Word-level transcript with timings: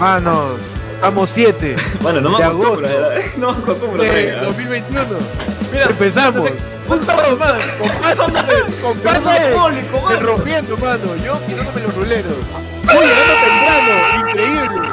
Manos, 0.00 0.58
vamos 1.02 1.28
7 1.30 1.76
Bueno, 2.00 2.20
no 2.22 2.30
me 2.30 2.38
de 2.38 2.44
acostumbro, 2.44 2.88
agosto. 2.88 3.12
¿eh? 3.12 3.32
No 3.36 3.52
me 3.52 3.62
acostumbro. 3.62 4.02
de 4.02 4.08
todavía. 4.08 4.42
2021. 4.42 5.04
Mira, 5.72 5.84
Empezamos. 5.86 6.50
Un 6.88 7.04
sábado 7.04 7.36
más, 7.36 7.52
Alcohólico, 9.26 10.00
mano. 10.04 10.20
rompiendo, 10.20 10.76
mano, 10.78 11.16
yo 11.24 11.38
quitándome 11.46 11.80
los 11.82 11.94
ruleros. 11.94 12.36
Muy 12.82 13.06
temprano, 13.46 14.28
increíble. 14.28 14.88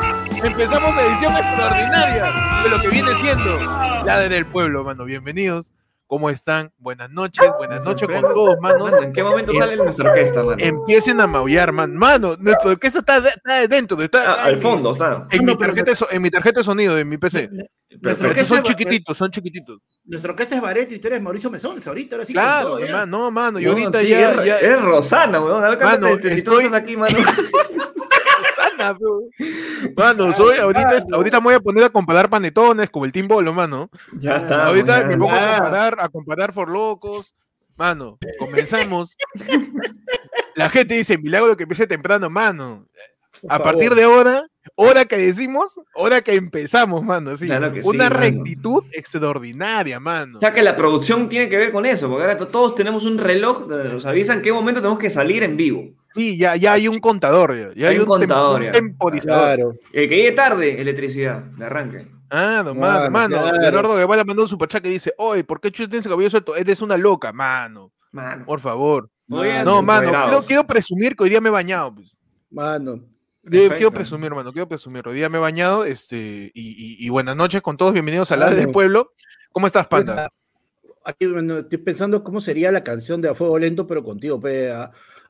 Empezamos 0.47 0.95
edición 1.01 1.35
extraordinaria 1.35 2.25
de 2.63 2.69
lo 2.69 2.81
que 2.81 2.87
viene 2.89 3.09
siendo 3.19 4.03
la 4.05 4.19
de 4.19 4.29
del 4.29 4.45
pueblo, 4.45 4.83
mano. 4.83 5.05
Bienvenidos. 5.05 5.65
¿Cómo 6.09 6.29
están? 6.29 6.71
Buenas 6.77 7.09
noches, 7.11 7.45
buenas 7.57 7.83
noches 7.83 8.07
con 8.07 8.21
todos, 8.33 8.57
mano. 8.61 8.87
¿En 9.01 9.11
qué 9.11 9.21
momento 9.21 9.51
sale 9.53 9.75
nuestra 9.75 10.09
orquesta, 10.09 10.41
mano? 10.41 10.55
Empiecen 10.63 11.19
a 11.19 11.27
maullar, 11.27 11.73
man. 11.73 11.93
Mano, 11.97 12.37
nuestra 12.39 12.71
orquesta 12.71 12.99
está, 12.99 13.19
de- 13.19 13.27
está 13.29 13.67
dentro, 13.67 14.01
está 14.01 14.23
Ah, 14.31 14.43
al 14.45 14.53
en 14.53 14.61
fondo, 14.61 14.93
está. 14.93 15.27
En 15.31 15.39
mi, 15.45 15.51
No, 15.51 15.57
tarjeta, 15.57 15.91
en 16.09 16.21
mi 16.21 16.31
tarjeta 16.31 16.61
de 16.61 16.63
sonido, 16.63 16.95
de 16.95 17.03
mi 17.03 17.17
PC. 17.17 17.49
Orquesta, 18.05 18.45
son 18.45 18.57
es- 18.59 18.63
chiquititos, 18.63 19.17
son 19.17 19.31
chiquititos. 19.31 19.79
nuestra 20.05 20.31
orquesta 20.31 20.55
es 20.55 20.61
Bareto 20.61 20.93
y 20.93 20.99
tú 20.99 21.07
eres 21.09 21.21
Mauricio 21.21 21.49
Mesones 21.51 21.85
ahorita, 21.85 22.15
ahora 22.15 22.25
sí 22.25 22.33
con 22.33 22.41
Claro, 22.41 22.67
todo, 22.67 22.79
ya. 22.79 22.85
hermano, 22.85 23.17
no, 23.17 23.31
mano, 23.31 23.59
y 23.59 23.63
No, 23.65 23.71
ahorita 23.71 23.99
sí, 23.99 24.07
ya, 24.07 24.31
es, 24.31 24.45
ya, 24.45 24.57
es 24.59 24.81
Rosana, 24.81 25.41
weón. 25.41 25.61
A 25.63 25.69
ver, 25.71 25.79
Mano, 25.79 26.07
cántate, 26.07 26.35
si 26.35 26.41
tú 26.41 26.51
estoy- 26.51 26.65
estás 26.67 26.81
aquí, 26.83 26.95
mano. 26.95 27.17
Mano, 29.95 30.33
soy, 30.33 30.57
ahorita, 30.57 31.39
me 31.39 31.43
voy 31.45 31.53
a 31.55 31.59
poner 31.59 31.83
a 31.85 31.89
comparar 31.89 32.29
panetones 32.29 32.89
con 32.89 33.05
el 33.05 33.11
Team 33.11 33.27
Bolo, 33.27 33.53
mano. 33.53 33.89
Ya 34.19 34.37
está. 34.37 34.67
ahorita 34.67 35.01
ya. 35.01 35.07
me 35.07 35.17
pongo 35.17 35.31
a 35.35 35.57
comparar, 35.57 35.97
a 35.99 36.09
comparar 36.09 36.53
for 36.53 36.69
locos. 36.69 37.33
Mano, 37.75 38.17
comenzamos. 38.39 39.15
La 40.55 40.69
gente 40.69 40.95
dice, 40.95 41.17
milagro 41.17 41.55
que 41.55 41.63
empiece 41.63 41.85
temprano, 41.85 42.29
mano. 42.29 42.87
Por 43.39 43.51
A 43.53 43.57
favor. 43.59 43.73
partir 43.73 43.93
de 43.93 44.03
ahora, 44.03 44.47
hora 44.73 45.05
que 45.05 45.15
decimos, 45.15 45.79
hora 45.93 46.21
que 46.21 46.33
empezamos, 46.33 47.03
mano. 47.03 47.37
Sí. 47.37 47.45
Claro 47.45 47.71
que 47.71 47.83
sí, 47.83 47.87
Una 47.87 48.05
mano. 48.05 48.19
rectitud 48.19 48.83
extraordinaria, 48.93 49.99
mano. 49.99 50.37
O 50.37 50.39
sea 50.39 50.51
que 50.53 50.63
la 50.63 50.75
producción 50.75 51.29
tiene 51.29 51.47
que 51.49 51.57
ver 51.57 51.71
con 51.71 51.85
eso, 51.85 52.09
porque 52.09 52.23
ahora 52.23 52.37
to- 52.37 52.47
todos 52.47 52.73
tenemos 52.73 53.05
un 53.05 53.19
reloj 53.19 53.67
donde 53.67 53.89
nos 53.89 54.07
avisa 54.07 54.33
en 54.33 54.41
qué 54.41 54.51
momento 54.51 54.81
tenemos 54.81 54.97
que 54.97 55.11
salir 55.11 55.43
en 55.43 55.55
vivo. 55.55 55.91
Sí, 56.17 56.37
ya, 56.37 56.55
ya 56.55 56.73
hay 56.73 56.87
un 56.87 56.99
contador, 56.99 57.55
ya, 57.55 57.73
ya 57.75 57.87
Hay 57.89 57.95
hay, 57.95 57.99
un 58.01 58.01
un, 58.01 58.07
tem- 58.07 58.19
contador, 58.21 58.59
un 58.61 58.65
ya. 58.65 58.71
temporizador. 58.73 59.55
Claro. 59.55 59.73
El 59.93 60.09
que 60.09 60.15
llegue 60.17 60.31
tarde, 60.33 60.81
electricidad, 60.81 61.41
de 61.43 61.65
arranque. 61.65 62.07
Ah, 62.29 62.61
no, 62.65 62.73
Claro, 62.73 63.09
mano, 63.09 63.11
mano. 63.11 63.37
claro. 63.39 63.61
Leonardo 63.61 63.95
Guevara 63.95 64.23
mandó 64.25 64.41
un 64.41 64.47
superchat 64.49 64.81
que 64.83 64.89
dice, 64.89 65.13
oye, 65.17 65.43
¿por 65.43 65.61
qué 65.61 65.71
Chuy 65.71 65.87
tiene 65.87 65.99
ese 65.99 66.09
cabello 66.09 66.29
suelto? 66.29 66.55
Eres 66.55 66.81
una 66.81 66.97
loca, 66.97 67.31
mano. 67.31 67.91
Mano. 68.11 68.45
Por 68.45 68.59
favor. 68.59 69.09
No, 69.27 69.81
mano, 69.81 70.09
quiero, 70.27 70.41
quiero 70.43 70.63
presumir 70.67 71.15
que 71.15 71.23
hoy 71.23 71.29
día 71.29 71.39
me 71.41 71.49
he 71.49 71.51
bañado. 71.51 71.93
pues. 71.95 72.15
Mano. 72.49 72.99
Quiero- 73.49 73.91
presumir, 73.91 74.33
mano, 74.33 74.51
quiero 74.51 74.67
presumir. 74.67 75.07
Hoy 75.07 75.15
día 75.15 75.29
me 75.29 75.37
he 75.37 75.41
bañado, 75.41 75.85
este, 75.85 76.17
y, 76.17 76.51
y- 76.53 77.05
y 77.05 77.09
buenas 77.09 77.35
noches 77.35 77.61
con 77.61 77.77
todos, 77.77 77.93
bienvenidos 77.93 78.31
a 78.31 78.37
la 78.37 78.49
del 78.49 78.71
pueblo. 78.71 79.13
¿Cómo 79.53 79.67
estás, 79.67 79.87
Pues, 79.87 80.05
panda? 80.05 80.25
a- 80.25 80.29
Aquí 81.09 81.25
bueno, 81.27 81.59
estoy 81.59 81.77
pensando 81.77 82.21
cómo 82.21 82.41
sería 82.41 82.69
la 82.73 82.83
canción 82.83 83.21
de 83.21 83.29
A 83.29 83.33
Fuego 83.33 83.57
Lento, 83.57 83.87
pero 83.87 84.03
contigo, 84.03 84.41
pe, 84.41 84.69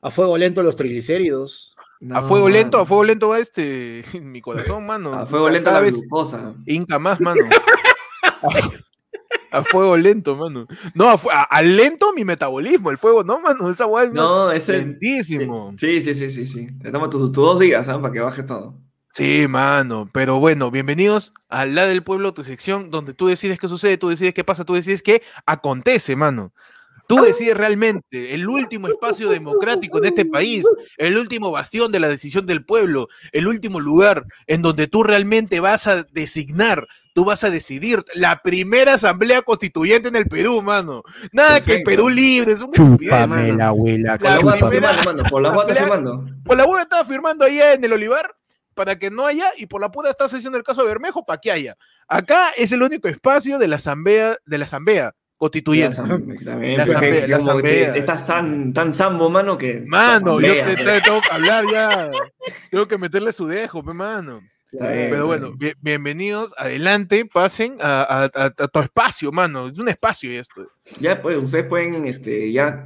a, 0.02 0.10
Fuego 0.10 0.36
Lento 0.38 0.62
los 0.62 0.76
triglicéridos. 0.76 1.74
a 2.12 2.22
fuego 2.22 2.48
lento, 2.48 2.78
a 2.78 2.86
fuego 2.86 3.04
lento 3.04 3.28
va 3.28 3.38
este, 3.40 4.04
mi 4.22 4.40
corazón, 4.40 4.86
mano. 4.86 5.14
A 5.14 5.26
fuego 5.26 5.48
lento 5.50 5.70
la 5.70 5.80
glucosa. 5.80 6.54
Inca 6.66 6.98
más, 6.98 7.20
mano. 7.20 7.42
A, 9.50 9.58
a 9.58 9.64
fuego 9.64 9.96
lento, 9.96 10.36
mano. 10.36 10.66
No, 10.94 11.08
a, 11.08 11.14
a- 11.32 11.42
a 11.44 11.62
lento 11.62 12.12
mi 12.12 12.24
metabolismo, 12.24 12.90
el 12.90 12.98
fuego, 12.98 13.24
no, 13.24 13.40
mano. 13.40 13.68
Esa 13.70 13.86
guay 13.86 14.08
es 14.08 14.12
No, 14.12 14.50
ese. 14.52 14.74
lentísimo. 14.78 15.74
Sí, 15.78 16.00
sí, 16.02 16.14
sí, 16.14 16.30
sí, 16.30 16.46
sí. 16.46 16.68
Te 16.80 16.90
toma 16.92 17.10
tus 17.10 17.20
tus 17.32 17.44
dos 17.44 17.58
días, 17.58 17.86
¿sabes? 17.86 18.00
Para 18.02 18.12
que 18.12 18.20
baje 18.20 18.42
todo. 18.42 18.74
Sí, 19.12 19.46
mano. 19.48 20.08
Pero 20.12 20.38
bueno, 20.38 20.70
bienvenidos 20.70 21.32
a 21.48 21.64
La 21.66 21.86
del 21.86 22.04
Pueblo, 22.04 22.34
tu 22.34 22.44
sección 22.44 22.90
donde 22.90 23.14
tú 23.14 23.26
decides 23.26 23.58
qué 23.58 23.66
sucede, 23.66 23.98
tú 23.98 24.08
decides 24.10 24.34
qué 24.34 24.44
pasa, 24.44 24.64
tú 24.64 24.74
decides 24.74 25.02
qué 25.02 25.22
acontece, 25.46 26.14
mano. 26.14 26.52
Tú 27.08 27.22
decides 27.22 27.56
realmente 27.56 28.34
el 28.34 28.46
último 28.46 28.86
espacio 28.86 29.30
democrático 29.30 29.96
en 29.96 30.04
este 30.04 30.26
país, 30.26 30.66
el 30.98 31.16
último 31.16 31.50
bastión 31.50 31.90
de 31.90 32.00
la 32.00 32.08
decisión 32.08 32.44
del 32.44 32.66
pueblo, 32.66 33.08
el 33.32 33.48
último 33.48 33.80
lugar 33.80 34.26
en 34.46 34.60
donde 34.60 34.88
tú 34.88 35.02
realmente 35.02 35.58
vas 35.58 35.86
a 35.86 36.02
designar, 36.02 36.86
tú 37.14 37.24
vas 37.24 37.44
a 37.44 37.50
decidir 37.50 38.04
la 38.12 38.42
primera 38.42 38.92
asamblea 38.92 39.40
constituyente 39.40 40.08
en 40.08 40.16
el 40.16 40.26
Perú, 40.26 40.60
mano. 40.60 41.02
Nada 41.32 41.60
que 41.60 41.78
Perfecto. 41.78 41.90
Perú 41.90 42.08
libre, 42.10 42.52
es 42.52 42.60
un 42.60 42.72
mano. 43.00 43.56
la 43.56 43.68
abuela. 43.68 44.18
Por 44.18 44.30
la 44.30 44.38
guata 44.42 44.68
primera 44.68 44.94
firmando, 44.94 45.22
mano. 45.22 45.30
Por 45.30 45.42
la 45.42 45.48
asamblea- 45.48 45.82
firmando. 45.82 46.24
Por 46.44 46.56
la 46.58 46.66
hueá 46.66 46.82
estaba 46.82 47.04
firmando 47.06 47.44
allá 47.46 47.72
en 47.72 47.84
el 47.84 47.92
Olivar 47.94 48.34
para 48.74 48.98
que 48.98 49.10
no 49.10 49.24
haya, 49.24 49.50
y 49.56 49.64
por 49.64 49.80
la 49.80 49.90
puta 49.90 50.10
está 50.10 50.26
haciendo 50.26 50.58
el 50.58 50.62
caso 50.62 50.82
de 50.82 50.88
Bermejo 50.88 51.24
para 51.24 51.40
que 51.40 51.50
haya. 51.50 51.76
Acá 52.06 52.50
es 52.56 52.70
el 52.70 52.82
único 52.82 53.08
espacio 53.08 53.58
de 53.58 53.66
la 53.66 53.76
asamblea, 53.76 54.36
de 54.44 54.58
la 54.58 54.66
asamblea 54.66 55.14
constituyente. 55.38 55.96
La 56.42 56.82
asamblea. 57.36 57.96
Estás 57.96 58.26
tan, 58.26 58.72
tan 58.74 58.92
sambo, 58.92 59.30
mano, 59.30 59.56
que. 59.56 59.82
Mano, 59.86 60.40
yo 60.40 60.52
asamblea, 60.52 60.64
te, 60.64 60.74
te- 60.84 61.00
tengo 61.00 61.20
que 61.20 61.30
hablar 61.34 61.64
ya. 61.72 62.10
Tengo 62.70 62.86
que 62.86 62.98
meterle 62.98 63.32
su 63.32 63.46
dejo, 63.46 63.82
mano. 63.82 64.40
Pero 64.78 65.26
bueno, 65.26 65.46
bien. 65.52 65.58
bien- 65.58 65.76
bienvenidos, 65.80 66.54
adelante, 66.58 67.24
pasen 67.24 67.78
a, 67.80 68.02
a- 68.02 68.24
a- 68.24 68.52
a 68.64 68.68
tu 68.68 68.80
espacio, 68.80 69.32
mano. 69.32 69.68
Es 69.68 69.78
un 69.78 69.88
espacio 69.88 70.30
esto. 70.38 70.66
Ya, 71.00 71.22
pues, 71.22 71.42
ustedes 71.42 71.64
pueden, 71.66 72.04
este, 72.06 72.52
ya. 72.52 72.84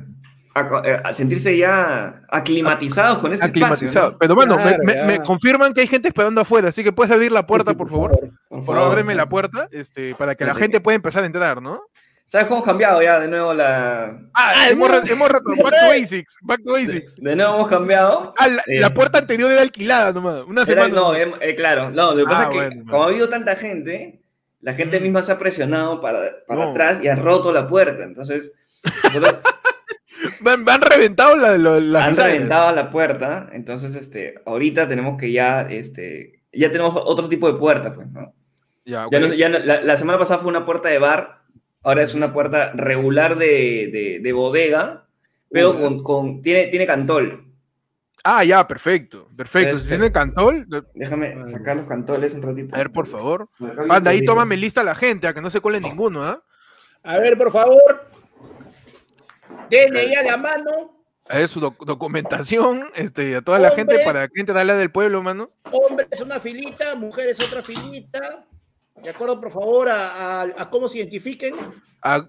eh, 0.84 1.00
a 1.02 1.12
sentirse 1.14 1.56
ya 1.56 2.22
aclimatizados 2.28 3.18
con 3.18 3.32
este 3.32 3.46
Aclimatizado. 3.46 3.86
espacio. 4.10 4.18
Pero 4.18 4.34
bueno, 4.36 4.56
me- 4.56 4.62
Claro, 4.62 4.78
me, 4.84 4.94
ya. 4.94 5.04
me 5.06 5.20
confirman 5.20 5.72
que 5.72 5.80
hay 5.80 5.86
gente 5.88 6.08
esperando 6.08 6.42
afuera, 6.42 6.68
así 6.68 6.84
que 6.84 6.92
puedes 6.92 7.10
abrir 7.10 7.32
la 7.32 7.46
puerta, 7.46 7.74
por 7.74 7.88
favor. 7.88 8.10
¿no? 8.22 8.32
Por 8.48 8.64
favor, 8.66 8.82
ábreme 8.92 9.14
la 9.16 9.28
puerta, 9.28 9.66
este, 9.72 10.14
para 10.14 10.34
que 10.34 10.44
la 10.44 10.52
Sí. 10.54 10.60
gente 10.60 10.80
pueda 10.80 10.94
empezar 10.94 11.22
a 11.24 11.26
entrar, 11.26 11.60
¿no? 11.62 11.80
¿Sabes 12.32 12.46
cómo 12.46 12.60
hemos 12.60 12.66
cambiado 12.66 13.02
ya 13.02 13.20
de 13.20 13.28
nuevo 13.28 13.52
la. 13.52 14.18
Ah, 14.32 14.70
hemos, 14.70 14.90
re- 14.90 15.12
hemos 15.12 15.28
retornado. 15.28 15.64
Back 15.70 15.80
to 15.82 15.88
basics. 15.88 16.38
Back 16.40 16.62
to 16.64 16.72
De, 16.72 16.80
basics. 16.86 17.14
de 17.16 17.36
nuevo 17.36 17.54
hemos 17.56 17.68
cambiado. 17.68 18.32
Ah, 18.38 18.48
la, 18.48 18.62
Eh. 18.66 18.80
la 18.80 18.88
puerta 18.94 19.18
anterior 19.18 19.50
era 19.52 19.60
alquilada 19.60 20.12
nomás. 20.12 20.42
Una 20.46 20.62
Era- 20.62 20.84
semana. 20.84 20.94
no, 20.94 21.14
eh, 21.14 21.54
claro, 21.56 21.90
no, 21.90 22.14
lo 22.14 22.24
que 22.24 22.30
pasa 22.30 22.40
Ah, 22.40 22.44
es 22.44 22.48
que 22.48 22.56
bueno, 22.56 22.84
como 22.90 23.02
ha 23.02 23.06
habido 23.08 23.28
tanta 23.28 23.54
gente, 23.56 24.22
la 24.62 24.72
gente 24.72 24.98
Mm. 24.98 25.02
misma 25.02 25.22
se 25.22 25.32
ha 25.32 25.38
presionado 25.38 26.00
para, 26.00 26.20
para 26.48 26.64
No. 26.64 26.70
atrás 26.70 27.00
y 27.04 27.08
ha 27.08 27.16
roto 27.16 27.52
la 27.52 27.68
puerta. 27.68 28.02
Entonces, 28.02 28.50
nosotros 29.04 29.36
me, 30.40 30.50
han, 30.52 30.64
me 30.64 30.72
han 30.72 30.80
reventado 30.80 31.36
la, 31.36 31.58
la, 31.58 31.80
las 31.80 32.02
han 32.04 32.10
bisagras. 32.12 32.32
reventado 32.32 32.72
la 32.74 32.90
puerta. 32.90 33.50
Entonces, 33.52 33.94
este, 33.94 34.36
ahorita 34.46 34.88
tenemos 34.88 35.18
que 35.18 35.30
ya, 35.32 35.66
este, 35.68 36.40
ya 36.50 36.70
tenemos 36.72 36.94
otro 36.96 37.28
tipo 37.28 37.52
de 37.52 37.58
puerta, 37.58 37.92
pues, 37.92 38.10
¿no? 38.10 38.32
Ya, 38.86 39.06
Ya 39.12 39.18
ok. 39.18 39.28
no- 39.28 39.34
ya 39.34 39.48
no- 39.50 39.58
la, 39.58 39.82
la 39.82 39.96
semana 39.98 40.18
pasada 40.18 40.40
fue 40.40 40.48
una 40.48 40.64
puerta 40.64 40.88
de 40.88 40.98
bar, 40.98 41.41
ahora 41.82 42.02
es 42.02 42.14
una 42.14 42.32
puerta 42.32 42.72
regular 42.72 43.36
de, 43.36 43.88
de- 43.92 44.18
de 44.22 44.32
bodega, 44.32 45.06
pero 45.50 45.78
con, 45.80 46.02
con- 46.02 46.42
tiene, 46.42 46.66
tiene 46.68 46.86
cantol. 46.86 47.46
Ah, 48.24 48.44
ya, 48.44 48.66
perfecto. 48.68 49.28
Perfecto. 49.36 49.78
Si 49.78 49.88
tiene 49.88 50.12
cantol, 50.12 50.64
Déjame 50.94 51.44
sacar 51.48 51.76
los 51.76 51.88
cantoles 51.88 52.32
un 52.34 52.42
ratito. 52.42 52.74
a 52.74 52.78
ver, 52.78 52.90
por 52.92 53.06
favor. 53.08 53.48
Anda, 53.88 54.12
ahí 54.12 54.24
tómame 54.24 54.56
lista 54.56 54.84
la 54.84 54.94
gente, 54.94 55.26
a 55.26 55.34
que 55.34 55.40
no 55.42 55.50
se 55.50 55.60
cuele 55.60 55.80
ninguno, 55.80 56.22
¿ah? 56.24 56.40
A 57.02 57.18
ver, 57.18 57.36
por 57.36 57.50
favor. 57.50 58.06
DNI 59.70 60.14
a 60.14 60.22
la 60.22 60.36
mano. 60.36 61.02
A 61.28 61.38
ver, 61.38 61.48
su 61.48 61.60
doc- 61.60 61.84
documentación, 61.84 62.84
este, 62.94 63.36
a 63.36 63.42
toda 63.42 63.58
la 63.58 63.70
gente 63.70 63.98
para 64.04 64.28
que 64.28 64.40
entre 64.40 64.58
a 64.58 64.64
la 64.64 64.74
del 64.76 64.90
pueblo, 64.92 65.22
mano. 65.22 65.50
Hombres 65.70 66.20
una 66.20 66.38
filita, 66.40 66.94
mujeres 66.94 67.40
otra 67.40 67.62
filita. 67.62 68.44
De 69.02 69.10
acuerdo, 69.10 69.40
por 69.40 69.52
favor, 69.52 69.88
a, 69.88 70.42
a- 70.42 70.54
a 70.56 70.70
cómo 70.70 70.88
se 70.88 70.98
identifiquen. 70.98 71.54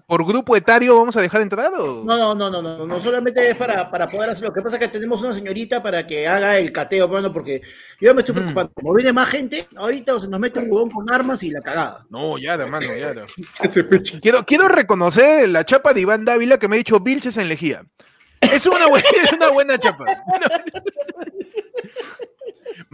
¿Por 0.06 0.24
grupo 0.24 0.54
etario 0.54 0.96
vamos 0.96 1.16
a 1.16 1.20
dejar 1.20 1.40
entrar 1.40 1.72
o? 1.74 2.04
No, 2.04 2.16
no, 2.16 2.32
no, 2.34 2.48
no, 2.48 2.62
no, 2.62 2.86
no 2.86 3.00
solamente 3.00 3.50
es 3.50 3.56
para, 3.56 3.90
para 3.90 4.06
poder 4.08 4.30
hacer. 4.30 4.44
Lo 4.46 4.52
que 4.54 4.62
pasa 4.62 4.76
es 4.76 4.82
que 4.82 4.88
tenemos 4.88 5.20
una 5.20 5.32
señorita 5.32 5.82
para 5.82 6.06
que 6.06 6.28
haga 6.28 6.56
el 6.58 6.70
cateo, 6.70 7.08
bueno, 7.08 7.32
porque 7.32 7.60
yo 8.00 8.14
me 8.14 8.20
estoy 8.20 8.36
Mm. 8.36 8.38
preocupando. 8.38 8.72
Como 8.72 8.94
viene 8.94 9.12
más 9.12 9.28
gente, 9.28 9.66
ahorita 9.76 10.20
se 10.20 10.28
nos 10.28 10.38
mete 10.38 10.60
un 10.60 10.70
huevón 10.70 10.90
con 10.92 11.12
armas 11.12 11.42
y 11.42 11.50
la 11.50 11.60
cagada. 11.60 12.06
No, 12.08 12.38
ya, 12.38 12.56
de 12.56 12.70
mano, 12.70 12.86
ya. 12.96 13.14
de- 13.14 13.24
Quiero, 14.22 14.46
quiero 14.46 14.68
reconocer 14.68 15.48
la 15.48 15.64
chapa 15.64 15.92
de 15.92 16.02
Iván 16.02 16.24
Dávila 16.24 16.58
que 16.58 16.68
me 16.68 16.76
ha 16.76 16.78
dicho 16.78 17.00
Vilches 17.00 17.36
en 17.36 17.48
Lejía. 17.48 17.84
Es 18.40 18.66
una 18.66 18.86
buena, 18.86 19.08
es 19.24 19.32
una 19.32 19.48
buena 19.50 19.76
chapa. 19.78 20.04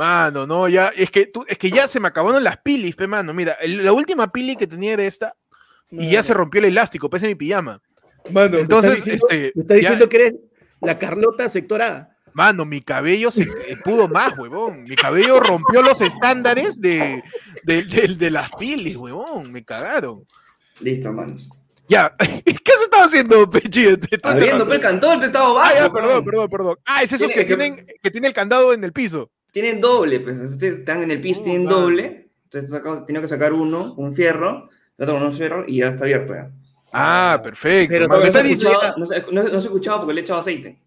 Mano, 0.00 0.46
no, 0.46 0.66
ya, 0.66 0.88
es 0.96 1.10
que, 1.10 1.26
tú, 1.26 1.44
es 1.46 1.58
que 1.58 1.70
ya 1.70 1.86
se 1.86 2.00
me 2.00 2.08
acabaron 2.08 2.42
las 2.42 2.56
pilis, 2.56 2.96
pe, 2.96 3.06
mano. 3.06 3.34
Mira, 3.34 3.52
el- 3.60 3.84
la 3.84 3.92
última 3.92 4.32
pili 4.32 4.56
que 4.56 4.66
tenía 4.66 4.94
era 4.94 5.02
esta 5.04 5.36
y 5.90 6.08
ya 6.10 6.22
se 6.22 6.32
rompió 6.32 6.58
el 6.60 6.64
elástico, 6.68 7.10
pese 7.10 7.26
mi 7.26 7.34
pijama. 7.34 7.82
Mano, 8.32 8.56
Entonces, 8.56 8.92
me 8.92 8.96
está 8.96 9.04
diciendo, 9.04 9.26
este, 9.28 9.52
me 9.54 9.60
está 9.60 9.74
ya- 9.74 9.80
diciendo 9.80 10.08
que 10.08 10.16
eres 10.16 10.34
la 10.80 10.98
Carlota 10.98 11.48
sector 11.50 11.82
A. 11.82 12.16
Mano, 12.32 12.64
mi 12.64 12.80
cabello 12.80 13.30
se 13.30 13.42
eh, 13.42 13.76
pudo 13.84 14.08
más, 14.08 14.38
huevón. 14.38 14.84
Mi 14.84 14.96
cabello 14.96 15.38
rompió 15.38 15.82
los 15.82 16.00
estándares 16.00 16.80
de, 16.80 17.22
de, 17.64 17.82
de- 17.82 18.14
de 18.16 18.30
las 18.30 18.50
pilis, 18.52 18.96
huevón. 18.96 19.52
Me 19.52 19.62
cagaron. 19.64 20.24
Listo, 20.80 21.12
manos. 21.12 21.46
Ya, 21.88 22.14
¿qué 22.18 22.72
se 22.78 22.84
estaba 22.84 23.04
haciendo, 23.04 23.50
Pechi? 23.50 23.96
Te 23.98 24.14
estoy 24.16 24.32
Abriendo, 24.32 24.66
pe, 24.66 24.76
el 24.76 24.80
cantón, 24.80 25.20
pe, 25.20 25.26
estaba 25.26 25.46
Ah, 25.50 25.52
bajo. 25.54 25.74
ya, 25.74 25.80
weón. 25.88 25.92
perdón, 25.92 26.24
perdón, 26.24 26.48
perdón. 26.48 26.76
Ah, 26.86 27.02
es 27.02 27.10
Tiene 27.10 27.26
que 27.34 27.40
que- 27.40 27.44
tienen, 27.56 27.86
que 28.02 28.10
tiene 28.10 28.28
el 28.28 28.32
candado 28.34 28.72
en 28.72 28.82
el 28.84 28.92
piso. 28.94 29.30
Tienen 29.52 29.80
doble, 29.80 30.20
pues. 30.20 30.38
ustedes 30.50 30.78
Están 30.80 31.02
en 31.02 31.10
el 31.10 31.20
piso, 31.20 31.40
Oh, 31.40 31.44
tienen 31.44 31.64
doble. 31.66 32.30
Entonces 32.44 32.82
tengo 33.06 33.20
que 33.20 33.28
sacar 33.28 33.52
uno, 33.52 33.94
un 33.94 34.14
fierro, 34.14 34.68
el 34.98 35.04
otro 35.04 35.14
con 35.18 35.22
un 35.26 35.32
fierro 35.32 35.64
y 35.66 35.78
ya 35.78 35.88
está 35.88 36.04
abierto 36.04 36.34
ya. 36.34 36.50
Ah, 36.92 37.40
perfecto. 37.42 37.92
Pero. 37.94 38.08
No 38.08 38.20
se, 38.20 38.26
está 38.26 38.38
ha 38.40 38.42
diciendo- 38.42 38.70
escuchado, 38.70 38.98
no, 38.98 39.04
se, 39.06 39.22
no- 39.32 39.42
no 39.44 39.60
se 39.60 39.68
porque 40.00 40.14
le 40.14 40.20
he 40.20 40.24
echado 40.24 40.40
aceite. 40.40 40.80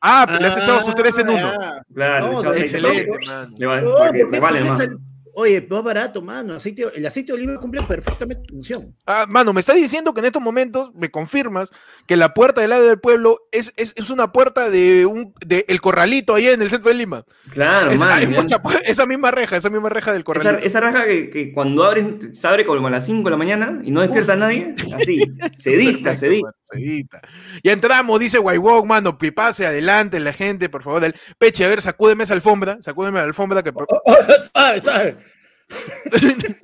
Ah, 0.00 0.24
pero 0.26 0.40
le 0.40 0.46
has 0.48 0.58
echado 0.58 0.80
sus 0.82 0.94
tres 0.94 1.16
en 1.18 1.28
uno. 1.30 1.50
Ah, 1.60 1.80
Claro, 1.94 2.26
No, 2.26 2.30
le 2.30 2.36
he 2.36 2.40
echado 2.40 2.52
aceite. 2.52 2.76
Excelente. 2.78 3.58
Le 3.58 3.66
va- 3.66 3.80
No, 3.80 3.90
porque 3.94 4.04
¿por 4.06 4.12
qué 4.12 4.24
me 4.26 4.40
vale 4.40 4.60
más. 4.64 4.88
Oye, 5.36 5.66
más 5.68 5.82
barato, 5.82 6.22
mano. 6.22 6.54
Aceite, 6.54 6.84
el 6.94 7.04
aceite 7.06 7.32
de 7.32 7.38
oliva 7.38 7.58
cumple 7.60 7.82
perfectamente 7.82 8.42
su 8.48 8.54
función. 8.54 8.94
Ah, 9.06 9.26
mano, 9.28 9.52
me 9.52 9.60
está 9.60 9.74
diciendo 9.74 10.14
que 10.14 10.20
en 10.20 10.26
estos 10.26 10.40
momentos 10.42 10.94
me 10.94 11.10
confirmas 11.10 11.70
que 12.06 12.16
la 12.16 12.34
puerta 12.34 12.60
del 12.60 12.70
lado 12.70 12.86
del 12.86 13.00
pueblo 13.00 13.40
es, 13.50 13.72
es, 13.76 13.92
es 13.96 14.10
una 14.10 14.32
puerta 14.32 14.70
de 14.70 15.06
un 15.06 15.34
de 15.44 15.64
el 15.68 15.80
corralito 15.80 16.34
allá 16.34 16.52
en 16.52 16.62
el 16.62 16.70
centro 16.70 16.88
de 16.90 16.94
Lima. 16.96 17.24
Claro, 17.50 17.90
Es- 17.90 17.98
man, 17.98 18.30
mucha 18.30 18.60
esa 18.84 19.06
misma 19.06 19.30
reja, 19.30 19.56
esa 19.56 19.70
misma 19.70 19.88
reja 19.88 20.12
del 20.12 20.22
corralito. 20.24 20.64
esa 20.64 20.80
raja 20.80 21.04
que, 21.04 21.30
que 21.30 21.52
cuando 21.52 21.84
abres, 21.84 22.06
se 22.38 22.46
abre 22.46 22.64
como 22.64 22.86
a 22.86 22.90
las 22.90 23.04
5 23.06 23.24
de 23.24 23.30
la 23.30 23.36
mañana 23.36 23.80
y 23.84 23.90
no 23.90 24.02
despierta 24.02 24.34
a 24.34 24.36
nadie, 24.36 24.74
así, 25.00 25.20
se 25.58 25.70
dicta, 25.76 26.14
se 26.14 26.28
dicta. 26.28 26.50
Ya 27.62 27.72
entramos, 27.72 28.18
dice 28.20 28.38
Guaywok, 28.38 28.84
mano, 28.86 29.16
pase 29.32 29.66
adelante 29.66 30.18
la 30.20 30.32
gente, 30.32 30.68
por 30.68 30.82
favor. 30.82 31.00
del- 31.00 31.14
Peche, 31.38 31.64
a 31.64 31.68
ver, 31.68 31.80
sacúdeme 31.82 32.24
esa 32.24 32.34
alfombra, 32.34 32.78
sacúdeme 32.82 33.18
la 33.18 33.24
alfombra 33.24 33.62
que 33.62 33.72
por- 33.72 33.86
Oh, 33.90 34.00
oh, 34.04 34.16
sabe, 34.52 34.80
sabe. 34.80 35.16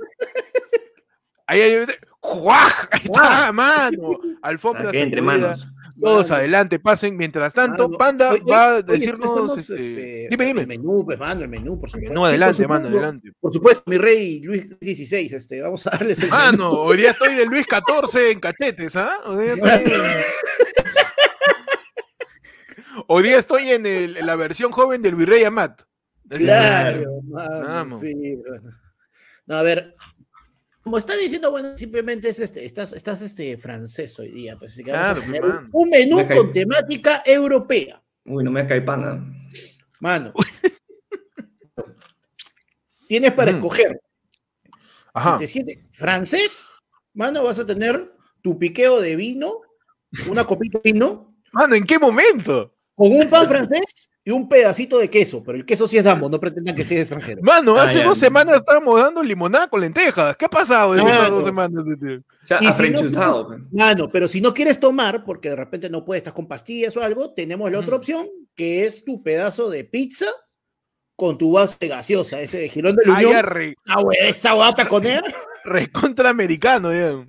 ahí 1.46 1.60
hay 1.60 1.86
¡Juaj! 2.22 2.88
Ahí 2.90 3.00
está, 3.04 3.52
mano. 3.52 4.18
Alfombra 4.42 4.90
que 4.90 5.00
entre 5.00 5.22
manos. 5.22 5.66
Todos 6.00 6.30
Mano. 6.30 6.38
adelante, 6.38 6.78
pasen. 6.78 7.16
Mientras 7.16 7.52
tanto, 7.52 7.84
Mano, 7.88 7.98
Panda 7.98 8.32
oye, 8.32 8.42
va 8.50 8.66
a 8.66 8.74
oye, 8.76 8.82
decirnos. 8.84 9.26
empezamos, 9.30 9.58
este, 9.58 9.74
este, 9.74 10.26
dime, 10.30 10.44
dime. 10.46 10.60
El 10.62 10.66
menú, 10.66 11.04
pues, 11.04 11.18
mano, 11.18 11.42
el 11.42 11.48
menú, 11.48 11.78
por 11.80 11.90
supuesto. 11.90 12.14
No, 12.14 12.22
Sí, 12.24 12.28
adelante, 12.30 12.62
por 12.62 12.68
mano, 12.68 12.88
adelante. 12.88 13.32
Por 13.38 13.52
supuesto, 13.52 13.82
mi 13.86 13.98
rey 13.98 14.40
Luis 14.40 14.66
XVI, 14.80 15.34
este, 15.36 15.60
vamos 15.62 15.86
a 15.86 15.90
darles 15.90 16.22
el 16.22 16.30
menú. 16.30 16.40
Mano, 16.42 16.70
hoy 16.72 16.96
día 16.96 17.10
estoy 17.10 17.34
de 17.34 17.46
Luis 17.46 17.66
XIV 17.66 18.30
en 18.30 18.40
cachetes, 18.40 18.96
¿ah? 18.96 19.12
Hoy 19.26 19.44
día 19.44 19.54
estoy, 19.54 19.92
Hoy 23.06 23.22
día 23.22 23.38
estoy 23.38 23.70
en, 23.70 23.86
el- 23.86 24.16
en 24.16 24.26
la 24.26 24.36
versión 24.36 24.72
joven 24.72 25.02
del 25.02 25.14
Virrey 25.14 25.44
Amat. 25.44 25.82
Claro, 26.28 27.20
mano, 27.24 27.66
Vamos. 27.68 28.00
sí, 28.00 28.14
bueno. 28.36 28.70
No, 29.46 29.56
a 29.56 29.62
ver, 29.62 29.96
como 30.90 30.98
está 30.98 31.16
diciendo, 31.16 31.52
bueno, 31.52 31.78
simplemente 31.78 32.28
es 32.30 32.40
este, 32.40 32.64
estás, 32.64 32.92
estás 32.94 33.22
este 33.22 33.56
francés 33.56 34.18
hoy 34.18 34.32
día, 34.32 34.58
pues 34.58 34.72
así 34.72 34.82
que 34.82 34.90
vamos 34.90 35.06
a 35.08 35.12
Claro, 35.14 35.24
tener 35.24 35.42
mano. 35.44 35.68
un 35.72 35.88
menú 35.88 36.16
Me 36.16 36.34
con 36.36 36.52
temática 36.52 37.22
europea, 37.24 38.02
Uy, 38.24 38.42
no 38.42 38.50
me 38.50 38.66
cae 38.66 38.82
pana. 38.82 39.24
mano. 40.00 40.32
Tienes 43.06 43.30
para 43.34 43.52
Mm. 43.52 43.54
escoger. 43.54 44.00
Ajá. 45.14 45.34
Si 45.34 45.38
te 45.38 45.46
sientes 45.46 45.78
francés, 45.92 46.70
mano, 47.14 47.44
vas 47.44 47.60
a 47.60 47.66
tener 47.66 48.12
tu 48.42 48.58
piqueo 48.58 49.00
de 49.00 49.14
vino, 49.14 49.60
una 50.28 50.44
copita 50.44 50.80
de 50.82 50.90
vino, 50.92 51.36
Mano, 51.52 51.76
¿en 51.76 51.84
qué 51.84 52.00
momento? 52.00 52.74
con 52.96 53.12
un 53.12 53.30
pan 53.30 53.46
francés 53.48 54.09
y 54.24 54.30
un 54.32 54.48
pedacito 54.48 54.98
de 54.98 55.08
queso, 55.08 55.42
pero 55.42 55.56
el 55.56 55.64
queso 55.64 55.88
sí 55.88 55.96
es 55.96 56.04
dambo, 56.04 56.28
no 56.28 56.38
pretendan 56.38 56.74
que 56.74 56.84
sea 56.84 57.00
extranjero. 57.00 57.40
Mano, 57.42 57.76
Ah, 57.76 57.84
hace 57.84 57.98
ya. 58.00 58.04
dos 58.04 58.18
semanas 58.18 58.56
estábamos 58.58 59.00
dando 59.00 59.22
limonada 59.22 59.68
con 59.68 59.80
lentejas. 59.80 60.36
¿Qué 60.36 60.44
ha 60.44 60.48
pasado 60.48 60.94
en 60.96 61.06
estas 61.06 61.30
dos 61.30 61.44
semanas? 61.44 61.84
tío? 61.98 62.22
Y 62.60 62.72
si 62.72 62.90
no-. 62.90 63.48
Mano, 63.72 64.08
pero 64.12 64.28
si 64.28 64.40
no 64.40 64.52
quieres 64.52 64.78
tomar, 64.78 65.24
porque 65.24 65.48
de 65.48 65.56
repente 65.56 65.88
no 65.88 66.04
puedes, 66.04 66.20
estás 66.20 66.34
con 66.34 66.46
pastillas 66.46 66.96
o 66.96 67.02
algo, 67.02 67.32
tenemos 67.32 67.70
la 67.70 67.78
otra 67.78 67.92
Ujú. 67.92 67.98
opción, 67.98 68.26
que 68.54 68.84
es 68.84 69.04
tu 69.04 69.22
pedazo 69.22 69.70
de 69.70 69.84
pizza 69.84 70.26
con 71.16 71.36
tu 71.38 71.52
vaso 71.52 71.76
de 71.80 71.88
gaseosa, 71.88 72.40
ese 72.40 72.58
de 72.60 72.68
Girón 72.68 72.96
de 72.96 73.02
Ah, 73.10 73.20
ya, 73.22 73.28
Unión. 73.28 73.42
re- 73.44 73.74
Ah, 73.86 74.02
esa 74.20 74.52
guata 74.52 74.88
con 74.88 75.04
él. 75.06 75.20
recontra 75.64 76.30
americano, 76.30 76.92
ya. 76.92 77.26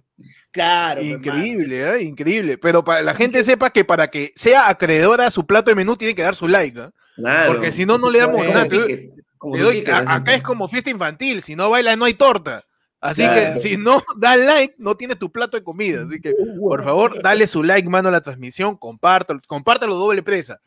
Claro. 0.51 0.99
pues, 1.01 1.11
Increíble, 1.13 1.89
¿eh? 1.95 2.01
increíble. 2.03 2.57
Pero 2.57 2.83
para 2.83 3.01
la 3.01 3.13
gente 3.15 3.43
sepa 3.43 3.69
que 3.69 3.85
para 3.85 4.09
que 4.09 4.33
sea 4.35 4.69
acreedora 4.69 5.27
a 5.27 5.31
su 5.31 5.45
plato 5.45 5.69
de 5.71 5.75
menú 5.75 5.95
tiene 5.95 6.13
que 6.15 6.21
dar 6.23 6.35
su 6.35 6.47
like. 6.47 6.89
Claro. 7.15 7.53
Porque 7.53 7.71
si 7.71 7.85
no, 7.85 7.97
no 7.97 8.09
le 8.09 8.19
damos 8.19 8.45
nada. 8.47 8.67
Te 8.67 8.77
te 8.79 9.59
doy- 9.59 9.85
a- 9.89 10.15
acá 10.15 10.33
es 10.35 10.43
como 10.43 10.67
fiesta 10.67 10.89
infantil. 10.89 11.41
Si 11.41 11.55
no 11.55 11.69
baila, 11.69 11.95
no 11.95 12.05
hay 12.05 12.13
torta. 12.13 12.61
Así 12.99 13.23
Claro. 13.23 13.53
que 13.55 13.59
si 13.59 13.77
no 13.77 14.03
da 14.17 14.35
like, 14.35 14.75
no 14.77 14.95
tiene 14.95 15.15
tu 15.15 15.31
plato 15.31 15.57
de 15.57 15.63
comida. 15.63 16.03
Así 16.03 16.19
que, 16.21 16.33
por 16.59 16.83
favor, 16.83 17.21
dale 17.23 17.47
su 17.47 17.63
like, 17.63 17.89
mano, 17.89 18.09
a 18.09 18.11
la 18.11 18.21
transmisión. 18.21 18.77
Compártelo. 18.77 19.39
Compártelo 19.47 19.95
doble 19.95 20.21
presa. 20.21 20.59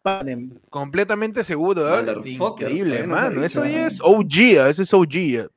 panen. 0.01 0.59
completamente 0.69 1.43
seguro, 1.43 1.87
¿ah? 1.87 2.01
Motherfuckers, 2.01 2.71
Increíble, 2.71 3.03
todavía 3.03 3.29
no. 3.29 3.43
Eso 3.43 3.65
ya 3.65 3.87
es 3.87 3.99
OG, 4.01 4.59
¿ah? 4.61 4.69
Eso 4.69 4.83
es 4.83 4.93
OG. 4.93 5.41
¿ah? 5.41 5.47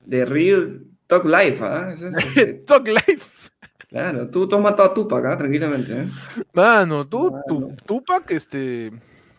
De 0.00 0.24
Real 0.24 0.82
Talk 1.06 1.24
Life, 1.24 1.58
¿ah? 1.62 1.92
Eso 1.92 2.08
es, 2.08 2.14
este, 2.26 2.54
Talk 2.54 2.88
Life. 2.88 3.50
claro, 3.88 4.28
tú, 4.28 4.48
tú 4.48 4.56
has 4.56 4.62
matado 4.62 4.90
a 4.90 4.94
Tupac, 4.94 5.24
¿ah? 5.24 5.38
Tranquilamente, 5.38 5.92
¿eh? 5.92 6.08
Mano, 6.52 7.06
tú, 7.06 7.30
Mano. 7.30 7.76
tu 7.86 8.02
pack, 8.02 8.32
este. 8.32 8.90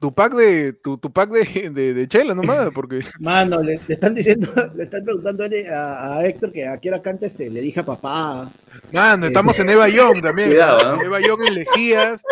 Tu 0.01 0.12
pack 0.13 0.34
de. 0.34 0.74
Tu, 0.74 0.98
tu 0.98 1.12
pack 1.13 1.29
de, 1.29 1.70
de, 1.70 1.93
de 1.93 2.08
chela 2.08 2.34
nomás, 2.34 2.70
porque. 2.75 3.01
Mano, 3.20 3.62
le, 3.62 3.75
le 3.88 3.93
están 3.93 4.15
diciendo, 4.15 4.48
le 4.75 4.84
están 4.84 5.03
preguntando 5.05 5.46
a, 5.74 6.17
a 6.17 6.25
Héctor 6.25 6.51
que 6.51 6.67
a 6.67 6.77
qué 6.79 6.89
hora 6.89 7.01
canta 7.03 7.27
este, 7.27 7.50
le 7.51 7.62
dije 7.62 7.81
a 7.81 7.86
papá. 7.86 8.50
Mano, 8.91 9.27
estamos 9.27 9.58
en 9.60 9.70
Eva 9.75 9.88
Young 9.89 10.20
también. 10.22 10.50
Cuidado. 10.50 10.96
¿ah? 11.00 11.00
Eva 11.05 11.20
Young 11.22 11.41
en 11.48 11.53
Lejías. 11.53 12.24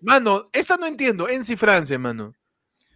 Mano, 0.00 0.48
esta 0.52 0.76
no 0.76 0.86
entiendo. 0.86 1.26
NC 1.28 1.56
Francia, 1.56 1.98
mano. 1.98 2.34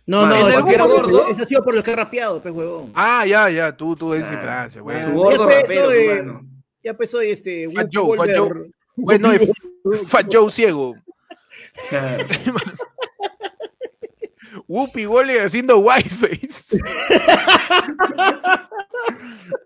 No, 0.07 0.23
Mano, 0.23 0.35
no, 0.37 0.41
¿en 0.41 0.47
ese, 0.47 0.57
algún 0.59 0.73
era 0.73 0.85
gordo? 0.85 1.23
por- 1.23 1.31
ese 1.33 1.43
ha 1.43 1.45
sido 1.45 1.65
por 1.65 1.75
lo 1.75 1.83
que 1.83 1.91
ha 1.91 1.97
rapeado, 1.97 2.41
pues, 2.41 2.55
huevón. 2.55 2.93
Ah, 2.95 3.27
ya, 3.27 3.51
ya. 3.51 3.77
Tú, 3.77 3.97
tú 3.97 4.15
NC 4.15 4.25
Ah, 4.35 4.41
Francia, 4.41 4.81
güey. 4.83 4.97
ah, 5.01 5.07
Tu 5.07 5.13
gordo 5.17 5.51
ya 5.51 5.57
rapero, 5.61 5.91
empezó, 5.91 5.93
eh. 5.93 6.41
Ya 6.85 6.91
empezó 6.93 7.21
este. 7.23 7.69
Fat 7.73 7.89
Joe, 7.93 8.17
Fat. 8.17 8.31
Joe. 8.37 8.71
Bueno, 8.95 9.31
Fat 10.07 10.27
Joe 10.33 10.49
ciego. 10.53 10.95
Whoopi 14.69 15.05
Goldberg 15.05 15.47
haciendo 15.47 15.79
whiteface. 15.79 16.79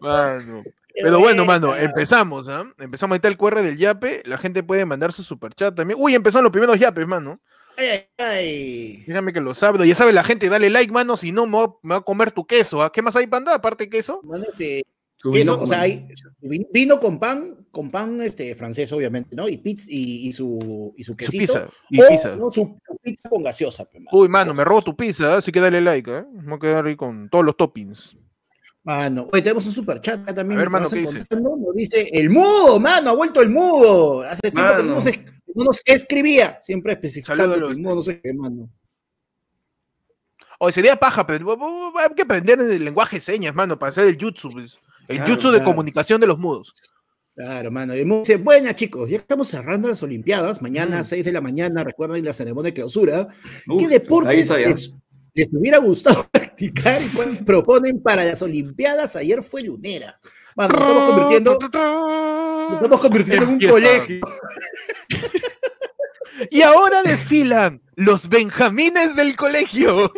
mano. 0.01 0.63
Qué 0.93 1.03
Pero 1.05 1.21
bueno, 1.21 1.45
mano, 1.45 1.75
empezamos, 1.77 2.49
¿ah? 2.49 2.65
Empezamos 2.79 3.15
ahí 3.15 3.19
está 3.19 3.29
el 3.29 3.37
QR 3.37 3.63
del 3.63 3.79
Yape. 3.79 4.23
La 4.27 4.39
gente 4.39 4.63
puede 4.63 4.85
mandar 4.85 5.13
su 5.13 5.23
superchat 5.23 5.75
también. 5.75 5.99
Uy, 6.01 6.15
empezaron 6.15 6.45
los 6.45 6.53
primeros 6.53 6.79
Yapes, 6.79 7.07
mano. 7.07 7.41
Ay, 7.77 7.87
ay, 7.89 8.07
ay. 8.19 9.05
Déjame 9.07 9.33
que 9.33 9.41
lo 9.41 9.55
sabe. 9.55 9.87
Ya 9.87 9.95
sabe 9.95 10.13
la 10.13 10.25
gente, 10.25 10.49
dale 10.49 10.69
like, 10.69 10.93
mano. 10.93 11.17
Si 11.17 11.31
no, 11.31 11.47
me 11.47 11.59
va, 11.59 11.75
me 11.83 11.95
va 11.95 12.01
a 12.01 12.05
comer 12.05 12.33
tu 12.33 12.45
queso. 12.45 12.83
¿ah? 12.83 12.91
¿Qué 12.93 13.03
más 13.03 13.15
hay, 13.15 13.29
panda? 13.29 13.55
Aparte 13.55 13.85
de 13.85 13.91
queso. 13.91 14.21
Tu 14.23 15.31
queso, 15.31 15.53
vino 15.53 15.63
o 15.63 15.67
sea, 15.67 15.83
hay 15.83 16.09
vi- 16.41 16.67
vino 16.73 16.99
con 16.99 17.21
pan, 17.21 17.60
con 17.71 17.91
pan 17.91 18.21
este, 18.23 18.55
francés, 18.55 18.93
obviamente, 18.93 19.35
¿no? 19.37 19.49
Y 19.49 19.57
pizza 19.59 19.87
y, 19.89 20.29
y 20.29 20.33
su, 20.33 20.93
y 20.97 21.05
su 21.05 21.13
Su 21.13 21.17
quesito. 21.17 21.39
pizza. 21.39 21.67
Y 21.89 22.01
o, 22.01 22.09
pizza. 22.09 22.37
¿no? 22.37 22.51
su, 22.51 22.79
su 22.87 22.97
pizza 23.03 23.29
con 23.29 23.43
gaseosa. 23.43 23.89
mano. 23.95 24.09
Uy, 24.13 24.29
mano, 24.29 24.55
me 24.55 24.65
robo 24.65 24.83
tu 24.83 24.97
pizza, 24.97 25.37
así 25.37 25.53
que 25.53 25.61
dale 25.61 25.81
like, 25.81 26.11
¿eh? 26.11 26.25
Me 26.33 26.43
voy 26.43 26.57
a 26.57 26.59
quedar 26.59 26.87
ahí 26.87 26.97
con 26.97 27.29
todos 27.29 27.45
los 27.45 27.57
toppings. 27.57 28.17
Mano, 28.83 29.29
oye, 29.31 29.43
tenemos 29.43 29.67
un 29.67 29.73
super 29.73 30.01
chat 30.01 30.25
también. 30.35 30.59
A 30.59 30.63
ver, 30.63 30.71
mano, 30.71 30.89
¿qué 30.89 31.01
dice? 31.01 31.19
Nos 31.31 31.75
dice, 31.75 32.09
el 32.13 32.31
mudo, 32.31 32.81
mano, 32.81 33.11
ha 33.11 33.15
vuelto 33.15 33.43
el 33.43 33.51
mudo. 33.51 34.23
Hace 34.23 34.51
tiempo 34.51 34.77
que 34.77 34.83
no 34.83 34.95
nos, 34.95 35.05
no 35.55 35.65
nos 35.65 35.83
escribía, 35.85 36.59
siempre 36.63 36.95
especificando 36.95 37.45
Saludos 37.45 37.69
que 37.69 37.75
el 37.77 37.81
mudo 37.83 37.95
no 37.97 38.03
sé 38.03 38.21
qué, 38.23 38.33
mano. 38.33 38.71
Oye, 40.59 40.73
sería 40.73 40.97
paja, 40.97 41.27
pero 41.27 41.57
hay 41.99 42.15
que 42.15 42.23
aprender 42.23 42.61
el 42.61 42.85
lenguaje 42.85 43.17
de 43.17 43.21
señas, 43.21 43.55
mano, 43.55 43.79
para 43.79 43.91
hacer 43.91 44.07
el 44.07 44.19
jutsu. 44.19 44.51
pues. 44.51 44.79
El 45.09 45.17
Claro, 45.17 45.35
jutsu 45.35 45.51
de 45.51 45.63
comunicación 45.65 46.21
de 46.21 46.27
los 46.27 46.39
mudos. 46.39 46.75
Claro, 47.41 47.71
mano. 47.71 47.97
Y 47.97 48.05
dice, 48.05 48.37
buena, 48.37 48.77
chicos, 48.77 49.09
ya 49.09 49.17
estamos 49.17 49.49
cerrando 49.49 49.89
las 49.89 50.03
Olimpiadas. 50.03 50.61
Mañana 50.61 50.99
a 50.99 51.01
Mm. 51.01 51.05
6 51.05 51.25
de 51.25 51.33
la 51.33 51.41
mañana, 51.41 51.83
recuerden 51.83 52.23
la 52.23 52.35
ceremonia 52.35 52.69
de 52.71 52.75
clausura. 52.75 53.29
Uf, 53.67 53.81
¿Qué 53.81 53.89
deportes 53.89 54.51
les, 54.51 54.95
les 55.33 55.49
hubiera 55.51 55.79
gustado 55.79 56.29
practicar 56.33 57.01
y 57.01 57.07
proponen 57.45 58.03
para 58.03 58.25
las 58.25 58.43
Olimpiadas? 58.43 59.17
Ayer 59.17 59.43
fue 59.43 59.63
lunera. 59.63 60.21
Mano, 60.55 60.75
nos 60.75 60.83
estamos 60.83 61.09
convirtiendo, 61.09 61.59
nos 61.63 62.75
estamos 62.83 63.01
convirtiendo 63.01 63.45
en 63.45 63.51
un 63.51 63.61
colegio. 63.61 64.21
Y 66.51 66.63
ahora 66.63 67.03
desfilan 67.03 67.83
los 67.97 68.29
benjamines 68.29 69.15
del 69.15 69.37
colegio. 69.37 70.11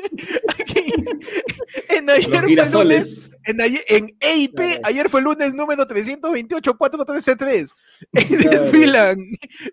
En 1.88 2.08
ayer 2.10 2.44
Los 2.50 2.70
fue 2.70 2.84
lunes, 2.84 3.30
en, 3.44 3.60
ayer- 3.60 3.84
en 3.88 4.16
EIP, 4.20 4.54
Claro. 4.54 4.80
ayer 4.84 5.08
fue 5.08 5.22
lunes 5.22 5.54
número 5.54 5.86
328-433. 5.86 7.70
Claro. 8.12 8.62
Desfilan 8.64 9.18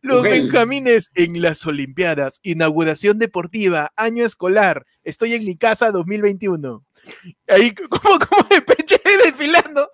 los 0.02 0.24
benjamines 0.24 1.10
en 1.16 1.42
las 1.42 1.66
Olimpiadas. 1.66 2.40
Inauguración 2.44 3.18
deportiva, 3.20 3.92
año 3.96 4.26
escolar. 4.26 4.86
Estoy 5.04 5.34
en 5.34 5.46
mi 5.46 5.58
casa 5.58 5.92
2021. 5.92 6.84
Ahí, 7.48 7.74
como, 7.90 8.20
como 8.20 8.48
de 8.50 8.62
peche 8.62 9.00
desfilando. 9.26 9.90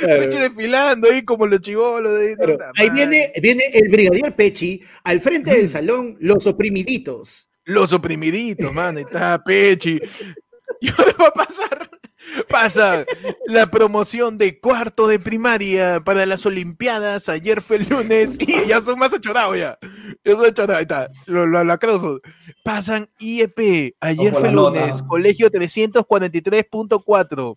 Peche 0.00 0.38
desfilando 0.40 1.10
ahí 1.10 1.22
como 1.24 1.46
los 1.46 1.60
chivolos. 1.60 2.12
Claro, 2.36 2.58
Ahí 2.76 2.88
madre. 2.88 3.06
viene, 3.06 3.32
viene 3.42 3.62
el 3.74 3.90
brigadier 3.90 4.34
Pechi 4.34 4.80
al 5.04 5.20
frente 5.20 5.54
del 5.54 5.68
salón, 5.68 6.16
los 6.20 6.46
oprimiditos. 6.46 7.50
Los 7.64 7.92
oprimiditos, 7.92 8.72
man, 8.72 8.96
ahí 8.96 9.04
está 9.04 9.40
Pechi. 9.42 10.00
Y 10.80 10.88
ahora 10.88 11.14
va 11.20 11.26
a 11.28 11.32
pasar, 11.32 11.90
pasa 12.48 13.04
la 13.46 13.70
promoción 13.70 14.36
de 14.36 14.58
cuarto 14.58 15.06
de 15.06 15.20
primaria 15.20 16.02
para 16.04 16.26
las 16.26 16.44
Olimpiadas. 16.44 17.28
Ayer 17.28 17.62
fue 17.62 17.76
el 17.76 17.88
lunes 17.88 18.36
y 18.40 18.66
ya 18.66 18.80
son 18.80 18.98
más 18.98 19.14
achorados 19.14 19.56
ya. 19.56 19.78
Ya 20.24 20.32
son 20.32 20.46
achorados, 20.46 20.78
ahí 20.78 20.82
está, 20.82 21.08
lo, 21.26 21.46
lo. 21.46 22.20
Pasan 22.64 23.08
IEP, 23.20 23.94
ayer 24.00 24.32
fue 24.32 24.48
la 24.48 24.50
lunes, 24.50 24.96
nota. 24.96 25.06
colegio 25.06 25.48
343.4. 25.50 27.54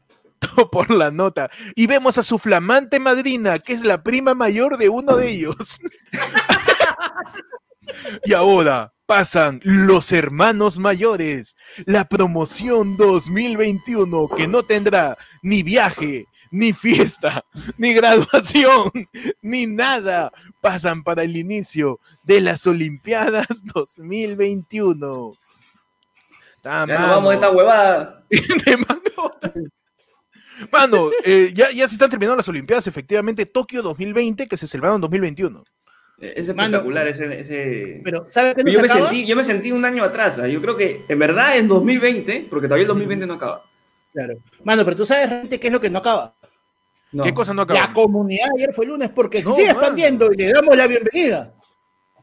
Todo 0.38 0.70
por 0.70 0.90
la 0.90 1.10
nota. 1.10 1.50
Y 1.74 1.86
vemos 1.86 2.18
a 2.18 2.22
su 2.22 2.38
flamante 2.38 3.00
madrina, 3.00 3.58
que 3.58 3.72
es 3.72 3.84
la 3.84 4.02
prima 4.02 4.34
mayor 4.34 4.78
de 4.78 4.88
uno 4.88 5.16
de 5.16 5.28
ellos. 5.28 5.78
Y 8.24 8.32
ahora 8.32 8.94
pasan 9.10 9.60
los 9.64 10.12
hermanos 10.12 10.78
mayores, 10.78 11.56
la 11.84 12.04
promoción 12.04 12.96
2021 12.96 14.28
que 14.36 14.46
no 14.46 14.62
tendrá 14.62 15.18
ni 15.42 15.64
viaje, 15.64 16.26
ni 16.52 16.72
fiesta, 16.72 17.44
ni 17.76 17.92
graduación, 17.92 18.92
ni 19.42 19.66
nada. 19.66 20.30
Pasan 20.60 21.02
para 21.02 21.24
el 21.24 21.36
inicio 21.36 21.98
de 22.22 22.40
las 22.40 22.64
Olimpiadas 22.68 23.48
2021. 23.74 25.32
Ta 26.62 26.86
Ya 26.86 26.96
nos 27.00 27.10
vamos 27.10 27.30
de 27.30 27.34
esta 27.34 27.46
mano, 27.48 27.58
huevada. 27.58 28.24
mano. 28.88 29.60
Mano, 30.70 31.10
eh, 31.24 31.50
ya, 31.52 31.72
ya 31.72 31.88
se 31.88 31.96
están 31.96 32.10
terminando 32.10 32.36
las 32.36 32.48
Olimpiadas, 32.48 32.86
efectivamente, 32.86 33.44
Tokio 33.44 33.82
2020, 33.82 34.46
que 34.46 34.56
se 34.56 34.68
celebraron 34.68 34.98
en 34.98 35.00
2021. 35.00 35.64
Eh, 36.20 36.34
Es 36.36 36.48
Mano. 36.48 36.62
espectacular 36.62 37.08
ese. 37.08 37.40
ese... 37.40 38.00
Pero, 38.04 38.26
¿sabes 38.28 38.54
qué 38.54 38.70
yo, 38.70 38.80
me 38.80 38.86
acaba? 38.86 39.08
sentí, 39.08 39.26
yo 39.26 39.36
me 39.36 39.44
sentí 39.44 39.72
un 39.72 39.84
año 39.84 40.04
atrás. 40.04 40.38
¿ah? 40.38 40.46
Yo 40.46 40.60
creo 40.60 40.76
que 40.76 41.02
en 41.08 41.18
verdad 41.18 41.56
en 41.56 41.66
2020, 41.68 42.46
porque 42.50 42.66
todavía 42.66 42.82
el 42.82 42.88
2020 42.88 43.26
no 43.26 43.34
acaba. 43.34 43.64
Claro. 44.12 44.34
Mano, 44.64 44.84
pero 44.84 44.96
tú 44.96 45.06
sabes 45.06 45.28
realmente 45.28 45.58
qué 45.58 45.68
es 45.68 45.72
lo 45.72 45.80
que 45.80 45.90
no 45.90 45.98
acaba. 45.98 46.34
No. 47.12 47.24
¿Qué 47.24 47.34
cosa 47.34 47.54
no 47.54 47.62
acaba? 47.62 47.80
La 47.80 47.92
comunidad 47.92 48.48
ayer 48.56 48.72
fue 48.72 48.86
lunes 48.86 49.10
porque 49.10 49.42
No, 49.42 49.50
se 49.50 49.56
sigue 49.62 49.70
expandiendo 49.70 50.30
y 50.32 50.36
le 50.36 50.52
damos 50.52 50.76
la 50.76 50.86
bienvenida 50.86 51.54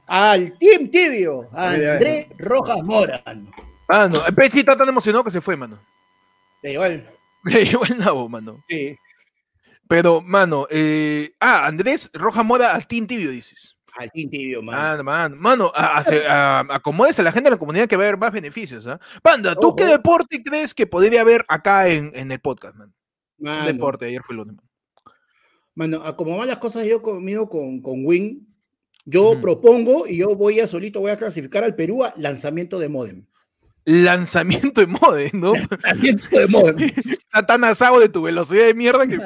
al 0.05 0.57
Team 0.57 0.89
Tibio, 0.89 1.49
a 1.51 1.71
Mira, 1.71 1.93
André 1.93 2.27
Rojas 2.37 2.81
Morán. 2.83 3.49
Mano, 3.89 4.21
Pechi 4.35 4.59
está 4.59 4.77
tan 4.77 4.87
emocionado 4.87 5.23
que 5.23 5.31
se 5.31 5.41
fue, 5.41 5.57
mano. 5.57 5.79
Da 6.63 6.69
igual. 6.69 7.09
Le 7.43 7.65
llevó 7.65 7.85
el 7.85 7.97
nabo, 7.97 8.29
mano. 8.29 8.63
Sí. 8.69 8.97
Pero, 9.87 10.21
mano, 10.21 10.67
eh, 10.69 11.33
ah, 11.39 11.65
Andrés 11.65 12.09
Roja 12.13 12.43
Moda 12.43 12.73
al 12.75 12.87
Team 12.87 13.07
Tibio, 13.07 13.31
dices. 13.31 13.76
Al 13.97 14.11
Tibio, 14.11 14.61
mano. 14.61 15.03
Mano, 15.37 15.71
a- 15.75 15.97
a- 15.99 16.59
a- 16.59 16.75
acomódese 16.75 17.21
a 17.21 17.23
la 17.23 17.31
gente 17.31 17.49
de 17.49 17.55
la 17.55 17.59
comunidad 17.59 17.87
que 17.87 17.95
va 17.97 18.03
a 18.03 18.07
haber 18.07 18.17
más 18.19 18.31
beneficios, 18.31 18.85
¿ah? 18.87 18.99
Panda, 19.21 19.55
¿tú 19.55 19.67
Ojo. 19.69 19.75
qué 19.75 19.85
deporte 19.85 20.43
crees 20.43 20.73
que 20.73 20.85
podría 20.87 21.21
haber 21.21 21.43
acá 21.47 21.87
en, 21.89 22.11
en 22.13 22.31
el 22.31 22.39
podcast, 22.39 22.75
man? 22.75 22.93
Mano, 23.39 23.65
deporte, 23.65 24.05
ayer 24.05 24.21
fue 24.23 24.33
el 24.33 24.37
lunes. 24.37 24.55
man. 24.55 24.65
mano, 25.75 26.03
a 26.03 26.15
como 26.15 26.37
van 26.37 26.47
las 26.47 26.57
cosas 26.59 26.85
yo 26.85 27.01
conmigo 27.01 27.49
con, 27.49 27.81
con 27.81 28.05
Win, 28.05 28.47
yo 29.05 29.39
propongo 29.41 30.05
y 30.07 30.17
yo 30.17 30.27
voy 30.35 30.59
a 30.59 30.67
solito, 30.67 30.99
voy 30.99 31.11
a 31.11 31.17
clasificar 31.17 31.63
al 31.63 31.75
Perú 31.75 32.03
a 32.03 32.13
lanzamiento 32.17 32.77
de 32.79 32.89
modem. 32.89 33.25
Lanzamiento 33.85 34.81
de 34.81 34.87
mode, 34.87 35.31
¿no? 35.33 35.53
Lanzamiento 35.55 36.27
de 36.37 36.47
modem. 36.47 36.91
Está 36.97 37.45
tan 37.47 37.63
asado 37.63 37.99
de 37.99 38.09
tu 38.09 38.21
velocidad 38.21 38.65
de 38.65 38.73
mierda 38.73 39.07
que. 39.07 39.17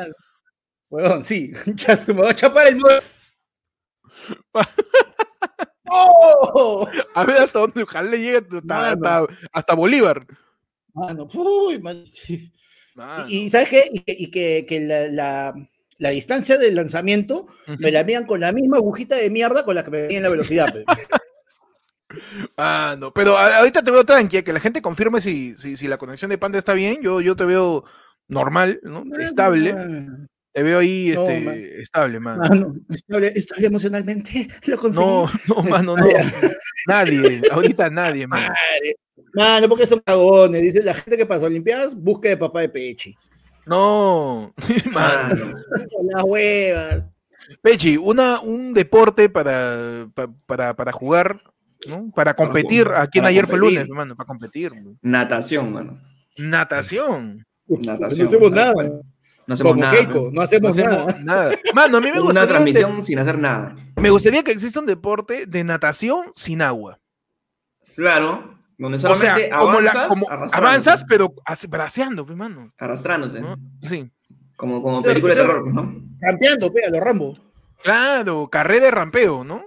Weón, 0.90 1.24
sí, 1.24 1.52
ya 1.76 1.96
se 1.98 2.14
me 2.14 2.22
va 2.22 2.30
a 2.30 2.36
chapar 2.36 2.68
el 2.68 2.76
modem. 2.76 3.00
¡Oh! 5.90 6.88
A 7.16 7.24
ver 7.26 7.38
hasta 7.38 7.60
dónde, 7.60 7.84
ojalá 7.84 8.10
le 8.10 8.20
llegue 8.20 8.38
hasta, 8.38 8.62
Mano. 8.64 9.08
hasta- 9.08 9.28
hasta 9.52 9.74
Bolívar. 9.76 10.26
Mano, 10.94 11.28
uy, 11.34 11.80
man. 11.80 12.04
Mano. 12.96 13.26
Y, 13.28 13.38
y 13.46 13.50
¿sabes 13.50 13.70
qué? 13.70 13.84
Y 13.92 14.00
que, 14.02 14.16
y 14.18 14.32
que- 14.32 14.66
que 14.68 14.80
la, 14.82 15.08
la- 15.08 15.54
la 15.98 16.10
distancia 16.10 16.58
del 16.58 16.76
lanzamiento 16.76 17.46
me 17.78 17.92
la 17.92 18.04
mían 18.04 18.26
con 18.26 18.40
la 18.40 18.52
misma 18.52 18.78
agujita 18.78 19.16
de 19.16 19.30
mierda 19.30 19.64
con 19.64 19.76
la 19.76 19.84
que 19.84 19.92
me 19.92 20.02
medían 20.02 20.24
la 20.24 20.30
velocidad. 20.30 20.74
pe. 20.74 20.84
Ah, 22.58 22.98
no, 23.00 23.14
pero 23.14 23.38
ahorita 23.38 23.82
te 23.82 23.90
veo 23.90 24.04
tranqui, 24.04 24.44
que 24.44 24.52
la 24.52 24.60
gente 24.60 24.82
confirme 24.82 25.22
si, 25.22 25.56
si, 25.56 25.78
si 25.78 25.88
la 25.88 25.98
conexión 25.98 26.30
de 26.30 26.38
Panda 26.38 26.60
está 26.60 26.74
bien. 26.74 27.02
Yo, 27.02 27.22
yo 27.22 27.38
te 27.38 27.46
veo 27.46 27.86
normal, 28.28 28.82
¿no? 28.84 29.06
Estable. 29.18 29.74
Te 30.54 30.64
veo 30.64 30.80
ahí 30.80 31.12
No, 31.16 31.22
este, 31.24 31.40
man. 31.40 31.56
estable, 31.80 32.20
man. 32.20 32.38
Mano, 32.40 32.76
estable, 32.90 33.32
estable 33.36 33.68
emocionalmente. 33.68 34.48
Lo 34.68 34.78
conseguí. 34.78 35.06
No, 35.06 35.30
no, 35.48 35.64
mano, 35.64 35.96
no. 35.96 36.06
Nadie, 36.88 37.42
ahorita 37.52 37.90
nadie, 37.90 38.28
man. 38.28 38.42
Madre. 38.42 38.96
Mano, 39.34 39.70
porque 39.70 39.88
son 39.88 40.00
cagones. 40.00 40.62
Dice 40.62 40.84
la 40.84 40.94
gente 40.94 41.16
que 41.18 41.26
pasa 41.26 41.46
Olimpiadas, 41.46 41.96
busca 41.96 42.28
de 42.30 42.38
papá 42.38 42.62
de 42.62 42.70
Pechi. 42.70 43.16
No, 43.66 44.54
man. 44.92 45.30
Mano. 45.30 45.46
Las 46.12 46.24
huevas. 46.26 47.08
Pechi, 47.62 47.96
una, 47.98 48.40
un 48.42 48.74
deporte 48.74 49.30
para, 49.30 50.08
pa- 50.14 50.30
para, 50.46 50.76
para 50.76 50.92
jugar, 50.92 51.42
¿no? 51.88 52.12
Para 52.14 52.34
competir. 52.34 52.86
para 52.86 53.02
Aquí 53.04 53.20
en 53.20 53.26
ayer 53.26 53.46
fue 53.48 53.58
competir. 53.60 53.80
lunes, 53.80 53.90
mano, 53.96 54.16
para 54.16 54.28
competir. 54.28 54.72
Natación, 55.02 55.72
mano. 55.72 56.02
Natación. 56.38 57.46
Natación. 57.68 58.20
no 58.20 58.26
hacemos 58.28 58.52
nada. 58.52 58.74
No 59.48 59.54
hacemos 59.54 59.72
Como 59.74 59.84
nada. 59.84 59.96
Keiko, 59.98 60.20
no 60.26 60.32
No 60.32 60.42
hacemos 60.42 60.78
nada. 60.78 61.18
nada. 61.24 61.50
Mano, 61.74 61.98
a 61.98 62.02
mí 62.02 62.08
me 62.08 62.14
Una 62.14 62.22
gustaría, 62.22 62.48
transmisión 62.50 63.04
sin 63.04 63.20
hacer 63.20 63.38
nada. 63.40 63.76
me 63.96 64.10
gustaría 64.10 64.44
que 64.44 64.52
exista 64.52 64.80
un 64.80 64.86
deporte 64.86 65.46
de 65.46 65.64
natación 65.64 66.28
sin 66.36 66.62
agua. 66.62 67.00
Claro. 67.96 68.58
Donde 68.78 68.98
O 68.98 69.00
solamente 69.00 69.48
sea, 69.48 69.58
como 69.60 69.82
la- 69.82 69.92
avanzas, 69.92 70.08
como 70.08 70.30
avanzas, 70.30 71.04
pero 71.08 71.34
braceando, 71.70 72.26
pues, 72.26 72.38
mano. 72.38 72.74
Arrastrándote. 72.78 73.42
¿no? 73.42 73.56
Sí. 73.88 74.12
Como, 74.56 74.82
como 74.82 75.02
película 75.02 75.36
de 75.36 75.42
terror, 75.42 75.68
¿no? 75.74 76.02
Campeando, 76.20 76.72
pega, 76.72 76.90
los 76.90 77.00
Rambo. 77.02 77.38
Claro, 77.84 78.48
carrera 78.50 78.86
de 78.86 78.92
rampeo, 78.92 79.44
¿no? 79.44 79.64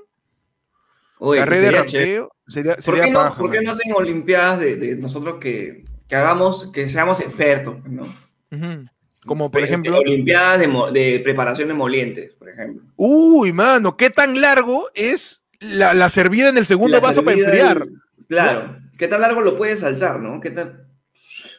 Oye, 1.18 1.40
carrera 1.40 1.62
de 1.62 1.70
rampeo 1.72 2.30
sería, 2.46 2.74
¿Por 2.74 2.82
sería 2.82 3.04
qué, 3.04 3.10
no, 3.10 3.18
paja, 3.20 3.38
por 3.40 3.50
qué 3.50 3.60
no 3.62 3.70
hacen 3.72 3.92
olimpiadas 3.92 4.60
de, 4.60 4.76
de 4.76 4.96
nosotros 4.96 5.36
que, 5.40 5.84
que 6.08 6.14
hagamos, 6.16 6.70
que 6.72 6.88
seamos 6.88 7.18
expertos, 7.20 7.76
¿no? 7.88 8.02
Ujú. 8.02 8.84
Como 9.24 9.50
por 9.50 9.62
ejemplo. 9.62 9.98
Olimpiadas 9.98 10.58
de, 10.60 10.66
de 10.92 11.20
preparación 11.20 11.68
de 11.68 11.74
molientes, 11.74 12.32
por 12.34 12.48
ejemplo. 12.48 12.82
Uy, 12.96 13.52
mano, 13.52 13.96
¿qué 13.96 14.10
tan 14.10 14.40
largo 14.40 14.88
es 14.94 15.42
la, 15.60 15.94
la 15.94 16.10
servida 16.10 16.48
en 16.50 16.58
el 16.58 16.66
segundo 16.66 16.96
La 16.98 17.02
vaso 17.02 17.24
para 17.24 17.36
enfriar? 17.38 17.84
y- 17.88 18.26
Claro. 18.26 18.78
¿Qué 18.98 19.08
tan 19.08 19.20
largo 19.20 19.40
lo 19.40 19.56
puedes 19.56 19.82
alzar, 19.82 20.20
no? 20.20 20.40
¿Qué 20.40 20.50
tan... 20.50 20.84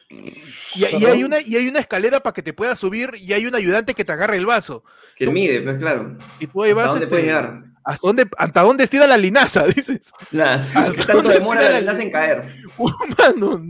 Y, 0.08 0.84
y 1.00 1.04
hay 1.04 1.24
una, 1.24 1.40
y 1.40 1.56
hay 1.56 1.68
una 1.68 1.80
escalera 1.80 2.20
para 2.20 2.32
que 2.32 2.42
te 2.42 2.52
puedas 2.52 2.78
subir 2.78 3.10
y 3.18 3.32
hay 3.32 3.46
un 3.46 3.54
ayudante 3.54 3.94
que 3.94 4.04
te 4.04 4.12
agarre 4.12 4.36
el 4.36 4.46
vaso. 4.46 4.84
Que 5.16 5.26
mide, 5.28 5.60
pues 5.62 5.78
claro. 5.78 6.16
Y 6.38 6.46
tú 6.46 6.62
ahí 6.62 6.70
¿Hasta 6.70 6.82
vas. 6.82 6.90
dónde 6.92 7.04
este, 7.04 7.10
puedes 7.10 7.26
llegar? 7.26 7.62
¿Hasta 7.84 8.06
dónde, 8.06 8.26
¿Hasta 8.38 8.60
dónde 8.62 8.84
estira 8.84 9.06
la 9.06 9.16
linaza? 9.16 9.64
Dices. 9.76 10.10
Las- 10.30 10.74
¿Hasta 10.74 10.92
¿Qué 11.06 11.12
tanto 11.12 11.28
demora 11.28 11.68
la 11.70 11.78
enlace 11.78 12.02
en 12.02 12.10
caer? 12.10 12.44
Uh, 12.78 12.90
mano, 13.18 13.62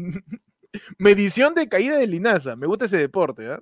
medición 0.99 1.55
de 1.55 1.69
caída 1.69 1.97
de 1.97 2.07
linaza. 2.07 2.57
Me 2.57 2.67
gusta 2.67 2.85
ese 2.87 2.99
deporte, 2.99 3.51
¿ah? 3.51 3.59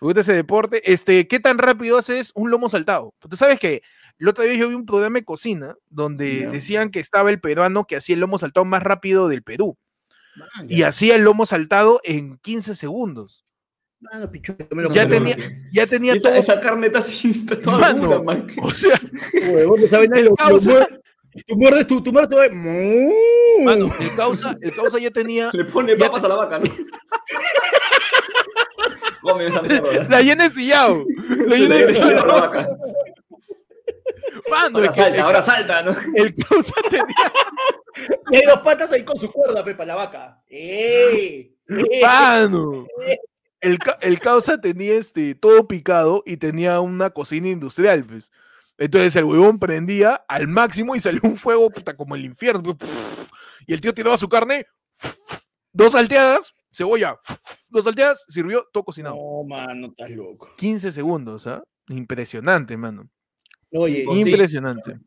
Me 0.00 0.06
gusta 0.06 0.20
ese 0.20 0.34
deporte. 0.34 0.92
Este, 0.92 1.26
¿qué 1.26 1.40
tan 1.40 1.58
rápido 1.58 1.98
haces 1.98 2.32
un 2.34 2.50
lomo 2.50 2.68
saltado? 2.68 3.14
Tú 3.18 3.36
sabes 3.36 3.58
que 3.58 3.82
la 4.18 4.30
otra 4.30 4.44
vez 4.44 4.58
yo 4.58 4.68
vi 4.68 4.74
un 4.74 4.86
programa 4.86 5.18
de 5.18 5.24
cocina 5.24 5.74
donde 5.88 6.46
decían 6.48 6.90
que 6.90 7.00
estaba 7.00 7.30
el 7.30 7.40
peruano 7.40 7.86
que 7.86 7.96
hacía 7.96 8.14
el 8.14 8.20
lomo 8.20 8.38
saltado 8.38 8.64
más 8.64 8.82
rápido 8.82 9.28
del 9.28 9.42
Perú. 9.42 9.76
Man, 10.36 10.66
Y 10.68 10.82
hacía 10.82 11.16
el 11.16 11.22
lomo 11.22 11.46
saltado 11.46 12.00
en 12.04 12.38
15 12.38 12.74
segundos. 12.74 13.42
Mano, 13.98 14.30
pichu, 14.30 14.54
lo 14.70 14.92
Ya 14.92 15.08
tenía, 15.08 15.36
ya 15.72 15.86
tenía 15.86 16.14
esa, 16.14 16.28
todo. 16.28 16.38
esa 16.38 16.60
carne 16.60 16.88
está 16.88 16.98
así, 16.98 17.30
está 17.30 17.58
toda 17.58 17.78
Mano, 17.78 18.00
dura, 18.00 18.22
man. 18.22 18.46
O 18.62 18.70
sea, 18.70 19.00
el 19.32 20.28
Tú 21.46 21.56
muerdes 21.56 21.86
tu, 21.86 22.02
tu 22.02 22.12
muerdes. 22.12 22.52
¡Mu! 22.52 23.10
mano, 23.64 23.90
el 24.00 24.14
causa, 24.14 24.56
el 24.60 24.74
causa 24.74 24.98
ya 24.98 25.10
tenía. 25.10 25.50
Le 25.52 25.64
pone 25.66 25.96
papas 25.96 26.24
a 26.24 26.28
la 26.28 26.36
vaca, 26.36 26.58
¿no? 26.58 26.64
Come 29.26 29.46
esa 29.46 29.62
mierda. 29.62 30.06
La 30.08 30.22
llena 30.22 30.44
de 30.44 30.50
sillao. 30.50 31.04
La 31.46 31.56
llena 31.56 31.74
le 31.76 31.86
de 31.86 31.94
sillao. 31.94 32.26
vaca. 32.26 32.68
Mano, 34.50 34.78
Ahora 34.78 34.92
salta, 34.92 35.24
ahora 35.24 35.42
salta, 35.42 35.82
¿no? 35.82 35.96
el 36.14 36.34
causa 36.34 36.74
tenía. 36.90 37.04
Y 38.30 38.36
hay 38.36 38.42
dos 38.44 38.58
patas 38.60 38.92
ahí 38.92 39.02
con 39.04 39.18
su 39.18 39.32
cuerda, 39.32 39.64
pepa, 39.64 39.86
la 39.86 39.94
vaca. 39.94 40.42
¡Eh! 40.50 41.50
Mano. 42.02 42.86
El, 43.60 43.78
ca- 43.78 43.96
el 44.02 44.20
causa 44.20 44.60
tenía 44.60 44.94
este, 44.96 45.34
todo 45.34 45.66
picado 45.66 46.22
y 46.26 46.36
tenía 46.36 46.78
una 46.80 47.08
cocina 47.08 47.48
industrial, 47.48 48.04
pues. 48.04 48.30
Entonces 48.76 49.16
el 49.16 49.24
huevón 49.24 49.58
prendía 49.58 50.14
al 50.28 50.46
máximo 50.46 50.94
y 50.94 51.00
salió 51.00 51.20
un 51.24 51.38
fuego 51.38 51.70
puta, 51.70 51.96
como 51.96 52.14
el 52.14 52.24
infierno. 52.26 52.76
Y 53.66 53.72
el 53.74 53.80
tío 53.80 53.92
tiraba 53.94 54.16
su 54.18 54.28
carne, 54.28 54.66
dos 55.72 55.92
salteadas, 55.94 56.54
cebolla, 56.76 57.18
dos 57.70 57.84
salteadas, 57.84 58.24
sirvió 58.28 58.66
todo 58.72 58.84
cocinado. 58.84 59.16
No, 59.16 59.44
mano, 59.44 59.88
estás 59.88 60.10
loco. 60.10 60.50
15 60.56 60.92
segundos, 60.92 61.46
¿ah? 61.46 61.62
Impresionante, 61.88 62.76
mano. 62.76 63.08
Oye, 63.72 64.02
Pues 64.04 64.18
sí. 64.22 64.28
Impresionante. 64.30 64.98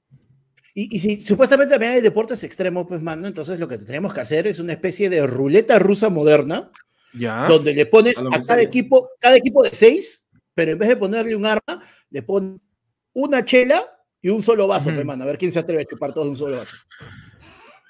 y, 0.74 0.96
y 0.96 1.00
si 1.00 1.22
supuestamente 1.22 1.74
también 1.74 1.94
hay 1.94 2.02
deportes 2.02 2.44
extremos, 2.44 2.86
pues, 2.88 3.02
mano, 3.02 3.28
entonces 3.28 3.60
lo 3.60 3.68
que 3.68 3.78
tenemos 3.78 4.14
que 4.14 4.22
hacer 4.22 4.48
es 4.48 4.60
una 4.60 4.74
especie 4.74 5.10
de 5.10 5.26
ruleta 5.28 5.78
rusa 5.80 6.10
moderna, 6.10 6.72
Ya. 7.14 7.48
donde 7.48 7.74
le 7.74 7.86
pones 7.86 8.20
A 8.20 8.24
lo 8.24 8.30
cada 8.32 8.62
equipo, 8.62 9.10
cada 9.20 9.36
equipo 9.38 9.64
de 9.64 9.74
seis, 9.74 10.28
pero 10.54 10.72
en 10.72 10.78
vez 10.80 10.90
de 10.90 10.98
ponerle 10.98 11.36
un 11.36 11.46
arma, 11.46 11.84
le 12.10 12.24
ponen 12.24 12.62
una 13.14 13.44
chela 13.46 13.84
y 14.22 14.30
un 14.30 14.42
solo 14.44 14.68
vaso, 14.68 14.90
Ujú. 14.90 14.96
pues, 14.98 15.06
mano. 15.06 15.24
A 15.24 15.28
ver 15.28 15.38
quién 15.38 15.52
se 15.52 15.60
atreve 15.60 15.84
a 15.84 15.86
chupar 15.86 16.14
todos 16.14 16.28
de 16.28 16.32
un 16.32 16.38
solo 16.38 16.58
vaso. 16.58 16.76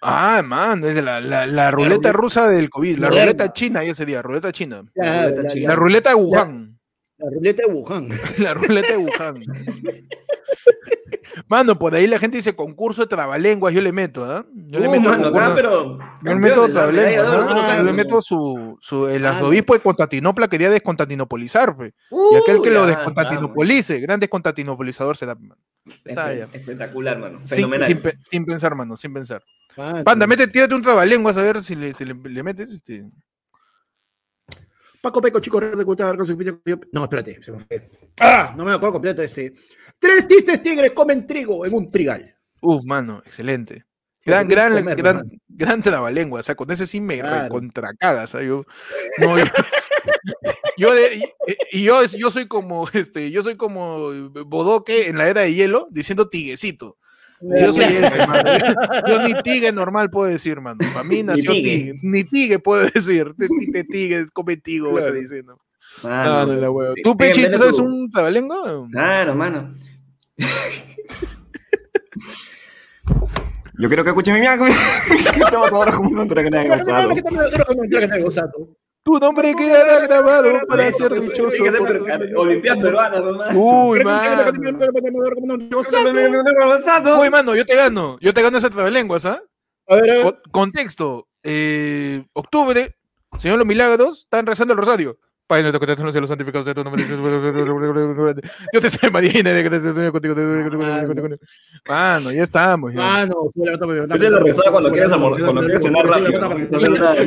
Ah, 0.02 0.42
man, 0.46 0.84
es 0.84 0.96
la, 1.04 1.20
la, 1.20 1.46
la 1.46 1.72
ruleta 1.72 2.12
rusa 2.14 2.48
del 2.48 2.70
COVID, 2.70 2.98
la 3.00 3.08
moderna. 3.10 3.26
ruleta 3.26 3.54
china 3.54 3.84
ya 3.84 3.94
sería, 3.94 4.22
ruleta 4.22 4.52
china. 4.52 4.84
Claro, 4.94 5.30
ruleta 5.36 5.44
la, 5.44 5.50
china. 5.54 5.64
La 5.68 5.70
la- 5.70 5.76
ruleta 5.76 6.10
de 6.10 6.16
Wuhan. 6.16 6.80
la 7.18 7.30
ruleta 7.30 7.62
de 7.68 7.74
Wuhan. 7.74 8.10
La 8.38 8.54
ruleta 8.54 8.92
de 8.94 8.98
Wuhan. 8.98 9.40
Mano, 11.48 11.80
por 11.80 11.96
ahí 11.96 12.06
la 12.08 12.20
gente 12.20 12.38
dice 12.38 12.56
concurso 12.56 13.02
de 13.02 13.08
trabalenguas, 13.08 13.74
yo 13.74 13.82
le 13.82 13.92
meto, 13.92 14.24
¿ah? 14.26 14.46
Yo 14.54 14.80
le 14.80 14.88
Uh, 14.88 14.92
meto 14.92 15.10
mano, 15.10 15.28
acá, 15.28 15.54
pero. 15.56 15.98
yo 15.98 16.34
le 16.34 16.36
meto 16.36 16.68
la 16.68 16.74
trabalenguas, 16.74 17.28
¿ah? 17.28 17.36
los 17.38 17.78
Yo 17.78 17.84
le 17.84 17.94
meto 17.94 18.22
su, 18.22 18.78
su 18.82 19.08
el 19.08 19.22
Mano. 19.24 19.36
arzobispo 19.36 19.74
de 19.74 19.80
Constantinopla 19.80 20.48
quería 20.48 20.70
desconstantinopolizar, 20.70 21.76
pe. 21.78 21.88
y 21.88 21.94
Uh, 22.14 22.38
aquel 22.38 22.62
que 22.62 22.70
lo 22.72 22.82
ya, 22.88 22.96
desconstantinopolice, 22.96 24.00
gran 24.00 24.20
desconstantinopolizador 24.20 25.18
será, 25.18 25.36
man. 25.36 25.58
Está. 26.06 26.34
Espectacular, 26.34 27.18
mano. 27.20 27.40
Fenomenal. 27.46 27.96
sin 28.30 28.46
pensar, 28.46 28.76
mano, 28.76 28.96
sin 28.98 29.14
pensar. 29.14 29.42
Panda, 30.04 30.28
mete, 30.28 30.48
tírate 30.48 30.76
un 30.76 30.82
trabalenguas 30.82 31.38
a 31.38 31.42
ver 31.42 31.64
si 31.64 31.76
le, 31.76 31.94
si 31.94 32.06
le, 32.06 32.14
le 32.14 32.44
metes 32.44 32.70
este. 32.72 33.06
Paco 35.02 35.22
Peco, 35.22 35.40
chico, 35.40 35.60
de 35.62 35.86
cultura, 35.86 36.16
con 36.16 36.26
su 36.26 36.38
No, 36.92 37.04
espérate, 37.04 37.42
se 37.42 37.52
me 37.52 37.60
fue. 37.60 37.82
Ah, 38.20 38.54
no 38.58 38.66
me 38.66 38.72
acuerdo 38.74 38.94
completo 38.94 39.22
este. 39.22 39.54
Tres 39.98 40.28
tistes 40.28 40.62
tigres 40.62 40.92
comen 40.92 41.26
trigo 41.26 41.66
en 41.66 41.74
un 41.74 41.90
trigal. 41.90 42.36
Uf, 42.62 42.84
mano, 42.84 43.22
excelente. 43.26 43.86
Gran, 44.26 44.48
gran, 44.50 44.74
comer, 44.74 44.98
gran, 44.98 45.16
mano. 45.16 45.30
gran 45.48 45.82
trabalengua. 45.82 46.42
O 46.42 46.44
sea, 46.44 46.56
con 46.56 46.70
ese 46.70 46.86
sí 46.86 47.00
me 47.00 47.20
Claro. 47.22 47.48
contracagas. 47.50 48.34
Yo, 48.34 48.66
no, 49.20 49.38
yo, 49.38 49.46
yo, 50.78 50.94
de- 50.94 51.16
y, 51.16 51.80
y 51.80 51.84
yo, 51.84 52.04
yo 52.04 52.30
soy 52.30 52.48
como 52.50 52.88
este, 52.92 53.32
yo 53.32 53.42
soy 53.42 53.56
como 53.56 54.10
Bodoque 54.46 55.08
en 55.08 55.18
la 55.18 55.30
era 55.30 55.42
de 55.42 55.54
hielo 55.54 55.88
diciendo 55.92 56.28
tiguecito. 56.30 56.98
Yo 57.42 57.72
soy 57.72 57.84
ese, 57.86 58.28
mano. 58.28 58.44
Yo, 59.08 59.08
yo 59.08 59.28
ni 59.28 59.34
tigue 59.42 59.72
normal 59.72 60.10
puedo 60.10 60.30
decir, 60.32 60.60
mano. 60.62 60.80
Para 60.94 61.04
mí 61.04 61.24
nació 61.24 61.52
tigue. 61.54 61.72
tigue. 61.78 62.00
Ni 62.04 62.24
tigue 62.26 62.60
puedo 62.60 62.90
decir. 62.94 63.34
Te, 63.38 63.48
te 63.72 63.84
tigues, 63.86 64.30
come 64.32 64.58
tigo, 64.58 64.92
Claro. 64.92 65.08
está 65.08 65.20
diciendo. 65.20 65.58
Mano, 66.04 66.46
No, 66.46 66.46
no, 66.54 66.54
la 66.62 66.70
hueva. 66.72 66.94
te- 66.96 67.02
¿Tú, 67.02 67.16
pégame 67.18 67.36
Pechi, 67.36 67.46
tú 67.50 67.58
tu- 67.58 67.64
sabes 67.64 67.80
un 67.80 68.12
trabalengua? 68.12 68.88
Claro, 68.92 69.36
mano. 69.36 69.74
Yo 73.78 73.88
creo 73.90 74.04
que 74.04 74.10
escuché 74.10 74.34
mi 74.34 74.40
mía. 74.42 74.56
Estamos 74.56 75.70
todos 75.70 75.96
como 75.96 76.10
un 76.10 76.16
contra 76.16 76.44
que 76.44 76.50
nadie 76.50 76.70
gozado. 78.24 78.76
Tu 79.10 79.18
nombre 79.18 79.56
quedará 79.56 80.00
grabado 80.02 80.52
para 80.68 80.92
ser 80.92 81.12
dichoso. 81.20 81.64
Olimpiadas 82.36 82.84
peruanas, 82.84 83.24
nomás. 83.24 83.56
Uy, 83.56 84.04
mano. 84.04 84.44
Uy, 87.20 87.30
mano, 87.30 87.56
yo 87.56 87.66
te 87.66 87.76
gano. 87.76 88.18
Yo 88.22 88.34
te 88.34 88.42
gano 88.44 88.58
ese 88.60 88.70
trabalenguas, 88.70 89.26
¿ah? 89.26 89.42
A 89.88 89.96
ver, 89.96 90.10
a 90.12 90.14
ver. 90.14 90.24
Co- 90.24 90.38
Contexto. 90.52 91.28
eh, 91.42 92.24
octubre, 92.34 92.96
Señor 93.38 93.58
Los 93.58 93.66
Milagros, 93.68 94.20
están 94.26 94.46
rezando 94.46 94.74
el 94.74 94.80
rosario. 94.80 95.18
Padre 95.50 95.64
nuestro 95.64 95.80
que 95.80 95.86
estás 95.92 96.00
en 96.00 96.06
los 96.06 96.14
cielos, 96.14 96.28
santificado 96.30 96.64
sea 96.64 96.76
tu 96.76 96.84
nombre. 96.84 97.04
Yo 98.72 98.82
te 98.82 98.90
sé, 98.92 99.10
María 99.10 99.32
Inés, 99.40 99.64
que 99.64 99.70
te 99.72 99.80
sé 99.94 100.12
contigo. 100.12 100.36
Mano, 101.88 102.32
ya 102.32 102.44
estamos. 102.44 102.94
Mano, 102.94 103.36
es 103.56 104.22
la 104.30 104.40
rezada 104.40 104.72
cuando 104.72 104.92
quieres 104.92 105.12
cenar 105.82 106.06
rápido. 106.06 106.68
es 106.68 106.74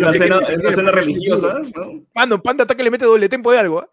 una- 0.00 0.12
cena- 0.12 0.90
religiosa, 0.92 1.62
¿no? 1.74 2.04
Mano, 2.14 2.40
Panda 2.40 2.62
hasta 2.62 2.76
que 2.76 2.84
le 2.84 2.92
mete 2.92 3.06
doble 3.06 3.28
tempo 3.28 3.50
de 3.50 3.58
algo, 3.58 3.80
¿ah? 3.80 3.88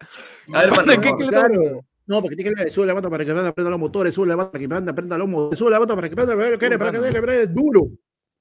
A 0.52 0.60
ver, 0.62 0.70
mano, 0.70 0.92
¿Qué-? 1.00 1.26
Claro. 1.28 1.84
No, 2.06 2.22
porque 2.22 2.36
tiene 2.36 2.54
que 2.54 2.70
sube 2.70 2.86
la 2.86 2.92
bota 2.94 3.10
para 3.10 3.24
que 3.24 3.34
Panda 3.34 3.52
prenda 3.52 3.70
los 3.70 3.80
motores, 3.80 4.14
sube 4.14 4.28
la 4.28 4.36
bota 4.36 4.52
para 4.52 4.60
que 4.60 4.68
Panda 4.68 4.92
prenda 4.94 5.18
los 5.18 5.28
motores, 5.28 5.58
sube 5.58 5.70
la 5.72 5.78
bota 5.80 5.96
para 5.96 6.08
que 6.08 6.14
Panda 6.14 6.32
que 6.34 6.38
para 6.38 6.58
que 6.58 6.78
para 6.78 6.92
que 7.12 7.20
prenda 7.20 7.52
duro. 7.52 7.88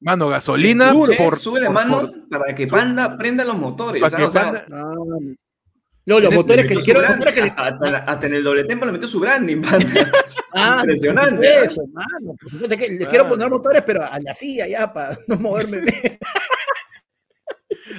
Mano, 0.01 0.29
gasolina 0.29 0.91
Che, 1.07 1.15
por. 1.17 1.35
sube 1.37 1.59
la 1.61 1.71
mano 1.71 1.99
por- 2.01 2.29
para 2.29 2.53
que 2.53 2.67
Panda 2.67 3.17
prenda 3.17 3.43
los 3.43 3.57
motores. 3.57 3.99
Para 4.01 4.15
que 4.17 4.23
O 4.23 4.29
sea, 4.29 4.43
Panda- 4.43 4.65
Ah, 4.71 4.93
No, 6.09 6.19
los 6.19 6.33
motores 6.33 6.65
que 6.65 6.75
le 6.75 6.81
quiero 6.81 7.01
que 7.01 7.41
le 7.41 7.53
hasta, 7.55 7.97
hasta 7.99 8.25
en 8.27 8.33
el 8.33 8.43
doble 8.43 8.63
tempo 8.63 8.85
le 8.85 8.91
metió 8.91 9.07
su 9.07 9.19
branding. 9.19 9.61
Ah, 10.51 10.79
Impresionante, 10.81 11.47
por 11.47 11.69
supuesto, 11.69 11.83
mano, 11.93 12.35
que 12.69 12.75
le 12.87 12.97
quiero 12.97 13.09
Claro. 13.09 13.29
poner 13.29 13.49
motores, 13.51 13.83
pero 13.85 14.03
a 14.03 14.19
la 14.19 14.33
silla 14.33 14.65
ya, 14.67 14.91
para 14.91 15.15
no 15.27 15.35
moverme. 15.35 15.83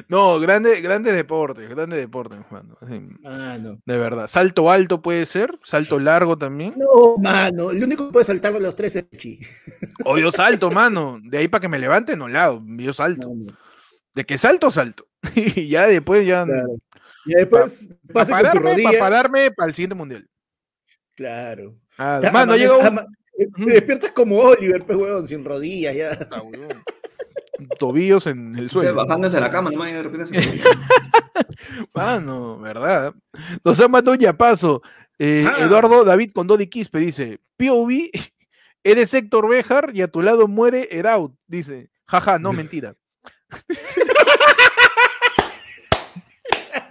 No, 0.08 0.40
grande, 0.40 0.80
grandes 0.80 1.14
deportes, 1.14 1.68
grandes 1.68 1.98
deportes, 2.00 2.38
mano. 2.50 2.76
sí, 2.88 3.00
Mano. 3.22 3.78
De 3.84 3.96
verdad. 3.96 4.26
Salto 4.26 4.70
alto 4.70 5.00
puede 5.02 5.26
ser, 5.26 5.58
salto 5.62 5.98
largo 6.00 6.36
también. 6.36 6.74
No, 6.76 7.16
mano, 7.18 7.70
el 7.70 7.82
único 7.84 8.06
que 8.06 8.12
puede 8.12 8.24
saltar 8.24 8.52
de 8.52 8.60
los 8.60 8.74
tres 8.74 8.96
es 8.96 9.08
Chi. 9.16 9.38
O 10.04 10.18
yo 10.18 10.32
salto, 10.32 10.70
mano. 10.70 11.18
De 11.22 11.38
ahí 11.38 11.48
para 11.48 11.60
que 11.62 11.68
me 11.68 11.78
levante, 11.78 12.16
no 12.16 12.26
lado. 12.28 12.62
Yo 12.78 12.92
salto. 12.92 13.28
No, 13.28 13.34
no, 13.46 13.56
De 14.14 14.24
que 14.24 14.38
salto, 14.38 14.70
salto. 14.72 15.06
Y 15.36 15.68
ya 15.68 15.86
después 15.86 16.26
ya. 16.26 16.44
claro. 16.44 16.68
Y 17.26 17.34
después 17.34 17.88
Para 18.12 18.12
pase 18.14 18.32
con 18.32 18.40
pararme, 18.42 18.70
rodilla. 18.70 18.88
para 18.90 18.98
pararme 19.00 19.50
para 19.50 19.68
el 19.68 19.74
siguiente 19.74 19.94
mundial. 19.94 20.28
Claro. 21.16 21.76
Ah, 21.98 22.20
mano, 22.32 22.54
amaneces- 22.54 22.58
llega 22.58 22.76
un. 22.90 22.96
Te 23.66 23.72
despiertas 23.72 24.12
como 24.12 24.38
Oliver, 24.38 24.84
pues, 24.84 24.98
weón, 24.98 25.26
sin 25.26 25.44
rodillas 25.44 25.94
ya. 25.96 26.10
Ah. 26.30 26.42
Tobillos 27.78 28.26
en 28.26 28.54
el 28.54 28.66
O 28.66 28.68
sea, 28.68 28.80
suelo. 28.80 28.94
bajándose 28.94 29.36
a 29.36 29.40
la 29.40 29.50
cama 29.50 29.70
nomás 29.70 29.90
y 29.90 29.94
de 29.94 30.02
repente 30.02 30.26
se... 30.26 30.60
Mano, 31.94 32.58
¿verdad? 32.60 33.14
Nos 33.64 33.78
ha 33.80 33.88
mandado 33.88 34.12
un 34.12 34.18
yapazo. 34.18 34.82
Eh, 35.18 35.44
Ah. 35.46 35.56
Eduardo 35.64 36.04
David 36.04 36.32
Condodi 36.32 36.66
Quispe 36.68 36.98
dice: 37.00 37.38
POV, 37.58 38.10
eres 38.84 39.12
Héctor 39.14 39.48
Bejar 39.48 39.90
y 39.94 40.00
a 40.02 40.08
tu 40.08 40.22
lado 40.22 40.48
muere 40.48 40.88
Eraut. 40.90 41.34
Dice: 41.46 41.90
Jaja, 42.06 42.38
no, 42.38 42.52
mentira. 42.52 42.94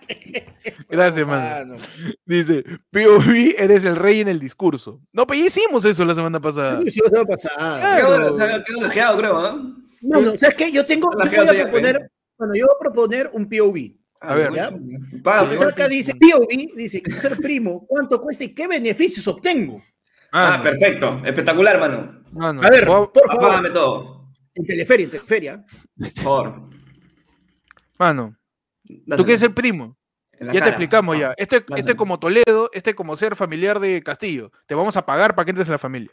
Gracias, 0.89 1.27
mano. 1.27 1.73
Mano. 1.75 1.83
Dice: 2.25 2.63
POV, 2.91 3.55
eres 3.57 3.85
el 3.85 3.95
rey 3.95 4.21
en 4.21 4.27
el 4.27 4.39
discurso. 4.39 5.01
No, 5.13 5.25
pues 5.27 5.39
ya 5.39 5.45
hicimos 5.47 5.85
eso 5.85 6.03
la 6.05 6.15
semana 6.15 6.39
pasada. 6.39 6.81
Sí, 6.85 6.91
se 6.91 7.01
va 7.15 7.21
a 7.21 7.25
pasar. 7.25 7.51
Claro. 7.55 8.33
Quedó, 8.91 9.17
creo, 9.17 9.41
¿no? 9.41 9.77
No, 10.01 10.21
no, 10.21 10.37
¿sabes 10.37 10.55
qué? 10.55 10.71
Yo 10.71 10.85
tengo, 10.85 11.11
La 11.13 11.25
yo 11.25 11.43
voy 11.45 11.57
a 11.59 11.63
proponer, 11.63 12.11
bueno, 12.37 12.53
yo 12.55 12.65
voy 12.65 12.75
a 12.75 12.79
proponer 12.79 13.29
un 13.33 13.49
POV. 13.49 13.77
A 14.21 14.35
ver. 14.35 14.53
¿Ya? 14.53 14.71
Acá 15.67 15.87
dice 15.87 16.13
POV, 16.15 16.47
dice 16.75 17.01
ser 17.17 17.37
primo, 17.37 17.85
cuánto 17.87 18.21
cuesta 18.21 18.43
y 18.43 18.53
qué 18.53 18.67
beneficios 18.67 19.27
obtengo. 19.27 19.81
Ah, 20.31 20.51
Mano, 20.51 20.63
perfecto. 20.63 21.21
Espectacular, 21.25 21.79
mano. 21.79 22.23
mano, 22.31 22.61
A 22.61 22.69
ver, 22.69 22.85
por 22.85 23.11
favor, 23.11 23.11
Apágame 23.29 23.69
todo. 23.71 24.29
en 24.55 24.65
teleferia, 24.65 25.03
en 25.05 25.09
teleferia. 25.09 25.65
Por 25.97 26.11
favor. 26.23 26.69
mano. 27.97 28.35
¿tú 29.17 29.23
quieres 29.23 29.39
ser 29.39 29.53
primo? 29.53 29.97
Ya 30.39 30.61
te 30.63 30.69
explicamos 30.69 31.17
ya. 31.17 31.33
Este, 31.37 31.57
este 31.57 31.71
Lánzame. 31.73 31.95
como 31.95 32.19
Toledo, 32.19 32.69
este 32.73 32.95
como 32.95 33.15
ser 33.15 33.35
familiar 33.35 33.79
de 33.79 34.01
Castillo. 34.01 34.51
Te 34.65 34.75
vamos 34.75 34.95
a 34.97 35.05
pagar 35.05 35.35
para 35.35 35.45
que 35.45 35.51
entres 35.51 35.67
a 35.69 35.73
la 35.73 35.79
familia. 35.79 36.11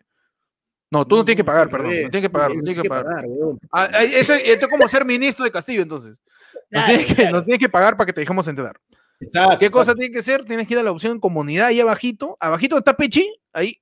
No, 0.91 1.07
tú 1.07 1.17
no, 1.17 1.25
tienes 1.25 1.43
que 1.43 1.45
pagar, 1.45 1.69
perdón. 1.69 1.89
No 1.89 2.11
tienes 2.11 2.23
que 2.23 2.31
pagar, 2.31 2.49
no 2.51 2.55
revés, 2.55 2.65
tienes 2.65 2.83
que 2.83 2.89
pagar. 2.89 3.25
Ah, 3.73 3.89
ah, 3.93 4.05
este, 4.05 4.53
este 4.53 4.65
es 4.65 4.71
como 4.71 4.87
ser 4.87 5.05
ministro 5.05 5.45
de 5.45 5.51
Castillo, 5.51 5.83
entonces. 5.83 6.17
Nos 6.71 6.85
Claro, 6.85 6.87
tienes 6.87 7.07
que, 7.07 7.15
claro. 7.15 7.37
nos 7.37 7.45
tienes 7.45 7.61
que 7.61 7.69
pagar 7.69 7.97
para 7.97 8.07
que 8.07 8.13
te 8.13 8.21
dejemos 8.21 8.49
entrar. 8.49 8.81
Exacto, 9.21 9.59
¿Qué 9.59 9.71
cosa 9.71 9.93
exacto. 9.93 9.99
tiene 10.01 10.15
que 10.15 10.23
ser? 10.23 10.45
Tienes 10.45 10.67
que 10.67 10.75
ir 10.75 10.81
a 10.81 10.83
la 10.83 10.91
opción 10.91 11.21
comunidad 11.21 11.69
ahí 11.69 11.81
abajito. 11.81 12.37
Abajito 12.41 12.77
está 12.77 12.97
Pechi, 12.97 13.33
ahí. 13.53 13.81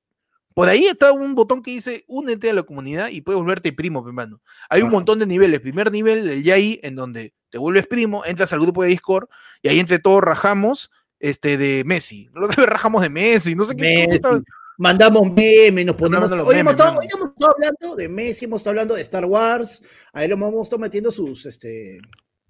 Por 0.55 0.69
ahí 0.69 0.87
está 0.87 1.13
un 1.13 1.35
botón 1.35 1.63
que 1.63 1.73
dice 1.73 2.05
únete 2.07 2.51
a 2.51 2.55
la 2.55 2.63
comunidad 2.63 3.09
y 3.09 3.23
puedes 3.23 3.39
volverte 3.39 3.73
primo, 3.73 4.07
hermano. 4.07 4.41
Hay 4.69 4.83
un 4.83 4.91
montón 4.91 5.19
de 5.19 5.27
niveles. 5.27 5.61
Primer 5.61 5.91
nivel, 5.91 6.29
el 6.29 6.43
YAI, 6.43 6.81
en 6.83 6.95
donde 6.95 7.35
te 7.55 7.59
vuelves 7.59 7.87
primo, 7.87 8.25
entras 8.25 8.53
al 8.53 8.59
grupo 8.59 8.83
de 8.83 8.89
Discord 8.89 9.29
y 9.63 9.69
ahí 9.69 9.79
entre 9.79 10.01
todos 10.01 10.21
rajamos 10.21 10.91
este, 11.21 11.57
de 11.57 11.85
Messi. 11.85 12.29
Vez 12.35 12.67
rajamos 12.67 13.01
de 13.01 13.09
Messi, 13.09 13.55
no 13.55 13.65
sé 13.65 13.77
qué. 13.77 14.09
Messi. 14.09 14.43
Mandamos 14.77 15.33
memes, 15.33 15.87
nos 15.87 15.95
ponemos. 15.95 16.33
Hoy 16.33 16.39
hemos, 16.41 16.53
memes, 16.53 16.73
estado, 16.73 16.95
mano. 16.95 17.01
hoy 17.01 17.09
hemos 17.15 17.29
estado 17.29 17.53
hablando 17.53 17.95
de 17.95 18.09
Messi, 18.09 18.47
hemos 18.47 18.61
estado 18.61 18.73
hablando 18.73 18.95
de 18.97 19.03
Star 19.03 19.25
Wars. 19.25 19.85
Ahí 20.13 20.27
lo 20.27 20.35
hemos 20.35 20.63
estado 20.65 20.81
metiendo 20.81 21.13
sus, 21.13 21.47
este, 21.47 22.01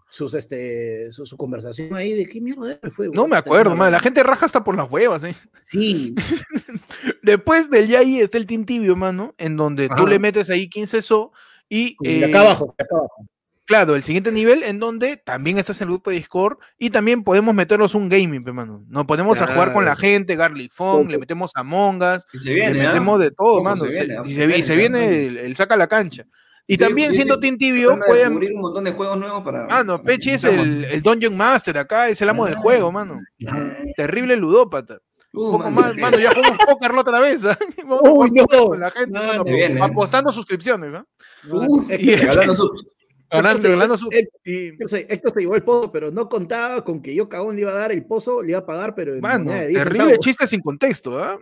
sus, 0.08 0.32
este, 0.32 1.12
su, 1.12 1.26
su 1.26 1.36
conversación 1.36 1.94
ahí 1.94 2.14
de 2.14 2.24
qué 2.24 2.40
mierda 2.40 2.78
fue. 2.90 3.10
No 3.12 3.28
me 3.28 3.36
acuerdo, 3.36 3.76
man. 3.76 3.92
La 3.92 4.00
gente 4.00 4.22
raja 4.22 4.46
hasta 4.46 4.64
por 4.64 4.74
las 4.74 4.90
huevas, 4.90 5.22
¿eh? 5.24 5.36
Sí, 5.60 6.14
Después 7.22 7.68
del 7.68 7.88
YAI 7.88 8.22
está 8.22 8.38
el 8.38 8.46
Team 8.46 8.64
Tibio, 8.64 8.96
mano, 8.96 9.34
en 9.36 9.58
donde 9.58 9.90
tú 9.90 10.06
le 10.06 10.18
metes 10.18 10.48
ahí 10.48 10.66
15 10.66 11.02
so 11.02 11.32
y. 11.68 11.94
y 12.00 12.22
eh, 12.22 12.24
acá 12.24 12.40
abajo, 12.40 12.74
acá 12.78 12.96
abajo. 12.96 13.28
Claro, 13.66 13.94
el 13.96 14.02
siguiente 14.02 14.30
nivel 14.30 14.62
en 14.62 14.78
donde 14.78 15.16
también 15.16 15.56
estás 15.58 15.80
en 15.80 15.86
el 15.88 15.94
grupo 15.94 16.10
de 16.10 16.16
Discord 16.16 16.58
y 16.78 16.90
también 16.90 17.24
podemos 17.24 17.54
meternos 17.54 17.94
un 17.94 18.10
gaming, 18.10 18.44
hermano. 18.46 18.84
Nos 18.88 19.06
ponemos 19.06 19.40
a 19.40 19.46
jugar 19.46 19.72
con 19.72 19.84
la 19.86 19.96
gente, 19.96 20.36
Garlic 20.36 20.70
Phone, 20.72 21.02
Ojo. 21.02 21.10
le 21.10 21.18
metemos 21.18 21.50
a 21.54 21.62
Mongas, 21.62 22.26
Y 22.34 22.40
se 22.40 22.52
viene, 22.52 22.74
le 22.74 22.84
¿ah? 22.84 22.88
metemos 22.88 23.18
de 23.20 23.30
todo, 23.30 23.62
mano. 23.62 23.84
se 23.86 23.90
se- 23.90 24.04
viene, 24.04 24.20
y, 24.26 24.34
se 24.34 24.46
se, 24.50 24.58
y 24.58 24.62
se 24.62 24.76
viene, 24.76 25.26
el, 25.26 25.36
el 25.38 25.56
saca 25.56 25.76
la 25.76 25.86
cancha. 25.86 26.24
Y 26.66 26.76
también 26.78 27.12
siendo. 27.12 27.38
Team 27.40 27.58
Tibio, 27.58 27.92
a 27.92 27.98
pueden. 28.00 28.24
descubrir 28.28 28.52
un 28.54 28.60
montón 28.62 28.84
de 28.84 28.92
juegos 28.92 29.18
nuevos 29.18 29.42
para. 29.44 29.66
Ah, 29.70 29.82
no, 29.84 29.98
para 29.98 30.04
Pechi 30.14 30.30
es 30.30 30.44
el, 30.44 30.84
el 30.84 31.02
Dungeon 31.02 31.36
Master 31.36 31.76
acá, 31.78 32.08
es 32.08 32.20
el 32.22 32.28
amo 32.30 32.44
del 32.46 32.54
Ah. 32.54 32.58
juego, 32.60 32.90
mano. 32.92 33.20
Terrible 33.96 34.36
ludópata. 34.36 34.98
Uh, 35.32 35.46
Un 35.46 35.50
poco 35.52 35.64
man. 35.70 35.74
más, 35.74 35.96
mano, 35.98 36.18
ya 36.18 36.30
jugamos 36.30 36.58
póker 36.64 36.94
la 36.94 37.00
otra 37.00 37.20
vez. 37.20 37.44
¿ah? 37.44 37.58
Vamos 37.84 38.04
a 38.04 38.10
Uy, 38.10 38.28
jugar 38.28 38.46
no. 38.52 38.66
con 38.66 38.80
la 38.80 38.90
gente, 38.90 39.10
Mano. 39.18 39.26
mano, 39.26 39.44
viene. 39.44 39.82
apostando 39.82 40.30
suscripciones, 40.32 40.94
¿ah? 40.94 41.04
Uh, 41.50 41.86
Es 41.88 42.00
y- 42.00 42.04
que- 42.06 42.16
Regalando 42.18 42.54
subs. 42.54 42.86
Ganando, 43.30 43.60
se- 43.62 43.70
ganando 43.70 43.96
su. 43.96 44.08
y- 44.44 44.72
se, 44.86 45.06
Héctor 45.08 45.32
se 45.32 45.40
llevó 45.40 45.54
el 45.56 45.62
pozo, 45.64 45.90
pero 45.90 46.10
no 46.10 46.28
contaba 46.28 46.84
con 46.84 47.02
que 47.02 47.14
yo 47.14 47.28
cagón 47.28 47.56
le 47.56 47.62
iba 47.62 47.72
a 47.72 47.74
dar 47.74 47.92
el 47.92 48.04
pozo, 48.04 48.42
le 48.42 48.50
iba 48.50 48.58
a 48.60 48.66
pagar, 48.66 48.94
pero 48.94 49.14
Mano, 49.20 49.44
moneda 49.46 49.62
de 49.62 49.68
10 49.68 49.78
terrible 49.82 49.98
centavos. 50.04 50.24
chiste 50.24 50.46
sin 50.46 50.60
contexto, 50.60 51.18
¿ah? 51.22 51.38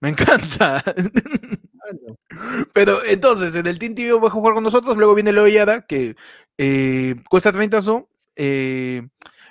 Me 0.00 0.08
encanta. 0.08 0.82
Mano. 1.74 2.18
Pero 2.72 3.04
entonces, 3.04 3.54
en 3.54 3.66
el 3.66 3.78
Team 3.78 3.94
TV 3.94 4.12
va 4.18 4.28
a 4.28 4.30
jugar 4.30 4.54
con 4.54 4.64
nosotros, 4.64 4.96
luego 4.96 5.14
viene 5.14 5.32
Leo 5.32 5.46
Yada, 5.46 5.82
que 5.86 6.16
eh, 6.58 7.14
cuesta 7.30 7.52
30 7.52 7.82
so. 7.82 8.08
eh, 8.36 9.02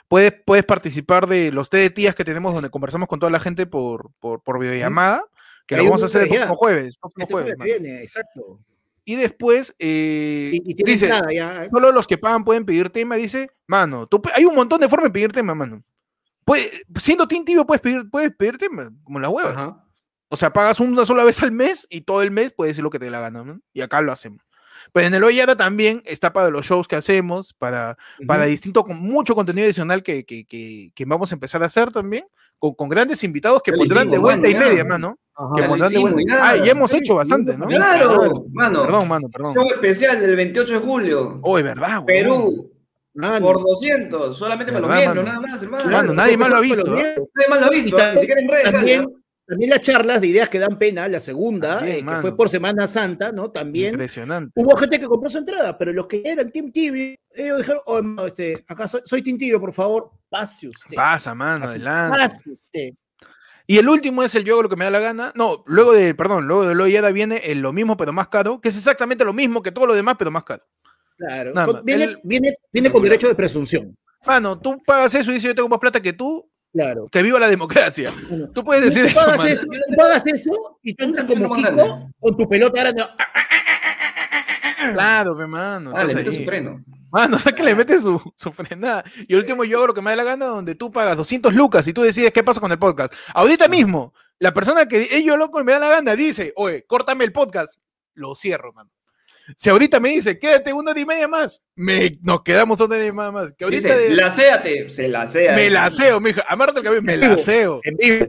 puedes, 0.10 0.34
puedes 0.46 0.66
participar 0.66 1.28
de 1.28 1.52
los 1.54 1.70
té 1.70 1.78
de 1.78 1.90
tías 1.90 2.16
que 2.16 2.26
tenemos 2.26 2.54
donde 2.54 2.70
conversamos 2.70 3.08
con 3.08 3.20
toda 3.20 3.32
la 3.32 3.40
gente 3.40 3.66
por, 3.66 4.12
por, 4.20 4.42
por 4.44 4.60
videollamada, 4.60 5.24
que 5.68 5.78
lo 5.78 5.86
vamos 5.86 6.04
a 6.04 6.08
hacer 6.08 6.24
el 6.24 6.28
próximo 6.30 6.56
jueves. 6.56 6.98
próximo 6.98 7.24
Este 7.24 7.34
jueves, 7.34 7.56
jueves 7.58 7.82
viene, 7.82 8.02
exacto. 8.02 8.60
Y 9.04 9.16
después 9.16 9.76
eh, 9.80 10.52
Y, 10.54 10.74
dice, 10.84 11.10
ya. 11.34 11.68
solo 11.72 11.92
los 11.92 12.06
que 12.08 12.18
pagan 12.18 12.44
pueden 12.44 12.66
pedir 12.66 12.90
tema, 12.90 13.16
dice, 13.16 13.50
mano, 13.68 14.08
tú, 14.08 14.22
hay 14.36 14.46
un 14.46 14.56
montón 14.56 14.80
de 14.80 14.88
formas 14.90 15.10
de 15.10 15.14
pedir 15.14 15.32
tema, 15.32 15.56
mano. 15.56 15.84
Puede- 16.46 16.84
siendo 17.00 17.28
TV 17.28 17.66
puedes 17.66 17.82
pedir, 17.82 18.10
puedes 18.10 18.36
pedir 18.36 18.58
tema, 18.58 18.92
como 19.04 19.20
la 19.20 19.30
hueva. 19.30 19.50
Ajá. 19.52 19.86
O 20.30 20.38
sea, 20.38 20.54
pagas 20.54 20.80
una 20.80 21.04
sola 21.06 21.24
vez 21.24 21.42
al 21.44 21.52
mes 21.52 21.86
y 21.90 22.02
todo 22.02 22.22
el 22.22 22.32
mes 22.32 22.54
puedes 22.54 22.72
decir 22.72 22.84
lo 22.84 22.90
que 22.90 23.00
te 23.00 23.06
dé 23.06 23.12
la 23.12 23.20
gana, 23.20 23.44
¿no? 23.44 23.60
Y 23.74 23.82
acá 23.82 24.02
lo 24.02 24.12
hacemos. 24.12 24.42
Pero 24.92 25.08
en 25.08 25.14
el 25.14 25.24
Oyada 25.24 25.56
también 25.56 26.02
está 26.06 26.34
para 26.34 26.50
los 26.50 26.66
shows 26.66 26.88
que 26.88 26.96
hacemos, 26.96 27.54
para, 27.54 27.98
para 28.28 28.46
distinto, 28.46 28.84
con 28.84 28.98
mucho 28.98 29.36
contenido 29.36 29.66
adicional 29.66 30.04
que, 30.04 30.26
que, 30.26 30.46
que, 30.46 30.92
que 30.94 31.06
vamos 31.06 31.32
a 31.32 31.36
empezar 31.36 31.64
a 31.64 31.68
hacer 31.68 31.92
también, 31.92 32.26
con, 32.60 32.74
con 32.74 32.90
grandes 32.90 33.24
invitados 33.24 33.62
que 33.64 33.74
pondrán 33.74 34.12
de 34.12 34.18
vuelta 34.18 34.50
y 34.50 34.54
mano, 34.54 34.66
media, 34.68 34.86
mano. 34.86 35.20
Ajá. 35.36 35.54
Que 35.56 35.64
pondrán 35.64 35.92
de 35.92 36.00
vuelta. 36.00 36.40
Ah, 36.42 36.56
ya 36.58 36.72
hemos 36.72 36.94
hecho 36.94 37.16
bastante, 37.16 37.58
¿no? 37.58 37.68
Claro, 37.68 38.46
mano. 38.52 38.84
Perdón, 38.84 39.08
mano, 39.08 39.30
perdón. 39.30 39.54
Show 39.56 39.68
especial 39.72 40.20
del 40.20 40.36
28 40.36 40.74
de 40.74 40.80
julio. 40.80 41.40
Oh, 41.42 41.58
es 41.58 41.64
verdad, 41.64 42.02
güey. 42.02 42.06
Perú, 42.06 42.72
Mano. 43.14 43.46
por 43.46 43.62
200. 43.62 44.38
Solamente 44.38 44.72
para 44.72 44.82
los 44.82 44.90
¿Verdad, 44.90 45.14
miembros, 45.14 45.26
nada 45.26 45.40
más, 45.42 45.64
hermano. 45.64 45.90
Mano, 45.90 46.14
nadie 46.14 46.38
más 46.38 46.50
lo 46.50 46.58
ha 46.58 46.62
visto. 46.62 46.92
Nadie 46.92 47.50
más 47.50 47.60
lo 47.60 47.66
ha 47.66 47.70
visto. 47.70 47.98
Ni 48.14 48.20
siquiera 48.20 48.42
en 48.42 48.48
redes. 48.50 48.72
También. 48.72 49.21
También 49.52 49.70
las 49.70 49.82
charlas 49.82 50.22
de 50.22 50.28
ideas 50.28 50.48
que 50.48 50.60
dan 50.60 50.78
pena, 50.80 51.08
la 51.10 51.20
segunda, 51.20 51.80
También, 51.80 51.98
eh, 51.98 52.06
que 52.06 52.16
fue 52.22 52.38
por 52.38 52.48
Semana 52.48 52.88
Santa, 52.88 53.34
¿no? 53.34 53.52
También 53.52 53.90
Impresionante. 53.96 54.54
hubo 54.56 54.78
gente 54.78 54.98
que 54.98 55.06
compró 55.08 55.30
su 55.30 55.40
entrada, 55.40 55.78
pero 55.78 55.92
los 55.92 56.08
que 56.08 56.22
eran 56.24 56.50
Team 56.52 56.72
Tibio, 56.72 57.18
ellos 57.36 57.58
dijeron, 57.58 57.82
oh, 57.86 58.02
no, 58.02 58.26
este, 58.26 58.64
acá 58.66 58.88
soy, 58.88 59.02
soy 59.04 59.22
Team 59.22 59.38
Tibio, 59.38 59.60
por 59.60 59.74
favor, 59.74 60.12
pase 60.30 60.70
usted. 60.70 60.96
Pasa, 60.96 61.36
mano, 61.36 61.62
pase, 61.66 61.76
adelante. 61.76 62.18
pase 62.18 62.50
usted. 62.52 62.90
Y 63.68 63.78
el 63.78 63.88
último 63.90 64.24
es 64.24 64.34
el 64.36 64.44
yo 64.44 64.54
hago 64.54 64.64
lo 64.64 64.70
que 64.70 64.76
me 64.76 64.86
da 64.86 64.92
la 64.92 65.00
gana. 65.00 65.32
No, 65.36 65.64
luego 65.66 65.94
de, 65.94 66.16
perdón, 66.16 66.48
luego 66.48 66.66
de 66.66 66.74
Loyada 66.74 67.12
viene 67.12 67.38
el 67.44 67.60
lo 67.60 67.74
mismo 67.74 67.96
pero 67.98 68.14
más 68.14 68.28
caro, 68.30 68.60
que 68.62 68.70
es 68.70 68.78
exactamente 68.78 69.24
lo 69.26 69.34
mismo 69.34 69.62
que 69.62 69.72
todo 69.72 69.86
lo 69.86 69.94
demás, 69.94 70.16
pero 70.18 70.32
más 70.32 70.44
caro. 70.44 70.64
Claro. 71.18 71.54
Con- 71.54 71.86
viene, 71.86 72.04
El- 72.06 72.20
viene, 72.24 72.56
viene 72.74 72.92
con 72.92 73.04
derecho 73.04 73.28
de 73.28 73.36
presunción. 73.36 73.96
Mano, 74.26 74.60
tú 74.60 74.82
pagas 74.86 75.14
eso 75.16 75.32
y 75.32 75.36
dices 75.36 75.48
yo 75.50 75.56
tengo 75.56 75.70
más 75.70 75.80
plata 75.80 76.02
que 76.02 76.14
tú, 76.14 76.51
Claro. 76.74 77.08
que 77.12 77.22
viva 77.22 77.40
la 77.40 77.50
democracia. 77.50 78.14
Bueno, 78.30 78.50
Tú 78.54 78.64
puedes 78.64 78.82
tú 78.84 78.90
decir 78.90 79.06
eso, 79.06 79.20
pagas 79.20 79.38
mano. 79.38 79.50
eso, 79.50 79.66
tú 79.66 79.96
pagas 79.98 80.26
eso 80.26 80.78
y 80.82 80.94
tú 80.94 81.04
entras 81.06 81.26
como 81.26 81.52
Kiko 81.54 82.10
con 82.20 82.38
tu 82.38 82.48
pelota 82.48 82.80
ahora 82.82 82.94
no, 82.94 83.08
Claro, 84.94 85.38
pe, 85.38 85.46
mano. 85.48 85.92
Ah, 85.96 86.04
le 86.04 86.18
ahí. 86.20 86.26
su 86.36 86.44
freno. 86.46 86.84
Mano, 87.12 87.36
o 87.38 87.40
sea 87.42 87.52
que 87.52 87.62
le 87.64 87.76
metes 87.76 88.02
su, 88.02 88.20
su 88.36 88.52
frenada. 88.52 89.04
Y 89.28 89.34
el 89.34 89.40
último 89.40 89.64
yo 89.64 89.78
hago 89.78 89.88
lo 89.88 89.94
que 89.94 90.02
me 90.02 90.10
da 90.12 90.16
la 90.16 90.24
gana, 90.24 90.46
donde 90.48 90.76
tú 90.76 90.92
pagas 90.92 91.18
200 91.18 91.54
lucas 91.54 91.88
y 91.88 91.94
tú 91.94 92.02
decides 92.02 92.32
qué 92.34 92.44
pasa 92.44 92.60
con 92.62 92.72
el 92.72 92.80
podcast. 92.80 93.14
Ahorita 93.34 93.68
mismo, 93.68 94.14
la 94.40 94.54
persona 94.54 94.86
que 94.88 95.22
yo 95.24 95.38
loco 95.38 95.64
me 95.64 95.74
da 95.74 95.80
la 95.80 95.90
gana 95.90 96.16
dice, 96.16 96.54
oye, 96.56 96.84
córtame 96.86 97.26
el 97.26 97.32
podcast. 97.32 97.76
Lo 98.14 98.34
cierro, 98.36 98.74
mano. 98.74 98.90
Si 99.58 99.70
ahorita 99.70 100.00
me 100.00 100.10
dice, 100.10 100.38
quédate 100.40 100.72
una 100.74 100.92
hora 100.92 101.00
y 101.00 101.06
media 101.06 101.28
más, 101.28 101.64
me, 101.76 102.18
nos 102.22 102.42
quedamos 102.44 102.80
una 102.80 102.96
hora 102.96 103.06
y 103.06 103.12
media 103.12 103.32
más. 103.32 103.54
Que 103.58 103.64
ahorita 103.66 103.88
Dice, 103.96 104.00
de- 104.10 104.16
laséate. 104.16 104.90
Se 104.90 105.08
lasea. 105.08 105.56
me 105.56 105.70
la 105.70 105.86
aseo, 105.86 106.20
mija. 106.20 106.44
Amárrate 106.48 106.80
el 106.80 106.84
cabello, 106.86 107.02
me 107.04 107.18
la 107.18 107.34
aseo. 107.34 107.82
en 107.84 107.96
vivo. 107.98 108.28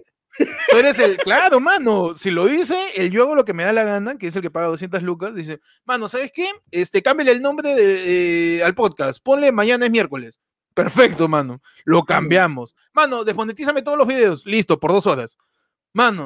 Tú 0.71 0.79
eres 0.79 0.99
el, 0.99 1.19
claro, 1.19 1.61
mano, 1.61 2.15
si 2.15 2.31
lo 2.31 2.47
dice, 2.47 2.75
el 2.97 3.11
yo 3.11 3.25
hago 3.25 3.35
lo 3.35 3.45
que 3.45 3.53
me 3.53 3.65
da 3.65 3.73
la 3.75 3.85
gana, 3.85 4.17
que 4.17 4.29
es 4.29 4.35
el 4.37 4.41
que 4.41 4.51
paga 4.51 4.69
200 4.69 5.03
lucas, 5.03 5.35
dice, 5.35 5.61
mano, 5.85 6.09
¿sabes 6.09 6.33
qué? 6.35 6.47
Este, 6.71 7.03
cámbiale 7.03 7.33
el 7.33 7.43
nombre 7.43 7.75
de, 7.75 8.57
eh, 8.57 8.65
al 8.65 8.75
podcast, 8.75 9.23
ponle 9.23 9.53
mañana 9.53 9.85
es 9.85 9.91
miércoles. 9.93 10.41
Perfecto, 10.73 11.29
mano, 11.29 11.61
lo 11.85 12.05
cambiamos. 12.05 12.75
Mano, 12.95 13.25
desmonetízame 13.25 13.83
todos 13.83 13.99
los 13.99 14.07
videos, 14.09 14.47
listo, 14.47 14.81
por 14.81 14.93
dos 14.93 15.07
horas. 15.07 15.37
Mano, 15.93 16.25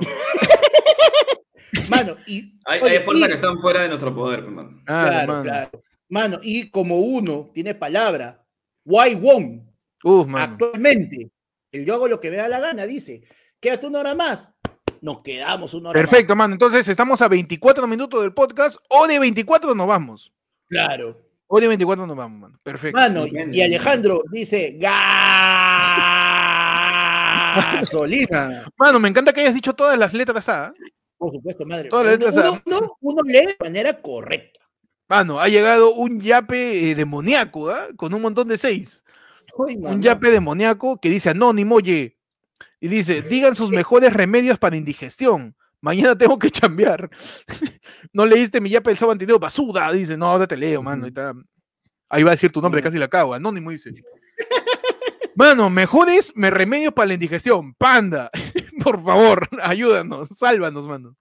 Mano, 1.89 2.17
y, 2.27 2.59
Hay, 2.65 2.81
oye, 2.81 2.99
hay 2.99 3.05
fuerzas 3.05 3.27
y- 3.27 3.31
que 3.31 3.35
están 3.37 3.59
fuera 3.61 3.83
de 3.83 3.89
nuestro 3.89 4.15
poder, 4.15 4.41
hermano. 4.41 4.81
claro, 4.85 5.09
claro, 5.11 5.33
mano. 5.33 5.43
claro. 5.43 5.83
Mano, 6.09 6.39
y 6.43 6.71
como 6.71 6.99
uno 7.01 7.51
tiene 7.53 7.75
palabra, 7.75 8.45
Why 8.85 9.15
Won, 9.17 9.69
Uf, 10.05 10.27
mano. 10.27 10.53
actualmente, 10.53 11.31
el 11.73 11.85
yo 11.85 11.95
hago 11.95 12.07
lo 12.09 12.21
que 12.21 12.31
me 12.31 12.37
da 12.37 12.47
la 12.49 12.61
gana, 12.61 12.87
dice, 12.87 13.23
quédate 13.61 13.87
una 13.87 13.99
hora 14.01 14.15
más. 14.15 14.51
Nos 15.01 15.21
quedamos 15.21 15.75
una 15.75 15.91
hora 15.91 16.01
Perfecto, 16.01 16.35
mano. 16.35 16.55
Entonces 16.55 16.87
estamos 16.89 17.21
a 17.21 17.29
24 17.29 17.87
minutos 17.87 18.23
del 18.23 18.33
podcast, 18.33 18.77
o 18.89 19.07
de 19.07 19.19
24 19.19 19.75
nos 19.75 19.87
vamos. 19.87 20.33
más. 20.33 20.37
Claro. 20.69 21.21
O 21.49 21.61
de 21.61 21.69
24 21.69 22.07
nos 22.07 22.17
vamos, 22.17 22.41
mano. 22.41 22.59
Perfecto. 22.63 22.99
Mano, 22.99 23.25
y 23.27 23.61
Alejandro 23.61 24.23
dice, 24.33 24.77
gasolina. 27.57 28.69
Mano, 28.77 28.99
me 28.99 29.09
encanta 29.09 29.33
que 29.33 29.41
hayas 29.43 29.55
dicho 29.55 29.75
todas 29.75 29.99
las 29.99 30.13
letras 30.15 30.49
A. 30.49 30.73
¿eh? 30.77 30.91
Por 31.19 31.33
supuesto, 31.33 31.65
madre. 31.67 31.89
Uno, 31.91 32.05
letras 32.05 32.37
uno- 32.37 32.63
uno- 32.67 32.97
uno 33.01 33.23
lee 33.25 33.47
de 33.47 33.57
manera 33.61 34.01
correcta. 34.01 34.61
Mano, 35.09 35.39
ha 35.41 35.49
llegado 35.49 35.95
un 35.95 36.21
yape 36.21 36.91
eh, 36.91 36.95
demoníaco, 36.95 37.71
¿ah? 37.71 37.89
Con 37.97 38.13
un 38.13 38.21
montón 38.23 38.49
de 38.49 38.59
seis. 38.59 39.05
Ay, 39.67 39.77
un 39.79 40.03
yape 40.03 40.31
demoníaco 40.31 41.01
que 41.01 41.09
dice 41.09 41.31
anónimo, 41.31 41.77
oye, 41.77 42.19
y 42.81 42.89
dice, 42.89 43.23
digan 43.23 43.55
sus 43.55 43.71
mejores 43.85 44.13
remedios 44.13 44.59
para 44.59 44.77
indigestión. 44.77 45.55
Mañana 45.81 46.17
tengo 46.19 46.39
que 46.39 46.51
chambear. 46.51 47.09
no 48.13 48.27
leíste 48.27 48.61
mi 48.61 48.69
yape 48.71 48.91
el 48.91 48.97
sábado 48.97 49.13
anterior, 49.13 49.39
basuda, 49.39 49.93
dice, 49.93 50.17
no, 50.17 50.27
ahora 50.27 50.47
te 50.47 50.57
leo, 50.57 50.83
mano. 50.83 51.07
está. 51.07 51.33
Ahí 52.09 52.23
va 52.23 52.31
a 52.31 52.35
decir 52.35 52.51
tu 52.53 52.61
nombre, 52.61 52.83
casi 52.83 52.99
la 52.99 53.09
cago. 53.09 53.33
Anónimo 53.35 53.71
dice. 53.71 53.91
Mano, 55.37 55.69
mejores 55.71 56.33
me 56.35 56.51
remedios 56.51 56.93
para 56.95 57.09
la 57.09 57.15
indigestión. 57.15 57.75
Panda, 57.75 58.31
por 58.83 59.03
favor, 59.05 59.49
ayúdanos, 59.63 60.29
sálvanos, 60.35 60.87
mano. 60.87 61.17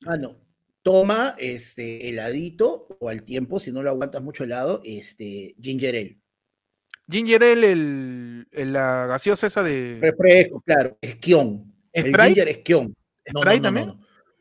Mano, 0.00 0.36
toma 0.82 1.34
este 1.38 2.08
heladito 2.08 2.86
o 2.98 3.08
al 3.10 3.24
tiempo, 3.24 3.60
si 3.60 3.70
no 3.70 3.82
lo 3.82 3.90
aguantas 3.90 4.22
mucho 4.22 4.44
helado, 4.44 4.80
este 4.84 5.54
ginger 5.60 5.94
ale. 5.96 6.18
Ginger 7.10 7.42
ale, 7.42 7.72
el, 7.72 8.48
el- 8.52 8.72
la 8.72 9.06
gaseosa 9.06 9.46
esa 9.46 9.62
de. 9.62 9.98
Refresco, 10.00 10.60
claro, 10.62 10.96
esquión. 11.00 11.74
El 11.92 12.04
ginger 12.16 12.48
esquión. 12.48 12.94
No, 13.32 13.40
¿Sprite 13.42 13.56
no, 13.56 13.56
no, 13.56 13.62
también? 13.62 13.86
No, 13.88 13.98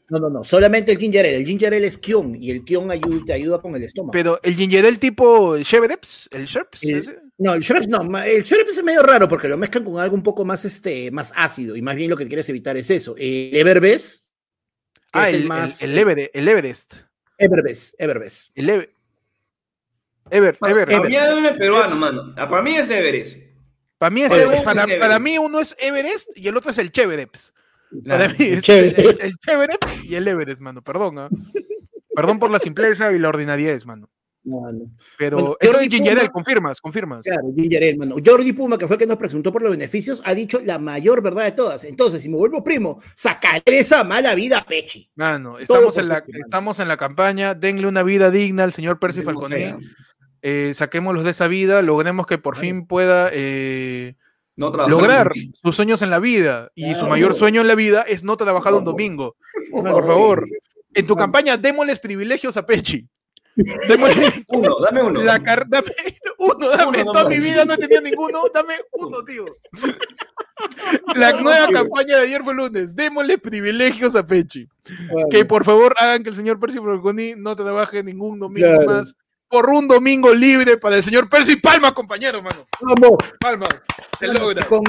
no, 0.09 0.19
no, 0.19 0.29
no, 0.29 0.43
solamente 0.43 0.93
el 0.93 0.97
ginger 0.97 1.25
ale. 1.25 1.35
El 1.37 1.45
ginger 1.45 1.73
ale 1.73 1.87
es 1.87 1.97
kion 1.97 2.33
y 2.41 2.49
el 2.51 2.63
kion 2.63 2.89
ayuda, 2.91 3.25
te 3.25 3.33
ayuda 3.33 3.61
con 3.61 3.75
el 3.75 3.83
estómago. 3.83 4.11
Pero 4.11 4.39
el 4.41 4.55
ginger 4.55 4.85
ale 4.85 4.97
tipo 4.97 5.57
Chevereps, 5.61 6.29
el 6.31 6.45
Sherps, 6.45 6.83
El- 6.83 6.95
ese. 6.99 7.15
No, 7.39 7.53
el 7.53 7.61
Schweppes 7.63 7.87
no. 7.87 8.01
El 8.23 8.43
Schweppes 8.43 8.77
es 8.79 8.83
medio 8.83 9.03
raro 9.03 9.27
porque 9.27 9.47
lo 9.47 9.57
mezclan 9.57 9.83
con 9.83 9.99
algo 9.99 10.15
un 10.15 10.23
poco 10.23 10.43
más, 10.43 10.65
este, 10.65 11.11
más 11.11 11.31
ácido 11.35 11.75
y 11.75 11.81
más 11.81 11.95
bien 11.95 12.09
lo 12.09 12.17
que 12.17 12.27
quieres 12.27 12.49
evitar 12.49 12.75
es 12.77 12.89
eso. 12.89 13.15
El 13.17 13.55
Everbest, 13.55 14.27
Ah, 15.13 15.27
es 15.29 15.33
el, 15.33 15.35
el, 15.35 15.41
el- 15.43 15.47
más... 15.47 15.81
el 15.83 15.97
Everest. 15.97 16.35
El 16.35 16.47
Everest. 16.47 16.93
Everbest, 17.37 17.93
Everbest. 18.01 18.51
El 18.55 18.69
Ever- 18.69 18.89
Ever, 20.29 20.57
Ever. 20.61 20.87
para 20.87 21.03
mí 21.07 21.15
es 21.47 21.53
peruano, 21.57 21.95
mano. 21.95 22.33
Ah, 22.35 22.49
Para 22.49 22.61
mí 22.61 22.75
es 22.75 22.89
Everest. 22.89 23.37
Para 23.97 24.09
mí, 24.11 24.21
es 24.23 24.31
Everest. 24.31 24.63
para, 24.65 24.81
es 24.81 24.87
Everest. 24.87 25.01
para 25.01 25.19
mí 25.19 25.37
uno 25.37 25.59
es 25.61 25.75
Everest 25.79 26.29
y 26.35 26.47
el 26.47 26.57
otro 26.57 26.71
es 26.71 26.77
el 26.79 26.91
Chevereps. 26.91 27.53
Para 28.05 28.27
mí 28.29 28.35
es 28.39 28.67
el 28.69 29.37
Chevereps 29.39 30.03
y 30.03 30.15
el 30.15 30.27
Everest, 30.27 30.59
mano. 30.61 30.81
Perdón, 30.83 31.17
¿ah? 31.19 31.29
Perdón 32.13 32.39
por 32.39 32.51
la 32.51 32.59
simpleza 32.59 33.11
y 33.13 33.19
la 33.19 33.29
ordinariedad, 33.29 33.81
mano. 33.83 34.09
No, 34.47 34.61
no. 34.71 34.85
Pero 35.17 35.37
Bueno, 35.37 35.57
esto 35.59 35.79
Ginger 35.89 36.19
Ale, 36.19 36.29
confirmas, 36.29 36.79
confirmas. 36.79 37.25
Claro, 37.25 37.51
Ginger 37.53 37.83
Ale, 37.83 37.97
mano. 37.97 38.15
Jordi 38.25 38.53
Puma, 38.53 38.77
que 38.77 38.87
fue 38.87 38.95
el 38.95 38.99
que 38.99 39.05
nos 39.05 39.17
preguntó 39.17 39.51
por 39.51 39.61
los 39.61 39.71
beneficios, 39.71 40.21
ha 40.23 40.33
dicho 40.33 40.61
la 40.63 40.79
mayor 40.79 41.21
verdad 41.21 41.43
de 41.43 41.51
todas. 41.51 41.83
Entonces, 41.83 42.23
si 42.23 42.29
me 42.29 42.37
vuelvo 42.37 42.63
primo, 42.63 42.97
sacaré 43.13 43.79
esa 43.79 44.05
mala 44.05 44.33
vida 44.35 44.59
a 44.59 44.65
Pechi. 44.65 45.11
Mano, 45.15 45.59
estamos 45.59 45.97
en, 45.97 46.07
la, 46.07 46.21
Pechi, 46.21 46.31
mano. 46.31 46.45
estamos 46.45 46.79
en 46.79 46.87
la 46.87 46.95
campaña. 46.95 47.55
Denle 47.55 47.87
una 47.87 48.03
vida 48.03 48.31
digna 48.31 48.63
al 48.63 48.71
señor 48.71 48.99
Percy 48.99 49.21
fea. 49.21 49.77
Eh, 50.41 50.71
saquémoslos 50.73 51.25
de 51.25 51.31
esa 51.31 51.49
vida. 51.49 51.81
Logremos 51.81 52.25
que 52.25 52.37
por 52.37 52.55
fin 52.55 52.87
pueda 52.87 53.29
eh, 53.33 54.15
No 54.55 54.71
lograr 54.87 55.33
sus 55.61 55.75
sueños 55.75 56.01
en 56.01 56.09
la 56.09 56.19
vida. 56.19 56.71
Y 56.73 56.93
su 56.93 57.05
mayor 57.05 57.35
sueño 57.35 57.59
en 57.59 57.67
la 57.67 57.75
vida 57.75 58.03
es 58.03 58.23
no 58.23 58.37
trabajar 58.37 58.73
un 58.75 58.85
domingo. 58.85 59.35
Por 59.71 60.07
favor, 60.07 60.47
en 60.93 61.05
tu 61.05 61.17
campaña, 61.17 61.57
démosles 61.57 61.99
privilegios 61.99 62.55
a 62.55 62.65
Pechi. 62.65 63.09
Démosle 63.87 64.45
Uno, 64.49 64.75
dame 64.79 65.03
uno. 65.03 65.21
la 65.23 65.39
car- 65.43 65.65
dame 65.67 65.91
uno, 66.37 66.69
dame. 66.69 66.85
Uno 66.87 66.97
en 66.99 67.05
toda 67.05 67.23
nomás. 67.23 67.37
mi 67.37 67.43
vida 67.43 67.65
no 67.65 67.73
he 67.73 67.77
tenido 67.77 68.01
ninguno. 68.01 68.43
Dame 68.53 68.75
uno, 68.91 69.23
tío. 69.23 69.45
La 71.15 71.31
nueva 71.33 71.67
campaña 71.71 72.17
de 72.17 72.23
ayer 72.23 72.43
fue 72.43 72.53
lunes. 72.53 72.95
Démosle 72.95 73.37
privilegios 73.37 74.15
a 74.15 74.25
Pechi. 74.25 74.67
Que 75.31 75.45
por 75.45 75.63
favor 75.65 75.93
hagan 75.99 76.23
que 76.23 76.29
el 76.29 76.35
señor 76.35 76.59
Percy 76.59 76.77
Falconi 76.79 77.33
no 77.35 77.55
trabaje 77.55 78.03
ningún 78.03 78.39
domingo 78.39 78.67
Claro. 78.67 78.85
más. 78.85 79.15
Por 79.49 79.69
un 79.69 79.87
domingo 79.87 80.33
libre 80.33 80.77
para 80.77 80.97
el 80.97 81.03
señor 81.03 81.29
Percy 81.29 81.55
Palma, 81.55 81.93
compañero, 81.93 82.41
mano. 82.41 82.65
Vamos. 82.81 83.17
Palma. 83.39 83.67
Se 84.19 84.25
Bueno, 84.27 84.41
logra. 84.41 84.61
si 84.63 84.67
con- 84.67 84.83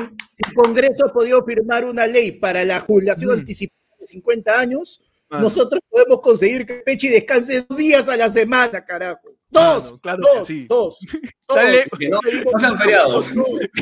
el 0.48 0.54
Congreso 0.54 1.06
ha 1.06 1.12
podido 1.12 1.44
firmar 1.44 1.84
una 1.84 2.06
ley 2.06 2.32
para 2.32 2.64
la 2.64 2.80
jubilación 2.80 3.30
Mm. 3.30 3.38
anticipada 3.40 3.78
de 4.00 4.06
50 4.06 4.58
años, 4.58 5.00
Mano. 5.30 5.42
nosotros 5.44 5.80
podemos 5.90 6.20
conseguir 6.22 6.64
que 6.66 6.74
Pechi 6.76 7.08
descanse 7.08 7.62
dos 7.68 7.76
días 7.78 8.08
a 8.08 8.16
la 8.16 8.30
semana, 8.30 8.84
carajo. 8.84 9.28
Dos, 9.50 9.84
Mano, 9.84 9.98
claro 10.00 10.18
que 10.22 10.38
dos, 10.38 10.48
sí. 10.48 10.66
dos, 10.68 10.98
dos. 11.48 11.56
Dale. 11.56 11.84
Que 11.98 12.08
no, 12.08 12.18
no 12.52 12.58
sean 12.58 12.78
feriados. 12.78 13.30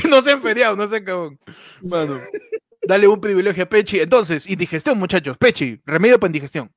no 0.09 0.22
sean 0.22 0.42
feriados, 0.42 0.76
no 0.76 0.87
sean 0.87 1.04
cabrón. 1.04 1.38
Mano. 1.82 2.20
Dale 2.82 3.09
un 3.09 3.20
privilegio 3.20 3.64
a 3.64 3.66
Pechi. 3.68 4.00
Entonces, 4.00 4.48
indigestión, 4.48 4.98
muchachos. 4.98 5.37
Pechi, 5.38 5.80
remedio 5.85 6.18
para 6.20 6.28
indigestión. 6.28 6.70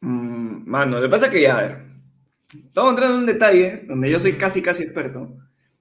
Mm, 0.00 0.68
mano, 0.68 0.96
lo 0.96 1.02
que 1.02 1.08
pasa 1.08 1.26
es 1.26 1.32
que 1.32 1.42
ya, 1.42 1.58
a 1.58 1.62
ver. 1.62 1.78
Estamos 2.54 2.90
entrando 2.90 3.14
en 3.16 3.20
un 3.20 3.26
detalle 3.26 3.84
donde 3.86 4.10
yo 4.10 4.18
soy 4.18 4.32
casi, 4.34 4.62
casi 4.62 4.82
experto. 4.84 5.36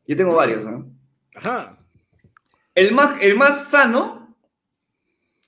Yo 0.05 0.15
tengo 0.17 0.35
varios, 0.35 0.63
¿no? 0.65 0.91
Ajá. 1.35 1.77
El 2.75 2.91
más, 2.93 3.21
el 3.21 3.35
más 3.35 3.67
sano, 3.69 4.35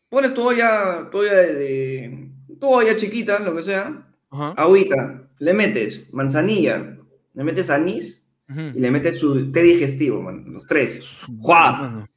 pones 0.09 0.33
tu 0.33 0.43
olla, 0.47 1.07
tu 1.11 1.19
olla 1.19 1.33
de, 1.33 1.53
de- 1.53 2.28
tu 2.59 2.67
olla 2.67 2.95
chiquita, 2.95 3.39
lo 3.39 3.55
que 3.55 3.63
sea, 3.63 4.05
Ajá. 4.31 4.51
agüita, 4.57 5.29
le 5.39 5.53
metes 5.53 6.11
manzanilla, 6.11 6.97
le 7.33 7.43
metes 7.43 7.69
anís 7.69 8.21
y 8.49 8.79
le 8.79 8.89
metes 8.91 9.19
su 9.19 9.51
té 9.51 9.61
digestivo, 9.61 10.21
man, 10.23 10.43
los 10.47 10.65
tres. 10.65 11.21
¡Jua! 11.39 12.07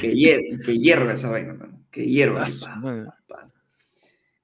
Que 0.00 0.14
hierve, 0.14 0.58
que 0.64 0.78
hierva 0.78 1.12
esa 1.12 1.28
vaina, 1.30 1.52
man. 1.52 1.84
Que 1.90 2.06
hierva. 2.06 2.46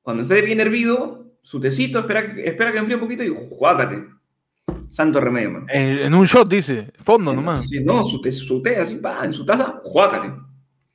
Cuando 0.03 0.23
esté 0.23 0.43
bien 0.43 0.61
hervido, 0.61 1.33
su 1.43 1.59
tecito, 1.61 2.01
espera, 2.01 2.35
que- 2.35 2.45
espera 2.47 2.73
que 2.73 2.79
enfríe 2.79 2.97
un 2.97 3.01
poquito 3.01 3.23
y 3.25 3.35
juácate. 3.35 4.05
Santo 4.89 5.19
remedio, 5.21 5.51
man. 5.53 5.67
En, 5.71 5.99
en 6.01 6.15
un 6.15 6.27
shot, 6.27 6.47
dice. 6.49 6.93
Fondo 6.99 7.33
nomás. 7.33 7.67
Sí, 7.69 7.83
no, 7.83 8.05
su 8.05 8.21
té, 8.21 8.31
su 8.33 8.61
té 8.61 8.77
así, 8.77 8.97
pa, 8.97 9.25
en 9.25 9.33
su 9.33 9.45
taza, 9.47 9.81
juácate. 9.83 10.33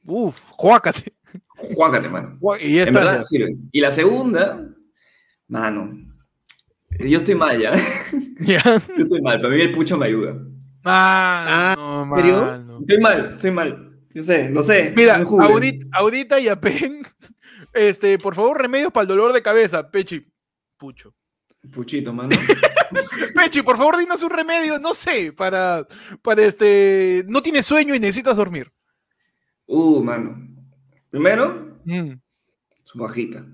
Uf, 0.06 0.38
juácate. 0.52 1.12
Juácate, 1.76 2.10
man. 2.10 2.38
Juá- 2.39 2.60
Y 2.62 2.76
ya 2.76 2.82
En 2.84 2.88
está. 2.89 3.00
verdad 3.00 3.24
sirve. 3.24 3.56
Y 3.72 3.80
la 3.82 3.91
segunda, 3.91 4.68
mano, 5.48 5.91
yo 7.00 7.18
estoy 7.18 7.36
mal 7.36 7.60
ya. 7.60 7.72
Ya. 8.39 8.62
Yo 8.98 9.04
estoy 9.04 9.22
mal, 9.22 9.39
para 9.41 9.54
mí 9.54 9.62
el 9.62 9.72
pucho 9.72 9.98
me 9.98 10.08
ayuda. 10.08 10.38
Ah, 10.84 11.74
no, 11.78 12.15
¿serio? 12.18 12.41
mano. 12.41 12.80
Estoy 12.82 13.00
mal, 13.02 13.30
estoy 13.34 13.52
mal. 13.52 13.91
Yo 14.13 14.24
sé, 14.24 14.50
lo 14.50 14.62
sé. 14.63 14.94
Mira, 14.96 15.18
no 15.18 15.41
audit, 15.41 15.84
audita 15.91 16.39
y 16.39 16.48
apen. 16.48 17.04
Este, 17.74 18.18
por 18.18 18.36
favor, 18.36 18.62
remedios 18.62 18.89
para 18.94 19.02
el 19.02 19.10
dolor 19.10 19.34
de 19.34 19.41
cabeza. 19.41 19.91
Pechi. 19.91 20.26
Pucho. 20.78 21.13
Puchito, 21.74 22.13
mano. 22.13 22.30
Pechi, 23.36 23.62
por 23.63 23.76
favor, 23.76 23.98
dinos 23.98 24.24
un 24.24 24.30
remedio, 24.30 24.80
no 24.80 24.94
sé, 24.94 25.34
para, 25.34 25.86
para 26.22 26.44
este. 26.44 27.26
No 27.28 27.41
tienes 27.41 27.65
sueño 27.65 27.94
y 27.94 28.00
necesitas 28.00 28.38
dormir. 28.38 28.72
Uh, 29.65 30.02
mano. 30.02 30.38
Primero, 31.15 31.80
Mm. 31.86 32.12
su 32.84 32.99
bajita. 32.99 33.45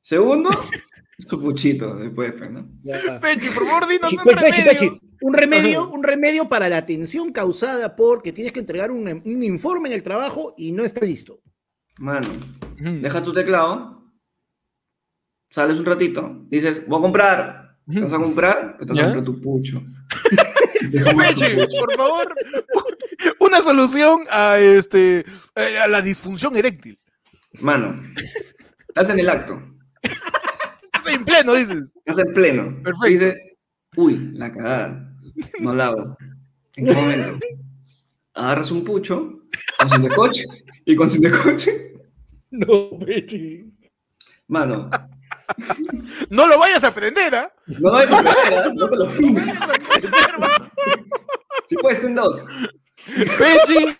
Segundo, 0.00 0.48
su 1.18 1.38
puchito 1.40 1.96
después, 1.96 2.32
pues, 2.38 2.50
¿no? 2.50 2.66
Ya. 2.82 3.20
Pechi, 3.20 3.48
por 3.48 3.66
favor, 3.66 3.88
dinos 3.88 4.10
Pechi, 4.10 4.16
un 4.16 4.24
Pechi, 4.24 4.62
remedio. 4.62 4.70
Pechi, 4.70 5.00
un 5.20 5.34
remedio, 5.34 5.90
un 5.90 6.02
remedio 6.02 6.48
para 6.48 6.68
la 6.70 6.86
tensión 6.86 7.30
causada 7.32 7.94
porque 7.94 8.32
tienes 8.32 8.52
que 8.54 8.60
entregar 8.60 8.90
un, 8.90 9.06
un 9.24 9.42
informe 9.42 9.88
en 9.90 9.94
el 9.96 10.02
trabajo 10.02 10.54
y 10.56 10.72
no 10.72 10.82
está 10.84 11.04
listo. 11.04 11.40
Mano, 11.98 12.28
Mm. 12.78 13.02
deja 13.02 13.22
tu 13.22 13.32
teclado, 13.32 14.02
sales 15.50 15.78
un 15.78 15.84
ratito, 15.84 16.44
dices, 16.48 16.86
voy 16.88 16.98
a 16.98 17.02
comprar. 17.02 17.78
¿Te 17.90 18.00
vas 18.00 18.12
a 18.14 18.18
comprar? 18.18 18.76
Pues 18.78 18.86
te 18.86 18.94
vas 18.94 18.98
a 19.02 19.04
comprar 19.04 19.24
tu 19.24 19.40
pucho. 19.42 19.82
Pucho. 20.90 21.78
por 21.80 21.92
favor, 21.96 22.34
una 23.40 23.60
solución 23.62 24.24
a 24.30 24.58
este 24.58 25.24
eh, 25.54 25.78
a 25.78 25.86
la 25.88 26.00
disfunción 26.02 26.56
eréctil. 26.56 26.98
Mano, 27.60 28.00
estás 28.88 29.10
en 29.10 29.18
el 29.20 29.28
acto, 29.28 29.62
Estás 30.92 31.12
en 31.14 31.24
pleno, 31.24 31.54
dices. 31.54 31.92
estás 32.04 32.18
en 32.26 32.34
pleno. 32.34 32.82
Perfecto. 32.82 33.06
Dices, 33.06 33.34
uy, 33.96 34.30
la 34.34 34.50
cagada, 34.52 35.14
no 35.60 35.74
la 35.74 35.86
hago. 35.88 36.16
¿En 36.76 36.86
qué 36.86 36.92
momento? 36.94 37.38
Agarras 38.34 38.70
un 38.72 38.84
pucho, 38.84 39.40
con 39.78 39.90
sin 39.90 40.02
de 40.02 40.08
coche, 40.08 40.42
y 40.84 40.96
con 40.96 41.08
sin 41.08 41.20
de 41.22 41.30
coche, 41.30 41.92
No, 42.50 42.98
Pechi. 42.98 43.72
mano, 44.48 44.90
No 46.30 46.46
lo 46.46 46.58
vayas 46.58 46.84
a 46.84 46.88
aprender, 46.88 47.34
¿ah? 47.34 47.52
no 47.80 47.92
vayas 47.92 48.12
a 48.12 48.22
perder, 48.22 48.66
¿eh? 48.66 48.72
no 48.74 48.88
te 48.88 48.96
lo 48.96 49.04
aprender, 49.04 50.38
mano. 50.38 50.70
Si 51.66 51.76
puedes, 51.76 52.00
ten 52.00 52.14
dos. 52.14 52.44
Pechi. 53.06 53.96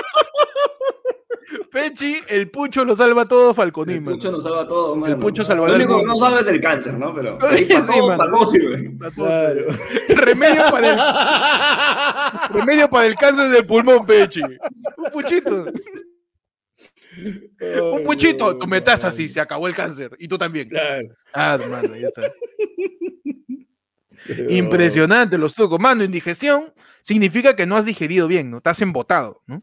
Pechi, 1.70 2.16
el 2.28 2.50
pucho 2.50 2.84
lo 2.84 2.94
salva 2.96 3.26
todo 3.26 3.52
Falconí, 3.52 3.94
El 3.94 4.04
pucho 4.04 4.30
nos 4.32 4.44
salva 4.44 4.66
todo, 4.66 4.96
mano. 4.96 5.18
pucho 5.20 5.44
salvará 5.44 5.72
Lo 5.72 5.76
el 5.76 5.82
único 5.82 5.98
que 6.00 6.06
no 6.06 6.16
salva 6.18 6.40
es 6.40 6.46
el 6.46 6.60
cáncer, 6.60 6.94
¿no? 6.94 7.14
Pero 7.14 7.38
Sí, 7.56 7.64
ahí 7.64 7.66
para 7.68 7.86
todo, 7.86 8.06
mano. 8.06 8.16
para 8.18 8.30
todo 8.30 8.46
sirve. 8.46 8.92
Claro. 9.14 9.66
Remedio 10.08 10.62
para 10.70 10.88
el 12.50 12.54
remedio 12.54 12.88
para 12.90 13.06
el 13.06 13.14
cáncer 13.16 13.48
del 13.50 13.66
pulmón, 13.66 14.06
Pechi. 14.06 14.40
Un 14.42 15.10
puchito. 15.12 15.66
Un 17.92 18.04
puchito, 18.04 18.56
tu 18.58 18.66
metástasis, 18.66 19.32
se 19.32 19.40
acabó 19.40 19.66
el 19.68 19.74
cáncer. 19.74 20.10
Y 20.18 20.26
tú 20.28 20.36
también. 20.38 20.68
Claro. 20.68 21.08
Ah, 21.32 21.58
mano, 21.70 21.94
ya 21.96 22.06
está. 22.08 22.22
Impresionante 24.48 25.38
los 25.38 25.54
trucos. 25.54 25.78
Mano, 25.80 26.04
indigestión 26.04 26.72
significa 27.02 27.54
que 27.54 27.66
no 27.66 27.76
has 27.76 27.84
digerido 27.84 28.26
bien, 28.26 28.50
¿no? 28.50 28.58
Estás 28.58 28.80
embotado, 28.82 29.42
¿no? 29.46 29.62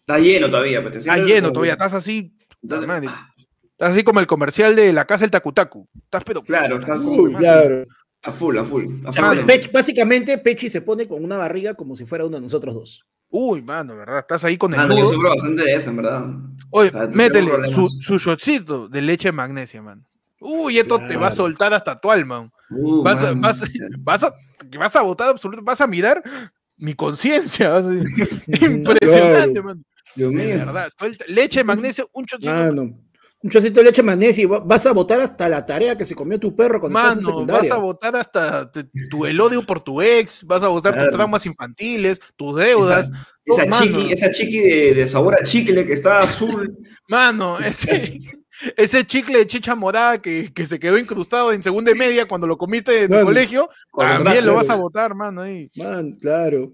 Está 0.00 0.18
lleno 0.18 0.48
todavía. 0.48 0.78
Pero 0.82 0.98
Estás 0.98 1.04
sientes 1.04 1.26
lleno 1.26 1.48
como- 1.48 1.52
todavía, 1.54 1.72
estás 1.72 1.94
así. 1.94 2.34
Entonces, 2.62 2.86
madre. 2.88 3.08
ah, 3.10 3.28
Estás 3.72 3.90
así 3.94 4.04
como 4.04 4.20
el 4.20 4.26
comercial 4.26 4.76
de 4.76 4.92
la 4.92 5.06
casa 5.06 5.22
del 5.22 5.30
Takutaku. 5.30 5.88
Estás 6.04 6.22
pero. 6.24 6.42
Claro, 6.42 6.78
estás 6.78 6.98
como- 7.00 7.36
claro. 7.38 7.86
a 8.22 8.32
full, 8.32 8.58
a 8.58 8.64
full. 8.64 8.84
A 9.04 9.08
O 9.08 9.12
sea, 9.12 9.24
full. 9.24 9.36
Mano. 9.36 9.48
Pech- 9.48 9.72
básicamente, 9.72 10.38
Pechi 10.38 10.68
se 10.68 10.82
pone 10.82 11.08
con 11.08 11.24
una 11.24 11.38
barriga 11.38 11.74
como 11.74 11.96
si 11.96 12.04
fuera 12.04 12.26
uno 12.26 12.36
de 12.36 12.42
nosotros 12.42 12.74
dos. 12.74 13.06
Uy, 13.34 13.62
mano, 13.62 13.96
¿verdad? 13.96 14.18
Estás 14.18 14.44
ahí 14.44 14.58
con 14.58 14.72
el 14.72 14.76
Mano, 14.78 14.94
yo 14.94 15.04
nudo. 15.04 15.12
sufro 15.14 15.30
bastante 15.30 15.64
de 15.64 15.74
eso, 15.74 15.88
en 15.90 15.96
verdad. 15.96 16.24
Oye, 16.70 16.88
O 16.90 16.92
sea, 16.92 17.06
métele 17.06 17.66
su, 17.68 17.88
su 18.00 18.18
shotcito 18.18 18.88
de 18.88 19.00
leche 19.00 19.28
de 19.28 19.32
magnesia, 19.32 19.80
man. 19.80 20.06
Uy, 20.38 20.78
esto 20.78 20.98
te 20.98 21.16
va 21.16 21.28
a 21.28 21.30
soltar 21.30 21.72
hasta 21.72 21.98
tu 21.98 22.10
alma. 22.10 22.50
Uh, 22.68 23.02
Vas 23.02 23.22
a- 23.22 23.32
vas 23.32 23.62
Vas 24.00 24.22
a, 24.24 24.34
vas 24.78 24.96
a 24.96 25.00
votar 25.02 25.28
absoluto, 25.30 25.62
vas 25.62 25.80
a 25.80 25.86
mirar 25.86 26.22
mi 26.76 26.92
conciencia. 26.94 27.78
Impresionante, 28.60 29.52
Claro. 29.52 29.62
man. 29.64 29.84
Dios 30.14 30.30
De 30.30 30.36
mío. 30.36 30.58
verdad. 30.66 30.88
suelta- 30.98 31.24
leche 31.28 31.60
de 31.60 31.64
magnesia, 31.64 32.04
un 32.12 32.24
shotcito. 32.24 32.52
Mano, 32.52 32.98
Un 33.44 33.50
chocito 33.50 33.80
de 33.80 33.86
leche 33.86 34.02
manés 34.04 34.38
y 34.38 34.44
va- 34.44 34.60
vas 34.60 34.86
a 34.86 34.92
votar 34.92 35.18
hasta 35.18 35.48
la 35.48 35.66
tarea 35.66 35.96
que 35.96 36.04
se 36.04 36.14
comió 36.14 36.38
tu 36.38 36.54
perro 36.54 36.78
cuando 36.78 36.98
estás 36.98 37.12
en 37.14 37.18
Mano, 37.18 37.26
secundaria. 37.30 37.62
vas 37.62 37.70
a 37.72 37.80
votar 37.80 38.16
hasta 38.16 38.70
te- 38.70 38.84
tu 39.10 39.26
el 39.26 39.40
odio 39.40 39.66
por 39.66 39.80
tu 39.80 40.00
ex, 40.00 40.44
vas 40.44 40.62
a 40.62 40.68
votar 40.68 40.92
Claro. 40.92 41.08
tus 41.08 41.16
traumas 41.16 41.44
infantiles, 41.46 42.20
tus 42.36 42.56
deudas. 42.56 43.10
Esa, 43.44 43.66
mano. 43.66 43.84
chiqui, 43.84 44.12
esa 44.12 44.30
chiqui 44.30 44.58
de, 44.60 44.94
de 44.94 45.06
sabor 45.08 45.34
a 45.40 45.44
chicle 45.44 45.84
que 45.84 45.92
está 45.94 46.20
azul. 46.20 46.72
Mano, 47.08 47.58
ese, 47.58 48.20
ese 48.76 49.04
chicle 49.04 49.38
de 49.38 49.46
chicha 49.48 49.74
morada 49.74 50.22
que, 50.22 50.52
que 50.54 50.64
se 50.64 50.78
quedó 50.78 50.96
incrustado 50.96 51.52
en 51.52 51.64
segunda 51.64 51.90
y 51.90 51.94
media 51.96 52.26
cuando 52.28 52.46
lo 52.46 52.56
comiste 52.56 52.96
en 52.98 53.02
el 53.04 53.08
Mano. 53.10 53.24
colegio, 53.24 53.68
también 53.96 54.46
lo 54.46 54.54
vas 54.54 54.70
a 54.70 54.76
votar, 54.76 55.16
mano, 55.16 55.42
ahí. 55.42 55.68
Man, 55.74 56.12
claro. 56.12 56.72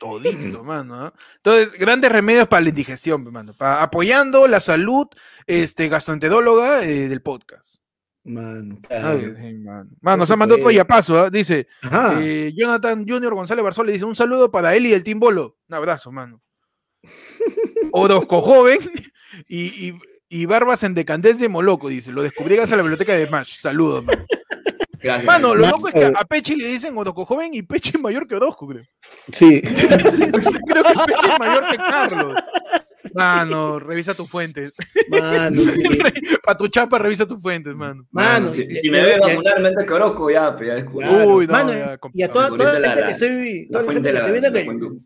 Todito, 0.00 0.64
mano. 0.64 0.94
¿ah? 1.04 1.14
Entonces, 1.36 1.72
grandes 1.78 2.10
remedios 2.10 2.48
para 2.48 2.62
la 2.62 2.70
indigestión, 2.70 3.30
mano. 3.30 3.52
pa- 3.56 3.82
apoyando 3.82 4.48
la 4.48 4.58
salud 4.58 5.06
este, 5.46 5.88
gastroenteróloga 5.88 6.82
eh, 6.84 7.08
del 7.08 7.22
podcast. 7.22 7.76
Man, 8.24 8.80
claro. 8.86 9.18
sí, 9.36 9.52
mano. 9.58 9.90
Mano, 10.00 10.16
No 10.18 10.26
se 10.26 10.36
mandó 10.36 10.56
todo 10.58 10.70
y 10.70 10.78
a 10.78 10.84
paso, 10.86 11.18
¿ah? 11.18 11.30
dice 11.30 11.68
eh, 12.20 12.52
Jonathan 12.56 13.06
Junior 13.08 13.34
González 13.34 13.62
Barzón 13.64 13.86
le 13.86 13.92
dice 13.92 14.04
un 14.04 14.14
saludo 14.16 14.50
para 14.50 14.74
él 14.74 14.86
y 14.86 14.92
el 14.92 15.04
Team 15.04 15.20
Bolo. 15.20 15.56
Un 15.68 15.74
abrazo, 15.74 16.10
mano. 16.12 16.40
Orozco 17.92 18.40
joven 18.42 18.78
y, 19.48 19.88
y, 19.88 19.98
y 20.28 20.46
barbas 20.46 20.82
en 20.82 20.94
decadencia 20.94 21.44
de 21.44 21.48
Moloco, 21.48 21.88
dice. 21.88 22.12
Lo 22.12 22.22
descubrí 22.22 22.56
gracias 22.56 22.74
a 22.74 22.76
la 22.76 22.82
biblioteca 22.82 23.14
de 23.14 23.26
Smash. 23.26 23.54
Saludos, 23.56 24.04
mano. 24.04 24.24
Gracias. 25.02 25.24
Mano, 25.24 25.54
lo 25.54 25.66
loco 25.66 25.88
es 25.88 25.94
que 25.94 26.04
a 26.14 26.24
Pechi 26.24 26.56
le 26.56 26.66
dicen 26.66 26.96
Orozco 26.96 27.24
joven 27.24 27.54
y 27.54 27.62
Pechi 27.62 27.90
es 27.94 28.00
mayor 28.00 28.26
que 28.26 28.34
Orozco, 28.36 28.66
creo. 28.66 28.82
Sí. 29.32 29.60
Creo 29.62 30.84
que 30.84 30.94
Pechi 31.06 31.28
es 31.30 31.38
mayor 31.38 31.64
que 31.70 31.76
Carlos. 31.76 32.36
Mano, 33.14 33.78
revisa 33.78 34.12
tus 34.14 34.28
fuentes. 34.28 34.76
Mano, 35.08 35.62
sí. 35.62 35.82
Para 36.44 36.58
tu 36.58 36.68
chapa, 36.68 36.98
revisa 36.98 37.26
tus 37.26 37.40
fuentes, 37.40 37.74
mano. 37.74 38.04
Mano, 38.10 38.30
Mano, 38.46 38.52
si, 38.52 38.76
si 38.76 38.90
me 38.90 39.02
ve 39.02 39.16
y- 39.16 39.20
vacunalmente 39.20 39.86
que 39.86 39.92
Orozco, 39.92 40.30
ya, 40.30 40.54
pues 40.54 40.68
ya. 40.68 40.84
Claro. 40.84 41.28
Uy, 41.28 41.46
no, 41.46 41.52
Mano, 41.52 41.72
ya, 41.72 41.98
y 42.12 42.22
a 42.22 42.28
toda, 42.30 42.48
toda 42.48 42.78
la 42.78 42.88
gente 42.88 43.00
la- 43.00 43.06
que 43.06 43.12
estoy, 43.12 43.68
toda 43.70 43.84
la 43.84 43.92
gente 43.92 44.12
que 44.12 44.32
viendo 44.32 44.50
juventud. 44.50 44.98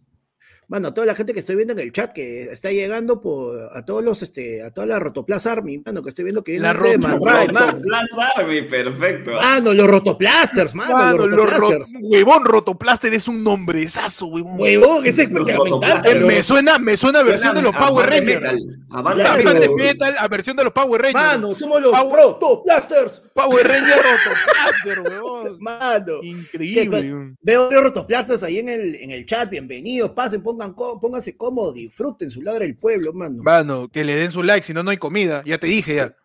Mano, 0.68 0.92
toda 0.94 1.06
la 1.06 1.14
gente 1.14 1.32
que 1.32 1.38
estoy 1.40 1.56
viendo 1.56 1.72
en 1.72 1.78
el 1.80 1.92
chat 1.92 2.12
que 2.12 2.44
está 2.44 2.70
llegando 2.70 3.20
por 3.20 3.70
a 3.74 3.84
todos 3.84 4.02
los 4.02 4.22
este 4.22 4.62
a 4.62 4.70
toda 4.70 4.86
la 4.86 4.98
Rotoplas 4.98 5.46
Army, 5.46 5.78
mano, 5.84 6.02
que 6.02 6.08
estoy 6.08 6.24
viendo 6.24 6.42
que 6.44 6.52
viene 6.52 6.66
La 6.66 6.74
gente 6.74 6.88
de 6.90 6.96
Roto- 6.96 7.24
Manray, 7.24 7.46
Roto 7.48 7.60
mano. 7.60 7.78
Plaza 7.82 8.28
Army, 8.36 8.62
perfecto. 8.62 9.32
Mano, 9.32 9.74
los 9.74 9.86
Rotoplasters, 9.88 10.74
mano, 10.74 10.94
Mano, 10.94 11.16
los 11.18 11.30
lo 11.30 11.36
ro- 11.36 11.46
Rotoplasters. 11.46 11.92
huevón 12.02 12.44
Rotoplaster 12.44 13.14
es 13.14 13.28
un 13.28 13.42
nombrezazo, 13.44 14.26
huevón. 14.26 14.60
Huevón, 14.60 15.06
ese 15.06 15.24
es 15.24 15.30
Los 15.30 15.46
que 15.46 15.52
me 15.52 15.58
encanta, 15.58 15.70
Rotoplasters. 15.70 16.14
Eh, 16.14 16.26
me 16.26 16.42
suena, 16.42 16.78
me 16.78 16.96
suena 16.96 17.18
a 17.20 17.22
versión 17.22 17.54
de 17.54 17.62
los 17.62 17.74
A 17.74 17.78
Power 17.88 18.06
Rangers. 18.10 18.40
metal, 18.42 18.58
A. 18.90 18.98
A 19.10 19.14
de 19.14 19.22
versión 19.44 19.60
de 19.60 19.68
metal. 19.84 20.14
a 20.18 20.28
versión 20.28 20.56
de 20.56 20.64
los 20.64 20.72
Power 20.72 21.02
Rangers. 21.02 21.24
Mano, 21.24 21.54
somos 21.54 21.82
los 21.82 21.92
Power- 21.92 22.22
Rotoplasters. 22.22 23.22
Power 23.34 23.66
Rangers 23.66 23.96
Rotoplaster, 23.96 25.00
huevón. 25.12 25.56
Mano. 25.60 26.22
Increíble. 26.22 26.82
¿Qué- 26.82 26.88
huevón. 27.10 27.36
Veo 27.42 27.64
varios 27.66 27.82
rotoplasters 27.84 28.42
ahí 28.42 28.58
en 28.58 28.68
el, 28.68 28.94
en 28.96 29.10
el 29.10 29.26
chat. 29.26 29.50
Bienvenidos, 29.50 30.10
pasen, 30.12 30.42
pongan, 30.42 30.53
có- 30.74 31.00
pónganse 31.00 31.36
cómodos, 31.36 31.74
disfruten 31.74 32.30
su 32.30 32.42
ladra 32.42 32.60
del 32.64 32.76
pueblo, 32.76 33.12
mano. 33.12 33.42
Mano, 33.42 33.88
que 33.88 34.04
le 34.04 34.16
den 34.16 34.30
su 34.30 34.42
like, 34.42 34.66
si 34.66 34.72
no, 34.72 34.82
no 34.82 34.90
hay 34.90 34.96
comida. 34.98 35.42
Ya 35.44 35.58
te 35.58 35.66
dije, 35.66 35.94
ya. 35.96 36.16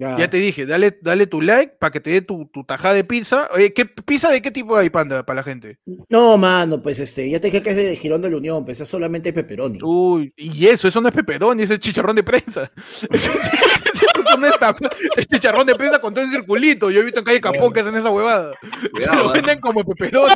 Ya. 0.00 0.16
Ya 0.16 0.30
te 0.30 0.36
dije, 0.36 0.64
dale, 0.64 0.96
dale 1.02 1.26
tu 1.26 1.40
like 1.40 1.74
para 1.80 1.90
que 1.90 1.98
te 1.98 2.10
dé 2.10 2.22
tu, 2.22 2.46
tu 2.52 2.62
tajada 2.62 2.94
de 2.94 3.02
pizza. 3.02 3.48
Oye, 3.52 3.72
¿qué 3.72 3.84
pizza 3.84 4.30
de 4.30 4.40
qué 4.40 4.52
tipo 4.52 4.76
hay, 4.76 4.90
panda, 4.90 5.26
para 5.26 5.38
la 5.38 5.42
gente? 5.42 5.80
No, 6.08 6.38
mano, 6.38 6.80
pues 6.80 7.00
este, 7.00 7.28
ya 7.28 7.40
te 7.40 7.48
dije 7.48 7.60
que 7.62 7.70
es 7.70 7.76
de 7.76 7.96
Girón 7.96 8.22
de 8.22 8.30
la 8.30 8.36
Unión, 8.36 8.64
pues 8.64 8.80
es 8.80 8.86
solamente 8.86 9.32
pepperoni. 9.32 9.80
Uy, 9.82 10.32
y 10.36 10.66
eso, 10.68 10.86
eso 10.86 11.00
no 11.00 11.08
es 11.08 11.14
peperón, 11.14 11.58
ese 11.58 11.74
es 11.74 11.80
chicharrón 11.80 12.14
de 12.14 12.22
prensa. 12.22 12.70
Eso 14.28 14.36
no 14.38 14.46
es 14.46 14.54
tap- 14.58 14.96
es 15.16 15.26
chicharrón 15.26 15.66
de 15.66 15.74
prensa 15.74 16.00
con 16.00 16.14
todo 16.14 16.24
el 16.24 16.30
circulito. 16.30 16.90
Yo 16.90 17.00
he 17.00 17.04
visto 17.04 17.20
en 17.20 17.24
calle 17.24 17.40
Capón 17.40 17.72
que 17.72 17.80
hacen 17.80 17.96
esa 17.96 18.10
huevada. 18.10 18.54
Cuidado, 18.92 19.22
lo 19.24 19.30
¿eh? 19.30 19.32
venden 19.34 19.60
como 19.60 19.84
peperón. 19.84 20.30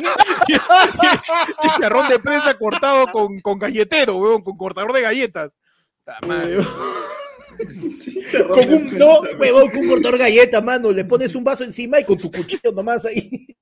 chicharrón 1.61 2.07
de 2.09 2.19
prensa 2.19 2.53
cortado 2.57 3.07
con, 3.11 3.39
con 3.39 3.59
galletero, 3.59 4.17
weón, 4.17 4.41
con 4.41 4.57
cortador 4.57 4.93
de 4.93 5.01
galletas. 5.01 5.51
Con 8.49 8.73
un, 8.73 8.97
no, 8.97 9.19
huevón, 9.39 9.69
con 9.69 9.77
un 9.77 9.89
cortador 9.89 10.17
de 10.17 10.23
galleta, 10.23 10.59
mano. 10.61 10.91
Le 10.91 11.05
pones 11.05 11.35
un 11.35 11.43
vaso 11.43 11.63
encima 11.63 11.99
y 11.99 12.03
con 12.03 12.17
tu 12.17 12.31
cuchillo 12.31 12.71
nomás 12.73 13.05
ahí. 13.05 13.55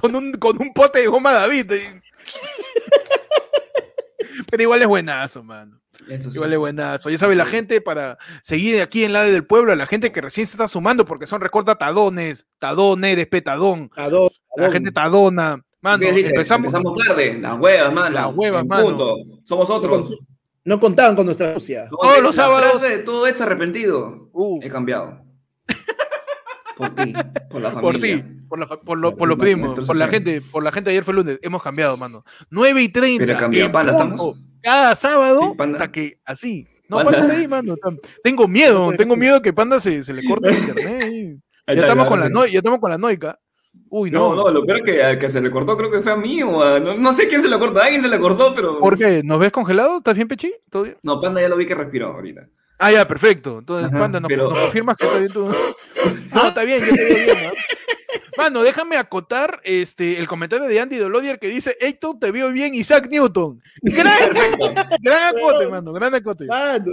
Con 0.00 0.14
un, 0.14 0.32
con 0.32 0.60
un 0.60 0.72
pote 0.74 0.98
de 1.00 1.06
goma 1.06 1.32
David. 1.32 1.72
Pero 4.50 4.62
igual 4.62 4.82
es 4.82 4.88
buenazo, 4.88 5.42
mano. 5.42 5.80
Eso 6.08 6.30
sí. 6.30 6.36
Igual 6.36 6.52
es 6.52 6.58
buenazo. 6.58 7.10
Ya 7.10 7.18
sabe 7.18 7.34
la 7.34 7.46
gente 7.46 7.80
para 7.80 8.18
seguir 8.42 8.80
aquí 8.80 9.04
en 9.04 9.12
la 9.12 9.24
del 9.24 9.44
pueblo, 9.44 9.72
a 9.72 9.76
la 9.76 9.86
gente 9.86 10.12
que 10.12 10.20
recién 10.20 10.46
se 10.46 10.52
está 10.52 10.68
sumando 10.68 11.04
porque 11.04 11.26
son 11.26 11.40
recorta 11.40 11.74
tadones, 11.76 12.46
tadones, 12.58 13.16
despetadón, 13.16 13.90
A 13.96 14.08
dos. 14.08 14.40
a 14.56 14.62
la 14.62 14.70
gente 14.70 14.92
tadona. 14.92 15.62
Mano, 15.80 16.04
empezamos. 16.06 16.72
empezamos 16.74 16.94
tarde. 17.06 17.38
Las 17.40 17.58
huevas, 17.58 17.92
mano. 17.92 18.14
Las 18.14 18.34
huevas, 18.34 18.66
mano. 18.66 18.84
punto. 18.84 19.16
Somos 19.44 19.68
otros. 19.70 20.18
No 20.64 20.80
contaban 20.80 21.14
con 21.14 21.26
nuestra 21.26 21.54
Rusia. 21.54 21.86
Todos 21.90 22.20
los 22.22 22.34
sábados. 22.34 22.70
frase 22.80 22.96
de 22.96 22.98
todo 23.04 23.26
es 23.28 23.40
arrepentido. 23.40 24.28
Uf. 24.32 24.64
He 24.64 24.68
cambiado. 24.70 25.22
Por 26.76 26.94
ti, 26.94 27.14
por 27.50 27.60
la 27.62 27.70
Por 27.72 27.94
familia. 27.94 28.16
ti, 28.22 28.22
por, 28.48 28.58
la 28.58 28.66
por, 28.66 28.98
lo- 28.98 29.10
Por 29.12 29.18
por 29.18 29.28
los 29.28 29.38
la- 29.38 29.42
primos, 29.44 29.64
nuestros 29.68 29.86
por 29.86 29.96
la 29.96 30.08
gente, 30.08 30.42
por 30.42 30.62
la 30.62 30.70
gente 30.72 30.90
ayer 30.90 31.02
fue 31.04 31.14
lunes, 31.14 31.38
hemos 31.40 31.62
cambiado, 31.62 31.96
mano. 31.96 32.22
9 32.50 32.82
y 32.82 32.88
30. 32.90 33.48
Pero 33.50 33.72
pana, 33.72 33.92
punto, 33.92 34.02
estamos. 34.04 34.38
Cada 34.66 34.96
sábado, 34.96 35.54
Sí, 35.56 35.62
hasta 35.62 35.92
que 35.92 36.18
así. 36.24 36.66
No, 36.88 36.96
Panda. 36.96 37.12
panda, 37.18 37.34
ahí, 37.36 37.46
mano. 37.46 37.74
Tengo 38.24 38.48
miedo, 38.48 38.90
tengo 38.96 39.14
miedo 39.14 39.40
que 39.40 39.52
panda 39.52 39.78
se, 39.78 40.02
se 40.02 40.12
le 40.12 40.24
corte 40.24 40.48
el 40.48 40.58
internet. 40.58 41.38
Ya 41.68 41.72
estamos 41.74 42.06
con 42.08 42.18
la 42.18 42.28
no- 42.28 42.46
ya 42.46 42.58
estamos 42.58 42.80
con 42.80 42.90
la 42.90 42.98
noica. 42.98 43.38
Uy, 43.90 44.10
No, 44.10 44.34
no. 44.34 44.42
no, 44.42 44.50
lo 44.50 44.64
peor 44.66 44.78
es 44.78 44.84
que 44.84 45.02
al 45.04 45.18
que 45.20 45.28
se 45.28 45.40
le 45.40 45.50
cortó 45.52 45.76
creo 45.76 45.90
que 45.90 46.00
fue 46.00 46.10
a 46.12 46.16
mí 46.16 46.42
o 46.42 46.62
a- 46.62 46.80
no, 46.80 46.94
no 46.96 47.12
sé 47.12 47.28
quién 47.28 47.42
se 47.42 47.48
le 47.48 47.58
cortó, 47.60 47.80
a 47.80 47.84
alguien 47.84 48.02
se 48.02 48.08
le 48.08 48.18
cortó, 48.18 48.54
pero... 48.56 48.80
¿Por 48.80 48.98
qué? 48.98 49.22
¿Nos 49.22 49.38
ves 49.38 49.52
congelado? 49.52 49.98
¿Estás 49.98 50.14
bien, 50.16 50.26
Pechi? 50.26 50.52
¿Todo 50.68 50.82
bien? 50.84 50.96
No, 51.04 51.20
Panda 51.20 51.40
ya 51.40 51.48
lo 51.48 51.56
vi 51.56 51.66
que 51.66 51.74
respiró 51.76 52.08
ahorita. 52.08 52.48
Ah, 52.78 52.92
ya, 52.92 53.08
perfecto. 53.08 53.58
Entonces, 53.60 53.88
Ajá, 53.90 53.98
Panda, 53.98 54.20
¿nos, 54.20 54.28
pero- 54.28 54.50
nos 54.50 54.58
confirmas 54.58 54.96
que 54.96 55.06
está 55.06 55.18
bien 55.18 55.32
tú? 55.32 55.48
No, 56.34 56.48
está 56.48 56.62
bien, 56.62 56.80
yo 56.80 56.94
te 56.94 57.04
veo 57.04 57.16
bien, 57.16 57.36
¿no? 57.44 57.52
Mano, 58.36 58.62
déjame 58.62 58.96
acotar 58.98 59.60
este, 59.64 60.18
el 60.18 60.28
comentario 60.28 60.66
de 60.66 60.78
Andy 60.78 60.96
Dolodier 60.98 61.38
que 61.38 61.48
dice, 61.48 61.74
Héctor, 61.80 62.18
te 62.20 62.30
veo 62.30 62.50
bien, 62.52 62.74
Isaac 62.74 63.08
Newton. 63.10 63.62
Gran, 63.80 64.18
gran 65.00 65.36
acote, 65.36 65.68
mano, 65.68 65.92
gran 65.94 66.14
acote. 66.14 66.44
Mano. 66.46 66.92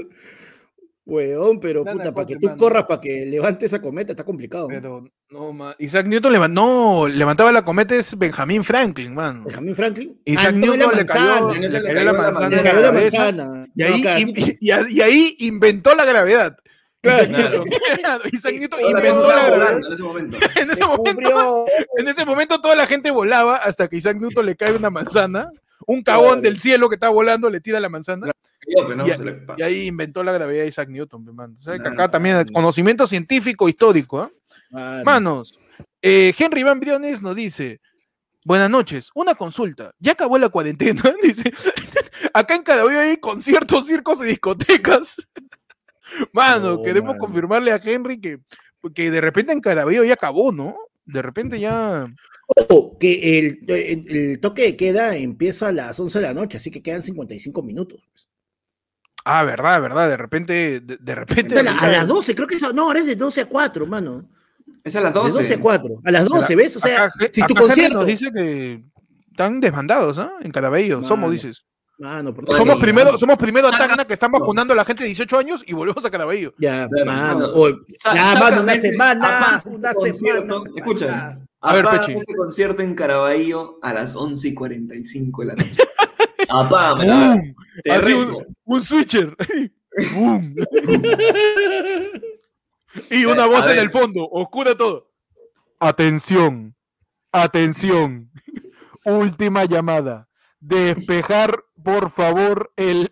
Huevón, 1.05 1.59
pero 1.59 1.83
Nada, 1.83 1.97
puta, 1.97 2.13
para 2.13 2.25
que 2.25 2.37
tú 2.37 2.47
mano. 2.47 2.57
corras, 2.57 2.83
para 2.85 3.01
que 3.01 3.25
levante 3.25 3.65
esa 3.65 3.81
cometa, 3.81 4.13
está 4.13 4.23
complicado. 4.23 4.67
Pero, 4.69 5.03
no, 5.31 5.51
ma- 5.51 5.75
Isaac 5.77 6.07
Newton 6.07 6.31
levan- 6.31 6.53
no, 6.53 7.07
levantaba 7.07 7.51
la 7.51 7.65
cometa 7.65 7.93
es 7.95 8.17
Benjamin 8.17 8.63
Franklin, 8.63 9.13
mano. 9.13 9.43
Benjamin 9.43 9.75
Franklin. 9.75 10.21
Isaac 10.23 10.47
Ah, 10.47 10.51
Newton 10.53 10.79
la 10.79 10.91
le 10.97 11.05
cayó, 11.05 11.53
le 11.53 11.83
cayó 11.83 12.03
la 12.05 12.13
manzana 12.13 12.49
Le 12.49 12.55
en 12.57 12.63
la 12.63 12.69
cayó 12.71 12.81
la 12.81 12.87
cabeza. 12.87 13.17
manzana. 13.17 13.67
Y 13.75 13.83
ahí, 13.83 14.03
y, 14.35 14.49
y- 14.51 14.57
y 14.97 15.01
ahí 15.01 15.35
inventó 15.39 15.93
la 15.93 16.05
gravedad. 16.05 16.55
Isaac 17.05 17.27
Claro. 17.27 17.63
Isaac 18.31 18.55
Newton 18.57 18.79
inventó 18.79 19.27
la 19.27 19.45
gravedad. 19.49 19.57
volando 19.57 19.87
en 19.87 19.93
ese 19.93 20.03
momento. 20.03 20.37
En 20.55 20.71
ese 20.71 20.85
momento 20.85 21.03
descubrió- 21.03 21.65
En 21.97 22.07
ese 22.07 22.25
momento 22.25 22.61
toda 22.61 22.75
la 22.77 22.87
gente 22.87 23.11
volaba 23.11 23.57
hasta 23.57 23.89
que 23.89 23.97
Isaac 23.97 24.17
Newton 24.21 24.45
le 24.45 24.55
cae 24.55 24.71
una 24.73 24.89
manzana. 24.89 25.49
Un 25.87 26.03
cagón 26.03 26.41
del 26.41 26.59
cielo 26.59 26.89
que 26.89 26.95
está 26.95 27.09
volando 27.09 27.49
le 27.49 27.61
tira 27.61 27.79
la 27.79 27.89
manzana. 27.89 28.31
No, 28.67 29.05
le. 29.05 29.45
Y 29.57 29.61
ahí 29.61 29.87
inventó 29.87 30.23
la 30.23 30.31
gravedad 30.31 30.65
Isaac 30.65 30.89
Newton. 30.89 31.27
O 31.37 31.61
sea, 31.61 31.77
que 31.79 31.89
acá 31.89 32.09
también 32.09 32.37
hay 32.37 32.45
conocimiento 32.45 33.07
científico 33.07 33.67
histórico. 33.67 34.21
¿ah? 34.21 34.31
Mano. 34.71 35.03
Manos, 35.03 35.59
eh, 36.01 36.33
Henry 36.37 36.63
Van 36.63 36.79
Briones 36.79 37.21
nos 37.21 37.35
dice: 37.35 37.81
Buenas 38.45 38.69
noches, 38.69 39.09
una 39.15 39.35
consulta. 39.35 39.93
¿Ya 39.99 40.13
acabó 40.13 40.37
la 40.37 40.49
cuarentena? 40.49 41.01
Dice: 41.23 41.51
Acá 42.33 42.55
en 42.55 42.63
Carabobo 42.63 42.97
hay 42.97 43.17
conciertos, 43.17 43.87
circos 43.87 44.21
y 44.23 44.27
discotecas. 44.27 45.17
Mano, 46.33 46.75
No, 46.75 46.83
queremos 46.83 47.15
mano. 47.15 47.19
confirmarle 47.19 47.71
a 47.71 47.81
Henry 47.83 48.19
que, 48.19 48.39
que 48.93 49.09
de 49.09 49.21
repente 49.21 49.51
en 49.51 49.61
Carabobo 49.61 50.03
ya 50.03 50.13
acabó, 50.13 50.51
¿no? 50.51 50.75
De 51.06 51.22
repente 51.22 51.60
ya. 51.60 52.06
Ojo, 52.56 52.97
que 52.97 53.39
el, 53.39 53.60
el- 53.68 54.06
el 54.18 54.39
toque 54.39 54.64
de 54.64 54.78
queda 54.78 55.16
empieza 55.18 55.68
a 55.70 55.72
las 55.72 55.99
11 55.99 56.20
de 56.20 56.26
la 56.28 56.34
noche, 56.34 56.58
así 56.58 56.72
que 56.72 56.82
quedan 56.82 57.01
55 57.01 57.62
minutos. 57.64 58.01
Ah, 59.26 59.43
verdad, 59.43 59.82
verdad. 59.82 60.10
De 60.10 60.18
repente, 60.18 60.80
de, 60.82 60.97
de 60.97 61.16
repente. 61.16 61.60
A, 61.60 61.64
la- 61.64 61.78
a 61.78 61.89
las 61.89 62.08
12, 62.08 62.36
creo 62.36 62.47
que 62.47 62.56
es, 62.56 62.74
no, 62.74 62.84
ahora 62.84 62.99
es 62.99 63.06
de 63.06 63.16
12 63.16 63.41
a 63.41 63.45
4, 63.45 63.86
mano. 63.86 64.30
Es 64.84 64.95
a 64.95 65.01
las 65.01 65.14
De 65.14 65.20
12. 65.20 65.32
12 65.34 65.54
a 65.54 65.60
4. 65.60 65.95
A 66.06 66.12
las 66.12 66.26
12, 66.26 66.56
¿ves? 66.56 66.76
O 66.76 66.80
sea, 66.80 67.04
Acá- 67.06 67.30
si 67.32 67.41
tu 67.41 67.54
acá 67.54 67.64
concierto. 67.64 67.97
nos 67.99 68.06
dice 68.08 68.32
que 68.34 68.84
están 69.32 69.60
desbandados, 69.62 70.20
¿ah? 70.20 70.34
En 70.41 70.51
Carabello. 70.51 71.04
Somos, 71.04 71.32
dices. 71.32 71.64
Mano, 71.99 72.33
por 72.33 72.45
Oye, 72.49 72.57
Somos 72.57 72.79
primero, 72.79 73.05
mano. 73.07 73.17
somos 73.17 73.37
primero 73.37 73.67
a 73.67 73.71
Tacna 73.77 74.05
que 74.05 74.13
están 74.13 74.31
vacunando 74.31 74.73
a 74.73 74.75
la 74.75 74.83
gente 74.83 75.03
de 75.03 75.07
18 75.09 75.37
años 75.37 75.63
y 75.65 75.73
volvemos 75.73 76.03
a 76.03 76.09
Carabello. 76.11 76.53
Ya, 76.57 76.89
mano. 77.05 77.51
o- 77.53 77.69
ya, 78.13 78.35
mano, 78.39 78.61
una 78.63 78.75
semana. 78.75 79.61
Una 79.65 79.93
semana. 79.93 80.55
escucha. 80.75 81.37
A 81.61 81.73
ver, 81.75 81.87
Pechi. 81.87 82.13
ese 82.13 82.33
concierto 82.35 82.81
en 82.81 82.93
Caraballo 82.95 83.77
a 83.81 83.93
las 83.93 84.15
11 84.15 84.49
y 84.49 84.53
45 84.53 85.41
de 85.43 85.47
la 85.47 85.53
noche. 85.55 85.83
Así 87.89 88.13
un, 88.13 88.45
un 88.65 88.83
switcher. 88.83 89.35
¡Bum! 90.13 90.55
Y 93.09 93.25
una 93.25 93.45
Eh, 93.45 93.47
voz 93.47 93.61
a 93.65 93.71
en 93.73 93.79
el 93.79 93.89
fondo, 93.91 94.27
oscura 94.29 94.75
todo. 94.75 95.09
Atención, 95.79 96.75
atención. 97.31 98.29
Última 99.05 99.65
llamada. 99.65 100.27
Despejar, 100.66 101.66
por 101.84 102.09
favor, 102.09 102.72
el, 102.78 103.11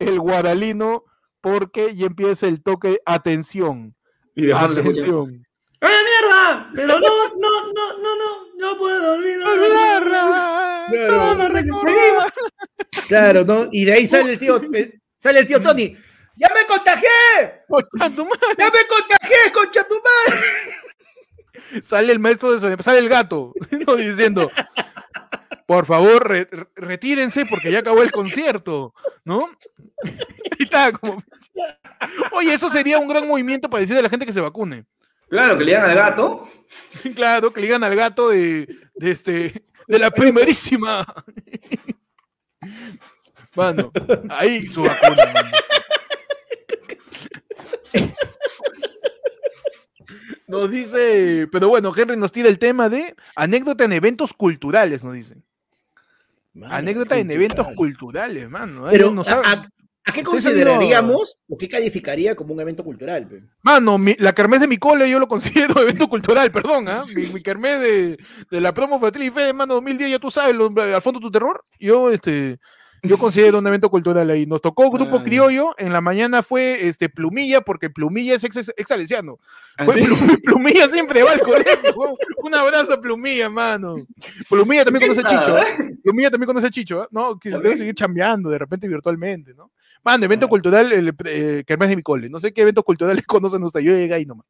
el 0.00 0.18
guaralino, 0.18 1.04
porque 1.40 1.94
ya 1.94 2.06
empieza 2.06 2.48
el 2.48 2.62
toque. 2.64 2.98
Atención, 3.06 3.94
Y 4.34 4.50
atención. 4.50 5.46
¡Eh, 5.82 5.86
mierda! 5.86 6.70
Pero 6.74 6.88
no, 6.88 6.98
no, 6.98 7.72
no, 7.72 7.98
no, 7.98 8.16
no, 8.16 8.46
no 8.58 8.76
puedo 8.78 9.12
olvidar. 9.14 9.46
Claro. 10.90 11.48
Recordar. 11.48 12.32
Claro, 13.06 13.44
¿no? 13.44 13.68
Y 13.70 13.84
de 13.84 13.92
ahí 13.92 14.06
sale 14.08 14.32
el 14.32 14.38
tío, 14.38 14.56
el- 14.60 15.00
sale 15.16 15.38
el 15.40 15.46
tío 15.46 15.62
Tony. 15.62 15.96
¡Ya 16.36 16.48
me 16.54 16.66
contagié! 16.66 17.08
Concha 17.68 18.10
tu 18.16 18.24
madre. 18.24 18.54
¡Ya 18.58 18.64
me 18.66 18.86
contagié, 18.88 19.52
concha 19.54 19.86
tu 19.86 19.94
madre! 19.94 21.82
Sale 21.82 22.12
el 22.12 22.18
maestro 22.18 22.50
de 22.52 22.58
sonido, 22.60 22.82
sale 22.82 22.98
el 22.98 23.08
gato 23.08 23.52
¿no? 23.86 23.94
diciendo, 23.94 24.50
por 25.70 25.86
favor, 25.86 26.28
re- 26.28 26.48
re- 26.50 26.66
retírense 26.74 27.46
porque 27.46 27.70
ya 27.70 27.78
acabó 27.78 28.02
el 28.02 28.10
concierto, 28.10 28.92
¿no? 29.24 29.48
Y 30.58 30.66
como... 30.98 31.22
Oye, 32.32 32.52
eso 32.52 32.68
sería 32.68 32.98
un 32.98 33.06
gran 33.06 33.28
movimiento 33.28 33.70
para 33.70 33.82
decirle 33.82 34.00
a 34.00 34.02
la 34.02 34.08
gente 34.08 34.26
que 34.26 34.32
se 34.32 34.40
vacune. 34.40 34.84
Claro, 35.28 35.56
que 35.56 35.64
le 35.64 35.70
digan 35.70 35.88
al 35.88 35.94
gato. 35.94 36.48
Claro, 37.14 37.52
que 37.52 37.60
le 37.60 37.66
digan 37.68 37.84
al 37.84 37.94
gato 37.94 38.30
de, 38.30 38.66
de 38.96 39.10
este, 39.12 39.64
de 39.86 39.98
la 40.00 40.10
primerísima. 40.10 41.06
Mano, 43.54 43.92
ahí 44.28 44.66
su 44.66 44.82
vacuna, 44.82 45.24
mano. 45.34 45.50
Nos 50.48 50.68
dice, 50.68 51.46
pero 51.52 51.68
bueno, 51.68 51.92
Henry 51.96 52.16
nos 52.16 52.32
tira 52.32 52.48
el 52.48 52.58
tema 52.58 52.88
de 52.88 53.14
anécdota 53.36 53.84
en 53.84 53.92
eventos 53.92 54.32
culturales, 54.34 55.04
nos 55.04 55.14
dice. 56.52 56.74
Anécdota 56.74 57.16
en 57.18 57.30
eventos 57.30 57.66
culturales, 57.74 58.48
mano. 58.50 58.86
Ahí 58.86 58.92
Pero, 58.96 59.14
¿a, 59.26 59.32
ha- 59.32 59.52
a- 59.52 59.68
a 60.06 60.12
qué 60.12 60.22
consideraríamos 60.24 61.36
o 61.48 61.56
qué 61.56 61.68
calificaría 61.68 62.34
como 62.34 62.54
un 62.54 62.60
evento 62.60 62.82
cultural? 62.82 63.26
pe? 63.28 63.42
Mano, 63.62 63.98
mi- 63.98 64.16
la 64.18 64.32
kermés 64.32 64.60
de 64.60 64.66
mi 64.68 64.78
cole 64.78 65.08
yo 65.08 65.18
lo 65.18 65.28
considero 65.28 65.74
evento 65.82 66.08
cultural, 66.08 66.50
perdón, 66.50 66.88
¿ah? 66.88 67.04
Mi, 67.14 67.26
mi 67.26 67.42
kermés 67.42 67.80
de, 67.80 68.18
de 68.50 68.60
la 68.60 68.72
promo 68.74 68.98
Fatil 68.98 69.22
y 69.24 69.30
Fe, 69.30 69.52
mano, 69.52 69.74
2010, 69.74 70.10
ya 70.10 70.18
tú 70.18 70.30
sabes, 70.30 70.54
lo- 70.56 70.72
al 70.80 71.02
fondo 71.02 71.20
tu 71.20 71.30
terror, 71.30 71.64
yo, 71.78 72.10
este, 72.10 72.58
yo 73.02 73.18
considero 73.18 73.58
un 73.58 73.66
evento 73.66 73.90
cultural 73.90 74.28
ahí. 74.30 74.46
Nos 74.46 74.60
tocó 74.60 74.90
Grupo 74.90 75.18
Ah. 75.18 75.24
Criollo, 75.24 75.74
en 75.78 75.92
la 75.92 76.00
mañana 76.00 76.42
fue, 76.42 76.86
este, 76.88 77.08
Plumilla, 77.08 77.60
porque 77.60 77.90
Plumilla 77.90 78.34
es 78.34 78.44
ex, 78.44 78.56
ex. 78.76 78.90
¿Ah, 79.76 79.84
Fue 79.84 79.94
sí? 79.94 80.00
Plum- 80.06 80.40
Plumilla 80.44 80.88
siempre 80.88 81.22
va 81.22 81.32
al 81.32 81.40
colegio, 81.40 81.94
un 82.42 82.54
abrazo 82.54 82.94
a 82.94 83.00
Plumilla, 83.00 83.48
mano. 83.48 83.96
Plumilla 84.48 84.84
también 84.84 85.08
conoce 85.08 85.26
a 85.26 85.30
Chicho, 85.30 85.58
¿eh? 85.58 85.96
Plumilla 86.02 86.30
también 86.30 86.46
conoce 86.46 86.66
a 86.66 86.70
Chicho, 86.70 87.04
¿eh? 87.04 87.08
¿no? 87.10 87.38
Que 87.38 87.50
debe 87.50 87.76
seguir 87.76 87.94
chambeando 87.94 88.50
de 88.50 88.58
repente 88.58 88.86
virtualmente, 88.88 89.54
¿no? 89.54 89.70
Mano, 90.02 90.24
evento 90.24 90.48
cultural, 90.48 90.92
el 90.92 91.14
eh, 91.26 91.62
Kermés 91.66 91.90
de 91.90 91.96
mi 91.96 92.02
cole. 92.02 92.30
No 92.30 92.40
sé 92.40 92.52
qué 92.52 92.62
eventos 92.62 92.84
culturales 92.84 93.24
conocen 93.26 93.62
ustedes. 93.62 93.84
Yo 93.86 93.92
llegué 93.92 94.14
ahí 94.14 94.24
nomás. 94.24 94.46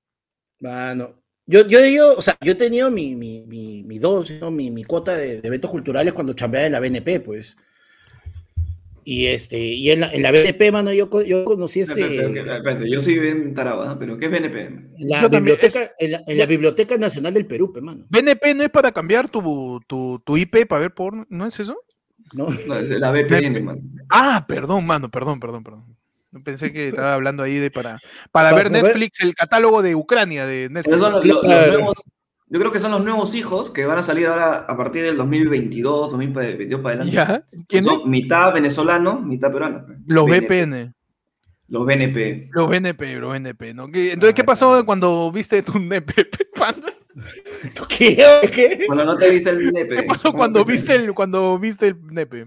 Mano, 0.61 1.15
yo, 1.47 1.67
yo, 1.67 1.85
yo, 1.85 2.17
o 2.17 2.23
sea, 2.23 2.37
yo 2.41 2.53
he 2.53 2.55
tenido 2.55 2.91
mi, 2.91 3.17
mi, 3.17 3.45
mi, 3.47 3.83
mi 3.83 3.99
dosis, 3.99 4.41
¿no? 4.41 4.51
mi, 4.51 4.71
mi 4.71 4.85
cuota 4.85 5.13
de, 5.17 5.41
de 5.41 5.49
eventos 5.49 5.71
culturales 5.71 6.13
cuando 6.13 6.35
chambeaba 6.35 6.67
en 6.67 6.73
la 6.73 6.81
BNP, 6.81 7.21
pues. 7.21 7.57
Y 9.05 9.27
este, 9.27 9.59
y 9.59 9.91
en 9.91 10.01
la, 10.01 10.13
en 10.13 10.23
la 10.23 10.31
BNP, 10.31 10.71
mano, 10.73 10.93
yo, 10.93 11.09
yo 11.25 11.45
conocí 11.45 11.81
este. 11.81 12.01
Yo 12.89 13.01
soy 13.01 13.19
bien 13.19 13.55
tarado, 13.55 13.83
¿ah? 13.83 13.97
pero 13.99 14.19
¿qué 14.19 14.27
es 14.27 14.31
BNP? 14.31 14.61
en 14.61 15.09
la, 15.09 15.27
biblioteca, 15.29 15.91
en, 15.99 16.11
la, 16.13 16.23
en 16.27 16.39
la 16.39 16.47
Biblioteca 16.47 16.97
Nacional 16.99 17.33
del 17.35 17.47
Perú, 17.47 17.73
pe, 17.73 17.81
mano. 17.81 18.05
BNP 18.11 18.55
no 18.55 18.63
es 18.63 18.69
para 18.71 18.93
cambiar 18.93 19.29
tu, 19.31 19.81
tu, 19.87 20.21
tu 20.25 20.37
IP 20.37 20.67
para 20.69 20.83
ver 20.83 20.93
porno, 20.95 21.27
¿no 21.31 21.47
es 21.47 21.59
eso? 21.59 21.77
¿no? 22.35 22.47
No, 22.47 22.77
es 22.79 22.91
la 22.91 23.11
VPN, 23.11 23.65
man. 23.65 23.81
Ah, 24.11 24.45
perdón, 24.47 24.87
mano, 24.87 25.11
perdón, 25.11 25.41
perdón, 25.41 25.65
perdón. 25.65 25.97
Pensé 26.45 26.73
que 26.73 26.89
estaba 26.89 27.15
hablando 27.15 27.43
ahí 27.43 27.57
de 27.57 27.71
para, 27.71 27.97
para 28.31 28.51
Pa- 28.51 28.57
ver 28.57 28.71
Netflix, 28.71 29.21
el 29.21 29.35
catálogo 29.35 29.83
de 29.83 29.95
Ucrania 29.97 30.47
de 30.47 30.69
Netflix. 30.71 30.97
Esos 30.97 31.01
son 31.01 31.13
los- 31.15 31.27
los- 31.27 31.43
los 31.45 31.69
nuevos- 31.69 32.05
yo 32.51 32.59
creo 32.59 32.73
que 32.73 32.81
son 32.81 32.91
los 32.91 33.03
nuevos 33.05 33.35
hijos 33.35 33.71
que 33.71 33.87
van 33.87 33.99
a 33.99 34.03
salir 34.03 34.27
ahora 34.27 34.67
a 34.69 34.77
partir 34.77 35.03
del 35.05 35.17
2022, 35.17 36.11
2022 36.11 36.81
para 36.83 36.95
adelante. 37.03 37.15
¿Ya? 37.17 37.45
¿Quién 37.69 37.83
Son 37.85 38.01
es? 38.01 38.07
mitad 38.07 38.53
venezolano, 38.53 39.21
mitad 39.21 39.51
peruano. 39.53 39.87
Los 40.07 40.27
BNP. 40.27 40.65
VPN. 40.67 40.95
Los 41.69 41.87
BNP. 41.87 42.49
Los 42.53 42.69
BNP, 42.69 43.15
los 43.21 43.31
BNP, 43.33 43.73
¿no? 43.75 43.87
¿Qué- 43.89 44.13
Entonces, 44.13 44.35
¿qué 44.35 44.43
Ah, 44.43 44.47
pasó 44.47 44.85
cuando 44.85 45.31
viste 45.31 45.63
tu 45.63 45.73
panda? 46.59 46.93
¿Qué? 47.89 48.17
¿Qué? 48.53 48.85
Cuando 48.87 49.05
no 49.05 49.17
te 49.17 49.31
viste 49.31 49.51
el 49.51 49.57
BNP. 49.71 49.97
¿Qué 49.97 50.03
pasó 50.03 50.33
cuando 50.33 50.65
viste 50.65 50.97
el, 50.97 51.15
cuando 51.15 51.57
viste 51.59 51.87
el 51.89 51.97
NP? 52.11 52.47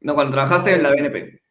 No, 0.00 0.14
cuando 0.14 0.32
trabajaste 0.32 0.74
en 0.74 0.82
la 0.82 0.90
BNP. 0.92 1.42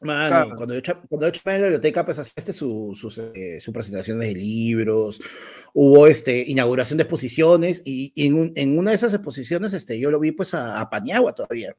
Mano, 0.00 0.28
Claro. 0.28 0.56
cuando 0.56 0.78
yo, 0.78 0.92
cuando 1.08 1.28
yo 1.28 1.40
en 1.44 1.52
la 1.60 1.66
biblioteca, 1.68 2.04
pues 2.04 2.18
hacía 2.20 2.34
este 2.36 2.52
su, 2.52 2.96
sus, 2.98 3.18
eh, 3.18 3.58
su 3.60 3.72
presentaciones 3.72 4.28
de 4.28 4.34
libros, 4.34 5.20
hubo 5.74 6.06
este, 6.06 6.40
inauguración 6.46 6.98
de 6.98 7.02
exposiciones, 7.02 7.82
y, 7.84 8.12
y 8.14 8.26
en, 8.28 8.34
un- 8.34 8.52
en 8.54 8.78
una 8.78 8.90
de 8.90 8.96
esas 8.96 9.12
exposiciones 9.14 9.72
este, 9.74 9.98
yo 9.98 10.10
lo 10.12 10.20
vi 10.20 10.30
pues 10.32 10.54
a, 10.54 10.80
a 10.80 10.88
Paniagua 10.88 11.32
todavía. 11.34 11.74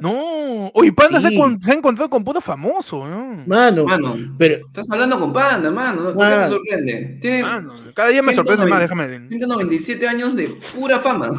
No, 0.00 0.68
oye, 0.74 0.92
Panda 0.94 1.20
se, 1.20 1.36
con- 1.36 1.60
se 1.60 1.70
ha 1.70 1.74
encontrado 1.74 2.08
con 2.08 2.24
puto 2.24 2.40
famoso, 2.40 3.06
¿no? 3.06 3.44
Mano, 3.46 3.84
Mano, 3.84 4.14
pero 4.38 4.66
estás 4.66 4.90
hablando 4.90 5.18
con 5.20 5.30
Panda, 5.32 5.70
mano. 5.70 6.02
¿no? 6.04 6.14
¿Por 6.14 6.26
qué 6.26 6.34
te 6.34 6.48
sorprende? 6.48 7.18
Tiene 7.20 7.42
Mano, 7.42 7.74
cada 7.94 8.08
día 8.08 8.22
me 8.22 8.34
sorprende 8.34 8.64
más, 8.66 8.78
190. 8.88 9.06
déjame. 9.08 9.28
197 9.28 10.08
años 10.08 10.34
de 10.36 10.48
pura 10.74 10.98
fama. 10.98 11.30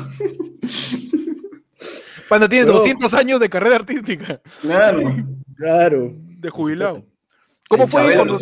Panda 2.28 2.48
tiene 2.48 2.66
Bro. 2.66 2.74
200 2.76 3.14
años 3.16 3.40
de 3.40 3.50
carrera 3.50 3.78
artística, 3.78 4.42
Claro. 4.62 5.16
Claro. 5.60 6.14
de 6.16 6.50
jubilado. 6.50 7.06
¿Cómo 7.68 7.84
El 7.84 7.90
fue 7.90 8.16
cuando 8.16 8.40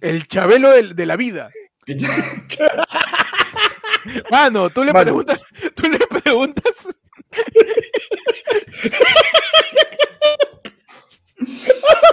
el 0.00 0.28
chabelo 0.28 0.70
de, 0.70 1.06
la 1.06 1.16
vida? 1.16 1.50
Mano, 4.30 4.70
tú 4.70 4.84
le 4.84 4.92
Mano. 4.92 5.04
preguntas, 5.04 5.42
tú 5.74 5.88
le 5.88 5.98
preguntas. 5.98 6.86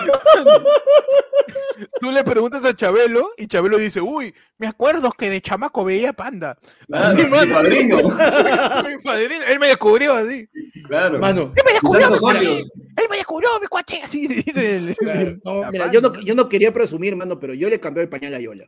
Tú 2.00 2.12
le 2.12 2.24
preguntas 2.24 2.64
a 2.66 2.76
Chabelo 2.76 3.32
y 3.38 3.48
Chabelo 3.48 3.78
dice, 3.78 4.00
uy, 4.02 4.34
me 4.58 4.68
acuerdo 4.68 5.12
que 5.12 5.30
de 5.30 5.42
chamaco 5.42 5.84
veía 5.84 6.14
panda. 6.14 6.58
Claro, 6.88 7.16
mi 7.16 7.24
mano. 7.26 7.54
padrino. 7.56 7.98
Mi 7.98 8.98
padrino, 9.04 9.44
él 9.48 9.60
me 9.60 9.68
descubrió 9.68 10.14
así. 10.14 10.48
Claro. 10.88 11.20
Mano, 11.20 11.54
Él 11.56 11.64
me 11.66 11.72
descubrió, 11.74 12.12
mi 12.12 12.18
cuate. 12.20 12.40
Él 12.60 13.06
me 13.10 13.18
descubrió, 13.18 13.50
mi 13.60 13.68
cuate. 13.68 14.02
Así 14.04 14.28
dice 14.28 14.76
el- 14.78 14.96
claro, 14.96 15.38
no, 15.44 15.72
mira, 15.72 15.92
yo 15.92 16.02
no, 16.02 16.14
yo 16.22 16.36
no 16.36 16.48
quería 16.50 16.72
presumir, 16.74 17.16
mano, 17.16 17.40
pero 17.40 17.54
yo 17.54 17.70
le 17.70 17.80
cambié 17.80 18.04
el 18.04 18.10
pañal 18.10 18.34
a 18.36 18.40
Yola. 18.40 18.66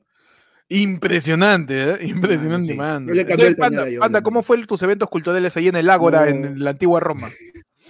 Impresionante, 0.69 1.91
¿eh? 1.91 1.97
Impresionante, 2.07 2.65
sí. 2.65 2.73
mano. 2.73 3.07
Yo 3.09 3.13
le 3.13 3.25
cambié 3.25 3.47
Entonces, 3.47 3.49
el 3.49 3.55
pañal 3.55 3.69
Panda, 3.75 3.83
a 3.83 3.89
Yola, 3.89 3.99
Panda, 4.01 4.17
mano. 4.19 4.23
¿cómo 4.23 4.43
fue 4.43 4.65
tus 4.65 4.81
eventos 4.81 5.09
culturales 5.09 5.55
ahí 5.57 5.67
en 5.67 5.75
el 5.75 5.89
Ágora, 5.89 6.21
No. 6.25 6.27
en 6.47 6.63
la 6.63 6.71
antigua 6.71 6.99
Roma? 6.99 7.29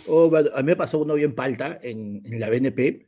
Oh, 0.07 0.31
a 0.35 0.57
mí 0.59 0.65
me 0.65 0.75
pasó 0.75 0.99
uno 0.99 1.15
bien 1.15 1.33
palta 1.33 1.79
en, 1.81 2.21
en 2.25 2.39
la 2.39 2.47
BNP, 2.47 3.07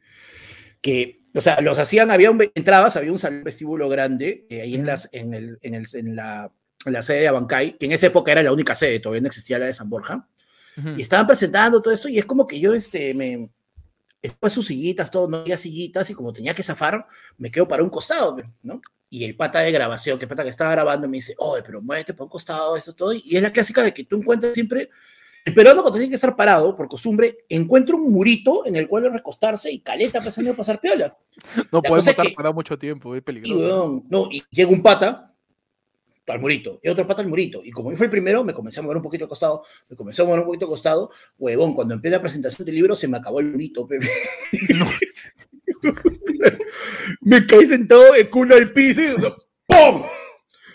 que, 0.88 1.20
o 1.36 1.42
sea, 1.42 1.60
los 1.60 1.78
hacían, 1.80 2.12
había 2.12 2.32
un, 2.32 2.42
entrabas, 2.56 2.96
había 2.96 3.12
un 3.12 3.20
salón 3.20 3.44
vestíbulo 3.44 3.90
grande, 3.90 4.48
eh, 4.50 4.62
ahí 4.62 4.76
en, 4.76 4.86
las, 4.86 5.10
en, 5.12 5.34
el, 5.34 5.60
en, 5.62 5.74
el, 5.74 5.86
en, 5.92 6.16
la, 6.16 6.50
en 6.86 6.94
la 6.94 7.02
sede 7.02 7.20
de 7.20 7.28
Abancay, 7.28 7.78
que 7.78 7.88
en 7.88 7.92
esa 7.92 8.08
época 8.08 8.32
era 8.32 8.42
la 8.42 8.54
única 8.54 8.74
sede, 8.74 9.02
todavía 9.02 9.20
no 9.20 9.28
existía 9.28 9.60
la 9.60 9.66
de 9.66 9.74
San 9.74 9.90
Borja, 9.90 10.30
Ujú. 10.78 10.92
y 10.96 11.02
estaban 11.02 11.28
presentando 11.28 11.82
todo 11.82 11.94
esto, 11.94 12.08
y 12.08 12.18
es 12.18 12.24
como 12.24 12.48
que 12.48 12.58
yo, 12.58 12.74
este, 12.74 13.14
me, 13.14 13.50
después 14.22 14.54
sus 14.54 14.68
sillitas, 14.68 15.12
todo, 15.12 15.28
no 15.28 15.40
había 15.40 15.58
sillitas, 15.58 16.10
y 16.10 16.14
como 16.14 16.32
tenía 16.32 16.54
que 16.54 16.64
zafar, 16.64 17.06
me 17.38 17.52
quedo 17.52 17.68
para 17.68 17.84
un 17.84 17.90
costado, 17.90 18.38
¿no? 18.64 18.82
Y 19.10 19.26
el 19.26 19.36
pata 19.36 19.60
de 19.60 19.74
grabación, 19.74 20.18
que 20.18 20.26
pata 20.26 20.44
que 20.44 20.50
estaba 20.50 20.72
grabando, 20.72 21.10
me 21.10 21.18
dice, 21.18 21.36
oye, 21.38 21.64
pero 21.66 21.82
muévete 21.82 22.14
para 22.14 22.24
un 22.24 22.30
costado, 22.30 22.78
esto 22.78 22.96
todo, 22.96 23.12
y 23.12 23.36
es 23.36 23.42
la 23.42 23.52
clásica 23.52 23.84
de 23.84 23.94
que 23.94 24.06
tú 24.06 24.16
encuentras 24.16 24.54
siempre 24.54 24.90
el 25.48 25.54
peruano 25.54 25.82
cuando 25.82 25.98
tiene 25.98 26.10
que 26.10 26.16
estar 26.16 26.36
parado, 26.36 26.76
por 26.76 26.88
costumbre, 26.88 27.46
encuentra 27.48 27.96
un 27.96 28.12
murito 28.12 28.66
en 28.66 28.76
el 28.76 28.88
cual 28.88 29.12
recostarse 29.12 29.72
y 29.72 29.80
caleta 29.80 30.20
pasando 30.22 30.52
a 30.52 30.54
pasar 30.54 30.80
piola. 30.82 31.18
No 31.72 31.80
La 31.82 31.82
podemos 31.82 32.00
es 32.06 32.08
estar 32.12 32.26
que- 32.28 32.34
parados 32.34 32.56
mucho 32.56 32.78
tiempo, 32.78 33.16
es 33.16 33.20
Y, 33.20 33.22
peligroso. 33.22 33.58
weón, 33.58 34.04
no, 34.10 34.28
y 34.32 34.44
llega 34.52 34.70
un 34.70 34.82
pata 34.84 35.34
al 36.28 36.40
murito, 36.42 36.80
y 36.84 36.90
otro 36.90 37.08
pata 37.08 37.22
al 37.22 37.30
murito. 37.30 37.62
Y 37.64 37.72
como 37.72 37.90
yo 37.92 37.96
fui 37.98 38.04
el 38.06 38.12
primero, 38.12 38.44
me 38.44 38.54
comencé 38.54 38.82
a 38.82 38.84
mover 38.84 38.98
un 38.98 39.04
poquito 39.04 39.24
al 39.24 39.30
costado, 39.30 39.64
me 39.88 39.96
comencé 39.96 40.22
a 40.22 40.26
mover 40.26 40.40
un 40.42 40.46
poquito 40.48 40.66
al 40.66 40.72
costado. 40.72 41.10
Huevón, 41.40 41.74
cuando 41.74 41.94
empieza 41.94 42.18
la 42.18 42.22
presentación 42.22 42.66
del 42.66 42.76
libro, 42.76 42.96
se 42.96 43.08
me 43.08 43.16
acabó 43.18 43.40
el 43.40 43.50
murito, 43.52 43.88
pe. 43.88 44.00
No. 44.76 44.86
me 47.22 47.46
caí 47.46 47.66
sentado 47.66 48.14
de 48.14 48.30
culo 48.30 48.56
al 48.56 48.74
piso 48.74 49.02
y 49.02 49.16
¡pum! 49.68 50.04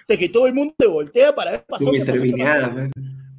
De 0.09 0.19
que 0.19 0.29
todo 0.29 0.47
el 0.47 0.55
mundo 0.55 0.75
se 0.79 0.87
voltea 0.87 1.35
para 1.35 1.51
ver 1.53 1.65
pasó. 1.67 1.91
Qué 1.91 1.99
pasó, 2.05 2.23
qué 2.23 2.33
pasó. 2.43 2.71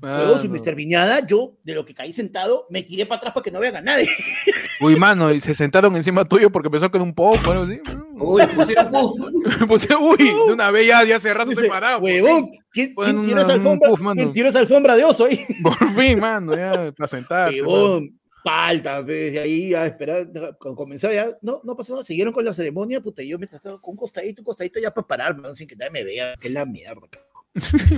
Luego 0.03 0.37
su. 0.37 0.49
Mr. 0.49 0.75
Viñada, 0.75 1.25
yo, 1.25 1.55
de 1.63 1.73
lo 1.73 1.85
que 1.85 1.93
caí 1.93 2.11
sentado, 2.11 2.67
me 2.69 2.83
tiré 2.83 3.05
para 3.05 3.17
atrás 3.17 3.33
para 3.33 3.43
que 3.43 3.51
no 3.51 3.59
vean 3.59 3.77
a 3.77 3.81
nadie. 3.81 4.09
Uy, 4.81 4.97
mano, 4.97 5.31
y 5.31 5.39
se 5.39 5.53
sentaron 5.53 5.95
encima 5.95 6.25
tuyo 6.25 6.51
porque 6.51 6.69
pensó 6.69 6.91
que 6.91 6.97
era 6.97 7.03
un 7.03 7.13
pop 7.13 7.37
o 7.47 7.51
algo 7.51 7.63
así. 7.63 7.79
Uy, 8.15 8.43
pusieron 8.53 8.91
puff. 8.91 9.19
Pues, 9.67 9.87
uy, 9.99 10.17
de 10.17 10.53
una 10.53 10.71
vez 10.71 10.87
ya, 10.87 11.03
ya 11.05 11.15
hace 11.15 11.33
rato 11.33 11.49
Dice, 11.49 11.61
estoy 11.61 11.69
parado. 11.69 11.99
por 11.99 12.09
Huevón, 12.09 12.49
¿quién, 12.71 12.93
tiró 13.23 13.41
esa 13.41 13.53
alfombra? 13.53 13.89
puff, 13.89 13.99
mano. 14.01 14.15
¿Quién 14.17 14.31
tiró 14.33 14.49
esa 14.49 14.59
alfombra 14.59 14.95
de 14.95 15.05
oso 15.05 15.25
ahí? 15.25 15.39
Por 15.63 15.93
fin, 15.93 16.19
mano, 16.19 16.55
ya, 16.55 16.91
para 16.91 17.07
sentarse. 17.07 17.61
Huevón, 17.61 18.19
falta, 18.43 19.03
pues, 19.05 19.33
y 19.33 19.37
ahí 19.37 19.73
a 19.73 19.85
esperar, 19.85 20.27
cuando 20.59 20.75
comenzaba 20.75 21.13
ya, 21.13 21.37
no, 21.41 21.61
no 21.63 21.75
pasó 21.77 21.93
nada, 21.93 22.03
siguieron 22.03 22.33
con 22.33 22.43
la 22.43 22.53
ceremonia, 22.53 22.99
puta, 22.99 23.23
y 23.23 23.29
yo 23.29 23.37
mientras 23.37 23.59
estaba 23.59 23.79
con 23.79 23.93
un 23.93 23.97
costadito, 23.97 24.41
un 24.41 24.45
costadito 24.45 24.81
ya 24.81 24.93
para 24.93 25.07
parar, 25.07 25.39
weón, 25.39 25.55
sin 25.55 25.67
que 25.67 25.77
nadie 25.77 25.91
me 25.91 26.03
vea, 26.03 26.35
que 26.35 26.49
es 26.49 26.53
la 26.53 26.65
mierda. 26.65 27.01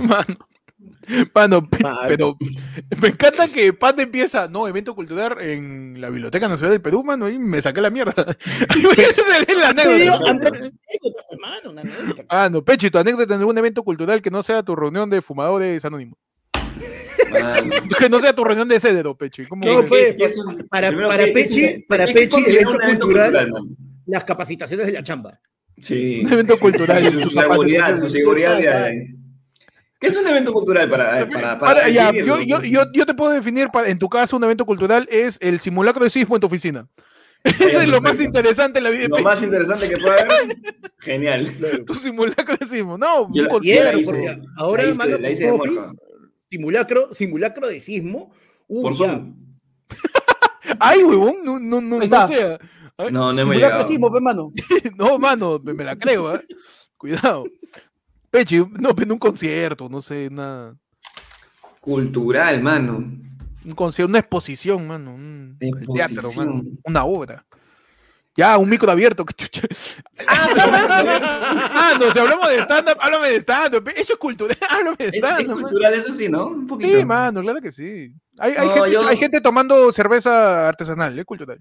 Mano. 0.00 0.36
Mano, 1.34 1.62
pe- 1.68 1.82
Mano. 1.82 1.98
pero 2.06 2.36
me 3.00 3.08
encanta 3.08 3.48
que 3.48 3.72
Panda 3.72 4.02
empieza, 4.02 4.46
no, 4.48 4.68
evento 4.68 4.94
cultural 4.94 5.36
en 5.40 5.98
la 6.00 6.10
Biblioteca 6.10 6.48
Nacional 6.48 6.72
del 6.72 6.82
Perú, 6.82 7.02
mano, 7.02 7.30
y 7.30 7.38
me 7.38 7.62
saqué 7.62 7.80
la 7.80 7.88
mierda. 7.90 8.14
Ah, 12.28 12.48
no, 12.50 12.62
Pechi, 12.64 12.90
tu 12.90 12.98
anécdota 12.98 13.34
en 13.34 13.40
algún 13.40 13.56
evento 13.58 13.82
cultural 13.82 14.20
que 14.22 14.30
no 14.30 14.42
sea 14.42 14.62
tu 14.62 14.74
reunión 14.76 15.08
de 15.10 15.22
fumadores 15.22 15.84
anónimos. 15.84 16.18
Que 17.98 18.08
no 18.08 18.20
sea 18.20 18.34
tu 18.34 18.44
reunión 18.44 18.68
de 18.68 18.78
cedero, 18.80 19.16
Pechi. 19.16 19.44
¿Cómo 19.46 19.64
No, 19.64 19.84
pues, 19.84 20.10
¿Qué- 20.10 20.16
qué 20.16 20.24
es 20.26 20.36
un- 20.38 20.66
para- 20.68 20.90
para 20.92 21.24
¿qué- 21.24 21.32
qué 21.32 21.40
es 21.40 21.50
un- 21.50 21.56
Pechi- 21.56 21.86
para 21.88 22.06
Pechi, 22.06 22.40
evento 22.48 22.78
cultural. 22.78 23.52
Las 24.06 24.24
capacitaciones 24.24 24.86
de 24.86 24.92
la 24.92 25.02
chamba. 25.02 25.38
Sí. 25.80 26.22
un 26.24 26.32
evento 26.32 26.58
cultural. 26.58 27.02
Su 27.04 27.30
seguridad, 27.30 27.98
su 27.98 28.08
seguridad 28.08 28.58
de- 28.58 29.14
¿Qué 29.98 30.08
es 30.08 30.16
un 30.16 30.26
evento 30.26 30.52
cultural 30.52 30.90
para, 30.90 31.26
para, 31.28 31.58
para, 31.58 31.58
Para- 31.58 31.88
ya, 31.88 32.12
yo, 32.12 32.38
yo, 32.42 32.60
yo, 32.62 32.82
yo 32.92 33.06
te 33.06 33.14
puedo 33.14 33.32
definir, 33.32 33.68
en 33.86 33.98
tu 33.98 34.08
caso, 34.08 34.36
un 34.36 34.44
evento 34.44 34.66
cultural 34.66 35.08
es 35.10 35.38
el 35.40 35.58
simulacro 35.60 36.04
de 36.04 36.10
sismo 36.10 36.36
en 36.36 36.40
tu 36.40 36.46
oficina. 36.48 36.86
Eso 37.44 37.80
es 37.80 37.88
lo 37.88 38.00
más 38.00 38.20
interesante 38.20 38.78
en 38.78 38.84
la 38.84 38.90
vida 38.90 39.02
de 39.02 39.08
Lo 39.08 39.18
más 39.20 39.40
interesante 39.42 39.88
que 39.88 39.96
puede 39.96 40.20
haber. 40.20 40.56
Genial. 40.98 41.50
Tu 41.86 41.94
simulacro 41.94 42.56
de 42.58 42.66
sismo. 42.66 42.98
No, 42.98 43.22
Yo 43.22 43.26
un 43.28 43.34
la- 43.34 43.42
Y 43.44 43.48
concierto. 43.48 43.88
eso, 43.90 43.98
hice, 44.00 44.10
porque 44.10 44.42
ahora, 44.56 44.82
la 44.82 44.88
hice- 44.90 44.98
mano, 44.98 45.18
la 45.18 45.30
hice 45.30 45.44
de 45.44 45.50
con 45.50 45.58
morro. 45.58 45.72
Office, 45.80 45.96
simulacro, 46.50 47.12
simulacro 47.12 47.68
de 47.68 47.80
sismo. 47.80 48.32
Uy, 48.68 48.82
Por. 48.82 48.96
Zoom. 48.96 49.36
Ay, 50.80 51.02
huevón, 51.04 51.36
no, 51.44 51.58
no, 51.60 51.80
no, 51.80 51.96
no 51.98 52.02
está. 52.02 52.26
sea. 52.26 52.58
Ay, 52.98 53.12
No, 53.12 53.32
no 53.32 53.40
hemos 53.40 53.44
Simulacro 53.54 53.78
de 53.78 53.84
sismo, 53.84 54.10
mano. 54.20 54.52
No, 54.96 55.18
mano, 55.18 55.60
me, 55.62 55.72
me 55.74 55.84
la 55.84 55.96
creo, 55.96 56.28
¿ah? 56.28 56.42
Cuidado. 56.96 57.44
Pechi, 58.30 58.58
no, 58.78 58.90
en 58.96 59.12
un 59.12 59.18
concierto, 59.18 59.88
no 59.88 60.00
sé, 60.00 60.28
una, 60.30 60.74
Cultural, 61.80 62.60
mano. 62.62 62.96
un 62.96 63.72
concierto, 63.74 64.10
una 64.10 64.18
exposición, 64.18 64.86
mano. 64.86 65.14
Un 65.14 65.56
teatro, 65.94 66.32
mano. 66.32 66.62
Una 66.84 67.04
obra. 67.04 67.44
Ya, 68.36 68.58
un 68.58 68.68
micro 68.68 68.90
abierto. 68.90 69.24
chucha. 69.34 69.62
Ah, 70.28 71.94
no, 71.98 72.12
si 72.12 72.18
hablamos 72.18 72.48
de 72.48 72.58
stand-up, 72.62 72.96
háblame 73.00 73.28
de 73.30 73.36
stand-up. 73.40 73.88
Eso 73.96 74.12
es 74.14 74.18
cultural, 74.18 74.56
háblame 74.70 74.96
de 74.98 75.04
Es, 75.06 75.12
es 75.14 75.18
stand-up. 75.20 75.48
mano. 75.48 75.60
cultural, 75.62 75.94
eso 75.94 76.12
sí, 76.12 76.28
¿no? 76.28 76.46
Un 76.48 76.66
poquito. 76.66 76.98
Sí, 76.98 77.04
mano, 77.04 77.40
claro 77.42 77.60
que 77.60 77.72
sí. 77.72 78.12
Hay, 78.38 78.52
gente, 78.52 78.90
yo- 78.92 79.06
hay 79.06 79.16
gente 79.16 79.40
tomando 79.40 79.90
cerveza 79.92 80.68
artesanal, 80.68 81.18
es 81.18 81.24
cultural. 81.24 81.58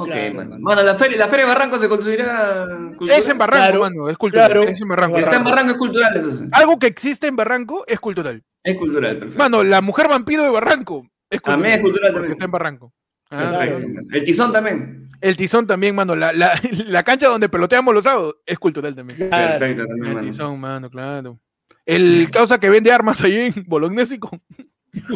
Ok, 0.00 0.06
Claro, 0.08 0.34
mano. 0.34 0.50
mano. 0.50 0.62
Mano, 0.62 0.82
la 0.82 0.94
feria, 0.96 1.16
la 1.18 1.28
feria 1.28 1.44
de 1.44 1.48
Barranco 1.52 1.78
se 1.78 1.88
considera 1.88 2.66
cultural. 2.96 3.18
Es 3.20 3.28
en 3.28 3.38
Barranco, 3.38 3.62
Claro, 3.66 3.80
mano, 3.80 4.08
es 4.08 4.16
cultural. 4.16 4.50
claro. 4.52 4.62
es 4.68 4.80
en 4.80 4.88
Barranco. 4.88 5.16
Está 5.18 5.36
en 5.36 5.44
Barranco 5.44 5.72
es 5.72 5.78
cultural, 5.78 6.16
entonces. 6.16 6.48
Algo 6.52 6.78
que 6.78 6.86
existe 6.86 7.26
en 7.26 7.36
Barranco 7.36 7.84
es 7.86 7.98
cultural. 8.00 8.42
Es 8.62 8.76
cultural, 8.76 9.16
perfecto. 9.16 9.38
Mano, 9.38 9.62
la 9.64 9.80
mujer 9.80 10.08
vampiro 10.08 10.42
de 10.42 10.50
Barranco 10.50 11.06
es 11.30 11.40
cultural. 11.40 11.54
También 11.60 11.74
es 11.76 11.80
cultural 11.82 12.12
porque 12.12 12.18
también. 12.28 12.32
está 12.32 12.44
en 12.44 12.50
Barranco. 12.50 12.92
Ah. 13.30 13.66
El 14.12 14.24
tizón 14.24 14.52
también. 14.52 15.08
El 15.20 15.36
tizón 15.36 15.66
también, 15.66 15.94
mano. 15.94 16.14
La, 16.14 16.32
la, 16.32 16.52
la 16.86 17.02
cancha 17.02 17.28
donde 17.28 17.48
peloteamos 17.48 17.92
los 17.94 18.04
sábados 18.04 18.36
es 18.46 18.58
cultural 18.58 18.94
también. 18.94 19.18
Claro. 19.28 19.58
Perfecto 19.58 19.86
también, 19.86 20.08
El 20.08 20.14
mano. 20.16 20.26
tizón, 20.28 20.60
mano, 20.60 20.90
claro. 20.90 21.38
El 21.84 22.28
causa 22.30 22.58
que 22.60 22.68
vende 22.68 22.92
armas 22.92 23.20
ahí 23.22 23.52
en 23.54 23.64
Bolognésico 23.66 24.30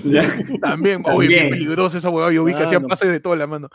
Ya. 0.04 0.22
también. 0.60 1.02
Bien 1.26 1.50
peligroso 1.50 1.98
esa 1.98 2.10
huevada. 2.10 2.32
Yo 2.32 2.44
vi 2.44 2.52
que 2.54 2.62
hacían 2.62 2.82
Mano. 2.82 2.88
pases 2.88 3.08
de 3.10 3.20
toda 3.20 3.36
la 3.36 3.46
mano. 3.46 3.68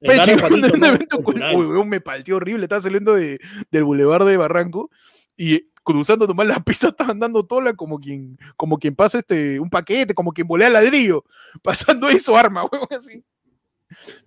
Pechi, 0.00 0.30
un 1.54 1.88
me 1.88 2.00
partió 2.00 2.36
horrible. 2.36 2.64
Estaba 2.64 2.80
saliendo 2.80 3.14
de, 3.14 3.38
del 3.70 3.84
bulevar 3.84 4.24
de 4.24 4.36
Barranco 4.36 4.90
y 5.36 5.68
cruzando 5.84 6.26
nomás 6.26 6.46
la 6.46 6.60
pista 6.64 6.88
estaban 6.88 7.18
dando 7.18 7.44
tola 7.46 7.74
como 7.74 7.98
quien, 7.98 8.36
como 8.56 8.78
quien 8.78 8.94
pasa 8.94 9.18
este, 9.18 9.58
un 9.60 9.70
paquete, 9.70 10.14
como 10.14 10.32
quien 10.32 10.46
volea 10.46 10.68
ladrillo. 10.70 11.24
Pasando 11.62 12.06
ahí 12.08 12.20
su 12.20 12.36
arma, 12.36 12.64
huevón, 12.64 12.88
así. 12.96 13.24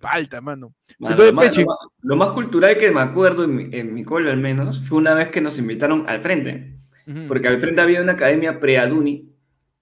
Falta, 0.00 0.40
mano. 0.40 0.74
Mano, 0.98 1.12
Entonces, 1.14 1.32
lo, 1.32 1.36
más, 1.36 1.48
Pechi. 1.48 1.60
lo 1.60 1.66
más- 1.66 1.78
lo 2.02 2.16
más 2.16 2.28
cultural 2.30 2.76
que 2.76 2.90
me 2.90 3.00
acuerdo 3.00 3.44
en 3.44 3.54
mi, 3.54 3.68
en 3.76 3.94
mi 3.94 4.04
cole 4.04 4.30
al 4.30 4.38
menos 4.38 4.82
fue 4.88 4.98
una 4.98 5.14
vez 5.14 5.28
que 5.30 5.40
nos 5.40 5.58
invitaron 5.58 6.04
al 6.08 6.20
frente. 6.20 6.76
Ujú. 7.06 7.26
Porque 7.28 7.48
al 7.48 7.60
frente 7.60 7.80
había 7.80 8.02
una 8.02 8.12
academia 8.12 8.58
pre-Aduni, 8.60 9.32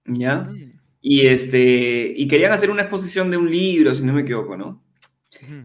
¿ya? 0.05 0.37
Mm, 0.49 0.70
Y, 1.01 1.25
este, 1.27 2.13
y 2.15 2.27
querían 2.27 2.51
hacer 2.51 2.69
una 2.69 2.83
exposición 2.83 3.31
de 3.31 3.37
un 3.37 3.49
libro, 3.49 3.93
si 3.95 4.05
no 4.05 4.13
me 4.13 4.21
equivoco, 4.21 4.55
¿no? 4.55 4.81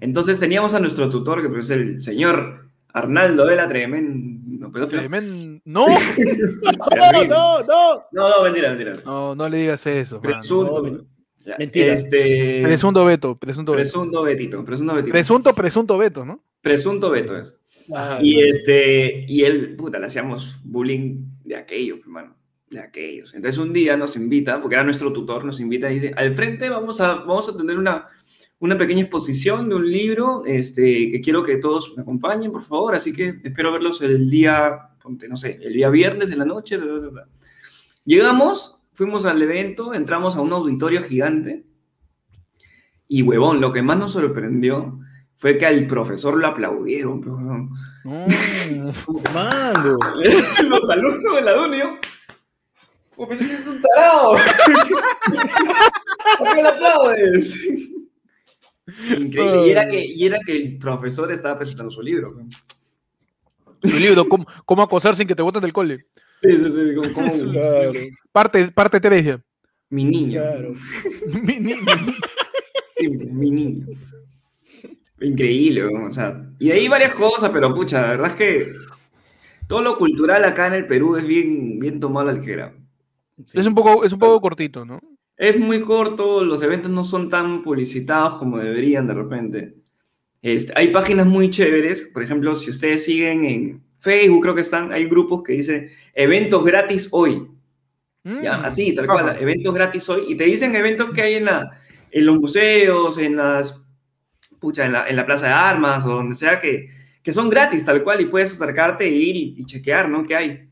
Entonces 0.01 0.41
teníamos 0.41 0.75
a 0.75 0.81
nuestro 0.81 1.11
tutor, 1.11 1.43
que 1.53 1.61
es 1.61 1.71
el 1.71 2.01
señor 2.01 2.71
Arnaldo 2.95 3.45
de 3.47 3.57
la 3.57 3.69
Tremendo 3.69 4.73
pedófilo. 4.73 5.03
Tremen- 5.03 5.61
No, 5.67 5.87
No, 6.97 7.25
no, 7.29 7.63
no. 7.63 8.03
No, 8.13 8.29
no, 8.31 8.43
mentira, 8.43 8.71
mentira. 8.71 8.95
no, 9.05 9.35
no 9.35 9.49
le 9.49 9.59
digas 9.59 9.87
eso. 9.87 10.21
Presunto. 10.21 10.83
No, 10.83 11.05
Ya, 11.45 11.57
mentira. 11.59 11.93
Este, 11.93 12.63
Presunto 12.63 13.05
veto, 13.05 13.37
presunto 13.37 13.73
veto. 13.73 13.83
presunto 13.83 14.23
Betito, 14.23 14.65
presunto 14.65 14.95
Betito. 14.95 15.13
Presunto, 15.13 15.55
presunto 15.55 15.99
veto, 15.99 16.25
¿no? 16.25 16.43
Presunto 16.63 17.11
Beto 17.11 17.37
es. 17.37 17.55
Ah, 17.95 18.19
Y 18.21 18.41
este, 18.41 19.25
y 19.29 19.43
él, 19.45 19.77
puta, 19.77 19.99
le 19.99 20.07
hacíamos 20.07 20.59
bullying 20.65 21.19
de 21.45 21.55
aquellos, 21.57 22.01
hermano, 22.01 22.35
de 22.71 22.81
aquellos. 22.81 23.35
Entonces 23.35 23.59
un 23.59 23.73
día 23.73 23.97
nos 23.97 24.17
invita, 24.17 24.61
porque 24.61 24.75
era 24.75 24.85
nuestro 24.85 25.13
tutor, 25.13 25.45
nos 25.45 25.61
invita 25.61 25.91
y 25.91 25.95
dice, 25.95 26.15
al 26.17 26.35
frente 26.35 26.69
vamos 26.69 27.01
a, 27.01 27.15
vamos 27.15 27.49
a 27.49 27.57
tener 27.57 27.79
una, 27.79 28.09
una 28.59 28.77
pequeña 28.77 29.03
exposición 29.03 29.69
de 29.69 29.77
un 29.77 29.91
libro, 29.91 30.43
este, 30.45 31.11
que 31.11 31.21
quiero 31.21 31.43
que 31.43 31.57
todos 31.57 31.95
me 31.97 32.03
acompañen, 32.03 32.53
por 32.53 32.65
favor, 32.65 32.95
así 32.95 33.13
que 33.13 33.41
espero 33.45 33.73
verlos 33.73 34.03
el 34.03 34.29
día, 34.29 34.91
no 35.29 35.37
sé, 35.37 35.59
el 35.63 35.75
día 35.75 35.91
viernes 35.91 36.31
en 36.31 36.39
la 36.39 36.45
noche. 36.45 36.79
da, 36.79 36.87
da, 36.87 37.11
da". 37.11 37.29
Llegamos, 38.05 38.81
fuimos 38.95 39.25
al 39.27 39.41
evento, 39.43 39.95
entramos 39.95 40.37
a 40.37 40.41
un 40.41 40.53
auditorio 40.53 41.03
gigante 41.03 41.65
y, 43.09 43.23
huevón, 43.23 43.61
lo 43.61 43.73
que 43.73 43.83
más 43.83 43.99
nos 43.99 44.13
sorprendió 44.13 44.99
fue 45.37 45.59
que 45.59 45.67
al 45.67 45.87
profesor 45.87 46.37
lo 46.37 46.47
aplaudieron, 46.47 47.21
huevón. 47.21 47.71
Mm. 48.05 48.91
Mano. 49.35 49.99
Los 50.69 50.91
alumnos 50.91 51.35
de 51.37 51.43
la 51.43 51.53
Dunio. 51.53 51.99
Pues 53.17 53.29
pensé 53.31 53.47
que 53.49 53.55
es 53.55 53.67
un 53.67 53.81
tarado. 53.81 54.37
¿Por 56.39 56.55
qué 56.55 56.63
lo 56.63 56.69
aplaudes? 56.69 57.57
Increíble. 59.19 59.67
Y 59.67 59.71
era, 59.71 59.89
que, 59.89 60.05
y 60.05 60.27
era 60.27 60.39
que 60.45 60.57
el 60.57 60.79
profesor 60.79 61.33
estaba 61.33 61.57
presentando 61.59 61.91
su 61.91 62.03
libro. 62.03 62.37
Tu 63.81 63.89
libro, 63.99 64.29
¿cómo, 64.29 64.47
cómo 64.65 64.83
acosar 64.83 65.15
sin 65.17 65.27
que 65.27 65.35
te 65.35 65.43
boten 65.43 65.63
del 65.63 65.73
cole? 65.73 66.07
Sí, 66.43 66.53
sí, 66.53 66.65
sí. 66.73 66.95
Como, 66.95 67.13
como 67.15 67.53
Claro, 67.53 67.93
Parte, 68.33 68.69
parte 68.73 69.01
3 69.01 69.25
ya. 69.25 69.41
mi 69.91 70.05
niño. 70.05 70.41
claro. 70.41 70.73
Mi- 71.43 71.75
Sí, 72.99 73.09
mi 73.09 73.51
niño. 73.51 73.87
Increíble, 75.21 75.83
¿no? 75.93 76.07
o 76.09 76.13
sea. 76.13 76.43
Y 76.59 76.69
de 76.69 76.75
ahí 76.75 76.89
varias 76.89 77.13
cosas, 77.15 77.51
pero 77.53 77.75
pucha, 77.75 78.01
la 78.03 78.09
verdad 78.13 78.29
es 78.29 78.35
que 78.35 78.73
todo 79.67 79.83
lo 79.83 79.99
cultural 79.99 80.45
acá 80.45 80.67
en 80.69 80.75
el 80.75 80.87
Perú 80.87 81.17
es 81.17 81.27
bien, 81.27 81.79
bien 81.79 82.01
tomado 82.01 82.29
a 82.29 82.33
la 82.33 82.39
ligera. 82.39 82.73
Sí. 83.45 83.59
Es 83.61 83.67
un 83.67 83.75
poco, 83.75 84.05
es 84.05 84.13
un 84.13 84.19
poco 84.19 84.41
cortito, 84.41 84.85
¿no? 84.85 85.01
Es 85.37 85.59
muy 85.59 85.83
corto, 85.83 86.43
los 86.43 86.63
eventos 86.63 86.91
no 86.91 87.05
son 87.05 87.29
tan 87.29 87.63
publicitados 87.63 88.37
como 88.39 88.59
deberían 88.59 89.07
de 89.07 89.15
repente. 89.15 89.75
Este, 90.41 90.73
hay 90.77 90.89
páginas 90.89 91.27
muy 91.27 91.51
chéveres, 91.51 92.09
por 92.15 92.23
ejemplo, 92.23 92.57
si 92.57 92.71
ustedes 92.71 93.05
siguen 93.05 93.45
en 93.45 93.83
Facebook, 93.99 94.43
creo 94.43 94.55
que 94.55 94.61
están, 94.63 94.93
hay 94.93 95.05
grupos 95.07 95.43
que 95.43 95.53
dicen 95.55 95.91
eventos 96.15 96.65
gratis 96.65 97.09
hoy. 97.11 97.47
Ya, 98.43 98.59
Mm. 98.59 98.65
así, 98.65 98.93
tal 98.95 99.09
Ajá. 99.09 99.23
cual, 99.23 99.37
eventos 99.41 99.73
gratis 99.75 100.09
hoy. 100.09 100.25
Y 100.29 100.35
te 100.37 100.45
dicen 100.45 100.75
eventos 100.75 101.11
que 101.11 101.23
hay 101.23 101.35
en, 101.35 101.45
la, 101.45 101.71
en 102.11 102.27
los 102.27 102.37
museos, 102.41 103.19
en 103.19 103.37
las, 103.37 103.81
pucha, 104.59 104.87
en 104.87 104.93
la, 104.93 105.07
en 105.09 105.15
la 105.17 105.27
Plaza 105.27 105.47
de 105.47 105.53
Armas 105.53 106.05
o 106.05 106.09
donde 106.11 106.35
sea, 106.35 106.59
que, 106.59 106.89
que 107.23 107.33
son 107.33 107.49
gratis, 107.51 107.85
tal 107.85 108.03
cual, 108.03 108.21
y 108.21 108.27
puedes 108.27 108.51
acercarte 108.53 109.05
e 109.05 109.11
ir 109.11 109.37
y, 109.37 109.55
y 109.59 109.65
chequear, 109.67 110.09
¿no? 110.09 110.25
¿Qué 110.25 110.35
hay? 110.35 110.69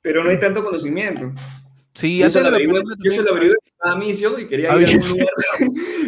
Pero 0.00 0.24
no 0.24 0.30
hay 0.30 0.38
tanto 0.38 0.64
conocimiento. 0.64 1.32
Sí, 1.94 2.18
Yo 2.18 2.24
antes 2.26 2.32
se 2.34 2.38
de 2.38 2.44
lo 2.44 2.50
la 2.50 2.64
averigué- 2.64 2.96
yo 3.04 3.10
se 3.10 3.22
lo 3.22 3.30
averigué 3.32 3.54
a 3.80 3.96
Micio 3.96 4.38
y 4.38 4.46
quería 4.48 4.74
ir 4.78 4.86
a 4.86 4.90
algún 4.90 5.08
lugar, 5.10 5.28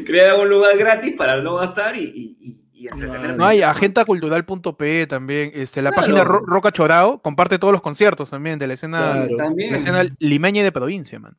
quería 0.06 0.22
ir 0.22 0.28
a 0.28 0.32
algún 0.32 0.48
lugar 0.48 0.78
gratis 0.78 1.14
para 1.16 1.42
no 1.42 1.56
gastar 1.56 1.96
y, 1.96 2.04
y, 2.04 2.36
y, 2.40 2.60
y 2.72 2.86
entretenerme. 2.88 3.36
No 3.36 3.44
hay 3.46 3.62
agentacultural.p 3.62 5.06
también, 5.06 5.50
este, 5.54 5.82
la 5.82 5.90
Claro. 5.90 6.02
página 6.06 6.24
Ro- 6.24 6.44
Roca 6.46 6.72
Chorao 6.72 7.20
comparte 7.20 7.58
todos 7.58 7.72
los 7.72 7.82
conciertos 7.82 8.30
también 8.30 8.58
de 8.58 8.66
la 8.66 8.74
escena, 8.74 9.12
Claro. 9.26 9.36
También. 9.36 9.72
la 9.72 9.76
escena 9.78 10.16
limeña 10.18 10.60
y 10.60 10.64
de 10.64 10.72
provincia, 10.72 11.18
man. 11.18 11.36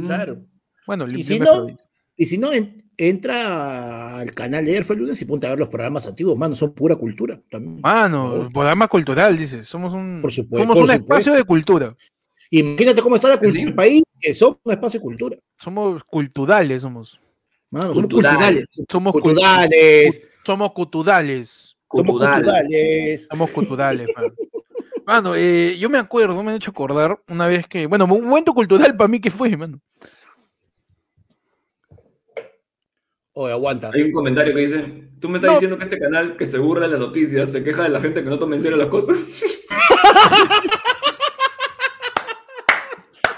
Claro. 0.00 0.38
Bueno, 0.86 1.06
Y 1.08 1.22
si 1.22 1.38
de 1.38 1.44
no. 1.44 1.66
Y 2.16 2.26
si 2.26 2.38
no, 2.38 2.52
en- 2.52 2.82
entra 2.96 4.18
al 4.18 4.30
canal 4.32 4.64
de 4.64 4.76
Airfel 4.76 4.98
Lunes 4.98 5.20
y 5.20 5.24
ponte 5.24 5.46
a 5.46 5.50
ver 5.50 5.58
los 5.58 5.68
programas 5.68 6.06
antiguos, 6.06 6.36
mano, 6.38 6.54
son 6.54 6.72
pura 6.74 6.94
cultura 6.94 7.40
también. 7.50 7.80
Mano, 7.80 8.48
programa 8.52 8.86
cultural, 8.86 9.36
dices. 9.36 9.66
Somos 9.66 9.92
un, 9.92 10.20
Por 10.22 10.30
supuesto, 10.30 10.58
somos 10.62 10.74
por 10.78 10.82
un 10.84 10.86
supuesto. 10.88 11.12
espacio 11.14 11.32
de 11.34 11.44
cultura. 11.44 11.94
Imagínate 12.50 13.00
cómo 13.02 13.16
está 13.16 13.28
la 13.28 13.38
cultura 13.38 13.60
Sí. 13.60 13.64
del 13.64 13.74
país, 13.74 14.02
que 14.20 14.34
somos 14.34 14.58
un 14.64 14.72
espacio 14.72 15.00
de 15.00 15.04
cultura. 15.04 15.36
Somos 15.58 16.04
culturales, 16.04 16.82
somos. 16.82 17.18
Mano, 17.70 17.86
somos 17.94 18.02
Culturales. 18.02 18.64
Somos 18.90 19.14
cul- 19.14 19.22
Culturales. 19.22 20.22
Somos 20.44 20.72
culturales. 20.72 21.76
Somos 21.90 22.06
Cultural. 22.06 22.34
culturales. 22.42 23.28
Somos 23.30 23.50
culturales, 23.50 24.10
mano. 24.16 24.28
Mano, 25.06 25.34
eh, 25.36 25.76
yo 25.78 25.90
me 25.90 25.98
acuerdo, 25.98 26.42
me 26.42 26.50
han 26.50 26.56
hecho 26.56 26.70
acordar 26.70 27.20
una 27.28 27.46
vez 27.46 27.66
que, 27.66 27.86
bueno, 27.86 28.06
un 28.06 28.24
momento 28.26 28.54
cultural 28.54 28.96
para 28.96 29.08
mí 29.08 29.20
que 29.20 29.30
fue, 29.30 29.54
mano. 29.56 29.78
Oye, 33.34 33.52
aguanta. 33.52 33.90
Hay 33.92 34.02
un 34.02 34.12
comentario 34.12 34.54
que 34.54 34.60
dice, 34.60 35.08
tú 35.20 35.28
me 35.28 35.38
estás 35.38 35.48
No. 35.48 35.52
diciendo 35.54 35.76
que 35.76 35.84
este 35.84 35.98
canal 35.98 36.36
que 36.36 36.46
se 36.46 36.58
burla 36.58 36.86
de 36.86 36.92
las 36.92 37.00
noticias 37.00 37.50
se 37.50 37.64
queja 37.64 37.82
de 37.82 37.88
la 37.88 38.00
gente 38.00 38.22
que 38.22 38.30
no 38.30 38.38
toma 38.38 38.54
en 38.56 38.62
serio 38.62 38.76
las 38.76 38.88
cosas. 38.88 39.16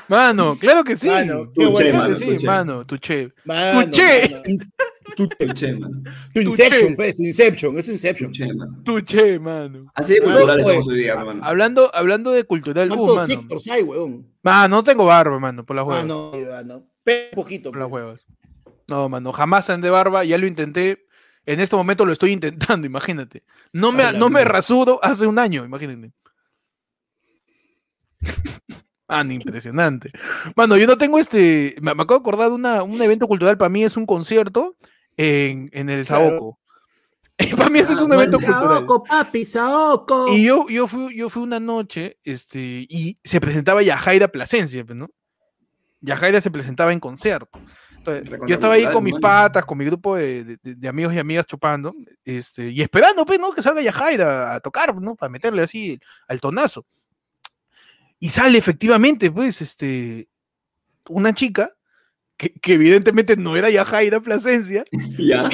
Mano, 0.09 0.57
claro 0.59 0.85
que 0.85 0.97
sí. 0.97 1.09
Mano, 1.09 1.47
qué 1.53 1.61
Claro 1.61 1.71
bueno, 1.73 1.99
mano, 1.99 2.15
sí, 2.15 2.25
tuche. 2.27 2.47
mano, 2.47 2.87
tuche. 2.87 3.33
Mano, 3.45 3.75
mano, 3.79 3.91
ins- 3.91 4.73
tu- 5.17 5.29
Che, 5.55 5.73
mano. 5.75 6.03
tu 6.33 6.41
Inception, 6.41 6.95
pues, 6.97 7.19
Inception, 7.21 7.79
es 7.79 7.89
Inception. 7.89 8.33
Che, 8.33 8.47
mano. 8.55 8.83
Tuche, 8.85 9.39
mano. 9.39 9.91
Así 9.95 10.15
de 10.15 10.21
culturales 10.21 10.65
oye. 10.65 10.75
estamos 10.75 10.89
hoy 10.89 10.99
día, 10.99 11.13
hermano. 11.15 11.41
Hablando, 11.45 11.91
hablando 11.95 12.31
de 12.31 12.45
cultural, 12.45 12.91
uh, 12.93 12.95
¿Cuántos 12.95 13.17
mano. 13.17 13.27
sectors 13.27 13.69
hay, 13.69 13.83
weón? 13.83 14.27
Mano, 14.43 14.77
no 14.77 14.85
tengo 14.85 15.05
barba, 15.07 15.39
mano, 15.41 15.65
por 15.67 15.75
las 15.77 15.83
Ah, 15.85 15.89
huevas. 15.89 16.07
no, 16.07 16.33
ah, 16.57 16.63
no. 16.65 16.87
Pe- 17.03 17.31
poquito. 17.35 17.71
Por 17.71 17.81
las 17.81 17.89
pues. 17.89 18.03
huevas. 18.05 18.27
No, 18.89 19.09
mano, 19.09 19.33
jamás 19.33 19.69
andé 19.71 19.91
barba, 19.91 20.25
ya 20.25 20.39
lo 20.39 20.47
intenté. 20.47 21.07
En 21.47 21.61
este 21.61 21.75
momento 21.77 22.05
lo 22.05 22.13
estoy 22.13 22.33
intentando, 22.33 22.87
imagínate. 22.87 23.43
No 23.73 23.91
me, 23.93 24.03
A 24.05 24.13
la 24.13 24.19
no 24.19 24.29
me 24.31 24.45
rasuro 24.45 25.01
hace 25.03 25.27
un 25.27 25.39
año, 25.39 25.65
imagínate. 25.65 26.13
Mano, 29.09 29.33
impresionante. 29.33 30.11
Mano, 30.57 30.77
yo 30.77 30.87
no 30.87 30.99
tengo 30.99 31.19
este. 31.19 31.77
Me, 31.81 31.95
me 31.95 32.03
acabo 32.03 32.19
de 32.19 32.23
acordar 32.23 32.49
de 32.49 32.55
una, 32.57 32.83
un 32.83 33.01
evento 33.01 33.29
cultural 33.29 33.57
para 33.57 33.69
mí, 33.69 33.85
es 33.85 33.97
un 33.97 34.05
concierto 34.07 34.77
en, 35.17 35.71
en 35.73 35.89
el 35.91 36.05
Claro. 36.05 36.29
Saoco. 36.31 36.59
para 37.57 37.69
mí 37.71 37.79
ese 37.79 37.93
es 37.93 38.01
un 38.01 38.11
Ah, 38.13 38.17
evento 38.17 38.39
cultural. 38.39 38.69
Saoco, 38.69 39.05
papi, 39.05 39.45
Saoco. 39.45 40.29
Y 40.35 40.45
yo, 40.47 40.67
yo, 40.69 40.87
fui, 40.89 41.17
yo 41.17 41.29
fui 41.29 41.43
una 41.43 41.61
noche, 41.61 42.19
este, 42.25 42.59
y 42.89 43.19
se 43.23 43.41
presentaba 43.41 43.83
Yajaira 43.83 44.29
Plasencia, 44.29 44.85
pues, 44.85 44.97
¿no? 44.99 45.09
Yajaira 46.01 46.41
se 46.41 46.51
presentaba 46.51 46.93
en 46.93 47.01
concierto. 47.01 47.49
Entonces, 47.99 48.29
yo 48.47 48.55
estaba 48.55 48.75
ahí 48.75 48.91
con 48.93 49.03
mis 49.03 49.15
mano. 49.15 49.21
patas, 49.21 49.65
con 49.65 49.77
mi 49.79 49.85
grupo 49.85 50.15
de, 50.17 50.45
de- 50.45 50.59
de- 50.63 50.75
de 50.77 50.89
amigos 50.89 51.13
y 51.13 51.19
amigas 51.19 51.45
chupando, 51.47 51.93
este, 52.25 52.71
y 52.71 52.81
esperando, 52.81 53.27
pues, 53.27 53.39
¿no? 53.41 53.53
Que 53.53 53.63
salga 53.63 53.83
Yajaira 53.83 54.55
a 54.55 54.61
tocar, 54.61 54.95
¿no? 55.01 55.15
Para 55.17 55.29
meterle 55.31 55.63
así 55.63 55.99
al 56.29 56.41
tonazo. 56.41 56.87
Y 58.19 58.29
sale 58.31 58.59
efectivamente, 58.59 59.31
pues, 59.31 59.61
este, 59.61 60.29
una 61.09 61.35
chica, 61.35 61.77
que, 62.39 62.53
que 62.55 62.75
evidentemente 62.75 63.37
no 63.37 63.57
era 63.57 63.71
Yajaira 63.71 64.21
Plasencia, 64.21 64.85
Ya. 65.19 65.49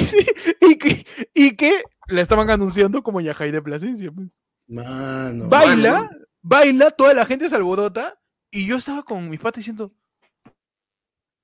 y 0.61 0.77
que, 0.77 1.05
y 1.33 1.55
que 1.55 1.83
la 2.07 2.21
estaban 2.21 2.49
anunciando 2.49 3.03
como 3.03 3.21
Yajaira 3.21 3.61
Plasencia, 3.61 4.11
pues 4.11 4.27
Mano. 4.67 5.47
baila, 5.49 5.93
Mano. 5.93 6.09
baila, 6.41 6.91
toda 6.91 7.13
la 7.13 7.25
gente 7.25 7.49
se 7.49 7.55
alborota 7.55 8.19
y 8.51 8.65
yo 8.67 8.77
estaba 8.77 9.03
con 9.03 9.29
mis 9.29 9.39
patas 9.39 9.59
diciendo, 9.59 9.93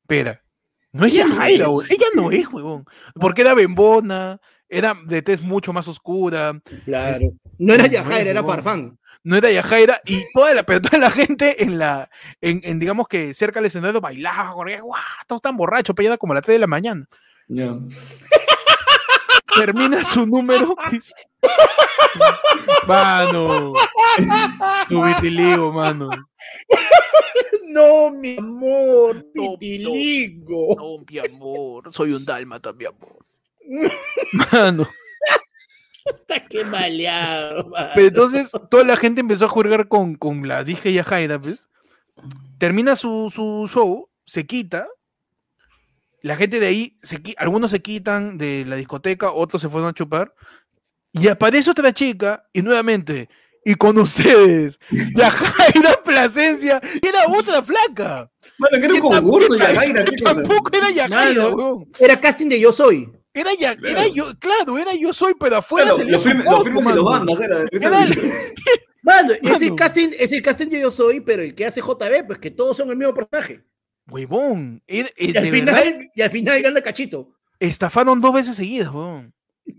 espera, 0.04 0.44
no 0.92 1.06
es 1.06 1.14
no 1.14 1.20
Yajaira, 1.20 1.70
huevón, 1.70 1.86
ella 1.90 2.06
no 2.16 2.32
es, 2.32 2.48
huevón, 2.48 2.86
porque 3.16 3.42
era 3.42 3.54
bembona, 3.54 4.40
era 4.68 4.96
de 5.06 5.22
tez 5.22 5.42
mucho 5.42 5.74
más 5.74 5.88
oscura, 5.88 6.60
Claro. 6.86 7.20
No 7.58 7.74
era 7.74 7.86
No, 7.86 7.92
Yajaira, 7.92 8.32
era 8.32 8.42
no. 8.42 8.48
Farfán. 8.48 8.99
No 9.24 9.36
era 9.36 9.52
Yajaira 9.52 10.02
y 10.06 10.24
toda 10.34 10.54
la, 10.54 10.64
toda 10.64 10.98
la 10.98 11.12
gente 11.12 11.64
en 11.64 11.78
la, 11.78 12.10
en, 12.42 12.62
en, 12.64 12.80
digamos 12.80 13.08
que 13.08 13.34
cerca 13.34 13.60
del 13.60 13.68
escenario 13.68 14.02
bailaba, 14.02 14.54
corría, 14.54 14.82
guau, 14.82 15.02
todos 15.28 15.42
tan 15.42 15.58
borrachos, 15.58 15.96
pellada 15.96 16.18
como 16.18 16.34
a 16.34 16.36
las 16.36 16.44
3 16.44 16.56
de 16.56 16.60
la 16.60 16.68
mañana. 16.68 17.08
Termina 19.56 20.04
su 20.04 20.26
número, 20.26 20.76
mano, 22.88 23.74
tu 24.88 25.04
vitiligo, 25.04 25.74
mano. 25.74 26.10
No, 27.66 28.12
mi 28.12 28.38
amor, 28.38 29.24
No, 29.36 29.58
vitiligo. 29.58 30.76
No, 30.76 31.06
mi 31.08 31.20
amor, 31.20 31.94
soy 31.94 32.14
un 32.14 32.26
dálmata, 32.26 32.74
mi 32.74 32.86
amor. 32.86 33.26
Mano. 34.52 34.88
Está 36.10 36.46
que 36.46 36.64
maleado, 36.66 37.70
mano. 37.70 37.90
Pero 37.96 38.08
entonces 38.08 38.52
toda 38.70 38.84
la 38.84 38.96
gente 38.98 39.22
empezó 39.22 39.46
a 39.46 39.50
jugar 39.50 39.88
con, 39.88 40.16
con 40.16 40.48
la 40.48 40.64
dije 40.64 40.92
Yajaira, 40.94 41.40
pues. 41.40 41.68
Termina 42.58 42.96
su, 42.96 43.32
su 43.34 43.68
show, 43.72 44.10
se 44.26 44.46
quita. 44.46 44.88
La 46.22 46.36
gente 46.36 46.60
de 46.60 46.68
ahí, 46.68 46.98
se, 47.02 47.22
algunos 47.38 47.72
se 47.72 47.82
quitan 47.82 48.38
de 48.38 48.66
la 48.66 48.76
discoteca, 48.76 49.32
otros 49.32 49.62
se 49.62 49.70
fueron 49.70 49.90
a 49.90 49.94
chupar. 49.94 50.34
Y 51.14 51.28
aparece 51.30 51.72
otra 51.72 51.94
chica, 51.94 52.46
y 52.54 52.62
nuevamente, 52.62 53.30
y 53.66 53.74
con 53.76 53.98
ustedes, 53.98 54.78
Yajaira 55.16 56.02
Plasencia, 56.06 56.80
y 57.02 57.08
era 57.08 57.20
otra 57.28 57.64
flaca. 57.64 58.30
Mano, 58.58 58.78
que 58.80 58.86
era 58.86 58.94
un 58.94 59.00
concurso, 59.00 59.54
que 59.54 59.60
ya, 59.60 59.70
tam- 59.70 59.76
Jaira, 59.76 60.06
que 60.06 60.12
¿qué 60.16 60.24
cosa? 60.24 60.36
Tampoco 60.36 60.78
era 60.78 60.92
Yajaira. 60.92 61.50
Era 62.00 62.20
casting 62.20 62.50
de 62.50 62.60
Yo 62.60 62.72
Soy. 62.74 63.10
Era 63.34 63.52
ya, 63.54 63.76
era 63.84 64.08
yo, 64.08 64.34
claro, 64.40 64.78
era 64.78 64.94
yo 64.96 65.14
soy, 65.14 65.34
pero 65.40 65.58
afuera 65.58 65.86
Claro, 65.88 65.98
salía 65.98 66.12
los 66.14 66.22
su 66.24 66.28
firmes 66.30 66.46
foto, 66.46 66.56
los 66.58 66.64
firmes 66.66 66.86
y 66.86 66.90
los 66.96 67.04
mano. 67.06 67.26
bandas, 67.26 67.40
era. 67.42 67.64
Era 67.72 68.04
el- 68.04 68.18
Mano, 69.02 69.34
es 69.34 69.62
el 69.62 69.76
casting, 69.76 70.10
es 70.20 70.32
el 70.34 70.42
casting 70.42 70.68
de 70.68 70.82
Yo 70.82 70.92
Soy, 70.92 71.22
pero 71.22 71.42
el 71.42 71.56
que 71.56 71.66
hace 71.66 71.80
JB, 71.82 72.28
pues 72.28 72.40
que 72.40 72.52
todos 72.52 72.76
son 72.76 72.90
el 72.90 72.98
mismo 72.98 73.14
personaje. 73.14 73.64
Huevón. 74.10 74.82
eh, 74.88 75.10
Y 75.18 75.38
al 75.38 75.48
final, 75.48 75.76
verdad, 75.76 76.00
y 76.16 76.22
al 76.22 76.30
final 76.30 76.62
gana 76.62 76.82
Cachito. 76.82 77.32
estafaron 77.60 78.20
dos 78.20 78.34
veces 78.34 78.56
seguidas, 78.56 78.90
huevón. 78.90 79.34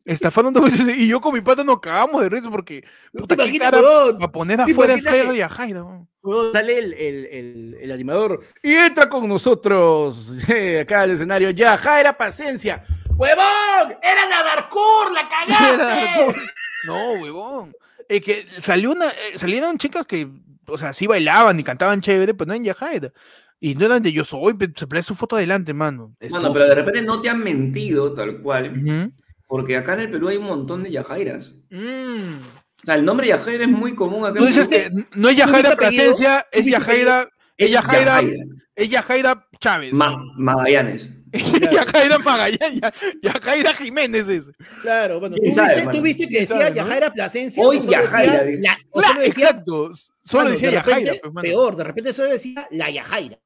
Estafaron 0.04 0.52
dos 0.54 0.62
veces 0.64 0.78
seguidas. 0.80 1.00
Y 1.00 1.08
yo 1.08 1.20
con 1.20 1.34
mi 1.34 1.40
pata 1.42 1.64
nos 1.64 1.80
cagamos 1.80 2.22
de 2.22 2.28
risa 2.28 2.50
porque. 2.50 2.82
¿No 3.12 3.22
Puta, 3.22 3.36
te 3.36 3.42
imaginas, 3.42 3.72
para 3.72 4.28
poner 4.32 4.64
¿Te 4.64 4.70
afuera 4.72 4.92
el 4.94 5.02
Flair 5.02 5.34
y 5.34 5.40
a 5.42 5.48
Jaira, 5.48 5.82
huevón. 5.84 6.52
Sale 6.52 6.78
el, 6.78 6.92
el, 6.94 7.26
el, 7.26 7.76
el 7.80 7.92
animador 7.92 8.40
y 8.62 8.72
entra 8.74 9.08
con 9.08 9.26
nosotros 9.28 10.32
eh, 10.48 10.80
acá 10.80 11.02
al 11.02 11.10
escenario. 11.10 11.50
Ya, 11.50 11.76
Jaira 11.76 12.16
Paciencia. 12.16 12.84
¡Huevón! 13.20 13.98
¡Era 14.02 14.26
la 14.28 14.42
Darkur! 14.44 15.12
¡La 15.12 15.28
cagaste! 15.28 16.40
No, 16.86 17.12
huevón. 17.22 17.74
Es 18.08 18.22
que 18.22 18.46
salió 18.62 18.92
una, 18.92 19.10
eh, 19.10 19.36
salieron 19.36 19.76
chicas 19.76 20.06
que, 20.06 20.26
o 20.66 20.78
sea, 20.78 20.94
sí 20.94 21.06
bailaban 21.06 21.60
y 21.60 21.62
cantaban 21.62 22.00
chévere, 22.00 22.32
pero 22.32 22.48
no 22.48 22.54
en 22.54 22.64
Yajaira. 22.64 23.12
Y 23.60 23.74
no 23.74 23.84
eran 23.84 24.02
de 24.02 24.10
yo 24.12 24.24
soy, 24.24 24.54
pe- 24.54 24.72
se 24.74 24.86
pone 24.86 25.02
su 25.02 25.14
foto 25.14 25.36
adelante, 25.36 25.74
mano. 25.74 26.14
Mano, 26.30 26.54
pero 26.54 26.66
de 26.66 26.74
repente 26.74 27.02
no 27.02 27.20
te 27.20 27.28
han 27.28 27.40
mentido 27.44 28.14
tal 28.14 28.40
cual, 28.40 28.72
Ujú. 28.78 29.12
porque 29.46 29.76
acá 29.76 29.92
en 29.92 30.00
el 30.00 30.10
Perú 30.10 30.28
hay 30.28 30.38
un 30.38 30.46
montón 30.46 30.82
de 30.82 30.90
Yajairas. 30.90 31.52
Mm. 31.68 32.38
O 32.82 32.86
sea, 32.86 32.94
el 32.94 33.04
nombre 33.04 33.26
Yajaira 33.28 33.64
es 33.64 33.70
muy 33.70 33.94
común 33.94 34.24
acá 34.24 34.38
Tú 34.38 34.46
dices 34.46 34.66
que 34.66 34.90
no 35.14 35.28
es 35.28 35.36
Yajaira? 35.36 35.76
Plasencia, 35.76 36.38
es 36.50 36.62
¿Tú 36.62 36.64
dices 36.64 36.72
Yajaira, 36.72 37.28
es 37.58 37.70
Yajaira, 37.70 38.22
Yajaira. 38.22 38.44
es 38.74 38.88
Yajaira 38.90 39.46
Chávez. 39.60 39.92
Ma- 39.92 40.16
Magallanes. 40.38 41.10
Yajaira 41.72 42.18
Magallanes, 42.18 42.80
Ya- 42.80 42.92
Yajaira 43.22 43.72
Jiménez 43.74 44.28
es. 44.28 44.44
Claro, 44.82 45.20
bueno, 45.20 45.36
¿tú 45.36 45.42
¿Quién 45.42 45.54
sabe, 45.54 45.68
viste, 45.68 45.84
mano? 45.86 45.98
tú 45.98 46.02
viste 46.04 46.22
que 46.24 46.28
¿Quién 46.28 46.40
decía 46.42 46.56
sabe, 46.58 46.70
no? 46.70 46.76
Yajaira 46.76 47.12
Plasencia. 47.12 47.64
Hoy 47.66 47.76
decía 47.78 48.02
Yajaira, 48.02 48.44
la- 48.58 48.78
o 48.90 49.00
Claro, 49.00 49.08
solo 49.14 49.20
decía, 49.20 49.44
exacto. 49.48 49.90
Solo 50.22 50.42
mano, 50.44 50.50
decía 50.54 50.70
de 50.70 50.76
repente, 50.76 51.04
Yajaira. 51.04 51.30
pues, 51.32 51.42
peor, 51.42 51.76
de 51.76 51.84
repente 51.84 52.12
solo 52.12 52.28
decía 52.30 52.66
la 52.70 52.90
Yajaira. 52.90 53.38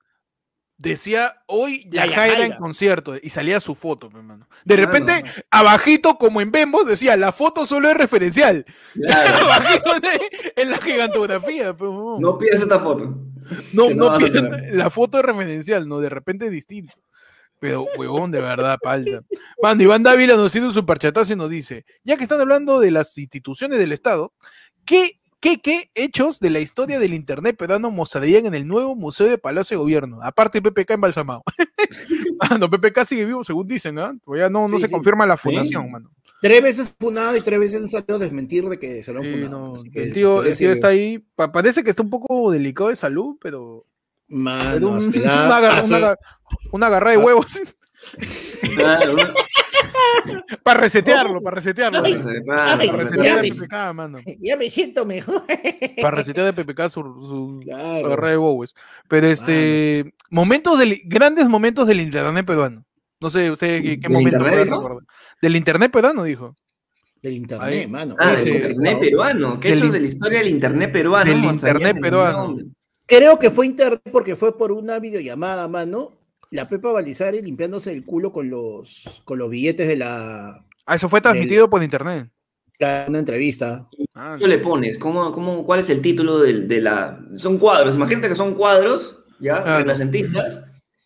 Decía 0.77 1.37
hoy 1.47 1.89
La 1.93 2.05
Yajaira 2.05 2.47
en 2.47 2.53
concierto 2.57 3.15
y 3.23 3.31
salía 3.31 3.61
su 3.61 3.77
foto, 3.77 4.11
pues, 4.11 4.25
mano. 4.25 4.49
De 4.65 4.75
Claro. 4.75 4.91
repente, 4.91 5.25
abajito, 5.51 6.19
como 6.19 6.41
en 6.41 6.51
Bembos, 6.51 6.85
decía 6.85 7.17
la 7.17 7.31
foto 7.31 7.65
solo 7.65 7.89
es 7.89 7.97
referencial. 7.97 8.67
Claro. 8.93 9.31
abajito 9.53 10.01
de- 10.01 10.53
en 10.57 10.71
la 10.71 10.79
gigantografía, 10.79 11.73
pues. 11.77 11.91
No 12.19 12.37
pides 12.39 12.61
esta 12.63 12.81
foto. 12.81 13.05
No, 13.73 13.91
no 13.91 14.19
no 14.19 14.29
la 14.73 14.91
foto 14.91 15.19
es 15.19 15.25
referencial, 15.25 15.87
no, 15.87 16.01
de 16.01 16.09
repente 16.09 16.47
es 16.47 16.51
distinto. 16.51 16.95
Pero, 17.65 17.87
huevón, 17.97 18.31
de 18.31 18.43
verdad, 18.43 18.79
palta. 18.83 19.23
Mano, 19.63 19.83
Iván 19.83 20.03
Dávila 20.03 20.37
nos 20.37 20.55
hizo 20.55 20.67
un 20.67 20.73
superchatazo 20.75 21.33
y 21.33 21.37
nos 21.37 21.49
dice, 21.49 21.87
ya 22.05 22.19
que 22.19 22.25
están 22.25 22.39
hablando 22.39 22.79
de 22.79 22.91
las 22.91 23.17
instituciones 23.17 23.79
del 23.79 23.93
Estado, 23.93 24.35
¿qué, 24.85 25.19
qué, 25.41 25.61
qué 25.63 25.89
hechos 25.95 26.41
de 26.41 26.51
la 26.51 26.61
historia 26.61 26.99
del 26.99 27.15
Internet 27.15 27.57
peruano 27.57 27.91
mostrarían 27.91 28.45
en 28.45 28.55
el 28.55 28.69
nuevo 28.69 28.95
Museo 28.95 29.27
de 29.29 29.39
Palacio 29.39 29.79
de 29.79 29.83
Gobierno? 29.83 30.19
Aparte 30.23 30.61
PPK 30.61 30.91
embalsamado. 30.91 31.43
ah, 32.41 32.59
no, 32.59 32.69
PPK 32.69 33.05
sigue 33.07 33.25
vivo, 33.25 33.43
según 33.45 33.67
dicen, 33.67 33.99
¿ah? 33.99 34.13
Todavía 34.23 34.51
no, 34.51 34.69
no 34.69 34.77
Sí, 34.77 34.83
se 34.83 34.87
sí. 34.89 34.93
confirma 34.93 35.27
la 35.27 35.39
fundación, 35.39 35.91
mano. 35.91 36.11
Tres 36.43 36.63
veces 36.63 36.95
funado 37.01 37.35
y 37.35 37.41
tres 37.41 37.59
veces 37.59 37.81
han 37.83 37.89
salido 37.89 38.17
a 38.17 38.19
desmentir 38.19 38.65
de 38.69 38.79
que 38.79 39.03
se 39.03 39.11
lo 39.15 39.21
han 39.21 39.27
Sí, 39.27 39.33
funado. 39.33 39.73
no, 39.73 39.75
el 39.95 40.13
tío, 40.13 40.43
el 40.45 40.55
tío 40.55 40.71
está 40.71 40.89
ahí, 40.89 41.25
pa- 41.35 41.51
parece 41.51 41.83
que 41.83 41.89
está 41.89 42.03
un 42.03 42.11
poco 42.11 42.53
delicado 42.53 42.91
de 42.91 42.97
salud, 42.97 43.37
pero... 43.41 43.87
Mano, 44.35 44.89
un- 44.89 45.13
una, 45.17 45.57
agarra- 45.57 45.79
a 45.79 45.83
su- 45.83 45.89
una 45.89 45.97
agar- 45.99 46.19
una 46.73 46.87
agarrada 46.89 47.17
de 47.17 47.23
Ah. 47.23 47.25
huevos. 47.25 47.59
Claro, 48.75 49.17
Para 50.63 50.81
resetearlo, 50.81 51.41
para 51.41 51.57
resetearlo. 51.57 52.03
Ay, 52.05 52.15
ay, 52.49 52.89
Para 52.89 53.03
resetear 53.05 53.25
ya 53.37 53.43
de. 53.43 53.49
PPK, 53.51 53.93
mano. 53.95 54.19
Ya 54.41 54.57
me 54.57 54.69
siento 54.71 55.05
mejor. 55.07 55.43
Para 56.01 56.17
resetear 56.17 56.53
de 56.53 56.65
PPK 56.65 56.89
su, 56.91 57.01
su 57.03 57.61
Claro. 57.65 58.07
agarra 58.07 58.31
de 58.31 58.37
Bowes. 58.37 58.75
Pero 59.09 59.27
este. 59.29 60.15
Momentos 60.31 60.79
del, 60.79 61.01
grandes 61.05 61.47
momentos 61.49 61.87
del 61.87 62.01
internet 62.01 62.45
peruano. 62.47 62.85
No 63.21 63.31
sé, 63.31 63.51
usted 63.51 63.83
qué, 63.83 64.01
qué 64.01 64.09
¿Del 64.09 64.11
momento 64.13 64.39
internet, 64.39 64.65
recordar. 64.69 64.99
Del 65.41 65.57
internet 65.57 65.93
peruano, 65.93 66.23
dijo. 66.25 66.57
Del 67.23 67.35
internet, 67.35 67.69
Ahí. 67.69 67.87
mano. 67.87 68.17
Ah, 68.19 68.33
del 68.33 68.49
internet 68.49 68.99
peruano. 69.01 69.61
¿Qué 69.61 69.69
del 69.71 69.79
hechos 69.79 69.93
de 69.93 70.01
la 70.01 70.07
historia 70.07 70.39
del 70.41 70.49
internet 70.49 70.93
peruano? 70.93 71.25
del 71.31 71.45
internet 71.45 72.01
peruano. 72.01 72.57
No. 73.11 73.19
Creo 73.19 73.39
que 73.39 73.51
fue 73.51 73.67
internet 73.67 74.01
porque 74.13 74.37
fue 74.37 74.57
por 74.57 74.73
una 74.73 74.99
videollamada, 74.99 75.69
mano. 75.69 76.13
La 76.51 76.69
Pepa 76.69 76.93
Balizari 76.93 77.43
limpiándose 77.43 77.93
el 77.93 78.05
culo 78.05 78.33
con 78.33 78.49
los, 78.49 79.23
con 79.25 79.39
los 79.39 79.51
billetes 79.51 79.89
de 79.89 79.97
la, 79.97 80.65
Ah, 80.87 80.95
eso 80.97 81.09
fue 81.09 81.21
transmitido 81.21 81.69
por 81.69 81.83
internet. 81.83 82.31
una 83.09 83.19
entrevista. 83.19 83.89
Ah, 84.15 84.37
¿Qué 84.39 84.47
le 84.47 84.59
pones? 84.59 84.99
¿Cómo, 84.99 85.33
cómo, 85.33 85.65
¿Cuál 85.65 85.81
es 85.81 85.91
el 85.91 86.01
título 86.03 86.41
de, 86.41 86.81
la...? 86.81 87.19
Son 87.37 87.59
cuadros, 87.59 87.95
imagínate 87.97 88.29
que 88.29 88.37
son 88.37 88.55
cuadros, 88.55 89.25
¿ya? 89.41 89.79
Renacentistas, 89.79 90.61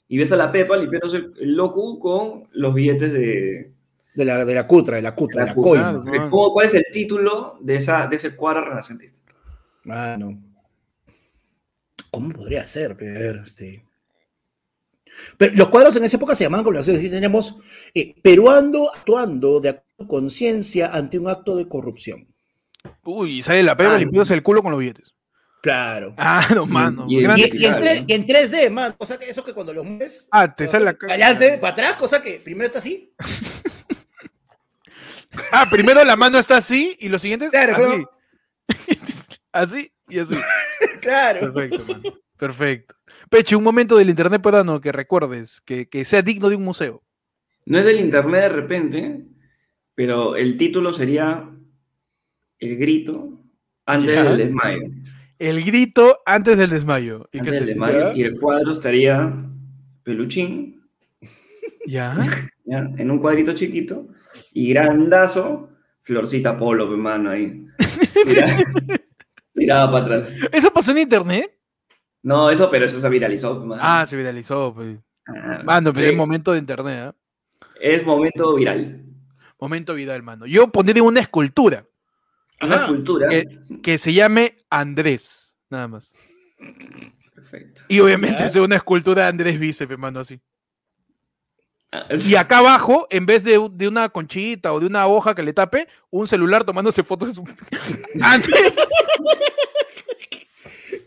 y 0.09 0.19
ves 0.19 0.33
a 0.33 0.37
la 0.37 0.51
Pepa 0.51 0.77
limpiándose 0.77 1.19
el, 1.19 1.33
el 1.41 1.55
locu 1.55 1.99
con 2.01 2.49
los 2.53 2.75
billetes 2.75 3.13
de... 3.13 3.73
De 4.15 4.25
la, 4.25 4.45
de 4.45 4.55
la 4.55 4.67
cutra, 4.67 4.97
de 4.97 5.03
la 5.03 5.15
cutra, 5.15 5.43
de 5.45 5.47
la 5.51 5.55
la. 5.55 5.91
Ah. 5.91 6.29
¿Cómo- 6.29 6.53
¿Cuál 6.53 6.67
es 6.67 6.75
el 6.75 6.85
título 6.93 7.57
de, 7.61 7.77
esa, 7.77 8.09
de 8.09 8.17
ese 8.17 8.35
cuadro 8.35 8.63
renacentista? 8.65 9.21
Mano. 9.85 10.37
¿Cómo 12.11 12.31
podría 12.31 12.65
ser? 12.67 12.97
Pero, 12.97 13.43
este... 13.45 13.85
Pero 15.37 15.55
los 15.57 15.69
cuadros 15.69 15.97
en 15.97 16.05
esa 16.05 16.17
época 16.17 16.35
se 16.35 16.45
llamaban 16.45 16.65
como 16.65 16.79
así 16.79 17.11
teníamos 17.11 17.57
eh, 17.95 18.15
peruando 18.23 18.93
actuando 18.95 19.59
de 19.61 19.81
conciencia 20.07 20.89
ante 20.89 21.19
un 21.19 21.29
acto 21.29 21.57
de 21.57 21.67
corrupción. 21.69 22.29
Uy, 23.05 23.39
y 23.39 23.43
sale 23.43 23.63
la 23.63 23.77
pega 23.77 23.95
Ah, 23.95 23.99
limpiándose 23.99 24.35
el 24.35 24.43
culo 24.43 24.63
con 24.63 24.71
los 24.71 24.79
billetes. 24.81 25.15
Claro. 25.61 26.15
Ah, 26.17 26.47
no, 26.55 26.67
mano. 26.67 27.07
y- 27.09 27.17
Y, 27.19 27.21
y 27.23 27.25
en 27.25 27.51
claro, 27.73 27.79
3, 27.81 28.01
¿no? 28.01 28.05
y 28.07 28.13
en 28.13 28.27
3D, 28.27 28.71
man. 28.71 28.95
O 28.99 29.07
sea 29.07 29.19
que 29.19 29.29
eso 29.29 29.43
que 29.43 29.53
cuando 29.53 29.73
los 29.75 29.85
mueves. 29.85 30.29
Ah, 30.31 30.55
te 30.55 30.69
sale 30.69 30.85
la 30.85 30.95
ca- 30.95 31.09
Adelante, 31.09 31.59
para 31.59 31.73
atrás, 31.73 31.97
cosa 31.97 32.23
que 32.23 32.35
primero 32.35 32.67
está 32.67 32.79
así. 32.79 33.13
Ah, 35.53 35.67
primero 35.71 36.03
la 36.05 36.17
mano 36.17 36.39
está 36.39 36.57
así 36.57 36.97
y 37.01 37.09
los 37.09 37.23
siguientes 37.23 37.51
Claro, 37.51 37.75
así. 37.77 37.85
claro. 37.85 38.11
así 39.53 39.93
y 40.09 40.19
así. 40.19 40.35
Claro. 41.01 41.53
Perfecto, 41.53 41.85
mano. 41.93 42.03
Perfecto. 42.39 42.95
Peche, 43.31 43.57
un 43.57 43.65
momento 43.65 43.97
del 43.97 44.11
internet 44.11 44.41
peruano 44.43 44.81
que 44.81 44.93
recuerdes, 44.93 45.61
que, 45.65 45.89
que 45.89 46.05
sea 46.05 46.23
digno 46.23 46.49
de 46.49 46.57
un 46.57 46.65
museo. 46.65 47.03
No 47.67 47.79
es 47.79 47.85
del 47.85 48.01
internet 48.01 48.43
de 48.43 48.49
repente, 48.49 49.25
pero 49.95 50.37
el 50.37 50.57
título 50.57 50.93
sería 50.93 51.49
El 52.59 52.77
grito 52.77 53.41
antes 53.87 54.15
Ya. 54.15 54.23
del 54.25 54.39
desmayo. 54.39 54.83
El 55.39 55.63
grito 55.65 56.19
antes 56.27 56.57
del 56.59 56.71
desmayo. 56.71 57.29
¿Y 57.33 57.39
qué 57.39 57.39
Antes 57.41 57.53
del 57.55 57.61
se- 57.63 57.67
desmayo. 57.67 58.13
¿Ya? 58.13 58.17
Y 58.17 58.23
el 58.23 58.39
cuadro 58.39 58.73
estaría 58.73 59.33
Peluchín, 60.03 60.83
¿Ya? 61.87 62.17
¿ya? 62.65 62.91
en 62.97 63.11
un 63.11 63.19
cuadrito 63.19 63.53
chiquito, 63.55 64.09
y 64.53 64.71
grandazo, 64.71 65.71
Florcita 66.03 66.57
Polo, 66.57 66.91
hermano, 66.91 67.31
ahí. 67.31 67.67
Mira, 68.27 68.59
miraba 69.69 69.93
para 69.93 70.17
atrás. 70.17 70.35
¿Eso 70.53 70.73
pasó 70.73 70.91
en 70.93 70.99
internet? 70.99 71.55
No, 72.23 72.51
eso, 72.51 72.71
pero 72.71 72.87
eso 72.87 73.01
se 73.01 73.09
viralizó. 73.09 73.67
Ah, 73.79 74.05
se 74.07 74.17
viralizó. 74.17 74.73
Pues. 74.75 74.99
Ah, 75.27 75.63
Mano, 75.65 75.93
pero 75.93 76.07
sí, 76.07 76.11
es 76.13 76.17
momento 76.17 76.53
de 76.53 76.59
internet, 76.59 76.99
¿ah? 77.01 77.15
es 77.81 78.05
momento 78.05 78.55
viral. 78.55 79.05
Momento 79.61 79.95
Vidal, 79.95 80.23
mano. 80.23 80.47
Yo 80.47 80.69
pondría 80.69 81.03
una 81.03 81.19
escultura 81.19 81.85
Una 82.63 82.77
Ajá. 82.77 82.87
cultura. 82.87 83.29
que, 83.29 83.59
que 83.83 83.99
se 83.99 84.13
llame 84.13 84.57
Andrés, 84.71 85.53
nada 85.69 85.89
más. 85.89 86.13
Perfecto. 87.35 87.83
Y 87.89 87.99
obviamente 87.99 88.49
sea 88.51 88.63
una 88.63 88.77
escultura 88.77 89.25
de 89.25 89.29
Andrés 89.31 89.59
Bíceps, 89.59 89.99
mano, 89.99 90.21
así. 90.21 90.41
Ah, 91.91 92.07
Y 92.27 92.35
acá 92.35 92.59
abajo, 92.59 93.07
en 93.11 93.25
vez 93.25 93.45
de, 93.45 93.67
de 93.73 93.89
una 93.89 94.09
conchita 94.11 94.73
o 94.75 94.81
de 94.81 94.87
una 94.87 95.07
hoja 95.07 95.35
que 95.35 95.43
le 95.43 95.53
tape, 95.55 95.89
un 96.11 96.27
celular 96.29 96.65
tomándose 96.65 97.03
fotos 97.03 97.29
de 97.31 97.35
su... 97.35 97.45
Andrés, 98.23 98.73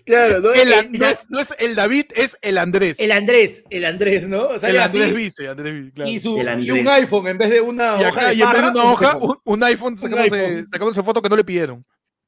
Claro, 0.06 0.40
¿no? 0.42 0.52
el 0.52 0.72
Eh, 0.74 0.90
no, 0.92 1.06
es, 1.08 1.30
no 1.30 1.40
es 1.40 1.54
el 1.60 1.76
David, 1.76 2.06
es 2.16 2.38
el 2.42 2.58
Andrés. 2.58 3.00
El 3.00 3.12
Andrés, 3.12 3.64
el 3.70 3.86
Andrés, 3.86 4.28
¿no? 4.28 4.48
O 4.48 4.60
sea, 4.60 4.70
El 4.70 4.80
Andrés 4.80 5.04
así, 5.06 5.14
Bíceps, 5.14 5.50
Andrés 5.50 5.92
claro. 5.94 6.10
y, 6.10 6.20
su, 6.20 6.38
El 6.40 6.64
y 6.64 6.72
un 6.72 6.88
iPhone 6.88 7.28
en 7.28 7.38
vez 7.38 7.50
de 7.52 7.62
una 7.62 8.02
Y 8.02 8.06
hoja 8.06 8.28
de 8.30 8.34
y 8.36 8.42
en 8.42 8.52
vez 8.52 8.62
de 8.62 8.70
una 8.70 8.84
un 8.84 8.90
hoja, 8.92 9.14
iPhone. 9.14 9.30
un, 9.30 9.54
un 9.54 9.64
iPhone 9.64 9.98
sacándose, 9.98 10.66
sacándose 10.66 11.04
foto 11.04 11.22
que 11.22 11.30
no 11.30 11.36
le 11.36 11.44
pidieron. 11.44 11.86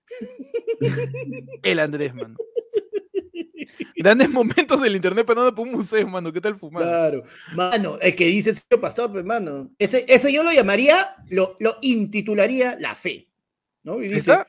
El 1.63 1.79
Andrés, 1.79 2.13
mano. 2.13 2.35
Grandes 4.03 4.29
momentos 4.29 4.81
del 4.81 4.97
internet 4.97 5.25
penando 5.25 5.55
por 5.55 5.65
un 5.65 5.73
museo, 5.73 6.05
mano. 6.07 6.31
¿Qué 6.33 6.41
tal 6.41 6.55
fumar? 6.55 6.83
Claro. 6.83 7.23
Mano, 7.55 7.97
el 8.01 8.13
que 8.15 8.25
dice 8.25 8.53
Sergio 8.53 8.81
Pastor, 8.81 9.11
pues, 9.11 9.23
mano. 9.23 9.71
Ese, 9.79 10.05
ese 10.09 10.31
yo 10.33 10.43
lo 10.43 10.51
llamaría, 10.51 11.15
lo, 11.29 11.55
lo 11.59 11.77
intitularía 11.81 12.75
La 12.79 12.95
Fe. 12.95 13.29
¿no? 13.83 14.01
Y 14.01 14.07
dice, 14.07 14.31
¿Está? 14.31 14.47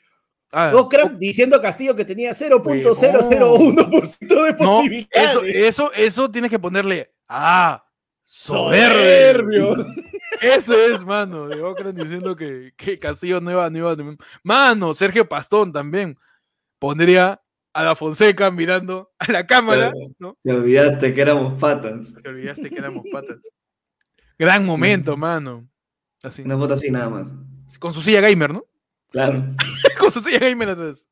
Ah, 0.51 0.73
Ocram 0.75 1.19
diciendo 1.19 1.57
a 1.57 1.63
Castillo 1.63 1.95
que 1.97 2.05
tenía 2.05 2.31
0.001% 2.33 4.19
de 4.21 4.53
no, 4.53 4.57
posibilidades. 4.57 5.31
eso, 5.31 5.43
eso, 5.43 5.93
eso 5.93 6.31
tienes 6.31 6.51
que 6.51 6.59
ponerle. 6.61 7.13
Ah, 7.29 7.85
soberbio. 8.25 9.75
Soberbio. 9.75 9.87
Eso 10.41 10.75
es, 10.75 11.05
mano. 11.05 11.47
De 11.47 11.63
Ocran 11.63 11.95
diciendo 11.95 12.35
que, 12.35 12.73
que 12.77 12.99
Castillo 12.99 13.41
no 13.41 13.53
iba, 13.53 13.71
no 13.71 13.79
iba. 13.79 14.17
Mano, 14.43 14.93
Sergio 14.93 15.29
Pastón 15.29 15.73
también. 15.73 16.19
Pondría 16.81 17.41
a 17.75 17.85
la 17.85 17.95
Fonseca 17.97 18.51
mirando 18.51 19.13
a 19.19 19.31
la 19.33 19.47
cámara. 19.47 19.93
¿no? 20.19 20.39
Te 20.43 20.53
olvidaste 20.53 21.13
que 21.13 21.21
éramos 21.21 21.61
patas. 21.61 22.15
Te 22.23 22.29
olvidaste 22.29 22.71
que 22.71 22.79
éramos 22.79 23.05
patas. 23.13 23.39
Gran 24.39 24.65
momento, 24.65 25.17
mano. 25.17 25.69
Así. 26.23 26.43
Una 26.43 26.57
foto 26.57 26.75
así 26.75 26.91
nada 26.91 27.11
más. 27.11 27.29
Con 27.79 27.93
su 27.93 28.01
silla 28.01 28.21
gamer, 28.21 28.53
¿no? 28.53 28.65
Claro. 29.11 29.45
Con 29.99 30.11
su 30.11 30.21
silla 30.21 30.39
gamer 30.39 30.71
atrás. 30.71 31.09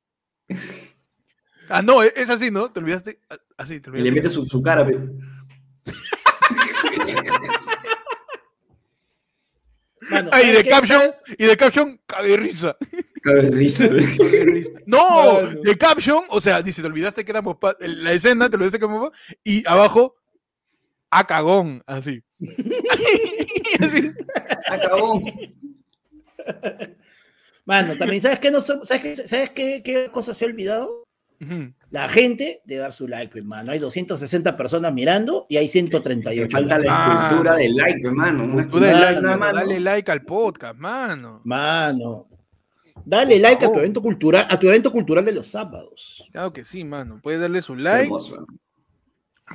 Ah, 1.68 1.82
no, 1.82 2.02
es 2.02 2.28
así, 2.30 2.50
¿no? 2.50 2.70
Te 2.72 2.80
olvidaste. 2.80 3.20
Así, 3.56 3.80
te 3.80 3.90
Y 3.90 3.92
le 3.94 3.98
olvidaste. 3.98 4.22
mete 4.22 4.28
su, 4.30 4.46
su 4.46 4.62
cara. 4.62 4.86
pe. 4.86 4.98
Mano, 10.12 10.30
Ah, 10.32 10.40
y 10.42 10.46
¿sabes 10.46 10.64
de 10.64 10.70
caption, 10.70 11.00
¿Sabes? 11.00 11.16
y 11.38 11.44
de 11.46 11.56
caption, 11.56 12.00
cague 12.06 12.28
de 12.30 12.36
risa. 12.36 12.76
Cabe 13.22 13.42
de 13.42 13.50
risa. 13.50 13.88
cague 13.88 14.38
de 14.38 14.44
risa. 14.44 14.72
No, 14.86 15.40
de 15.62 15.78
caption, 15.78 16.24
o 16.28 16.40
sea, 16.40 16.60
dice, 16.62 16.80
te 16.82 16.86
olvidaste 16.88 17.24
que 17.24 17.30
éramos 17.30 17.56
la 17.80 18.12
escena, 18.12 18.48
te 18.50 18.56
olvidaste 18.56 18.78
que 18.78 18.84
éramos 18.84 19.10
y 19.44 19.66
abajo, 19.66 20.16
a 21.10 21.26
cagón, 21.26 21.82
así. 21.86 22.22
Así. 23.80 24.12
Acabó. 24.68 25.22
Mano, 27.64 27.96
también, 27.96 28.20
¿sabes 28.20 28.38
qué, 28.40 28.50
no, 28.50 28.60
¿sabes 28.60 29.00
qué, 29.00 29.16
¿sabes 29.16 29.50
qué, 29.50 29.82
qué 29.84 30.08
cosa 30.10 30.34
se 30.34 30.44
ha 30.44 30.48
olvidado? 30.48 31.01
La 31.90 32.08
gente 32.08 32.62
de 32.64 32.76
dar 32.76 32.92
su 32.92 33.06
like, 33.08 33.38
hermano. 33.38 33.72
Hay 33.72 33.78
260 33.78 34.56
personas 34.56 34.92
mirando 34.92 35.46
y 35.48 35.56
hay 35.56 35.68
138. 35.68 36.50
Falta 36.50 36.78
la 36.78 36.84
Ah. 36.88 37.22
escultura 37.28 37.56
del 37.56 37.74
like, 37.76 38.06
hermano. 38.06 38.44
Una 38.44 38.68
Tú 38.68 38.78
dale 38.80 39.80
like, 39.80 40.10
al 40.10 40.22
podcast, 40.24 40.78
mano. 40.78 41.40
Mano. 41.44 42.28
Dale 43.04 43.38
like 43.40 43.64
a 43.64 43.72
tu 43.72 43.78
evento 43.78 44.00
cultural, 44.00 44.46
a 44.48 44.58
tu 44.58 44.68
evento 44.68 44.92
cultural 44.92 45.24
de 45.24 45.32
los 45.32 45.48
sábados. 45.48 46.28
Claro 46.30 46.52
que 46.52 46.64
sí, 46.64 46.84
mano. 46.84 47.20
Puedes 47.22 47.40
darle 47.40 47.60
su 47.60 47.74
like. 47.74 48.04
Hermoso. 48.04 48.46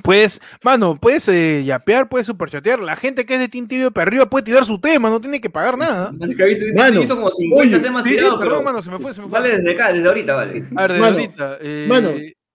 Puedes, 0.02 0.40
mano, 0.62 0.98
puedes 1.00 1.28
eh, 1.28 1.62
yapear, 1.64 2.08
puedes 2.08 2.26
superchatear. 2.26 2.78
La 2.80 2.96
gente 2.96 3.24
que 3.26 3.34
es 3.34 3.40
de 3.40 3.48
Team 3.48 3.66
Tibio 3.68 3.90
para 3.90 4.08
arriba 4.08 4.26
puede 4.28 4.44
tirar 4.44 4.64
su 4.64 4.80
tema, 4.80 5.10
no 5.10 5.20
tiene 5.20 5.40
que 5.40 5.50
pagar 5.50 5.76
nada. 5.78 6.12
Es 6.20 6.36
que 6.36 6.72
Mano, 6.74 7.00
visto 7.00 7.16
como 7.16 7.30
50 7.30 7.60
oye, 7.76 7.80
temas 7.80 8.04
Sí, 8.04 8.10
tirados, 8.16 8.38
perdón, 8.40 8.64
mano, 8.64 8.82
se 8.82 8.90
me 8.90 8.98
fue, 8.98 9.14
se 9.14 9.20
me 9.20 9.28
fue. 9.28 9.38
Vale 9.40 9.56
desde 9.58 9.72
acá, 9.72 9.92
desde 9.92 10.08
ahorita, 10.08 10.34
vale. 10.34 10.64
A 10.76 10.82
ver, 10.82 10.92
desde 10.92 11.00
Mano, 11.00 11.16
ahorita. 11.18 11.58
eh, 11.60 11.86
mano, 11.88 12.10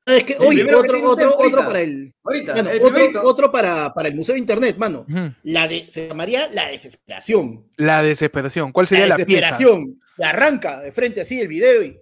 ¿Sabes 0.06 0.24
qué? 0.26 0.34
El 0.34 0.42
Oye, 0.48 0.58
primero 0.64 0.84
que 0.84 0.90
otro, 0.90 1.10
otro, 1.12 1.38
otro 1.38 1.66
para 1.66 1.80
el. 1.80 2.14
Ahorita, 2.26 2.56
Mano, 2.56 2.70
el 2.72 2.82
otro, 2.82 3.22
otro 3.24 3.52
para, 3.52 3.94
para 3.94 4.10
el 4.10 4.16
Museo 4.16 4.34
de 4.34 4.40
Internet, 4.40 4.76
mano. 4.78 5.06
ujú. 5.10 5.32
La 5.44 5.66
de, 5.68 5.86
se 5.90 6.10
llamaría 6.10 6.50
la 6.52 6.68
desesperación. 6.68 7.66
La 7.78 8.04
desesperación. 8.04 8.74
¿Cuál 8.74 8.88
sería 8.88 9.08
la 9.08 9.18
la, 9.18 9.26
pieza? 9.26 9.48
desesperación. 9.48 10.02
Y 10.18 10.24
arranca 10.24 10.82
de 10.82 10.92
frente 10.92 11.22
así 11.22 11.40
el 11.40 11.48
video 11.48 11.84
y. 11.84 11.98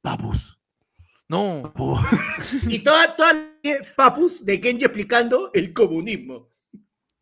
Papus. 0.00 0.58
No. 1.28 1.60
papus. 1.62 2.00
y 2.68 2.78
toda, 2.80 3.14
toda 3.16 3.32
la 3.32 3.40
papus 3.96 4.44
de 4.44 4.60
Kenji 4.60 4.84
explicando 4.84 5.50
el 5.54 5.72
comunismo. 5.72 6.48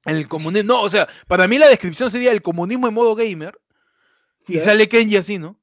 El 0.05 0.28
comunismo. 0.28 0.74
No, 0.74 0.82
o 0.82 0.91
sea, 0.91 1.09
para 1.26 1.49
mí 1.49 1.59
la 1.59 1.68
descripción 1.68 2.11
sería 2.11 2.32
el 2.32 2.43
comunismo 2.43 2.89
en 2.89 2.95
modo 2.95 3.14
gamer. 3.14 3.59
Y 4.47 4.59
sale 4.59 4.89
Kenji 4.89 5.16
así, 5.16 5.39
¿no? 5.39 5.61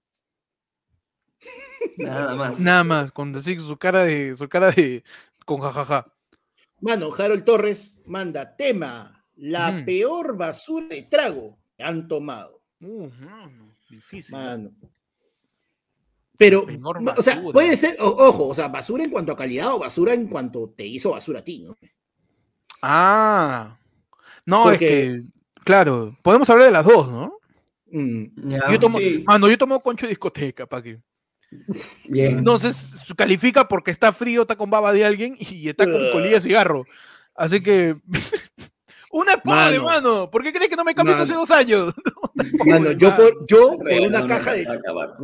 Nada 1.97 2.35
más. 2.35 2.59
Nada 2.59 2.83
más, 2.83 3.11
con 3.11 3.35
así 3.35 3.57
su 3.59 3.77
cara 3.77 4.03
de. 4.03 4.35
su 4.35 4.47
cara 4.47 4.71
de. 4.71 5.03
con 5.45 5.61
jajaja. 5.61 6.13
Mano, 6.81 7.09
Harold 7.17 7.43
Torres 7.45 7.99
manda 8.05 8.55
tema 8.55 9.25
la 9.35 9.83
peor 9.85 10.37
basura 10.37 10.87
de 10.87 11.03
trago 11.03 11.57
que 11.77 11.83
han 11.83 12.07
tomado. 12.07 12.61
Uh, 12.81 13.09
mano, 13.09 13.75
difícil. 13.89 14.35
Mano. 14.35 14.71
Pero, 16.37 16.65
o 17.17 17.21
sea, 17.21 17.41
puede 17.41 17.77
ser, 17.77 17.95
o- 17.99 18.07
ojo, 18.27 18.47
o 18.49 18.55
sea, 18.55 18.67
basura 18.67 19.03
en 19.03 19.09
cuanto 19.11 19.31
a 19.31 19.37
calidad 19.37 19.73
o 19.73 19.79
basura 19.79 20.13
en 20.13 20.27
cuanto 20.27 20.73
te 20.75 20.85
hizo 20.85 21.11
basura 21.11 21.39
a 21.39 21.43
ti, 21.43 21.59
¿no? 21.59 21.75
Ah. 22.81 23.77
No, 24.45 24.63
Porque- 24.63 24.85
es 24.85 25.21
que, 25.21 25.23
claro, 25.63 26.17
podemos 26.21 26.49
hablar 26.49 26.67
de 26.67 26.71
las 26.73 26.85
dos, 26.85 27.09
¿no? 27.09 27.37
Mm, 27.91 28.25
Yo 28.71 28.79
tomo, 28.79 28.97
sí, 28.97 29.23
mano, 29.25 29.47
yo 29.47 29.57
tomo 29.57 29.79
concho 29.79 30.05
de 30.05 30.09
discoteca, 30.09 30.65
¿para 30.65 30.83
qué? 30.83 30.99
bien. 32.09 32.39
Entonces, 32.39 32.97
califica 33.15 33.67
porque 33.67 33.91
está 33.91 34.11
frío, 34.11 34.41
está 34.41 34.55
con 34.55 34.69
baba 34.69 34.91
de 34.91 35.05
alguien 35.05 35.37
y 35.39 35.69
está 35.69 35.85
con 35.85 35.95
Ugh. 35.95 36.11
colilla 36.11 36.35
de 36.35 36.41
cigarro. 36.41 36.85
Así 37.35 37.61
que. 37.61 37.95
Una 39.11 39.33
es 39.33 39.41
pobre, 39.41 39.79
Mano. 39.79 39.83
mano. 39.83 40.29
¿Por 40.29 40.43
qué 40.43 40.51
crees 40.51 40.67
que 40.69 40.75
no 40.75 40.83
me 40.83 40.93
cambié 40.93 41.15
hace 41.15 41.33
dos 41.33 41.49
años? 41.49 41.93
Mano, 42.65 42.91
yo 42.91 43.15
por, 43.15 43.47
yo 43.47 43.77
por 43.77 43.89
una 44.07 44.27
caja 44.27 44.51
de. 44.51 44.67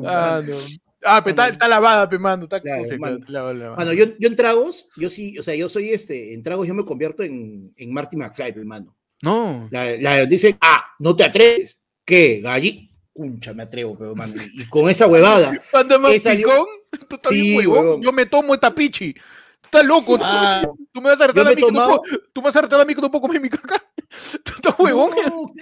Ah, 0.07 0.41
no. 0.45 0.55
Ah, 1.03 1.21
pero 1.23 1.31
está, 1.31 1.49
está 1.49 1.67
lavada, 1.67 2.07
pe, 2.09 2.19
mano. 2.19 2.43
Está 2.43 2.61
Claro, 2.61 2.83
sucia, 2.83 2.97
mano. 2.99 3.19
claro, 3.25 3.53
lavada. 3.53 3.75
Mano, 3.77 3.93
yo, 3.93 4.05
yo 4.19 4.27
en 4.27 4.35
tragos, 4.35 4.87
yo 4.97 5.09
sí, 5.09 5.37
o 5.39 5.43
sea, 5.43 5.55
yo 5.55 5.67
soy 5.69 5.89
este, 5.89 6.33
en 6.33 6.43
tragos 6.43 6.67
yo 6.67 6.73
me 6.73 6.85
convierto 6.85 7.23
en, 7.23 7.73
en 7.75 7.93
Marty 7.93 8.17
McFly, 8.17 8.53
pe, 8.53 8.63
mano. 8.63 8.95
No. 9.23 9.67
La, 9.71 9.95
la 9.97 10.25
dicen, 10.25 10.57
ah, 10.61 10.83
no 10.99 11.15
te 11.15 11.23
atreves. 11.23 11.79
¿Qué? 12.05 12.41
Galli. 12.43 12.89
Cuncha, 13.13 13.53
me 13.53 13.63
atrevo, 13.63 13.95
pero 13.97 14.15
mano. 14.15 14.33
Y, 14.55 14.61
y 14.61 14.65
con 14.65 14.89
esa 14.89 15.05
huevada. 15.07 15.51
Anda 15.73 15.97
más 15.99 16.23
yo- 16.23 16.31
picón. 16.37 16.65
Tú 17.07 17.15
estás 17.15 17.31
Sí, 17.31 17.41
bien 17.41 17.57
huevón. 17.57 17.77
huevón. 17.85 18.01
Yo 18.01 18.11
me 18.11 18.25
tomo 18.25 18.53
esta 18.53 18.73
pichi. 18.73 19.13
Tú 19.13 19.19
estás 19.65 19.85
loco. 19.85 20.17
tú- 20.17 20.23
Ah, 20.25 20.63
Tú 20.91 21.01
me 21.01 21.09
vas 21.09 21.21
a 21.21 21.27
retar 21.27 21.45
a 21.47 21.49
mí 21.51 21.55
tomaba- 21.61 21.99
puedo- 22.01 22.19
Tú 22.33 22.41
me 22.41 22.45
vas 22.45 22.55
a 22.55 22.61
retar 22.61 22.81
a 22.81 22.85
mí 22.85 22.95
que 22.95 23.01
no 23.01 23.11
puedo 23.11 23.21
comer 23.21 23.41
mi 23.41 23.49
caca. 23.49 23.83
Tú 24.43 24.53
estás 24.55 24.75
huevón. 24.79 25.11
no, 25.27 25.53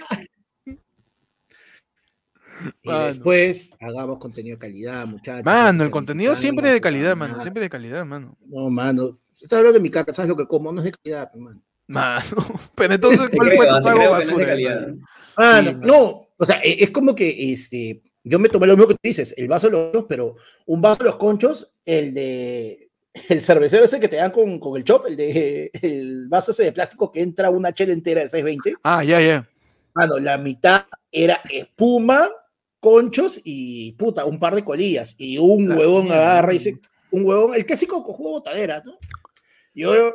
Y 2.82 2.88
Mano. 2.88 3.06
después 3.06 3.74
hagamos 3.80 4.18
contenido 4.18 4.56
de 4.56 4.60
calidad, 4.60 5.06
muchachos. 5.06 5.44
Mano, 5.44 5.84
el 5.84 5.90
contenido 5.90 6.34
siempre 6.36 6.68
de 6.68 6.76
puta 6.76 6.82
calidad, 6.84 7.16
mano. 7.16 7.32
madre. 7.34 7.42
Siempre 7.44 7.62
de 7.62 7.70
calidad, 7.70 8.04
mano. 8.04 8.36
No, 8.46 8.70
mano. 8.70 9.18
¿Sabes 9.32 9.52
hablando 9.54 9.78
de 9.78 9.80
mi 9.82 9.90
caca? 9.90 10.12
¿Sabes 10.12 10.28
lo 10.28 10.36
que 10.36 10.46
como? 10.46 10.72
No 10.72 10.80
es 10.80 10.84
de 10.86 10.92
calidad, 10.92 11.30
pe, 11.32 11.38
mano. 11.38 11.62
Mano. 11.86 12.22
Pero 12.74 12.94
entonces, 12.94 13.30
¿cuál 13.34 13.52
fue 13.52 13.66
tu 13.66 13.76
es 13.76 13.82
de 13.98 14.08
basura? 14.08 14.46
calidad. 14.46 14.88
Ah, 15.36 15.62
mano. 15.64 15.78
no, 15.86 16.28
o 16.36 16.44
sea, 16.44 16.60
e- 16.62 16.82
es 16.84 16.90
como 16.90 17.14
que 17.14 17.52
este, 17.52 18.02
yo 18.24 18.38
me 18.38 18.48
tomé 18.48 18.66
lo 18.66 18.76
mismo 18.76 18.88
que 18.88 18.94
tú 18.94 19.00
dices, 19.02 19.34
el 19.36 19.48
vaso 19.48 19.68
de 19.68 19.72
los 19.72 19.84
conchos, 19.90 20.06
pero 20.08 20.36
un 20.66 20.80
vaso 20.82 20.98
de 20.98 21.04
los 21.04 21.16
conchos, 21.16 21.72
el 21.86 22.12
de 22.14 22.90
el 23.28 23.42
cervecero 23.42 23.84
ese 23.84 23.98
que 24.00 24.08
te 24.08 24.16
dan 24.16 24.30
con, 24.30 24.58
con 24.60 24.76
el 24.76 24.84
chop, 24.84 25.06
el 25.06 25.16
de 25.16 25.70
el 25.80 26.28
vaso 26.28 26.50
ese 26.52 26.64
de 26.64 26.72
plástico 26.72 27.10
que 27.10 27.22
entra 27.22 27.50
una 27.50 27.72
chela 27.72 27.92
entera 27.92 28.20
de 28.22 28.28
620, 28.28 28.74
Ah, 28.82 29.02
ya, 29.02 29.20
ya. 29.20 29.48
mano, 29.94 30.18
la 30.18 30.36
mitad 30.38 30.84
era 31.10 31.40
espuma, 31.50 32.28
conchos 32.80 33.40
y 33.44 33.92
puta, 33.92 34.24
un 34.24 34.38
par 34.38 34.54
de 34.54 34.64
colillas. 34.64 35.14
Y 35.18 35.38
un 35.38 35.70
huevón 35.70 36.04
mierda. 36.04 36.32
agarra 36.32 36.52
y 36.52 36.58
dice, 36.58 36.80
un 37.10 37.24
huevón, 37.24 37.54
el 37.54 37.66
clásico 37.66 38.02
cojudo 38.04 38.30
botadera, 38.30 38.82
¿no? 38.84 38.98
Yo 39.74 39.92
veo 39.92 40.14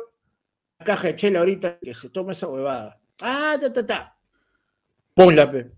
la 0.78 0.84
caja 0.84 1.08
de 1.08 1.16
chela 1.16 1.38
ahorita 1.38 1.78
que 1.80 1.94
se 1.94 2.10
toma 2.10 2.32
esa 2.32 2.48
huevada. 2.48 3.00
Ah, 3.22 3.56
ta, 3.60 3.72
ta, 3.72 3.86
ta. 3.86 4.18
Ponla, 5.14 5.50
pe. 5.50 5.70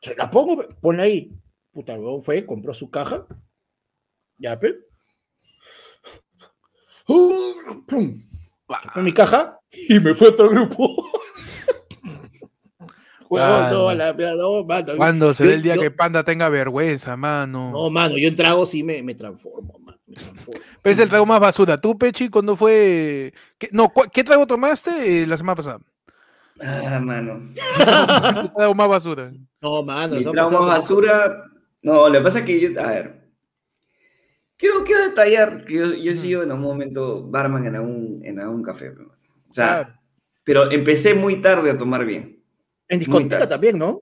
Se 0.00 0.14
la 0.14 0.30
pongo, 0.30 0.56
pe. 0.56 0.74
Ponla 0.80 1.02
ahí. 1.02 1.30
Puta, 1.72 1.92
el 1.92 2.00
huevón 2.00 2.22
fue, 2.22 2.46
compró 2.46 2.72
su 2.72 2.90
caja. 2.90 3.26
Ya, 4.38 4.58
pe. 4.58 4.78
Pum. 7.06 8.20
Sacó 8.82 9.00
mi 9.00 9.12
caja 9.12 9.60
y 9.70 10.00
me 10.00 10.14
fue 10.14 10.28
a 10.28 10.30
otro 10.30 10.48
grupo. 10.48 10.96
Huevón, 13.36 13.70
no, 13.70 13.84
Mano. 13.86 13.94
la 13.94 14.12
no, 14.36 14.64
mano. 14.64 14.96
Cuando 14.96 15.34
se 15.34 15.44
ve 15.46 15.54
el 15.54 15.62
día 15.62 15.74
yo- 15.76 15.82
que 15.82 15.90
Panda 15.90 16.22
tenga 16.24 16.48
vergüenza, 16.48 17.16
mano. 17.16 17.70
No, 17.72 17.90
mano, 17.90 18.16
yo 18.18 18.28
en 18.28 18.36
trago 18.36 18.66
sí 18.66 18.82
me, 18.82 19.02
me 19.02 19.14
transformo, 19.14 19.78
mano. 19.80 19.98
Me 20.06 20.14
transformo. 20.14 20.60
Pero 20.82 20.92
es 20.92 20.98
el 20.98 21.08
trago 21.08 21.26
más 21.26 21.40
basura. 21.40 21.80
¿Tú, 21.80 21.96
Pechi, 21.98 22.28
cuándo 22.28 22.56
fue? 22.56 23.32
¿Qué, 23.58 23.68
no, 23.72 23.92
¿qué 24.12 24.22
trago 24.24 24.46
tomaste 24.46 25.22
eh, 25.22 25.26
la 25.26 25.36
semana 25.36 25.56
pasada? 25.56 25.78
Ah, 26.60 26.98
mano. 27.00 27.40
¿Qué 28.42 28.48
trago 28.56 28.74
más 28.74 28.88
basura? 28.88 29.32
No, 29.60 29.82
mano, 29.82 30.14
Mi 30.16 30.22
trauma 30.22 30.42
pasado- 30.44 30.66
basura. 30.66 31.44
No, 31.82 32.08
lo 32.08 32.12
que 32.18 32.20
pasa 32.24 32.38
es 32.40 32.44
que 32.44 32.60
yo. 32.60 32.80
A 32.80 32.86
ver. 32.88 33.26
Quiero, 34.56 34.84
quiero 34.84 35.02
detallar 35.02 35.64
que 35.66 35.74
yo, 35.74 35.92
yo 35.92 36.12
he 36.12 36.16
sido 36.16 36.42
en 36.42 36.50
un 36.50 36.60
momento 36.60 37.22
barman 37.28 37.66
en 37.66 37.76
algún, 37.76 38.20
en 38.24 38.40
algún 38.40 38.62
café. 38.62 38.90
pero, 38.90 39.10
O 39.50 39.52
sea, 39.54 39.66
Claro. 39.84 40.00
pero 40.44 40.70
empecé 40.70 41.12
muy 41.14 41.42
tarde 41.42 41.70
a 41.70 41.76
tomar 41.76 42.06
bien. 42.06 42.35
En 42.88 42.98
discoteca 42.98 43.48
también, 43.48 43.78
¿no? 43.78 44.00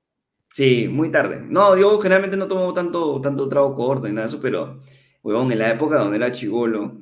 Sí, 0.53 0.87
muy 0.89 1.11
tarde. 1.11 1.43
No, 1.47 1.77
yo 1.77 1.99
generalmente 1.99 2.37
no 2.37 2.47
tomo 2.47 2.73
tanto, 2.73 3.21
tanto 3.21 3.49
trago 3.49 3.75
corto 3.75 4.07
y 4.07 4.13
nada 4.13 4.27
de 4.27 4.35
eso, 4.35 4.41
pero, 4.41 4.81
huevón, 5.23 5.51
en 5.51 5.59
la 5.59 5.71
época 5.73 5.99
donde 5.99 6.17
era 6.17 6.31
chivolo, 6.31 6.97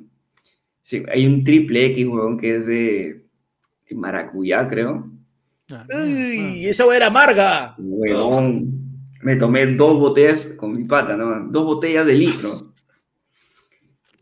sí, 0.81 1.03
hay 1.11 1.25
un 1.27 1.43
triple 1.43 1.85
X, 1.87 2.07
huevón, 2.07 2.37
que 2.37 2.55
es 2.57 2.65
de 2.65 3.25
maracuyá, 3.91 4.67
creo. 4.67 5.07
Ah, 5.69 5.85
Uy, 6.03 6.65
esa 6.65 6.85
hueá 6.85 6.97
era 6.97 7.07
amarga. 7.07 7.75
Huevón, 7.77 8.99
me 9.21 9.35
tomé 9.35 9.67
dos 9.67 9.99
botellas 9.99 10.47
con 10.57 10.73
mi 10.73 10.83
pata, 10.85 11.15
¿no? 11.15 11.47
Dos 11.49 11.63
botellas 11.63 12.05
de 12.05 12.13
litro. 12.13 12.73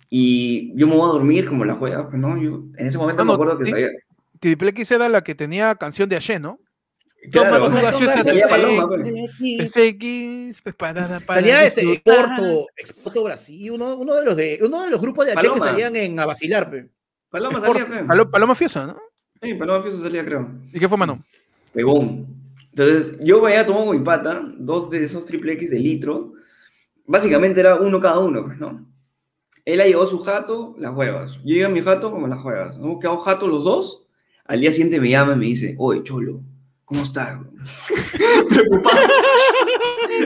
Y 0.09 0.77
yo 0.77 0.87
me 0.87 0.95
voy 0.95 1.09
a 1.09 1.13
dormir 1.13 1.45
como 1.47 1.63
la 1.63 1.75
juega, 1.75 2.09
pues, 2.09 2.21
¿no? 2.21 2.37
Yo 2.41 2.65
en 2.77 2.87
ese 2.87 2.97
momento 2.97 3.21
Ah, 3.21 3.25
me 3.25 3.29
no, 3.29 3.33
acuerdo 3.35 3.57
que 3.57 3.65
sabía. 3.69 3.89
Triple 4.39 4.69
X 4.71 4.91
era 4.91 5.07
la 5.07 5.23
que 5.23 5.35
tenía 5.35 5.73
canción 5.75 6.09
de 6.09 6.17
Ayer, 6.17 6.41
¿no? 6.41 6.59
Claro, 7.29 7.65
Toma 7.65 7.75
tu 7.79 7.81
gaseosa 7.85 8.23
salía 8.23 8.45
de 8.45 8.49
Paloma, 8.51 8.87
seis. 9.37 9.71
SX, 9.71 10.61
preparada 10.63 11.19
para 11.19 11.39
Salía 11.39 11.63
este 11.65 11.81
disfrutar. 11.81 12.25
Exporto, 12.25 12.67
Exporto 12.75 13.23
Brasil, 13.23 13.71
uno, 13.71 13.95
uno 13.95 14.15
de 14.15 14.25
los 14.25 14.35
de 14.35 14.59
uno 14.63 14.83
de 14.83 14.89
los 14.89 14.99
grupos 14.99 15.27
de 15.27 15.33
H 15.33 15.41
que 15.41 15.47
Paloma. 15.49 15.65
salían 15.67 15.95
en 15.95 16.19
a 16.19 16.25
vacilar, 16.25 16.71
pe. 16.71 16.89
Paloma 17.29 17.59
Sport- 17.59 17.73
salía, 17.73 17.85
creo. 17.85 18.07
Palo- 18.07 18.31
Paloma 18.31 18.55
Fiosa, 18.55 18.87
¿no? 18.87 18.97
Sí, 19.41 19.53
Paloma 19.53 19.83
Fioso 19.83 20.01
salía, 20.01 20.25
creo. 20.25 20.49
¿Y 20.73 20.79
qué 20.79 20.89
fue, 20.89 20.97
mano? 20.97 21.23
Huevón. 21.75 22.25
Entonces, 22.71 23.17
yo 23.21 23.39
me 23.41 23.51
había 23.51 23.65
tomado 23.65 23.85
con 23.85 23.97
mi 23.97 24.03
pata 24.03 24.41
dos 24.57 24.89
de 24.89 25.03
esos 25.03 25.25
triple 25.25 25.53
X 25.53 25.69
de 25.69 25.77
litro. 25.79 26.33
Básicamente 27.05 27.59
era 27.59 27.75
uno 27.75 27.99
cada 27.99 28.19
uno, 28.19 28.45
pues, 28.45 28.57
¿no? 28.57 28.85
Él 29.65 29.79
ha 29.81 29.85
llevado 29.85 30.07
su 30.07 30.19
jato, 30.19 30.73
las 30.79 30.95
huevas. 30.95 31.33
Yo 31.43 31.55
llevo 31.55 31.71
mi 31.71 31.81
jato 31.81 32.09
como 32.11 32.27
las 32.27 32.43
huevas. 32.43 32.75
Hemos 32.77 32.99
quedado 32.99 33.17
jato 33.17 33.45
los 33.47 33.63
dos. 33.63 34.07
Al 34.45 34.59
día 34.61 34.71
siguiente 34.71 34.99
me 34.99 35.09
llama 35.09 35.33
y 35.33 35.35
me 35.37 35.45
dice, 35.45 35.75
oye, 35.77 36.01
Cholo, 36.03 36.41
¿cómo 36.91 37.03
estás? 37.03 37.39
Preocupado. 38.49 38.97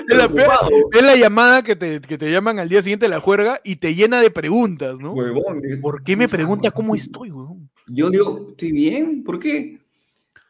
Es 0.10 0.18
la, 0.18 0.28
peor- 0.28 0.34
Preocupado, 0.34 0.70
es 0.94 1.04
la 1.04 1.16
llamada 1.16 1.64
que 1.64 1.76
te, 1.76 2.02
que 2.02 2.18
te 2.18 2.32
llaman 2.32 2.58
al 2.58 2.68
día 2.70 2.82
siguiente 2.82 3.06
de 3.06 3.10
la 3.10 3.20
juerga 3.20 3.62
y 3.64 3.76
te 3.76 3.94
llena 3.94 4.20
de 4.20 4.32
preguntas, 4.32 4.98
¿no? 5.00 5.14
huevón. 5.14 5.62
¿Por 5.80 6.04
qué 6.04 6.16
me 6.16 6.28
pregunta 6.28 6.72
cómo 6.72 6.96
estoy, 6.96 7.30
weón? 7.30 7.70
Yo 7.88 8.10
digo, 8.10 8.48
¿estoy 8.50 8.72
bien? 8.72 9.24
¿Por 9.24 9.38
qué? 9.38 9.78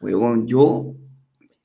Huevón, 0.00 0.46
yo 0.46 0.94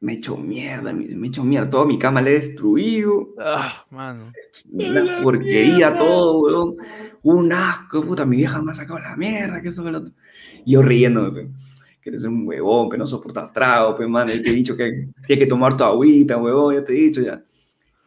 me 0.01 0.13
echo 0.13 0.35
mierda, 0.35 0.91
me 0.91 1.27
echo 1.27 1.45
mierda. 1.45 1.69
Toda 1.69 1.85
mi 1.85 1.97
cama 1.97 2.21
la 2.21 2.31
he 2.31 2.33
destruido. 2.33 3.29
Ah, 3.39 3.85
mano. 3.89 4.33
Una 4.69 4.99
la 5.01 5.21
porquería 5.23 5.91
mierda. 5.91 5.97
todo, 5.97 6.39
weón. 6.41 6.75
Un 7.23 7.53
asco, 7.53 8.03
puta, 8.03 8.25
mi 8.25 8.35
vieja 8.37 8.61
me 8.61 8.71
ha 8.71 8.73
sacado 8.75 8.99
la 8.99 9.15
mierda, 9.15 9.61
que 9.61 9.69
eso, 9.69 9.81
que 9.83 9.91
lo 9.91 9.99
otro. 9.99 10.11
Y 10.65 10.73
yo 10.73 10.81
riéndome, 10.81 11.31
pe, 11.31 11.49
que 12.01 12.09
eres 12.09 12.23
un 12.23 12.47
huevón, 12.47 12.89
que 12.89 12.97
no 12.97 13.05
soportas 13.05 13.53
trago, 13.53 13.95
pe, 13.95 14.07
mano, 14.07 14.31
y 14.33 14.41
te 14.41 14.49
he 14.49 14.53
dicho 14.53 14.75
que 14.75 15.09
tienes 15.27 15.43
que 15.43 15.47
tomar 15.47 15.77
tu 15.77 15.83
agüita, 15.83 16.37
huevón, 16.37 16.73
ya 16.75 16.83
te 16.83 16.93
he 16.93 16.95
dicho, 16.95 17.21
ya. 17.21 17.43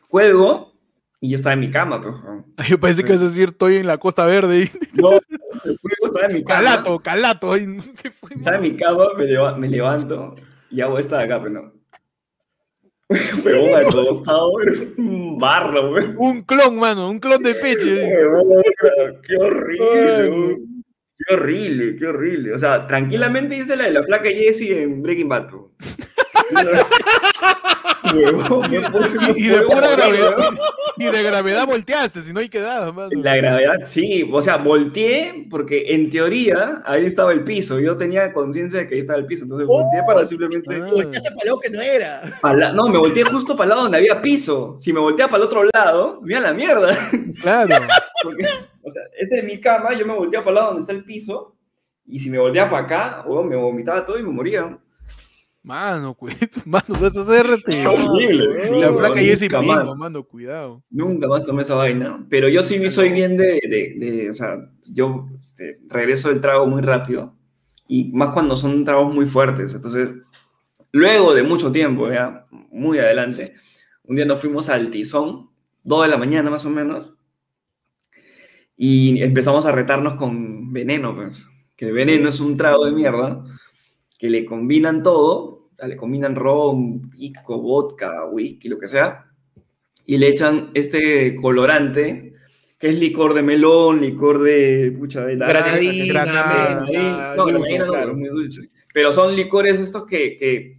Cuelgo, 0.08 0.72
y 1.20 1.30
yo 1.30 1.36
estaba 1.36 1.54
en 1.54 1.60
mi 1.60 1.70
cama, 1.70 2.00
pero, 2.00 2.44
Yo 2.68 2.78
pensé 2.80 3.02
que 3.02 3.10
ibas 3.10 3.22
a 3.22 3.28
decir 3.28 3.50
estoy 3.50 3.76
en 3.76 3.86
la 3.86 3.98
Costa 3.98 4.26
Verde. 4.26 4.64
y- 4.64 4.70
no, 5.00 5.10
cuelgo, 5.10 6.06
estaba 6.06 6.26
en 6.26 6.32
mi 6.32 6.44
cama, 6.44 6.60
Calato, 6.60 6.98
calato. 6.98 7.52
¿Qué 8.02 8.10
fue? 8.10 8.30
estaba 8.34 8.56
en 8.56 8.62
mi 8.62 8.76
cama, 8.76 9.04
me, 9.16 9.58
me 9.58 9.68
levanto, 9.68 10.34
y 10.70 10.80
hago 10.80 10.98
esta 10.98 11.18
de 11.18 11.24
acá, 11.24 11.40
pero 11.40 11.54
no. 11.54 11.72
Huevón 13.44 13.74
al 13.74 13.84
costado, 13.92 14.50
un 14.96 15.38
barro, 15.38 15.92
weón. 15.92 16.16
Un 16.18 16.42
clon, 16.42 16.78
mano, 16.78 17.10
un 17.10 17.20
clon 17.20 17.42
de 17.42 17.54
peche. 17.54 18.10
Qué 19.26 19.36
horrible. 19.36 20.58
Qué 21.16 21.34
horrible, 21.34 21.96
qué 21.96 22.06
horrible. 22.06 22.54
O 22.54 22.58
sea, 22.58 22.86
tranquilamente 22.86 23.54
dice 23.54 23.76
la 23.76 23.84
de 23.84 23.92
la 23.92 24.02
flaca 24.02 24.28
Jessie 24.28 24.82
en 24.82 25.02
Breaking 25.02 25.28
Bad. 25.28 25.48
Y, 29.34 29.48
de 29.48 29.62
pura 29.62 29.90
gravedad. 29.96 30.38
weón. 30.38 30.58
Y 30.96 31.04
de 31.06 31.22
gravedad 31.22 31.66
volteaste, 31.66 32.22
si 32.22 32.32
no 32.32 32.40
hay 32.40 32.48
quedado, 32.48 32.92
mano. 32.92 33.10
La 33.22 33.36
gravedad, 33.36 33.80
sí. 33.84 34.28
O 34.32 34.42
sea, 34.42 34.58
volteé 34.58 35.46
porque 35.50 35.86
en 35.88 36.10
teoría 36.10 36.82
ahí 36.84 37.04
estaba 37.04 37.32
el 37.32 37.42
piso. 37.44 37.80
Yo 37.80 37.96
tenía 37.96 38.32
conciencia 38.32 38.80
de 38.80 38.88
que 38.88 38.94
ahí 38.96 39.00
estaba 39.00 39.18
el 39.18 39.26
piso. 39.26 39.44
Entonces 39.44 39.66
volteé 39.66 40.02
para 40.06 40.26
simplemente. 40.26 40.76
Ah. 40.76 40.86
Volteaste 40.90 41.30
para 41.30 41.44
lado 41.46 41.60
que 41.60 41.70
no 41.70 41.80
era. 41.80 42.20
la- 42.42 42.72
No, 42.72 42.88
me 42.88 42.98
volteé 42.98 43.24
justo 43.24 43.56
para 43.56 43.64
el 43.64 43.68
lado 43.70 43.82
donde 43.82 43.98
había 43.98 44.20
piso. 44.22 44.78
Si 44.80 44.92
me 44.92 45.00
volteaba 45.00 45.30
para 45.32 45.42
el 45.42 45.46
otro 45.46 45.64
lado, 45.74 46.20
mira 46.22 46.40
la 46.40 46.52
mierda. 46.52 46.96
Claro. 47.40 47.74
Porque, 48.22 48.44
o 48.84 48.90
sea, 48.90 49.02
esta 49.18 49.36
es 49.36 49.44
mi 49.44 49.60
cama, 49.60 49.98
yo 49.98 50.06
me 50.06 50.14
volteaba 50.14 50.44
para 50.44 50.50
el 50.52 50.54
lado 50.56 50.66
donde 50.68 50.80
está 50.82 50.92
el 50.92 51.04
piso, 51.04 51.56
y 52.06 52.18
si 52.18 52.30
me 52.30 52.38
volteaba 52.38 52.70
para 52.70 52.84
acá, 52.84 53.24
huevón, 53.26 53.48
me 53.48 53.56
vomitaba 53.56 54.04
todo 54.04 54.18
y 54.18 54.22
me 54.22 54.30
moría. 54.30 54.78
Mano, 55.62 56.12
cu- 56.14 56.28
mano, 56.66 56.84
vas 57.00 57.16
a 57.16 57.22
hacerte. 57.22 57.86
Horrible, 57.86 58.60
sí, 58.60 58.78
la 58.80 58.92
flaca 58.92 59.22
y 59.22 59.30
ese 59.30 59.48
más. 59.48 59.96
mano, 59.96 60.22
cuidado. 60.24 60.82
Nunca 60.90 61.26
más 61.26 61.42
tomé 61.46 61.62
esa 61.62 61.74
vaina. 61.74 62.26
Pero 62.28 62.48
yo 62.50 62.62
sí 62.62 62.90
soy 62.90 63.08
bien 63.10 63.38
de, 63.38 63.58
de, 63.66 63.94
de- 63.98 64.28
o 64.28 64.34
sea, 64.34 64.58
yo 64.92 65.26
este, 65.40 65.80
regreso 65.88 66.28
del 66.28 66.42
trago 66.42 66.66
muy 66.66 66.82
rápido. 66.82 67.34
Y 67.88 68.12
más 68.12 68.34
cuando 68.34 68.58
son 68.58 68.84
tragos 68.84 69.14
muy 69.14 69.24
fuertes. 69.24 69.74
Entonces, 69.74 70.10
luego 70.92 71.32
de 71.34 71.42
mucho 71.42 71.72
tiempo, 71.72 72.10
ya, 72.10 72.44
muy 72.70 72.98
adelante, 72.98 73.54
un 74.04 74.16
día 74.16 74.26
nos 74.26 74.40
fuimos 74.40 74.68
al 74.68 74.90
Tizón, 74.90 75.48
2 75.82 76.02
de 76.04 76.08
la 76.10 76.18
mañana 76.18 76.50
más 76.50 76.66
o 76.66 76.70
menos. 76.70 77.13
Y 78.76 79.22
empezamos 79.22 79.66
a 79.66 79.72
retarnos 79.72 80.14
con 80.14 80.72
veneno, 80.72 81.14
pues. 81.14 81.48
Que 81.76 81.86
el 81.86 81.92
veneno 81.92 82.28
es 82.28 82.40
un 82.40 82.56
trago 82.56 82.84
de 82.84 82.92
mierda 82.92 83.44
que 84.18 84.30
le 84.30 84.44
combinan 84.44 85.02
todo, 85.02 85.70
le 85.86 85.96
combinan 85.96 86.36
ron, 86.36 87.10
pisco, 87.10 87.60
vodka, 87.60 88.26
whisky, 88.26 88.68
lo 88.68 88.78
que 88.78 88.88
sea, 88.88 89.26
y 90.06 90.18
le 90.18 90.28
echan 90.28 90.70
este 90.74 91.34
colorante, 91.36 92.34
que 92.78 92.88
es 92.88 92.98
licor 92.98 93.34
de 93.34 93.42
melón, 93.42 94.00
licor 94.00 94.38
de, 94.40 94.94
pucha, 94.98 95.24
de 95.24 95.36
naranja, 95.36 95.76
Granadina, 95.76 97.34
no, 97.36 97.48
yuca, 97.48 97.52
granadina 97.52 97.84
no, 97.84 97.92
claro. 97.92 98.10
es 98.12 98.16
muy 98.16 98.28
dulce. 98.28 98.70
Pero 98.92 99.12
son 99.12 99.34
licores 99.34 99.80
estos 99.80 100.06
que, 100.06 100.36
que, 100.36 100.73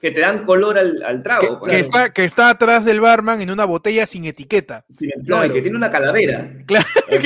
que 0.00 0.10
te 0.12 0.20
dan 0.20 0.44
color 0.44 0.78
al, 0.78 1.02
al 1.02 1.16
Que, 1.18 1.22
trago. 1.22 1.58
pues. 1.60 1.72
que 1.72 1.80
está, 1.80 2.12
que 2.12 2.24
está 2.24 2.50
atrás 2.50 2.84
del 2.84 3.00
barman 3.00 3.40
en 3.40 3.50
una 3.50 3.64
botella 3.64 4.06
sin 4.06 4.24
etiqueta. 4.26 4.84
Sí, 4.96 5.06
no, 5.16 5.22
y 5.22 5.26
Claro. 5.26 5.52
que 5.54 5.62
tiene 5.62 5.76
una 5.76 5.90
calavera. 5.90 6.52
Claro. 6.66 6.86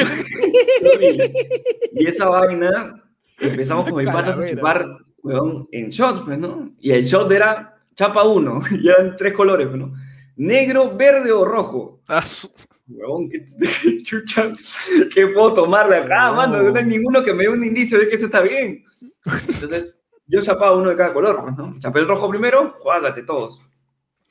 y 1.93 2.07
esa 2.07 2.27
vaina, 2.29 3.03
empezamos 3.39 3.85
con 3.89 3.97
mis 3.97 4.07
patas 4.12 4.39
a 4.39 4.47
chupar, 4.49 4.87
weón, 5.23 5.68
en 5.73 5.89
shots, 5.91 6.23
pues, 6.25 6.39
¿no? 6.39 6.73
Y 6.81 6.93
el 6.93 7.05
shot 7.05 7.31
era 7.31 7.77
chapa 7.95 8.25
uno, 8.25 8.61
y 8.70 8.89
eran 8.89 9.16
tres 9.16 9.33
colores, 9.33 9.66
pues, 9.66 9.79
¿no? 9.79 9.93
Negro, 10.37 10.97
verde 10.97 11.31
o 11.33 11.45
rojo. 11.45 12.01
Ah, 12.09 12.23
su- 12.23 12.51
Weón, 12.89 13.29
qué, 13.31 13.47
qué 13.83 14.03
chucha, 14.03 14.51
¿qué 15.14 15.27
puedo 15.29 15.55
tomar 15.55 15.89
de 15.89 15.97
acá, 15.97 16.27
No. 16.29 16.35
mano? 16.35 16.62
No 16.62 16.79
hay 16.79 16.85
ninguno 16.85 17.23
que 17.23 17.33
me 17.33 17.45
dé 17.45 17.49
un 17.49 17.64
indicio 17.64 17.99
de 17.99 18.09
que 18.09 18.14
esto 18.14 18.27
está 18.27 18.41
bien. 18.41 18.85
Entonces, 19.49 20.01
yo 20.27 20.43
chapaba 20.43 20.77
uno 20.77 20.91
de 20.91 20.97
cada 20.97 21.12
color, 21.12 21.41
pues, 21.43 21.57
¿no? 21.57 21.79
Chapé 21.79 22.01
el 22.01 22.09
rojo 22.09 22.29
primero, 22.29 22.75
juágate 22.79 23.23
todos. 23.23 23.61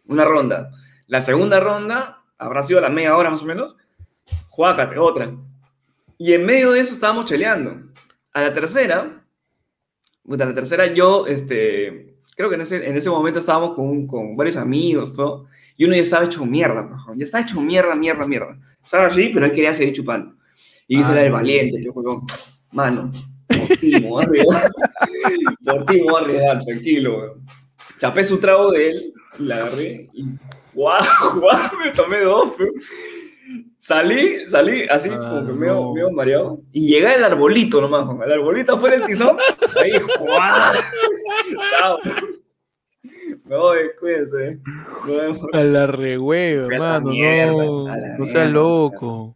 Una 0.06 0.26
ronda. 0.26 0.72
La 1.08 1.22
segunda 1.22 1.60
ronda, 1.60 2.24
habrá 2.38 2.64
sido 2.64 2.80
a 2.80 2.84
la 2.84 2.90
media 2.90 3.16
hora 3.16 3.30
más 3.30 3.42
o 3.42 3.46
menos, 3.46 3.76
juágate, 4.50 4.98
otra. 4.98 5.34
Y 6.18 6.34
en 6.34 6.46
medio 6.46 6.72
de 6.72 6.80
eso 6.80 6.94
estábamos 6.94 7.26
cheleando. 7.26 7.92
A 8.34 8.42
la 8.42 8.54
tercera, 8.54 9.26
a 10.30 10.36
la 10.36 10.54
tercera 10.54 10.88
yo, 10.88 11.28
este, 11.28 12.16
creo 12.36 12.50
que 12.50 12.56
en 12.56 12.62
ese, 12.62 12.88
en 12.88 12.96
ese 12.96 13.10
momento 13.10 13.40
estábamos 13.40 13.76
con, 13.76 14.08
con 14.08 14.36
varios 14.36 14.58
amigos, 14.58 15.16
todo, 15.16 15.48
y 15.76 15.86
uno 15.86 15.96
ya 15.96 16.02
estaba 16.02 16.26
hecho 16.26 16.46
mierda, 16.46 16.88
pues, 16.88 17.18
ya 17.18 17.26
estaba 17.26 17.44
hecho 17.44 17.60
mierda, 17.60 17.96
mierda, 17.96 18.26
mierda. 18.28 18.58
Estaba 18.84 19.08
así, 19.08 19.30
pero 19.34 19.46
él 19.46 19.52
quería 19.52 19.74
seguir 19.74 19.94
chupando. 19.96 20.36
Y 20.88 20.98
dice 20.98 21.12
Ah, 21.12 21.16
era 21.16 21.26
el 21.26 21.32
valiente, 21.32 21.84
yo 21.84 21.94
juego, 21.94 22.26
mano, 22.72 23.12
ti, 23.80 23.92
me 23.92 24.08
voy 24.10 24.24
a 24.24 24.28
arriesgar. 24.28 24.72
por 25.66 25.86
ti, 25.86 25.96
me 26.02 26.04
voy 26.04 26.16
a 26.16 26.20
arriesgar, 26.26 26.64
tranquilo, 26.66 27.18
weón. 27.18 27.46
Chapé 28.00 28.24
su 28.24 28.40
trago 28.40 28.72
de 28.72 28.90
él, 28.90 29.14
y 29.40 29.44
la 29.44 29.56
agarré, 29.58 30.10
y 30.14 30.26
guau, 30.74 31.02
guau, 31.40 31.78
me 31.84 31.92
tomé 31.92 32.20
dos, 32.22 32.58
weón. 32.60 32.72
Salí, 33.78 34.48
salí 34.48 34.84
así, 34.90 35.10
Ah, 35.12 35.18
como 35.18 35.48
que 35.48 35.54
medio, 35.54 35.74
no. 35.76 35.94
medio 35.94 36.12
mareado. 36.12 36.62
Y 36.72 36.88
llegué 36.88 37.08
al 37.08 37.24
arbolito 37.24 37.82
nomás, 37.82 38.06
weón. 38.08 38.22
al 38.24 38.32
arbolito 38.32 38.76
afuera 38.76 38.98
del 38.98 39.06
tizón. 39.08 39.36
Ahí, 39.82 39.92
¡guau! 40.20 40.74
Chao. 41.70 42.00
Me 43.46 43.58
voy, 43.58 43.80
cuídense. 44.00 44.60
Nos 45.06 45.18
vemos. 45.18 45.42
a 45.52 45.64
la 45.64 45.88
rehueva, 45.88 46.64
Vete 46.68 46.76
a 46.76 46.80
la 46.80 46.86
mano, 46.94 47.10
mierda, 47.12 47.52
no. 47.52 47.88
a 47.88 47.98
la 47.98 48.18
No 48.18 48.26
seas 48.26 48.36
mierda. 48.36 48.52
loco. 48.52 49.36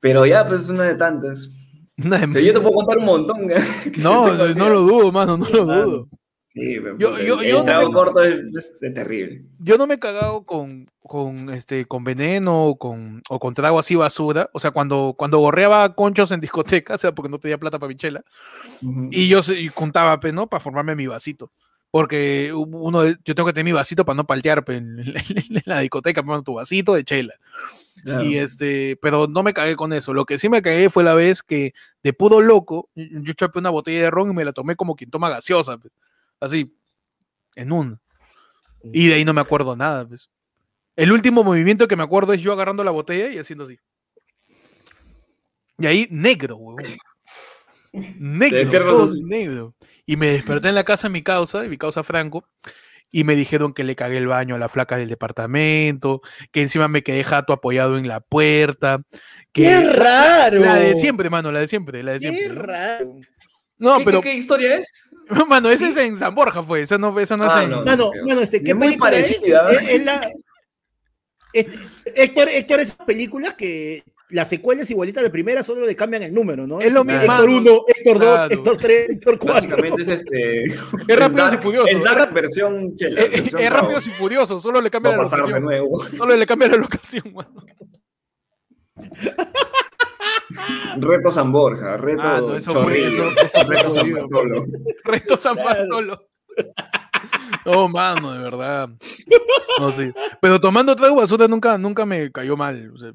Pero 0.00 0.24
ya, 0.24 0.46
pues 0.46 0.62
es 0.62 0.68
una 0.68 0.84
de 0.84 0.94
tantas. 0.94 1.50
Una 2.04 2.18
de- 2.26 2.44
yo 2.44 2.52
te 2.52 2.60
puedo 2.60 2.74
contar 2.74 2.98
un 2.98 3.04
montón. 3.04 3.48
No, 3.98 4.32
no, 4.34 4.46
no 4.54 4.68
lo 4.68 4.80
dudo, 4.82 5.12
mano, 5.12 5.36
no 5.36 5.48
lo 5.48 5.64
dudo. 5.64 6.08
Sí, 6.52 6.74
Yo- 6.76 6.96
yo- 6.98 7.16
el, 7.18 7.26
yo 7.26 7.40
el 7.40 7.52
no 7.52 7.64
trago 7.64 7.88
me- 7.88 7.94
corto 7.94 8.22
es, 8.22 8.38
es- 8.56 8.94
terrible. 8.94 9.44
Yo 9.58 9.76
no 9.76 9.86
me 9.86 9.94
he 9.94 9.98
cagado 9.98 10.44
con, 10.44 10.86
con, 11.00 11.50
este, 11.50 11.84
con 11.84 12.02
veneno 12.02 12.64
o 12.64 12.78
con, 12.78 13.20
o 13.28 13.38
con 13.38 13.52
trago 13.52 13.78
así 13.78 13.94
basura. 13.94 14.48
O 14.54 14.58
sea, 14.60 14.70
cuando, 14.70 15.14
cuando 15.18 15.38
gorreaba 15.38 15.94
conchos 15.94 16.30
en 16.30 16.40
discoteca, 16.40 16.94
o 16.94 16.98
sea, 16.98 17.14
porque 17.14 17.28
no 17.30 17.38
tenía 17.38 17.58
plata 17.58 17.78
para 17.78 17.88
mi 17.88 17.96
chela, 17.96 18.22
y 19.10 19.28
yo 19.28 19.40
y 19.54 19.68
juntaba, 19.68 20.18
pues, 20.18 20.32
¿no? 20.32 20.46
Para 20.48 20.60
formarme 20.60 20.94
mi 20.96 21.06
vasito. 21.06 21.52
Porque 21.90 22.52
uno, 22.54 23.06
yo 23.06 23.34
tengo 23.34 23.46
que 23.46 23.52
tener 23.52 23.64
mi 23.66 23.72
vasito 23.72 24.04
para 24.04 24.16
no 24.16 24.26
paltear 24.26 24.64
pues, 24.64 24.78
en, 24.78 24.96
la- 25.12 25.20
en 25.20 25.62
la 25.66 25.80
discoteca, 25.80 26.22
pues, 26.22 26.42
tu 26.42 26.54
vasito 26.54 26.94
de 26.94 27.04
chela. 27.04 27.34
Claro. 28.06 28.22
Y 28.22 28.38
este, 28.38 28.96
pero 29.02 29.26
no 29.26 29.42
me 29.42 29.52
cagué 29.52 29.74
con 29.74 29.92
eso. 29.92 30.14
Lo 30.14 30.26
que 30.26 30.38
sí 30.38 30.48
me 30.48 30.62
cagué 30.62 30.88
fue 30.90 31.02
la 31.02 31.14
vez 31.14 31.42
que, 31.42 31.74
de 32.04 32.12
puro 32.12 32.40
loco, 32.40 32.88
yo 32.94 33.32
chapé 33.32 33.58
una 33.58 33.70
botella 33.70 34.02
de 34.02 34.10
ron 34.12 34.30
y 34.30 34.34
me 34.34 34.44
la 34.44 34.52
tomé 34.52 34.76
como 34.76 34.94
quien 34.94 35.10
toma 35.10 35.28
gaseosa, 35.28 35.76
pues, 35.76 35.92
así, 36.38 36.72
en 37.56 37.72
un. 37.72 37.98
Y 38.84 39.08
de 39.08 39.14
ahí 39.14 39.24
no 39.24 39.34
me 39.34 39.40
acuerdo 39.40 39.74
nada, 39.74 40.06
pues. 40.06 40.30
El 40.94 41.10
último 41.10 41.42
movimiento 41.42 41.88
que 41.88 41.96
me 41.96 42.04
acuerdo 42.04 42.32
es 42.32 42.40
yo 42.40 42.52
agarrando 42.52 42.84
la 42.84 42.92
botella 42.92 43.26
y 43.26 43.38
haciendo 43.38 43.64
así. 43.64 43.76
Y 45.78 45.86
ahí, 45.86 46.06
negro, 46.08 46.54
huevón. 46.58 46.84
Negro, 47.92 48.70
todo 48.70 49.14
negro. 49.24 49.74
Y 50.06 50.16
me 50.16 50.28
desperté 50.28 50.68
en 50.68 50.76
la 50.76 50.84
casa 50.84 51.08
de 51.08 51.12
mi 51.12 51.24
causa, 51.24 51.60
de 51.60 51.68
mi 51.68 51.76
causa 51.76 52.04
Franco, 52.04 52.48
y 53.18 53.24
me 53.24 53.34
dijeron 53.34 53.72
que 53.72 53.82
le 53.84 53.96
cagué 53.96 54.18
el 54.18 54.26
baño 54.26 54.56
a 54.56 54.58
la 54.58 54.68
flaca 54.68 54.98
del 54.98 55.08
departamento, 55.08 56.20
que 56.52 56.60
encima 56.60 56.86
me 56.88 57.02
quedé 57.02 57.24
jato 57.24 57.52
apoyado 57.54 57.96
en 57.96 58.08
la 58.08 58.20
puerta. 58.20 59.00
Que 59.52 59.62
¡Qué 59.62 59.80
raro! 59.92 60.60
La 60.60 60.74
de 60.74 60.94
siempre, 60.96 61.30
mano, 61.30 61.50
la 61.50 61.60
de 61.60 61.66
siempre, 61.68 62.02
la 62.02 62.12
de 62.12 62.18
¡Qué 62.20 62.30
siempre. 62.32 62.56
¿no? 62.58 62.62
raro! 62.64 63.14
No, 63.78 63.98
¿Qué, 63.98 64.04
pero, 64.04 64.20
qué, 64.20 64.30
qué 64.32 64.36
historia 64.36 64.76
es? 64.76 64.92
mano, 65.48 65.70
ese 65.70 65.88
es 65.88 65.96
en 65.96 66.16
San 66.18 66.34
Borja, 66.34 66.62
fue. 66.62 66.82
Esa 66.82 66.98
no, 66.98 67.18
esa 67.18 67.36
no 67.38 67.44
Ah, 67.44 67.58
es 67.60 67.64
en. 67.64 67.70
no. 67.70 67.84
Mano, 67.84 68.10
creo. 68.10 68.26
mano, 68.26 68.40
este, 68.42 68.58
Es 68.58 68.62
¿qué 68.64 68.74
muy 68.74 68.88
película 68.88 69.10
parecida. 69.10 69.66
es? 69.70 69.76
Es- 69.82 69.88
es 69.90 70.04
la- 70.04 70.30
este, 71.54 71.78
Héctor, 72.16 72.48
Héctor, 72.50 72.80
esas 72.80 72.96
películas 73.06 73.54
que 73.54 74.02
la 74.30 74.44
secuela 74.44 74.82
es 74.82 74.90
igualita 74.90 75.20
a 75.20 75.22
la 75.22 75.30
primera, 75.30 75.62
solo 75.62 75.86
le 75.86 75.94
cambian 75.94 76.24
el 76.24 76.34
número, 76.34 76.66
¿no? 76.66 76.80
Es 76.80 76.92
lo 76.92 77.02
este, 77.02 77.12
mismo, 77.18 77.32
Héctor 77.32 77.48
mano. 77.50 77.60
1, 77.60 77.84
Héctor 77.86 78.18
2, 78.18 78.34
Claro. 78.34 78.54
Héctor 78.54 78.76
3, 78.76 79.10
Héctor 79.10 79.38
4. 79.38 79.60
Básicamente 79.76 80.02
es 80.02 80.08
este. 80.20 80.64
Es 81.12 81.16
Rápidos 81.18 81.54
y 81.54 81.56
Furiosos, 81.58 81.90
Es 81.90 82.02
rap- 82.02 82.32
versión 82.32 82.96
chela. 82.96 83.20
Es, 83.20 83.26
es- 83.26 83.30
versión 83.42 83.60
es 83.60 83.68
trago. 83.68 83.82
rápido 83.82 83.98
y 84.00 84.10
furioso, 84.10 84.58
solo 84.58 84.80
le 84.80 84.86
Va 84.86 84.90
cambia 84.90 85.12
a 85.12 85.16
la 85.16 85.22
locación. 85.22 85.62
nuevo. 85.62 85.98
Solo 86.00 86.36
le 86.36 86.46
cambia 86.46 86.68
la 86.68 86.76
locación, 86.76 87.32
mano. 87.34 87.64
Reto 90.98 91.30
San 91.30 91.52
Borja, 91.52 91.96
reto 91.96 92.22
Ah, 92.22 92.38
no, 92.40 92.56
eso 92.56 92.82
fue- 92.82 93.06
eso- 93.06 93.28
eso 93.44 93.64
reto 93.68 93.92
San. 93.94 94.12
Bartolo. 94.12 94.64
Reto 95.04 95.36
San. 95.36 95.56
Bartolo. 95.56 96.28
Oh, 97.64 97.88
mano, 97.88 98.32
de 98.32 98.38
verdad. 98.38 98.88
No 99.80 99.92
sé. 99.92 100.14
Pero 100.40 100.60
tomando 100.60 100.94
trago 100.96 101.16
basura 101.16 101.46
nunca, 101.48 101.76
nunca 101.76 102.06
me 102.06 102.30
cayó 102.32 102.56
mal. 102.56 102.90
o 102.94 102.98
sea, 102.98 103.12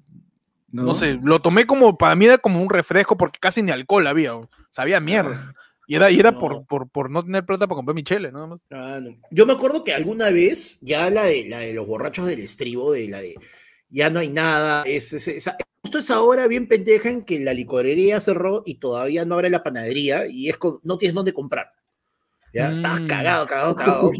no. 0.71 0.93
sé, 0.93 1.19
lo 1.23 1.41
tomé 1.41 1.65
como, 1.65 1.97
para 1.97 2.15
mí 2.15 2.25
era 2.25 2.37
como 2.37 2.61
un 2.61 2.69
refresco 2.69 3.17
porque 3.17 3.39
casi 3.39 3.61
ni 3.61 3.71
alcohol 3.71 4.07
había. 4.07 4.35
o- 4.35 4.49
Sabía 4.69 4.99
mierda. 4.99 5.53
Y 5.87 5.95
era, 5.95 6.09
y 6.09 6.19
era 6.19 6.31
No. 6.31 6.39
por, 6.39 6.65
por, 6.65 6.89
por 6.89 7.09
no 7.09 7.21
tener 7.23 7.45
plata 7.45 7.67
para 7.67 7.75
comprar 7.75 7.93
mi 7.95 8.03
chele, 8.03 8.31
nada 8.31 8.47
más. 8.47 8.59
Ah, 8.71 8.99
no. 9.01 9.17
Yo 9.31 9.45
me 9.45 9.51
acuerdo 9.53 9.83
que 9.83 9.93
alguna 9.93 10.29
vez, 10.29 10.79
ya 10.81 11.09
la 11.09 11.25
de, 11.25 11.49
la 11.49 11.59
de 11.59 11.73
los 11.73 11.85
borrachos 11.85 12.25
del 12.27 12.39
estribo, 12.39 12.93
de 12.93 13.09
la 13.09 13.19
de 13.21 13.35
ya 13.89 14.09
no 14.09 14.19
hay 14.21 14.29
nada, 14.29 14.83
es, 14.85 15.11
es- 15.11 15.27
esa- 15.27 15.57
justo 15.83 15.97
esa 15.99 16.21
hora 16.21 16.47
bien 16.47 16.67
pendeja 16.69 17.09
en 17.09 17.25
que 17.25 17.39
la 17.41 17.53
licorería 17.53 18.21
cerró 18.21 18.63
y 18.65 18.75
todavía 18.75 19.25
no 19.25 19.33
abre 19.35 19.49
la 19.49 19.63
panadería 19.63 20.27
y 20.27 20.47
es 20.49 20.55
con- 20.57 20.79
no 20.83 20.97
tienes 20.97 21.15
dónde 21.15 21.33
comprar. 21.33 21.71
Ya, 22.53 22.69
estás 22.71 23.01
Mm. 23.01 23.07
cagado, 23.07 23.45
cagado, 23.47 23.75
cagado, 23.75 24.11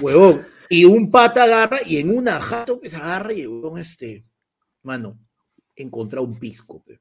huevón. 0.00 0.46
Y 0.68 0.84
un 0.84 1.10
pata 1.12 1.44
agarra 1.44 1.78
y 1.86 1.98
en 1.98 2.16
una 2.16 2.40
jato 2.40 2.80
que 2.80 2.88
se 2.90 2.96
agarra 2.96 3.32
y 3.32 3.46
huevón, 3.46 3.80
este, 3.80 4.24
mano, 4.82 5.16
encontró 5.76 6.22
un 6.22 6.38
pisco, 6.38 6.82
pe. 6.82 7.00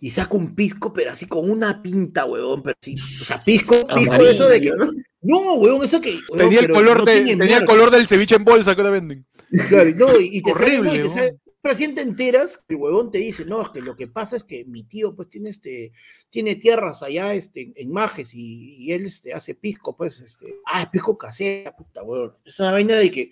Y 0.00 0.10
saca 0.10 0.36
un 0.36 0.54
pisco, 0.54 0.92
pero 0.92 1.12
así 1.12 1.26
con 1.26 1.48
una 1.50 1.80
pinta, 1.82 2.24
huevón, 2.26 2.62
pero 2.62 2.76
sí. 2.80 2.94
O 3.20 3.24
sea, 3.24 3.40
pisco, 3.42 3.86
pisco 3.86 4.22
de 4.22 4.30
eso 4.30 4.48
de 4.48 4.60
que. 4.60 4.70
Amarillo, 4.70 5.02
No, 5.22 5.54
huevón, 5.54 5.84
eso 5.84 6.00
que. 6.00 6.10
huevón, 6.28 6.38
Tenía 6.38 6.60
el 6.60 6.68
color, 6.70 6.98
no 6.98 7.04
de, 7.04 7.22
tenía 7.22 7.58
el 7.58 7.64
color 7.64 7.90
del 7.90 8.06
ceviche 8.06 8.34
en 8.36 8.44
bolsa 8.44 8.74
que 8.74 8.80
ahora 8.82 8.92
venden. 8.92 9.24
Claro, 9.68 9.88
y 9.88 9.94
no, 9.94 10.20
y, 10.20 10.38
y 10.38 10.42
te 10.42 10.52
sale, 10.52 10.64
Horrible, 10.78 10.90
no, 10.90 10.94
y 10.96 10.98
te 11.02 11.08
sale- 11.08 11.38
recién 11.62 11.94
te 11.94 12.02
enteras 12.02 12.58
que 12.58 12.74
el 12.74 12.80
huevón 12.80 13.10
te 13.10 13.18
dice, 13.18 13.46
no, 13.46 13.62
es 13.62 13.70
que 13.70 13.80
lo 13.80 13.96
que 13.96 14.06
pasa 14.06 14.36
es 14.36 14.44
que 14.44 14.66
mi 14.66 14.82
tío 14.82 15.14
pues 15.16 15.30
tiene 15.30 15.48
este, 15.48 15.92
tiene 16.28 16.56
tierras 16.56 17.02
allá 17.02 17.32
este, 17.32 17.72
en 17.76 17.90
Majes 17.90 18.34
y, 18.34 18.76
y 18.84 18.92
él 18.92 19.06
este, 19.06 19.32
hace 19.32 19.54
pisco, 19.54 19.96
pues, 19.96 20.20
este, 20.20 20.56
ah, 20.66 20.82
es 20.82 20.88
pisco 20.88 21.16
casera, 21.16 21.74
puta 21.74 22.02
huevón. 22.02 22.34
Es 22.44 22.60
una 22.60 22.72
vaina 22.72 22.96
de 22.96 23.10
que 23.10 23.30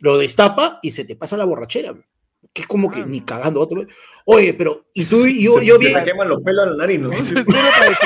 lo 0.00 0.18
destapa 0.18 0.78
y 0.82 0.90
se 0.90 1.04
te 1.04 1.16
pasa 1.16 1.38
la 1.38 1.44
borrachera, 1.46 1.92
huevón. 1.92 2.04
Que 2.52 2.62
es 2.62 2.66
como 2.68 2.90
que 2.90 3.00
Ah, 3.00 3.06
ni 3.06 3.20
cagando 3.20 3.60
otro. 3.60 3.84
Oye, 4.24 4.54
pero, 4.54 4.86
y 4.94 5.04
tú, 5.04 5.24
y 5.26 5.42
yo, 5.44 5.58
se, 5.60 5.66
yo 5.66 5.78
se 5.78 5.88
bien, 5.88 6.04
queman 6.04 6.28
los 6.28 6.42
pelos 6.42 6.66
a 6.66 6.70
la 6.70 6.76
nariz, 6.76 7.00
¿no? 7.00 7.12
Eso 7.12 7.34
es 7.38 7.46
solo 7.46 7.58
para, 7.78 7.98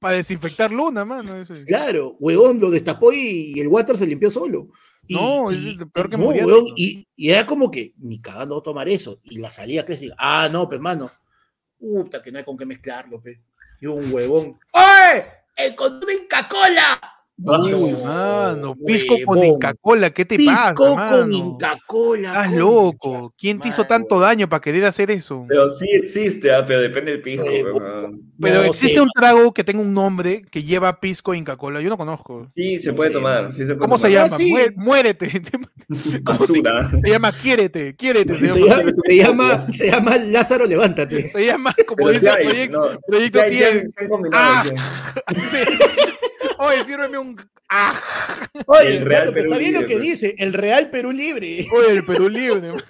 para 0.00 0.16
desinfectar 0.16 0.70
luna, 0.72 1.04
mano. 1.04 1.36
eso. 1.40 1.54
Claro, 1.66 2.16
huevón 2.18 2.60
lo 2.60 2.70
destapó 2.70 3.12
y, 3.12 3.52
y 3.54 3.60
el 3.60 3.68
water 3.68 3.96
se 3.96 4.06
limpió 4.06 4.30
solo. 4.30 4.68
Y, 5.06 5.14
No, 5.14 5.50
es 5.50 5.58
y- 5.58 5.76
peor 5.92 6.08
que 6.10 6.16
no, 6.16 6.26
huevón, 6.28 6.66
y, 6.76 7.06
y 7.16 7.30
era 7.30 7.46
como 7.46 7.70
que 7.70 7.92
ni 7.98 8.20
cagando 8.20 8.58
a 8.58 8.62
tomar 8.62 8.88
eso. 8.88 9.20
Y 9.24 9.38
la 9.38 9.50
salida 9.50 9.82
decía, 9.84 10.14
ah, 10.18 10.48
no, 10.50 10.68
pues 10.68 10.80
mano, 10.80 11.10
puta, 11.78 12.20
que 12.22 12.30
no 12.32 12.38
hay 12.38 12.44
con 12.44 12.56
qué 12.56 12.66
mezclarlo, 12.66 13.20
pe. 13.20 13.40
Y 13.80 13.86
un 13.86 14.12
huevón, 14.12 14.58
¡Oye! 14.72 15.24
¡Encontré 15.56 16.14
Inca-Cola! 16.14 17.00
Uy, 17.38 17.92
mano, 18.04 18.76
pisco 18.86 19.16
con. 19.24 19.42
Inca-Cola, 19.42 20.10
¿qué 20.10 20.24
te 20.24 20.36
pasa, 20.36 20.68
Pisco 20.74 20.94
con 20.94 21.32
Inca-Cola. 21.32 22.28
Estás 22.28 22.52
loco. 22.52 23.32
¿Quién 23.36 23.58
te 23.58 23.68
hizo 23.68 23.84
tanto 23.84 24.20
daño 24.20 24.48
para 24.48 24.60
querer 24.60 24.84
hacer 24.84 25.10
eso? 25.10 25.44
Pero 25.48 25.68
sí 25.70 25.86
existe, 25.92 26.52
ah, 26.54 26.64
pero 26.64 26.80
depende 26.82 27.12
del 27.12 27.22
pisco. 27.22 27.46
Eh. 27.48 27.64
Pero 28.40 28.54
No 28.56 28.64
existe 28.64 29.00
un 29.00 29.08
trago 29.14 29.52
que 29.52 29.64
tenga 29.64 29.80
un 29.80 29.92
nombre 29.94 30.42
que 30.50 30.62
lleva 30.62 31.00
pisco 31.00 31.34
Inca 31.34 31.56
Cola. 31.56 31.80
Yo 31.80 31.88
no 31.88 31.96
conozco. 31.96 32.46
Sí, 32.54 32.78
se 32.78 32.92
puede 32.92 33.10
tomar. 33.10 33.52
sí 33.52 33.60
se 33.66 33.74
puede 33.74 33.78
¿Cómo 33.78 33.98
se 33.98 34.10
llama? 34.12 34.26
Ah, 34.26 34.36
sí. 34.36 34.52
Mué- 34.52 34.74
Muérete. 34.76 35.42
¿Cómo 36.24 36.38
se, 36.46 36.60
Basura. 36.62 36.90
se 37.02 37.10
llama 37.10 37.32
Quiérete, 37.32 37.96
Quiérete. 37.96 38.34
Se 38.34 38.48
Se 38.48 38.60
llama, 38.66 38.92
se 39.04 39.16
llama, 39.16 39.66
se 39.72 39.90
llama 39.90 40.16
Lázaro 40.18 40.66
Levántate. 40.66 41.28
se 41.28 41.44
llama, 41.46 41.74
como 41.88 42.10
dice 42.10 42.28
el 42.28 42.46
proyecto. 42.46 42.92
no, 42.92 43.00
proyecto 43.06 43.40
Ah. 44.32 44.64
Oye, 46.58 46.84
sírveme 46.84 47.18
un. 47.22 47.36
¡Ah! 47.68 47.98
Oye, 48.66 48.98
El 48.98 49.04
Real 49.06 49.24
pero 49.32 49.40
está 49.40 49.48
Perú 49.56 49.58
bien 49.60 49.72
lo 49.74 49.80
Libre, 49.80 49.86
que 49.86 49.98
pues. 49.98 50.02
dice, 50.10 50.34
el 50.38 50.52
Real 50.52 50.90
Perú 50.90 51.10
Libre. 51.12 51.66
Oye, 51.74 51.90
el 51.96 52.04
Perú 52.04 52.28
libre. 52.28 52.60
man. 52.72 52.82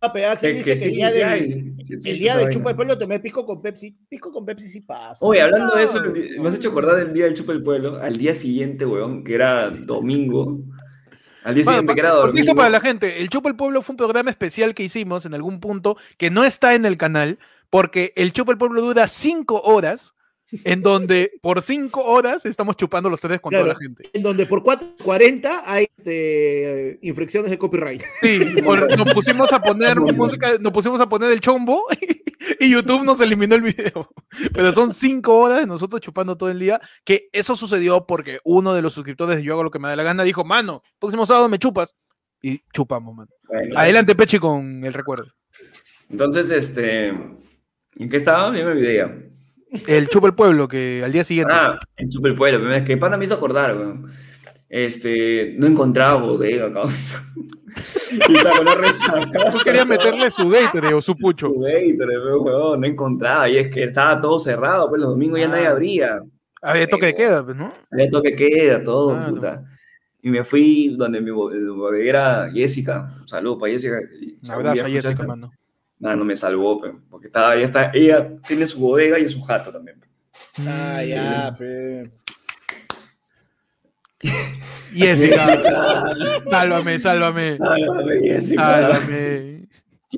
A 0.00 0.12
pegar, 0.12 0.36
se 0.36 0.48
Que- 0.52 0.58
dice 0.58 0.74
que 0.74 0.78
que 0.80 0.84
el 0.86 0.94
día 0.94 1.10
sí 1.10 1.18
del. 1.18 1.74
Sí 1.84 2.10
el 2.10 2.18
día 2.18 2.32
del 2.36 2.44
vaina. 2.44 2.50
chupa 2.56 2.70
de 2.70 2.74
pueblo 2.76 2.98
tomé 2.98 3.18
pisco 3.20 3.44
con 3.44 3.60
Pepsi. 3.60 3.96
Pisco 4.08 4.32
con 4.32 4.44
Pepsi 4.46 4.68
sí 4.68 4.80
pasa. 4.82 5.24
Oye, 5.24 5.40
hablando 5.42 5.74
de 5.74 5.82
eso, 5.84 6.00
No. 6.00 6.12
me 6.42 6.48
has 6.48 6.54
hecho 6.54 6.68
acordar 6.70 6.96
del 6.96 7.12
día 7.12 7.24
del 7.24 7.34
chupa 7.34 7.52
del 7.52 7.62
pueblo. 7.64 7.96
Al 8.00 8.16
día 8.16 8.34
siguiente, 8.36 8.86
weón, 8.86 9.24
que 9.24 9.34
era 9.34 9.70
domingo. 9.70 10.60
Al 11.42 11.54
día 11.54 11.64
Bueno, 11.64 11.78
siguiente, 11.80 11.94
que 11.94 12.00
era 12.00 12.10
domingo. 12.12 12.54
para 12.54 12.70
la 12.70 12.80
gente. 12.80 13.20
El 13.20 13.28
Chupa 13.30 13.48
el 13.48 13.56
Pueblo 13.56 13.80
fue 13.82 13.94
un 13.94 13.96
programa 13.96 14.28
especial 14.30 14.74
que 14.74 14.82
hicimos 14.84 15.24
en 15.24 15.34
algún 15.34 15.60
punto 15.60 15.96
que 16.16 16.30
no 16.30 16.44
está 16.44 16.74
en 16.74 16.84
el 16.84 16.96
canal 16.96 17.38
porque 17.70 18.12
el 18.16 18.32
Chupa 18.32 18.52
el 18.52 18.58
Pueblo 18.58 18.82
dura 18.82 19.06
cinco 19.08 19.60
horas 19.62 20.14
en 20.64 20.82
donde 20.82 21.32
por 21.42 21.60
cinco 21.62 22.04
horas 22.04 22.44
estamos 22.46 22.76
chupando 22.76 23.10
los 23.10 23.20
tres 23.20 23.40
con 23.40 23.52
toda 23.52 23.66
la 23.66 23.76
gente. 23.76 24.08
En 24.12 24.22
donde 24.22 24.46
por 24.46 24.62
4.40 24.62 25.62
hay 25.66 25.86
este, 25.96 26.98
infracciones 27.02 27.50
de 27.50 27.58
copyright. 27.58 28.02
Sí, 28.20 28.40
por- 28.64 28.96
nos 28.96 29.12
pusimos 29.12 29.52
a 29.52 29.60
poner 29.60 30.00
música, 30.00 30.52
nos 30.58 30.72
pusimos 30.72 31.00
a 31.00 31.08
poner 31.08 31.30
el 31.32 31.40
chombo 31.40 31.84
y 32.60 32.70
YouTube 32.70 33.04
nos 33.04 33.20
eliminó 33.20 33.54
el 33.54 33.62
video. 33.62 34.10
Pero 34.52 34.72
son 34.72 34.94
cinco 34.94 35.36
horas 35.38 35.60
de 35.60 35.66
nosotros 35.66 36.00
chupando 36.00 36.36
todo 36.36 36.50
el 36.50 36.58
día, 36.58 36.80
que 37.04 37.28
eso 37.32 37.56
sucedió 37.56 38.06
porque 38.06 38.38
uno 38.44 38.72
de 38.74 38.82
los 38.82 38.94
suscriptores 38.94 39.36
de 39.36 39.42
Yo 39.42 39.52
hago 39.52 39.64
lo 39.64 39.70
que 39.70 39.78
me 39.78 39.88
da 39.88 39.96
la 39.96 40.02
gana 40.02 40.24
dijo, 40.24 40.44
mano, 40.44 40.82
próximo 40.98 41.26
sábado 41.26 41.48
me 41.48 41.58
chupas. 41.58 41.94
Y 42.40 42.62
chupamos, 42.72 43.16
mano. 43.16 43.30
Bueno, 43.48 43.78
Adelante, 43.78 44.14
Pechi, 44.14 44.38
con 44.38 44.84
el 44.84 44.94
recuerdo. 44.94 45.26
Entonces, 46.08 46.50
este. 46.52 47.08
¿En 47.08 48.08
qué 48.08 48.16
estaba? 48.16 48.56
Ya 48.56 48.64
me 48.64 48.70
olvidé 48.70 48.96
ya. 48.96 49.12
El 49.86 50.08
chupa 50.08 50.28
el 50.28 50.34
pueblo, 50.34 50.66
que 50.68 51.02
al 51.04 51.12
día 51.12 51.24
siguiente. 51.24 51.52
Ah, 51.54 51.78
en 51.96 52.08
Chupa 52.08 52.28
el 52.28 52.34
Pueblo. 52.36 52.72
Es 52.72 52.84
que 52.84 52.96
pana 52.96 53.16
me 53.16 53.24
hizo 53.26 53.34
acordar, 53.34 53.76
weón. 53.76 54.10
Este, 54.68 55.54
no 55.58 55.66
encontraba 55.66 56.20
bodega, 56.20 56.72
causa. 56.72 57.22
y. 58.10 58.32
Yo 59.52 59.58
quería 59.64 59.84
meterle 59.84 60.30
su 60.30 60.48
Gatorade 60.48 60.94
o 60.94 61.02
su 61.02 61.16
pucho. 61.16 61.48
Su 61.52 61.60
Gatorade, 61.60 62.36
weón, 62.38 62.80
no 62.80 62.86
encontraba. 62.86 63.48
Y 63.48 63.58
es 63.58 63.68
que 63.70 63.84
estaba 63.84 64.20
todo 64.20 64.38
cerrado, 64.40 64.88
pues 64.88 65.00
los 65.00 65.10
domingos 65.10 65.38
ya 65.40 65.48
nadie 65.48 65.66
Ah. 65.66 65.70
abría. 65.72 66.20
Había 66.60 66.88
toque 66.88 67.06
de 67.06 67.14
queda, 67.14 67.44
pues, 67.44 67.56
¿no? 67.56 67.72
Había 67.92 68.10
toque 68.10 68.34
queda, 68.34 68.82
todo, 68.82 69.10
Claro. 69.14 69.34
puta. 69.34 69.64
Y 70.20 70.30
me 70.30 70.42
fui 70.44 70.96
donde 70.98 71.20
mi 71.20 71.30
bo- 71.30 71.52
el 71.52 71.70
bodeguera 71.70 72.50
Jessica. 72.52 73.14
Un 73.20 73.28
saludo 73.28 73.58
para 73.58 73.72
Jessica. 73.72 74.00
Un 74.42 74.50
abrazo 74.50 74.72
a 74.72 74.74
¿ya 74.74 74.84
Jessica, 74.94 75.10
escuchaste? 75.10 75.56
Mano. 75.98 76.16
No 76.16 76.24
me 76.24 76.36
salvó, 76.36 76.80
pe, 76.80 76.92
porque 77.10 77.26
estaba, 77.28 77.54
ella, 77.56 77.64
está, 77.64 77.90
ella 77.94 78.36
tiene 78.46 78.66
su 78.66 78.80
bodega 78.80 79.18
y 79.18 79.28
su 79.28 79.40
jato 79.42 79.70
también. 79.72 80.00
pe. 80.00 80.06
Ah, 80.66 81.02
ya, 81.04 81.54
pe. 81.56 82.10
Jessica, 84.92 85.46
sálvame, 86.50 86.98
sálvame. 86.98 87.56
Sálvame, 87.58 88.20
Jessica. 88.20 88.62
Sálvame. 88.62 89.68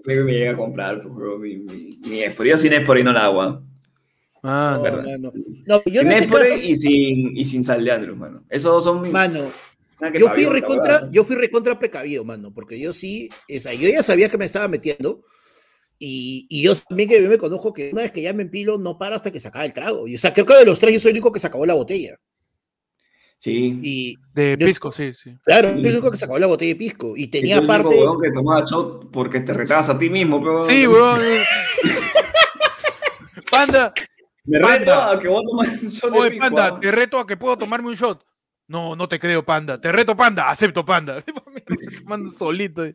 Luego 0.05 0.25
me 0.25 0.33
llega 0.33 0.53
a 0.53 0.57
comprar, 0.57 1.03
pues, 1.03 1.15
bro, 1.15 1.39
mi, 1.39 1.57
mi, 1.57 1.99
mi 2.07 2.23
Espor. 2.23 2.47
Yo 2.47 2.57
sin 2.57 2.73
Espor 2.73 2.99
y 2.99 3.05
no 3.05 3.11
el 3.11 3.17
agua. 3.17 3.63
Ah, 4.43 4.75
No, 4.77 4.83
verdad. 4.83 5.05
mano. 5.05 5.33
No, 5.67 5.83
yo 5.85 6.01
sin 6.03 6.13
Espor 6.13 6.41
caso, 6.43 6.63
y 6.63 6.77
sin, 6.77 7.37
y 7.37 7.45
sin 7.45 7.65
sal 7.65 7.85
de 7.85 7.91
Andrews, 7.91 8.17
mano. 8.17 8.45
Esos 8.49 8.85
son 8.85 9.03
mis. 9.03 9.13
mano, 9.13 9.41
yo 10.19 10.29
fui 10.29 10.47
recontra, 10.47 11.11
yo 11.11 11.25
fui 11.25 11.37
recontra 11.37 11.79
precavido, 11.79 12.25
mano, 12.25 12.55
porque 12.55 12.79
yo 12.81 12.93
sí, 12.93 13.29
o 13.55 13.61
sea, 13.61 13.75
yo 13.75 13.89
ya 13.89 14.03
sabía 14.03 14.29
que 14.29 14.39
me 14.39 14.47
estaba 14.47 14.69
metiendo. 14.69 15.23
Y, 16.03 16.47
y 16.49 16.63
yo 16.63 16.73
también 16.89 17.11
que 17.11 17.23
yo 17.23 17.29
me 17.29 17.37
conozco 17.37 17.75
que 17.75 17.91
una 17.93 18.01
vez 18.03 18.11
que 18.11 18.23
ya 18.23 18.33
me 18.33 18.43
empilo, 18.43 18.79
no 18.79 18.97
para 18.97 19.17
hasta 19.17 19.31
que 19.31 19.39
se 19.39 19.49
acaba 19.49 19.67
el 19.67 19.75
trago. 19.75 20.09
Y, 20.09 20.15
o 20.15 20.19
sea, 20.19 20.33
creo 20.33 20.47
que 20.47 20.55
de 20.57 20.65
los 20.65 20.79
tres 20.79 20.95
yo 20.95 21.01
soy 21.01 21.11
el 21.11 21.17
único 21.17 21.31
que 21.31 21.39
se 21.41 21.47
acabó 21.47 21.67
la 21.67 21.75
botella. 21.75 22.17
Sí. 23.39 23.79
Y 23.83 24.17
de 24.35 24.57
Yo- 24.59 24.67
pisco, 24.67 24.93
sí, 24.93 25.13
sí. 25.15 25.37
claro, 25.45 25.69
yo 25.69 25.75
soy 25.77 25.87
el 25.87 25.93
único 25.93 26.11
que 26.11 26.17
se 26.17 26.25
acabó 26.25 26.39
la 26.39 26.47
botella 26.47 26.71
de 26.73 26.77
pisco. 26.77 27.17
Y 27.17 27.25
Y 27.25 27.29
tenía 27.29 27.57
tú 27.59 27.65
el 27.65 27.69
único 27.71 27.81
aparte. 27.83 28.01
huevón 28.01 28.23
que 28.23 28.31
tomaba 28.33 28.65
shot 28.67 29.11
porque 29.11 29.41
te 29.41 29.53
retabas 29.53 29.91
a 29.91 29.99
ti 29.99 30.09
mismo, 30.09 30.39
pero. 30.41 30.65
Sí, 30.65 30.87
weón. 30.87 31.21
Panda, 33.51 33.93
Me 34.45 34.59
reto 34.59 34.93
a 34.95 35.21
que 35.21 35.29
vos 35.29 35.43
tomes 35.45 35.83
un 35.83 35.89
shot 35.91 36.13
de 36.13 36.19
oye, 36.19 36.31
pisco, 36.31 36.45
Panda, 36.47 36.81
te 36.81 36.91
reto 36.91 37.19
a 37.19 37.27
que 37.27 37.37
puedo 37.37 37.57
tomarme 37.59 37.89
un 37.89 37.95
shot. 37.95 38.25
No, 38.69 38.95
no 38.95 39.09
te 39.09 39.19
creo, 39.19 39.45
Panda. 39.45 39.81
Te 39.81 39.91
reto, 39.91 40.17
Panda. 40.17 40.49
Acepto, 40.51 40.85
Panda. 40.85 41.25
Mando 42.07 42.31
solito. 42.31 42.85
eh. 42.85 42.95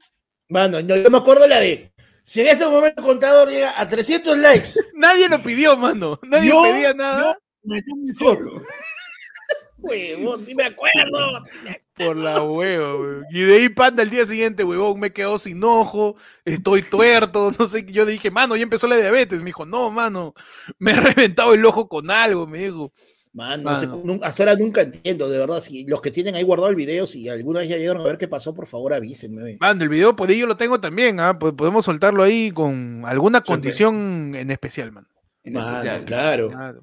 Mano, 0.50 0.82
no, 0.82 0.96
yo 0.96 1.10
me 1.10 1.18
acuerdo 1.18 1.48
la 1.48 1.60
de. 1.60 1.92
Si 2.26 2.42
en 2.42 2.48
este 2.48 2.66
momento 2.68 3.00
el 3.02 3.06
contador 3.06 3.50
llega 3.50 3.80
a 3.80 3.88
300 3.88 4.38
likes, 4.38 4.70
Nadie 4.96 5.30
lo 5.30 5.42
pidió, 5.42 5.78
mano. 5.78 6.20
Nadie 6.24 6.50
Yo- 6.50 6.64
pedía 6.64 6.94
nada. 6.94 7.38
me 7.64 7.82
tomo 7.82 8.02
un 8.02 8.14
shot. 8.14 8.40
Huevón, 9.78 10.44
sí 10.44 10.56
me 10.56 10.64
acuerdo. 10.64 11.44
sí 11.46 11.52
me 11.64 11.70
acuerdo. 11.72 11.86
Por 11.96 12.16
la 12.18 12.42
hueva, 12.42 12.96
weón. 12.96 13.26
Y 13.32 13.42
de 13.42 13.56
ahí, 13.58 13.70
Panda, 13.70 14.02
el 14.04 14.10
día 14.10 14.26
siguiente, 14.26 14.64
huevón, 14.64 15.00
me 15.00 15.14
quedó 15.14 15.38
sin 15.38 15.64
ojo, 15.64 16.16
estoy 16.44 16.82
tuerto, 16.82 17.52
no 17.60 17.68
sé. 17.68 17.86
qué. 17.86 17.94
Yo 17.94 18.06
dije, 18.06 18.32
mano, 18.32 18.56
ya 18.56 18.64
empezó 18.64 18.88
la 18.88 18.98
diabetes. 18.98 19.40
Me 19.40 19.46
dijo, 19.48 19.66
no, 19.66 19.92
mano, 19.92 20.34
me 20.80 20.92
he 20.92 20.96
reventado 20.96 21.54
el 21.54 21.64
ojo 21.66 21.88
con 21.88 22.10
algo, 22.12 22.48
me 22.48 22.58
dijo. 22.66 22.92
Mano. 23.36 23.78
se- 23.78 23.86
nun- 23.88 24.22
hasta 24.24 24.44
ahora 24.44 24.56
nunca 24.56 24.82
entiendo, 24.82 25.30
de 25.30 25.38
verdad. 25.38 25.60
Si 25.60 25.86
los 25.86 26.02
que 26.02 26.10
tienen 26.10 26.36
ahí 26.36 26.44
guardado 26.44 26.70
el 26.70 26.76
video, 26.76 27.06
si 27.06 27.28
alguna 27.28 27.60
vez 27.60 27.68
ya 27.70 27.78
llegaron 27.78 28.02
a 28.02 28.06
ver 28.06 28.18
qué 28.18 28.28
pasó, 28.30 28.56
por 28.56 28.66
favor 28.66 28.94
avísenme. 28.94 29.58
Mano, 29.60 29.84
el 29.84 29.90
video, 29.90 30.16
por 30.16 30.30
ahí 30.30 30.40
yo 30.40 30.48
lo 30.48 30.56
tengo 30.56 30.80
también, 30.80 31.20
¿ah? 31.20 31.38
Po- 31.38 31.54
Podemos 31.56 31.84
soltarlo 31.86 32.24
ahí 32.24 32.52
con 32.52 33.04
alguna 33.06 33.42
pues. 33.42 33.48
condición 33.56 34.34
en 34.36 34.52
especial, 34.52 34.92
mano. 34.94 35.08
En 35.44 35.58
especial. 35.58 36.06
claro. 36.06 36.50
Claro. 36.50 36.82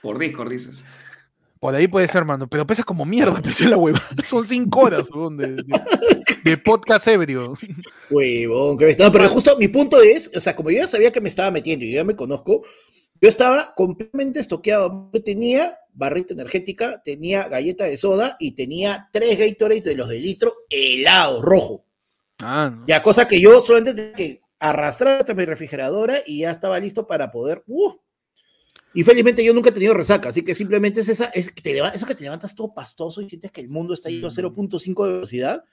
Por 0.00 0.18
Discord 0.18 0.50
dices. 0.50 0.82
Por 1.60 1.74
ahí 1.74 1.88
puede 1.88 2.06
ser, 2.06 2.24
mano. 2.24 2.46
Pero 2.48 2.64
pesa 2.64 2.84
como 2.84 3.04
mierda, 3.04 3.42
pesa 3.42 3.68
la 3.68 3.76
hueva. 3.76 4.00
Son 4.24 4.46
cinco 4.46 4.82
horas, 4.82 5.10
huevón, 5.10 5.36
de, 5.38 5.54
de- 5.56 5.64
de 6.44 6.56
podcast 6.56 7.08
ebrio. 7.08 7.54
Huevón, 8.10 8.78
que 8.78 8.84
me 8.84 8.90
estaba- 8.92 9.10
pero 9.10 9.28
justo 9.28 9.56
mi 9.58 9.66
punto 9.66 10.00
es, 10.00 10.30
o 10.36 10.38
sea, 10.40 10.54
como 10.54 10.70
yo 10.70 10.78
ya 10.78 10.86
sabía 10.86 11.10
que 11.10 11.20
me 11.20 11.28
estaba 11.28 11.50
metiendo 11.50 11.84
y 11.84 11.90
yo 11.90 11.96
ya 11.96 12.04
me 12.04 12.14
conozco, 12.14 12.62
yo 13.20 13.28
estaba 13.28 13.74
completamente 13.74 14.40
estoqueado. 14.40 15.10
Yo 15.12 15.22
tenía 15.22 15.78
barrita 15.92 16.34
energética, 16.34 17.02
tenía 17.02 17.48
galleta 17.48 17.84
de 17.84 17.96
soda 17.96 18.36
y 18.38 18.52
tenía 18.52 19.08
tres 19.12 19.38
Gatorade 19.38 19.80
de 19.80 19.94
los 19.96 20.08
de 20.08 20.20
litro 20.20 20.54
helado, 20.70 21.42
rojo. 21.42 21.84
Ah, 22.38 22.70
no. 22.74 22.84
Ya, 22.86 23.02
cosa 23.02 23.26
que 23.26 23.40
yo 23.40 23.60
solamente 23.62 23.94
tenía 23.94 24.12
que 24.14 24.40
arrastrar 24.60 25.20
hasta 25.20 25.34
mi 25.34 25.44
refrigeradora 25.44 26.18
y 26.26 26.40
ya 26.40 26.50
estaba 26.52 26.78
listo 26.78 27.06
para 27.06 27.30
poder. 27.32 27.64
¡uh! 27.66 27.94
Y 28.94 29.02
felizmente 29.04 29.44
yo 29.44 29.52
nunca 29.52 29.68
he 29.70 29.72
tenido 29.72 29.92
resaca, 29.94 30.30
así 30.30 30.42
que 30.42 30.54
simplemente 30.54 31.00
es 31.00 31.08
esa, 31.08 31.26
es 31.34 31.52
que 31.52 31.60
te 31.62 31.78
eso 31.78 32.06
que 32.06 32.14
te 32.14 32.24
levantas 32.24 32.54
todo 32.54 32.72
pastoso 32.72 33.20
y 33.20 33.28
sientes 33.28 33.50
que 33.52 33.60
el 33.60 33.68
mundo 33.68 33.92
está 33.94 34.08
yendo 34.08 34.28
a 34.28 34.30
Mm. 34.30 34.34
0.5 34.34 35.06
de 35.06 35.12
velocidad. 35.12 35.64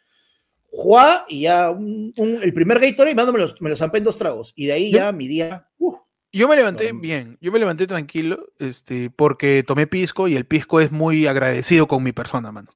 Juá 0.71 1.25
y 1.29 1.41
ya 1.41 1.71
un- 1.71 2.13
un- 2.17 2.43
el 2.43 2.53
primer 2.53 2.79
Gatorade, 2.79 3.15
mando, 3.15 3.31
me 3.31 3.39
los, 3.39 3.59
me 3.61 3.69
los 3.69 3.79
zampé 3.79 3.99
en 3.99 4.03
dos 4.03 4.17
tragos. 4.17 4.51
Y 4.55 4.65
de 4.65 4.73
ahí 4.73 4.91
ya 4.91 5.11
mi 5.11 5.27
día. 5.27 5.67
¡uh! 5.77 5.95
Yo 6.37 6.47
me 6.49 6.55
levanté 6.55 6.91
No. 6.91 6.99
bien, 6.99 7.37
yo 7.39 7.51
me 7.51 7.59
levanté 7.59 7.87
tranquilo, 7.87 8.47
este, 8.59 9.09
porque 9.09 9.63
tomé 9.65 9.87
pisco 9.87 10.27
y 10.27 10.35
el 10.35 10.45
pisco 10.45 10.81
es 10.81 10.91
muy 10.91 11.27
agradecido 11.27 11.87
con 11.87 12.03
mi 12.03 12.11
persona, 12.11 12.51
mano. 12.51 12.71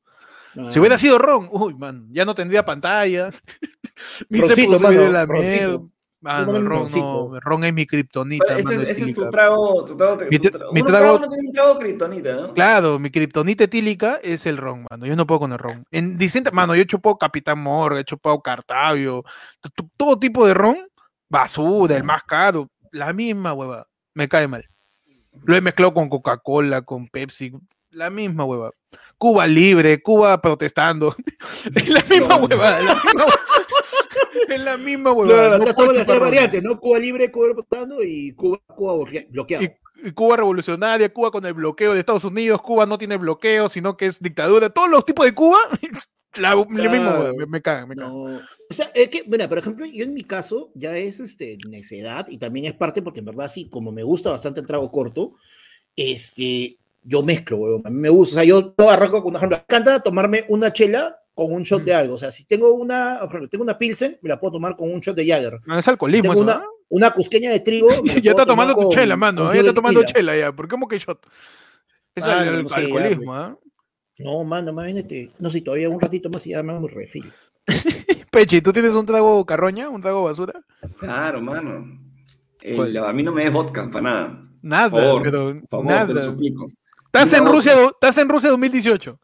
Si 0.70 0.80
hubiera 0.80 0.98
sido 0.98 1.18
ron, 1.20 1.48
uy, 1.52 1.74
man, 1.76 2.08
ya 2.12 2.26
no 2.26 2.34
tendría 2.36 2.66
pantalla. 2.66 3.30
Mi 4.30 4.40
Roncito, 4.42 4.80
mano, 4.80 5.12
la 5.12 5.26
roncito. 5.26 5.66
mierda. 5.68 5.86
Mano, 6.22 6.58
el 6.58 6.66
ron, 6.66 6.88
no, 6.94 7.36
el 7.36 7.42
ron 7.42 7.64
es 7.64 7.74
mi 7.74 7.86
kriptonita. 7.86 8.58
Ese, 8.58 8.64
mano, 8.76 8.82
ese 8.82 9.06
es 9.06 9.14
tu 9.14 9.30
trago. 9.30 9.86
Tu 9.86 9.96
trago, 9.96 10.18
Mi 10.30 10.38
tu 10.38 10.44
tra- 10.50 10.52
trago- 10.52 10.74
mi 10.74 10.82
trago- 10.84 10.92
cada 11.00 11.16
uno 11.16 11.30
tiene 11.30 11.48
un 11.48 11.54
trago 11.54 11.80
kriptonita, 11.80 12.36
¿no? 12.36 12.54
Claro, 12.54 13.00
mi 13.00 13.10
kriptonita 13.10 13.64
etílica 13.66 14.20
es 14.22 14.46
el 14.46 14.58
ron, 14.58 14.86
mano. 14.90 15.06
Yo 15.06 15.16
no 15.16 15.26
puedo 15.26 15.40
con 15.40 15.54
el 15.54 15.60
ron. 15.60 15.86
En 15.92 16.18
distintas, 16.18 16.52
mano, 16.54 16.76
yo 16.76 16.82
he 16.82 16.88
chupado 16.88 17.18
Capitán 17.18 17.60
Morgan, 17.62 18.00
he 18.00 18.04
chupado 18.04 18.42
Cartavio, 18.42 19.24
todo 19.96 20.20
tipo 20.20 20.46
de 20.46 20.54
ron, 20.54 20.78
basura, 21.30 21.96
el 21.96 22.04
más 22.04 22.24
caro, 22.24 22.68
la 22.92 23.14
misma 23.14 23.54
hueva. 23.54 23.88
Me 24.14 24.28
cae 24.28 24.48
mal. 24.48 24.68
Lo 25.44 25.56
he 25.56 25.62
mezclado 25.62 25.94
con 25.94 26.10
Coca-Cola, 26.10 26.82
con 26.82 27.08
Pepsi, 27.08 27.54
la 27.92 28.10
misma 28.10 28.46
hueva. 28.46 28.72
Cuba 29.18 29.48
libre, 29.48 30.02
Cuba 30.02 30.42
protestando. 30.42 31.16
Es 31.76 31.90
la 31.90 32.02
misma 32.04 32.38
No. 32.38 32.48
la 32.48 32.96
misma- 32.96 33.26
Es 34.50 34.62
la 34.64 34.78
misma. 34.78 35.14
Claro, 35.24 35.58
no 35.60 35.64
estamos 35.66 35.96
las 35.98 36.06
tres 36.08 36.20
variantes, 36.20 36.64
¿no? 36.64 36.80
Cuba 36.80 37.00
libre, 37.00 37.32
Cuba 37.32 37.54
votando 37.56 38.04
y 38.04 38.34
Cuba, 38.34 38.60
Cuba 38.68 38.94
bloquea- 38.96 39.28
bloqueado. 39.30 39.64
Y, 39.64 39.72
y 40.08 40.12
Cuba 40.12 40.38
revolucionaria, 40.38 41.12
Cuba 41.14 41.32
con 41.32 41.46
el 41.46 41.54
bloqueo 41.54 41.94
de 41.94 42.00
Estados 42.00 42.24
Unidos, 42.24 42.62
Cuba 42.62 42.86
no 42.86 42.98
tiene 42.98 43.18
bloqueo, 43.18 43.70
sino 43.70 43.96
que 43.98 44.08
es 44.08 44.20
dictadura. 44.22 44.70
Todos 44.70 44.90
los 44.90 45.06
tipos 45.06 45.26
de 45.26 45.34
Cuba, 45.34 45.58
la, 46.36 46.56
la 46.56 46.56
misma 46.66 46.90
Claro. 46.90 47.10
huevada, 47.20 47.34
me, 47.34 47.46
me 47.46 47.62
cagan, 47.62 47.90
me 47.90 47.96
cagan. 47.96 48.12
No. 48.14 48.24
O 48.70 48.74
sea, 48.74 48.92
es 48.94 49.10
que, 49.10 49.24
mira, 49.28 49.50
por 49.50 49.58
ejemplo, 49.58 49.86
yo 49.86 50.04
en 50.04 50.14
mi 50.14 50.24
caso 50.24 50.72
ya 50.76 50.96
es 50.98 51.20
este, 51.20 51.58
necedad 51.68 52.28
y 52.30 52.38
también 52.38 52.66
es 52.68 52.74
parte 52.74 53.02
porque 53.02 53.20
en 53.20 53.26
verdad 53.26 53.48
sí, 53.48 53.70
como 53.70 53.92
me 53.92 54.04
gusta 54.04 54.30
bastante 54.30 54.60
el 54.60 54.68
trago 54.68 54.92
corto, 54.92 55.34
este, 55.96 56.78
yo 57.02 57.24
mezclo, 57.24 57.58
weón. 57.58 57.82
A 57.86 57.90
mí 57.90 57.98
me 57.98 58.10
gusta, 58.10 58.34
o 58.34 58.36
sea, 58.36 58.44
yo, 58.44 58.74
yo 58.78 58.90
arranco 58.90 59.24
con, 59.24 59.32
por 59.34 59.38
ejemplo, 59.40 59.58
me 59.58 59.64
encanta 59.64 60.00
tomarme 60.02 60.46
una 60.50 60.72
chela 60.72 61.16
con 61.34 61.54
un 61.54 61.64
shot 61.64 61.84
de 61.84 61.94
algo. 61.94 62.16
O 62.16 62.18
sea, 62.18 62.32
si 62.32 62.46
tengo 62.46 62.74
una, 62.74 63.20
por 63.22 63.30
ejemplo, 63.30 63.50
tengo 63.50 63.64
una 63.64 63.78
Pilsen, 63.78 64.20
me 64.22 64.30
la 64.30 64.40
puedo 64.40 64.54
tomar 64.54 64.76
con 64.76 64.92
un 64.92 65.00
shot 65.00 65.16
de 65.16 65.26
Jagger. 65.26 65.60
No, 65.66 65.80
es 65.80 65.86
Si 65.86 65.92
alcoholismo 65.92 66.34
eso, 66.34 66.42
una, 66.42 66.62
una 66.90 67.12
cusqueña 67.12 67.50
de 67.52 67.62
trigo. 67.62 67.88
la 68.06 68.20
Ya 68.20 68.32
está 68.32 68.46
tomando 68.46 68.76
tu 68.76 68.92
chela, 68.92 69.16
mano. 69.16 69.52
Ya 69.54 69.62
está 69.62 69.74
tomando 69.74 70.04
chela 70.04 70.38
ya. 70.38 70.52
¿Por 70.52 70.68
qué 70.68 70.72
como 70.72 70.88
que 70.88 71.00
shot? 71.00 71.26
Es 72.16 72.24
Ah, 72.24 72.44
el, 72.44 72.64
no, 72.64 72.70
no 72.70 72.76
alcoholismo, 72.76 73.34
¿ah? 73.36 73.58
No, 74.20 74.44
mano, 74.44 74.74
más 74.74 74.86
bien 74.86 74.98
este, 74.98 75.32
no 75.40 75.50
sé, 75.50 75.62
todavía 75.62 75.90
un 75.90 76.00
ratito 76.00 76.30
más 76.30 76.46
y 76.46 76.52
ya 76.52 76.62
me 76.62 76.74
hago 76.74 76.82
un 76.86 76.90
refil. 76.90 77.32
Pechi, 78.32 78.62
¿tú 78.62 78.72
tienes 78.74 78.94
un 78.96 79.06
trago 79.06 79.46
carroña? 79.46 79.90
¿Un 79.90 80.02
trago 80.02 80.24
basura? 80.24 80.54
Claro, 81.00 81.42
mano. 81.42 81.86
A 83.08 83.14
mí 83.14 83.24
no 83.24 83.32
me 83.32 83.44
des 83.46 83.54
vodka, 83.54 83.90
para 83.90 84.02
nada. 84.02 84.42
Nada, 84.62 84.90
Por 84.90 85.02
favor, 85.04 85.22
pero 85.24 85.62
Por 85.70 85.86
favor, 85.86 86.08
te 86.08 86.14
lo 86.14 86.20
nada. 86.20 86.26
suplico. 86.26 86.68
Estás 87.06 87.34
en. 87.34 87.46
Rusia, 87.46 87.74
estás 87.86 88.18
en 88.18 88.30
Rusia 88.30 88.50
2018. 88.50 89.20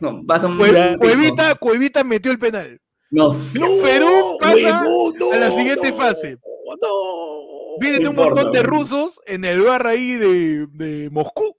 No, 0.00 0.22
vas 0.24 0.44
a 0.44 0.46
un... 0.46 0.58
Cue- 0.58 0.98
Cuevita, 0.98 1.54
Cuevita 1.56 2.04
metió 2.04 2.30
el 2.30 2.38
penal. 2.38 2.80
No, 3.10 3.34
Perú 3.52 4.38
pasa 4.40 4.84
no, 4.84 5.32
a 5.32 5.36
la 5.36 5.50
siguiente 5.50 5.90
no, 5.90 5.96
fase. 5.96 6.32
No. 6.34 7.78
Vienen 7.80 8.02
No 8.02 8.10
un 8.10 8.16
montón 8.16 8.52
de 8.52 8.62
rusos 8.62 9.20
en 9.26 9.44
el 9.44 9.62
bar 9.62 9.86
ahí 9.86 10.12
de, 10.12 10.66
de 10.72 11.10
Moscú. 11.10 11.56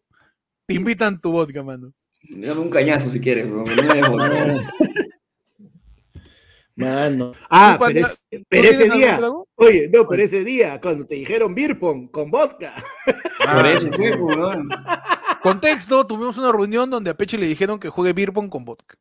Te 0.66 0.76
invitan 0.76 1.20
tu 1.20 1.32
vodka, 1.32 1.64
mano. 1.64 1.92
Dame 2.30 2.60
un 2.62 2.70
cañazo 2.70 3.10
si 3.10 3.20
quieres, 3.20 3.50
bro. 3.50 3.64
No 3.64 3.84
me 3.84 4.02
vodka. 4.10 4.62
Mano. 6.78 7.32
Ah, 7.50 7.78
¿Tú, 7.80 7.86
pero, 7.86 7.94
panda, 7.94 8.00
es- 8.02 8.24
¿Tú 8.30 8.46
pero 8.50 8.62
tienes 8.64 8.80
ese 8.82 8.90
día, 8.94 9.20
oye, 9.56 9.90
no, 9.94 10.08
pero 10.08 10.24
ese 10.24 10.44
día, 10.44 10.82
cuando 10.82 11.06
te 11.06 11.16
dijeron 11.16 11.56
beer 11.56 11.80
pong 11.80 12.12
con 12.12 12.30
vodka. 12.30 12.76
Por 13.06 13.66
Ah, 13.66 13.72
eso 13.72 13.90
fue. 13.94 14.12
Contexto, 15.42 16.06
tuvimos 16.06 16.38
una 16.38 16.52
reunión 16.52 16.90
donde 16.90 17.12
a 17.12 17.14
Peche 17.16 17.38
le 17.38 17.48
dijeron 17.48 17.80
que 17.80 17.88
juegue 17.90 18.12
beer 18.12 18.34
pong 18.34 18.50
con 18.50 18.66
vodka. 18.66 18.98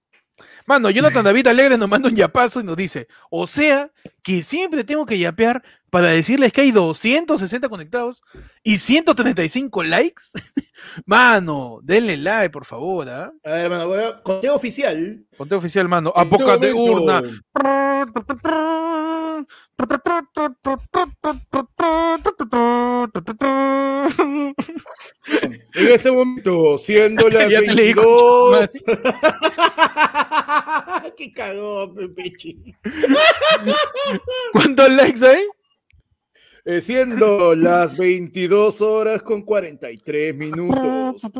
Mano, 0.66 0.88
Jonathan 0.90 1.24
David 1.24 1.46
Alegre 1.48 1.76
nos 1.76 1.88
manda 1.88 2.08
un 2.08 2.14
yapazo 2.14 2.60
y 2.60 2.64
nos 2.64 2.76
dice, 2.76 3.08
o 3.30 3.46
sea, 3.46 3.90
que 4.22 4.42
siempre 4.42 4.84
tengo 4.84 5.04
que 5.06 5.18
yapear 5.18 5.62
para 5.94 6.08
decirles 6.08 6.52
que 6.52 6.62
hay 6.62 6.72
260 6.72 7.68
conectados 7.68 8.20
y 8.64 8.78
135 8.78 9.84
likes. 9.84 10.24
Mano, 11.06 11.78
denle 11.84 12.16
like, 12.16 12.50
por 12.50 12.64
favor, 12.64 13.08
¿ah? 13.08 13.32
A 13.44 13.50
ver, 13.50 13.66
hermano, 13.66 13.86
voy 13.86 14.02
a 14.02 14.20
conteo 14.20 14.56
oficial. 14.56 15.24
Ponte 15.38 15.54
oficial, 15.54 15.88
mano. 15.88 16.12
En 16.16 16.22
este 16.22 16.34
Época 16.34 16.58
de 16.58 16.72
urna. 16.72 17.22
En 25.74 25.88
este 25.88 26.10
momento, 26.10 26.76
siendo 26.76 27.28
las 27.30 27.48
Ya 27.48 27.60
te 27.60 27.72
leí, 27.72 27.94
22. 27.94 28.84
Qué 31.16 31.32
cagó, 31.32 31.94
Pepechi. 31.94 32.74
¿Cuántos 34.52 34.88
likes 34.90 35.24
hay? 35.26 35.44
Eh, 36.66 36.80
siendo 36.80 37.54
las 37.54 37.96
22 37.98 38.80
horas 38.80 39.22
con 39.22 39.42
43 39.42 40.34
minutos. 40.34 41.30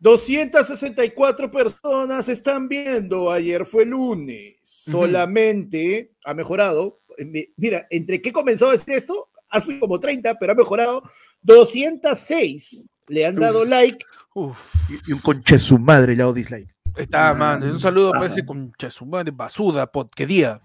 264 0.00 1.50
personas 1.50 2.28
están 2.28 2.68
viendo. 2.68 3.30
Ayer 3.30 3.64
fue 3.66 3.84
lunes. 3.84 4.56
Solamente 4.62 6.12
ha 6.24 6.34
mejorado. 6.34 7.00
Mi- 7.18 7.48
Mira, 7.56 7.86
entre 7.90 8.22
que 8.22 8.32
comenzó 8.32 8.68
a 8.68 8.72
decir 8.72 8.94
esto, 8.94 9.28
hace 9.50 9.78
como 9.78 9.98
30, 9.98 10.38
pero 10.38 10.52
ha 10.52 10.56
mejorado. 10.56 11.02
206 11.42 12.90
le 13.08 13.26
han 13.26 13.36
dado 13.36 13.64
like. 13.64 14.04
Uf, 14.34 14.56
Y, 14.88 15.10
y 15.10 15.12
un 15.14 15.20
conche 15.20 15.58
su 15.58 15.78
madre 15.78 16.14
le 16.14 16.22
hago 16.22 16.32
dislike. 16.32 16.68
está, 16.96 17.30
Ah, 17.30 17.34
mano. 17.34 17.66
Un 17.66 17.80
saludo 17.80 18.10
para 18.10 18.22
pasa. 18.22 18.34
ese 18.34 18.46
concha 18.46 18.88
su 18.90 19.04
madre, 19.04 19.32
basuda, 19.34 19.90
pot, 19.90 20.12
qué 20.14 20.26
día. 20.26 20.60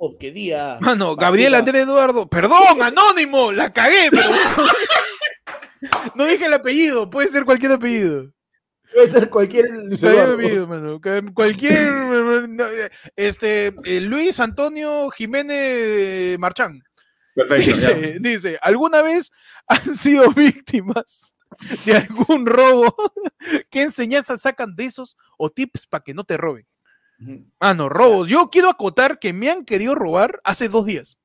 Oh, 0.00 0.16
qué 0.16 0.30
día. 0.30 0.78
Mano, 0.80 1.16
Gabriel. 1.16 1.56
Andrés 1.56 1.82
Eduardo. 1.82 2.28
Perdón, 2.28 2.80
anónimo, 2.82 3.50
la 3.50 3.72
cagué, 3.72 4.08
pero. 4.12 4.28
no 6.14 6.24
dije 6.24 6.46
el 6.46 6.54
apellido, 6.54 7.10
puede 7.10 7.28
ser 7.28 7.44
cualquier 7.44 7.72
apellido. 7.72 8.32
Puede 8.94 9.08
ser 9.08 9.28
cualquier 9.28 9.66
Luis 9.70 10.00
Cualquier 10.00 10.30
apellido, 10.30 10.66
mano. 10.68 11.00
Este, 13.16 13.74
eh, 13.84 14.00
Luis 14.00 14.38
Antonio 14.38 15.10
Jiménez 15.10 16.38
Marchán. 16.38 16.80
Perfecto, 17.34 17.72
ya. 17.72 17.92
Dice, 17.92 18.16
dice, 18.20 18.58
¿alguna 18.62 19.02
vez 19.02 19.32
han 19.66 19.96
sido 19.96 20.30
víctimas 20.30 21.34
de 21.84 21.96
algún 21.96 22.46
robo? 22.46 22.94
¿Qué 23.68 23.82
enseñanzas 23.82 24.42
sacan 24.42 24.76
de 24.76 24.84
esos 24.84 25.16
o 25.36 25.50
tips 25.50 25.88
para 25.88 26.04
que 26.04 26.14
no 26.14 26.22
te 26.22 26.36
roben? 26.36 26.67
Ah, 27.58 27.74
no, 27.74 27.88
robos. 27.88 28.28
Yo 28.28 28.48
quiero 28.50 28.68
acotar 28.70 29.18
que 29.18 29.32
me 29.32 29.50
han 29.50 29.64
querido 29.64 29.94
robar 29.94 30.40
hace 30.44 30.68
dos 30.68 30.86
días. 30.86 31.16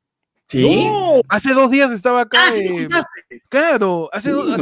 ¿Sí? 0.47 0.85
No. 0.87 1.21
Hace 1.29 1.53
dos 1.53 1.71
días 1.71 1.91
estaba 1.91 2.21
acá. 2.21 2.47
Ah, 2.47 2.51
sí, 2.51 2.65
eh, 2.67 3.39
claro, 3.49 4.09
hace 4.11 4.29
Sí, 4.29 4.35
dos 4.35 4.61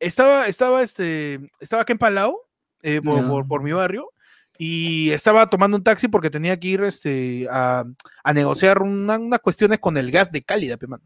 estaba, 0.00 0.46
estaba, 0.46 0.82
este, 0.82 1.50
estaba 1.60 1.82
acá 1.82 1.92
en 1.92 1.98
Palau, 1.98 2.38
eh, 2.82 3.00
por, 3.02 3.26
por- 3.28 3.46
por 3.46 3.62
mi 3.62 3.72
barrio, 3.72 4.10
y 4.56 5.10
estaba 5.10 5.48
tomando 5.50 5.76
un 5.76 5.84
taxi 5.84 6.08
porque 6.08 6.30
tenía 6.30 6.58
que 6.58 6.68
ir 6.68 6.82
este, 6.82 7.46
a, 7.50 7.84
a 8.24 8.32
negociar 8.32 8.80
una- 8.82 9.18
unas 9.18 9.40
cuestiones 9.40 9.78
con 9.78 9.96
el 9.96 10.10
gas 10.10 10.32
de 10.32 10.42
cálida, 10.42 10.76
pe, 10.76 10.86
mano. 10.86 11.04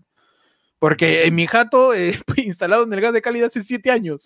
Porque 0.79 1.25
en 1.27 1.35
mi 1.35 1.47
jato, 1.47 1.93
eh, 1.95 2.19
instalado 2.37 2.85
en 2.85 2.93
el 2.93 3.01
gas 3.01 3.13
de 3.13 3.23
cálida 3.23 3.47
hace 3.47 3.63
siete 3.63 3.91
años. 3.91 4.25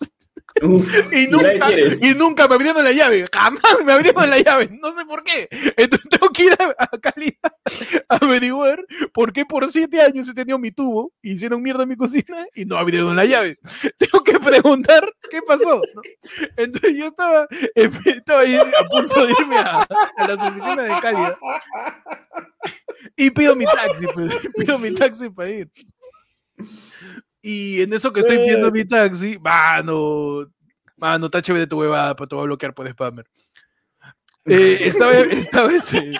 Uf, 0.63 1.13
Y 1.13 1.27
nunca, 1.27 1.69
y 2.01 2.13
nunca 2.15 2.47
me 2.47 2.55
abrieron 2.55 2.83
la 2.83 2.91
llave, 2.91 3.27
jamás 3.31 3.61
me 3.85 3.93
abrieron 3.93 4.29
la 4.29 4.39
llave, 4.39 4.69
no 4.81 4.91
sé 4.93 5.05
por 5.05 5.23
qué. 5.23 5.47
Entonces 5.77 6.07
tengo 6.09 6.29
que 6.31 6.45
ir 6.45 6.53
a, 6.59 6.75
a 6.77 6.97
Cali 6.99 7.37
a 8.09 8.15
averiguar 8.15 8.83
por 9.13 9.33
qué 9.33 9.45
por 9.45 9.69
siete 9.71 10.01
años 10.01 10.27
he 10.29 10.33
tenido 10.33 10.57
mi 10.59 10.71
tubo, 10.71 11.11
hicieron 11.21 11.61
mierda 11.61 11.83
en 11.83 11.89
mi 11.89 11.95
cocina 11.95 12.45
y 12.55 12.65
no 12.65 12.77
abrieron 12.77 13.15
la 13.15 13.25
llave. 13.25 13.57
Tengo 13.97 14.23
que 14.23 14.39
preguntar 14.39 15.07
qué 15.29 15.41
pasó. 15.41 15.81
¿no? 15.93 16.01
Entonces 16.55 16.93
yo 16.95 17.07
estaba, 17.07 17.47
eh, 17.75 17.89
estaba 18.05 18.41
ahí 18.41 18.55
a 18.55 18.83
punto 18.89 19.25
de 19.25 19.33
irme 19.39 19.57
a, 19.57 19.87
a 20.17 20.27
las 20.27 20.39
oficinas 20.41 20.87
de 20.87 20.99
Cali 21.01 21.33
y 23.15 23.29
pido 23.31 23.55
mi 23.55 23.65
taxi, 23.65 24.05
pues, 24.13 24.33
pido 24.57 24.79
mi 24.79 24.93
taxi 24.93 25.29
para 25.29 25.49
ir. 25.49 25.71
Y 27.49 27.81
en 27.81 27.93
eso 27.93 28.11
que 28.11 28.19
estoy 28.19 28.39
pidiendo 28.39 28.67
Eh. 28.67 28.71
mi 28.71 28.83
taxi, 28.83 29.39
mano, 29.39 30.51
mano, 30.97 31.25
está 31.27 31.41
chévere 31.41 31.65
tu 31.65 31.79
huevada, 31.79 32.13
pero 32.13 32.27
te 32.27 32.35
voy 32.35 32.43
a 32.43 32.45
bloquear 32.47 32.73
por 32.73 32.89
spammer. 32.89 33.25
Eh, 34.49 34.87
estaba, 34.87 35.11
estaba 35.13 35.73
este. 35.73 36.11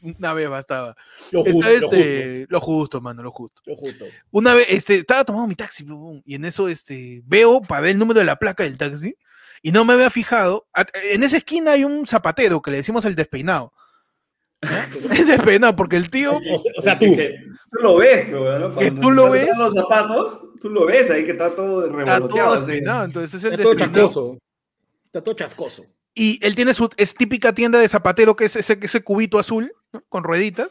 Una 0.00 0.32
vez 0.32 0.48
bastaba. 0.48 0.96
Lo 1.30 1.40
Estaba 1.44 1.52
justo, 1.52 1.68
lo 1.68 1.80
justo, 1.80 1.96
este. 1.96 2.46
Lo 2.48 2.60
justo, 2.60 3.00
mano, 3.02 3.22
lo 3.22 3.30
justo. 3.30 3.60
lo 3.66 3.76
justo. 3.76 4.04
Una 4.30 4.54
vez, 4.54 4.66
este, 4.70 4.94
estaba 4.96 5.22
tomando 5.24 5.46
mi 5.46 5.54
taxi, 5.54 5.86
y 6.24 6.34
en 6.34 6.44
eso, 6.46 6.66
este, 6.68 7.20
veo 7.26 7.60
para 7.60 7.82
ver 7.82 7.90
el 7.90 7.98
número 7.98 8.20
de 8.20 8.24
la 8.26 8.36
placa 8.36 8.64
del 8.64 8.78
taxi, 8.78 9.16
y 9.62 9.70
no 9.70 9.84
me 9.84 9.92
había 9.92 10.08
fijado. 10.08 10.66
En 11.12 11.22
esa 11.24 11.36
esquina 11.36 11.72
hay 11.72 11.84
un 11.84 12.06
zapatero 12.06 12.62
que 12.62 12.70
le 12.70 12.78
decimos 12.78 13.04
el 13.04 13.14
despeinado. 13.14 13.72
¿no? 14.62 14.70
El 15.14 15.26
despeinado, 15.26 15.76
porque 15.76 15.96
el 15.96 16.08
tío, 16.10 16.38
O 16.38 16.58
sea, 16.58 16.72
o 16.78 16.80
sea, 16.80 16.98
tú. 16.98 17.04
que 17.16 17.36
tú 17.76 17.82
lo 17.82 17.96
ves, 17.96 18.30
bro, 18.30 18.58
¿no? 18.58 18.68
Que 18.70 18.74
Cuando 18.74 19.00
tú 19.00 19.10
lo 19.10 19.30
ves. 19.30 19.42
están 19.48 19.64
los 19.64 19.74
zapatos, 19.74 20.40
tú 20.60 20.70
lo 20.70 20.86
ves 20.86 21.10
ahí 21.10 21.24
que 21.24 21.32
está 21.32 21.50
todo 21.50 21.84
está 21.84 21.96
revoloteado. 21.96 22.28
todo 22.28 22.52
así. 22.62 22.72
despeinado, 22.72 23.04
entonces 23.04 23.34
es 23.34 23.44
el 23.44 23.52
Está 23.52 23.62
todo 23.62 23.74
chascoso. 23.74 24.38
Está 25.06 25.22
todo 25.22 25.34
chascoso. 25.34 25.86
Y 26.14 26.38
él 26.44 26.54
tiene 26.54 26.72
su, 26.72 26.88
es 26.96 27.14
típica 27.14 27.52
tienda 27.52 27.78
de 27.78 27.88
zapatero 27.88 28.36
que 28.36 28.46
es 28.46 28.56
ese, 28.56 28.78
ese 28.80 29.02
cubito 29.04 29.38
azul, 29.38 29.72
¿no? 29.92 30.02
con 30.08 30.24
rueditas. 30.24 30.70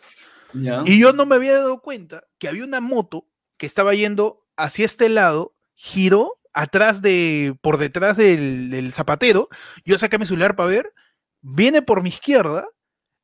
Y 0.86 1.00
yo 1.00 1.12
no 1.12 1.26
me 1.26 1.36
había 1.36 1.54
dado 1.54 1.82
cuenta 1.82 2.24
que 2.40 2.48
había 2.48 2.64
una 2.64 2.80
moto 2.80 3.28
que 3.58 3.66
estaba 3.66 3.94
yendo 3.94 4.46
hacia 4.56 4.86
este 4.86 5.10
lado, 5.10 5.54
giró 5.74 6.40
atrás 6.54 7.02
de, 7.02 7.58
por 7.62 7.78
detrás 7.78 8.16
del, 8.16 8.70
del 8.70 8.94
zapatero. 8.94 9.50
Yo 9.84 9.98
saqué 9.98 10.18
mi 10.18 10.26
celular 10.26 10.56
para 10.56 10.70
ver, 10.70 10.94
viene 11.42 11.82
por 11.82 12.02
mi 12.02 12.10
izquierda 12.10 12.70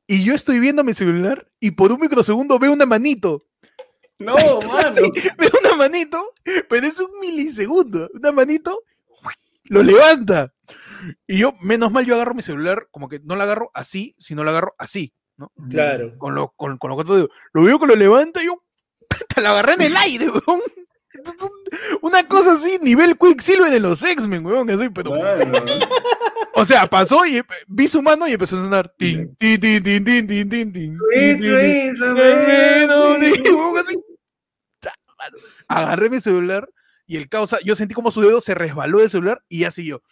y 0.06 0.24
yo 0.24 0.34
estoy 0.34 0.60
viendo 0.60 0.84
mi 0.84 0.92
celular 0.92 1.50
y 1.58 1.70
por 1.70 1.90
un 1.90 2.00
microsegundo 2.00 2.58
veo 2.58 2.72
una 2.72 2.86
manito. 2.86 3.46
No, 4.22 4.60
mano. 4.62 4.92
Sí, 4.92 5.10
pero 5.36 5.50
una 5.60 5.76
manito, 5.76 6.34
pero 6.68 6.86
es 6.86 6.98
un 6.98 7.18
milisegundo. 7.20 8.10
Una 8.14 8.32
manito 8.32 8.82
lo 9.64 9.82
levanta. 9.82 10.52
Y 11.26 11.38
yo, 11.38 11.54
menos 11.60 11.90
mal, 11.90 12.06
yo 12.06 12.14
agarro 12.14 12.34
mi 12.34 12.42
celular, 12.42 12.88
como 12.90 13.08
que 13.08 13.20
no 13.24 13.34
la 13.36 13.44
agarro 13.44 13.70
así, 13.74 14.14
sino 14.18 14.44
la 14.44 14.52
agarro 14.52 14.74
así, 14.78 15.12
¿no? 15.36 15.52
Claro. 15.68 16.16
Con, 16.18 16.34
lo, 16.34 16.52
con, 16.56 16.78
con 16.78 16.90
los 16.90 16.96
cuatro 16.96 17.14
dedos. 17.16 17.30
Lo 17.52 17.62
veo 17.62 17.78
que 17.80 17.86
lo 17.86 17.96
levanta 17.96 18.42
y 18.42 18.46
yo, 18.46 18.62
te 19.34 19.40
la 19.40 19.50
agarré 19.50 19.74
en 19.74 19.82
el 19.82 19.96
aire, 19.96 20.26
weón. 20.30 20.60
Una 22.02 22.26
cosa 22.26 22.52
así, 22.52 22.78
nivel 22.80 23.18
Quicksilver 23.18 23.72
en 23.72 23.82
los 23.82 24.02
X-Men, 24.02 24.46
weón. 24.46 24.70
Así, 24.70 24.88
pero, 24.90 25.12
o 26.54 26.64
sea, 26.64 26.86
pasó 26.86 27.24
y 27.26 27.38
eh, 27.38 27.44
vi 27.66 27.88
su 27.88 28.02
mano 28.02 28.28
y 28.28 28.32
empezó 28.32 28.56
a 28.56 28.60
sonar. 28.60 28.94
Tin, 28.96 29.34
tin, 29.36 29.60
tin, 29.60 29.82
tin, 29.82 30.04
tin, 30.04 30.26
tin, 30.26 30.48
tin, 30.48 30.72
tin, 30.72 30.72
tin, 30.72 31.02
tin, 31.12 31.42
tin. 31.42 31.94
Guerrero 32.14 33.18
de- 33.18 33.32
weón, 33.52 33.78
así. 33.78 33.96
Ta, 34.80 34.94
mano. 35.22 35.36
Agarré 35.68 36.10
mi 36.10 36.20
celular 36.20 36.68
y 37.06 37.16
el 37.16 37.28
causa, 37.28 37.58
yo 37.64 37.74
sentí 37.76 37.94
como 37.94 38.10
su 38.10 38.20
dedo 38.20 38.40
se 38.40 38.54
resbaló 38.54 38.98
del 38.98 39.10
celular 39.10 39.42
y 39.48 39.60
ya 39.60 39.70
siguió. 39.70 40.02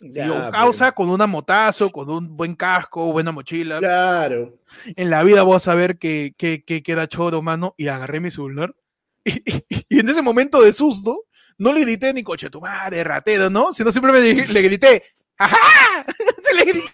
Ya, 0.00 0.28
pues. 0.28 0.50
causa 0.50 0.92
con 0.92 1.08
una 1.08 1.26
motazo, 1.26 1.90
con 1.90 2.10
un 2.10 2.36
buen 2.36 2.54
casco, 2.54 3.12
buena 3.12 3.32
mochila. 3.32 3.78
Claro. 3.78 4.58
En 4.94 5.08
la 5.08 5.22
vida 5.22 5.42
voy 5.42 5.56
a 5.56 5.60
saber 5.60 5.98
que, 5.98 6.34
que, 6.36 6.62
que 6.64 6.82
queda 6.82 7.08
choro, 7.08 7.40
mano, 7.40 7.74
y 7.78 7.88
agarré 7.88 8.20
mi 8.20 8.30
celular. 8.30 8.74
Y, 9.24 9.42
y- 9.68 9.86
y 9.88 9.98
en 10.00 10.08
ese 10.08 10.22
momento 10.22 10.60
de 10.62 10.72
susto, 10.72 11.24
no 11.58 11.72
le 11.72 11.80
grité 11.80 12.12
ni 12.12 12.22
coche 12.22 12.48
tu 12.50 12.60
madre, 12.60 13.02
ratero, 13.02 13.50
¿no? 13.50 13.72
Sino 13.72 13.90
simplemente 13.90 14.32
le, 14.34 14.46
le 14.46 14.62
grité, 14.62 15.02
¡ajá! 15.38 15.56
Se 16.42 16.54
le 16.54 16.64
grité. 16.64 16.92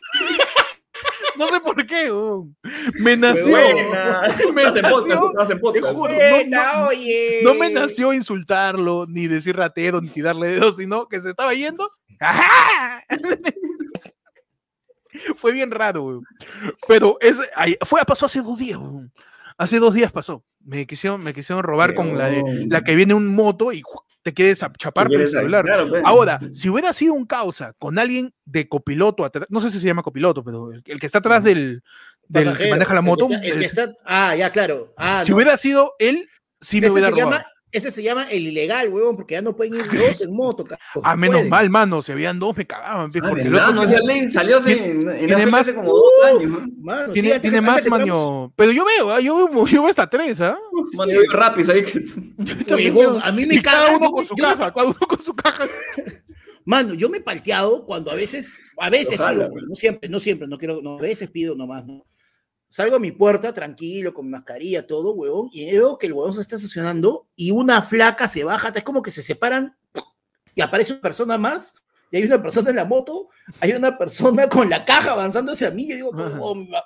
No 1.39 1.49
sé 1.49 1.61
por 1.61 1.87
qué, 1.87 2.11
weón. 2.13 2.57
me 3.01 3.17
nació. 3.17 3.49
Buena. 3.49 4.23
Me 4.55 4.63
podcast, 4.91 5.35
nació, 5.35 5.61
podcast. 5.61 5.95
juro, 5.97 6.13
no- 6.13 6.31
Buena, 6.37 6.73
no- 6.83 6.87
oye. 6.89 7.41
no 7.43 7.55
me 7.55 7.71
nació 7.71 8.13
insultarlo, 8.13 9.07
ni 9.09 9.27
decir 9.29 9.57
ratero, 9.57 10.01
ni 10.01 10.09
tirarle 10.09 10.49
dedos, 10.49 10.77
sino 10.77 11.09
que 11.09 11.21
se 11.21 11.31
estaba 11.31 11.55
yendo. 11.55 11.91
¡Ajá! 12.21 13.03
Fue 15.37 15.53
bien 15.53 15.71
raro, 15.71 16.03
weón. 16.05 16.25
Pero 16.89 17.19
es, 17.21 17.37
fue, 17.87 18.03
pasó 18.07 18.27
hace 18.27 18.41
dos 18.41 18.59
días. 18.59 18.81
Hace 19.59 19.79
dos 19.79 19.93
días 19.95 20.11
pasó. 20.11 20.43
Me 20.65 20.87
quisieron, 20.87 21.23
me 21.23 21.35
quisieron 21.35 21.63
robar 21.63 21.95
con 21.95 22.17
la, 22.17 22.29
de, 22.29 22.43
la 22.69 22.83
que 22.83 22.95
viene 22.97 23.13
un 23.15 23.35
moto 23.35 23.73
y. 23.73 23.83
te 24.23 24.33
quieres 24.33 24.63
ap- 24.63 24.77
chapar 24.77 25.07
por 25.07 25.13
el 25.15 25.19
¿Quieres 25.19 25.33
celular. 25.33 25.65
Claro, 25.65 25.89
pues. 25.89 26.03
Ahora, 26.05 26.39
si 26.53 26.69
hubiera 26.69 26.93
sido 26.93 27.15
un 27.15 27.27
causa 27.27 27.73
con 27.79 27.99
alguien 27.99 28.33
de 28.45 28.69
copiloto 28.69 29.25
atrás, 29.25 29.47
no 29.51 29.61
sé 29.61 29.71
si 29.71 29.81
se 29.81 29.87
llama 29.87 30.03
copiloto, 30.03 30.45
pero 30.45 30.73
el, 30.73 30.83
el 30.87 31.01
que 31.01 31.07
está 31.07 31.19
atrás 31.19 31.43
del, 31.45 31.83
del 32.29 32.57
que 32.57 32.71
maneja 32.71 32.95
la 32.95 33.01
el 33.01 33.05
que 33.05 33.11
moto, 33.11 33.25
está- 33.27 33.37
el 33.47 33.53
que 33.53 33.59
el- 33.59 33.63
está- 33.65 33.93
ah, 34.07 34.35
ya, 34.37 34.51
claro. 34.51 34.95
Ah, 34.97 35.23
si 35.25 35.31
no. 35.31 35.37
hubiera 35.37 35.57
sido 35.57 35.95
él, 35.99 36.29
sí 36.61 36.81
me 36.81 36.91
hubiera 36.91 37.11
robado. 37.11 37.31
llama, 37.31 37.47
ese 37.73 37.91
se 37.91 38.03
llama 38.03 38.25
el 38.31 38.47
ilegal, 38.47 38.91
huevón, 38.91 39.17
porque 39.17 39.35
ya 39.35 39.43
no 39.43 39.57
pueden 39.57 39.75
ir 39.75 39.83
dos 39.99 40.21
en 40.21 40.33
moto. 40.33 40.65
Ah, 41.03 41.13
no 41.13 41.17
menos 41.17 41.37
pueden. 41.39 41.49
mal, 41.51 41.71
mano. 41.71 42.03
Si 42.03 42.13
habían 42.13 42.39
dos, 42.39 42.57
me 42.57 42.67
cagaban. 42.67 43.11
pe, 43.11 43.19
Ah, 43.23 43.27
porque 43.29 43.43
el 43.43 43.49
¿verdad? 43.51 43.71
otro 43.71 43.77
No 43.81 43.83
hacía 43.87 44.01
ley, 44.01 44.31
salió 44.31 44.59
hace, 44.59 44.75
tiene- 44.77 44.91
en, 44.91 45.11
en 45.11 45.27
tiene 45.27 45.47
más- 45.47 45.61
hace 45.63 45.75
como 45.75 45.89
dos 45.93 46.05
años. 46.27 46.51
¿no? 46.51 46.67
Mano, 46.83 47.07
sí, 47.09 47.13
tiene, 47.15 47.29
antes 47.35 47.43
tiene 47.51 47.61
más 47.67 47.87
maño. 47.89 48.53
Pero 48.55 48.73
yo 48.73 48.85
veo, 48.85 49.11
ah, 49.11 49.21
yo 49.21 49.49
veo, 49.49 49.67
yo 49.67 49.81
veo 49.83 49.91
hasta 49.91 50.09
tres, 50.09 50.41
¿ah? 50.41 50.59
Uf, 50.71 50.95
Mano, 50.97 51.11
yo 51.13 51.21
veo 51.23 51.31
rápido, 51.33 51.73
ahí 51.73 51.83
que... 51.83 52.05
Huevón, 52.75 53.21
a 53.23 53.33
mí 53.33 53.47
me 53.47 53.61
cada 53.63 53.97
uno 53.97 54.11
con 54.13 54.25
su 54.27 54.35
yo- 54.37 54.45
caja, 54.45 54.73
cada 54.73 54.87
uno 54.87 54.95
con 55.09 55.19
su 55.19 55.35
caja. 55.35 55.65
Mano, 56.65 56.95
yo 56.95 57.09
me 57.09 57.19
he 57.19 57.21
palteado 57.21 57.85
cuando 57.87 58.11
a 58.11 58.15
veces, 58.15 58.57
a 58.79 58.89
veces 58.89 59.19
Ojalá, 59.19 59.49
pido, 59.49 59.61
no 59.69 59.75
siempre, 59.75 60.09
no 60.09 60.21
siempre, 60.21 60.47
no 60.47 60.57
quiero, 60.59 60.81
no, 60.81 60.99
a 60.99 61.01
veces 61.01 61.29
pido 61.29 61.57
nomás, 61.57 61.85
¿no? 61.87 62.05
Salgo 62.73 62.97
a 62.97 62.99
mi 62.99 63.13
puerta 63.13 63.53
tranquilo, 63.53 64.15
con 64.15 64.31
mascarilla, 64.31 64.87
todo, 64.87 65.13
huevón, 65.13 65.51
y 65.53 65.71
veo 65.71 65.99
que 65.99 66.07
el 66.07 66.15
huevón 66.15 66.33
se 66.33 66.41
está 66.41 66.57
estacionando 66.57 67.29
y 67.37 67.51
una 67.51 67.83
flaca 67.83 68.29
se 68.29 68.45
baja, 68.45 68.73
es 68.75 68.83
como 68.83 69.03
que 69.03 69.11
se 69.11 69.23
separan 69.23 69.77
y 70.55 70.63
aparece 70.63 70.95
una 70.95 71.03
persona 71.03 71.37
más, 71.37 71.75
y 72.13 72.17
hay 72.19 72.25
una 72.25 72.41
persona 72.43 72.71
en 72.71 72.77
la 72.77 72.85
moto, 72.85 73.29
hay 73.59 73.73
una 73.73 73.97
persona 73.97 74.47
con 74.49 74.69
la 74.71 74.85
caja 74.85 75.13
avanzando 75.13 75.51
hacia 75.53 75.71
mí, 75.71 75.85
y 75.85 75.95
digo, 75.95 76.13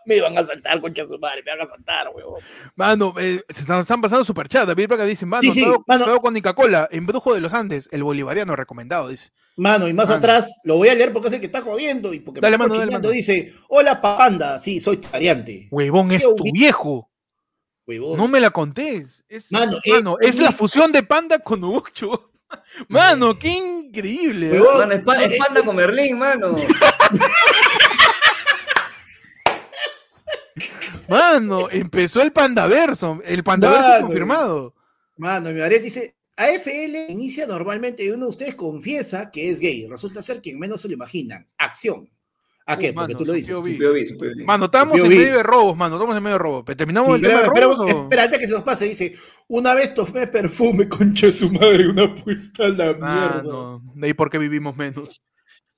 me 0.06 0.20
van 0.22 0.38
a 0.38 0.44
saltar, 0.46 0.80
concha 0.80 1.04
su 1.04 1.18
madre, 1.18 1.42
me 1.44 1.50
van 1.56 1.66
a 1.66 1.68
saltar, 1.68 2.08
huevón. 2.14 2.40
Mano, 2.76 3.12
eh, 3.18 3.44
se 3.48 3.60
están, 3.62 3.80
están 3.80 4.00
pasando 4.00 4.24
super 4.24 4.48
chat. 4.48 4.66
David 4.68 4.86
Braga 4.86 5.04
dice, 5.04 5.26
mano, 5.26 5.42
Sí, 5.42 5.50
sí, 5.50 5.64
todo, 5.64 5.84
mano. 5.86 6.04
todo 6.04 6.20
con 6.20 6.32
Coca-Cola, 6.34 6.88
embrujo 6.92 7.34
de 7.34 7.40
los 7.40 7.52
Andes, 7.52 7.88
el 7.90 8.04
bolivariano 8.04 8.54
recomendado, 8.56 9.08
dice. 9.08 9.30
Mano, 9.56 9.88
y 9.88 9.92
más 9.94 10.08
Mano. 10.10 10.18
atrás, 10.18 10.60
lo 10.64 10.76
voy 10.76 10.88
a 10.90 10.94
leer 10.94 11.12
porque 11.12 11.28
es 11.28 11.34
el 11.34 11.40
que 11.40 11.46
está 11.46 11.60
jodiendo 11.60 12.12
y 12.14 12.20
porque 12.20 12.40
Dale, 12.40 12.56
me 12.56 12.64
está 12.66 12.78
mano, 12.86 12.90
dale, 13.00 13.12
dice, 13.12 13.52
hola 13.68 14.00
panda, 14.00 14.58
sí, 14.60 14.78
soy 14.80 15.00
variante. 15.10 15.66
Huevón, 15.72 16.12
es 16.12 16.22
tu 16.22 16.44
vi- 16.44 16.52
viejo. 16.52 17.10
Huevón. 17.86 18.16
No 18.16 18.28
me 18.28 18.38
la 18.40 18.50
contés. 18.50 19.24
Es, 19.28 19.50
Mano, 19.50 19.78
mano, 19.86 20.16
es 20.20 20.38
la 20.38 20.52
fusión 20.52 20.92
de 20.92 21.02
panda 21.02 21.38
con 21.38 21.64
Ucho. 21.64 22.30
Mano, 22.88 23.38
qué 23.38 23.48
increíble. 23.48 24.56
¿eh? 24.56 24.62
Mano, 24.78 24.92
es, 24.94 25.02
pa- 25.02 25.22
es 25.24 25.38
panda 25.38 25.62
con 25.64 25.76
Merlín, 25.76 26.18
mano. 26.18 26.54
Mano, 31.08 31.68
empezó 31.70 32.20
el 32.22 32.32
pandaverso. 32.32 33.20
El 33.24 33.44
pandaverso 33.44 33.88
Mano. 33.88 34.06
confirmado. 34.06 34.74
Mano, 35.16 35.50
mi 35.50 35.60
variante 35.60 35.84
dice, 35.84 36.16
AFL 36.36 37.10
inicia 37.10 37.46
normalmente 37.46 38.04
y 38.04 38.10
uno 38.10 38.24
de 38.26 38.30
ustedes 38.30 38.54
confiesa 38.54 39.30
que 39.30 39.50
es 39.50 39.60
gay. 39.60 39.86
Resulta 39.88 40.20
ser 40.22 40.40
quien 40.42 40.58
menos 40.58 40.80
se 40.80 40.88
lo 40.88 40.94
imaginan. 40.94 41.48
Acción. 41.58 42.10
¿A 42.68 42.76
qué? 42.76 42.90
Uh, 42.90 42.94
Porque 42.94 43.14
mano, 43.14 43.18
tú 43.18 43.24
lo 43.24 43.32
dices. 43.32 43.56
Mano, 44.44 44.64
estamos 44.64 44.98
en 44.98 45.08
medio 45.08 45.36
de 45.36 45.42
robos, 45.44 45.76
mano. 45.76 45.94
Estamos 45.96 46.16
en 46.16 46.22
medio 46.22 46.34
de 46.34 46.42
robos. 46.42 46.62
Pero 46.66 46.76
terminamos 46.76 47.08
Sí, 47.08 47.14
el 47.14 47.20
tema 47.22 47.40
de 47.40 47.46
espera, 47.46 47.66
robos. 47.66 47.78
espera, 47.80 47.98
o- 47.98 48.02
espera, 48.02 48.22
antes 48.24 48.38
que 48.40 48.46
se 48.48 48.52
nos 48.54 48.62
pase, 48.62 48.84
dice, 48.86 49.14
una 49.46 49.74
vez 49.74 49.94
tomé 49.94 50.26
perfume, 50.26 50.88
concha 50.88 51.26
de 51.26 51.32
su 51.32 51.50
madre, 51.52 51.88
una 51.88 52.12
puesta 52.12 52.64
a 52.64 52.68
la 52.68 52.84
mierda. 52.86 52.98
Mano, 53.42 53.82
de 53.94 54.06
ahí 54.08 54.14
por 54.14 54.30
qué 54.30 54.38
vivimos 54.38 54.76
menos. 54.76 55.22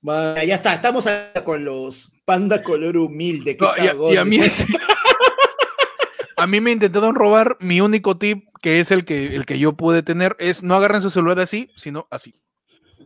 Ya 0.01 0.55
está, 0.55 0.73
estamos 0.73 1.05
con 1.45 1.63
los 1.63 2.11
panda 2.25 2.63
color 2.63 2.97
humilde. 2.97 3.55
No, 3.59 3.67
y, 3.77 3.87
a, 3.87 4.13
y 4.13 4.17
a 4.17 4.25
mí 4.25 4.37
es- 4.37 4.65
a 6.37 6.47
mí 6.47 6.61
me 6.61 6.71
intentaron 6.71 7.15
robar. 7.15 7.57
Mi 7.59 7.81
único 7.81 8.17
tip, 8.17 8.45
que 8.61 8.79
es 8.79 8.91
el 8.91 9.05
que, 9.05 9.35
el 9.35 9.45
que 9.45 9.59
yo 9.59 9.73
pude 9.73 10.01
tener, 10.03 10.35
es 10.39 10.63
no 10.63 10.75
agarren 10.75 11.01
su 11.01 11.09
celular 11.09 11.39
así, 11.39 11.69
sino 11.75 12.07
así. 12.09 12.33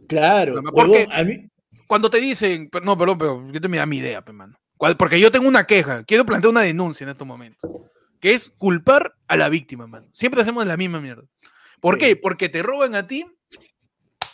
Claro, 0.07 0.61
¿Por 0.63 0.87
huevón, 0.89 1.11
a 1.11 1.23
mí, 1.23 1.49
Cuando 1.87 2.09
te 2.09 2.19
dicen, 2.19 2.69
pero 2.71 2.85
no, 2.85 2.97
perdón, 2.97 3.17
pero 3.17 3.51
yo 3.51 3.61
te 3.61 3.67
me 3.67 3.77
da 3.77 3.85
mi 3.85 3.97
idea, 3.97 4.21
pe, 4.23 4.31
mano. 4.33 4.55
Cual- 4.77 4.97
Porque 4.97 5.19
yo 5.19 5.31
tengo 5.31 5.47
una 5.47 5.65
queja, 5.65 6.03
quiero 6.03 6.25
plantear 6.25 6.51
una 6.51 6.61
denuncia 6.61 7.03
en 7.03 7.09
estos 7.11 7.27
momentos, 7.27 7.69
que 8.19 8.33
es 8.33 8.49
culpar 8.57 9.13
a 9.27 9.37
la 9.37 9.49
víctima, 9.49 9.87
mano. 9.87 10.07
Siempre 10.13 10.41
hacemos 10.41 10.65
la 10.65 10.77
misma 10.77 10.99
mierda. 10.99 11.23
¿Por 11.81 11.95
Sí. 11.95 11.99
qué? 12.01 12.15
Porque 12.15 12.49
te 12.49 12.63
roban 12.63 12.95
a 12.95 13.05
ti, 13.07 13.25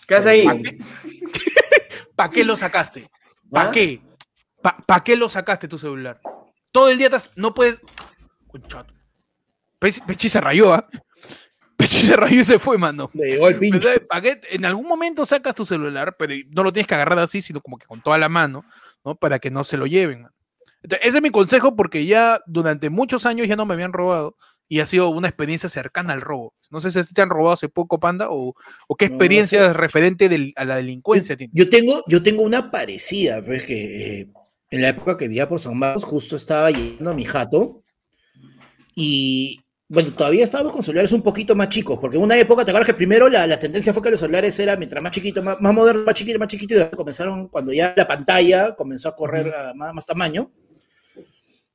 ¿Qué 0.08 0.16
haces 0.16 0.28
ahí? 0.28 0.46
¿para 0.46 0.60
qué? 0.62 0.78
¿Para 2.16 2.30
qué 2.32 2.44
lo 2.44 2.56
sacaste? 2.58 3.10
¿Para 3.52 3.70
¿Ah? 3.70 3.72
qué? 3.72 4.02
¿Para 4.62 5.04
qué 5.04 5.16
lo 5.16 5.30
sacaste 5.30 5.68
tu 5.68 5.78
celular? 5.78 6.20
Todo 6.72 6.90
el 6.90 6.98
día 6.98 7.08
estás, 7.08 7.30
no 7.36 7.54
puedes. 7.54 7.82
Pechi 9.80 10.30
se 10.30 10.42
rayó, 10.42 10.74
¿ah? 10.74 10.88
Pechi 11.80 12.02
se 12.02 12.16
rayó 12.16 12.42
y 12.42 12.44
se 12.44 12.60
fue, 12.60 12.78
mano. 12.78 13.10
le 13.14 13.26
llegó 13.32 13.48
el 13.48 13.58
pincho. 13.58 13.88
En 14.52 14.66
algún 14.66 14.86
momento 14.88 15.26
sacas 15.26 15.56
tu 15.56 15.64
celular, 15.66 16.16
pero 16.20 16.34
no 16.50 16.64
lo 16.64 16.74
tienes 16.74 16.88
que 16.88 16.96
agarrar 16.96 17.20
así, 17.20 17.42
sino 17.42 17.62
como 17.62 17.78
que 17.78 17.86
con 17.88 18.02
toda 18.02 18.18
la 18.18 18.28
mano, 18.30 18.66
¿no? 19.06 19.16
Para 19.16 19.40
que 19.40 19.50
no 19.50 19.64
se 19.64 19.78
lo 19.78 19.86
lleven. 19.88 20.24
mano. 20.24 20.36
Entonces, 20.84 21.08
ese 21.08 21.18
es 21.18 21.24
mi 21.24 21.30
consejo 21.30 21.76
porque 21.76 22.06
ya 22.06 22.42
durante 22.48 22.90
muchos 22.90 23.26
años 23.26 23.48
ya 23.48 23.56
no 23.56 23.66
me 23.66 23.74
habían 23.76 23.94
robado 23.94 24.36
y 24.68 24.82
ha 24.82 24.86
sido 24.86 25.10
una 25.10 25.28
experiencia 25.30 25.68
cercana 25.70 26.14
al 26.14 26.22
robo. 26.22 26.54
No 26.70 26.80
sé 26.82 26.92
si 26.92 27.14
te 27.14 27.22
han 27.22 27.30
robado 27.30 27.54
hace 27.54 27.70
poco, 27.70 28.00
Panda, 28.00 28.28
o, 28.30 28.56
o 28.88 28.96
qué 28.96 29.06
No, 29.06 29.12
no 29.12 29.16
experiencia 29.16 29.74
referente 29.74 30.30
del- 30.30 30.54
a 30.58 30.66
la 30.66 30.76
delincuencia 30.76 31.36
tienes. 31.38 31.54
Yo 31.56 31.70
tengo, 31.70 32.04
yo 32.08 32.22
tengo 32.22 32.44
una 32.44 32.70
parecida, 32.72 33.42
pues 33.42 33.64
que 33.64 34.20
eh, 34.22 34.28
en 34.72 34.82
la 34.82 34.90
época 34.90 35.18
que 35.18 35.28
vivía 35.28 35.50
por 35.50 35.60
San 35.60 35.78
Marcos, 35.78 36.04
justo 36.04 36.36
estaba 36.36 36.70
yendo 36.72 37.10
a 37.10 37.14
mi 37.14 37.26
jato 37.26 37.84
y 38.96 39.62
bueno, 39.92 40.14
todavía 40.14 40.44
estábamos 40.44 40.72
con 40.72 40.84
celulares 40.84 41.12
un 41.14 41.24
poquito 41.24 41.56
más 41.56 41.70
chicos, 41.70 41.98
porque 42.00 42.18
en 42.18 42.24
una 42.24 42.38
época, 42.38 42.64
te 42.64 42.70
acuerdas 42.70 42.86
que 42.86 42.94
primero 42.94 43.28
la, 43.28 43.48
la 43.48 43.58
tendencia 43.58 43.92
fue 43.92 44.04
que 44.04 44.12
los 44.12 44.20
celulares 44.20 44.58
eran 44.60 44.78
mientras 44.78 45.02
más 45.02 45.12
chiquito, 45.12 45.42
más, 45.42 45.60
más 45.60 45.74
moderno, 45.74 46.04
más 46.04 46.14
chiquito, 46.14 46.38
más 46.38 46.48
chiquito, 46.48 46.76
y 46.76 46.96
comenzaron 46.96 47.48
cuando 47.48 47.74
ya 47.74 47.96
la 47.98 48.08
pantalla 48.08 48.76
comenzó 48.76 49.10
a 49.10 49.16
correr 49.16 49.52
a 49.52 49.74
más, 49.74 49.92
más 49.96 50.06
tamaño. 50.06 50.52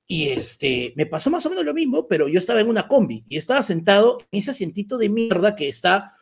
Y 0.07 0.29
este, 0.29 0.93
me 0.97 1.07
pasó 1.07 1.29
más 1.29 1.45
o 1.47 1.51
menos 1.51 1.65
lo 1.65 1.75
mismo, 1.75 2.07
pero 2.07 2.29
yo 2.29 2.39
estaba 2.39 2.61
en 2.61 2.69
una 2.69 2.87
combi 2.87 3.25
y 3.29 3.37
estaba 3.37 3.63
sentado 3.63 4.19
en 4.31 4.39
ese 4.39 4.53
asientito 4.53 4.97
de 4.97 5.09
mierda 5.09 5.57
que 5.57 5.67
está 5.67 6.13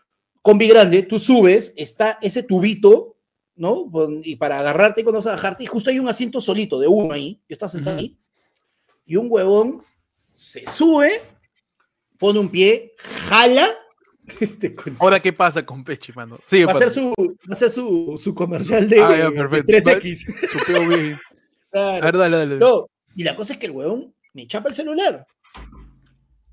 combi 0.40 0.68
grande, 0.68 1.02
tú 1.02 1.18
subes, 1.18 1.74
está 1.76 2.18
ese 2.22 2.42
tubito, 2.42 3.18
¿no? 3.54 3.90
Y 4.24 4.36
para 4.36 4.60
agarrarte 4.60 5.02
y 5.02 5.04
cuando 5.04 5.18
vas 5.18 5.26
a 5.26 5.32
bajarte, 5.32 5.64
y 5.64 5.66
justo 5.66 5.90
hay 5.90 5.98
un 5.98 6.08
asiento 6.08 6.40
solito 6.40 6.80
de 6.80 6.88
uno 6.88 7.12
ahí, 7.12 7.34
yo 7.46 7.52
estaba 7.52 7.70
sentado 7.70 7.96
Ujú. 7.96 8.02
ahí, 8.02 8.18
y 9.04 9.16
un 9.16 9.26
huevón 9.28 9.82
se 10.34 10.66
sube, 10.66 11.10
pone 12.22 12.38
un 12.38 12.48
pie, 12.48 12.94
jala, 13.28 13.68
este, 14.40 14.74
con- 14.74 14.96
Ahora, 15.00 15.20
¿qué 15.20 15.32
pasa 15.32 15.66
con 15.66 15.82
Pechi, 15.82 16.12
mano? 16.12 16.38
Va 16.38 16.72
a 16.72 16.74
hacer 16.76 16.90
su, 16.90 17.12
va 17.18 17.50
a 17.50 17.54
hacer 17.54 17.70
su, 17.70 18.18
su 18.22 18.32
comercial 18.34 18.88
de, 18.88 19.00
Ah, 19.02 19.16
ya, 19.18 19.30
de 19.30 19.36
perfecto. 19.48 19.72
3X. 19.90 20.14
su 20.16 20.72
POV. 20.72 21.18
Claro. 21.72 22.02
A 22.06 22.10
ver, 22.10 22.16
dale, 22.18 22.36
dale. 22.36 22.56
No, 22.58 22.86
y 23.16 23.24
la 23.24 23.34
cosa 23.34 23.54
es 23.54 23.58
que 23.58 23.64
el 23.66 23.72
huevón 23.72 24.14
me 24.34 24.46
chapa 24.46 24.68
el 24.68 24.74
celular. 24.74 25.26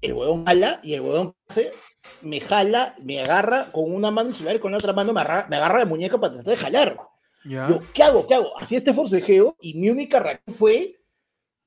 el 0.02 0.14
huevón 0.14 0.46
jala 0.46 0.80
y 0.82 0.94
el 0.94 1.02
huevón 1.02 1.34
hace, 1.50 1.72
me 2.22 2.40
jala, 2.40 2.96
me 3.04 3.20
agarra 3.20 3.70
con 3.74 3.94
una 3.94 4.12
mano 4.12 4.32
celular 4.32 4.56
y 4.56 4.60
con 4.60 4.72
la 4.72 4.78
otra 4.78 4.94
mano 4.94 5.12
me 5.14 5.20
agarra, 5.22 5.46
me 5.50 5.58
agarra 5.58 5.80
de 5.80 5.86
muñeca 5.86 6.18
para 6.20 6.34
tratar 6.36 6.52
de 6.56 6.58
jalar. 6.58 6.98
Yo, 7.44 7.82
¿qué 7.94 8.04
hago? 8.04 8.26
¿Qué 8.28 8.34
hago? 8.36 8.58
Hacía 8.60 8.78
este 8.78 8.94
forcejeo 8.94 9.56
y 9.62 9.74
mi 9.78 9.90
única 9.90 10.20
reacción 10.20 10.56
fue 10.56 10.96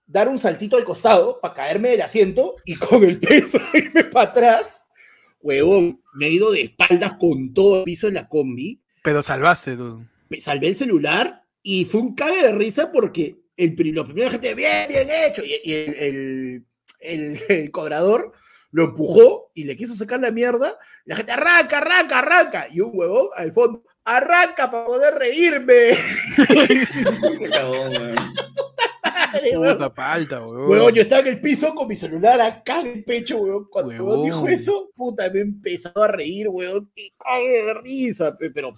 dar 0.07 0.29
un 0.29 0.39
saltito 0.39 0.77
al 0.77 0.85
costado 0.85 1.41
para 1.41 1.55
caerme 1.55 1.91
del 1.91 2.03
asiento 2.03 2.57
y 2.65 2.77
con 2.77 3.05
el 3.05 3.19
peso 3.21 3.59
irme 3.75 4.05
para 4.05 4.31
atrás. 4.31 4.89
Huevón, 5.41 6.01
me 6.15 6.27
he 6.27 6.31
ido 6.31 6.51
de 6.53 6.63
espaldas 6.63 7.15
con 7.19 7.53
todo 7.53 7.79
el 7.79 7.85
piso 7.85 8.09
en 8.09 8.15
la 8.15 8.29
combi. 8.29 8.81
Pero 9.03 9.23
salvaste 9.23 9.77
tú. 9.77 10.05
Me 10.29 10.39
salvé 10.39 10.69
el 10.69 10.77
celular 10.77 11.43
y 11.63 11.85
fue 11.85 12.01
un 12.01 12.15
cague 12.15 12.43
de 12.43 12.53
risa 12.53 12.93
porque 12.93 13.37
el, 13.57 13.75
pri- 13.75 13.93
lo 13.93 14.05
primero 14.05 14.27
la 14.27 14.33
gente, 14.33 14.55
bien, 14.55 14.89
bien 14.89 15.09
hecho. 15.11 15.43
Y, 15.45 15.61
y 15.65 15.73
el, 15.75 15.95
el- 15.95 16.65
el- 17.01 17.41
el 17.49 17.71
cobrador 17.73 18.33
lo 18.71 18.85
empujó 18.85 19.51
y 19.55 19.65
le 19.65 19.77
quiso 19.77 19.95
sacar 19.95 20.21
la 20.21 20.31
mierda. 20.31 20.79
La 21.05 21.17
gente, 21.17 21.33
arranca, 21.33 21.79
arranca, 21.79 22.19
arranca. 22.21 22.67
Y 22.71 22.81
un 22.81 22.93
huevón 22.95 23.29
al 23.35 23.53
fondo, 23.53 23.83
arranca 24.05 24.71
para 24.71 24.87
poder 24.87 25.15
reírme. 25.15 25.97
Qué 26.49 27.51
weón. 27.51 28.15
Madre, 29.33 29.59
huevón. 29.59 29.77
Puta 29.77 29.95
palta, 29.95 30.47
weón. 30.47 30.71
Huevón, 30.71 30.95
yo 30.95 31.03
estaba 31.03 31.21
en 31.23 31.29
el 31.29 31.41
piso 31.41 31.75
con 31.75 31.89
mi 31.89 31.97
celular 31.97 32.41
acá 32.41 32.81
en 32.81 32.87
el 32.89 33.05
pecho, 33.05 33.39
weón. 33.39 33.67
Cuando 33.71 33.93
el 33.93 34.01
huevón 34.01 34.25
dijo 34.25 34.47
eso, 34.49 34.91
puta, 34.95 35.31
me 35.31 35.39
he 35.41 35.43
empezado 35.43 36.03
a 36.03 36.09
reír, 36.09 36.49
weón. 36.49 36.91
Qué 36.95 37.13
cague 37.19 37.65
de 37.67 37.75
risa, 37.75 38.37
pe- 38.37 38.51
pero 38.51 38.75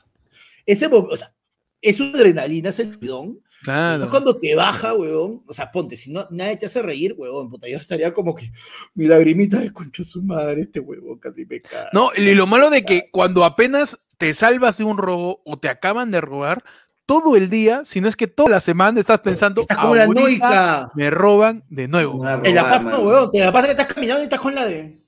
ese 0.66 0.86
o 0.86 1.16
sea, 1.16 1.34
es 1.80 2.00
una 2.00 2.10
adrenalina, 2.18 2.70
es 2.70 2.78
el 2.80 2.96
bidón. 2.96 3.40
Claro. 3.62 4.10
Cuando 4.10 4.38
te 4.38 4.54
baja, 4.54 4.92
weón. 4.94 5.42
O 5.46 5.54
sea, 5.54 5.70
ponte, 5.72 5.96
si 5.96 6.12
no, 6.12 6.26
nadie 6.30 6.56
te 6.58 6.66
hace 6.66 6.82
reír, 6.82 7.14
weón, 7.16 7.48
puta, 7.50 7.66
yo 7.68 7.78
estaría 7.78 8.12
como 8.12 8.34
que 8.34 8.50
mi 8.94 9.06
lagrimita 9.06 9.58
de 9.58 9.72
concha 9.72 10.04
su 10.04 10.22
madre, 10.22 10.60
este 10.62 10.80
huevón 10.80 11.18
casi 11.18 11.46
me 11.46 11.60
cae. 11.62 11.86
No, 11.92 12.10
y 12.14 12.34
lo 12.34 12.46
malo 12.46 12.68
de 12.70 12.84
que 12.84 13.08
cuando 13.10 13.44
apenas 13.44 13.98
te 14.18 14.32
salvas 14.34 14.78
de 14.78 14.84
un 14.84 14.96
robo 14.98 15.42
o 15.44 15.58
te 15.58 15.68
acaban 15.68 16.10
de 16.10 16.20
robar, 16.20 16.62
todo 17.06 17.36
el 17.36 17.50
día, 17.50 17.84
si 17.84 18.00
no 18.00 18.08
es 18.08 18.16
que 18.16 18.26
toda 18.26 18.48
la 18.50 18.60
semana 18.60 18.98
estás 19.00 19.20
pensando, 19.20 19.60
Estás 19.60 19.78
como 19.78 19.94
la 19.94 20.04
"Ahorita 20.04 20.20
noica. 20.22 20.92
me 20.94 21.10
roban 21.10 21.64
de 21.68 21.88
nuevo. 21.88 22.14
Una 22.14 22.40
En 22.42 22.54
la 22.54 22.62
paz, 22.70 22.84
no, 22.84 22.98
weón. 23.00 23.30
Te 23.30 23.40
la 23.40 23.52
pasa 23.52 23.66
que 23.66 23.72
estás 23.72 23.86
caminando 23.92 24.20
y 24.20 24.24
estás 24.24 24.40
con 24.40 24.54
la 24.54 24.64
de. 24.64 25.04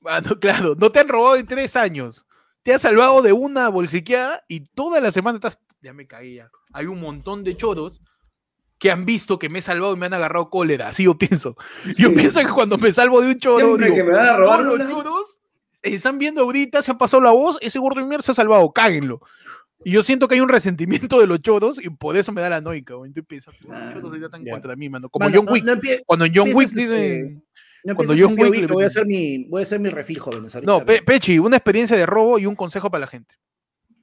Mano, 0.00 0.38
claro, 0.40 0.74
no 0.78 0.90
te 0.90 1.00
han 1.00 1.08
robado 1.08 1.36
en 1.36 1.46
tres 1.46 1.76
años. 1.76 2.24
Te 2.62 2.72
has 2.74 2.82
salvado 2.82 3.22
de 3.22 3.32
una 3.32 3.68
bolsiqueada 3.68 4.44
y 4.48 4.60
toda 4.60 5.00
la 5.00 5.10
semana 5.12 5.36
estás. 5.36 5.58
Ya 5.82 5.92
me 5.92 6.06
caía. 6.06 6.50
Hay 6.72 6.86
un 6.86 7.00
montón 7.00 7.42
de 7.42 7.56
choros 7.56 8.02
que 8.78 8.90
han 8.90 9.04
visto 9.04 9.38
que 9.38 9.48
me 9.48 9.58
he 9.58 9.62
salvado 9.62 9.94
y 9.94 9.96
me 9.98 10.06
han 10.06 10.14
agarrado 10.14 10.48
cólera. 10.50 10.88
Así 10.88 11.04
yo 11.04 11.16
pienso. 11.18 11.56
Yo 11.96 12.08
Sí. 12.08 12.14
pienso 12.14 12.40
que 12.40 12.48
cuando 12.50 12.78
me 12.78 12.92
salvo 12.92 13.20
de 13.20 13.28
un 13.28 13.38
choro, 13.38 13.76
digo, 13.76 13.94
que 13.94 14.04
me 14.04 14.16
van 14.16 14.26
a 14.26 14.36
robar 14.36 14.60
los 14.60 14.78
choros 14.78 15.36
están 15.82 16.18
viendo 16.18 16.42
ahorita, 16.42 16.82
se 16.82 16.90
han 16.90 16.98
pasado 16.98 17.22
la 17.22 17.30
voz, 17.30 17.56
ese 17.62 17.78
gordo 17.78 18.00
de 18.00 18.06
mierda 18.06 18.22
se 18.22 18.32
ha 18.32 18.34
salvado, 18.34 18.70
cáguenlo. 18.72 19.20
Y 19.84 19.92
yo 19.92 20.02
siento 20.02 20.28
que 20.28 20.34
hay 20.34 20.40
un 20.40 20.48
resentimiento 20.48 21.18
de 21.20 21.26
los 21.26 21.40
choros 21.40 21.82
y 21.82 21.88
por 21.90 22.16
eso 22.16 22.32
me 22.32 22.40
da 22.42 22.50
la 22.50 22.60
noica. 22.60 22.94
güey. 22.94 23.10
Estoy 23.10 23.22
pensando, 23.22 23.58
los 23.62 23.70
Ah, 23.72 23.90
choros 23.92 24.08
ahorita 24.08 24.26
están 24.26 24.44
ya. 24.44 24.52
contra 24.52 24.76
mí, 24.76 24.88
mano. 24.88 25.08
Como 25.08 25.24
Mano, 25.24 25.40
John 25.42 25.52
Wick. 25.52 25.64
no 25.64 25.72
Cuando 26.06 26.26
John 26.26 26.48
Wick 26.54 26.68
empieces, 26.68 26.74
dice. 26.76 27.20
este, 27.20 27.42
No 27.84 27.94
Cuando 27.94 28.14
John 28.18 28.34
Wick 28.38 28.68
voy 28.70 28.82
a 28.84 28.86
hacer 28.86 29.06
mi, 29.06 29.44
voy 29.44 29.60
a 29.60 29.62
hacer 29.62 29.80
mi 29.80 29.88
jóvenes. 29.90 30.54
ahorita, 30.54 30.70
No, 30.72 30.84
Pe-. 30.84 31.02
Pechi, 31.02 31.38
una 31.38 31.56
experiencia 31.56 31.96
de 31.96 32.04
robo 32.04 32.38
y 32.38 32.46
un 32.46 32.54
consejo 32.54 32.90
para 32.90 33.00
la 33.02 33.06
gente. 33.06 33.34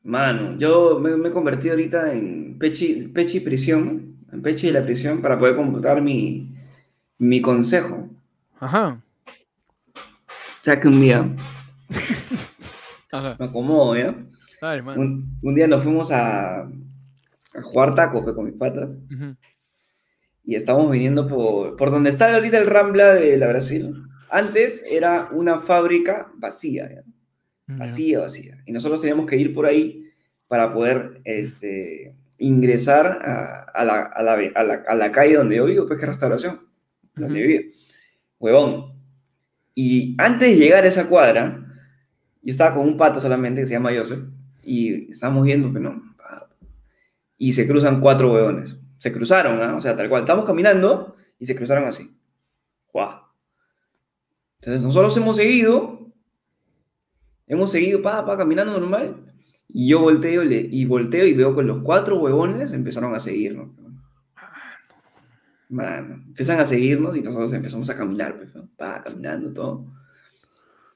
Mano, 0.03 0.57
yo 0.57 0.99
me, 0.99 1.15
me 1.17 1.29
he 1.29 1.31
convertido 1.31 1.73
ahorita 1.73 2.13
en 2.13 2.57
Pechi, 2.57 3.09
Pechi 3.13 3.39
Prisión, 3.41 4.15
en 4.31 4.41
Pechi 4.41 4.67
de 4.67 4.73
la 4.73 4.83
prisión, 4.85 5.21
para 5.21 5.37
poder 5.37 5.55
computar 5.55 6.01
mi, 6.01 6.55
mi 7.19 7.41
consejo. 7.41 8.09
Ajá. 8.59 8.99
Que 10.63 10.87
un 10.87 10.99
día, 10.99 11.29
Ajá. 13.11 13.35
me 13.39 13.45
acomodo, 13.45 13.95
¿ya? 13.95 14.15
Mano. 14.61 15.01
Un, 15.01 15.38
un 15.41 15.55
día 15.55 15.67
nos 15.67 15.84
fuimos 15.84 16.11
a, 16.11 16.61
a 16.61 17.61
jugar 17.63 17.95
taco 17.95 18.25
pe, 18.25 18.34
con 18.34 18.45
mis 18.45 18.55
patas 18.55 18.89
Ujú. 18.89 19.35
y 20.43 20.55
estábamos 20.55 20.91
viniendo 20.91 21.27
por, 21.27 21.75
por 21.75 21.91
donde 21.91 22.09
está 22.09 22.34
ahorita 22.34 22.57
el 22.57 22.67
Rambla 22.67 23.13
de 23.13 23.38
la 23.38 23.47
Brasil. 23.49 23.93
Antes 24.29 24.84
era 24.89 25.29
una 25.31 25.59
fábrica 25.59 26.27
vacía, 26.35 26.89
¿ya? 26.89 27.03
Ya. 27.67 27.75
vacía, 27.77 28.19
vacía. 28.19 28.57
Y 28.65 28.71
nosotros 28.71 29.01
teníamos 29.01 29.25
que 29.25 29.38
ir 29.38 29.53
por 29.53 29.65
ahí 29.65 30.05
para 30.47 30.73
poder 30.73 31.21
este, 31.25 32.15
ingresar 32.38 33.05
a, 33.25 33.63
a 33.73 33.84
la, 33.84 34.01
a, 34.03 34.23
la, 34.23 34.34
a 34.55 34.63
la- 34.63 34.84
a 34.88 34.95
la 34.95 35.11
calle 35.11 35.35
donde 35.35 35.57
yo 35.57 35.65
vivo, 35.65 35.85
pues 35.88 35.99
que 35.99 36.05
es 36.05 36.09
restauración, 36.09 36.61
donde 37.15 37.39
Ujú. 37.39 37.47
vivo. 37.47 37.63
Huevón. 38.39 38.93
Y 39.75 40.15
antes 40.17 40.49
de 40.49 40.55
llegar 40.55 40.84
a 40.84 40.88
esa 40.88 41.07
cuadra, 41.07 41.65
yo 42.41 42.51
estaba 42.51 42.73
con 42.75 42.88
un 42.88 42.97
pato 42.97 43.19
solamente 43.19 43.61
que 43.61 43.67
se 43.67 43.73
llama 43.73 43.91
Joseph, 43.95 44.23
y 44.68 45.11
estábamos 45.11 45.45
viendo, 45.45 45.72
pero 45.72 45.91
no. 45.94 46.15
Y 47.38 47.53
se 47.53 47.68
cruzan 47.68 48.02
cuatro 48.02 48.34
huevones. 48.34 48.76
Se 48.98 49.14
cruzaron, 49.14 49.61
¿ah? 49.61 49.76
O 49.76 49.81
sea, 49.81 49.95
tal 49.95 50.10
cual. 50.10 50.23
Estamos 50.23 50.45
caminando 50.45 51.15
y 51.39 51.45
se 51.45 51.56
cruzaron 51.56 51.85
así. 51.85 52.15
¡Guau! 52.91 53.22
Entonces 54.60 54.84
nosotros 54.84 55.15
hemos 55.18 55.35
seguido, 55.35 56.11
hemos 57.45 57.72
seguido, 57.72 58.02
pa, 58.02 58.26
pa, 58.26 58.38
caminando 58.38 58.77
normal, 58.80 59.15
y 59.69 59.89
yo 59.89 60.02
volteo 60.02 60.44
y 60.44 60.85
volteo 60.85 61.26
y 61.26 61.34
veo 61.34 61.56
que 61.56 61.61
los 61.61 61.84
cuatro 61.84 62.19
huevones 62.19 62.73
empezaron 62.73 63.14
a 63.14 63.19
seguirnos. 63.19 63.69
Mano, 65.69 66.15
empiezan 66.27 66.60
a 66.60 66.65
seguirnos 66.65 67.15
y 67.18 67.22
nosotros 67.22 67.53
empezamos 67.53 67.89
a 67.89 67.95
caminar, 67.95 68.38
pues, 68.38 68.56
¿no? 68.56 68.68
Pa, 68.77 69.03
caminando 69.03 69.53
todo. 69.53 69.85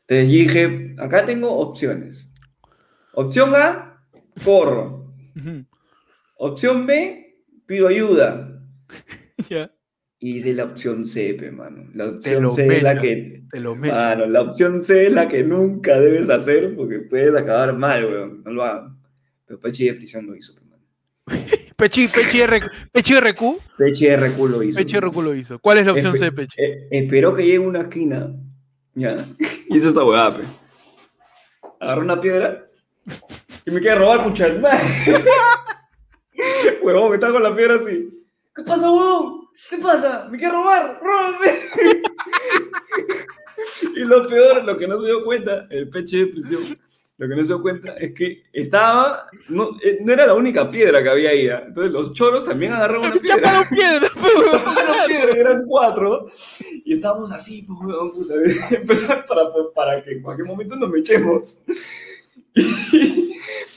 Entonces 0.07 0.29
dije, 0.29 0.95
acá 0.97 1.25
tengo 1.25 1.51
opciones. 1.51 2.27
Opción 3.13 3.53
A, 3.55 4.03
corro. 4.43 5.13
Opción 6.37 6.85
B, 6.85 7.43
pido 7.65 7.87
ayuda. 7.87 8.47
Ya. 9.49 9.71
Y 10.19 10.33
dice 10.33 10.53
la 10.53 10.65
opción 10.65 11.03
C, 11.07 11.33
pe, 11.33 11.49
mano. 11.51 11.89
La 11.95 12.09
opción 12.09 12.51
C 12.51 12.67
es 12.77 12.83
la 12.83 13.01
que 13.01 13.43
Te 13.49 13.59
lo 13.59 13.75
meto. 13.75 13.95
Mano, 13.95 14.27
la 14.27 14.41
opción 14.43 14.83
C 14.83 15.07
es 15.07 15.11
la 15.13 15.27
que 15.27 15.43
nunca 15.43 15.99
debes 15.99 16.29
hacer 16.29 16.75
porque 16.75 16.99
puedes 16.99 17.35
acabar 17.35 17.75
mal, 17.75 18.05
weón. 18.05 18.43
No 18.43 18.51
lo 18.51 18.63
hagan. 18.63 18.99
Pero 19.47 19.59
Pechi 19.59 19.85
de 19.87 19.95
prisión 19.95 20.27
lo 20.27 20.35
hizo, 20.35 20.53
pe, 20.53 20.61
mano. 20.61 20.83
Pechi, 21.75 22.07
Pechi, 22.07 22.41
R, 22.41 22.61
Pechi 22.91 23.19
RQ. 23.19 23.41
Pechi 23.79 24.15
RQ 24.15 24.37
lo 24.47 24.61
hizo. 24.61 24.77
Pechi 24.77 24.93
pe. 24.99 25.07
RQ 25.07 25.15
lo 25.23 25.33
hizo. 25.35 25.57
¿Cuál 25.59 25.79
es 25.79 25.85
la 25.87 25.91
opción 25.93 26.13
Espe- 26.13 26.19
C, 26.19 26.31
Pechi? 26.31 26.61
Eh, 26.61 26.87
esperó 26.91 27.33
que 27.33 27.43
llegue 27.43 27.59
una 27.59 27.79
esquina, 27.79 28.31
¿ya? 28.93 29.25
Hizo 29.69 29.89
esta 29.89 30.03
huevada, 30.03 30.37
pe. 30.37 30.43
Agarró 31.79 32.03
una 32.03 32.21
piedra 32.21 32.67
y 33.65 33.71
me 33.71 33.79
quiere 33.79 33.95
robar, 33.95 34.27
mucha 34.27 34.47
madre. 34.49 34.79
Huevón, 36.81 37.09
me 37.09 37.15
está 37.15 37.31
con 37.31 37.43
la 37.43 37.55
piedra 37.55 37.75
así. 37.75 38.09
¿Qué 38.55 38.63
pasa, 38.63 38.89
huevón? 38.91 39.47
¿Qué 39.69 39.77
pasa? 39.77 40.27
¿Me 40.29 40.37
quiere 40.37 40.53
robar? 40.53 40.99
¡Róbame! 41.01 41.51
y 43.95 43.99
lo 43.99 44.27
peor, 44.27 44.63
lo 44.63 44.77
que 44.77 44.87
no 44.87 44.99
se 44.99 45.05
dio 45.05 45.23
cuenta, 45.23 45.67
el 45.69 45.89
peche 45.89 46.17
de 46.17 46.27
prisión, 46.27 46.63
lo 47.17 47.29
que 47.29 47.35
no 47.35 47.41
se 47.41 47.47
dio 47.47 47.61
cuenta 47.61 47.93
es 47.93 48.13
que 48.13 48.43
estaba, 48.51 49.27
no, 49.49 49.77
eh, 49.83 49.99
no 50.01 50.11
era 50.11 50.25
la 50.25 50.33
única 50.33 50.69
piedra 50.71 51.03
que 51.03 51.09
había 51.09 51.29
ahí. 51.29 51.47
¿ah? 51.47 51.63
Entonces 51.67 51.93
los 51.93 52.13
choros 52.13 52.43
también 52.43 52.73
agarraron 52.73 53.05
una 53.05 53.21
piedra. 53.21 53.35
Chaparon 53.35 53.69
piedra, 53.69 54.07
Eran 54.81 55.07
piedras, 55.07 55.35
eran 55.35 55.65
cuatro. 55.65 56.27
Y 56.83 56.93
estábamos 56.93 57.31
así, 57.31 57.61
pues, 57.61 57.79
weón, 57.79 58.11
puta. 58.11 58.33
Empezar 58.71 59.25
para, 59.25 59.43
para 59.75 60.03
que 60.03 60.13
en 60.13 60.23
cualquier 60.23 60.47
momento 60.47 60.75
nos 60.75 60.93
echemos. 60.97 61.59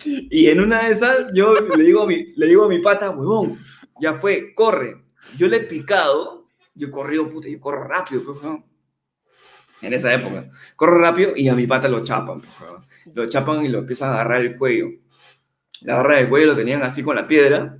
Y, 0.04 0.48
en 0.48 0.60
una 0.60 0.84
de 0.84 0.92
esas, 0.92 1.28
yo 1.32 1.54
le 1.54 1.82
digo, 1.82 2.02
a 2.02 2.06
mi, 2.06 2.32
le 2.36 2.46
digo 2.46 2.64
a 2.64 2.68
mi 2.68 2.78
pata, 2.78 3.10
huevón, 3.10 3.58
ya 4.00 4.14
fue, 4.14 4.54
corre. 4.54 5.02
Yo 5.38 5.48
le 5.48 5.56
he 5.56 5.60
picado, 5.60 6.46
yo 6.74 6.88
he 6.88 6.90
corrido, 6.90 7.28
puta, 7.30 7.48
yo 7.48 7.58
corro 7.58 7.84
rápido, 7.84 8.22
pues. 8.22 8.38
En 9.80 9.94
esa 9.94 10.12
época. 10.12 10.50
Corro 10.76 10.98
rápido 10.98 11.32
y 11.34 11.48
a 11.48 11.54
mi 11.54 11.66
pata 11.66 11.88
lo 11.88 12.04
chapan, 12.04 12.40
pues. 12.40 13.14
Lo 13.14 13.28
chapan 13.28 13.64
y 13.64 13.68
lo 13.68 13.80
empiezan 13.80 14.10
a 14.10 14.14
agarrar 14.14 14.42
el 14.42 14.58
cuello. 14.58 14.90
La 15.82 15.94
agarran 15.94 16.18
el 16.18 16.28
cuello, 16.28 16.48
lo 16.48 16.56
tenían 16.56 16.82
así 16.82 17.02
con 17.02 17.16
la 17.16 17.26
piedra. 17.26 17.78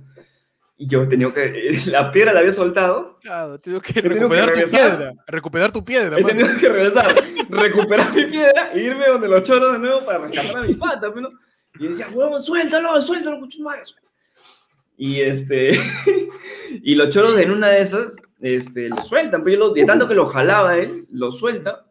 Y 0.77 0.87
yo 0.89 1.07
tenía 1.07 1.33
que. 1.33 1.79
La 1.87 2.11
piedra 2.11 2.33
la 2.33 2.39
había 2.41 2.51
soltado. 2.51 3.17
Claro, 3.21 3.59
tengo 3.59 3.79
que 3.81 3.93
tengo 3.93 4.09
que 4.09 4.13
recuperar 4.19 4.45
tu 4.45 4.51
regresar. 4.51 4.97
piedra. 4.97 5.13
Recuperar 5.27 5.71
tu 5.71 5.85
piedra, 5.85 6.17
He 6.17 6.21
mano. 6.21 6.27
tenido 6.27 6.59
que 6.59 6.69
regresar, 6.69 7.15
recuperar 7.49 8.13
mi 8.13 8.25
piedra 8.25 8.71
e 8.73 8.79
irme 8.81 9.07
donde 9.07 9.27
los 9.29 9.43
choros 9.43 9.71
de 9.73 9.79
nuevo 9.79 10.01
para 10.05 10.19
rescatar 10.19 10.63
a 10.63 10.67
mi 10.67 10.73
pata. 10.73 11.13
pero- 11.13 11.29
Y 11.79 11.83
yo 11.83 11.89
decía, 11.89 12.07
huevón, 12.13 12.41
suéltalo, 12.41 13.01
suéltalo, 13.01 13.37
muchos 13.39 13.61
madres. 13.61 13.95
Y 14.97 15.21
este. 15.21 15.79
y 16.83 16.95
los 16.95 17.09
choros 17.09 17.39
en 17.39 17.51
una 17.51 17.69
de 17.69 17.81
esas, 17.81 18.15
este, 18.41 18.89
lo 18.89 18.97
sueltan. 19.03 19.43
Pero 19.43 19.53
yo 19.57 19.59
lo- 19.67 19.73
de 19.73 19.85
tanto 19.85 20.07
que 20.07 20.15
lo 20.15 20.25
jalaba 20.25 20.77
él, 20.77 21.05
lo 21.11 21.31
suelta. 21.31 21.85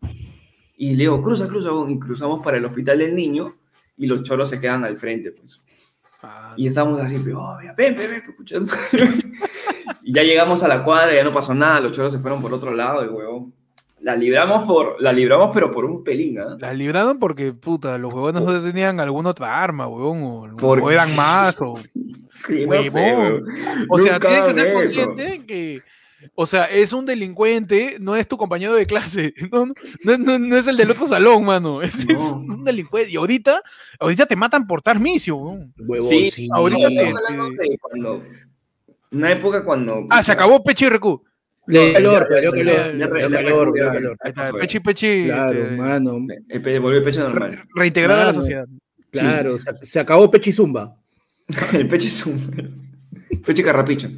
Y 0.77 0.91
le 0.91 1.05
digo, 1.05 1.23
cruza, 1.23 1.47
cruza, 1.49 1.69
huevón", 1.71 1.91
y 1.91 1.99
cruzamos 2.01 2.43
para 2.45 2.57
el 2.59 2.65
hospital 2.65 2.99
del 2.99 3.15
niño. 3.15 3.55
Y 3.97 4.07
los 4.07 4.23
choros 4.25 4.51
se 4.51 4.61
quedan 4.61 4.85
al 4.85 4.97
frente, 4.99 5.31
pues. 5.31 5.63
Ah, 6.25 6.55
Y 6.57 6.67
estábamos 6.67 7.01
así, 7.01 7.21
pero, 7.25 7.43
oh, 7.43 7.59
mira, 7.61 7.75
ven, 7.77 7.97
ven, 7.97 8.11
ven, 8.11 8.25
y 10.03 10.13
ya 10.13 10.23
llegamos 10.23 10.63
a 10.63 10.69
la 10.69 10.83
cuadra, 10.85 11.15
ya 11.15 11.25
no 11.25 11.33
pasó 11.33 11.55
nada, 11.55 11.81
los 11.81 11.93
choros 11.93 12.13
se 12.13 12.19
fueron 12.19 12.41
por 12.41 12.53
otro 12.53 12.73
lado, 12.73 13.05
y 13.05 13.09
huevón. 13.09 13.53
La 14.01 14.15
libramos 14.17 14.67
por, 14.67 15.01
la 15.01 15.13
libramos, 15.13 15.51
pero 15.55 15.71
por 15.71 15.87
un 15.87 16.05
pelín, 16.05 16.39
¿ah? 16.39 16.57
La 16.59 16.75
libraron 16.75 17.19
porque, 17.19 17.55
puta, 17.55 17.97
los 17.97 18.13
huevones 18.13 18.43
no 18.43 18.63
tenían 18.63 19.01
alguna 19.01 19.31
otra 19.31 19.63
arma, 19.63 19.87
huevón, 19.87 20.57
o, 20.61 20.67
o 20.67 20.91
eran 20.91 21.15
más, 21.17 21.61
o... 21.61 21.75
Sí, 22.35 22.67
no 22.67 22.83
sé. 22.83 23.15
O 23.89 23.99
sea, 24.01 24.19
tienes 24.19 24.43
que 24.43 24.55
ser 24.55 24.67
eso. 24.67 24.75
consciente 24.75 25.47
que, 25.47 25.83
o 26.35 26.47
sea, 26.47 26.65
es 26.65 26.93
un 26.93 27.05
delincuente, 27.07 27.97
no 28.01 28.17
es 28.17 28.27
tu 28.29 28.37
compañero 28.37 28.75
de 28.75 28.87
clase, 28.87 29.35
no, 29.53 29.67
no, 30.19 30.39
no- 30.39 30.57
es 30.57 30.67
el 30.67 30.77
del 30.77 30.91
otro 30.91 31.07
salón, 31.07 31.45
mano, 31.45 31.83
es, 31.83 32.05
un 32.07 32.65
delincuente. 32.65 33.11
Y 33.13 33.17
ahorita, 33.17 33.61
ahorita 34.01 34.27
te 34.27 34.37
matan 34.37 34.67
por 34.67 34.83
tarmicio. 34.83 35.37
Huevón, 35.37 36.09
Sí, 36.09 36.31
sí. 36.31 36.49
ahorita 36.53 36.89
te- 36.89 37.13
cuando, 37.81 38.23
una 39.11 39.33
época 39.33 39.65
cuando... 39.65 40.07
Ah, 40.11 40.23
se 40.23 40.33
acabó 40.33 40.63
Pechi 40.63 40.87
y 40.87 40.89
Recu. 40.89 41.23
Le 41.67 41.93
calor, 41.95 42.27
le 42.31 42.43
calor, 42.43 43.73
le 43.75 43.81
calor, 43.81 44.59
Pechi 44.61 44.81
Pechi, 44.81 45.25
Claro, 45.25 45.59
este, 45.63 45.77
mano. 45.77 46.19
El 46.49 46.61
pe- 46.61 46.79
volvió 46.79 46.99
el 46.99 47.05
pecho 47.05 47.21
normal. 47.21 47.65
reintegrar 47.75 48.19
a 48.19 48.25
la 48.27 48.33
sociedad. 48.35 48.67
Claro, 49.11 49.59
se, 49.59 49.73
se 49.83 50.01
acabó 50.01 50.31
Pechizumba. 50.31 50.95
El 51.73 51.89
pecho 51.89 52.07
es 52.09 52.27
un... 52.27 52.93
Pecho 53.47 53.61
y 53.63 53.65
carrapicho. 53.65 54.11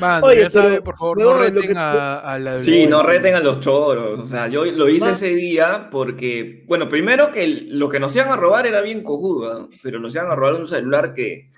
Mano, 0.00 0.26
Oye, 0.26 0.40
ya 0.42 0.50
sabe, 0.50 0.70
pero, 0.70 0.84
por 0.84 0.96
favor, 0.96 1.18
no 1.20 1.38
reten 1.38 1.68
que- 1.72 1.78
a, 1.78 2.18
a 2.18 2.38
la 2.38 2.60
Sí, 2.60 2.86
no 2.86 3.02
reten 3.02 3.34
a 3.34 3.40
los 3.40 3.60
choros. 3.60 4.20
O 4.20 4.26
sea, 4.26 4.48
yo 4.48 4.64
lo 4.64 4.88
hice 4.88 5.12
ese 5.12 5.28
día 5.34 5.88
porque, 5.90 6.64
bueno, 6.66 6.88
primero 6.88 7.30
que 7.30 7.46
lo 7.46 7.88
que 7.88 8.00
nos 8.00 8.14
iban 8.16 8.28
a 8.30 8.36
robar 8.36 8.66
era 8.66 8.80
bien 8.80 9.02
cojudo, 9.02 9.52
¿ah? 9.52 9.68
pero 9.82 10.00
nos 10.00 10.14
iban 10.14 10.30
a 10.30 10.34
robar 10.34 10.54
un 10.54 10.66
celular 10.66 11.14
que 11.14 11.50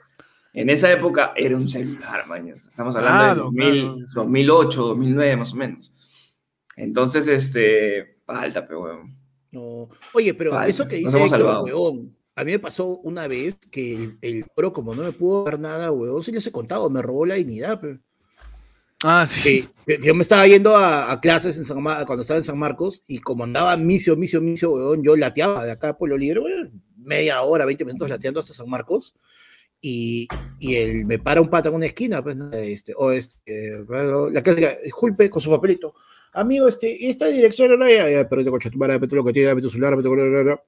en 0.52 0.70
esa 0.70 0.90
época 0.92 1.32
era 1.36 1.56
un 1.56 1.68
celular, 1.68 2.26
mañas. 2.26 2.66
Estamos 2.68 2.94
hablando 2.96 3.18
Claro, 3.18 3.34
de 3.34 3.64
2000, 3.64 3.82
claro. 3.82 4.22
2008, 4.22 4.82
2009 4.82 5.36
más 5.36 5.52
o 5.52 5.56
menos. 5.56 5.92
Entonces, 6.76 7.26
este, 7.28 8.18
falta, 8.24 8.66
pero 8.66 8.82
weón. 8.82 9.16
No. 9.50 9.88
Oye, 10.12 10.34
pero 10.34 10.60
eso 10.62 10.86
que 10.86 10.96
dice 10.96 11.22
Héctor, 11.24 11.64
a 12.38 12.44
mí 12.44 12.52
me 12.52 12.58
pasó 12.58 12.98
una 12.98 13.26
vez 13.28 13.58
que 13.72 13.94
el, 13.94 14.18
el 14.20 14.44
pro, 14.54 14.70
como 14.72 14.94
no 14.94 15.02
me 15.02 15.12
pudo 15.12 15.44
dar 15.44 15.58
nada, 15.58 15.90
huevón, 15.90 16.22
sí 16.22 16.32
les 16.32 16.46
he 16.46 16.52
contado, 16.52 16.90
me 16.90 17.00
robó 17.00 17.24
la 17.24 17.36
dignidad, 17.36 17.80
pe. 17.80 17.98
Ah, 19.04 19.26
sí. 19.26 19.68
yo 20.02 20.14
me 20.14 20.22
estaba 20.22 20.46
yendo 20.46 20.74
a, 20.76 21.12
a 21.12 21.20
clases 21.20 21.58
en 21.58 21.64
San 21.64 21.82
Mar- 21.82 22.06
cuando 22.06 22.22
estaba 22.22 22.38
en 22.38 22.44
San 22.44 22.58
Marcos 22.58 23.04
y 23.06 23.18
como 23.18 23.44
andaba 23.44 23.76
misio, 23.76 24.16
misio, 24.16 24.40
misio, 24.40 24.72
weón, 24.72 25.02
yo 25.02 25.16
lateaba 25.16 25.64
de 25.64 25.72
acá 25.72 25.90
a 25.90 25.98
Pueblo 25.98 26.16
Libre, 26.16 26.40
weón, 26.40 26.82
media 26.96 27.42
hora, 27.42 27.64
20 27.66 27.84
minutos 27.84 28.08
lateando 28.08 28.40
hasta 28.40 28.54
San 28.54 28.68
Marcos 28.70 29.14
y, 29.80 30.26
y 30.58 30.74
él 30.76 31.04
me 31.04 31.18
para 31.18 31.40
un 31.42 31.50
pata 31.50 31.68
en 31.68 31.74
una 31.74 31.86
esquina, 31.86 32.22
pues, 32.22 32.36
este, 32.54 32.94
o 32.96 33.12
este, 33.12 33.38
eh, 33.46 33.84
la 34.32 34.42
clásica, 34.42 34.76
disculpe, 34.82 35.28
con 35.30 35.42
su 35.42 35.50
papelito. 35.50 35.94
Amigo, 36.36 36.68
este, 36.68 37.08
esta 37.08 37.28
dirección 37.28 37.72
era 37.72 37.88
ya, 37.90 38.10
ya, 38.10 38.28
pero 38.28 38.44
te 38.44 38.50
coche, 38.50 38.70
tu 38.70 38.76
madre, 38.76 38.98
lo 39.00 39.24
que 39.24 39.32
tiene, 39.32 39.58
tu 39.62 39.70
celular, 39.70 39.96
tu 40.02 40.14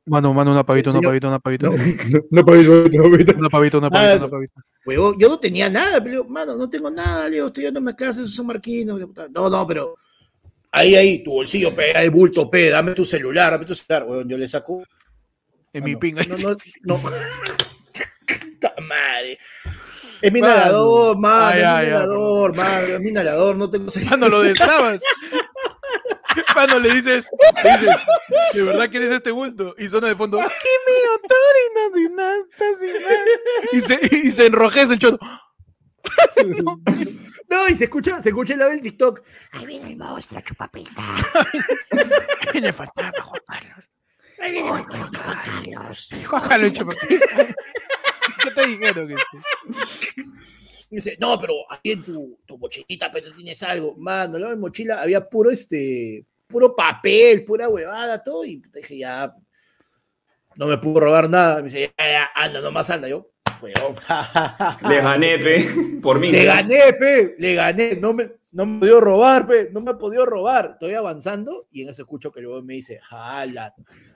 Mano, 0.06 0.32
mano, 0.32 0.52
una 0.52 0.64
pavita, 0.64 0.88
una 0.88 1.02
pavita, 1.02 1.28
una 1.28 1.40
pavita. 1.40 1.68
Una 2.30 2.42
pavita, 2.42 2.70
una 3.36 3.46
Ah, 3.46 3.50
pavita, 3.50 3.76
una 3.76 3.90
pavita. 3.90 4.64
Huevón, 4.86 5.16
yo 5.18 5.28
no 5.28 5.38
tenía 5.38 5.68
nada, 5.68 5.98
pero 6.02 6.04
le 6.04 6.10
digo, 6.12 6.24
mano, 6.24 6.56
no 6.56 6.70
tengo 6.70 6.90
nada, 6.90 7.28
le 7.28 7.34
digo, 7.34 7.48
estoy 7.48 7.64
yendo 7.64 7.86
a 7.86 7.94
casa 7.94 8.20
en 8.22 8.28
San 8.28 8.46
Marquino. 8.46 8.94
le 8.94 9.00
digo, 9.00 9.08
puta, 9.08 9.28
No, 9.30 9.50
no, 9.50 9.66
pero 9.66 9.94
ahí, 10.72 10.94
ahí, 10.94 11.22
tu 11.22 11.32
bolsillo, 11.32 11.74
pe, 11.74 11.90
el 12.02 12.10
bulto, 12.10 12.48
pe, 12.48 12.70
dame 12.70 12.94
tu 12.94 13.04
celular, 13.04 13.52
dame 13.52 13.66
tu 13.66 13.74
celular, 13.74 14.08
huevón, 14.08 14.26
yo 14.26 14.38
le 14.38 14.48
saco. 14.48 14.82
En 15.74 15.82
Ah, 15.82 15.84
mi 15.86 15.92
no, 15.92 15.98
pinga. 15.98 16.22
No, 16.24 16.38
no, 16.38 16.56
no. 16.84 16.98
Madre. 18.88 19.36
Es 20.20 20.32
mi 20.32 20.38
inhalador, 20.40 21.16
Ay, 21.24 21.60
es 21.60 21.66
mi 21.82 21.86
inhalador, 21.88 22.56
mano, 22.56 22.86
es 22.86 23.00
mi 23.00 23.08
inhalador, 23.10 23.56
no 23.56 23.70
tengo 23.70 23.86
Mano, 24.10 24.28
lo 24.28 24.42
destrabas. 24.42 25.00
Mano, 26.55 26.78
le 26.78 26.94
dices, 26.94 27.28
le 27.64 27.72
dices, 27.72 27.96
¿de 28.52 28.62
verdad 28.62 28.90
quieres 28.90 29.10
este 29.12 29.30
bulto? 29.30 29.74
Y 29.78 29.88
suena 29.88 30.09
de 30.09 30.16
fondo, 30.16 30.38
¿qué 30.38 30.44
mi 30.86 30.98
nacional, 31.74 32.44
y 33.72 33.80
se, 33.80 34.00
y 34.26 34.30
se 34.30 34.46
enrojece 34.46 34.94
el 34.94 34.98
choto. 34.98 35.18
No, 37.50 37.66
y 37.66 37.74
se 37.74 37.84
escucha, 37.84 38.20
se 38.20 38.28
escucha 38.28 38.52
el 38.52 38.59
lado 38.59 38.72
del 38.72 38.82
TikTok. 38.82 39.22
Ahí 39.52 39.64
viene 39.64 39.88
el 39.88 39.96
monstruo, 39.96 40.42
chupapita. 40.42 41.02
¿Qué 42.52 42.60
le 42.60 42.74
faltaba, 42.74 43.10
Juan 43.22 43.40
Carlos? 43.46 43.84
Ahí 44.38 44.52
viene 44.52 44.68
el 44.68 44.74
monstruo, 44.74 44.98
Juan 44.98 45.10
Carlos. 45.12 46.09
Juan 46.26 46.42
Carlos, 46.46 46.72
chupapita. 46.74 47.46
¿Qué 48.42 48.50
te 48.50 48.66
dijeron? 48.66 49.09
Que? 49.09 49.14
Y 50.90 50.97
dice, 50.97 51.16
no, 51.20 51.39
pero 51.39 51.55
aquí 51.70 51.93
en 51.93 52.02
tu, 52.02 52.39
tu 52.47 52.56
mochilita, 52.56 53.10
pero 53.12 53.35
tienes 53.35 53.62
algo. 53.62 53.94
Mano, 53.97 54.36
en 54.36 54.43
la 54.43 54.56
mochila 54.56 55.02
había 55.02 55.28
puro 55.28 55.51
este, 55.51 56.24
puro 56.47 56.74
papel, 56.74 57.44
pura 57.44 57.69
huevada, 57.69 58.23
todo. 58.23 58.44
Y 58.44 58.62
dije, 58.73 58.98
ya, 58.98 59.35
no 60.56 60.66
me 60.66 60.78
pudo 60.78 61.01
robar 61.01 61.28
nada. 61.28 61.59
Me 61.59 61.65
dice, 61.65 61.93
ya, 61.98 62.09
ya, 62.09 62.31
anda, 62.35 62.60
nomás 62.60 62.89
anda. 62.90 63.06
Yo, 63.09 63.31
weón. 63.60 63.94
Le 64.89 64.97
gané, 65.02 65.39
pe, 65.43 65.69
por 66.02 66.19
mí. 66.19 66.32
Le 66.32 66.44
gané, 66.44 66.93
pe, 66.98 67.35
le 67.39 67.55
gané. 67.55 67.97
No 68.01 68.15
me, 68.15 68.32
no 68.51 68.65
me 68.65 68.81
podido 68.81 69.01
robar, 69.01 69.47
pe, 69.47 69.69
no 69.70 69.81
me 69.82 69.90
ha 69.90 69.98
podido 69.98 70.24
robar. 70.24 70.70
Estoy 70.73 70.94
avanzando 70.94 71.69
y 71.70 71.82
en 71.82 71.90
eso 71.90 72.02
escucho 72.02 72.32
que 72.32 72.40
luego 72.40 72.62
me 72.62 72.74
dice, 72.74 72.98
jala, 73.02 73.74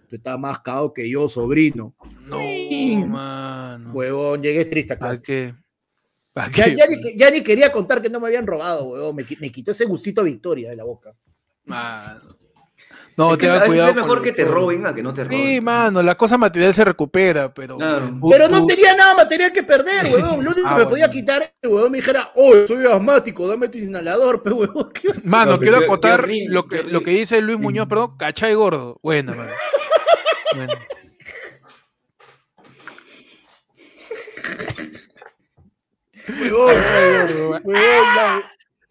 tú 0.09 0.17
estás 0.17 0.39
más 0.39 0.61
cao 0.61 0.93
que 0.93 1.09
yo, 1.09 1.29
sobrino. 1.29 1.95
No, 2.23 2.39
mano. 3.07 3.93
Huevón, 3.93 4.41
llegué 4.41 4.65
triste 4.65 4.95
a 4.95 4.99
¿Para 4.99 5.11
clase. 5.11 5.23
qué? 5.23 5.55
¿Para 6.33 6.51
Ya, 6.51 6.87
ni, 6.89 7.01
que- 7.01 7.17
ya 7.17 7.31
ni 7.31 7.43
quería 7.43 7.71
contar 7.73 8.01
que 8.01 8.09
no 8.09 8.19
me 8.21 8.29
habían 8.29 8.47
robado, 8.47 8.85
huevón. 8.85 9.17
Me, 9.17 9.25
me 9.41 9.51
quitó 9.53 9.71
ese 9.73 9.85
gustito 9.85 10.21
a 10.23 10.25
victoria 10.25 10.71
de 10.71 10.77
la 10.77 10.85
boca. 10.85 11.13
Mano. 11.65 12.21
No, 13.15 13.33
Es 13.35 13.39
que 13.39 13.47
cuidado. 13.67 13.91
es 13.91 13.95
mejor 13.95 14.15
con 14.17 14.23
que 14.25 14.33
te 14.33 14.45
roben 14.47 14.87
a 14.87 14.95
que 14.95 15.03
no 15.03 15.13
te 15.13 15.23
roben. 15.25 15.39
Sí, 15.39 15.61
mano, 15.61 16.03
la 16.03 16.17
cosa 16.17 16.39
material 16.39 16.75
se 16.75 16.83
recupera, 16.83 17.53
pero. 17.53 17.77
Claro. 17.77 18.19
Pero 18.31 18.49
no 18.49 18.65
tenía 18.65 18.97
nada 18.97 19.15
material 19.15 19.53
que 19.53 19.63
perder, 19.63 20.07
huevón. 20.07 20.43
Lo 20.43 20.51
único 20.53 20.67
Ah, 20.67 20.71
que 20.71 20.75
me 20.79 20.85
bueno. 20.85 20.89
podía 20.89 21.11
quitar 21.11 21.43
es 21.43 21.49
que 21.61 21.69
el 21.69 21.75
huevón 21.75 21.93
me 21.93 21.99
dijera, 21.99 22.31
oh, 22.35 22.53
soy 22.67 22.87
asmático, 22.87 23.47
dame 23.47 23.69
tu 23.69 23.77
inhalador, 23.77 24.43
pe, 24.43 24.51
huevón. 24.51 24.91
¿Qué? 24.95 25.09
Mano, 25.25 25.53
No, 25.53 25.59
quiero 25.61 25.77
acotar 25.77 26.27
lo, 26.49 26.67
que, 26.67 26.83
lo 26.85 27.03
que 27.03 27.11
dice 27.11 27.43
Luis 27.43 27.59
Muñoz, 27.59 27.87
perdón, 27.87 28.17
cachai 28.17 28.55
gordo. 28.55 28.99
Buena, 29.03 29.35
mano. 29.35 29.51
Bueno. 30.55 30.73
Huevón, 36.29 37.61
huevón, 37.65 38.07
la, 38.17 38.37
de- 38.37 38.43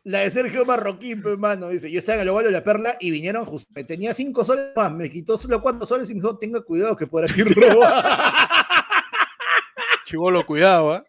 la 0.04 0.20
de 0.20 0.30
Sergio 0.30 0.66
Marroquín, 0.66 1.22
pe, 1.22 1.38
mano. 1.38 1.70
Dice, 1.70 1.92
yo 1.92 2.00
estaba 2.00 2.18
en 2.18 2.22
el 2.24 2.30
hogar 2.30 2.46
de 2.46 2.52
la 2.52 2.64
perla 2.64 2.96
y 3.00 3.12
vinieron 3.12 3.46
justo. 3.46 3.72
Me 3.76 3.84
tenía 3.84 4.14
cinco 4.14 4.44
soles 4.44 4.68
más, 4.76 4.92
me 4.92 5.10
quitó 5.10 5.38
solo 5.38 5.62
cuatro 5.62 5.86
soles 5.86 6.10
y 6.10 6.14
me 6.16 6.22
dijo, 6.22 6.38
tenga 6.38 6.62
cuidado 6.62 6.96
que 6.96 7.08
por 7.08 7.24
aquí 7.24 7.42
roba. 7.44 8.04
Chivolo, 10.06 10.46
cuidado, 10.46 10.92
¿ah? 10.94 11.04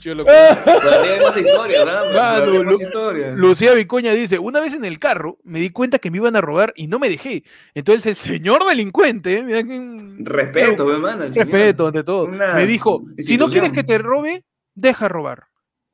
Chivolo, 0.00 0.24
cuidado. 0.26 0.80
Todavía 0.80 1.14
hay 1.14 1.20
más 1.20 1.36
historias. 1.36 1.86
Mano, 1.86 2.02
Todavía 2.04 2.42
hay 2.60 2.64
más 2.66 2.74
Lu- 2.74 2.82
historias. 2.82 3.36
Lucía 3.36 3.72
Vicuña 3.74 4.12
dice, 4.12 4.38
una 4.38 4.60
vez 4.60 4.74
en 4.74 4.84
el 4.84 4.98
carro 4.98 5.38
me 5.44 5.60
di 5.60 5.70
cuenta 5.70 5.98
que 5.98 6.10
me 6.10 6.18
iban 6.18 6.36
a 6.36 6.40
robar 6.40 6.72
y 6.76 6.86
no 6.88 6.98
me 6.98 7.08
dejé. 7.08 7.44
Entonces 7.74 8.06
el 8.06 8.16
señor 8.16 8.66
delincuente, 8.66 9.42
mira 9.42 9.62
que... 9.62 9.80
Respeto, 10.18 10.86
pe, 10.86 10.96
mano. 10.98 11.24
al 11.24 11.32
señor. 11.32 11.48
Respeto 11.48 11.86
ante 11.86 12.04
todo. 12.04 12.24
Una 12.24 12.54
Me 12.54 12.66
dijo, 12.66 13.04
si 13.18 13.38
no 13.38 13.48
quieres 13.48 13.72
que 13.72 13.84
te 13.84 13.98
robe, 13.98 14.44
deja 14.76 15.08
robar. 15.08 15.48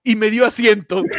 Y 0.04 0.16
me 0.16 0.30
dio 0.30 0.44
asiento. 0.44 1.02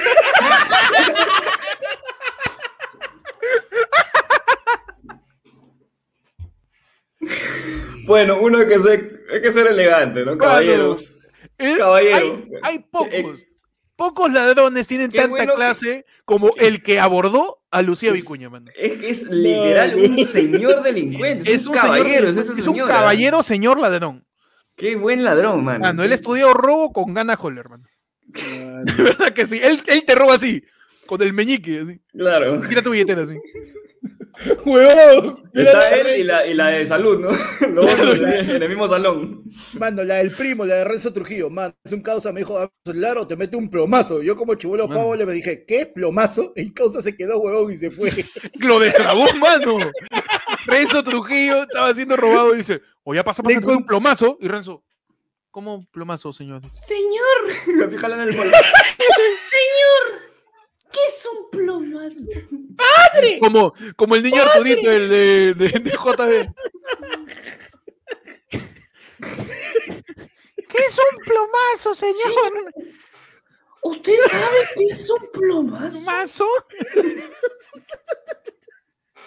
Bueno, 8.06 8.40
uno 8.42 8.60
hay 8.60 8.68
que 8.68 8.80
ser, 8.80 9.22
hay 9.32 9.42
que 9.42 9.52
ser 9.52 9.68
elegante, 9.68 10.26
¿no? 10.26 10.38
Caballero. 10.38 10.98
Eh, 11.58 11.76
Caballero. 11.78 12.16
Hay, 12.18 12.50
hay 12.64 12.80
pocos. 12.80 13.46
Pocos 13.96 14.32
ladrones 14.34 14.88
tienen 14.88 15.12
tanta 15.12 15.28
bueno 15.30 15.54
que- 15.54 15.56
clase 15.56 16.06
como 16.26 16.52
el 16.58 16.82
que 16.84 17.00
abordó 17.00 17.62
a 17.72 17.82
Lucía 17.82 18.10
Es- 18.10 18.16
Vicuña, 18.16 18.50
mano. 18.50 18.72
Es 18.76 19.00
que 19.00 19.10
es 19.10 19.24
literal 19.30 19.96
un 19.96 20.26
señor 20.26 20.82
delincuente. 20.84 21.54
Es, 21.54 21.66
un, 21.66 21.76
caballero. 21.76 22.30
es, 22.30 22.38
un 22.38 22.62
señor, 22.62 22.88
caballero 22.88 23.44
señor 23.44 23.80
ladrón. 23.80 24.26
Qué 24.76 24.96
buen 24.96 25.24
ladrón, 25.24 25.64
mano. 25.64 25.80
Mano, 25.80 26.04
él 26.04 26.14
estudió 26.14 26.54
robo 26.54 26.92
con 26.92 27.14
Gana 27.14 27.36
Holler, 27.36 27.70
mano. 27.70 27.86
De 28.28 29.04
verdad 29.04 29.34
que 29.34 29.46
sí. 29.46 29.60
Él, 29.62 29.82
él 29.88 30.04
te 30.06 30.16
roba 30.16 30.36
así, 30.36 30.64
con 31.06 31.22
el 31.22 31.34
meñique, 31.34 31.82
así. 31.82 32.02
Claro. 32.12 32.60
Mira 32.68 32.82
tu 32.82 32.92
billetera 32.92 33.24
así. 33.24 33.36
Huevón. 34.66 35.50
Está 35.54 35.96
él 35.96 36.22
y 36.22 36.24
la, 36.24 36.48
y 36.48 36.54
la 36.54 36.68
de 36.70 36.86
salud, 36.86 37.20
¿no? 37.20 37.30
Los 37.70 37.98
dos 37.98 38.18
en 38.48 38.62
el 38.62 38.70
mismo 38.70 38.88
salón. 38.88 39.44
Mano, 39.80 40.04
la 40.04 40.16
del 40.16 40.32
primo, 40.32 40.66
la 40.66 40.76
de 40.76 40.84
Renzo 40.84 41.14
Trujillo, 41.14 41.50
man, 41.50 41.74
es 41.84 41.92
un 41.92 42.02
causa, 42.02 42.32
me 42.32 42.40
dijo, 42.40 42.72
celular 42.84 43.18
o 43.18 43.28
te 43.28 43.36
mete 43.36 43.56
un 43.56 43.70
plomazo. 43.70 44.22
Yo 44.22 44.36
como 44.36 44.56
chivolo 44.56 44.88
Mano. 44.88 45.02
pavo 45.02 45.16
le 45.16 45.26
me 45.26 45.34
dije, 45.34 45.66
¿qué? 45.66 45.86
¿Plomazo? 45.86 46.54
El 46.56 46.74
causa 46.74 47.02
se 47.02 47.16
quedó 47.16 47.40
huevón 47.40 47.72
y 47.72 47.78
se 47.78 47.92
fue. 47.92 48.12
Lo 48.56 48.80
destrabó, 48.80 49.26
mano. 49.36 49.78
Renzo 50.66 51.04
Trujillo 51.04 51.64
estaba 51.64 51.94
siendo 51.94 52.16
robado 52.16 52.56
y 52.56 52.60
dice, 52.60 52.82
o 53.04 53.14
ya 53.14 53.24
pasa, 53.24 53.44
con 53.44 53.78
un 53.78 53.86
plomazo. 53.86 54.38
Y 54.42 54.48
Renzo, 54.48 54.84
¿cómo 55.52 55.86
plomazo, 55.92 56.34
señor? 56.34 56.62
Así 57.86 57.98
jalan 57.98 58.22
el 58.22 58.36
polo. 58.36 58.52
¿Qué 60.94 61.00
es 61.10 61.26
un 61.26 61.50
plomazo? 61.50 62.16
Como, 63.42 63.74
como 63.96 64.16
el 64.16 64.24
niño 64.24 64.44
Arturito 64.44 64.92
el 64.92 65.10
de, 65.10 65.54
de, 65.56 65.68
de 65.80 65.92
JB. 65.92 66.54
¿Qué 70.70 70.78
es 70.88 70.98
un 70.98 71.20
plomazo, 71.26 71.96
señor? 71.96 72.74
¿Usted 73.84 74.16
sabe 74.30 74.58
qué 74.76 74.86
es 74.92 75.10
un 75.10 75.30
plomazo? 75.32 76.00
¿Mazo? 76.02 76.48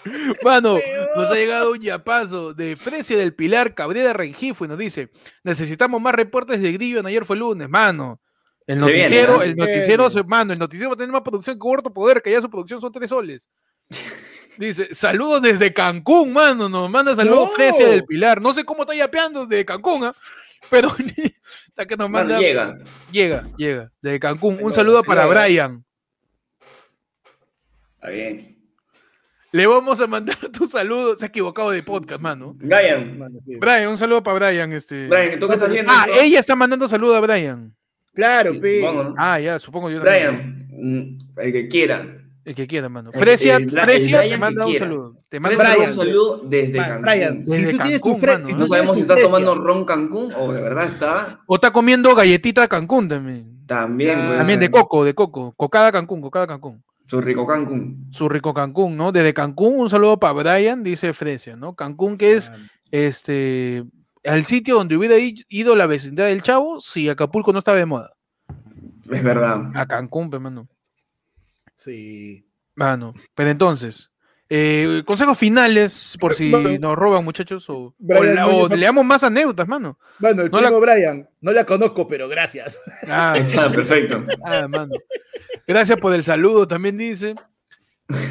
Mano, 0.44 0.78
nos 1.16 1.30
ha 1.30 1.34
llegado 1.34 1.72
un 1.72 1.80
yapazo 1.80 2.54
de 2.54 2.76
Fresia 2.76 3.18
del 3.18 3.34
Pilar 3.34 3.74
Cabrera 3.74 4.12
Rengifo 4.12 4.64
y 4.64 4.68
nos 4.68 4.78
dice: 4.78 5.10
Necesitamos 5.42 6.00
más 6.00 6.14
reportes 6.14 6.62
de 6.62 6.72
Grillo 6.72 7.00
en 7.00 7.06
ayer 7.06 7.24
fue 7.24 7.36
lunes, 7.36 7.68
mano. 7.68 8.20
El 8.66 8.80
Se 8.80 8.86
viene, 8.86 9.02
noticiero, 9.02 9.42
el 9.42 9.56
noticiero, 9.56 10.10
se- 10.10 10.24
mano, 10.24 10.52
el 10.52 10.58
noticiero 10.58 10.90
va 10.90 10.94
a 10.94 10.96
tener 10.96 11.12
más 11.12 11.22
producción 11.22 11.56
que 11.58 11.66
Huerto 11.66 11.92
Poder, 11.92 12.20
que 12.20 12.32
ya 12.32 12.40
su 12.40 12.50
producción 12.50 12.80
son 12.80 12.92
tres 12.92 13.08
soles. 13.10 13.48
Dice, 14.58 14.94
saludos 14.94 15.42
desde 15.42 15.72
Cancún, 15.72 16.32
mano. 16.32 16.68
Nos 16.68 16.90
manda 16.90 17.14
saludos 17.14 17.50
No. 17.50 17.54
Fresia 17.54 17.88
del 17.88 18.04
Pilar. 18.04 18.40
No 18.40 18.54
sé 18.54 18.64
cómo 18.64 18.82
está 18.82 18.94
yapeando 18.94 19.46
desde 19.46 19.64
Cancún, 19.64 20.04
¿ah? 20.04 20.16
pero 20.70 20.88
hasta 21.68 21.86
que 21.86 21.96
nos 21.96 22.10
manda. 22.10 22.38
llega. 22.40 22.78
Llega, 23.12 23.44
llega, 23.56 23.92
desde 24.00 24.18
Cancún. 24.18 24.58
Un 24.60 24.72
saludo 24.72 25.02
sí, 25.02 25.06
para. 25.06 25.26
Brian. 25.26 25.84
Está 27.96 28.08
bien. 28.08 28.56
Le 29.52 29.66
vamos 29.66 30.00
a 30.00 30.06
mandar 30.06 30.36
tu 30.52 30.66
saludo. 30.66 31.16
Se 31.16 31.24
ha 31.24 31.28
equivocado 31.28 31.70
de 31.70 31.82
podcast, 31.82 32.20
mano. 32.20 32.54
Brian. 32.56 33.18
Brian, 33.60 33.88
un 33.88 33.98
saludo 33.98 34.22
para 34.22 34.38
Brian. 34.48 34.72
Este... 34.72 35.06
Brian, 35.06 35.38
¿tú 35.38 35.46
qué 35.48 35.54
estás 35.54 35.68
viendo? 35.68 35.92
Ah, 35.94 36.06
ella 36.20 36.40
está 36.40 36.56
mandando 36.56 36.88
saludo 36.88 37.14
a 37.16 37.20
Brian. 37.20 37.74
Claro, 38.16 38.52
Sí, 38.54 38.58
pe. 38.58 38.80
supongo, 38.80 39.04
¿no? 39.04 39.14
Ah, 39.16 39.38
ya, 39.38 39.58
supongo 39.60 39.90
yo 39.90 40.02
también. 40.02 40.66
Brian, 40.68 40.68
mm, 40.72 41.40
el 41.40 41.52
que 41.52 41.68
quiera. 41.68 42.16
El 42.44 42.54
que 42.54 42.66
quiera, 42.66 42.88
mano. 42.88 43.10
El- 43.12 43.20
Fresia, 43.20 43.56
el 43.56 43.70
Bra- 43.70 43.82
el 43.82 43.88
Fresia 43.90 44.22
te 44.22 44.38
manda 44.38 44.66
un 44.66 44.74
saludo. 44.76 45.16
Te 45.28 45.38
manda 45.40 45.58
Brian, 45.58 45.72
un 45.72 45.76
Brian. 45.78 45.90
un 45.90 45.96
saludo. 45.96 46.42
desde 46.48 46.78
Cancún. 46.78 47.02
Brian, 47.02 47.44
si 47.46 47.52
Desde 47.52 47.70
tú 47.72 47.76
tienes 47.78 48.00
tu 48.00 48.04
Cancún, 48.08 48.20
fre- 48.22 48.32
mano, 48.32 48.44
si 48.44 48.54
¿no? 48.54 48.66
sabemos 48.68 48.96
si 48.96 49.02
está 49.02 49.14
Fresia, 49.14 49.30
tomando 49.32 49.54
ron 49.62 49.84
Cancún 49.84 50.32
o 50.36 50.52
de 50.52 50.60
verdad 50.62 50.84
está 50.86 51.40
O 51.46 51.54
está 51.56 51.72
comiendo 51.72 52.14
galletita 52.14 52.66
Cancún 52.68 53.08
también. 53.08 53.66
también. 53.66 54.10
Ah, 54.18 54.24
puede 54.26 54.38
También 54.38 54.60
de 54.60 54.70
coco, 54.70 55.04
de 55.04 55.14
coco. 55.14 55.52
Cocada 55.56 55.90
Cancún, 55.92 56.20
cocada 56.20 56.46
Cancún. 56.46 56.82
Su 57.06 57.20
rico 57.20 57.46
Cancún. 57.46 58.06
Su 58.12 58.28
rico 58.28 58.54
Cancún, 58.54 58.96
¿no? 58.96 59.10
Desde 59.12 59.34
Cancún, 59.34 59.78
un 59.80 59.90
saludo 59.90 60.16
para 60.18 60.32
Brian, 60.32 60.82
dice 60.84 61.12
Fresia, 61.12 61.54
¿no? 61.56 61.74
Cancún, 61.74 62.16
que 62.16 62.32
es 62.34 62.50
este 62.92 63.84
al 64.26 64.44
sitio 64.44 64.74
donde 64.76 64.96
hubiera 64.96 65.16
ido 65.18 65.76
la 65.76 65.86
vecindad 65.86 66.26
del 66.26 66.42
Chavo 66.42 66.80
si 66.80 67.08
Acapulco 67.08 67.52
no 67.52 67.60
estaba 67.60 67.78
de 67.78 67.86
moda. 67.86 68.12
Es 69.10 69.22
verdad. 69.22 69.70
A 69.74 69.86
Cancún, 69.86 70.30
pe, 70.30 70.38
mano. 70.38 70.68
Sí. 71.76 72.46
Mano. 72.74 73.14
Pero 73.34 73.50
entonces, 73.50 74.10
eh, 74.48 75.02
consejos 75.06 75.38
finales, 75.38 76.16
por 76.20 76.34
si 76.34 76.50
Bueno. 76.50 76.70
nos 76.78 76.96
roban, 76.96 77.24
muchachos, 77.24 77.68
o, 77.70 77.76
o 77.78 77.94
Brian 77.98 78.34
la- 78.34 78.46
Núñez 78.46 78.70
o 78.70 78.72
ha- 78.72 78.76
le 78.76 78.86
damos 78.86 79.04
más 79.04 79.22
anécdotas, 79.22 79.66
mano. 79.68 79.98
Bueno, 80.18 80.42
el 80.42 80.50
No 80.50 80.60
la- 80.60 80.68
primo 80.68 80.80
Brian, 80.80 81.28
no 81.40 81.52
la 81.52 81.64
conozco, 81.64 82.06
pero 82.08 82.28
gracias. 82.28 82.80
Ah, 83.08 83.34
Está 83.36 83.70
perfecto. 83.70 84.24
ah, 84.44 84.66
mano. 84.68 84.92
Gracias 85.66 85.98
por 85.98 86.12
el 86.14 86.22
saludo, 86.24 86.66
también 86.68 86.96
dice. 86.96 87.34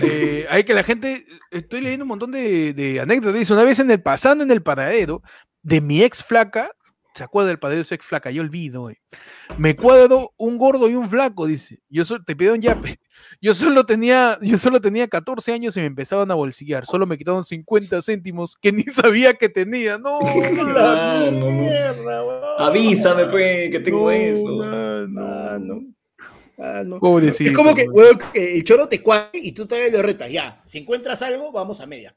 Eh, 0.02 0.46
hay 0.50 0.64
que 0.64 0.74
la 0.74 0.84
gente, 0.84 1.26
estoy 1.52 1.82
leyendo 1.82 2.06
un 2.06 2.10
montón 2.10 2.32
de, 2.32 2.74
de 2.74 3.00
anécdotas. 3.00 3.34
Dice, 3.40 3.54
una 3.54 3.64
vez 3.64 3.80
en 3.80 3.92
el 3.92 4.02
pasando 4.02 4.44
en 4.44 4.52
el 4.52 4.62
paradero 4.62 5.22
de 5.66 5.82
mi 5.82 6.04
ex 6.04 6.24
flaca, 6.24 6.72
¿se 7.16 7.24
acuerda 7.24 7.48
del 7.50 7.58
paradero 7.60 7.82
de 7.84 7.88
su 7.88 7.94
ex 7.96 8.06
flaca? 8.06 8.30
Yo 8.30 8.42
olvido 8.44 8.84
hoy. 8.84 8.98
Me 9.58 9.76
cuadro 9.76 10.34
un 10.38 10.58
gordo 10.58 10.88
y 10.90 10.94
un 10.96 11.10
flaco, 11.10 11.48
dice. 11.48 11.80
Yo 11.90 12.06
so- 12.06 12.24
te 12.24 12.36
pido 12.36 12.54
un 12.54 12.62
yape. 12.62 13.00
Yo 13.42 13.54
solo 13.54 13.86
tenía, 13.86 14.38
yo 14.42 14.58
solo 14.58 14.82
tenía 14.82 15.08
14 15.08 15.54
años 15.54 15.76
y 15.78 15.80
me 15.80 15.86
empezaban 15.86 16.30
a 16.30 16.36
bolsillar. 16.36 16.86
Solo 16.86 17.06
me 17.08 17.18
quitaron 17.18 17.44
50 17.44 18.02
céntimos 18.02 18.56
que 18.58 18.72
ni 18.74 18.84
sabía 18.84 19.34
que 19.34 19.48
tenía. 19.50 19.98
No, 19.98 20.20
Ah, 20.78 21.30
no, 21.32 21.32
no. 21.32 21.46
mierda, 21.52 22.24
weón. 22.26 22.44
Avísame, 22.60 23.26
pues, 23.28 23.72
que 23.72 23.80
tengo 23.80 24.04
no, 24.04 24.12
eso. 24.12 24.64
Ah, 24.64 25.58
no. 25.60 25.82
Ah, 26.58 26.84
no. 26.86 27.00
Pobrecito. 27.00 27.50
Es 27.50 27.56
como 27.56 27.74
que 27.74 27.88
el 28.34 28.64
choro 28.64 28.88
te 28.88 29.02
cuadre 29.02 29.30
y 29.34 29.52
tú 29.54 29.66
todavía 29.66 29.92
lo 29.92 30.02
retas. 30.02 30.32
Ya, 30.32 30.62
si 30.66 30.80
encuentras 30.80 31.22
algo, 31.22 31.52
vamos 31.52 31.80
a 31.82 31.86
media. 31.86 32.16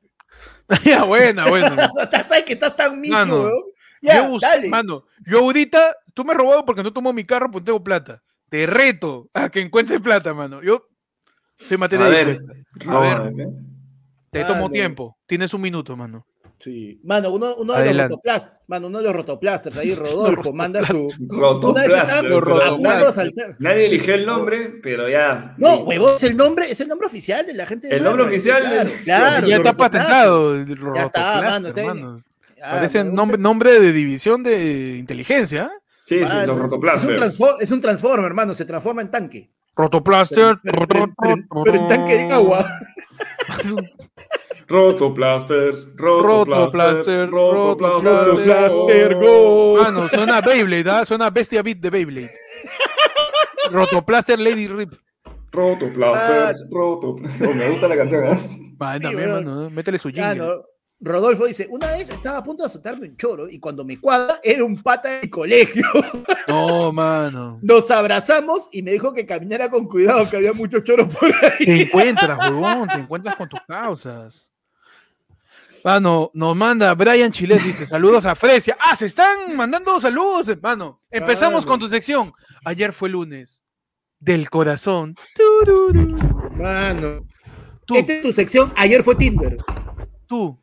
ya, 0.84 1.04
buena, 1.04 1.48
buena. 1.48 1.88
Sabes 2.10 2.44
que 2.44 2.52
estás 2.54 2.76
tan 2.76 3.00
misio, 3.00 3.16
Mano, 3.16 3.42
weón. 3.42 3.62
Ya, 4.00 4.16
yo, 4.22 4.28
bus- 4.28 4.42
dale. 4.42 4.68
Mano, 4.68 5.04
yo 5.26 5.38
ahorita, 5.40 5.96
tú 6.14 6.24
me 6.24 6.32
has 6.32 6.38
robado 6.38 6.64
porque 6.64 6.82
no 6.82 6.92
tomo 6.92 7.12
mi 7.12 7.24
carro 7.24 7.50
porque 7.50 7.66
tengo 7.66 7.82
plata. 7.82 8.22
Te 8.48 8.66
reto 8.66 9.28
a 9.34 9.48
que 9.48 9.60
encuentres 9.60 10.00
plata, 10.00 10.32
mano. 10.34 10.62
Yo 10.62 10.86
soy 11.56 11.76
materia 11.78 12.06
A 12.06 12.08
de 12.08 12.24
ver. 12.24 12.40
A 12.86 12.98
ver, 12.98 13.32
ver. 13.34 13.48
te 14.30 14.44
tomo 14.44 14.70
tiempo. 14.70 15.18
Tienes 15.26 15.52
un 15.52 15.60
minuto, 15.62 15.96
mano. 15.96 16.26
Sí. 16.58 16.98
Mano, 17.04 17.30
uno, 17.30 17.54
uno 17.54 17.72
de 17.74 17.78
los 17.78 17.86
Adelante. 17.86 18.14
rotoplast, 18.14 18.52
mano, 18.66 18.88
uno 18.88 18.98
de 18.98 19.04
los 19.04 19.14
rotoplasters, 19.14 19.76
ahí 19.76 19.94
Rodolfo 19.94 20.52
manda 20.52 20.84
su. 20.84 21.06
Roto 21.28 21.70
Una 21.70 21.82
vez 21.82 21.90
estaba 21.90 22.04
Plaster, 22.08 22.30
Los 22.30 22.40
pero- 22.42 22.54
Roto 22.58 22.64
a 22.64 22.76
punto 22.76 23.06
de 23.06 23.12
saltar. 23.12 23.56
Nadie 23.60 23.86
eligió 23.86 24.14
el 24.14 24.26
nombre, 24.26 24.80
pero 24.82 25.08
ya. 25.08 25.54
No, 25.58 25.76
huevón, 25.82 26.16
es 26.16 26.22
el 26.24 26.36
nombre, 26.36 26.70
es 26.70 26.80
el 26.80 26.88
nombre 26.88 27.06
oficial 27.06 27.46
de 27.46 27.54
la 27.54 27.64
gente. 27.64 27.86
de 27.88 27.96
El 27.96 28.02
nombre 28.02 28.24
Marvel, 28.24 28.38
oficial 28.38 28.62
claro, 28.64 28.88
del- 28.90 28.98
claro, 29.04 29.46
ya 29.46 29.56
está 29.56 29.70
rotoplasters. 29.70 29.76
patentado. 29.76 30.54
el 30.54 30.66
Ya 30.66 30.72
está, 30.74 30.84
Rotoplaster, 30.84 31.42
mano, 31.44 31.68
está 31.68 31.80
bien. 31.80 31.94
mano. 31.94 32.22
Ah, 32.60 32.70
Parece 32.72 33.04
nombre, 33.04 33.38
nombre 33.38 33.78
de 33.80 33.92
división 33.92 34.42
de 34.42 34.96
inteligencia. 34.98 35.66
¿eh? 35.72 35.78
Sí, 36.06 36.16
sí, 36.16 36.22
los 36.24 36.56
es- 36.56 36.62
Rotoplaster. 36.62 37.12
Es 37.12 37.20
un, 37.20 37.24
transfor- 37.28 37.56
es 37.60 37.70
un 37.70 37.80
transformer, 37.80 38.24
hermano, 38.26 38.52
se 38.54 38.64
transforma 38.64 39.00
en 39.02 39.12
tanque. 39.12 39.48
Rotoplaster. 39.76 40.58
Pero, 40.64 40.88
pero- 40.88 41.14
pero- 41.22 41.62
pero 41.64 41.76
en 41.78 41.86
tanque 41.86 42.14
de 42.16 42.32
agua. 42.34 42.66
Rotoplasters, 44.68 45.88
Rotoplaster, 45.96 47.30
Rotoplaster, 47.30 47.30
Rotoplaster, 47.30 48.04
Rotoplaster, 48.04 49.14
go. 49.14 49.76
Mano, 49.82 50.08
suena 50.08 50.40
Beyblade, 50.40 50.90
¿ah? 50.90 51.04
Suena 51.04 51.30
Bestia 51.30 51.62
Beat 51.62 51.78
de 51.78 51.90
Beyblade. 51.90 52.30
Rotoplaster 53.70 54.38
Lady 54.38 54.68
Rip. 54.68 54.92
Rotoplaster, 55.52 56.56
Rotoplaster. 56.70 57.48
Oh, 57.48 57.54
me 57.54 57.68
gusta 57.70 57.88
la 57.88 57.96
canción, 57.96 58.24
¿eh? 58.24 58.38
Sí, 58.50 58.76
también, 58.78 59.16
weón. 59.32 59.44
mano, 59.44 59.70
métele 59.70 59.98
su 59.98 60.08
Ah, 60.08 60.12
jingle. 60.12 60.36
no. 60.38 60.62
Rodolfo 61.00 61.46
dice, 61.46 61.68
una 61.70 61.92
vez 61.92 62.10
estaba 62.10 62.38
a 62.38 62.42
punto 62.42 62.64
de 62.64 62.66
azotarme 62.66 63.06
un 63.06 63.16
choro 63.16 63.48
y 63.48 63.60
cuando 63.60 63.84
me 63.84 64.00
cuadra 64.00 64.40
era 64.42 64.64
un 64.64 64.82
pata 64.82 65.08
de 65.10 65.20
mi 65.22 65.30
colegio. 65.30 65.84
No, 66.48 66.90
mano. 66.92 67.58
Nos 67.62 67.90
abrazamos 67.90 68.68
y 68.72 68.82
me 68.82 68.92
dijo 68.92 69.12
que 69.12 69.26
caminara 69.26 69.70
con 69.70 69.86
cuidado, 69.86 70.28
que 70.30 70.38
había 70.38 70.54
muchos 70.54 70.82
choros 70.82 71.14
por 71.14 71.28
ahí. 71.44 71.64
Te 71.66 71.82
encuentras, 71.82 72.38
huevón, 72.50 72.88
te 72.88 72.94
encuentras 73.00 73.36
con 73.36 73.48
tus 73.50 73.60
causas. 73.68 74.50
Mano, 75.84 76.30
nos 76.34 76.56
manda 76.56 76.92
Brian 76.94 77.30
Chilet, 77.32 77.62
dice, 77.62 77.86
saludos 77.86 78.26
a 78.26 78.34
Fresia. 78.34 78.76
Ah, 78.80 78.96
se 78.96 79.06
están 79.06 79.56
mandando 79.56 79.98
saludos, 80.00 80.48
hermano. 80.48 81.02
Empezamos 81.10 81.62
Mano. 81.64 81.66
con 81.66 81.80
tu 81.80 81.88
sección. 81.88 82.32
Ayer 82.64 82.92
fue 82.92 83.08
lunes. 83.08 83.62
Del 84.18 84.50
corazón. 84.50 85.14
Tururú. 85.34 86.16
Mano. 86.56 87.26
Tú, 87.86 87.94
Esta 87.94 88.12
es 88.12 88.22
tu 88.22 88.32
sección, 88.32 88.72
ayer 88.76 89.02
fue 89.02 89.14
Tinder. 89.14 89.56
tú, 90.26 90.60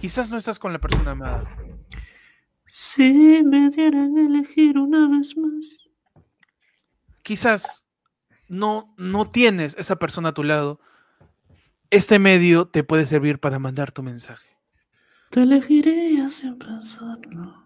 quizás 0.00 0.30
no 0.30 0.38
estás 0.38 0.58
con 0.58 0.72
la 0.72 0.78
persona 0.78 1.10
amada. 1.10 1.44
Si 2.64 3.42
me 3.44 3.68
dieran 3.68 4.16
a 4.16 4.22
elegir 4.26 4.78
una 4.78 5.06
vez 5.08 5.36
más. 5.36 5.90
Quizás 7.22 7.86
no, 8.48 8.94
no 8.96 9.28
tienes 9.28 9.74
esa 9.78 9.96
persona 9.96 10.30
a 10.30 10.34
tu 10.34 10.44
lado. 10.44 10.80
Este 11.90 12.18
medio 12.18 12.66
te 12.66 12.84
puede 12.84 13.06
servir 13.06 13.38
para 13.38 13.58
mandar 13.58 13.92
tu 13.92 14.02
mensaje. 14.02 14.48
Te 15.30 15.42
elegiría 15.42 16.28
sin 16.28 16.58
pensarlo. 16.58 17.64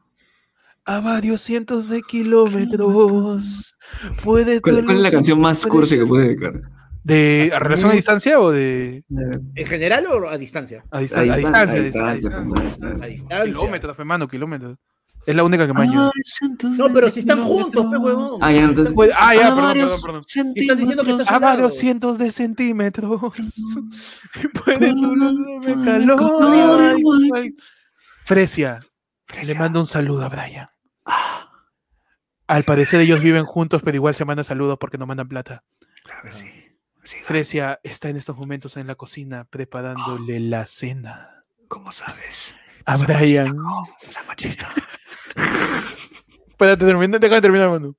A 0.85 1.01
varios 1.01 1.41
cientos 1.43 1.89
de 1.89 2.03
kilómetros. 2.03 3.77
Puede 4.25 4.61
¿Cuál, 4.61 4.85
cuál 4.85 4.97
es 4.97 5.03
la 5.03 5.11
canción 5.11 5.41
más 5.41 5.61
puede- 5.63 5.71
cursi 5.71 5.99
que 5.99 6.07
puede 6.07 6.25
dedicar? 6.29 6.61
¿De 7.03 7.51
a 7.55 7.59
relación 7.59 7.91
a 7.91 7.95
distancia 7.95 8.39
o 8.41 8.51
de 8.51 9.05
¿En 9.55 9.67
general 9.67 10.05
o 10.07 10.29
a 10.29 10.37
distancia? 10.37 10.85
a, 10.91 11.01
distan- 11.01 11.31
a 11.31 11.33
A 11.33 11.37
distancia? 11.37 11.81
distancia, 11.81 11.81
a 11.81 11.81
a 11.81 12.13
distancia, 12.13 12.31
distancia, 12.31 12.31
a 12.31 12.41
a 12.41 12.67
distancia. 12.67 13.05
A 13.05 13.09
distancia. 13.09 13.45
Kilómetros, 13.53 13.99
hermano, 13.99 14.29
kilómetros. 14.29 14.79
Es 15.31 15.37
la 15.37 15.45
única 15.45 15.67
que 15.67 15.73
me 15.73 15.83
añade. 15.83 16.11
No, 16.77 16.93
pero 16.93 17.09
si 17.09 17.21
están 17.21 17.41
juntos, 17.41 17.87
pe 17.91 17.97
huevón. 17.97 18.39
Ah, 18.43 18.53
ya, 18.53 18.63
entonces- 18.65 18.95
Puede- 18.95 19.13
Ah, 19.17 19.35
ya, 19.35 19.49
A 19.49 19.55
perdón, 19.55 19.73
perdón, 19.75 20.01
perdón. 20.03 20.23
Y 20.55 20.61
están 20.61 20.77
diciendo 20.77 21.05
que 21.05 21.11
centímetros. 21.11 21.21
estás 21.21 21.35
A 21.35 21.39
varios 21.39 21.77
cientos 21.77 22.19
de 22.19 22.31
centímetros. 22.33 23.21
Puede 24.65 24.93
Con 24.93 25.85
calor. 25.85 26.97
Fresia, 28.25 28.81
le 29.45 29.55
mando 29.55 29.81
un 29.81 29.87
saludo 29.87 30.25
a 30.25 30.29
Brian. 30.29 30.69
Al 32.47 32.65
parecer 32.65 33.01
ellos 33.01 33.21
viven 33.21 33.45
juntos, 33.45 33.83
pero 33.85 33.95
igual 33.97 34.15
se 34.15 34.25
mandan 34.25 34.45
saludos 34.45 34.77
porque 34.81 34.99
no 34.99 35.07
mandan 35.07 35.29
plata. 35.29 35.63
Claro 36.03 36.23
que 36.25 36.33
sí. 36.33 36.47
Sí, 37.03 37.17
Fresia 37.23 37.81
está 37.83 38.09
en 38.09 38.17
estos 38.17 38.37
momentos 38.37 38.77
en 38.77 38.87
la 38.87 38.95
cocina 38.95 39.45
preparándole 39.45 40.39
la 40.39 40.67
cena 40.67 41.45
¿Cómo 41.69 41.93
sabes? 41.93 42.55
a 42.85 42.97
Brian. 42.97 43.57
Machista. 44.27 44.69
Espérate, 46.49 46.85
termina, 46.85 47.19
deja 47.19 47.35
de 47.37 47.41
terminar, 47.41 47.71
mano. 47.71 47.97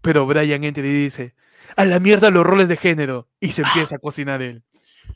Pero 0.00 0.26
Brian 0.26 0.62
entra 0.64 0.86
y 0.86 0.92
dice: 0.92 1.34
a 1.76 1.84
la 1.84 2.00
mierda 2.00 2.30
los 2.30 2.44
roles 2.46 2.68
de 2.68 2.76
género. 2.76 3.28
Y 3.40 3.52
se 3.52 3.62
empieza 3.62 3.96
a 3.96 3.98
cocinar 3.98 4.42
él. 4.42 4.62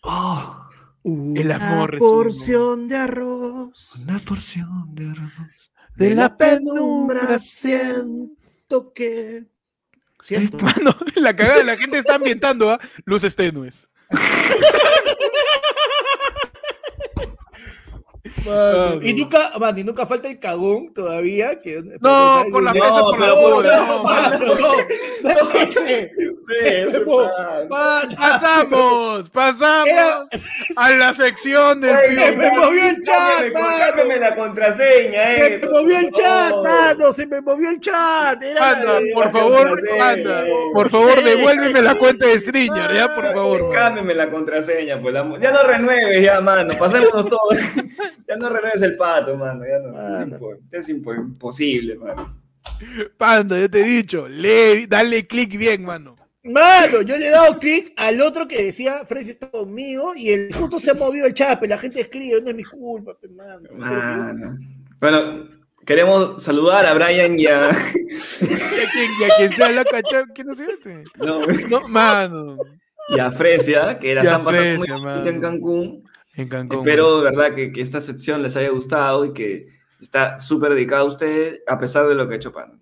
Oh, 0.03 0.69
El 1.05 1.51
amor 1.53 1.95
Una 1.95 1.97
es 1.97 2.03
uno. 2.03 2.11
porción 2.11 2.89
de 2.89 2.97
arroz. 2.97 4.03
una 4.03 4.19
porción 4.19 4.95
de 4.95 5.11
arroz. 5.11 5.73
De 5.97 6.15
la 6.15 6.37
penumbra 6.37 7.39
siento 7.39 8.93
que. 8.95 9.45
Siento. 10.23 10.59
Mano, 10.59 10.95
la 11.17 11.35
cagada 11.35 11.59
de 11.59 11.65
la 11.65 11.77
gente 11.77 11.99
está 11.99 12.17
ambientando 12.17 12.71
a 12.71 12.79
luces 13.05 13.35
tenues. 13.35 13.89
Mano, 18.47 18.99
y 19.03 19.15
nunca, 19.15 19.53
man, 19.59 19.79
y 19.79 19.85
nunca 19.85 20.07
falta 20.07 20.29
el 20.29 20.39
cagón 20.39 20.93
todavía. 20.93 21.61
Que, 21.61 21.83
No, 22.01 22.45
por 22.51 22.63
la 22.63 22.73
No, 22.73 22.81
mesa, 22.85 23.01
por 23.01 23.19
la 23.21 23.27
no, 23.29 23.35
Pasamos, 28.17 29.29
pasamos 29.31 29.89
Era- 29.89 30.25
a 30.77 30.91
la 30.91 31.15
sección 31.15 31.81
del 31.81 31.97
Ey, 31.97 32.17
Se 32.17 32.33
me 32.37 32.51
movió 32.57 32.89
el 32.89 33.03
chat, 33.03 33.53
mano. 33.53 34.17
La 34.21 34.35
contraseña, 34.37 35.23
Se 35.37 35.47
eh. 35.55 35.59
me 35.63 35.69
movió 35.69 35.99
el 35.99 36.11
chat, 36.13 36.55
mano. 36.63 37.13
Se 37.13 37.27
me 37.27 37.41
movió 37.41 37.71
el 37.71 37.81
chat. 37.81 38.43
Era 38.43 38.71
Anda, 38.71 38.97
Ay, 38.99 39.13
por 39.15 39.31
favor, 39.33 39.81
anda, 40.01 40.45
por 40.75 40.91
favor, 40.91 41.23
devuélveme 41.23 41.83
la 41.83 41.95
cuenta 41.95 42.27
de 42.27 42.39
Stringer, 42.41 42.95
ya, 42.95 43.15
por 43.15 43.25
favor. 43.33 43.71
Cámbiame 43.73 44.15
la 44.15 44.31
contraseña, 44.31 45.01
pues. 45.01 45.15
la- 45.15 45.39
Ya 45.41 45.51
no 45.51 45.63
renueves, 45.63 46.23
ya, 46.23 46.41
mano. 46.41 46.75
Pasémonos 46.79 47.29
todos. 47.29 47.59
ya 48.31 48.37
no 48.37 48.49
renueves 48.49 48.83
el 48.83 48.97
pato, 48.97 49.37
mano. 49.37 49.65
Ya 49.67 49.79
no. 49.81 49.93
Mano. 49.93 50.37
Es, 50.37 50.41
impo- 50.41 50.59
es 50.71 50.89
impo- 50.89 51.17
imposible, 51.17 51.97
mano. 51.97 52.41
Panda, 53.17 53.59
ya 53.59 53.69
te 53.69 53.81
he 53.81 53.85
dicho, 53.85 54.29
lee, 54.29 54.87
dale 54.87 55.27
clic 55.27 55.57
bien, 55.57 55.85
mano. 55.85 56.15
Mano, 56.45 57.03
yo 57.03 57.17
le 57.19 57.27
he 57.27 57.31
dado 57.31 57.59
clic 57.59 57.93
al 57.97 58.21
otro 58.23 58.47
que 58.49 58.63
decía 58.65 59.05
Freddy 59.05 59.31
está 59.31 59.51
conmigo 59.51 60.13
y 60.17 60.31
el 60.31 60.55
justo 60.55 60.79
se 60.79 60.93
ha 60.93 60.95
movido 60.95 61.27
el 61.27 61.35
chat, 61.35 61.59
pero 61.61 61.71
la 61.71 61.79
gente 61.79 62.01
escribe, 62.01 62.41
no 62.41 62.49
es 62.49 62.55
mi 62.55 62.65
culpa, 62.65 63.13
mano. 63.31 63.69
Mano. 63.77 64.57
Bueno, 65.01 65.49
queremos 65.85 66.43
saludar 66.43 66.87
a 66.87 66.95
Brian 66.95 67.39
y 67.39 67.47
a. 67.47 67.71
Y 68.41 68.45
a 68.55 68.89
quien, 68.93 69.11
y 69.21 69.25
a 69.25 69.29
quien 69.37 69.53
sea 69.53 69.71
la 69.73 69.85
cacha, 69.85 70.25
¿quién 70.35 70.47
no 70.47 70.55
se 70.55 70.67
mete? 70.67 71.05
no, 71.19 71.41
No, 71.69 71.89
mano, 71.89 72.57
y 73.09 73.19
a 73.19 73.33
Fresia, 73.33 73.99
que 73.99 74.15
la 74.15 74.23
están 74.23 74.45
pasando 74.45 74.79
muy 74.79 75.29
en. 75.29 75.41
Cancún. 75.41 76.10
En 76.35 76.49
Cancún. 76.49 76.79
Espero 76.79 77.19
de 77.19 77.31
verdad 77.31 77.55
que, 77.55 77.73
que 77.73 77.81
esta 77.81 78.01
sección 78.01 78.43
les 78.43 78.57
haya 78.57 78.71
gustado 78.71 79.25
y 79.25 79.33
que 79.33 79.69
está 80.01 80.39
súper 80.39 80.75
dedicada 80.75 81.03
a 81.03 81.07
ustedes, 81.07 81.63
a 81.67 81.79
pesar 81.79 82.09
de 82.09 82.15
lo 82.15 82.29
que 82.29 82.35
ha 82.35 82.37
hecho 82.37 82.53
Pan. 82.53 82.81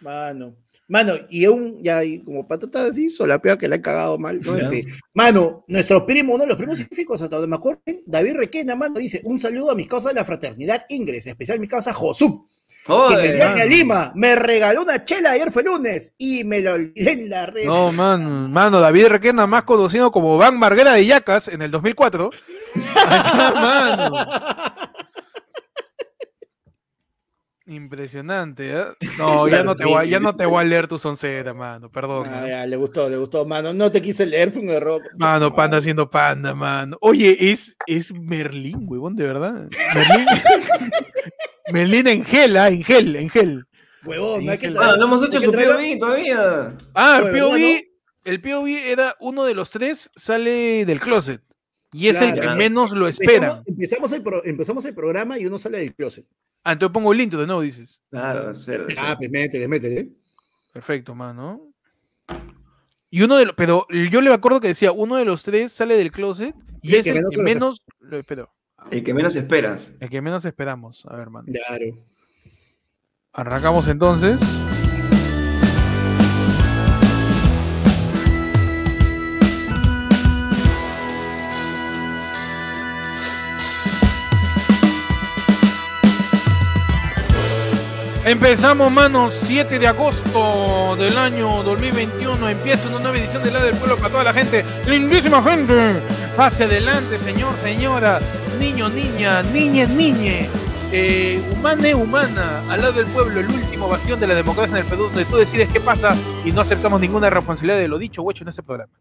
Mano. 0.00 0.56
Mano, 0.88 1.14
y 1.28 1.44
aún, 1.44 1.82
ya, 1.82 2.04
y 2.04 2.22
como 2.22 2.46
patata 2.46 2.86
así, 2.86 3.10
solapea 3.10 3.58
que 3.58 3.66
la 3.66 3.76
he 3.76 3.80
cagado 3.80 4.18
mal, 4.18 4.40
¿no? 4.40 4.54
Este, 4.54 4.84
mano, 5.14 5.64
nuestro 5.66 6.06
primo, 6.06 6.34
uno 6.34 6.44
de 6.44 6.48
los 6.50 6.56
primos 6.56 6.76
científicos, 6.76 7.20
hasta 7.20 7.34
donde 7.34 7.48
me 7.48 7.56
acuerdo, 7.56 7.82
David 8.06 8.36
Requena, 8.36 8.76
mano, 8.76 9.00
dice, 9.00 9.20
un 9.24 9.40
saludo 9.40 9.72
a 9.72 9.74
mis 9.74 9.88
causas 9.88 10.12
de 10.12 10.20
la 10.20 10.24
fraternidad 10.24 10.86
Ingres, 10.88 11.26
en 11.26 11.32
especial 11.32 11.58
mi 11.58 11.66
causa 11.66 11.92
Josup, 11.92 12.46
que 12.86 13.14
en 13.14 13.20
el 13.20 13.32
viaje 13.34 13.52
a 13.54 13.64
mano. 13.64 13.70
Lima 13.70 14.12
me 14.14 14.36
regaló 14.36 14.82
una 14.82 15.04
chela, 15.04 15.32
ayer 15.32 15.50
fue 15.50 15.62
lunes, 15.62 16.12
y 16.18 16.44
me 16.44 16.60
lo 16.60 16.74
olvidé 16.74 17.12
en 17.12 17.30
la 17.30 17.46
red. 17.46 17.64
No, 17.64 17.92
mano, 17.92 18.48
mano, 18.48 18.80
David 18.80 19.06
Requena, 19.06 19.46
más 19.46 19.64
conocido 19.64 20.10
como 20.10 20.38
Van 20.38 20.58
Marguera 20.58 20.92
de 20.92 21.06
Yacas 21.06 21.48
en 21.48 21.62
el 21.62 21.70
2004. 21.70 22.30
mano. 23.54 24.14
Impresionante, 27.66 28.70
¿eh? 28.78 28.84
No, 29.18 29.48
ya 29.48 29.62
no, 29.64 29.74
te 29.74 29.84
voy, 29.84 29.96
a- 29.96 30.04
ya 30.08 30.20
no 30.20 30.34
te 30.36 30.46
voy 30.46 30.60
a 30.62 30.64
leer 30.64 30.86
tu 30.86 30.98
soncera, 30.98 31.52
mano, 31.52 31.90
perdón. 31.90 32.26
Ah, 32.28 32.46
ya, 32.48 32.66
le 32.66 32.76
gustó, 32.76 33.08
le 33.08 33.16
gustó, 33.16 33.44
mano. 33.44 33.72
No 33.74 33.90
te 33.90 34.00
quise 34.00 34.24
leer, 34.24 34.52
fue 34.52 34.62
un 34.62 34.70
error. 34.70 35.02
Mano, 35.18 35.54
panda 35.54 35.78
haciendo 35.78 36.08
panda, 36.08 36.54
mano. 36.54 36.96
Oye, 37.00 37.36
es, 37.50 37.76
es 37.86 38.12
Merlín, 38.12 38.86
huevón, 38.88 39.16
de 39.16 39.24
verdad. 39.26 39.68
Merlín, 39.94 40.26
Merlín 41.72 42.06
en 42.06 42.24
gel, 42.24 42.56
ah, 42.56 42.68
en 42.68 42.82
gel, 42.84 43.16
en 43.16 43.28
gel. 43.30 43.64
Huevón, 44.04 44.44
no 44.44 44.52
hay 44.52 44.58
que 44.58 44.70
traer- 44.70 44.98
no 44.98 45.04
hemos 45.06 45.24
hecho 45.24 45.40
su 45.40 45.50
POV 45.50 45.98
todavía. 45.98 46.76
Ah, 46.94 47.18
el 47.20 47.24
Oye, 47.24 47.32
¿verdad, 47.32 47.48
POV, 47.50 47.82
el 48.24 48.40
POV 48.40 48.66
era 48.92 49.16
uno 49.20 49.44
de 49.44 49.54
los 49.54 49.70
tres, 49.72 50.10
sale 50.14 50.84
del 50.86 51.00
closet. 51.00 51.42
Y 51.92 52.08
es 52.08 52.20
el 52.20 52.34
que 52.34 52.40
Claro. 52.40 52.56
menos 52.56 52.92
lo 52.92 53.08
Empezamos, 53.08 53.20
esperan. 53.48 53.62
empezamos 53.66 54.12
el 54.12 54.22
pro- 54.22 54.44
empezamos 54.44 54.84
el 54.84 54.94
programa 54.94 55.38
y 55.38 55.46
uno 55.46 55.58
sale 55.58 55.78
del 55.78 55.94
closet. 55.94 56.26
Ah, 56.66 56.72
entonces 56.72 56.92
pongo 56.92 57.12
el 57.12 57.20
intro 57.20 57.38
de 57.38 57.46
nuevo, 57.46 57.60
dices. 57.60 58.02
Claro, 58.10 58.52
cero, 58.52 58.86
cero. 58.88 59.00
Ah, 59.06 59.14
pues 59.16 59.30
métele, 59.30 59.68
métele. 59.68 60.08
Perfecto, 60.72 61.14
mano. 61.14 61.72
Y 63.08 63.22
uno 63.22 63.36
de 63.36 63.44
los, 63.44 63.54
pero 63.54 63.86
yo 64.10 64.20
le 64.20 64.34
acuerdo 64.34 64.60
que 64.60 64.66
decía, 64.66 64.90
uno 64.90 65.14
de 65.14 65.24
los 65.24 65.44
tres 65.44 65.70
sale 65.70 65.96
del 65.96 66.10
closet 66.10 66.56
y 66.82 66.88
Sí, 66.88 66.96
es 66.96 67.04
que 67.04 67.10
el 67.10 67.16
menos 67.18 67.30
que 67.30 67.36
lo 67.36 67.42
menos 67.44 67.82
lo 68.00 68.18
esperó. 68.18 68.52
El 68.90 69.04
que 69.04 69.14
menos 69.14 69.36
esperas. 69.36 69.92
El 70.00 70.10
que 70.10 70.20
menos 70.20 70.44
esperamos. 70.44 71.06
A 71.06 71.14
ver, 71.14 71.30
mano. 71.30 71.46
Claro. 71.46 72.04
Arrancamos 73.32 73.86
entonces. 73.86 74.40
Empezamos, 88.26 88.90
manos, 88.90 89.34
7 89.46 89.78
de 89.78 89.86
agosto 89.86 90.96
del 90.96 91.16
año 91.16 91.62
2021. 91.62 92.48
Empieza 92.48 92.88
una 92.88 92.98
nueva 92.98 93.18
edición 93.18 93.40
del 93.44 93.52
lado 93.52 93.66
del 93.66 93.76
pueblo 93.76 93.96
para 93.98 94.10
toda 94.10 94.24
la 94.24 94.34
gente. 94.34 94.64
Lindísima 94.84 95.40
gente. 95.40 96.00
Pase 96.36 96.64
adelante, 96.64 97.20
señor, 97.20 97.54
señora, 97.62 98.18
niño, 98.58 98.88
niña, 98.88 99.44
niñe, 99.44 99.86
niñe. 99.86 100.48
Eh, 100.90 101.40
humane, 101.52 101.94
humana, 101.94 102.64
al 102.68 102.80
lado 102.80 102.94
del 102.94 103.06
pueblo, 103.06 103.38
el 103.38 103.46
último 103.46 103.88
bastión 103.88 104.18
de 104.18 104.26
la 104.26 104.34
democracia 104.34 104.76
en 104.76 104.82
el 104.82 104.90
Perú, 104.90 105.04
donde 105.04 105.24
tú 105.24 105.36
decides 105.36 105.68
qué 105.72 105.80
pasa 105.80 106.16
y 106.44 106.50
no 106.50 106.62
aceptamos 106.62 107.00
ninguna 107.00 107.30
responsabilidad 107.30 107.78
de 107.78 107.86
lo 107.86 107.96
dicho 107.96 108.22
o 108.22 108.30
hecho 108.32 108.42
en 108.42 108.48
este 108.48 108.64
programa. 108.64 108.92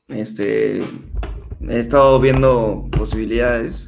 Este, 0.07 0.79
he 0.79 1.79
estado 1.79 2.19
viendo 2.19 2.87
posibilidades. 2.91 3.87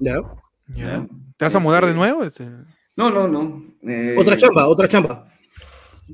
¿Ya? 0.00 0.20
Ya. 0.68 1.06
¿Te 1.36 1.44
vas 1.44 1.54
a 1.54 1.58
mudar 1.58 1.82
de 1.84 1.90
Este, 1.90 1.98
nuevo? 1.98 2.24
Este? 2.24 2.46
No, 2.96 3.10
no, 3.10 3.28
no. 3.28 3.64
Eh, 3.82 4.14
Otra 4.18 4.36
chamba, 4.36 4.66
otra 4.68 4.88
chamba. 4.88 5.28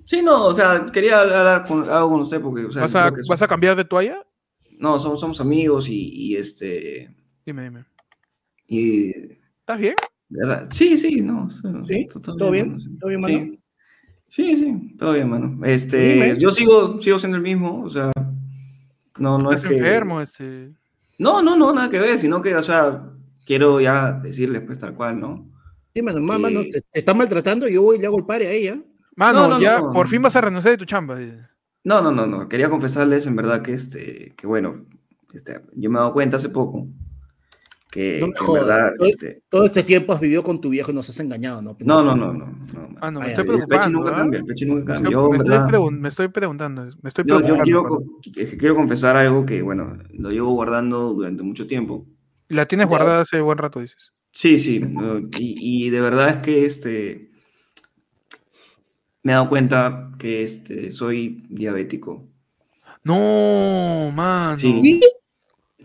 Sí, 0.04 0.22
no, 0.22 0.46
o 0.46 0.54
sea, 0.54 0.86
quería 0.92 1.20
hablar 1.20 1.64
con, 1.66 1.88
algo 1.88 2.10
con 2.10 2.20
usted 2.22 2.40
porque, 2.40 2.64
o 2.66 2.72
sea, 2.72 2.82
¿Vas, 2.82 2.94
a, 2.96 3.12
que 3.12 3.20
¿Vas 3.28 3.42
a 3.42 3.48
cambiar 3.48 3.76
de 3.76 3.84
toalla? 3.84 4.26
No, 4.78 4.98
somos, 4.98 5.20
somos 5.20 5.40
amigos 5.40 5.88
y, 5.88 6.08
y 6.12 6.36
este, 6.36 7.14
Dime, 7.46 7.62
dime. 7.62 7.84
y, 8.66 9.10
¿Estás 9.60 9.78
bien? 9.78 9.94
¿Verdad? 10.34 10.68
Sí, 10.70 10.96
sí, 10.98 11.20
no. 11.20 11.48
¿Sí? 11.50 12.08
¿Todo 12.22 12.50
bien? 12.50 12.78
¿Todo 13.00 13.08
bien, 13.08 13.20
mano? 13.20 13.34
Sí. 13.38 13.60
Sí, 14.28 14.56
sí, 14.56 14.94
todo 14.98 15.12
bien, 15.12 15.28
mano. 15.30 15.64
Este, 15.64 16.14
Dime. 16.14 16.38
yo 16.38 16.50
sigo, 16.50 17.00
sigo 17.00 17.18
siendo 17.20 17.36
el 17.36 17.42
mismo, 17.42 17.82
o 17.84 17.90
sea, 17.90 18.10
no, 19.18 19.38
no 19.38 19.50
es 19.52 19.58
¿Estás 19.58 19.70
que... 19.70 19.76
enfermo? 19.78 20.20
Este... 20.20 20.72
No, 21.18 21.40
no, 21.40 21.56
no, 21.56 21.72
nada 21.72 21.88
que 21.88 22.00
ver, 22.00 22.18
sino 22.18 22.42
que, 22.42 22.54
o 22.56 22.62
sea, 22.62 23.10
quiero 23.46 23.80
ya 23.80 24.12
decirles, 24.14 24.62
pues, 24.66 24.78
tal 24.80 24.94
cual, 24.94 25.20
¿no? 25.20 25.48
Sí, 25.94 26.02
mano, 26.02 26.20
mamá, 26.20 26.34
Sí. 26.34 26.42
mano, 26.54 26.60
te, 26.68 26.80
te 26.80 26.98
está 26.98 27.14
maltratando, 27.14 27.68
yo 27.68 27.82
voy 27.82 27.96
y 27.98 28.00
le 28.00 28.06
hago 28.06 28.18
el 28.18 28.24
pare 28.26 28.48
a 28.48 28.50
ella. 28.50 28.78
Mano, 29.14 29.42
No, 29.42 29.48
no, 29.50 29.60
ya 29.60 29.78
no. 29.80 29.92
por 29.92 30.08
fin 30.08 30.20
vas 30.22 30.34
a 30.34 30.40
renunciar 30.40 30.72
de 30.72 30.78
tu 30.78 30.84
chamba. 30.84 31.16
dice. 31.16 31.38
No, 31.84 32.02
no, 32.02 32.10
no, 32.10 32.26
no. 32.26 32.48
Quería 32.48 32.68
confesarles 32.68 33.28
en 33.28 33.36
verdad 33.36 33.62
que, 33.62 33.74
este, 33.74 34.34
que 34.36 34.46
bueno, 34.48 34.84
este, 35.32 35.60
yo 35.76 35.90
me 35.90 35.98
he 35.98 36.00
dado 36.00 36.12
cuenta 36.12 36.38
hace 36.38 36.48
poco 36.48 36.88
que, 37.94 38.18
No 38.18 38.26
me 38.26 38.32
que 38.32 38.52
verdad, 38.52 38.92
todo- 38.98 39.08
este, 39.08 39.42
Todo 39.48 39.64
este 39.66 39.82
tiempo 39.84 40.12
has 40.12 40.20
vivido 40.20 40.42
con 40.42 40.60
tu 40.60 40.68
viejo 40.68 40.90
y 40.90 40.94
nos 40.94 41.08
has 41.08 41.20
engañado, 41.20 41.62
¿no? 41.62 41.76
no, 41.78 42.02
no, 42.02 42.16
no, 42.16 42.32
no. 42.32 42.46
no, 42.46 42.88
Ah, 43.00 43.10
no, 43.12 43.20
me 43.20 43.26
Ay, 43.26 43.30
estoy 43.32 43.44
preocupando. 43.44 43.98
nunca 43.98 44.10
¿ah? 44.10 44.16
cambia, 44.16 44.38
el 44.40 44.46
Pechi 44.46 44.66
nunca 44.66 44.80
Me 44.80 44.86
cambia. 44.86 44.96
estoy, 44.96 45.12
Yo, 45.12 45.22
me 45.22 45.28
en 45.28 45.36
estoy 45.36 45.50
verdad, 45.52 45.68
pregun- 45.68 45.98
me 46.00 46.08
estoy 46.08 46.28
preguntando, 46.28 46.82
me 47.02 47.08
estoy 47.08 47.24
yo, 47.26 47.40
quiero, 47.62 47.82
mano. 47.84 47.96
co- 47.96 48.04
es 48.36 48.50
que 48.50 48.56
quiero 48.56 48.74
confesar 48.74 49.16
algo 49.16 49.46
que, 49.46 49.62
bueno, 49.62 49.96
lo 50.10 50.30
llevo 50.30 50.52
guardando 50.54 51.12
durante 51.14 51.42
mucho 51.44 51.66
tiempo. 51.68 52.04
La 52.48 52.66
tienes 52.66 52.88
guardada 52.88 53.20
hace 53.22 53.40
buen 53.40 53.58
rato, 53.58 53.78
dices. 53.80 54.12
Sí, 54.32 54.58
sí, 54.58 54.80
y, 55.38 55.86
y 55.86 55.90
de 55.90 56.00
verdad 56.00 56.30
es 56.30 56.36
que 56.38 56.66
este, 56.66 57.30
me 59.22 59.30
he 59.32 59.34
dado 59.36 59.48
cuenta 59.48 60.10
que 60.18 60.42
este, 60.42 60.90
soy 60.90 61.44
diabético. 61.48 62.26
No, 63.04 64.10
mano. 64.12 64.58
Sí. 64.58 65.00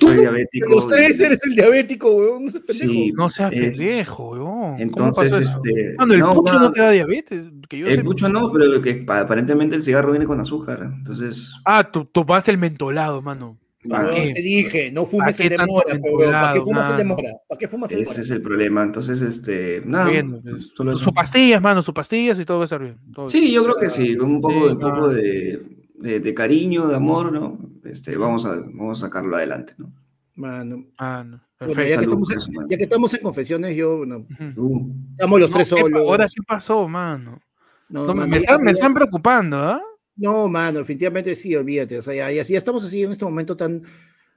Soy 0.10 0.20
diabético. 0.22 0.70
Los 0.70 0.88
tres 0.88 1.20
eres 1.20 1.46
el 1.46 1.56
diabético, 1.56 2.16
weón. 2.16 2.46
No 2.46 2.50
seas 2.52 2.64
pendejo. 2.64 2.92
Sí, 2.94 3.12
No 3.14 3.30
seas 3.30 3.50
pendejo, 3.52 4.30
weón. 4.32 4.46
¿Cómo 4.46 4.78
Entonces, 4.80 5.34
este. 5.34 5.96
Mano, 5.98 6.14
el 6.14 6.20
no, 6.20 6.34
pucho 6.34 6.60
no 6.60 6.72
te 6.72 6.82
da 6.82 6.92
diabetes. 6.92 7.44
Que 7.68 7.78
yo 7.78 7.88
El 7.88 8.04
pucho 8.04 8.28
no, 8.30 8.52
pero 8.52 8.82
que 8.82 8.96
pa- 8.96 9.22
aparentemente 9.22 9.76
el 9.76 9.84
cigarro 9.84 10.12
viene 10.12 10.26
con 10.26 10.40
azúcar. 10.40 10.80
Entonces, 10.98 11.52
Ah, 11.66 11.84
tú 11.90 12.06
tomaste 12.06 12.52
el 12.52 12.58
mentolado, 12.58 13.22
mano. 13.22 13.58
Weón, 13.86 14.10
qué? 14.14 14.32
te 14.34 14.42
dije, 14.42 14.92
no 14.92 15.06
fumes 15.06 15.40
el 15.40 15.50
de 15.50 15.56
tanto 15.56 15.72
mora, 15.72 15.98
pero, 16.02 16.16
weón. 16.18 16.32
¿Para 16.34 16.54
qué 16.54 16.60
fumas 16.62 16.90
el 16.92 16.98
de 16.98 17.04
mano? 17.06 17.16
mora? 17.22 17.34
¿Para 17.48 17.60
qué 17.60 17.68
fumas 17.68 17.92
el 17.92 17.98
de 17.98 18.04
ese 18.04 18.22
es 18.22 18.30
el 18.32 18.42
problema. 18.42 18.84
Entonces, 18.84 19.22
este. 19.22 19.82
Nada, 19.86 20.06
Bueno, 20.10 20.40
pues, 20.44 20.72
solo 20.76 20.92
sus 20.94 21.02
eso. 21.04 21.14
pastillas, 21.14 21.62
mano, 21.62 21.82
sus 21.82 21.94
pastillas 21.94 22.38
y 22.40 22.46
todo 22.46 22.58
va 22.58 22.64
a 22.64 22.66
estar 22.66 22.82
bien. 22.82 22.98
todo 23.14 23.28
bien. 23.28 23.42
Sí, 23.44 23.52
yo 23.54 23.64
creo 23.64 23.76
que 23.78 23.90
sí, 23.90 24.18
con 24.18 24.32
un 24.32 24.42
poco, 24.42 24.54
Sí, 24.54 24.74
un 24.74 24.80
poco 24.80 25.08
de, 25.10 25.62
de- 26.02 26.20
de 26.20 26.34
cariño, 26.34 26.88
de 26.88 26.96
amor, 26.96 27.32
¿no? 27.32 27.58
Este, 27.84 28.16
vamos, 28.18 28.46
a, 28.46 28.52
vamos 28.56 29.00
a 29.02 29.08
sacarlo 29.08 29.36
adelante, 29.38 29.74
¿no? 29.78 29.92
Mano. 30.36 30.86
Ah, 30.98 31.24
no. 31.26 31.42
Bueno, 31.60 31.74
Perfecto. 31.76 31.90
ya, 31.90 31.98
que 31.98 32.04
estamos 32.04 32.32
en, 32.32 32.70
ya 32.70 32.78
que 32.78 32.84
estamos 32.84 33.14
en 33.14 33.22
confesiones, 33.22 33.76
yo, 33.76 33.98
bueno. 33.98 34.26
Uh, 34.56 34.92
estamos 35.12 35.40
los 35.42 35.50
No, 35.50 35.56
tres 35.58 35.70
¿qué 35.70 35.76
pa- 35.76 35.82
solos. 35.82 36.02
Ahora, 36.02 36.26
¿qué 36.28 36.42
pasó, 36.48 36.88
mano? 36.88 37.42
No, 37.90 38.06
No, 38.06 38.14
me, 38.14 38.20
mano, 38.22 38.32
me 38.32 38.38
están, 38.38 38.62
me 38.64 38.72
están 38.72 38.94
preocupando, 38.94 39.58
¿ah? 39.58 39.82
No, 40.16 40.48
mano, 40.48 40.80
definitivamente 40.80 41.36
sí, 41.36 41.56
olvídate. 41.56 41.98
O 41.98 42.02
sea, 42.02 42.14
ya, 42.14 42.32
ya- 42.32 42.44
ya 42.44 42.58
estamos 42.58 42.84
así 42.86 43.04
en 43.04 43.12
este 43.12 43.26
momento 43.26 43.58
tan. 43.58 43.74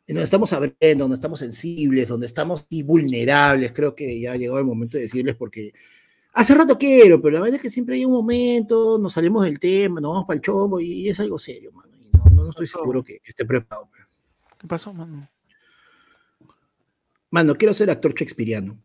en 0.09 0.17
donde 0.17 0.25
estamos 0.25 0.53
abriendo, 0.53 1.05
donde 1.05 1.15
estamos 1.15 1.39
sensibles, 1.39 2.09
donde 2.09 2.27
estamos 2.27 2.67
y 2.69 2.83
vulnerables. 2.83 3.73
Creo 3.73 3.95
que 3.95 4.21
ya 4.21 4.33
ha 4.33 4.37
llegado 4.37 4.59
el 4.59 4.65
momento 4.65 4.97
de 4.97 5.03
decirles 5.03 5.37
porque. 5.37 5.73
Hace 6.35 6.55
rato 6.55 6.79
quiero, 6.79 7.21
pero 7.21 7.35
la 7.35 7.41
verdad 7.41 7.57
es 7.57 7.63
que 7.63 7.69
siempre 7.71 7.95
hay 7.97 8.05
un 8.07 8.13
momento, 8.13 8.99
nos 8.99 9.13
salimos 9.13 9.45
del 9.45 9.59
tema, 9.59 10.01
nos 10.01 10.13
vamos 10.13 10.25
para 10.27 10.37
el 10.37 10.41
chombo 10.43 10.81
y 10.81 11.09
es 11.09 11.21
algo 11.21 11.39
serio, 11.39 11.73
mano. 11.73 11.93
Y 12.01 12.09
no, 12.17 12.25
no, 12.35 12.45
no 12.45 12.51
estoy 12.51 12.67
seguro 12.67 13.03
que, 13.05 13.15
que 13.21 13.31
esté 13.31 13.45
preparado. 13.45 13.89
pero- 13.93 14.07
¿Qué 14.59 14.67
pasó, 14.67 14.95
mano? 14.95 15.29
Mano, 17.31 17.55
quiero 17.55 17.73
ser 17.75 17.91
actor 17.91 18.15
shakespeariano. 18.15 18.79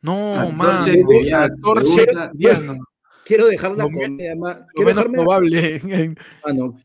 No, 0.00 0.34
Actor 0.38 0.54
mano. 0.54 1.36
Actor 1.36 1.84
shakespeariano. 1.84 2.76
Quiero 3.24 3.46
dejar 3.46 3.72
la 3.76 3.84
comedia, 3.84 4.36
ma- 4.36 4.54
Lo 4.58 4.66
quiero 4.74 4.88
dejarme, 4.90 5.18
probable. 5.18 5.80
mano, 6.46 6.78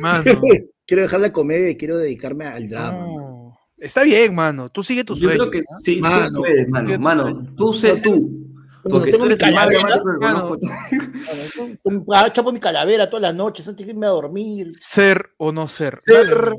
Mano. 0.00 0.24
quiero 0.86 1.02
dejar 1.02 1.20
la 1.20 1.32
comedia 1.32 1.70
y 1.70 1.76
quiero 1.76 1.96
dedicarme 1.96 2.44
al 2.44 2.68
drama. 2.68 2.98
mano. 2.98 3.16
no. 3.16 3.58
Está 3.78 4.02
bien, 4.02 4.34
mano. 4.34 4.68
Tú 4.70 4.82
sigue 4.82 5.04
tu 5.04 5.14
yo 5.14 5.28
sueño. 5.28 5.48
creo 5.48 5.50
que 5.50 5.62
sí, 5.84 6.00
Mano, 6.00 6.32
tú 6.32 6.40
puedes, 6.40 6.68
mano. 6.68 6.98
Mano, 6.98 7.54
tú 7.56 7.72
sé 7.72 7.96
tú. 7.96 8.47
Porque 8.82 9.10
tengo 9.10 9.24
tú 9.24 9.28
mi 9.28 9.34
eres 9.34 9.38
calavera, 9.38 10.02
chapo 12.32 12.52
mi 12.52 12.60
calavera 12.60 13.08
todas 13.10 13.22
las 13.22 13.34
noches 13.34 13.66
antes 13.68 13.86
de 13.86 13.92
irme 13.92 14.06
a 14.06 14.10
dormir. 14.10 14.72
Ser 14.80 15.30
o 15.36 15.52
no 15.52 15.68
ser. 15.68 15.94
Ser 15.96 16.28
Dale. 16.28 16.56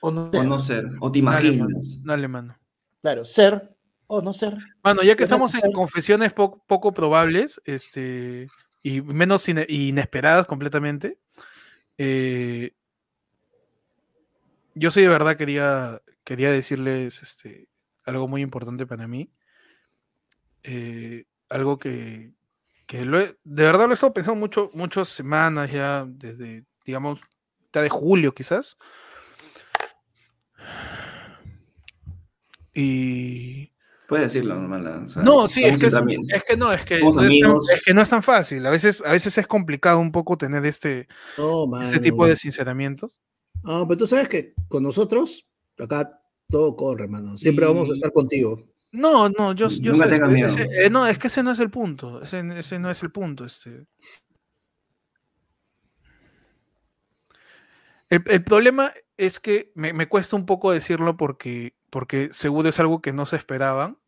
O 0.00 0.10
no 0.10 0.26
O 0.28 0.30
ser. 0.32 0.44
no 0.44 0.58
ser, 0.58 0.84
o 1.00 1.10
te 1.12 1.18
imaginas. 1.18 2.00
Dale, 2.04 2.28
mano. 2.28 2.56
Claro, 3.02 3.24
ser 3.24 3.74
o 4.06 4.20
no 4.22 4.32
ser. 4.32 4.56
Mano, 4.82 5.02
ya 5.02 5.16
que 5.16 5.24
estamos 5.24 5.54
en 5.54 5.72
confesiones 5.72 6.32
po- 6.32 6.62
poco 6.66 6.92
probables, 6.92 7.60
este, 7.64 8.46
y 8.82 9.00
menos 9.02 9.48
ine- 9.48 9.66
inesperadas 9.68 10.46
completamente, 10.46 11.18
eh, 11.98 12.72
yo 14.74 14.90
sí 14.90 15.00
de 15.00 15.08
verdad 15.08 15.36
quería, 15.36 16.02
quería 16.24 16.50
decirles 16.50 17.22
este, 17.22 17.68
algo 18.04 18.28
muy 18.28 18.42
importante 18.42 18.86
para 18.86 19.08
mí. 19.08 19.30
Eh, 20.66 21.24
algo 21.48 21.78
que, 21.78 22.32
que 22.86 23.04
lo 23.04 23.20
he- 23.20 23.36
de 23.44 23.62
verdad 23.62 23.84
lo 23.86 23.92
he 23.92 23.94
estado 23.94 24.12
pensando 24.12 24.38
mucho, 24.40 24.70
muchas 24.74 25.08
semanas 25.08 25.70
ya, 25.70 26.04
desde, 26.06 26.64
digamos, 26.84 27.20
ya 27.72 27.82
de 27.82 27.88
julio 27.88 28.34
quizás. 28.34 28.76
Y, 32.74 33.72
Puedes 34.08 34.32
decirlo, 34.32 34.54
normal. 34.54 35.04
o 35.04 35.08
sea, 35.08 35.22
no, 35.22 35.48
sí, 35.48 35.64
es 35.64 35.78
que, 35.78 35.86
es, 35.86 35.94
que 36.44 36.56
no, 36.56 36.72
es 36.72 36.84
que, 36.84 37.00
no 37.00 37.08
es, 37.08 37.16
tan, 37.40 37.56
es 37.74 37.82
que 37.84 37.94
no 37.94 38.02
es 38.02 38.10
tan 38.10 38.22
fácil. 38.22 38.64
A 38.66 38.70
veces, 38.70 39.02
a 39.04 39.10
veces 39.10 39.36
es 39.38 39.46
complicado 39.48 39.98
un 39.98 40.12
poco 40.12 40.36
tener 40.38 40.64
este, 40.64 41.08
No, 41.36 41.66
mano. 41.66 41.84
este 41.84 41.98
tipo 41.98 42.26
de 42.26 42.36
sinceramientos. 42.36 43.18
No, 43.64 43.86
pero 43.88 43.98
tú 43.98 44.06
sabes 44.06 44.28
que 44.28 44.54
con 44.68 44.84
nosotros, 44.84 45.48
acá 45.78 46.20
todo 46.48 46.76
corre, 46.76 47.08
mano. 47.08 47.36
Siempre 47.36 47.66
vamos 47.66 47.88
a 47.90 47.92
estar 47.94 48.12
contigo. 48.12 48.62
No, 48.92 49.28
no, 49.28 49.52
yo, 49.52 49.68
yo 49.68 49.92
Nunca 49.92 50.06
sé, 50.06 50.10
tengas 50.12 50.28
ese- 50.30 50.34
miedo. 50.34 50.48
ese- 50.48 50.86
eh, 50.86 50.90
no, 50.90 51.06
es 51.06 51.18
que 51.18 51.26
ese 51.26 51.42
no 51.42 51.50
es 51.50 51.58
el 51.58 51.70
punto. 51.70 52.22
Ese, 52.22 52.42
ese 52.58 52.78
no 52.78 52.90
es 52.90 53.02
el 53.02 53.10
punto. 53.10 53.44
Este. 53.44 53.86
El, 58.08 58.22
el 58.26 58.44
problema 58.44 58.92
es 59.16 59.40
que 59.40 59.72
me, 59.74 59.92
me 59.92 60.08
cuesta 60.08 60.36
un 60.36 60.46
poco 60.46 60.70
decirlo 60.70 61.16
porque, 61.16 61.74
porque 61.90 62.28
seguro 62.32 62.68
es 62.68 62.78
algo 62.78 63.02
que 63.02 63.12
no 63.12 63.26
se 63.26 63.36
esperaban 63.36 63.98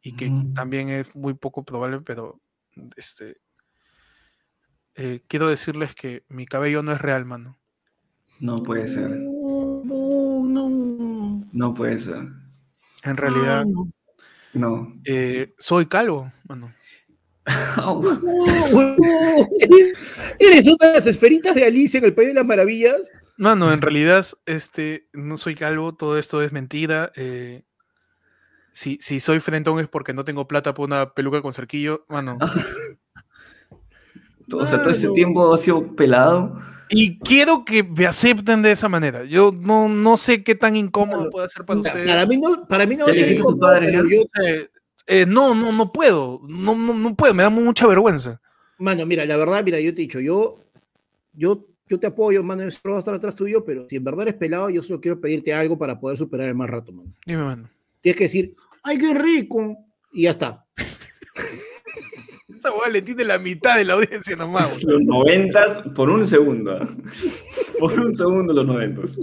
y 0.00 0.16
que 0.16 0.32
también 0.54 0.88
es 0.88 1.14
muy 1.14 1.34
poco 1.34 1.64
probable, 1.64 2.00
pero 2.00 2.40
este, 2.96 3.36
eh, 4.94 5.22
quiero 5.28 5.48
decirles 5.48 5.94
que 5.94 6.24
mi 6.28 6.46
cabello 6.46 6.82
no 6.82 6.92
es 6.92 7.00
real, 7.00 7.24
mano. 7.24 7.58
No 8.40 8.62
puede 8.62 8.88
ser. 8.88 9.10
No, 9.10 9.82
no, 9.84 10.68
no. 10.68 11.48
No 11.52 11.74
puede 11.74 11.98
ser. 11.98 12.28
En 13.04 13.16
realidad, 13.16 13.64
No, 13.66 13.88
No. 14.54 14.92
eh, 15.04 15.54
soy 15.58 15.86
calvo, 15.86 16.32
mano. 16.48 16.74
no, 17.76 18.02
no. 18.02 18.20
Eres 20.38 20.66
una 20.66 20.88
de 20.88 20.94
las 20.94 21.06
esferitas 21.06 21.54
de 21.54 21.64
Alicia 21.64 21.98
en 21.98 22.04
el 22.04 22.14
País 22.14 22.28
de 22.28 22.34
las 22.34 22.44
Maravillas. 22.44 23.10
Mano, 23.36 23.72
en 23.72 23.80
realidad, 23.80 24.26
este, 24.46 25.08
no 25.12 25.38
soy 25.38 25.54
calvo, 25.54 25.94
todo 25.94 26.18
esto 26.18 26.42
es 26.42 26.52
mentira. 26.52 27.10
eh, 27.16 27.62
si, 28.72 28.98
si 29.00 29.20
soy 29.20 29.40
frentón 29.40 29.80
es 29.80 29.88
porque 29.88 30.14
no 30.14 30.24
tengo 30.24 30.48
plata 30.48 30.72
por 30.74 30.86
una 30.86 31.12
peluca 31.14 31.42
con 31.42 31.52
cerquillo, 31.54 32.04
mano. 32.08 32.38
O 34.54 34.66
sea, 34.66 34.82
todo 34.82 34.90
ese 34.90 35.08
tiempo 35.10 35.54
ha 35.54 35.56
sido 35.56 35.94
pelado. 35.96 36.60
Y 36.94 37.18
quiero 37.18 37.64
que 37.64 37.82
me 37.82 38.06
acepten 38.06 38.60
de 38.62 38.72
esa 38.72 38.88
manera. 38.88 39.24
Yo 39.24 39.50
no, 39.50 39.88
no 39.88 40.16
sé 40.16 40.44
qué 40.44 40.54
tan 40.54 40.76
incómodo 40.76 41.30
puede 41.30 41.48
ser 41.48 41.64
para 41.64 41.80
Para, 41.80 41.98
ustedes. 42.00 42.28
mí 42.28 42.36
no, 42.36 42.66
para 42.68 42.86
mí 42.86 42.96
no 42.96 43.06
va 43.06 43.10
a 43.10 43.14
¿Te 43.14 43.20
ser 43.24 43.32
incómodo, 43.32 43.58
padre, 43.58 43.86
pero 43.90 44.04
yo, 44.08 44.22
Eh, 44.44 44.68
eh, 45.06 45.26
no, 45.26 45.54
no, 45.54 45.72
no 45.72 45.90
puedo. 45.90 46.40
No, 46.46 46.76
no, 46.76 46.92
no 46.94 47.14
puedo, 47.16 47.32
me 47.34 47.42
da 47.42 47.50
mucha 47.50 47.86
vergüenza. 47.86 48.40
mano, 48.78 49.06
mira, 49.06 49.24
la 49.24 49.36
verdad, 49.36 49.64
mira, 49.64 49.80
yo 49.80 49.94
te 49.94 50.02
he 50.02 50.04
dicho, 50.04 50.20
yo, 50.20 50.58
yo, 51.32 51.66
yo 51.88 51.98
te 51.98 52.06
apoyo, 52.06 52.42
mano, 52.44 52.68
yo 52.68 52.76
voy 52.84 52.96
a 52.96 52.98
estar 52.98 53.14
atrás 53.14 53.34
tuyo, 53.36 53.64
pero 53.64 53.88
si 53.88 53.96
en 53.96 54.04
verdad 54.04 54.22
eres 54.22 54.34
pelado, 54.34 54.68
yo 54.70 54.82
solo 54.82 55.00
quiero 55.00 55.18
pedirte 55.20 55.54
algo 55.54 55.78
para 55.78 55.98
poder 55.98 56.18
superar 56.18 56.48
el 56.48 56.54
más 56.54 56.68
rato, 56.68 56.92
mano. 56.92 57.12
Dime, 57.24 57.42
mano. 57.42 57.70
Tienes 58.00 58.18
que 58.18 58.24
decir, 58.24 58.54
¡ay, 58.82 58.98
qué 58.98 59.14
rico! 59.14 59.78
Y 60.12 60.22
ya 60.24 60.30
está. 60.30 60.66
Esa 62.64 62.72
hueá 62.72 62.88
le 62.88 62.98
entiende 63.00 63.24
la 63.24 63.38
mitad 63.38 63.76
de 63.76 63.84
la 63.84 63.94
audiencia 63.94 64.36
nomás. 64.36 64.68
güey. 64.70 64.82
Los 64.86 65.02
noventas 65.02 65.80
por 65.96 66.08
un 66.10 66.24
segundo. 66.26 66.78
Por 67.80 67.98
un 67.98 68.14
segundo 68.14 68.52
los 68.52 68.64
noventas. 68.64 69.16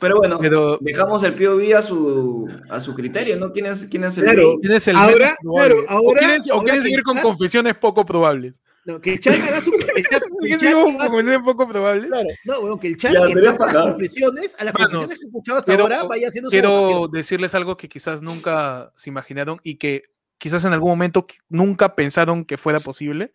Pero 0.00 0.16
bueno, 0.16 0.38
Pero 0.40 0.78
dejamos 0.80 1.22
el 1.22 1.34
POV 1.34 1.76
a 1.76 1.82
su, 1.82 2.48
a 2.68 2.80
su 2.80 2.92
criterio, 2.94 3.38
¿no? 3.38 3.52
¿Quién 3.52 3.66
es, 3.66 3.86
quién 3.86 4.02
es 4.02 4.18
el 4.18 4.24
Claro. 4.24 4.56
¿quién 4.60 4.72
es 4.72 4.88
el 4.88 4.96
Ahora, 4.96 5.36
probable? 5.40 5.74
claro, 5.76 5.76
ahora- 5.88 6.00
¿O 6.00 6.12
quieren, 6.18 6.40
o 6.50 6.52
ahora 6.54 6.64
quieren 6.64 6.80
que 6.82 6.88
seguir 6.88 7.02
con 7.04 7.16
está- 7.18 7.28
confesiones 7.28 7.74
poco 7.76 8.04
probables? 8.04 8.54
No, 8.84 9.00
que 9.00 9.12
el 9.12 9.20
chat 9.20 9.34
haga 9.40 9.60
su. 9.60 9.72
el 9.74 9.80
chat- 10.04 10.22
el 10.24 10.38
¿Quieren 10.40 10.58
chat 10.58 10.60
seguir 10.60 10.74
con 10.74 10.94
haga 10.96 11.04
su- 11.06 11.12
confesiones 11.12 11.44
poco 11.44 11.68
probables? 11.68 12.06
Claro, 12.08 12.28
no, 12.46 12.60
bueno, 12.62 12.80
que 12.80 12.86
el 12.88 12.96
chat 12.96 13.14
en 13.14 13.28
sería 13.28 13.50
base 13.52 13.62
a 13.62 13.66
las 13.72 13.84
confesiones, 13.84 14.56
a 14.58 14.64
las 14.64 14.74
Manos, 14.74 14.90
confesiones 14.90 15.18
que 15.20 15.24
he 15.24 15.28
escuchado 15.28 15.58
hasta 15.60 15.70
quiero- 15.72 15.82
ahora, 15.84 16.02
vaya 16.04 16.26
haciendo 16.26 16.50
su 16.50 16.52
quiero 16.52 17.06
decirles 17.12 17.54
algo 17.54 17.76
que 17.76 17.88
quizás 17.88 18.22
nunca 18.22 18.92
se 18.96 19.08
imaginaron 19.08 19.60
y 19.62 19.76
que 19.76 20.02
quizás 20.42 20.64
en 20.64 20.72
algún 20.72 20.90
momento 20.90 21.24
nunca 21.48 21.94
pensaron 21.94 22.44
que 22.44 22.58
fuera 22.58 22.80
posible. 22.80 23.32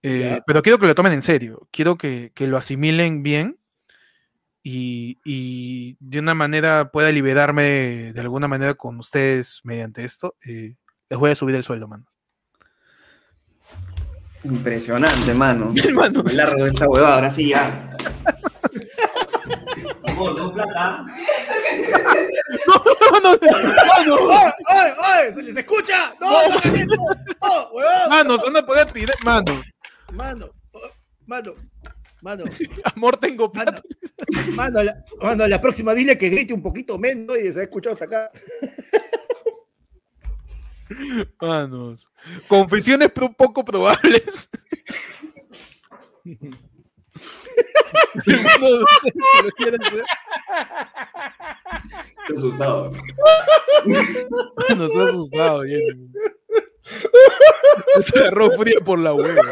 Eh, 0.00 0.40
pero 0.46 0.62
quiero 0.62 0.78
que 0.78 0.86
lo 0.86 0.94
tomen 0.94 1.12
en 1.12 1.22
serio. 1.22 1.66
Quiero 1.72 1.98
que, 1.98 2.30
que 2.36 2.46
lo 2.46 2.56
asimilen 2.56 3.24
bien 3.24 3.58
y, 4.62 5.18
y 5.24 5.96
de 5.98 6.20
una 6.20 6.34
manera 6.34 6.92
pueda 6.92 7.10
liberarme 7.10 8.12
de 8.12 8.20
alguna 8.20 8.46
manera 8.46 8.74
con 8.74 8.96
ustedes 9.00 9.60
mediante 9.64 10.04
esto. 10.04 10.36
eh, 10.46 10.76
les 11.10 11.18
voy 11.18 11.32
a 11.32 11.34
subir 11.34 11.56
el 11.56 11.64
sueldo, 11.64 11.88
mano. 11.88 12.06
Impresionante, 14.44 15.34
mano. 15.34 15.70
Mano. 15.94 16.22
Largo 16.32 16.62
de 16.62 16.70
esta 16.70 16.88
huevada, 16.88 17.16
ahora 17.16 17.30
sí 17.30 17.48
ya. 17.48 17.96
No 20.16 20.52
plata. 20.52 21.04
Mano, 22.66 22.90
mano, 23.12 23.38
¡Ay, 24.30 24.52
ay, 24.68 24.92
ay! 24.98 25.32
¡Se 25.32 25.42
les 25.42 25.56
escucha! 25.56 26.14
¡No, 26.20 26.48
no! 26.48 26.54
¡No, 26.56 27.68
huevón! 27.72 28.08
mano, 28.10 28.38
van 28.38 28.56
a 28.56 28.66
poder 28.66 28.90
tirar. 28.92 29.14
Mano, 29.24 29.62
Mano, 30.12 30.48
oh, 30.72 30.80
mano, 31.26 31.54
mano, 32.22 32.44
amor, 32.94 33.16
tengo 33.18 33.50
plata. 33.52 33.82
mano, 34.54 34.54
mano, 34.54 34.82
la, 34.82 35.04
mano, 35.20 35.46
la 35.46 35.60
próxima 35.60 35.92
dile 35.94 36.16
que 36.16 36.28
grite 36.30 36.54
un 36.54 36.62
poquito 36.62 36.98
menos 36.98 37.36
y 37.36 37.52
se 37.52 37.60
ha 37.60 37.64
escuchado 37.64 37.92
hasta 37.94 38.06
acá. 38.06 38.30
Manos. 41.40 42.08
Confesiones 42.48 43.10
pro- 43.10 43.32
poco 43.32 43.64
probables. 43.64 44.48
¿Alguno 48.26 48.78
de 48.78 48.84
ustedes 48.84 49.54
que 49.56 49.70
lo 49.70 49.76
hacer? 49.86 50.04
Estoy 52.28 52.36
asustado. 52.36 52.90
Nos 54.76 54.96
ha 54.96 55.02
asustado, 55.04 55.62
Jenny. 55.62 56.10
Se 58.02 58.18
agarró 58.18 58.50
fría 58.52 58.80
por 58.84 58.98
la 58.98 59.12
hueva. 59.14 59.42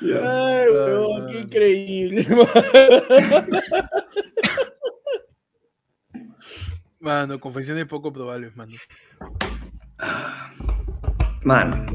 Ya. 0.00 0.18
Ay, 0.22 0.68
huevón, 0.70 1.26
qué 1.26 1.38
increíble. 1.40 2.26
Mano, 7.00 7.38
confesiones 7.40 7.86
poco 7.86 8.12
probables, 8.12 8.54
mano. 8.56 8.72
Mano. 11.44 11.86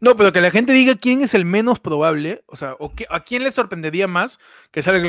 No, 0.00 0.16
pero 0.16 0.32
que 0.32 0.40
la 0.40 0.50
gente 0.52 0.72
diga 0.72 0.94
quién 0.94 1.22
es 1.22 1.34
el 1.34 1.44
menos 1.44 1.80
probable, 1.80 2.44
o 2.46 2.54
sea, 2.54 2.76
o 2.78 2.94
qué- 2.94 3.06
a 3.10 3.24
quién 3.24 3.42
le 3.42 3.50
sorprendería 3.50 4.06
más 4.06 4.38
que 4.70 4.80
salga 4.82 5.02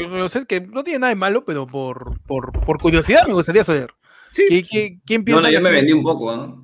que 0.48 0.62
no 0.62 0.84
tiene 0.84 1.00
nada 1.00 1.10
de 1.10 1.16
malo, 1.16 1.46
pero 1.46 1.68
por, 1.68 2.20
por, 2.24 2.52
por 2.66 2.80
curiosidad 2.80 3.28
me 3.28 3.34
gustaría 3.34 3.64
saber. 3.64 3.94
Sí, 4.32 4.48
¿Qui- 4.50 4.68
qui- 4.68 5.02
¿Quién 5.06 5.22
No, 5.22 5.26
piensa? 5.26 5.42
no, 5.44 5.52
yo 5.52 5.62
me 5.62 5.70
vendí 5.72 5.94
un 5.94 6.04
poco, 6.04 6.36
¿no? 6.36 6.64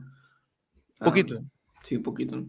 Ah, 0.99 1.05
Poquito. 1.05 1.39
Sí, 1.83 1.97
un 1.97 2.03
poquito. 2.03 2.43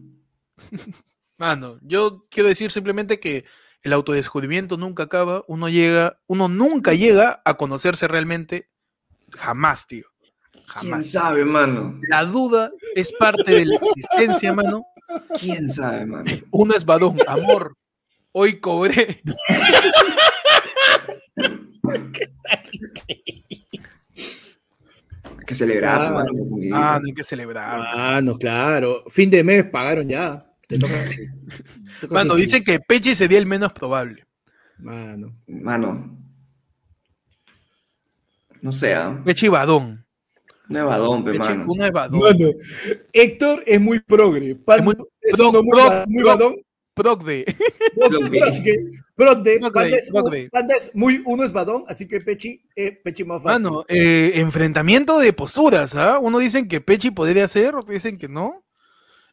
Mano, 1.37 1.77
yo 1.83 2.25
quiero 2.31 2.49
decir 2.49 2.71
simplemente 2.71 3.19
que 3.19 3.45
el 3.83 3.93
autodescubrimiento 3.93 4.77
nunca 4.77 5.03
acaba, 5.03 5.43
uno 5.47 5.69
llega, 5.69 6.19
uno 6.25 6.47
nunca 6.47 6.93
llega 6.95 7.41
a 7.45 7.53
conocerse 7.55 8.07
realmente, 8.07 8.69
jamás, 9.31 9.85
tío. 9.85 10.07
¿Quién 10.79 11.03
sabe, 11.03 11.45
mano? 11.45 11.99
La 12.07 12.25
duda 12.25 12.71
es 12.95 13.11
parte 13.13 13.51
de 13.51 13.65
la 13.65 13.75
existencia, 13.75 14.53
mano. 14.53 14.85
¿Quién 15.39 15.69
sabe, 15.69 16.05
mano? 16.05 16.25
Uno 16.51 16.75
es 16.75 16.85
badón, 16.85 17.17
amor. 17.27 17.75
Hoy 18.31 18.59
cobré. 18.59 19.21
Hay 25.23 25.45
que 25.45 25.55
celebrar, 25.55 26.01
Ah, 26.01 26.11
mano. 26.11 26.31
Ah, 26.73 26.99
no 27.01 27.07
hay 27.07 27.13
que 27.13 27.23
celebrar. 27.23 27.79
Ah, 27.79 28.19
no, 28.23 28.37
claro. 28.37 29.03
Fin 29.09 29.29
de 29.29 29.43
mes 29.43 29.63
pagaron 29.65 30.07
ya. 30.07 30.45
Te 30.67 30.77
toca. 30.77 30.93
te 31.09 31.27
toca 32.01 32.13
Mano, 32.13 32.35
dice 32.35 32.63
que 32.63 32.79
Peche 32.79 33.15
sería 33.15 33.37
el 33.37 33.45
menos 33.45 33.71
probable. 33.73 34.25
Mano. 34.79 35.35
Mano. 35.47 36.17
No 38.61 38.71
sé, 38.71 38.93
¿ah? 38.95 39.21
Peche 39.23 39.45
y 39.45 39.49
badón. 39.49 40.05
No 40.69 40.79
es 40.79 40.85
badón, 40.85 41.23
pe, 41.23 41.33
mano. 41.33 41.65
uno 41.67 41.85
es 41.85 41.91
badón. 41.91 42.19
Mano, 42.19 42.51
Héctor 43.13 43.63
es 43.65 43.79
muy 43.81 43.99
progre. 44.01 44.55
Pando 44.55 44.83
muy- 44.83 44.95
es 45.21 45.35
pro- 45.37 45.51
muy, 45.63 45.69
pro- 45.71 45.85
ba- 45.89 46.05
muy 46.07 46.23
pro- 46.23 46.31
badón. 46.31 46.55
Progre. 46.93 47.45
Progre, 49.15 49.59
Panda 50.51 50.75
es, 50.75 50.87
es 50.87 50.95
muy 50.95 51.21
uno 51.25 51.43
es 51.43 51.51
badón, 51.51 51.83
así 51.87 52.07
que 52.07 52.19
Pechi, 52.21 52.61
eh, 52.75 52.91
Pechi 53.03 53.23
más 53.23 53.41
fácil. 53.43 53.63
Mano, 53.63 53.85
eh, 53.87 54.31
enfrentamiento 54.35 55.19
de 55.19 55.33
posturas, 55.33 55.95
¿ah? 55.95 56.19
Uno 56.19 56.39
dicen 56.39 56.67
que 56.67 56.81
Pechi 56.81 57.11
podría 57.11 57.47
ser, 57.47 57.75
otros 57.75 57.93
dicen 57.93 58.17
que 58.17 58.27
no. 58.27 58.63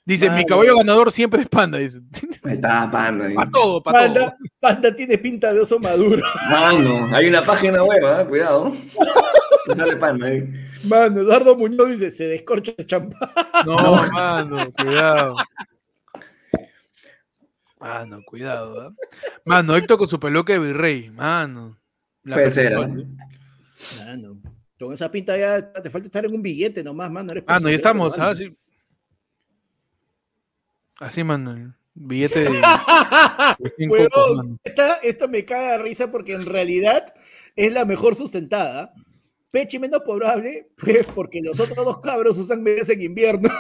Dicen, 0.07 0.31
mi 0.35 0.43
Mano. 0.43 0.47
caballo 0.49 0.77
ganador 0.77 1.11
siempre 1.11 1.41
es 1.43 1.49
panda, 1.49 1.79
dicen. 1.79 2.07
Ahí 2.43 2.55
está, 2.57 2.91
panda. 2.91 3.27
Para 3.35 3.51
todo, 3.51 3.83
para 3.83 4.07
todo. 4.13 4.15
Panda, 4.15 4.37
Panda 4.61 4.95
tiene 4.97 5.17
pinta 5.17 5.51
de 5.53 5.61
oso 5.61 5.79
maduro. 5.79 6.23
Mano, 6.51 6.91
hay 7.17 7.27
una 7.29 7.41
página 7.41 7.83
web, 7.83 8.05
¿ah? 8.05 8.27
Cuidado. 8.29 8.73
Sale 9.77 9.97
panda 9.97 10.29
ahí. 10.29 10.45
Mano, 10.87 11.21
Eduardo 11.21 11.57
Muñoz 11.57 11.91
dice, 11.91 12.11
se 12.11 12.25
descorcha 12.25 12.73
el 12.77 12.87
champán. 12.87 13.29
No, 13.67 13.77
mano, 14.13 14.73
cuidado. 14.73 15.37
Mano, 17.79 18.23
cuidado, 18.25 18.81
¿ah? 18.81 18.95
Mano, 19.45 19.77
Héctor 19.77 19.99
con 19.99 20.09
su 20.09 20.19
peluca 20.19 20.55
de 20.55 20.59
virrey, 20.59 21.11
mano. 21.11 21.79
La 22.23 22.37
Puede 22.37 22.51
ser, 22.51 22.75
¿ah? 22.75 22.83
¿eh? 22.83 23.07
Mano, 23.99 24.41
con 24.79 24.95
esa 24.95 25.11
pinta 25.11 25.37
ya 25.37 25.73
te 25.73 25.91
falta 25.91 26.07
estar 26.07 26.25
en 26.25 26.35
un 26.35 26.43
billete 26.43 26.83
nomás, 26.83 27.11
mano. 27.11 27.33
eres 27.33 27.45
Mano, 27.47 27.69
ya 27.69 27.73
presidente, 27.77 27.77
estamos, 27.77 28.19
mano. 28.19 28.29
¿ah? 28.29 28.33
Así, 28.33 28.57
así, 30.99 31.25
mano, 31.25 31.75
billete 31.93 32.45
de... 32.45 32.51
esta, 34.65 34.95
esta 34.97 35.29
me 35.29 35.45
caga 35.45 35.73
de 35.73 35.79
risa 35.79 36.11
porque 36.11 36.33
en 36.33 36.47
realidad 36.47 37.15
es 37.55 37.73
la 37.73 37.85
mejor 37.85 38.17
sustentada. 38.17 38.95
Pechi 39.55 39.79
menos 39.79 40.01
probable, 40.05 40.71
pues 40.77 41.07
porque 41.15 41.39
los 41.41 41.61
otros 41.61 41.87
dos 41.87 42.01
cabros 42.01 42.37
usan 42.39 42.61
medias 42.61 42.89
en 42.89 43.03
invierno. 43.03 43.49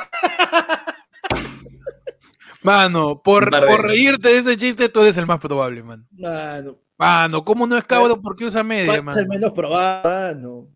Mano, 2.62 3.22
por, 3.22 3.48
por 3.50 3.82
reírte 3.82 4.28
de 4.30 4.38
ese 4.38 4.56
chiste, 4.56 4.88
tú 4.88 5.02
eres 5.02 5.16
el 5.18 5.26
más 5.26 5.38
probable, 5.38 5.82
mano. 5.82 6.04
Mano, 6.12 6.78
Mano, 6.96 7.44
¿cómo 7.44 7.66
no 7.66 7.76
es 7.76 7.84
cabro? 7.84 8.20
¿Por 8.20 8.34
qué 8.34 8.46
usa 8.46 8.64
media, 8.64 9.02
¿cuál 9.02 9.14
es 9.14 9.16
el 9.18 9.28
menos 9.28 9.52
probable? 9.52 10.10
Mano. 10.10 10.68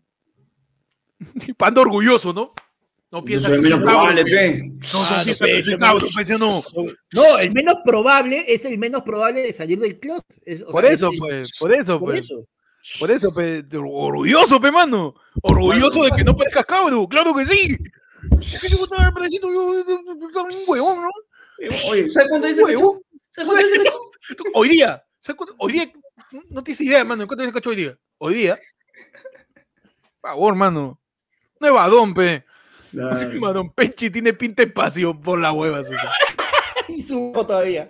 Panda 1.57 1.81
orgulloso, 1.81 2.31
¿no? 2.31 2.53
No 3.11 3.25
piensa 3.25 3.49
el 3.49 3.61
menos 3.61 3.81
probable. 3.81 4.23
No, 4.93 5.03
no 7.11 7.39
el 7.39 7.51
menos 7.53 7.75
probable 7.83 8.45
es 8.47 8.65
el 8.65 8.77
menos 8.77 9.01
probable 9.01 9.41
de 9.41 9.51
salir 9.51 9.79
del 9.79 9.99
closet. 9.99 10.39
Es- 10.45 10.61
o 10.61 10.69
Por 10.69 10.83
sea, 10.85 10.93
eso, 10.93 11.09
es- 11.11 11.19
pues, 11.19 11.57
por 11.57 11.73
eso, 11.73 11.99
por 11.99 12.09
pues. 12.09 12.19
eso. 12.19 12.45
Por 12.99 13.11
eso, 13.11 13.33
pe, 13.33 13.63
orgulloso, 13.77 14.59
pe, 14.59 14.71
mano. 14.71 15.13
Orgulloso 15.41 16.03
de 16.03 16.11
que 16.11 16.23
no 16.23 16.35
parezcas 16.35 16.65
cabro, 16.65 17.07
claro 17.07 17.33
que 17.35 17.45
sí. 17.45 17.77
Es 18.41 18.61
que 18.61 18.69
yo 18.69 18.83
estaba 18.83 19.11
pareciendo 19.11 19.47
yo, 19.51 19.73
yo- 19.73 19.85
yo- 19.87 20.19
yo 20.19 20.27
estaba 20.27 20.49
un 20.49 20.55
huevón, 20.67 21.01
¿no? 21.03 21.09
Oye, 21.89 22.11
¿sabes 22.11 22.29
cuánto 22.29 22.47
dice 22.47 22.63
cachú? 22.63 23.03
¿Sabes 23.31 23.47
cuánto 23.49 23.67
dice 23.67 23.83
cachú? 23.83 24.43
Hoy 24.53 24.69
día, 24.69 25.03
¿sabes 25.19 25.37
cuánto? 25.37 25.55
Hoy 25.59 25.73
día, 25.73 25.91
no 26.49 26.63
tienes 26.63 26.81
idea, 26.81 27.03
mano, 27.05 27.27
¿cuánto 27.27 27.41
dice 27.43 27.49
el 27.49 27.53
cacho 27.53 27.69
hoy 27.71 27.75
día? 27.75 27.97
Hoy 28.17 28.33
día. 28.35 28.59
Por 30.21 30.31
favor, 30.31 30.55
mano. 30.55 30.99
No 31.59 31.67
es 31.67 31.73
badón, 31.73 32.13
pe. 32.13 32.45
Madón 33.39 33.71
Pechi 33.75 34.09
tiene 34.09 34.33
pinta 34.33 34.61
de 34.63 34.69
espacio 34.69 35.19
por 35.19 35.39
la 35.39 35.51
hueva. 35.51 35.81
Y 36.87 37.03
subo 37.03 37.45
todavía. 37.45 37.87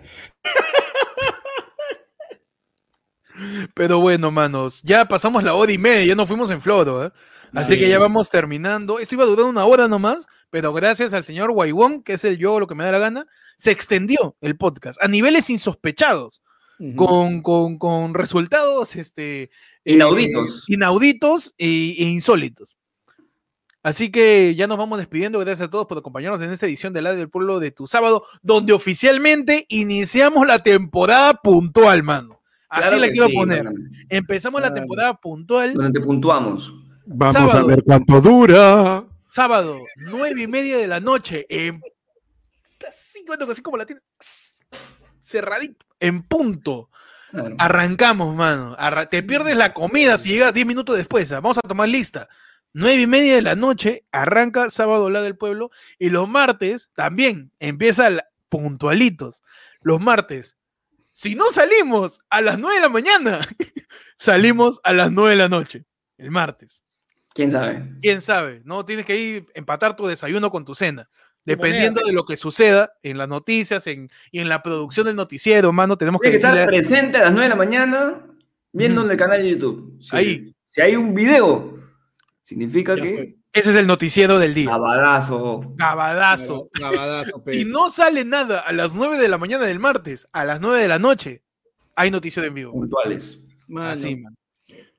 Pero 3.74 4.00
bueno, 4.00 4.30
manos, 4.30 4.82
ya 4.82 5.04
pasamos 5.06 5.42
la 5.42 5.54
hora 5.54 5.72
y 5.72 5.78
media, 5.78 6.04
ya 6.04 6.14
nos 6.14 6.28
fuimos 6.28 6.50
en 6.50 6.60
floro, 6.60 7.06
¿eh? 7.06 7.10
Así 7.52 7.76
que 7.78 7.88
ya 7.88 7.98
vamos 7.98 8.30
terminando. 8.30 8.98
Esto 9.00 9.14
iba 9.16 9.24
a 9.24 9.26
durar 9.26 9.46
una 9.46 9.64
hora 9.64 9.88
nomás, 9.88 10.26
pero 10.50 10.72
gracias 10.72 11.12
al 11.12 11.24
señor 11.24 11.50
Guaywón, 11.50 12.02
que 12.02 12.12
es 12.12 12.24
el 12.24 12.38
yo 12.38 12.60
lo 12.60 12.66
que 12.68 12.74
me 12.76 12.84
da 12.84 12.92
la 12.92 12.98
gana, 13.00 13.26
se 13.56 13.70
extendió 13.72 14.36
el 14.40 14.56
podcast 14.56 15.02
a 15.02 15.08
niveles 15.08 15.50
insospechados, 15.50 16.42
con, 16.96 17.42
con- 17.42 17.76
con 17.78 18.14
resultados 18.14 18.94
este, 18.96 19.42
eh, 19.42 19.50
Inauditos. 19.84 20.64
inauditos 20.68 21.54
e, 21.58 21.66
e 21.98 22.04
insólitos. 22.04 22.76
Así 23.82 24.10
que 24.10 24.54
ya 24.54 24.66
nos 24.66 24.76
vamos 24.78 24.98
despidiendo. 24.98 25.38
Gracias 25.38 25.66
a 25.68 25.70
todos 25.70 25.86
por 25.86 25.96
acompañarnos 25.98 26.42
en 26.42 26.52
esta 26.52 26.66
edición 26.66 26.92
de 26.92 27.00
La 27.02 27.14
del 27.14 27.30
Pueblo 27.30 27.60
de 27.60 27.70
tu 27.70 27.86
sábado, 27.86 28.24
donde 28.42 28.72
oficialmente 28.74 29.64
iniciamos 29.70 30.46
la 30.46 30.58
temporada 30.58 31.34
puntual, 31.34 32.02
mano. 32.02 32.39
Así 32.70 32.82
Claro 32.82 32.98
la 32.98 33.08
quiero 33.08 33.26
sí, 33.26 33.34
poner. 33.34 33.68
Empezamos 34.08 34.60
la 34.60 34.72
temporada 34.72 35.14
puntual, 35.14 35.74
Donde 35.74 36.00
puntuamos. 36.00 36.72
Vamos 37.04 37.34
Sábado. 37.34 37.58
a 37.58 37.64
ver 37.68 37.82
cuánto 37.84 38.20
dura. 38.20 39.04
sábado, 39.28 39.80
nueve 39.96 40.42
y 40.42 40.46
media 40.46 40.78
de 40.78 40.86
la 40.86 41.00
noche, 41.00 41.44
en 41.48 41.82
así, 42.88 43.24
así 43.50 43.62
como 43.62 43.76
la 43.76 43.84
tiene 43.86 44.00
cerradito, 45.20 45.84
en 45.98 46.22
punto. 46.22 46.90
Claro. 47.30 47.54
Arrancamos, 47.58 48.34
mano. 48.34 48.74
Arra- 48.78 49.08
te 49.08 49.22
pierdes 49.22 49.56
la 49.56 49.72
comida 49.72 50.18
si 50.18 50.30
llegas 50.30 50.52
10 50.54 50.66
minutos 50.66 50.96
después. 50.96 51.30
¿ah? 51.32 51.36
Vamos 51.40 51.58
a 51.58 51.62
tomar 51.62 51.88
lista. 51.88 52.28
Nueve 52.72 53.02
y 53.02 53.06
media 53.06 53.34
de 53.36 53.42
la 53.42 53.54
noche, 53.56 54.04
arranca 54.12 54.70
sábado 54.70 55.10
la 55.10 55.22
del 55.22 55.36
pueblo. 55.36 55.70
Y 55.98 56.10
los 56.10 56.28
martes 56.28 56.90
también 56.94 57.52
empieza 57.60 58.08
puntualitos. 58.48 59.40
Los 59.82 60.00
martes. 60.00 60.56
Si 61.20 61.34
no 61.34 61.50
salimos 61.50 62.18
a 62.30 62.40
las 62.40 62.58
9 62.58 62.76
de 62.76 62.80
la 62.80 62.88
mañana, 62.88 63.40
salimos 64.16 64.80
a 64.82 64.94
las 64.94 65.12
9 65.12 65.32
de 65.32 65.36
la 65.36 65.50
noche. 65.50 65.84
El 66.16 66.30
martes. 66.30 66.82
¿Quién 67.34 67.52
sabe? 67.52 67.84
quién 68.00 68.22
sabe, 68.22 68.62
¿no? 68.64 68.86
Tienes 68.86 69.04
que 69.04 69.20
ir 69.20 69.46
empatar 69.52 69.94
tu 69.94 70.06
desayuno 70.06 70.50
con 70.50 70.64
tu 70.64 70.74
cena. 70.74 71.10
Dependiendo 71.44 72.00
de 72.06 72.14
lo 72.14 72.24
que 72.24 72.38
suceda 72.38 72.94
en 73.02 73.18
las 73.18 73.28
noticias 73.28 73.86
en, 73.86 74.08
y 74.30 74.40
en 74.40 74.48
la 74.48 74.62
producción 74.62 75.04
del 75.04 75.16
noticiero, 75.16 75.70
mano, 75.74 75.98
tenemos 75.98 76.22
que 76.22 76.30
Tiene 76.30 76.40
que 76.40 76.46
estar 76.46 76.54
decirle, 76.54 76.78
presente 76.78 77.18
a 77.18 77.24
las 77.24 77.32
9 77.32 77.44
de 77.44 77.48
la 77.50 77.56
mañana 77.56 78.26
viendo 78.72 79.04
en 79.04 79.10
el 79.10 79.16
canal 79.18 79.42
de 79.42 79.50
YouTube. 79.50 79.98
Si, 80.00 80.16
Ahí. 80.16 80.54
Si 80.64 80.80
hay 80.80 80.96
un 80.96 81.14
video, 81.14 81.78
significa 82.42 82.96
Ya 82.96 83.02
que. 83.02 83.14
fue. 83.14 83.39
Ese 83.52 83.70
es 83.70 83.76
el 83.76 83.86
noticiero 83.86 84.38
del 84.38 84.54
día. 84.54 84.72
Abadazo. 84.72 85.62
Gabadazo. 85.74 86.68
Gabadazo, 86.78 87.42
pe. 87.42 87.52
Si 87.58 87.64
no 87.64 87.90
sale 87.90 88.24
nada 88.24 88.60
a 88.60 88.72
las 88.72 88.94
9 88.94 89.18
de 89.18 89.28
la 89.28 89.38
mañana 89.38 89.64
del 89.64 89.78
martes, 89.78 90.28
a 90.32 90.44
las 90.44 90.60
9 90.60 90.80
de 90.80 90.88
la 90.88 90.98
noche, 90.98 91.42
hay 91.96 92.10
noticiero 92.10 92.46
en 92.46 92.54
vivo. 92.54 92.72
Puntuales. 92.72 93.38
Mano, 93.66 93.90
Así, 93.90 94.16
man. 94.16 94.36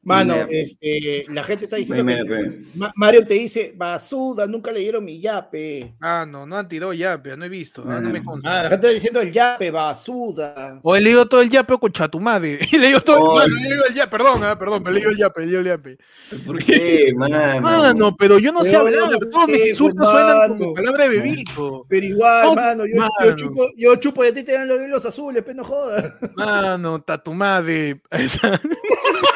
Mano, 0.03 0.35
este, 0.49 1.25
la 1.29 1.43
gente 1.43 1.65
está 1.65 1.75
diciendo 1.77 2.05
que 2.05 2.63
Mario 2.95 3.25
te 3.27 3.35
dice, 3.35 3.73
basuda, 3.75 4.47
nunca 4.47 4.71
leyeron 4.71 5.03
mi 5.05 5.19
yape. 5.21 5.93
Ah, 6.01 6.25
no, 6.27 6.45
no 6.45 6.57
han 6.57 6.67
tirado 6.67 6.91
yape, 6.93 7.37
no 7.37 7.45
he 7.45 7.49
visto, 7.49 7.83
ah, 7.87 7.99
no 7.99 8.09
me 8.09 8.19
Mm. 8.21 8.25
consta. 8.25 8.49
Ah, 8.49 8.63
la 8.63 8.69
gente 8.69 8.87
está 8.87 8.93
diciendo 8.93 9.21
el 9.21 9.31
yape, 9.31 9.69
basuda. 9.71 10.79
O 10.83 10.95
he 10.95 11.01
leído 11.01 11.25
todo 11.27 11.41
el 11.41 11.49
yape 11.49 11.77
con 11.77 11.91
chatumade. 11.91 12.59
He 12.71 12.77
leído 12.77 13.01
todo 13.03 13.17
Oh. 13.19 13.41
el, 13.41 13.51
no, 13.51 13.57
he 13.57 13.61
leído 13.69 13.85
el 13.85 13.93
yape, 13.93 14.09
perdón, 14.11 14.43
ah, 14.43 14.57
perdón, 14.57 14.83
me 14.83 14.89
he 14.89 14.93
leído 14.93 15.09
el 15.11 15.17
yape, 15.17 15.41
he 15.41 15.45
leído 15.45 15.59
el 15.59 15.65
yape. 15.67 15.97
¿Por 16.45 16.57
qué, 16.63 17.11
mano? 17.15 17.61
Mano, 17.61 18.15
pero 18.17 18.39
yo 18.39 18.51
no 18.51 18.63
sé 18.63 18.71
Pero 18.71 18.81
hablar, 18.81 19.11
no 19.11 19.17
todos 19.31 19.47
mis 19.47 19.61
sé, 19.61 19.69
insultos 19.69 19.97
pues, 19.99 20.09
suenan 20.09 20.37
mano. 20.37 20.57
como 20.57 20.73
palabra 20.73 21.03
de 21.03 21.09
bebito. 21.09 21.85
Pero 21.87 22.05
igual, 22.05 22.45
No, 22.47 22.55
mano, 22.55 22.85
yo, 22.85 22.93
yo 22.95 22.99
mano. 23.01 23.35
chupo, 23.35 23.67
yo 23.77 23.95
chupo 23.97 24.23
y 24.25 24.27
a 24.29 24.33
ti 24.33 24.43
te 24.43 24.53
dan 24.53 24.67
los 24.67 24.81
hilos 24.81 25.05
azules, 25.05 25.43
pero 25.45 25.57
no 25.57 25.63
jodas. 25.63 26.13
Mano, 26.35 27.01
tatumade. 27.01 28.01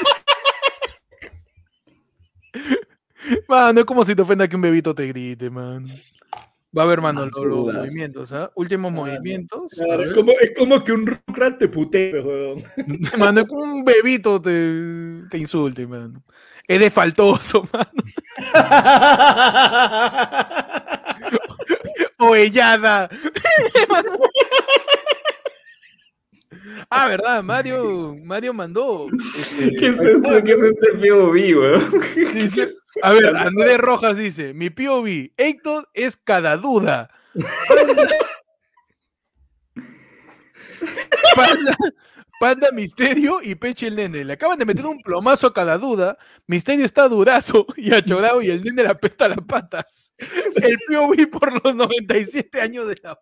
Mano, 3.48 3.80
es 3.80 3.86
como 3.86 4.04
si 4.06 4.16
te 4.16 4.22
ofenda 4.22 4.48
que 4.48 4.56
un 4.56 4.62
bebito 4.62 4.94
te 4.94 5.08
grite, 5.08 5.50
mano. 5.50 5.88
Va 6.78 6.84
a 6.84 6.88
ver, 6.88 7.00
mano, 7.00 7.22
lo- 7.22 7.26
los, 7.26 7.34
Basuras. 7.66 7.82
movimientos, 7.86 8.34
¿ah? 8.34 8.52
Últimos 8.56 8.92
movimientos. 8.92 9.72
Claro, 9.74 10.04
es, 10.04 10.14
como, 10.14 10.32
es 10.34 10.52
como 10.58 10.84
que 10.84 10.92
un 10.92 11.08
Rugrats 11.08 11.58
te 11.58 11.70
putee, 11.70 12.20
weón. 12.22 12.64
Mano, 13.18 13.42
es 13.42 13.48
como 13.48 13.64
un 13.64 13.86
bebito 13.86 14.42
te, 14.42 15.22
te 15.30 15.38
insulte, 15.38 15.88
mano. 15.88 16.22
Es 16.68 16.80
de 16.80 16.92
faltoso, 16.92 17.64
mano. 17.74 17.92
O 22.18 22.34
ellada. 22.36 23.10
Ah, 26.90 27.08
¿verdad? 27.08 27.44
Mario, 27.44 28.16
Mario 28.24 28.54
mandó. 28.54 29.08
este, 29.38 29.76
¿Qué 29.80 29.88
es 29.88 30.00
esto? 30.00 30.44
¿Qué 30.44 30.52
es 30.54 30.62
este 30.64 30.88
POV, 31.10 31.34
weón? 31.34 31.92
dice- 32.34 32.70
a 33.02 33.12
ver, 33.14 33.36
Andrés 33.36 33.78
Rojas 33.78 34.18
dice: 34.18 34.54
Mi 34.54 34.70
POV, 34.70 35.32
Héctor 35.38 35.90
es 35.94 36.18
cada 36.18 36.58
duda. 36.58 37.10
Panda, 41.36 41.76
Panda 42.40 42.68
Misterio 42.72 43.40
y 43.42 43.56
Peche 43.56 43.88
el 43.88 43.96
nene. 43.96 44.24
Le 44.24 44.34
acaban 44.34 44.58
de 44.60 44.66
meter 44.66 44.86
un 44.86 45.02
plomazo 45.02 45.48
a 45.48 45.54
cada 45.54 45.78
duda. 45.78 46.18
Misterio 46.48 46.86
está 46.86 47.08
durazo 47.08 47.66
y 47.76 47.94
achorado 47.94 48.42
y 48.42 48.50
el 48.50 48.64
nene 48.64 48.84
le 48.84 48.90
apesta 48.90 49.28
las 49.28 49.40
patas. 49.48 50.14
El 50.56 50.78
POV 50.88 51.28
por 51.30 51.64
los 51.64 51.76
97 51.76 52.62
años 52.62 52.88
de 52.88 52.96
la 53.04 53.18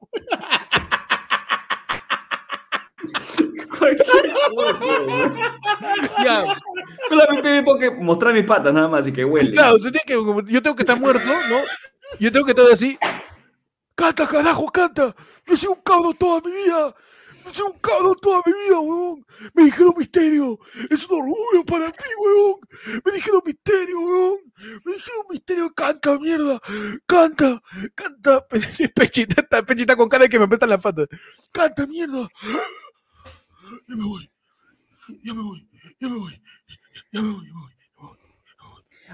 Ya, 6.23 6.43
Solamente 7.09 7.41
tengo 7.61 7.77
que 7.77 7.91
mostrar 7.91 8.33
mis 8.33 8.45
patas 8.45 8.73
nada 8.73 8.87
más 8.87 9.05
y 9.07 9.11
que 9.11 9.25
huele. 9.25 9.51
claro, 9.51 9.77
tú 9.77 9.91
tienes 9.91 10.03
que, 10.05 10.13
yo 10.13 10.61
tengo 10.61 10.75
que 10.75 10.83
estar 10.83 10.99
muerto, 10.99 11.25
¿no? 11.25 11.57
Yo 12.19 12.31
tengo 12.31 12.45
que 12.45 12.51
estar 12.51 12.65
así. 12.71 12.97
Canta, 13.95 14.27
carajo, 14.27 14.65
canta. 14.71 15.15
Yo 15.45 15.57
soy 15.57 15.69
un 15.69 15.81
cabrón 15.81 16.15
toda 16.17 16.41
mi 16.41 16.51
vida. 16.51 16.95
Yo 17.45 17.53
soy 17.53 17.65
un 17.67 17.79
cabrón 17.79 18.15
toda 18.21 18.41
mi 18.45 18.53
vida, 18.53 18.79
weón. 18.79 19.25
Me 19.53 19.63
dijeron 19.65 19.93
misterio. 19.97 20.59
Es 20.89 21.07
un 21.09 21.21
orgullo 21.21 21.65
para 21.65 21.87
mí, 21.87 21.93
weón. 22.17 22.55
Me 23.03 23.11
dijeron 23.11 23.41
misterio, 23.45 23.99
weón. 23.99 24.37
Me 24.85 24.93
dijeron 24.93 25.25
misterio. 25.29 25.73
Canta, 25.73 26.17
mierda. 26.19 26.59
Canta, 27.05 27.61
canta. 27.93 28.45
Pechita, 28.95 29.63
pechita 29.63 29.95
con 29.95 30.09
cara 30.09 30.23
de 30.23 30.29
que 30.29 30.39
me 30.39 30.45
apestan 30.45 30.69
las 30.69 30.81
patas. 30.81 31.07
Canta, 31.51 31.85
mierda. 31.85 32.27
Ya 33.87 33.95
me 33.95 34.05
voy. 34.05 34.31
Ya 35.23 35.33
me 35.33 35.41
voy. 35.41 35.69
Ya 35.99 36.09
me 36.09 36.17
voy. 36.17 36.41
Ya 37.11 37.21
me 37.21 37.29
voy. 37.31 37.47
Ya 37.47 37.53
me 37.53 37.59
voy. 37.59 37.83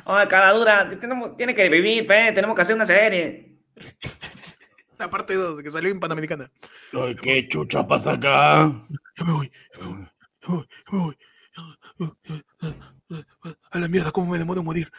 Oye, 0.06 0.28
cada 0.28 0.52
dura, 0.54 0.90
tenemos, 1.00 1.36
tiene 1.36 1.54
que 1.54 1.70
vivir, 1.70 2.08
pe, 2.08 2.32
tenemos 2.32 2.56
que 2.56 2.62
hacer 2.62 2.76
una 2.76 2.86
serie. 2.86 3.60
La 4.98 5.10
parte 5.10 5.36
2 5.36 5.62
que 5.62 5.72
salió 5.72 5.90
en 5.90 6.00
Panamericana. 6.00 6.52
Ay, 6.94 7.16
¿Qué 7.16 7.48
chucha 7.48 7.86
pasa 7.86 8.14
acá? 8.14 8.72
Ya 9.18 9.26
me 9.26 9.34
voy, 9.34 9.52
ya 9.74 9.86
me 9.86 9.88
voy, 9.88 10.08
ya 10.42 10.92
me 10.92 11.00
voy, 11.00 11.18
ya 11.56 11.64
me 11.98 12.08
voy. 13.10 13.26
A 13.72 13.80
la 13.80 13.88
mierda, 13.88 14.12
cómo 14.12 14.32
me 14.32 14.38
demoro 14.38 14.64
morir. 14.64 14.92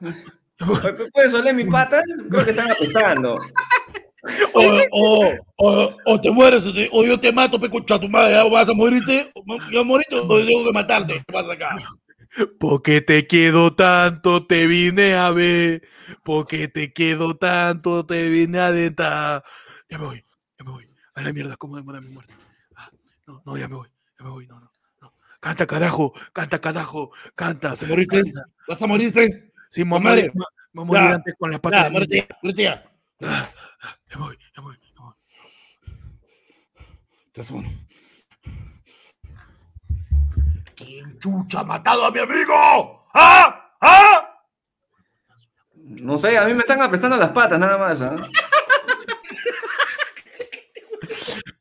Ya 0.00 0.66
me 0.66 0.72
voy. 0.72 0.80
Oye, 0.84 1.10
¿Puedes 1.12 1.34
oler 1.34 1.54
mis 1.54 1.70
patas? 1.70 2.04
Creo 2.30 2.44
que 2.44 2.50
están 2.50 2.70
apestando. 2.70 3.38
O, 4.52 4.80
o, 4.90 5.34
o, 5.56 5.96
o 6.04 6.20
te 6.20 6.30
mueres, 6.30 6.66
o 6.90 7.04
yo 7.04 7.20
te 7.20 7.32
mato, 7.32 7.60
pe 7.60 7.68
concha 7.68 8.00
tu 8.00 8.08
madre, 8.08 8.32
¿ya 8.32 8.44
vas 8.44 8.68
a 8.68 8.74
morirte, 8.74 9.32
yo 9.70 9.84
morirte 9.84 10.16
o 10.16 10.26
tengo 10.26 10.64
que 10.64 10.72
matarte, 10.72 11.24
¿qué 11.26 11.32
pasa 11.32 11.52
acá? 11.52 11.76
Porque 12.58 13.00
te 13.00 13.26
quiero 13.26 13.74
tanto, 13.74 14.46
te 14.46 14.66
vine 14.66 15.14
a 15.14 15.30
ver. 15.30 15.82
Porque 16.22 16.68
te 16.68 16.92
quiero 16.92 17.36
tanto, 17.36 18.04
te 18.04 18.28
vine 18.28 18.58
a 18.58 18.70
dentar. 18.70 19.44
Ya 19.88 19.98
me 19.98 20.04
voy, 20.04 20.24
ya 20.58 20.64
me 20.64 20.72
voy. 20.72 20.90
A 21.14 21.22
la 21.22 21.32
mierda, 21.32 21.56
cómo 21.56 21.76
demora 21.76 22.00
mi 22.00 22.08
muerte. 22.08 22.34
Ah, 22.76 22.90
no, 23.26 23.42
no, 23.44 23.56
ya 23.56 23.68
me 23.68 23.76
voy, 23.76 23.88
ya 24.18 24.24
me 24.24 24.30
voy, 24.30 24.46
no, 24.46 24.60
no. 24.60 24.70
no. 25.00 25.12
Canta 25.40 25.66
carajo, 25.66 26.12
canta 26.32 26.60
carajo, 26.60 27.10
canta. 27.34 27.70
¿Vas 27.70 27.82
a 27.82 27.86
morirte? 27.86 28.22
canta. 28.22 28.44
¿Vas 28.68 28.82
a 28.82 28.86
morirte? 28.86 29.52
Sí, 29.70 29.84
morir 29.84 30.30
Ya, 30.90 31.14
antes 31.14 31.34
con 31.38 31.50
las 31.50 31.60
patas. 31.60 31.80
Ya, 31.80 31.84
ya, 31.86 31.90
muérete 32.42 32.62
ya. 32.62 32.90
Ya 33.20 34.18
me 34.18 34.24
voy, 34.24 34.38
ya 34.54 34.62
me 34.62 34.68
voy, 34.68 34.76
ya 34.76 34.92
me 34.94 35.06
voy. 35.06 35.14
Te 37.36 37.42
vas 37.42 37.50
a 37.50 37.54
morir. 37.56 37.70
¿Quién 40.74 41.18
chucha 41.18 41.60
ha 41.60 41.64
matado 41.64 42.06
a 42.06 42.10
mi 42.10 42.18
amigo? 42.18 43.04
¡Ah! 43.12 43.72
¡Ah! 43.78 44.40
No 45.74 46.16
sé, 46.16 46.38
a 46.38 46.46
mí 46.46 46.54
me 46.54 46.60
están 46.60 46.80
apestando 46.80 47.18
las 47.18 47.28
patas 47.32 47.58
nada 47.58 47.76
más. 47.76 48.00
¿ah? 48.00 48.16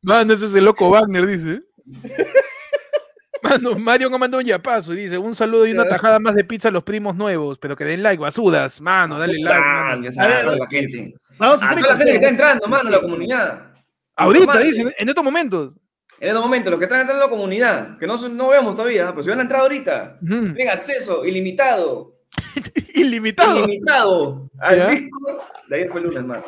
Mano, 0.02 0.34
ese 0.34 0.45
es 0.45 0.56
el 0.56 0.64
loco 0.64 0.89
Wagner, 0.89 1.27
dice. 1.27 1.64
Mano, 3.43 3.76
Mario 3.77 4.10
me 4.10 4.18
mandó 4.18 4.38
un 4.38 4.45
yapazo 4.45 4.93
y 4.93 4.97
dice: 4.97 5.18
Un 5.18 5.35
saludo 5.35 5.68
y 5.68 5.73
una 5.73 5.89
tajada 5.89 6.19
más 6.19 6.35
de 6.35 6.45
pizza 6.45 6.69
a 6.69 6.72
los 6.72 6.84
primos 6.84 7.18
nuevos, 7.18 7.57
pero 7.60 7.76
que 7.76 7.84
den 7.84 8.02
like, 8.02 8.22
basudas. 8.22 8.80
Mano, 8.80 9.19
dale 9.19 9.34
like. 9.39 9.61
Ah, 9.61 9.84
mano. 9.89 10.03
ya 10.06 10.11
sabes, 10.14 10.31
A 10.31 10.38
ver, 10.38 10.45
toda 10.45 10.57
la 10.57 10.68
gente. 10.68 11.15
Vamos 11.38 11.61
a 11.61 11.68
A 11.68 11.69
hacer 11.72 11.84
toda 11.84 11.97
la 11.97 12.06
gente 12.06 12.11
que 12.11 12.26
está 12.26 12.30
entrando, 12.30 12.68
mano, 12.69 12.89
la 12.89 13.02
comunidad. 13.02 13.74
Ahorita, 14.15 14.45
Madre. 14.45 14.63
dice, 14.65 14.95
en 14.97 15.09
estos 15.09 15.23
momentos. 15.23 15.73
En 16.19 16.29
estos 16.29 16.41
momentos, 16.41 16.71
los 16.71 16.79
que 16.79 16.85
están 16.85 17.01
entrando 17.01 17.23
en 17.25 17.29
la 17.29 17.35
comunidad, 17.35 17.97
que 17.97 18.07
no, 18.07 18.15
no 18.29 18.47
vemos 18.49 18.75
todavía, 18.75 19.07
pero 19.11 19.23
si 19.23 19.29
van 19.29 19.39
a 19.39 19.41
entrar 19.43 19.61
ahorita, 19.61 20.17
Ujú. 20.21 20.53
tienen 20.53 20.69
acceso 20.69 21.25
ilimitado. 21.25 22.13
Ilimitado. 22.93 23.59
Ilimitado 23.65 24.49
al. 24.59 24.87
Discord. 24.89 25.41
De 25.67 25.75
ayer 25.75 25.89
fue 25.89 25.99
el 26.01 26.07
lunes, 26.07 26.23
mano. 26.23 26.43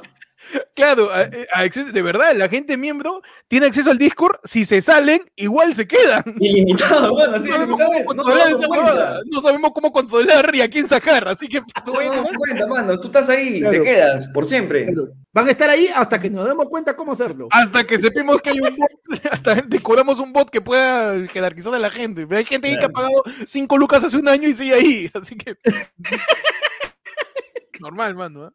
Claro, 0.76 1.12
a- 1.12 1.30
a 1.54 1.64
acceso- 1.66 1.92
de 1.92 2.02
verdad, 2.02 2.34
la 2.36 2.48
gente 2.50 2.78
miembro 2.78 3.22
tiene 3.48 3.66
acceso 3.66 3.90
al 3.92 3.98
Discord. 3.98 4.38
Si 4.44 4.66
se 4.66 4.82
salen, 4.82 5.22
igual 5.36 5.74
se 5.74 5.88
quedan. 5.88 6.24
Ilimitado, 6.40 7.16
mano, 7.16 7.38
No 7.38 7.44
sabemos 7.44 7.80
ilimitado. 7.80 7.92
cómo 7.92 8.00
No 8.00 8.06
controlar 8.24 8.52
esa. 8.52 9.20
No 9.32 9.42
sabemos 9.42 9.72
cómo 9.74 9.92
controlar 9.92 10.56
y 10.56 10.62
a 10.62 10.70
quién 10.70 10.88
sacar. 10.88 11.28
Así 11.28 11.48
que 11.48 11.62
tú 11.84 11.94
No 11.94 12.24
das 12.24 12.38
cuenta, 12.38 12.68
mano. 12.68 13.00
Tú 13.00 13.08
estás 13.08 13.30
ahí, 13.30 13.60
Claro. 13.60 13.78
te 13.78 13.84
quedas 13.84 14.28
por 14.28 14.46
siempre. 14.46 14.86
Claro. 14.86 15.10
Van 15.34 15.48
a 15.48 15.52
estar 15.52 15.70
ahí 15.70 15.88
hasta 15.96 16.20
que 16.20 16.30
nos 16.30 16.48
demos 16.48 16.68
cuenta 16.68 16.96
cómo 16.96 17.12
hacerlo. 17.12 17.48
Hasta 17.52 17.84
que 17.84 18.00
sepamos 18.00 18.42
que 18.42 18.52
hay 18.52 18.60
un 18.60 18.76
bot, 18.76 18.92
hasta 19.32 19.56
descubramos 19.56 20.20
un 20.20 20.34
bot 20.34 20.50
que 20.50 20.62
pueda 20.62 21.28
jerarquizar 21.28 21.74
a 21.76 21.80
la 21.80 21.90
gente. 21.90 22.26
Pero 22.26 22.38
hay 22.40 22.46
gente 22.46 22.68
ahí 22.68 22.78
que 22.78 22.86
ha 22.86 22.90
pagado 22.90 23.24
5 23.46 23.78
lucas 23.78 24.04
hace 24.04 24.18
un 24.18 24.28
año 24.28 24.48
y 24.48 24.56
sigue 24.56 24.74
ahí. 24.74 25.12
Así 25.14 25.36
que. 25.36 25.56
Normal, 27.80 28.16
mano. 28.16 28.46
¿ah? 28.46 28.52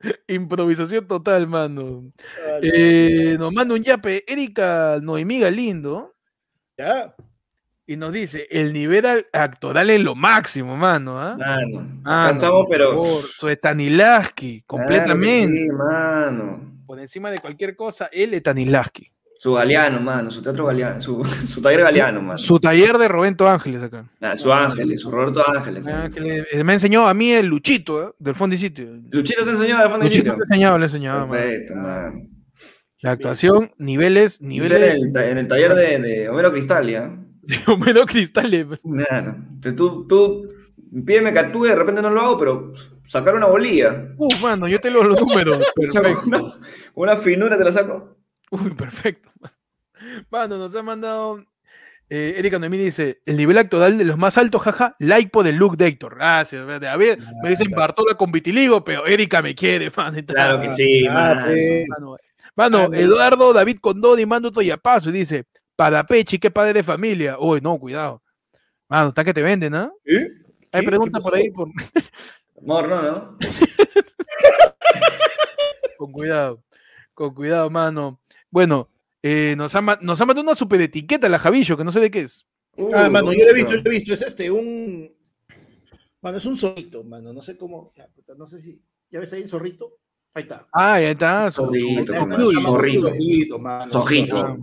Improvisación 0.28 1.06
total, 1.06 1.46
mano. 1.46 2.10
Eh, 2.62 3.36
nos 3.38 3.52
manda 3.52 3.74
un 3.74 3.82
yape, 3.82 4.24
Erika 4.26 4.98
Noemí 5.02 5.40
Galindo, 5.40 6.14
Ya. 6.76 7.14
y 7.86 7.96
nos 7.96 8.12
dice: 8.12 8.46
el 8.50 8.72
nivel 8.72 9.06
al- 9.06 9.26
actoral 9.32 9.90
es 9.90 10.02
lo 10.02 10.14
máximo, 10.14 10.76
mano. 10.76 11.20
¿ah? 11.20 11.36
Mano, 11.38 12.00
acá 12.04 12.30
estamos, 12.32 12.66
pero. 12.70 12.90
favor, 12.90 13.24
Su 13.24 13.48
completamente. 14.66 15.52
Claro 15.58 15.62
Sí, 15.62 15.68
mano. 15.70 16.72
Por 16.86 16.98
encima 16.98 17.30
de 17.30 17.38
cualquier 17.38 17.76
cosa, 17.76 18.08
él 18.12 18.34
es 18.34 18.40
Stanislaski. 18.40 19.11
Su 19.42 19.54
galeano, 19.54 19.98
mano, 20.00 20.30
su 20.30 20.40
teatro 20.40 20.66
galeano, 20.66 21.02
su, 21.02 21.24
su 21.24 21.60
taller 21.60 21.80
galeano, 21.80 22.22
mano. 22.22 22.38
Su 22.38 22.60
taller 22.60 22.96
de 22.96 23.08
Roberto 23.08 23.48
Ángeles 23.48 23.82
acá. 23.82 24.04
Ah, 24.20 24.36
su 24.36 24.52
Ángeles, 24.52 25.00
su 25.00 25.10
Roberto 25.10 25.42
Ángeles. 25.44 25.84
Ángeles, 25.84 26.46
eh, 26.52 26.62
me 26.62 26.74
enseñó 26.74 27.08
a 27.08 27.12
mí 27.14 27.32
el 27.32 27.46
Luchito, 27.46 28.00
¿eh? 28.08 28.12
del 28.20 28.36
Fondo 28.36 28.54
y 28.54 28.58
Sitio. 28.58 28.88
Luchito 29.10 29.44
te 29.44 29.50
enseñó 29.50 29.78
de 29.82 29.90
fondo 29.90 30.06
y 30.06 30.08
Luchito 30.10 30.36
te 30.36 30.42
enseñaba, 30.44 30.78
le 30.78 30.84
enseñaba. 30.84 31.28
Perfecto, 31.28 31.74
mano. 31.74 32.22
La 33.00 33.10
actuación, 33.10 33.72
niveles, 33.78 34.40
niveles 34.40 34.96
En 35.00 35.06
el, 35.06 35.12
ta- 35.12 35.26
en 35.28 35.38
el 35.38 35.48
taller 35.48 35.74
de, 35.74 35.98
de 35.98 36.28
Homero 36.28 36.52
Cristal, 36.52 36.88
¿ya? 36.88 37.10
de 37.42 37.56
Homero 37.66 38.06
Cristales. 38.06 38.66
Claro. 38.80 39.36
Tú, 39.76 40.06
tú 40.06 40.48
pídeme 41.04 41.32
que 41.32 41.40
actúe, 41.40 41.64
de 41.64 41.74
repente 41.74 42.00
no 42.00 42.10
lo 42.10 42.20
hago, 42.20 42.38
pero 42.38 42.70
sacar 43.08 43.34
una 43.34 43.46
bolilla. 43.46 44.06
Uf, 44.18 44.40
mano, 44.40 44.68
yo 44.68 44.78
te 44.78 44.88
los, 44.92 45.04
los 45.04 45.20
números. 45.20 45.72
Una, 46.26 46.40
una 46.94 47.16
finura 47.16 47.58
te 47.58 47.64
la 47.64 47.72
saco. 47.72 48.18
Uy, 48.52 48.74
perfecto. 48.74 49.30
Mano, 50.30 50.58
nos 50.58 50.74
ha 50.74 50.82
mandado. 50.82 51.44
Eh, 52.10 52.34
Erika 52.36 52.58
Noemí 52.58 52.76
dice: 52.76 53.22
el 53.24 53.36
nivel 53.38 53.56
actual 53.56 53.96
de 53.96 54.04
los 54.04 54.18
más 54.18 54.36
altos, 54.36 54.60
jaja, 54.62 54.94
like 54.98 55.30
por 55.30 55.46
el 55.46 55.56
look 55.56 55.76
de 55.78 55.86
Héctor. 55.86 56.16
Gracias. 56.16 56.62
A 56.68 56.96
ver, 56.96 57.18
me 57.42 57.48
dicen 57.48 57.70
Bartola 57.70 58.14
con 58.14 58.30
vitiligo, 58.30 58.84
pero 58.84 59.06
Erika 59.06 59.40
me 59.40 59.54
quiere, 59.54 59.90
man. 59.96 60.14
Claro 60.26 60.60
que 60.60 60.70
sí, 60.70 61.06
Ah, 61.08 61.14
mano. 61.14 61.46
pe. 61.46 61.86
Mano, 62.54 62.88
no. 62.88 62.94
Eduardo 62.94 63.52
David 63.54 63.78
Condoni 63.80 64.26
manda 64.26 64.48
otro 64.50 64.60
yapazo 64.60 65.08
y 65.08 65.12
dice: 65.12 65.46
para 65.74 66.04
Pechi, 66.04 66.38
qué 66.38 66.50
padre 66.50 66.74
de 66.74 66.82
familia. 66.82 67.36
Uy, 67.38 67.60
no, 67.62 67.78
cuidado. 67.78 68.22
Mano, 68.88 69.08
está 69.08 69.24
que 69.24 69.32
te 69.32 69.40
venden, 69.40 69.72
¿no? 69.72 69.94
¿Eh? 70.04 70.28
Hay 70.72 70.80
¿Qué? 70.82 70.86
pregunta 70.86 71.18
¿Qué 71.18 71.22
por 71.22 71.34
ahí, 71.34 71.50
por- 71.50 71.68
Amor, 72.62 72.88
no, 72.88 73.02
¿no? 73.02 73.38
con 75.96 76.12
cuidado. 76.12 76.62
Con 77.14 77.34
cuidado, 77.34 77.70
mano. 77.70 78.20
Bueno, 78.52 78.88
eh, 79.22 79.54
nos, 79.56 79.74
ha, 79.74 79.80
nos 80.00 80.20
ha 80.20 80.26
mandado 80.26 80.44
una 80.46 80.54
super 80.54 80.80
etiqueta 80.80 81.28
la 81.28 81.40
Javillo, 81.40 81.76
que 81.76 81.82
no 81.84 81.90
sé 81.90 81.98
de 81.98 82.10
qué 82.12 82.20
es. 82.20 82.46
Ah, 82.94 83.06
Uh, 83.08 83.10
mano, 83.10 83.32
yo 83.32 83.44
lo 83.44 83.50
he 83.50 83.54
visto, 83.54 83.74
yo 83.74 83.82
lo 83.82 83.90
he 83.90 83.94
visto. 83.94 84.14
Es 84.14 84.22
este, 84.22 84.48
un. 84.50 85.10
Mano, 86.22 86.38
es 86.38 86.46
un 86.46 86.56
zorrito, 86.56 87.02
mano. 87.04 87.32
No 87.32 87.42
sé 87.42 87.56
cómo. 87.56 87.92
ya, 87.96 88.06
puta, 88.14 88.34
no 88.38 88.46
sé 88.46 88.60
si. 88.60 88.80
¿Ya 89.10 89.18
ves 89.20 89.32
ahí 89.32 89.42
el 89.42 89.48
zorrito? 89.48 89.98
Ahí 90.32 90.44
está. 90.44 90.66
Ah, 90.72 90.98
ya 91.00 91.10
está. 91.10 91.50
Zorrito, 91.50 92.14
su- 92.14 92.20
mano, 92.30 92.38
su- 92.50 92.60
zorrito. 92.62 93.00
Zorrito, 93.00 93.58
mano. 93.58 93.92
Sojito. 93.92 94.36
Ah, 94.38 94.56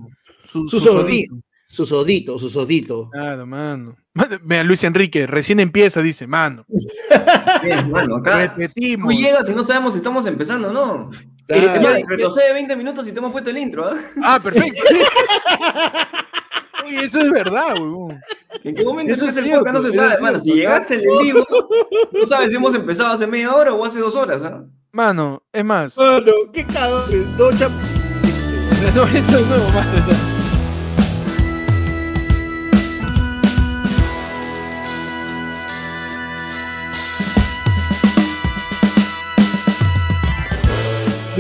su- 0.46 0.68
Su 0.68 0.80
su 0.80 0.80
sordito. 0.80 1.34
sodito. 1.36 1.46
Su 1.68 1.86
sodito, 1.86 2.40
su 2.40 2.50
sodito. 2.50 3.10
Claro, 3.12 3.46
mano. 3.46 3.96
Mano, 4.16 4.40
Mira, 4.44 4.64
Luis 4.64 4.84
Enrique, 4.84 5.28
recién 5.28 5.60
empieza, 5.60 6.02
dice, 6.02 6.26
mano. 6.26 6.66
Acá. 7.22 8.56
Tú 8.56 8.60
Repetimos. 8.62 9.14
llegas 9.14 9.50
y 9.50 9.54
no 9.54 9.64
sabemos 9.64 9.94
si 9.94 10.00
estamos 10.00 10.26
empezando 10.26 10.70
o 10.70 10.74
no. 10.74 11.12
Claro. 11.50 11.82
Más, 11.82 12.02
retrocede 12.08 12.54
20 12.54 12.76
minutos 12.76 13.08
y 13.08 13.12
te 13.12 13.20
hemos 13.20 13.32
puesto 13.32 13.50
el 13.50 13.58
intro, 13.58 13.88
¿ah? 13.90 13.98
Ah, 14.24 14.40
perfecto. 14.42 14.82
Oye, 16.86 17.06
eso 17.06 17.20
es 17.20 17.32
verdad, 17.32 17.74
huevón. 17.74 18.22
¿En 18.64 18.76
qué 18.76 18.84
momento 18.84 19.14
Eso 19.14 19.28
es 19.28 19.38
el 19.38 19.50
podcast? 19.50 19.76
No 19.76 19.82
se 19.84 19.94
sabe, 19.94 20.14
es 20.14 20.22
mano. 20.22 20.40
Si 20.40 20.54
llegaste 20.54 20.96
en 20.96 21.02
el 21.02 21.24
vivo, 21.24 21.46
no 22.12 22.26
sabes 22.26 22.52
si 22.52 22.56
hemos 22.56 22.74
empezado 22.76 23.10
hace 23.14 23.28
media 23.28 23.54
hora 23.54 23.74
o 23.74 23.84
hace 23.86 24.00
dos 24.00 24.16
horas, 24.16 24.42
¿ah? 24.44 24.64
Mano, 24.92 25.44
es 25.52 25.66
más. 25.66 25.98
Mano, 25.98 26.32
qué 26.54 26.66
cagón. 26.66 27.36
No, 27.38 27.50
chap- 27.52 27.72
No, 28.96 29.04
esto 29.08 29.38
es 29.40 29.48
nuevo, 29.48 29.70
mano. 29.70 30.29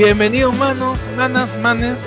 Bienvenidos, 0.03 0.55
manos, 0.57 0.97
nanas, 1.17 1.49
manes, 1.57 1.99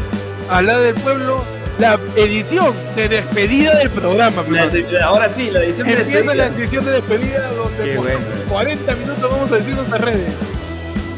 a 0.48 0.62
la 0.62 0.78
del 0.80 0.94
pueblo, 0.94 1.44
la 1.78 1.98
edición 2.16 2.72
de 2.96 3.06
despedida 3.06 3.76
del 3.76 3.90
programa. 3.90 4.42
La- 4.48 5.04
ahora 5.04 5.28
sí, 5.28 5.50
la 5.50 5.62
edición 5.62 5.86
de 5.86 5.92
Empieza 5.92 6.34
la 6.34 6.44
despedida. 6.44 6.56
edición 6.64 6.84
de 6.86 6.90
despedida 6.92 7.48
donde 7.52 7.94
por 7.96 8.04
bueno. 8.06 8.20
40 8.48 8.94
minutos 8.94 9.30
vamos 9.30 9.52
a 9.52 9.56
decir 9.56 9.74
nuestras 9.74 10.00
redes. 10.00 10.32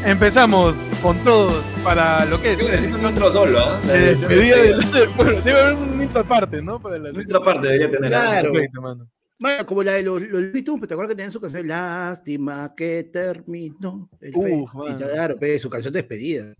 Empezamos 0.03 0.75
con 1.01 1.17
todos 1.19 1.63
para 1.81 2.25
lo 2.25 2.41
que 2.41 2.51
es. 2.51 2.59
Yo 2.59 2.65
un 2.97 3.07
intro 3.07 3.31
solo, 3.31 3.57
¿ah? 3.57 3.79
La 3.87 3.93
despedida 3.93 4.57
del, 4.57 4.75
despedida. 4.77 4.99
del 4.99 5.09
pueblo. 5.11 5.41
Debe 5.43 5.61
haber 5.61 5.73
un 5.75 6.01
intro 6.01 6.19
aparte, 6.19 6.61
¿no? 6.61 6.81
Para 6.81 6.97
la 6.97 7.11
Nuestra 7.13 7.39
parte 7.39 7.67
debería 7.69 7.89
tener. 7.89 8.11
Claro. 8.11 8.51
Perfecto, 8.51 8.81
mano. 8.81 9.07
Mano, 9.37 9.65
como 9.65 9.83
la 9.83 9.93
de 9.93 10.03
los, 10.03 10.21
los 10.21 10.41
Looney 10.41 10.61
Tunes, 10.63 10.87
¿te 10.87 10.93
acuerdas 10.93 11.11
que 11.11 11.15
tenían 11.15 11.31
su 11.31 11.41
canción? 11.41 11.67
Lástima 11.67 12.73
que 12.75 13.03
terminó 13.03 14.09
el 14.21 14.31
Uf, 14.35 14.71
festival"? 14.71 14.93
mano. 14.99 15.07
Claro, 15.11 15.37
pe, 15.37 15.59
su 15.59 15.69
canción 15.69 15.93
de 15.93 15.99
despedida. 16.01 16.53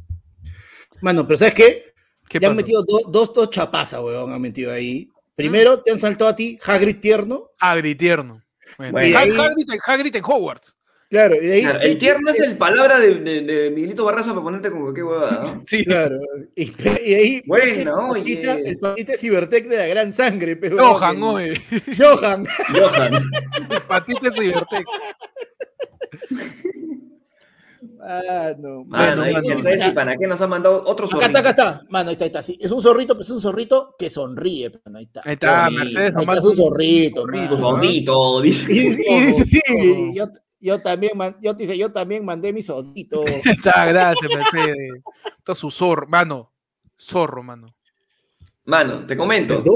Mano, 1.01 1.25
pero 1.25 1.37
¿sabes 1.37 1.53
qué? 1.53 1.93
¿Qué 2.27 2.39
Ya 2.39 2.49
han 2.49 2.55
metido 2.55 2.83
do- 2.83 3.03
dos, 3.09 3.33
dos 3.33 3.49
chapazas, 3.49 4.01
weón, 4.01 4.33
han 4.33 4.41
metido 4.41 4.71
ahí. 4.73 5.09
Primero, 5.35 5.81
te 5.83 5.91
han 5.91 5.99
saltado 5.99 6.29
a 6.29 6.35
ti 6.35 6.57
Hagrid 6.65 6.99
tierno. 6.99 7.51
Agri 7.59 7.95
tierno. 7.95 8.41
Bueno, 8.77 8.93
Bueno. 8.93 9.17
Hagrid, 9.19 9.67
Hagrid 9.85 10.15
en 10.15 10.23
Hogwarts. 10.23 10.74
Claro, 11.09 11.35
y 11.35 11.45
de 11.45 11.53
ahí. 11.53 11.61
Claro, 11.63 11.79
el 11.81 11.97
tierno 11.97 12.31
es 12.31 12.39
el 12.39 12.57
palabra 12.57 12.99
de, 12.99 13.15
de, 13.15 13.41
de 13.41 13.69
Miguelito 13.69 14.03
Barraza 14.03 14.31
para 14.31 14.41
ponerte 14.43 14.71
con 14.71 14.81
cualquier 14.81 15.05
huevada, 15.05 15.43
¿no? 15.43 15.61
Sí. 15.67 15.85
Claro, 15.85 16.17
y, 16.55 17.13
ahí. 17.13 17.43
Bueno, 17.45 17.71
es 17.71 17.77
el 17.77 17.85
patita- 17.85 18.55
oye. 18.55 18.69
El 18.69 18.77
patita 18.79 19.13
es 19.13 19.21
Cibertec 19.21 19.67
de 19.67 19.77
la 19.77 19.87
gran 19.87 20.11
sangre, 20.11 20.55
pero. 20.55 20.77
Johan, 20.77 21.21
oye. 21.23 21.61
Johan. 21.97 22.45
Johan. 22.73 23.29
Patita 23.87 24.31
Cibertec. 24.31 24.85
Ah, 28.01 28.53
no. 28.59 28.83
Mano, 28.85 29.23
ahí 29.23 29.33
mano. 29.33 29.45
quién 29.45 29.61
sabe 29.63 29.77
si 29.79 29.91
para 29.91 30.15
qué 30.17 30.27
nos 30.27 30.39
han 30.41 30.49
mandado 30.49 30.83
otro 30.85 31.05
Acá 31.07 31.25
está, 31.27 31.39
acá 31.39 31.53
zorrito. 31.53 31.69
está. 31.77 31.85
Mano, 31.89 32.09
ahí 32.09 32.13
está, 32.13 32.25
ahí 32.25 32.29
está. 32.29 32.41
Sí, 32.41 32.57
es 32.61 32.71
un 32.71 32.81
zorrito, 32.81 33.13
pero 33.13 33.21
es 33.21 33.29
un 33.29 33.41
zorrito 33.41 33.95
que 33.97 34.09
sonríe. 34.09 34.71
Mano, 34.85 34.97
ahí 34.99 35.05
está. 35.05 35.21
Ahí 35.23 35.33
está. 35.33 35.69
Mercedes 35.69 36.15
Ahí 36.15 36.23
está 36.23 36.41
su 36.41 36.53
zorrito. 36.53 37.21
Zorrito, 37.21 37.55
mano. 37.55 37.69
Zorrito, 37.77 38.41
dice. 38.41 38.73
Y, 38.73 38.77
y 38.79 39.19
dice, 39.25 39.43
sí, 39.43 39.59
yo, 40.13 40.27
yo 40.59 40.81
también, 40.81 41.17
man- 41.17 41.35
yo, 41.41 41.53
dice, 41.53 41.77
yo 41.77 41.91
también 41.91 42.23
mandé 42.25 42.51
mi 42.53 42.61
sodito. 42.61 43.23
Está, 43.45 43.85
gracias, 43.85 44.31
Mercedes. 44.35 45.01
Todo 45.43 45.55
su 45.55 45.71
zorro, 45.71 46.07
mano. 46.07 46.51
Zorro, 46.99 47.43
mano. 47.43 47.67
Mano, 48.65 49.05
te 49.05 49.15
comento. 49.17 49.61
¿Cómo 49.63 49.71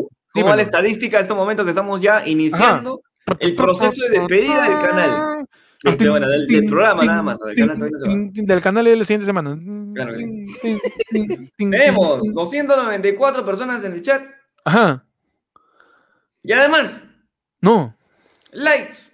va 0.46 0.52
la 0.52 0.58
Dímelo. 0.58 0.62
estadística 0.62 1.18
en 1.18 1.22
estos 1.24 1.38
momentos 1.38 1.64
que 1.66 1.72
estamos 1.72 2.00
ya 2.02 2.26
iniciando 2.28 3.02
el 3.40 3.56
proceso 3.56 4.04
de 4.04 4.10
despedida 4.20 4.64
del 4.64 4.80
canal? 4.80 5.46
Este, 5.84 6.10
bueno, 6.10 6.28
del, 6.28 6.46
del 6.48 6.66
programa 6.66 7.06
nada 7.06 7.22
más. 7.24 7.40
Del 7.40 7.56
canal 7.56 7.78
todavía 7.78 7.98
no 7.98 8.32
se 8.34 8.42
va. 8.42 8.46
Del 8.54 8.62
canal 8.62 8.86
de 8.86 8.96
la 8.96 9.06
siguiente 9.06 9.26
semana. 9.26 9.58
Claro 9.94 10.14
que 10.18 11.50
Tenemos 11.58 12.22
294 12.34 13.46
personas 13.46 13.84
en 13.84 13.94
el 13.94 14.02
chat 14.02 14.24
Ajá. 14.66 15.06
y 16.44 16.52
además 16.54 17.02
No. 17.62 17.96
likes. 18.52 19.09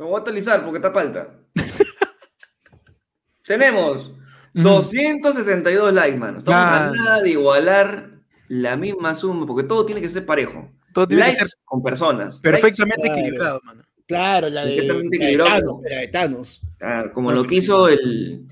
Me 0.00 0.06
voy 0.06 0.14
a 0.14 0.18
actualizar 0.18 0.64
porque 0.64 0.78
está 0.78 0.90
falta. 0.90 1.28
Tenemos 3.44 4.14
262 4.54 5.92
likes, 5.92 6.16
mano. 6.16 6.38
Estamos 6.38 6.60
Claro. 6.70 6.92
a 6.92 6.96
nada 6.96 7.20
de 7.22 7.30
igualar 7.30 8.10
la 8.48 8.76
misma 8.78 9.14
suma 9.14 9.46
porque 9.46 9.64
todo 9.68 9.84
tiene 9.84 10.00
que 10.00 10.08
ser 10.08 10.24
parejo. 10.24 10.72
Todo 10.94 11.06
tiene 11.06 11.22
likes 11.24 11.38
que 11.38 11.44
ser 11.44 11.58
con 11.66 11.82
personas. 11.82 12.40
perfectamente 12.40 13.02
Claro. 13.02 13.18
equilibrado, 13.20 13.60
mano. 13.62 13.82
Claro, 14.08 14.48
la 14.48 14.64
de, 14.64 14.76
Perfectamente 14.76 15.18
la 15.18 15.24
de 15.24 15.32
equilibrado. 15.32 15.60
Thanos, 15.60 15.82
la 15.90 15.98
de 15.98 16.08
Thanos. 16.08 16.60
Likes, 16.62 16.78
claro, 16.78 17.12
como 17.12 17.28
Claro 17.28 17.42
lo 17.42 17.48
que 17.48 17.54
sí. 17.56 17.56
hizo 17.58 17.88
el, 17.88 18.46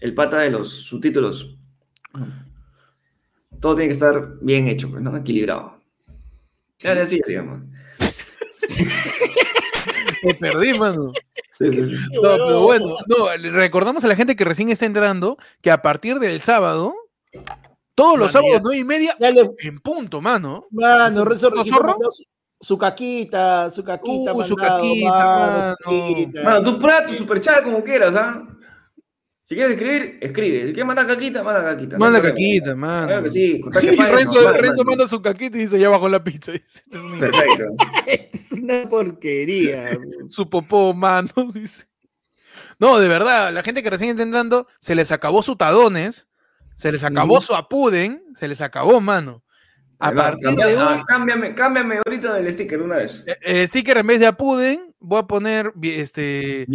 el 0.00 0.14
pata 0.14 0.38
de 0.40 0.50
los 0.50 0.70
subtítulos. 0.70 1.54
Todo 3.60 3.74
tiene 3.76 3.88
que 3.88 3.92
estar 3.94 4.38
bien 4.40 4.68
hecho, 4.68 4.90
pues, 4.90 5.02
¿no? 5.02 5.14
Equilibrado. 5.16 5.82
Ya, 6.78 7.06
sí, 7.06 7.20
digamos. 7.26 7.60
Me 10.22 10.34
perdí, 10.34 10.78
mano. 10.78 11.12
Sí, 11.58 11.72
sí, 11.72 11.96
sí. 11.96 12.02
No, 12.14 12.22
pero 12.22 12.62
bueno, 12.62 12.94
no, 13.06 13.50
recordamos 13.52 14.04
a 14.04 14.08
la 14.08 14.16
gente 14.16 14.36
que 14.36 14.44
recién 14.44 14.68
está 14.68 14.86
entrando 14.86 15.38
que 15.60 15.70
a 15.70 15.82
partir 15.82 16.18
del 16.18 16.40
sábado, 16.40 16.94
todos 17.94 18.18
los 18.18 18.32
Mano, 18.32 18.46
sábados, 18.46 18.60
nueve 18.62 18.78
y 18.78 18.84
media, 18.84 19.16
en 19.58 19.80
punto, 19.80 20.20
mano. 20.20 20.66
Mano, 20.70 21.24
mandó 21.24 21.36
su, 22.60 22.78
caquita, 22.78 23.70
su 23.70 23.84
caquita, 23.84 24.32
Uh, 24.32 24.44
su 24.44 24.56
caquita, 24.56 25.12
mano, 25.12 25.62
su 25.62 25.74
caquita. 25.84 26.42
Mano, 26.42 26.64
tú 26.64 26.78
prueba 26.78 27.06
tu 27.06 27.14
superchat 27.14 27.64
como 27.64 27.82
quieras, 27.82 28.14
¿ah? 28.14 28.42
Si 29.48 29.54
quieres 29.54 29.72
escribir, 29.72 30.18
escribe. 30.20 30.58
Si 30.58 30.64
quieres 30.74 30.84
mandar 30.84 31.06
caquita, 31.06 31.42
manda 31.42 31.64
caquita. 31.64 31.92
no 31.96 31.98
Manda 32.04 32.20
caquita, 32.20 32.74
mano. 32.74 33.06
Claro 33.06 33.22
que 33.22 33.30
sí, 33.30 33.62
Y 33.82 33.96
Renzo, 33.96 34.34
manda, 34.42 34.52
Renzo 34.58 34.84
manda 34.84 35.06
su 35.06 35.22
caquita 35.22 35.56
y 35.56 35.60
dice, 35.60 35.78
ya 35.78 35.88
bajó 35.88 36.06
la 36.10 36.22
pizza. 36.22 36.52
dice. 36.52 36.82
Es 36.90 37.02
un- 37.02 37.18
Perfecto. 37.18 37.64
Es 38.06 38.52
una 38.52 38.86
porquería. 38.88 39.98
su 40.28 40.50
popó, 40.50 40.92
mano, 40.92 41.30
dice. 41.54 41.84
No, 42.78 42.98
de 42.98 43.08
verdad, 43.08 43.50
la 43.52 43.62
gente 43.62 43.82
que 43.82 43.88
recién 43.88 44.10
está 44.10 44.22
entrando, 44.22 44.66
se 44.80 44.94
les 44.94 45.10
acabó 45.12 45.42
su 45.42 45.56
tadones, 45.56 46.28
se 46.76 46.92
les 46.92 47.02
acabó 47.02 47.40
su 47.40 47.54
apuden, 47.54 48.22
se 48.38 48.48
les 48.48 48.60
acabó, 48.60 49.00
mano. 49.00 49.42
A 49.98 50.12
partir 50.12 50.44
cambia- 50.44 50.66
de 50.66 50.76
ah, 50.76 50.88
hoy, 50.98 51.02
cámbiame, 51.08 51.54
cámbiame 51.54 51.96
ahorita 52.04 52.34
del 52.34 52.52
sticker 52.52 52.78
de 52.80 52.84
una 52.84 52.96
vez. 52.98 53.24
eh, 53.26 53.36
el 53.40 53.66
sticker 53.68 53.96
en 53.96 54.06
vez 54.06 54.20
de 54.20 54.26
apuden 54.26 54.87
voy 55.00 55.18
a 55.20 55.26
poner, 55.26 55.72
este, 55.82 56.66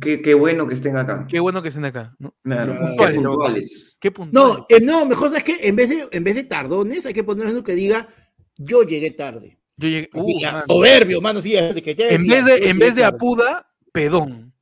Qué, 0.00 0.22
qué 0.22 0.34
bueno 0.34 0.66
que 0.66 0.74
estén 0.74 0.96
acá. 0.96 1.26
qué 1.28 1.40
bueno 1.40 1.62
que 1.62 1.68
estén 1.68 1.84
acá, 1.84 2.14
¿no? 2.18 2.34
Claro, 2.42 2.72
Qué 2.72 2.78
qué 2.78 2.86
puntuales, 2.86 3.96
¿no? 4.02 4.12
puntuales. 4.12 4.64
Eh, 4.68 4.80
no, 4.82 5.06
mejor 5.06 5.34
es 5.36 5.44
que 5.44 5.56
en 5.68 5.76
vez 5.76 5.90
de, 5.90 6.08
en 6.12 6.24
vez 6.24 6.34
de 6.36 6.44
tardones, 6.44 7.06
hay 7.06 7.12
que 7.14 7.24
poner 7.24 7.46
uno 7.46 7.62
que 7.62 7.74
diga, 7.74 8.08
yo 8.56 8.82
llegué 8.82 9.10
tarde. 9.10 9.58
Yo 9.76 9.88
llegué, 9.88 10.08
Así, 10.14 10.36
uh, 10.36 10.40
mano. 10.42 10.58
soberbio, 10.66 11.20
mano, 11.20 11.40
sí, 11.42 11.52
de 11.52 11.82
que 11.82 11.94
te 11.94 12.14
en 12.14 12.26
vez 12.26 12.44
de, 12.44 12.70
en 12.70 12.78
vez 12.78 12.94
de 12.94 13.02
tarde. 13.02 13.16
apuda, 13.16 13.70
pedón. 13.92 14.52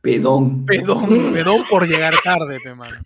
Pedón. 0.00 0.66
Pedón, 0.66 1.06
pedón 1.32 1.62
por 1.70 1.88
llegar 1.88 2.14
tarde, 2.22 2.58
pe, 2.62 2.74
mano. 2.74 2.96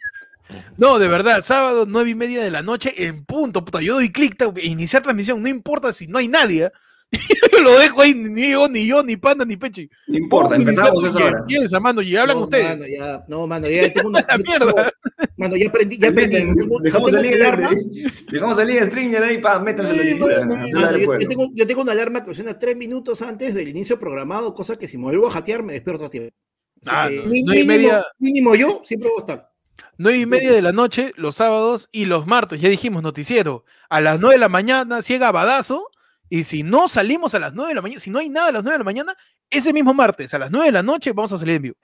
No, 0.79 0.99
de 0.99 1.09
verdad, 1.09 1.43
sábado, 1.43 1.85
nueve 1.87 2.11
y 2.11 2.15
media 2.15 2.43
de 2.43 2.51
la 2.51 2.63
noche, 2.63 2.93
en 3.07 3.25
punto, 3.25 3.65
puta, 3.65 3.81
yo 3.83 3.95
doy 3.95 4.11
clic, 4.11 4.37
iniciar 4.63 5.03
transmisión, 5.03 5.43
no 5.43 5.49
importa 5.49 5.93
si 5.93 6.07
no 6.09 6.19
hay 6.19 6.27
nadie, 6.29 6.65
¿ah? 6.67 6.73
Yo 7.11 7.61
lo 7.63 7.79
dejo 7.79 8.03
ahí, 8.03 8.15
ni 8.15 8.51
yo, 8.51 8.69
ni 8.69 8.87
yo, 8.87 9.03
ni 9.03 9.17
Panda, 9.17 9.45
ni 9.45 9.57
Pechi. 9.57 9.89
No 10.09 10.19
importa, 10.19 10.57
empezamos 10.57 11.03
esa 11.05 11.19
hora. 11.25 11.81
mano, 11.81 12.03
y 12.03 12.17
hablan 12.17 12.37
no, 12.39 12.45
ustedes. 12.45 12.67
Mano, 12.79 12.85
ya, 12.87 13.25
no, 13.29 13.47
mano, 13.47 13.69
ya 13.69 13.93
tengo 13.93 14.09
una. 14.09 14.21
La 14.29 14.37
mierda. 14.39 14.73
tengo- 14.75 14.91
Mano, 15.39 15.57
ya 15.57 15.69
aprendí, 15.69 15.99
ya 15.99 16.09
aprendí. 16.09 16.37
Tengo- 16.37 16.81
Dejamos 16.81 17.11
tengo 17.11 17.25
el 17.25 17.43
alarma. 17.43 17.71
link, 17.71 18.13
dejamos 18.31 18.59
el 18.59 18.67
link 18.69 18.81
de 18.81 18.87
Stringer 18.87 19.23
ahí 19.23 19.39
para 19.39 19.59
métanse 19.61 19.97
la 19.97 20.03
lectura. 20.03 20.45
Mano, 20.45 20.67
yo, 20.69 21.19
yo 21.19 21.29
tengo, 21.29 21.47
yo 21.55 21.67
tengo 21.67 21.83
una 21.83 21.93
alarma 21.93 22.25
que 22.25 22.35
suena 22.35 22.59
tres 22.59 22.77
minutos 22.77 23.23
antes 23.23 23.55
del 23.55 23.69
inicio 23.69 23.99
programado, 23.99 24.53
cosa 24.55 24.77
que 24.77 24.87
si 24.89 24.99
me 24.99 25.05
vuelvo 25.05 25.29
a 25.29 25.31
jatear 25.31 25.63
me 25.63 25.73
despierto 25.75 26.05
a 26.07 26.11
tiempo. 26.11 26.35
Así 26.83 26.91
Ah, 26.93 27.09
que 27.09 27.17
no, 27.17 27.25
mínimo, 27.31 27.67
media- 27.67 28.05
mínimo 28.19 28.55
yo 28.55 28.83
siempre 28.85 29.09
voy 29.09 29.19
a 29.19 29.21
estar. 29.23 29.51
Nueve 29.97 30.19
y 30.19 30.25
Sí, 30.25 30.27
media 30.27 30.49
sí. 30.51 30.55
de 30.57 30.63
la 30.63 30.73
noche, 30.73 31.13
los 31.17 31.37
sábados 31.37 31.89
y 31.93 32.05
los 32.05 32.27
martes, 32.27 32.61
ya 32.61 32.69
dijimos, 32.69 33.03
noticiero. 33.03 33.65
A 33.89 34.01
las 34.01 34.21
nueve 34.21 34.35
de 34.35 34.41
la 34.41 34.49
mañana, 34.49 35.03
ciega 35.03 35.33
badazo. 35.33 35.89
Y 36.31 36.45
si 36.45 36.63
no 36.63 36.89
salimos 36.89 37.35
a 37.35 37.39
las 37.39 37.55
nueve 37.55 37.71
de 37.71 37.75
la 37.77 37.83
mañana, 37.83 38.01
si 38.01 38.11
no 38.11 38.19
hay 38.19 38.29
nada 38.29 38.49
a 38.49 38.53
las 38.53 38.63
nueve 38.63 38.75
de 38.75 38.79
la 38.81 38.85
mañana, 38.85 39.17
ese 39.51 39.73
mismo 39.73 39.95
martes, 39.95 40.33
a 40.35 40.39
las 40.39 40.51
nueve 40.51 40.67
de 40.67 40.73
la 40.73 40.83
noche, 40.83 41.13
vamos 41.13 41.33
a 41.33 41.39
salir 41.39 41.57
en 41.57 41.63
vivo. 41.63 41.77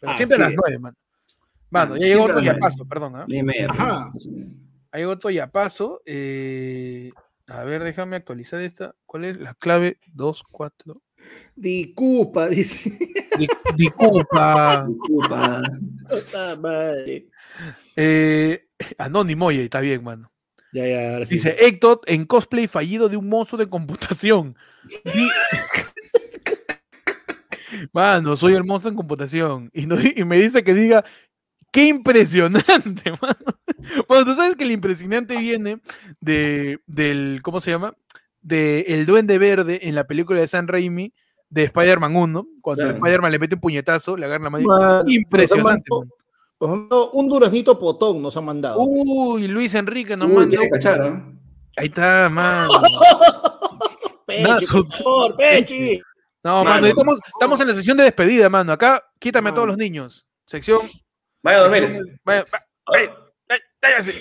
Pero 0.00 0.12
Ah, 0.12 0.16
siempre 0.16 0.36
a 0.36 0.40
las 0.40 0.50
sí. 0.50 0.56
nueve, 0.60 0.78
mano. 0.78 0.96
Mano, 1.70 1.94
Ah, 1.94 1.98
ya 1.98 2.06
llegó 2.06 2.24
otro 2.24 2.40
ya 2.40 2.56
paso, 2.58 2.84
perdón. 2.86 3.24
media. 3.28 3.68
Ajá. 3.70 4.12
Ahí 4.92 5.04
otro 5.04 5.30
ya 5.30 5.50
paso. 5.50 6.00
eh, 6.06 7.10
a 7.48 7.62
ver, 7.64 7.84
déjame 7.84 8.16
actualizar 8.16 8.60
esta. 8.60 8.94
¿Cuál 9.06 9.24
es 9.24 9.36
la 9.38 9.54
clave? 9.54 9.98
2, 10.12 10.42
4. 10.50 10.96
Disculpa, 11.54 12.48
dice. 12.48 12.90
Disculpa. 13.76 14.84
Disculpa. 14.86 15.62
Madre. 16.60 17.28
Eh, 17.96 18.66
anónimo, 18.98 19.46
oye, 19.46 19.64
está 19.64 19.80
bien, 19.80 20.02
mano. 20.04 20.30
Ya, 20.72 20.86
ya, 20.86 21.12
ahora 21.14 21.24
sí. 21.24 21.36
Dice 21.36 21.56
Héctor 21.58 22.00
en 22.06 22.24
cosplay 22.26 22.66
fallido 22.66 23.08
de 23.08 23.16
un 23.16 23.28
monstruo 23.28 23.58
de 23.58 23.68
computación. 23.68 24.56
Di- 25.04 25.28
Mano, 27.92 28.36
soy 28.36 28.54
el 28.54 28.64
monstruo 28.64 28.90
en 28.90 28.96
computación. 28.96 29.70
Y, 29.74 29.86
no 29.86 29.96
y 30.00 30.24
me 30.24 30.38
dice 30.38 30.62
que 30.64 30.74
diga, 30.74 31.04
qué 31.72 31.84
impresionante, 31.86 33.10
mano. 33.22 33.36
Bueno, 34.08 34.24
tú 34.24 34.34
sabes 34.34 34.56
que 34.56 34.64
el 34.64 34.70
impresionante 34.70 35.36
viene 35.36 35.80
de, 36.20 36.80
del, 36.86 37.40
¿cómo 37.42 37.60
se 37.60 37.70
llama? 37.70 37.94
De 38.40 38.80
El 38.88 39.06
Duende 39.06 39.38
Verde 39.38 39.80
en 39.88 39.94
la 39.94 40.06
película 40.06 40.40
de 40.40 40.46
San 40.46 40.68
Raimi 40.68 41.12
de 41.48 41.64
Spider-Man 41.64 42.16
1, 42.16 42.46
cuando 42.60 42.82
Claro. 42.84 42.96
Spider-Man 42.98 43.32
le 43.32 43.38
mete 43.38 43.54
un 43.56 43.60
puñetazo, 43.60 44.16
le 44.16 44.26
agarra 44.26 44.44
la 44.44 44.50
mano. 44.50 45.04
Impresionante. 45.06 45.90
mandado- 45.90 46.15
Un 46.58 47.28
duraznito 47.28 47.78
potón 47.78 48.22
nos 48.22 48.36
han 48.36 48.44
mandado. 48.46 48.78
Uy, 48.80 49.46
Luis 49.46 49.74
Enrique 49.74 50.16
nos 50.16 50.28
Uy, 50.28 50.34
mandó. 50.34 50.56
cachar, 50.72 50.98
¿no? 51.00 51.38
Ahí 51.76 51.86
está, 51.88 52.28
mano. 52.30 52.70
Pechi, 54.26 54.66
por 54.66 54.86
favor, 54.96 55.36
Pechi. 55.36 56.00
No, 56.42 56.64
Mano. 56.64 56.70
mano, 56.70 56.86
estamos, 56.86 57.18
estamos 57.26 57.60
en 57.60 57.68
la 57.68 57.74
sesión 57.74 57.96
de 57.96 58.04
despedida, 58.04 58.48
mano. 58.48 58.72
Acá, 58.72 59.04
quítame 59.18 59.50
a 59.50 59.54
todos 59.54 59.68
los 59.68 59.76
niños. 59.76 60.24
Sección. 60.46 60.80
Vaya 61.42 61.58
a 61.58 61.60
dormir. 61.62 62.18
vaya, 62.24 62.44
va- 62.52 62.64
vaya, 62.86 63.14
vaya. 63.48 63.62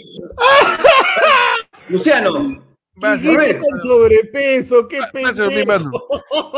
Luciano. 1.89 2.33
Dormir. 2.95 3.59
con 3.59 3.79
sobrepeso, 3.79 4.87
qué 4.87 4.99
a 4.99 5.11
pendejo. 5.11 5.65
mano. 5.67 5.91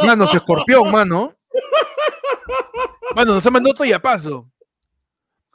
Mano, 0.05 0.27
su 0.27 0.37
escorpión, 0.37 0.91
mano. 0.91 1.33
Mano, 3.15 3.33
nos 3.33 3.45
ha 3.45 3.51
mandado 3.51 3.71
otro 3.71 3.85
ya 3.85 3.99
paso. 3.99 4.47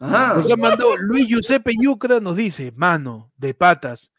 Ajá. 0.03 0.35
Nos 0.35 0.51
ha 0.51 0.57
mandado 0.57 0.97
Luis 0.97 1.29
Giuseppe 1.29 1.71
Yucra, 1.81 2.19
nos 2.19 2.37
dice, 2.37 2.73
mano, 2.75 3.31
de 3.37 3.55
patas. 3.55 4.11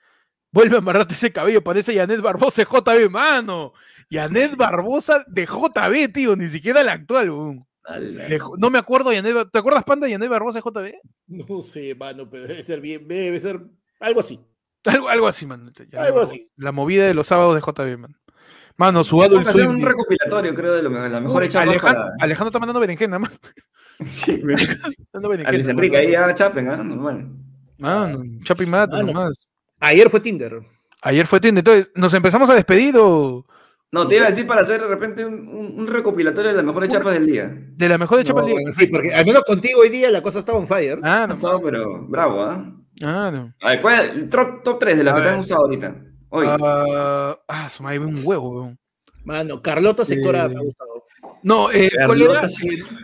Vuelve 0.52 0.76
a 0.76 0.80
amarrarte 0.80 1.14
ese 1.14 1.32
cabello, 1.32 1.64
parece 1.64 1.94
Yanet 1.94 2.22
Barbosa 2.22 2.62
de 2.62 2.68
JB, 2.70 3.10
mano. 3.10 3.74
Yanet 4.10 4.56
Barbosa 4.56 5.26
de 5.28 5.46
JB, 5.46 6.14
tío, 6.14 6.36
ni 6.36 6.48
siquiera 6.48 6.84
la 6.84 6.94
actual. 6.94 7.66
De 8.00 8.40
no 8.58 8.70
me 8.70 8.80
acuerdo, 8.80 9.12
Yanet, 9.12 9.52
¿te 9.52 9.60
acuerdas, 9.60 9.84
Panda, 9.84 10.08
Yanet 10.08 10.30
Barbosa 10.30 10.62
de 10.62 10.64
JB? 10.64 10.94
No 11.28 11.62
sé, 11.62 11.96
mano, 11.96 12.30
pero 12.30 12.48
debe 12.48 12.64
ser 12.64 12.80
bien, 12.80 13.06
debe 13.08 13.40
ser 13.40 13.60
algo 14.00 14.22
así. 14.22 14.40
Algo, 14.86 15.10
algo 15.10 15.28
así, 15.28 15.46
mano. 15.46 15.70
Yanet 15.72 15.96
Algo 15.96 16.16
Barbosa. 16.20 16.34
así. 16.36 16.52
La 16.56 16.72
movida 16.72 17.08
de 17.08 17.14
los 17.14 17.28
sábados 17.28 17.56
de 17.56 17.62
JB, 17.62 17.98
mano. 18.00 18.16
Mano, 18.78 19.04
su 19.04 19.18
Tengo 19.18 19.24
Adult 19.24 19.44
que 19.44 19.50
hacer 19.50 19.68
un 19.68 19.82
recopilatorio, 19.82 20.56
creo, 20.56 20.74
de 20.74 20.82
lo, 20.84 20.90
la 20.90 21.20
mejor 21.20 21.44
hecha 21.44 21.62
Alejandro, 21.62 22.04
para... 22.04 22.16
Alejandro 22.20 22.50
está 22.50 22.60
mandando 22.60 22.80
berenjena, 22.80 23.20
mano. 23.20 23.36
Sí, 24.10 24.38
berenjena, 24.44 24.90
Luis 25.52 25.68
Enrique, 25.68 25.98
ahí 25.98 26.12
ya 26.12 26.34
chapen, 26.34 26.70
¿ah? 26.70 26.78
Normal. 26.78 27.30
Mano, 27.78 28.24
chapi 28.44 28.66
mata 28.66 28.98
Mano. 28.98 29.08
nomás. 29.08 29.48
Ayer 29.80 30.10
fue 30.10 30.20
Tinder. 30.20 30.62
Ayer 31.02 31.28
fue 31.28 31.42
tienda, 31.42 31.60
entonces, 31.60 31.92
¿nos 31.96 32.14
empezamos 32.14 32.50
a 32.50 32.54
despedir 32.56 32.96
o 32.98 33.46
No, 33.92 34.08
te 34.08 34.16
iba 34.16 34.26
a 34.26 34.30
decir 34.30 34.48
para 34.48 34.62
hacer 34.62 34.80
de 34.80 34.88
repente 34.88 35.26
un, 35.26 35.86
recopilatorio 35.86 36.52
de 36.52 36.56
las 36.58 36.66
mejores 36.66 36.90
chapas 36.90 37.14
del 37.16 37.26
día. 37.26 37.52
de 37.54 37.90
la 37.90 37.98
mejor 37.98 38.20
de 38.20 38.24
No, 38.24 38.28
Chapa 38.30 38.42
Liga? 38.44 38.54
bueno, 38.54 38.72
sí, 38.72 38.88
porque 38.88 39.14
al 39.14 39.26
menos 39.26 39.44
contigo 39.44 39.82
hoy 39.82 39.90
día 39.90 40.10
la 40.10 40.22
cosa 40.24 40.40
estaba 40.40 40.58
on 40.60 40.68
fire. 40.68 41.00
Ah, 41.04 41.26
no, 41.28 41.36
No, 41.36 41.62
pero 41.62 42.06
bravo, 42.08 42.42
¿ah? 42.44 42.74
ah, 43.04 43.32
no. 43.34 43.54
A 43.62 43.72
ver, 43.72 43.82
¿cuál 43.82 44.00
es 44.06 44.10
el 44.12 44.30
top, 44.30 44.64
top 44.64 44.80
3 44.80 44.98
de 44.98 45.04
las 45.04 45.14
A 45.14 45.18
que 45.18 45.22
te 45.24 45.28
han 45.28 45.34
ver. 45.34 45.40
gustado 45.40 45.62
ahorita? 45.66 45.96
Hoy. 46.30 46.46
Ah, 46.50 47.38
ah, 47.50 47.68
su 47.70 47.84
madre, 47.84 48.00
un 48.00 48.22
huevo, 48.24 48.50
weón. 48.62 48.80
Mano, 49.26 49.62
Carlota 49.62 50.06
Secora 50.06 50.46
Eh, 50.46 50.50
me 50.50 50.56
ha 50.56 50.62
gustado. 50.62 50.93
No, 51.44 51.72
eh. 51.72 51.88
Eh, 51.88 51.92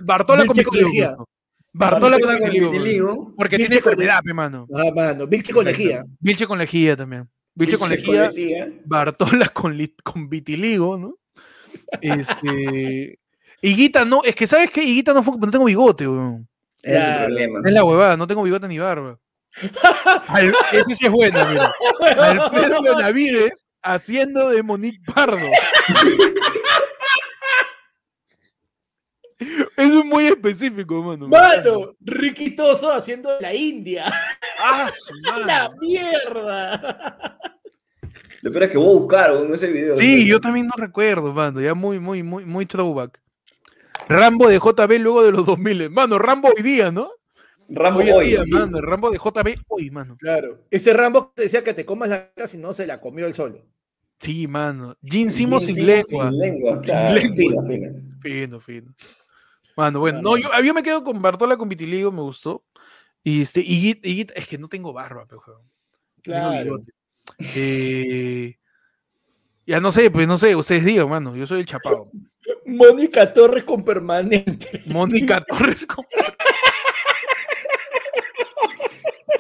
Bartola 0.04 0.46
con 0.46 0.58
weón. 0.58 1.26
Bartola 1.72 2.18
con 2.20 2.50
vitiligo. 2.50 3.34
Porque 3.38 3.58
Vilche 3.58 3.70
tiene 3.70 3.76
enfermedad, 3.78 4.22
pe, 4.24 4.34
mano. 4.34 4.68
Ah, 4.74 4.92
mano, 4.96 5.28
Vilche 5.28 5.54
con 5.54 5.66
lejía. 5.66 6.04
Vilche 6.20 6.48
con 6.48 6.58
lejía 6.58 6.96
también. 6.96 7.30
Vilche 7.54 7.78
con 7.78 7.90
Vilche 7.90 8.06
lejía, 8.08 8.28
lejía. 8.30 8.68
Bartola 8.86 9.50
con, 9.50 9.78
con 10.04 10.30
vitiligo, 10.30 10.98
¿no? 10.98 11.16
Este. 12.02 13.20
Higuita 13.62 14.06
no, 14.06 14.24
es 14.24 14.36
que 14.36 14.48
¿sabes 14.48 14.72
qué? 14.72 14.84
Higuita 14.84 15.14
no 15.14 15.22
fue 15.22 15.36
no 15.38 15.52
tengo 15.52 15.66
bigote, 15.66 16.08
weón. 16.08 16.48
Ese 16.82 16.96
es 16.96 17.02
el 17.02 17.08
Claro. 17.08 17.26
problema. 17.26 17.60
Es 17.66 17.74
la 17.74 17.84
huevada, 17.84 18.18
no 18.18 18.26
tengo 18.28 18.44
bigote 18.44 18.68
ni 18.68 18.78
barba. 18.80 19.20
Al, 20.28 20.54
ese 20.72 20.96
sí 20.96 21.06
es 21.06 21.12
bueno, 21.12 21.38
mira. 21.50 21.72
Alfredo 22.22 22.82
Benavides 22.84 23.66
haciendo 23.82 24.50
de 24.50 24.64
Monique 24.64 25.00
Pardo. 25.14 25.38
Eso 29.78 30.00
es 30.00 30.06
muy 30.06 30.28
específico, 30.28 31.02
mano. 31.02 31.28
Mano, 31.28 31.96
Riquitoso 32.02 32.92
haciendo 32.92 33.30
la 33.40 33.54
India. 33.54 34.06
¡Ah, 34.62 34.90
su 34.92 35.14
madre! 35.32 35.46
¡La 35.46 35.70
mierda! 35.80 37.40
Lo 38.42 38.52
peor 38.52 38.64
es 38.64 38.70
que 38.72 38.78
voy 38.78 38.96
a 38.96 39.00
buscar 39.00 39.32
weón, 39.32 39.54
ese 39.54 39.68
video. 39.68 39.98
Sí, 39.98 40.26
yo 40.28 40.40
también 40.40 40.68
no 40.68 40.74
recuerdo, 40.78 41.34
mano. 41.34 41.62
Ya 41.62 41.74
muy, 41.74 42.00
muy, 42.00 42.24
muy, 42.24 42.46
muy 42.46 42.66
throwback. 42.66 43.20
Rambo 44.08 44.48
de 44.48 44.58
JB 44.58 45.00
luego 45.00 45.24
de 45.24 45.32
los 45.32 45.46
2000. 45.46 45.90
Mano, 45.90 46.18
Rambo 46.18 46.50
hoy 46.56 46.64
día, 46.64 46.92
¿no? 46.92 47.12
Rambo 47.72 48.00
Hoy 48.00 48.10
en 48.10 48.16
hoy. 48.16 48.26
día, 48.28 48.44
mano. 48.48 48.78
el 48.80 48.84
Rambo 48.84 49.12
de 49.12 49.20
JB 49.20 49.62
hoy, 49.68 49.92
mano. 49.92 50.18
Claro. 50.18 50.66
Ese 50.72 50.92
Rambo 50.94 51.34
que 51.36 51.44
decía 51.44 51.64
que 51.64 51.74
te 51.76 51.86
comas 51.86 52.10
la 52.10 52.32
cara 52.32 52.48
si 52.48 52.58
no 52.58 52.74
se 52.74 52.88
la 52.88 53.00
comió 53.00 53.28
él 53.28 53.34
solo. 53.36 53.64
Sí, 54.20 54.48
mano. 54.48 54.98
Gene 55.04 55.30
Simmons 55.32 55.66
sin 55.66 55.76
Sin 55.76 55.86
lengua. 55.86 56.30
Sin 56.30 56.40
lengua, 56.40 56.82
claro. 56.82 57.22
Fino, 58.22 58.60
fino. 58.60 58.94
Mano, 59.80 60.00
bueno, 60.00 60.22
no, 60.22 60.36
yo, 60.38 60.50
yo 60.64 60.74
me 60.74 60.84
quedo 60.84 61.04
con 61.04 61.22
Bartola 61.22 61.56
con 61.56 61.70
vitiligo, 61.70 62.12
me 62.12 62.22
gustó. 62.22 62.66
Y 63.24 63.42
este, 63.42 63.62
y, 63.62 63.82
Git- 63.96 64.02
y 64.04 64.16
Git- 64.26 64.34
es 64.36 64.48
que 64.48 64.58
no 64.58 64.68
tengo 64.68 64.92
barba, 64.94 65.26
pero 65.28 65.42
Claro. 66.22 66.82
Eh, 67.56 68.58
ya 69.66 69.80
no 69.80 69.92
sé, 69.92 70.12
pues 70.12 70.28
no 70.28 70.38
sé, 70.38 70.56
ustedes 70.56 70.84
digan, 70.84 71.08
mano, 71.10 71.36
yo 71.36 71.48
soy 71.48 71.62
el 71.62 71.66
chapado. 71.66 72.12
Mónica 72.66 73.32
Torres 73.34 73.64
con 73.64 73.86
permanente. 73.86 74.82
Mónica 74.88 75.42
Torres. 75.48 75.86
con- 75.86 76.06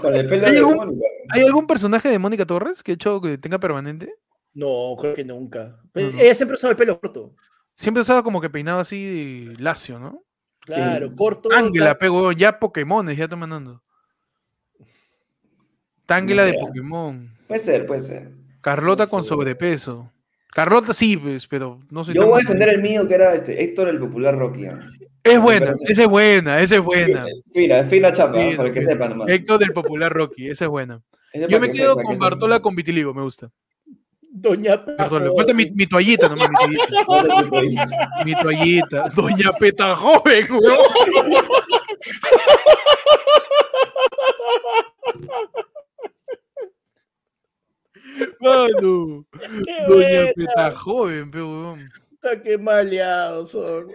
pelo 0.02 0.48
¿Hay 0.48 0.56
algún-. 0.56 1.02
¿Hay 1.32 1.44
algún 1.44 1.68
personaje 1.68 2.10
de 2.10 2.18
Mónica 2.20 2.45
Torres 2.45 2.82
que 2.82 2.91
he 2.91 2.95
hecho 2.95 3.20
que 3.22 3.38
tenga 3.38 3.60
permanente? 3.60 4.16
No, 4.53 4.95
creo 4.99 5.14
que 5.14 5.26
nunca. 5.26 5.80
Pues. 5.94 6.16
Ella 6.16 6.34
siempre 6.34 6.56
usaba 6.56 6.72
el 6.72 6.78
pelo 6.78 6.99
corto. 6.99 7.36
Siempre 7.76 8.02
estaba 8.02 8.24
como 8.24 8.41
que 8.41 8.49
peinado 8.49 8.80
así 8.80 9.03
de 9.52 9.56
lacio, 9.60 9.99
¿no? 9.99 10.24
Claro, 10.75 11.09
Sí. 11.09 11.15
corto. 11.15 11.49
Ángela, 11.51 11.97
pego, 11.97 12.31
ya 12.31 12.59
Pokémones, 12.59 13.17
ya 13.17 13.25
está 13.25 13.35
mandando. 13.35 13.81
Tángela 16.05 16.45
de. 16.45 16.53
Pokémon. 16.53 17.35
Puede 17.47 17.59
ser, 17.59 17.85
puede 17.85 18.01
ser. 18.01 18.31
Carlota 18.61 19.07
con 19.07 19.23
sobrepeso. 19.23 20.11
Carlota 20.51 20.93
sí, 20.93 21.15
pues, 21.17 21.47
pero 21.47 21.79
no 21.89 22.03
sé. 22.03 22.13
Yo 22.13 22.25
voy 22.27 22.39
a 22.39 22.41
defender 22.41 22.69
el 22.69 22.81
mío, 22.81 23.07
que 23.07 23.15
era 23.15 23.35
este, 23.35 23.63
Héctor 23.63 23.87
el 23.89 23.99
Popular 23.99 24.37
Rocky. 24.37 24.65
Es 25.23 25.39
buena, 25.39 25.73
esa 25.87 26.01
es 26.01 26.07
buena, 26.07 26.59
esa 26.59 26.75
es 26.75 26.81
buena. 26.81 27.25
Fina, 27.53 27.83
fina 27.83 28.13
chapa, 28.13 28.41
Sí, 28.41 28.55
para 28.55 28.71
que 28.71 28.81
sepan 28.81 29.11
nomás. 29.11 29.29
Héctor 29.29 29.59
del 29.59 29.69
Popular 29.69 30.11
Rocky, 30.11 30.49
esa 30.49 30.65
es 30.65 30.69
buena. 30.69 31.01
Yo 31.47 31.59
me 31.59 31.69
que 31.69 31.77
quedo 31.77 31.95
con 31.95 32.15
que 32.15 32.19
Bartola 32.19 32.59
con 32.59 32.75
vitiligo, 32.75 33.13
me 33.13 33.21
gusta. 33.21 33.51
Doña 34.31 34.85
Perdón, 34.85 35.23
le 35.23 35.30
Pajo. 35.30 35.38
falta 35.38 35.53
mi, 35.53 35.72
mi 35.72 35.88
toallita 35.88 36.30
nomás, 36.30 36.49
mi 36.69 36.76
toallita. 37.49 38.10
Mi 38.26 38.35
toallita. 38.35 39.10
Doña 39.15 39.51
Peta 39.60 39.95
joven, 39.95 40.45
weón. 40.51 41.43
Mano, 48.39 49.26
Doña 49.88 50.34
Peta 50.35 50.72
joven, 50.72 51.31
pe, 51.31 51.41
weón. 51.41 51.89
puta, 52.10 52.41
qué 52.41 52.57
maleados 52.57 53.51
son. 53.51 53.88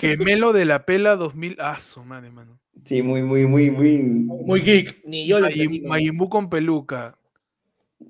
Gemelo 0.00 0.52
de 0.52 0.64
la 0.64 0.84
pela 0.84 1.16
2000. 1.16 1.56
Ah, 1.58 1.78
su 1.78 2.02
madre, 2.02 2.30
mano. 2.30 2.58
Sí, 2.84 3.02
muy, 3.02 3.22
muy, 3.22 3.46
muy, 3.46 3.70
muy. 3.70 3.98
Muy 4.02 4.60
geek, 4.60 5.02
ni 5.04 5.26
yo 5.26 5.38
lo. 5.40 5.48
Mayimbu 5.86 6.28
con 6.28 6.48
peluca. 6.50 7.16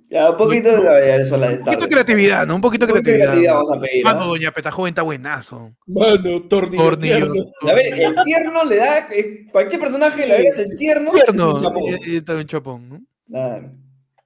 Ya, 0.08 0.30
un 0.30 0.36
poquito 0.36 0.70
de 0.76 0.82
la 0.82 0.94
de 0.94 1.22
eso, 1.22 1.36
la 1.36 1.48
de 1.48 1.54
Un 1.58 1.64
poquito 1.64 1.82
de 1.84 1.88
creatividad, 1.88 2.46
¿no? 2.46 2.54
Un 2.56 2.60
poquito 2.60 2.86
de 2.86 2.92
creatividad. 2.92 3.24
creatividad 3.26 3.54
vamos 3.54 3.72
a 3.76 3.80
pedir. 3.80 4.04
Mano, 4.04 4.20
¿ah? 4.20 4.26
Doña 4.26 4.50
Peta 4.52 4.70
joven 4.70 4.90
está 4.90 5.02
buenazo. 5.02 5.72
Mano, 5.86 6.42
tornillo, 6.42 6.82
Tornillo. 6.82 7.16
tierno. 7.16 7.34
A 7.62 7.72
ver, 7.74 7.86
el 7.98 8.14
tierno 8.24 8.64
le 8.64 8.76
da. 8.76 9.08
eh, 9.10 9.46
Cualquier 9.50 9.80
personaje 9.80 10.26
le 10.26 10.38
veas 10.42 10.58
el 10.58 10.76
tierno. 10.76 11.10
Tierno. 11.12 11.58
es 11.58 12.34
un 12.34 12.46
chapón. 12.46 12.82
un 12.82 12.88
¿no? 12.88 13.00
Claro. 13.28 13.72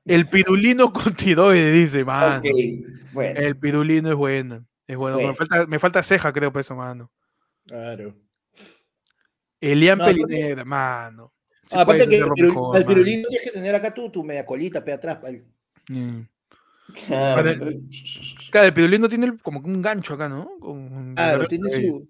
El 0.05 0.29
pirulino 0.29 0.93
con 0.93 1.15
tiroides, 1.15 1.73
dice, 1.73 2.05
mano. 2.05 2.43
Bueno. 3.13 3.41
El 3.41 3.57
pirulino 3.57 4.11
es 4.11 4.17
bueno. 4.17 4.65
Es 4.87 4.97
bueno. 4.97 5.17
Bueno. 5.17 5.31
Me, 5.31 5.35
falta, 5.35 5.67
me 5.67 5.79
falta 5.79 6.03
ceja, 6.03 6.33
creo, 6.33 6.53
por 6.53 6.61
eso, 6.61 6.75
mano. 6.77 7.11
Claro. 7.67 8.15
Elian 9.61 9.99
No, 9.99 10.05
Pelinera, 10.05 10.65
mano. 10.65 11.33
Sí 11.67 11.75
Ah, 11.77 11.81
aparte 11.83 12.07
que 12.09 12.17
el, 12.19 12.23
mejor, 12.31 12.87
pirulino 12.87 13.29
tienes 13.29 13.43
que 13.45 13.51
tener 13.51 13.75
acá 13.75 13.93
tu, 13.93 14.09
tu 14.11 14.23
media 14.23 14.47
colita, 14.47 14.85
pe 14.85 14.93
atrás. 14.93 15.19
pa- 15.19 15.29
Mm. 15.89 16.21
Claro, 17.07 17.35
Para- 17.37 17.59
pero- 17.59 17.71
Claro, 18.51 18.67
el 18.69 18.75
pirulino 18.75 19.09
tiene 19.09 19.27
el- 19.27 19.43
como 19.43 19.63
que 19.63 19.69
un 19.69 19.83
gancho 19.83 20.15
acá, 20.15 20.29
¿no? 20.29 20.51
Con- 20.61 21.15
Claro, 21.15 21.39
con- 21.41 21.49
tiene 21.49 21.71
su. 21.71 22.09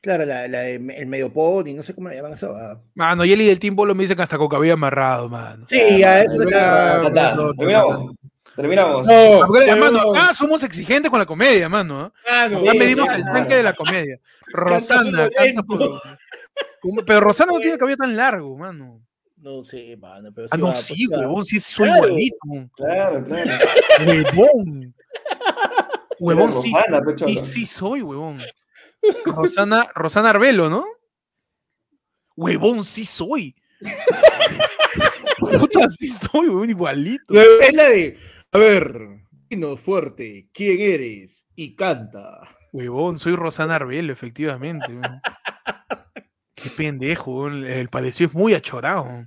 Claro, 0.00 0.24
la, 0.24 0.48
la 0.48 0.60
de- 0.60 0.74
el 0.96 1.06
medio 1.06 1.32
pony, 1.32 1.74
no 1.76 1.82
sé 1.82 1.94
cómo 1.94 2.08
le 2.08 2.16
llaman 2.16 2.32
eso. 2.32 2.54
ah. 2.56 2.80
Mano, 2.94 3.24
y 3.24 3.32
el 3.32 3.38
del 3.38 3.58
Team 3.58 3.76
Bolo 3.76 3.94
me 3.94 4.02
dicen 4.02 4.16
que 4.16 4.22
hasta 4.22 4.38
con 4.38 4.48
cabello 4.48 4.74
amarrado, 4.74 5.28
mano. 5.28 5.64
Sí, 5.68 6.02
a 6.02 6.22
eso 6.22 6.38
no, 6.38 7.08
no, 7.10 7.54
Terminamos. 7.54 8.14
Terminamos. 8.56 9.08
Ah, 9.08 9.44
porque, 9.46 9.74
mano, 9.76 10.10
acá 10.12 10.34
somos 10.34 10.62
exigentes 10.62 11.08
con 11.10 11.18
la 11.18 11.26
comedia, 11.26 11.68
mano. 11.68 12.00
¿ah? 12.00 12.12
Ah, 12.28 12.48
no, 12.50 12.58
Acá 12.58 12.72
Sí, 12.72 12.78
medimos 12.78 13.08
sí, 13.08 13.14
el 13.16 13.22
claro. 13.22 13.38
tanque 13.38 13.54
de 13.56 13.62
la 13.62 13.72
comedia. 13.72 14.18
Rosana, 14.52 15.30
canta 15.30 15.62
por- 15.62 16.02
Pero 17.06 17.20
Rosana 17.20 17.52
no 17.52 17.60
tiene 17.60 17.78
cabello 17.78 17.96
tan 17.96 18.14
largo, 18.16 18.58
mano. 18.58 19.00
No 19.42 19.64
sé, 19.64 19.96
mano, 19.96 20.30
pero 20.32 20.46
Ah, 20.52 20.54
sí 20.56 20.60
no, 20.60 20.66
va, 20.68 20.74
sí, 20.76 21.06
huevón, 21.08 21.44
sí 21.44 21.58
soy 21.58 21.86
Claro. 21.88 22.06
igualito. 22.06 22.70
Claro, 22.76 23.24
claro. 23.26 23.50
Huevón. 24.06 24.94
Huevón, 26.20 26.52
sí, 26.52 26.72
pe, 27.26 27.36
sí, 27.36 27.66
soy, 27.66 28.02
huevón. 28.02 28.38
Rosana, 29.24 29.88
Rosana 29.96 30.30
Arbelo, 30.30 30.70
¿no? 30.70 30.84
Huevón, 32.36 32.84
sí 32.84 33.04
soy. 33.04 33.56
Puta, 35.40 35.88
sí 35.88 36.06
soy, 36.06 36.46
huevón, 36.48 36.70
igualito. 36.70 37.34
Es 37.34 37.74
la 37.74 37.88
de. 37.88 38.16
A 38.52 38.58
ver, 38.58 39.24
dinos 39.50 39.80
fuerte, 39.80 40.48
¿quién 40.54 40.80
eres? 40.80 41.48
Y 41.56 41.74
canta. 41.74 42.46
Huevón, 42.72 43.18
soy 43.18 43.34
Rosana 43.34 43.74
Arbelo, 43.74 44.12
efectivamente. 44.12 44.86
Qué 46.54 46.70
pendejo, 46.70 47.48
el 47.48 47.88
parecido 47.88 48.28
es 48.28 48.34
muy 48.34 48.54
achorado. 48.54 49.26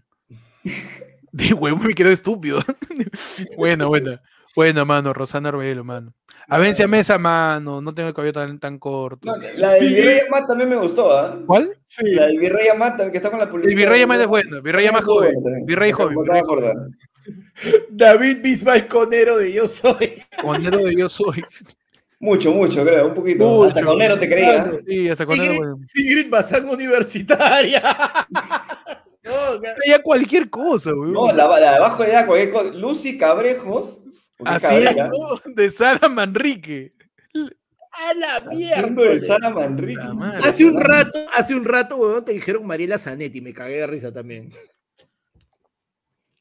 De 1.32 1.54
huevón 1.54 1.86
me 1.86 1.94
quedó 1.94 2.10
estúpido. 2.10 2.60
buena, 3.58 3.86
buena. 3.88 4.22
Buena, 4.56 4.86
mano, 4.86 5.12
Rosana 5.12 5.50
Arbelo, 5.50 5.84
mano. 5.84 6.14
Avencia 6.48 6.88
Mesa, 6.88 7.18
mano, 7.18 7.82
no 7.82 7.94
tengo 7.94 8.08
el 8.08 8.16
cabello 8.16 8.32
tan, 8.32 8.58
tan 8.58 8.80
corto. 8.80 9.28
No, 9.28 9.34
la 9.58 9.72
del 9.72 9.90
Sí. 9.90 9.96
Virrey 9.96 10.20
Amat 10.28 10.48
también 10.48 10.70
me 10.70 10.78
gustó, 10.78 11.12
¿ah? 11.12 11.38
¿Cuál? 11.46 11.78
Sí. 11.84 12.14
La 12.14 12.28
del 12.28 12.40
Virrey 12.40 12.70
Amat, 12.70 13.12
que 13.12 13.18
está 13.18 13.30
con 13.30 13.40
la 13.40 13.50
publicidad. 13.50 13.72
El 13.72 13.76
Virrey 13.76 14.02
Amado 14.04 14.22
es 14.22 14.28
bueno, 14.28 14.62
Virrey 14.62 14.90
más 14.92 15.04
joven. 15.04 15.34
Virrey 15.66 15.92
joven, 15.92 16.18
Virrey 16.22 16.40
acordar. 16.40 16.76
David 17.90 18.38
Bisbal 18.42 18.88
Conero 18.88 19.38
de 19.38 19.52
Yo 19.52 19.68
Soy. 19.68 20.24
Conero 20.42 20.78
de 20.78 20.96
yo 20.96 21.10
soy. 21.10 21.44
Mucho, 22.20 22.54
mucho, 22.54 22.86
creo, 22.86 23.08
un 23.08 23.14
poquito. 23.14 23.46
Mucho. 23.46 23.70
Hasta 23.70 23.84
Conero 23.84 24.18
te 24.18 24.30
creía. 24.30 24.64
Claro. 24.64 24.80
Sí, 24.88 25.10
hasta 25.10 25.26
Conero, 25.26 25.44
Sigrid, 25.46 25.58
bueno. 25.58 25.78
Sigrid 25.86 26.30
Bazán 26.30 26.70
Universitaria. 26.70 27.82
Ya 29.86 30.02
cualquier 30.02 30.50
cosa, 30.50 30.92
weón. 30.92 31.14
No, 31.14 31.32
la, 31.32 31.48
la 31.48 31.60
de 31.60 31.68
abajo 31.68 32.06
ya 32.06 32.26
cualquier 32.26 32.52
cosa. 32.52 32.72
Lucy 32.74 33.18
Cabrejos. 33.18 34.00
Así 34.44 34.76
es, 34.76 34.96
de 35.56 35.72
Sara 35.72 36.10
Manrique. 36.10 36.94
a 37.92 38.14
la 38.14 38.36
haciendo 38.36 39.04
de 39.04 39.10
mierda. 39.10 39.28
Sara 39.28 39.50
Manrique. 39.50 40.02
La. 40.02 40.40
Hace 40.44 40.66
un 40.66 40.78
rato, 40.80 41.20
hace 41.36 41.56
un 41.56 41.66
rato, 41.66 41.96
weón, 41.96 42.26
te 42.26 42.34
dijeron 42.34 42.66
Mariela 42.66 42.98
Zanetti, 42.98 43.42
me 43.42 43.54
cagué 43.54 43.78
de 43.78 43.88
risa 43.88 44.12
también. 44.12 44.52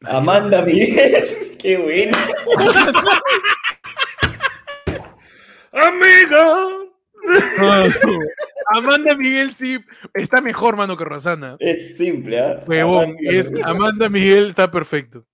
Amanda 0.02 0.62
Miguel. 0.62 1.56
Qué 1.59 1.77
bueno. 1.78 2.16
¡Amiga! 5.73 6.69
No. 7.59 8.19
Amanda 8.79 9.15
Miguel 9.17 9.53
sí 9.55 9.79
está 10.15 10.41
mejor, 10.41 10.77
mano, 10.77 10.97
que 10.97 11.05
Rosana. 11.05 11.57
Es 11.59 11.97
simple, 11.97 12.39
¿ah? 12.41 12.65
Huevón, 12.67 13.03
Amanda 13.11 13.21
es, 13.31 13.51
Miguel. 13.53 13.65
Amanda 13.69 14.09
Miguel 14.09 14.47
está 14.51 14.71
perfecto. 14.71 15.27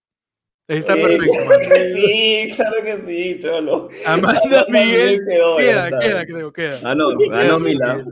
Está 0.69 0.95
Sí, 0.95 1.01
perfecto, 1.03 1.33
claro 1.33 1.49
mano. 1.49 1.75
que 1.75 1.93
sí, 1.95 2.51
claro 2.55 2.77
que 2.85 2.99
sí, 2.99 3.39
cholo. 3.41 3.89
Amanda 4.07 4.67
Miguel 4.69 5.21
quedó, 5.29 5.61
ya 5.61 5.89
Queda, 5.89 6.01
queda, 6.01 6.27
creo, 6.27 6.53
queda. 6.53 6.81
Ganó, 6.81 7.09
ganó 7.19 7.59
Mila. 7.59 8.05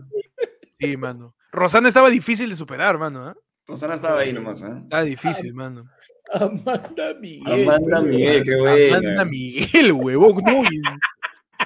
Sí, 0.81 0.97
mano. 0.97 1.35
Rosana 1.53 1.89
estaba 1.89 2.11
difícil 2.11 2.49
de 2.51 2.57
superar, 2.57 2.99
mano. 2.99 3.27
¿ah? 3.29 3.37
Rosana 3.67 3.95
estaba 3.95 4.21
ahí 4.21 4.33
nomás, 4.33 4.63
¿ah? 4.63 4.81
Estaba 4.83 5.03
difícil, 5.05 5.55
mano. 5.55 5.85
Amanda 6.33 7.15
Miguel. 7.21 7.69
Amanda. 7.69 8.01
Miguel, 8.03 8.45
qué 8.45 8.57
buena. 8.57 8.97
Amanda 8.97 9.25
Miguel, 9.25 9.93
huevón. 9.93 10.43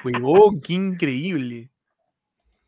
No, 0.05 0.11
huevón, 0.11 0.61
qué 0.61 0.73
increíble. 0.75 1.71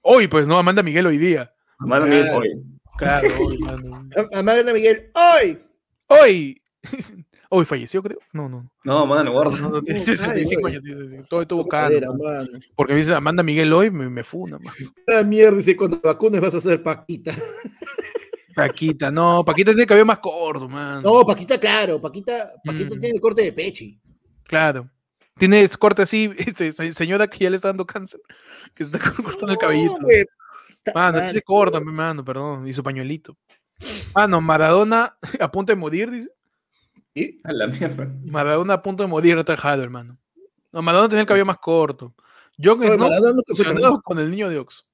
Hoy, 0.07 0.29
pues, 0.29 0.47
no, 0.47 0.59
Amanda 0.59 0.83
Miguel 0.83 1.07
hoy 1.07 1.17
día. 1.17 1.51
Amanda 1.79 2.07
Miguel, 2.07 2.29
oye. 2.35 2.51
Claro, 2.99 3.27
hoy, 3.41 3.59
mano. 3.59 4.07
Amanda 4.33 4.73
Miguel, 4.73 5.11
¡hoy! 5.15 5.59
Hoy. 6.07 6.63
Hoy 7.51 7.65
falleció, 7.65 8.03
creo. 8.03 8.19
No, 8.33 8.49
no. 8.49 8.69
No, 8.83 9.07
mano, 9.07 9.31
guarda. 9.31 9.57
No, 9.59 9.69
no, 9.69 9.83
tiene 9.83 10.01
No, 10.01 10.07
65 10.07 10.61
nadie, 10.63 10.81
años. 10.93 11.29
Todo 11.29 11.43
estuvo 11.43 11.65
mano. 11.69 12.49
Porque 12.75 12.95
me 12.95 12.99
dice 12.99 13.15
Amanda 13.15 13.45
Miguel 13.45 13.73
hoy, 13.73 13.93
me, 13.93 14.11
me 14.11 14.25
funa, 14.25 14.59
man. 14.59 14.75
La 15.07 15.23
mierda, 15.23 15.59
dice, 15.59 15.77
cuando 15.77 16.01
vacunes 16.01 16.41
vas 16.41 16.57
a 16.57 16.61
ser 16.61 16.83
Paquita. 16.83 17.33
Paquita, 18.57 19.11
no, 19.11 19.45
Paquita 19.45 19.71
tiene 19.71 19.87
cabello 19.87 20.05
más 20.07 20.19
corto, 20.19 20.69
man. 20.69 21.03
No, 21.03 21.25
Paquita, 21.25 21.59
claro, 21.59 22.01
Paquita, 22.01 22.55
Paquita 22.65 22.97
Mm. 22.97 23.01
tiene 23.01 23.15
el 23.15 23.21
corte 23.21 23.43
de 23.43 23.53
pechi. 23.53 24.01
Claro. 24.43 24.91
Tiene 25.37 25.69
corte 25.71 26.03
así, 26.03 26.33
este, 26.39 26.73
se- 26.73 26.93
señora 26.95 27.29
que 27.29 27.39
ya 27.39 27.51
le 27.51 27.57
está 27.57 27.69
dando 27.69 27.87
cáncer, 27.87 28.21
que 28.75 28.85
se 28.85 28.97
está 28.97 28.99
cortando 29.23 29.53
el 29.53 29.59
cabellito. 29.59 29.99
Mano, 30.95 31.13
man, 31.13 31.17
ese 31.23 31.33
se 31.33 31.43
corta, 31.43 31.81
mi 31.81 31.93
mano, 31.93 32.25
perdón. 32.25 32.69
Y 32.69 32.73
su 32.75 32.83
pañuelito. 32.83 33.37
Mano, 34.15 34.41
Maradona 34.41 35.17
a 35.41 35.51
punto 35.51 35.73
de 35.73 35.77
morir, 35.77 36.11
dice. 36.11 36.31
¿Sí? 37.15 37.39
A 37.45 37.53
la 37.53 37.67
mierda. 37.67 38.09
Maradona 38.25 38.75
a 38.75 38.83
punto 38.83 39.03
de 39.03 39.09
morir, 39.09 39.35
no 39.35 39.41
está 39.41 39.53
dejado, 39.53 39.83
hermano. 39.83 40.19
No, 40.73 40.83
Maradona 40.83 41.09
tenía 41.09 41.23
el 41.23 41.27
cabello 41.27 41.47
más 41.47 41.59
corto. 41.59 42.15
Fusionado 43.57 44.01
con 44.03 44.19
el 44.19 44.31
niño 44.31 44.49
de 44.49 44.59
Ox. 44.59 44.87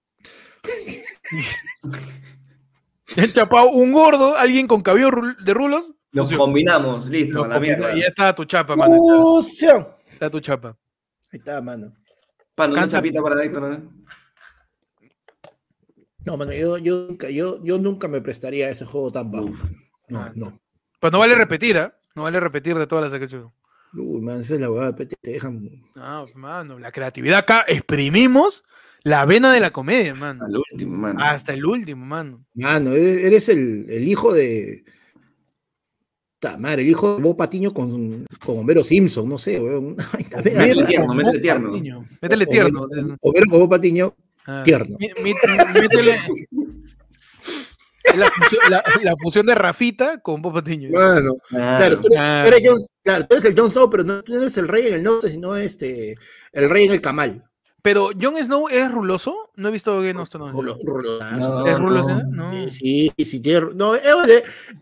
El 3.16 3.32
chapao, 3.32 3.70
un 3.70 3.92
gordo, 3.92 4.36
alguien 4.36 4.66
con 4.66 4.82
cabello 4.82 5.10
de 5.42 5.54
rulos. 5.54 5.92
Fusión. 6.12 6.38
combinamos, 6.38 7.08
listo, 7.08 7.44
a 7.44 7.48
la 7.48 7.60
mierda. 7.60 7.96
Y 7.96 8.00
ya 8.00 8.06
está 8.08 8.34
tu 8.34 8.44
chapa, 8.44 8.76
mano. 8.76 8.96
Está 10.20 10.28
tu 10.28 10.38
chapa. 10.38 10.76
Ahí 11.32 11.38
está, 11.38 11.62
mano. 11.62 11.94
Pan, 12.54 12.72
una 12.72 12.86
chapita 12.86 13.22
para 13.22 13.42
Héctor, 13.42 13.62
¿no? 13.62 13.90
No, 16.26 16.36
mano, 16.36 16.52
yo, 16.52 16.76
yo, 16.76 17.06
nunca, 17.08 17.30
yo, 17.30 17.64
yo 17.64 17.78
nunca 17.78 18.06
me 18.06 18.20
prestaría 18.20 18.66
a 18.66 18.70
ese 18.70 18.84
juego 18.84 19.10
tan 19.10 19.30
bajo. 19.30 19.48
No, 20.08 20.20
Ah. 20.20 20.32
no. 20.34 20.60
Pues 21.00 21.10
no 21.10 21.20
vale 21.20 21.34
repetir, 21.36 21.78
¿ah? 21.78 21.98
No 22.14 22.24
vale 22.24 22.38
repetir 22.38 22.76
de 22.76 22.86
todas 22.86 23.04
las 23.10 23.18
que 23.18 23.24
he 23.24 23.28
hecho. 23.28 23.54
Uy, 23.94 24.20
man, 24.20 24.40
esa 24.42 24.56
es 24.56 24.60
la 24.60 24.70
huevada, 24.70 24.94
te 24.94 25.06
te 25.06 25.30
dejan. 25.30 25.66
No, 25.94 26.26
mano, 26.34 26.78
la 26.78 26.92
creatividad 26.92 27.38
acá 27.38 27.64
exprimimos 27.66 28.62
la 29.02 29.24
vena 29.24 29.54
de 29.54 29.60
la 29.60 29.70
comedia, 29.70 30.14
mano. 30.14 30.44
Al 30.44 30.54
último, 30.70 30.98
mano. 30.98 31.18
Hasta 31.22 31.54
el 31.54 31.64
último, 31.64 32.04
mano. 32.04 32.44
Mano, 32.52 32.90
eres 32.90 33.24
eres 33.24 33.48
el, 33.48 33.86
el 33.88 34.06
hijo 34.06 34.34
de. 34.34 34.84
Madre, 36.58 36.82
el 36.82 36.88
hijo 36.88 37.16
de 37.16 37.22
Bob 37.22 37.36
Patiño 37.36 37.72
con, 37.74 38.24
con 38.44 38.58
Homero 38.58 38.82
Simpson, 38.82 39.28
no 39.28 39.36
sé, 39.38 39.60
weón. 39.60 39.96
Ay, 40.12 40.26
a 40.34 40.40
ver, 40.40 40.56
Métele 40.56 40.84
tierno, 40.84 41.14
métele 41.14 41.38
tierno. 41.40 42.06
Métele 42.20 42.46
tierno. 42.46 42.86
Homero, 43.20 43.46
con 43.50 43.60
Bob 43.60 43.68
Patiño, 43.70 44.14
Ah, 44.46 44.62
tierno. 44.64 44.96
Métele. 45.22 46.16
La 48.16 48.28
fusión, 48.30 48.60
la- 48.70 48.82
la 49.02 49.14
fusión 49.22 49.46
de 49.46 49.54
Rafita 49.54 50.20
con 50.20 50.42
Bob 50.42 50.54
Patiño. 50.54 50.88
Claro, 50.90 51.36
claro, 51.48 52.00
tú, 52.00 52.08
eres- 52.08 52.18
Ah. 52.18 52.42
tú 52.42 52.48
eres 52.48 52.68
Jon- 52.68 52.86
claro, 53.04 53.26
tú 53.28 53.34
eres 53.36 53.44
el 53.44 53.56
Jon 53.58 53.70
Snow, 53.70 53.90
pero 53.90 54.02
no, 54.04 54.22
tú 54.22 54.32
no 54.32 54.40
eres 54.40 54.56
el 54.56 54.66
rey 54.66 54.86
en 54.88 54.94
el 54.94 55.02
norte, 55.02 55.28
sino 55.28 55.54
este, 55.54 56.16
el 56.52 56.70
rey 56.70 56.86
en 56.86 56.92
el 56.92 57.00
Camal. 57.00 57.44
Pero 57.82 58.10
Jon 58.20 58.36
Snow 58.42 58.68
es 58.68 58.90
ruloso. 58.90 59.50
No 59.56 59.68
he 59.68 59.72
visto 59.72 59.96
Game 60.00 60.20
of 60.20 60.28
Thrones. 60.30 60.52
Rulo-. 60.54 60.76
No, 61.38 61.66
¿Es 61.66 61.78
ruloso? 61.78 62.22
no. 62.30 62.52
No. 62.52 62.68
Sí, 62.68 63.10
sí, 63.18 63.40
tiene- 63.40 63.68
no, 63.74 63.94
es, 63.94 64.02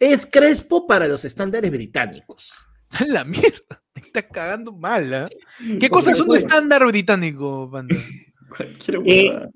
es 0.00 0.26
crespo 0.26 0.86
para 0.86 1.06
los 1.06 1.24
estándares 1.24 1.70
británicos. 1.70 2.64
La 3.06 3.24
mierda. 3.24 3.82
Me 3.94 4.02
está 4.02 4.22
cagando 4.26 4.72
mal, 4.72 5.12
¿ah? 5.12 5.28
¿Qué 5.80 5.90
cosas 5.90 6.16
son 6.16 6.28
de 6.28 6.38
estándar 6.38 6.84
británico, 6.86 7.68
panda? 7.70 7.94
Cualquier 8.56 8.96
Eh, 9.04 9.28
huevada. 9.30 9.50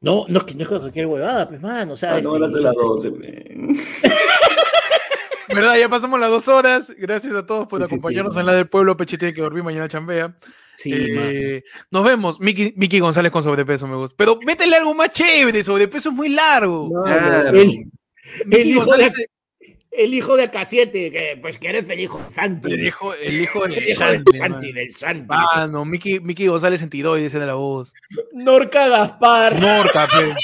No, 0.00 0.26
no 0.28 0.38
es 0.38 0.44
que 0.44 0.54
no 0.54 0.62
es 0.64 0.68
cualquier 0.68 1.06
huevada, 1.06 1.48
pues, 1.48 1.62
mano. 1.62 1.94
O 1.94 1.96
sea, 1.96 2.16
Ah, 2.16 2.20
no 2.20 2.34
este, 2.36 2.44
a 2.46 2.50
ser 2.50 2.60
las 2.60 2.72
este, 2.72 2.84
12, 2.84 3.10
men. 3.12 3.78
¿Verdad? 5.48 5.76
Ya 5.78 5.88
pasamos 5.88 6.18
las 6.20 6.28
dos 6.30 6.48
horas. 6.48 6.92
Gracias 6.98 7.34
a 7.34 7.46
todos 7.46 7.68
por 7.68 7.80
Sí, 7.82 7.84
sí, 7.84 7.88
sí, 7.90 7.94
acompañarnos 7.96 8.36
en 8.36 8.46
la 8.46 8.52
del 8.52 8.68
pueblo. 8.68 8.96
Peche 8.96 9.16
tiene 9.16 9.32
que 9.32 9.40
dormir, 9.40 9.62
mañana 9.62 9.88
chambea. 9.88 10.36
Sí, 10.76 10.92
Eh, 10.94 11.62
nos 11.90 12.04
vemos. 12.04 12.40
Miki, 12.40 12.72
Miki 12.76 12.98
González 13.00 13.30
con 13.32 13.42
sobrepeso, 13.42 13.86
me 13.86 13.96
gusta. 13.96 14.14
Pero 14.18 14.38
métele 14.46 14.76
algo 14.76 14.94
más 14.94 15.10
chévere. 15.12 15.62
Sobrepeso 15.62 16.08
es 16.10 16.14
muy 16.14 16.28
largo. 16.30 16.90
Claro. 17.04 17.50
El, 17.50 18.66
hijo 18.66 18.80
González 18.80 19.12
de- 19.12 19.30
el 19.92 20.12
hijo 20.12 20.36
de 20.36 20.50
AK7, 20.50 20.90
que 21.12 21.38
pues 21.40 21.58
que 21.58 21.68
eres 21.68 21.88
el 21.88 22.00
hijo 22.00 22.18
de 22.18 22.34
Santi. 22.34 22.72
el 22.72 22.86
hijo, 22.86 23.14
el 23.14 23.40
hijo 23.42 23.64
El 23.66 23.74
del 23.74 23.88
hijo 23.90 24.04
del 24.04 24.24
Santi, 24.32 24.66
man. 24.66 24.74
del 24.74 24.94
Santi. 24.94 25.26
Ah, 25.30 25.68
no, 25.70 25.84
Miki, 25.84 26.18
Miki 26.18 26.46
González 26.48 26.82
en 26.82 26.90
tiroides 26.90 27.32
de 27.32 27.46
la 27.46 27.54
voz. 27.54 27.92
Norca 28.32 28.88
Gaspar. 28.88 29.60
Norca, 29.60 30.08
pe. 30.08 30.34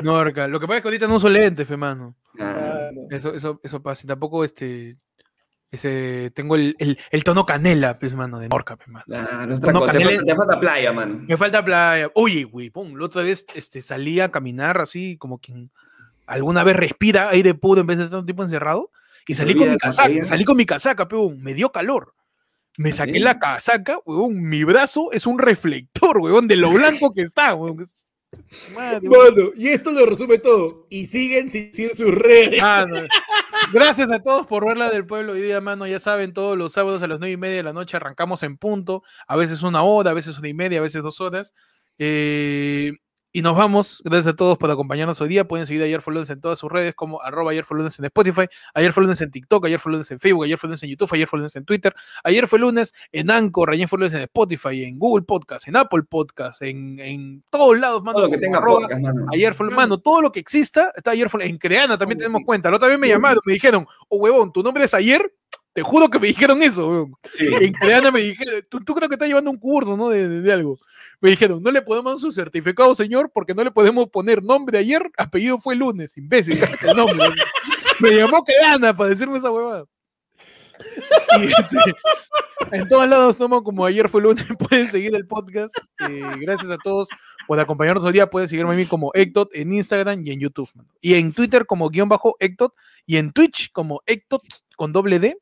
Norca. 0.00 0.48
Lo 0.48 0.60
que 0.60 0.66
pasa 0.66 0.78
es 0.78 0.82
que 0.82 0.88
ahorita 0.88 1.06
no 1.08 1.16
uso 1.16 1.28
lentes, 1.28 1.66
fe, 1.68 1.76
mano. 1.76 2.14
Ah, 2.38 2.90
Mano. 2.94 3.08
Eso, 3.10 3.34
eso, 3.34 3.60
eso 3.62 3.82
pasa. 3.82 4.02
Y 4.04 4.06
tampoco 4.08 4.44
este. 4.44 4.96
Ese, 5.70 6.32
tengo 6.34 6.56
el, 6.56 6.76
el, 6.78 6.98
el 7.10 7.24
tono 7.24 7.44
canela, 7.44 7.98
pues, 7.98 8.14
mano, 8.14 8.38
de 8.38 8.48
Norca, 8.48 8.76
pe, 8.76 8.84
mano. 8.90 9.04
ah, 9.12 9.44
nuestra 9.46 9.70
No, 9.72 9.80
cosa. 9.80 9.92
Te 9.92 9.98
Canela- 9.98 10.16
falta, 10.16 10.24
te 10.32 10.34
falta 10.36 10.60
playa, 10.60 10.92
mano. 10.92 11.24
Me 11.28 11.36
falta 11.36 11.64
playa. 11.64 12.10
Oye, 12.14 12.44
güey, 12.44 12.70
pum, 12.70 12.94
la 12.96 13.04
otra 13.04 13.22
vez 13.22 13.44
este, 13.54 13.82
salí 13.82 14.18
a 14.20 14.30
caminar 14.30 14.80
así, 14.80 15.18
como 15.18 15.38
quien 15.38 15.70
alguna 16.26 16.64
vez 16.64 16.74
respira 16.76 17.28
aire 17.30 17.52
puro 17.54 17.82
en 17.82 17.86
vez 17.86 17.98
de 17.98 18.04
tanto 18.04 18.24
tiempo 18.24 18.42
encerrado. 18.44 18.90
Y 19.26 19.34
salí 19.34 19.54
con 19.54 19.68
mi 19.70 19.76
casaca, 19.76 20.24
salí 20.24 20.44
con 20.46 20.56
mi 20.56 20.64
casaca, 20.64 21.06
peón, 21.06 21.42
me 21.42 21.52
dio 21.52 21.70
calor. 21.70 22.14
Me 22.78 22.90
¿Ah, 22.90 22.94
saqué 22.94 23.14
sí? 23.14 23.18
la 23.18 23.38
casaca, 23.38 23.98
weón, 24.06 24.40
mi 24.40 24.64
brazo 24.64 25.12
es 25.12 25.26
un 25.26 25.38
reflector, 25.38 26.16
weón, 26.18 26.48
de 26.48 26.56
lo 26.56 26.70
blanco 26.70 27.12
que 27.12 27.22
está, 27.22 27.54
weón. 27.54 27.82
Es- 27.82 28.06
Madre. 28.74 29.08
Mano, 29.08 29.50
y 29.56 29.68
esto 29.68 29.92
lo 29.92 30.06
resume 30.06 30.38
todo. 30.38 30.86
Y 30.90 31.06
siguen 31.06 31.50
sin 31.50 31.70
decir 31.70 31.94
sus 31.94 32.14
redes. 32.14 32.60
Ah, 32.62 32.86
no. 32.88 33.00
Gracias 33.72 34.10
a 34.10 34.22
todos 34.22 34.46
por 34.46 34.66
verla 34.66 34.90
del 34.90 35.06
pueblo 35.06 35.32
hoy 35.32 35.42
día, 35.42 35.60
mano. 35.60 35.86
Ya 35.86 36.00
saben, 36.00 36.32
todos 36.32 36.56
los 36.56 36.72
sábados 36.72 37.02
a 37.02 37.08
las 37.08 37.18
nueve 37.18 37.32
y 37.32 37.36
media 37.36 37.56
de 37.56 37.62
la 37.62 37.72
noche 37.72 37.96
arrancamos 37.96 38.42
en 38.42 38.56
punto. 38.56 39.02
A 39.26 39.36
veces 39.36 39.62
una 39.62 39.82
hora, 39.82 40.12
a 40.12 40.14
veces 40.14 40.38
una 40.38 40.48
y 40.48 40.54
media, 40.54 40.78
a 40.78 40.82
veces 40.82 41.02
dos 41.02 41.20
horas. 41.20 41.54
Eh, 41.98 42.92
y 43.38 43.42
nos 43.42 43.56
vamos. 43.56 44.02
Gracias 44.04 44.32
a 44.34 44.36
todos 44.36 44.58
por 44.58 44.68
acompañarnos 44.68 45.20
hoy 45.20 45.28
día. 45.28 45.46
Pueden 45.46 45.64
seguir 45.64 45.82
Ayer 45.84 46.02
fue 46.02 46.12
lunes 46.12 46.28
en 46.30 46.40
todas 46.40 46.58
sus 46.58 46.70
redes, 46.72 46.94
como 46.96 47.22
arroba 47.22 47.52
ayer 47.52 47.64
fue 47.64 47.76
lunes 47.78 47.96
en 47.98 48.04
Spotify, 48.06 48.46
ayer 48.74 48.92
fue 48.92 49.04
lunes 49.04 49.20
en 49.20 49.30
TikTok, 49.30 49.64
ayer 49.66 49.78
fue 49.78 49.92
lunes 49.92 50.10
en 50.10 50.18
Facebook, 50.18 50.44
ayer 50.44 50.58
fue 50.58 50.68
lunes 50.68 50.82
en 50.82 50.88
YouTube, 50.90 51.08
ayer 51.12 51.28
fue 51.28 51.38
lunes 51.38 51.54
en 51.54 51.64
Twitter, 51.64 51.94
ayer 52.24 52.48
fue 52.48 52.58
lunes 52.58 52.92
en 53.12 53.30
Anchor, 53.30 53.70
ayer 53.70 53.86
fue 53.86 54.00
lunes 54.00 54.14
en 54.14 54.22
Spotify, 54.22 54.82
en 54.82 54.98
Google 54.98 55.24
Podcast, 55.24 55.68
en 55.68 55.76
Apple 55.76 56.02
Podcast, 56.02 56.62
en, 56.62 56.98
en 56.98 57.44
todos 57.48 57.78
lados, 57.78 58.02
mano. 58.02 58.16
Todo 58.18 58.26
lo 58.26 58.32
que 58.32 58.38
tenga 58.38 58.58
arroba 58.58 58.80
podcast, 58.80 59.00
mano. 59.02 59.26
Ayer 59.32 59.54
fue, 59.54 59.70
Mano. 59.70 59.98
todo 60.00 60.20
lo 60.20 60.32
que 60.32 60.40
exista 60.40 60.92
está 60.96 61.12
ayer 61.12 61.30
fue. 61.30 61.46
En 61.46 61.58
Creana 61.58 61.96
también 61.96 62.18
tenemos 62.18 62.40
sí. 62.40 62.44
cuenta. 62.44 62.70
La 62.70 62.76
otra 62.76 62.88
vez 62.88 62.98
me 62.98 63.06
llamaron, 63.08 63.40
me 63.44 63.52
dijeron, 63.52 63.86
oh 64.08 64.16
huevón, 64.16 64.52
tu 64.52 64.64
nombre 64.64 64.82
es 64.84 64.94
ayer. 64.94 65.32
Te 65.72 65.82
juro 65.84 66.08
que 66.08 66.18
me 66.18 66.26
dijeron 66.26 66.60
eso. 66.60 67.08
Sí. 67.30 67.46
En 67.60 67.72
Creana 67.72 68.10
me 68.10 68.18
dijeron, 68.20 68.64
tú, 68.68 68.80
tú 68.80 68.94
creo 68.96 69.08
que 69.08 69.14
estás 69.14 69.28
llevando 69.28 69.50
un 69.50 69.58
curso, 69.58 69.96
¿no? 69.96 70.08
De, 70.08 70.26
de- 70.28 70.40
de 70.40 70.52
algo. 70.52 70.80
Me 71.20 71.30
dijeron, 71.30 71.62
no 71.62 71.70
le 71.70 71.82
podemos 71.82 72.12
dar 72.12 72.20
su 72.20 72.32
certificado, 72.32 72.94
señor, 72.94 73.30
porque 73.32 73.54
no 73.54 73.64
le 73.64 73.70
podemos 73.70 74.08
poner 74.08 74.42
nombre 74.42 74.78
ayer, 74.78 75.10
apellido 75.16 75.58
fue 75.58 75.74
lunes, 75.74 76.16
imbécil. 76.16 76.58
el 76.58 76.96
nombre. 76.96 77.26
me 78.00 78.12
llamó 78.12 78.44
Creana 78.44 78.96
para 78.96 79.10
decirme 79.10 79.38
esa 79.38 79.50
huevada. 79.50 79.84
Y, 81.40 81.46
este, 81.46 81.76
en 82.72 82.88
todos 82.88 83.08
lados 83.08 83.36
tomo 83.36 83.62
como 83.64 83.84
ayer 83.84 84.08
fue 84.08 84.22
lunes, 84.22 84.44
pueden 84.68 84.86
seguir 84.86 85.14
el 85.14 85.26
podcast. 85.26 85.74
Eh, 86.08 86.20
gracias 86.40 86.70
a 86.70 86.78
todos 86.78 87.08
por 87.46 87.58
acompañarnos 87.58 88.04
hoy 88.04 88.12
día. 88.12 88.30
Pueden 88.30 88.48
seguirme 88.48 88.72
a 88.72 88.76
mí 88.76 88.86
como 88.86 89.10
Ectot 89.14 89.50
en 89.54 89.72
Instagram 89.72 90.24
y 90.24 90.32
en 90.32 90.40
YouTube. 90.40 90.70
Y 91.00 91.14
en 91.14 91.32
Twitter 91.32 91.66
como 91.66 91.88
guion 91.88 92.08
bajo 92.08 92.36
Ectot. 92.38 92.74
Y 93.06 93.16
en 93.16 93.32
Twitch 93.32 93.72
como 93.72 94.02
Ectot 94.06 94.42
con 94.76 94.92
doble 94.92 95.18
D. 95.18 95.38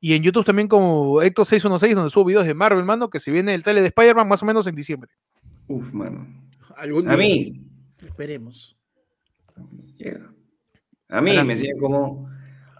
Y 0.00 0.14
en 0.14 0.22
YouTube 0.22 0.44
también 0.44 0.68
como 0.68 1.22
Ectot616, 1.22 1.94
donde 1.94 2.10
subo 2.10 2.26
videos 2.26 2.46
de 2.46 2.54
Marvel, 2.54 2.84
mano, 2.84 3.10
que 3.10 3.18
se 3.20 3.30
viene 3.30 3.54
el 3.54 3.62
trailer 3.62 3.82
de 3.82 3.88
Spider-Man 3.88 4.28
más 4.28 4.42
o 4.42 4.46
menos 4.46 4.66
en 4.66 4.76
diciembre. 4.76 5.10
Uf, 5.66 5.92
mano. 5.92 6.26
Algún 6.76 7.08
A 7.08 7.16
día. 7.16 7.24
mí. 7.24 7.62
Esperemos. 8.00 8.76
A 11.08 11.20
mí 11.20 11.42
me 11.42 11.58
siguen 11.58 11.78
como. 11.78 12.28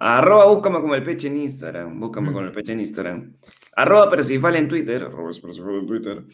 Arroba, 0.01 0.47
búscame 0.47 0.81
como 0.81 0.95
el 0.95 1.03
peche 1.03 1.27
en 1.27 1.39
Instagram. 1.39 1.99
Búscame 1.99 2.33
con 2.33 2.45
el 2.45 2.53
peche 2.53 2.73
en 2.73 2.81
Instagram. 2.81 3.35
Arroba 3.75 4.09
Percifal 4.09 4.55
en 4.55 4.69
Twitter. 4.69 5.03
Arroba 5.03 5.33
Percifal 5.43 5.75
en 5.75 5.87
Twitter. 5.87 6.25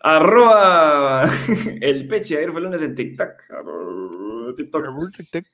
Arroba 0.00 1.28
el 1.80 2.06
peche. 2.06 2.36
Ayer 2.36 2.52
fue 2.52 2.60
lunes 2.60 2.82
en 2.82 2.94
TikTok. 2.94 3.30
Arroba 3.50 4.54
TikTok. 4.54 5.44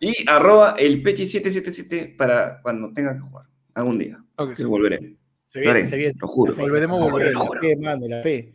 Y 0.00 0.28
arroba 0.28 0.74
el 0.78 1.02
peche 1.02 1.24
777 1.24 2.14
para 2.16 2.60
cuando 2.60 2.92
tenga 2.92 3.14
que 3.14 3.20
jugar. 3.20 3.46
Algún 3.78 3.98
día. 3.98 4.18
Ok, 4.36 4.54
sí. 4.56 4.64
Volveré. 4.64 5.16
Se 5.46 5.60
viene, 5.60 5.86
se 5.86 5.96
viene. 5.96 6.14
lo 6.20 6.26
juro. 6.26 6.50
La 6.50 6.56
fe, 6.56 6.62
Volveremos, 6.62 7.10
volveremos. 7.10 7.48
La 7.54 7.60
fe, 7.60 7.76
mano, 7.76 8.08
la 8.08 8.22
fe. 8.22 8.54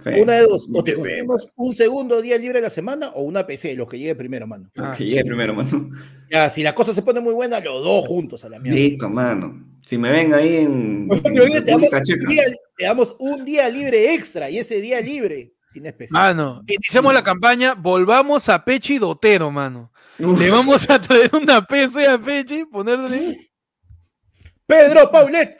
Fe. 0.00 0.20
Una 0.20 0.32
de 0.32 0.42
dos. 0.42 0.68
O 0.74 0.82
te 0.82 0.94
conseguimos 0.94 1.48
un 1.54 1.74
segundo 1.74 2.20
día 2.20 2.36
libre 2.38 2.58
a 2.58 2.62
la 2.62 2.70
semana 2.70 3.10
o 3.10 3.22
una 3.22 3.46
PC, 3.46 3.76
los 3.76 3.88
que 3.88 3.98
llegue 3.98 4.16
primero, 4.16 4.48
mano. 4.48 4.68
Ah. 4.76 4.92
Que 4.96 5.04
llegue 5.04 5.24
primero, 5.24 5.54
mano. 5.54 5.90
Ya, 6.28 6.50
si 6.50 6.64
la 6.64 6.74
cosa 6.74 6.92
se 6.92 7.02
pone 7.02 7.20
muy 7.20 7.34
buena, 7.34 7.60
los 7.60 7.84
dos 7.84 8.04
juntos 8.06 8.44
a 8.44 8.48
la 8.48 8.58
mierda. 8.58 8.80
Listo, 8.80 9.08
mano. 9.08 9.64
Si 9.86 9.96
me 9.96 10.10
ven 10.10 10.34
ahí 10.34 10.56
en. 10.56 11.08
Te 11.08 11.30
damos, 11.30 11.54
en 11.54 11.64
te 11.64 11.70
damos 11.70 11.92
un 11.92 12.26
día, 12.26 12.42
te 12.76 12.84
damos 12.84 13.16
un 13.20 13.44
día 13.44 13.68
libre 13.68 14.12
extra 14.14 14.50
y 14.50 14.58
ese 14.58 14.80
día 14.80 15.00
libre 15.00 15.52
tiene 15.72 15.92
PC. 15.92 16.12
Mano, 16.12 16.62
iniciamos 16.66 17.14
la 17.14 17.22
campaña, 17.22 17.74
volvamos 17.74 18.48
a 18.48 18.64
Pechi 18.64 18.98
Dotero, 18.98 19.52
mano. 19.52 19.92
Uf. 20.18 20.40
Le 20.40 20.50
vamos 20.50 20.88
a 20.90 21.00
traer 21.00 21.30
una 21.32 21.64
PC 21.64 22.08
a 22.08 22.18
Pechi, 22.18 22.64
ponerle. 22.64 23.34
Pedro 24.66 25.10
Paulet. 25.10 25.58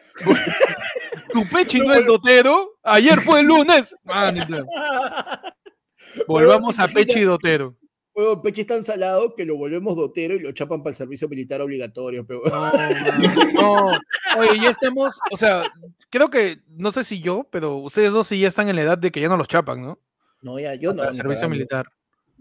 Tu 1.32 1.48
Pechi 1.48 1.78
no 1.81 1.94
es 1.94 2.06
Dotero. 2.06 2.78
Ayer 2.82 3.20
fue 3.20 3.40
el 3.40 3.47
lunes. 3.47 3.94
Manito. 4.05 4.64
Volvamos 6.28 6.78
a 6.78 6.89
Pechi 6.89 7.22
Dotero. 7.22 7.76
Huevón, 8.14 8.43
Peche 8.43 8.60
es 8.60 8.66
tan 8.68 8.85
salado 8.85 9.35
que 9.35 9.44
lo 9.44 9.56
volvemos 9.56 9.97
dotero 9.97 10.36
y 10.36 10.39
lo 10.39 10.52
chapan 10.52 10.85
para 10.85 10.90
el 10.90 10.94
servicio 10.94 11.28
militar 11.28 11.60
obligatorio, 11.60 12.24
pero 12.24 12.43
No, 12.44 12.72
no. 13.55 13.98
Oye, 14.39 14.60
ya 14.60 14.70
estamos, 14.70 15.18
o 15.32 15.36
sea, 15.36 15.64
creo 16.10 16.31
que, 16.31 16.60
no 16.68 16.93
sé 16.93 17.02
si 17.02 17.20
yo, 17.20 17.48
pero 17.51 17.78
ustedes 17.78 18.12
dos 18.12 18.28
sí 18.28 18.39
ya 18.39 18.47
están 18.47 18.68
en 18.68 18.76
la 18.76 18.82
edad 18.82 18.98
de 18.98 19.10
que 19.10 19.20
ya 19.20 19.28
no 19.28 19.36
los 19.36 19.48
chapan, 19.48 19.82
¿no? 19.82 19.98
no, 20.43 20.60
ya, 20.60 20.76
yo 20.76 20.93
no. 20.93 20.98
Para 20.98 21.10
el 21.10 21.16
ni 21.16 21.22
servicio 21.22 21.48
militar. 21.48 21.86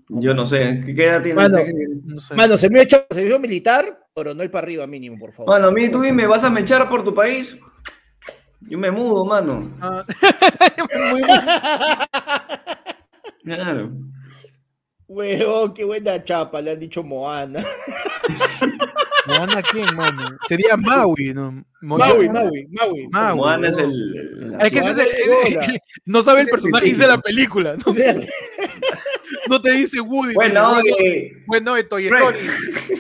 Yo 0.10 0.34
no 0.34 0.46
sé. 0.46 0.82
¿Qué 0.86 1.06
edad 1.06 1.22
tiene? 1.22 1.42
Mano. 1.42 1.58
usted? 1.58 1.72
No 2.06 2.22
sé. 2.22 2.34
Mano, 2.36 2.58
se 2.58 2.70
me 2.70 2.80
ha 2.80 2.84
hecho 2.84 3.06
servicio 3.10 3.40
militar, 3.40 4.00
pero 4.14 4.34
no 4.34 4.44
el 4.44 4.50
para 4.52 4.66
arriba 4.66 4.86
mínimo, 4.88 5.18
por 5.18 5.32
favor. 5.34 5.50
Mano, 5.54 5.68
a 5.70 5.72
mí 5.72 5.90
tú 5.90 6.02
dime, 6.02 6.28
¿vas 6.28 6.44
a 6.44 6.50
me 6.50 6.62
echar 6.62 6.88
por 6.90 7.04
tu 7.04 7.14
país? 7.14 7.58
Yo 8.62 8.78
me 8.78 8.92
mudo, 8.92 9.26
mano. 9.26 9.76
Ah, 9.82 10.04
muy 11.12 11.22
bien. 11.22 11.40
Claro. 13.44 13.92
Huevón, 15.08 15.74
qué 15.74 15.84
buena 15.84 16.24
chapa, 16.24 16.62
le 16.62 16.72
han 16.72 16.80
dicho 16.80 17.04
Moana. 17.04 17.60
¿Moana 19.28 19.62
quién, 19.62 19.96
mano? 19.96 20.38
Sería 20.48 20.76
Maui, 20.76 21.34
¿no? 21.34 21.64
Mo- 21.82 21.98
Maui, 21.98 22.30
Maui, 22.30 22.68
Maui. 22.72 23.08
Maui. 23.12 23.38
Moana 23.38 23.70
es 23.70 23.78
el. 23.78 23.92
el- 23.92 24.58
Es 24.60 24.72
que 24.72 24.80
ese 24.80 24.90
es 24.92 24.98
el- 24.98 25.58
ese- 25.58 25.80
no 26.06 26.24
sabe 26.24 26.42
el 26.42 26.48
el 26.48 26.52
personaje, 26.52 26.86
dice 26.86 26.98
suicidio. 26.98 27.16
la 27.18 27.22
película. 27.22 27.74
No, 27.76 27.84
O 27.86 27.92
sea, 27.92 28.16
no 29.50 29.62
te 29.62 29.72
dice 29.72 30.00
Woody. 30.00 30.34
Bueno, 30.34 30.82
dice, 30.82 30.96
oye. 31.00 31.44
bueno, 31.48 31.74
de 31.76 31.84
Toy 31.84 32.06
Shrek. 32.06 32.22
Story. 32.22 32.40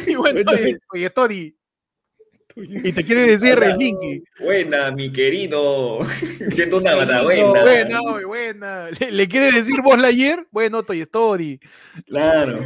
Y 0.11 0.15
bueno, 0.15 0.41
Bueno, 0.43 0.61
de 0.61 0.79
Toy 0.91 1.03
Story. 1.05 1.57
Y 2.55 2.91
te 2.91 3.03
quiere 3.03 3.27
decir. 3.27 3.55
Relinky. 3.57 4.23
Buena, 4.39 4.91
mi 4.91 5.11
querido. 5.11 5.99
Siento 6.49 6.77
una 6.77 6.93
bata 6.95 7.17
No, 7.19 7.23
buena. 7.23 7.61
buena, 7.63 7.99
buena. 8.27 8.89
Le, 8.99 9.11
le 9.11 9.27
quiere 9.27 9.51
decir 9.51 9.81
vos 9.81 9.97
ayer? 10.03 10.45
Bueno, 10.51 10.83
Toy 10.83 11.01
Story. 11.01 11.59
Claro. 12.05 12.59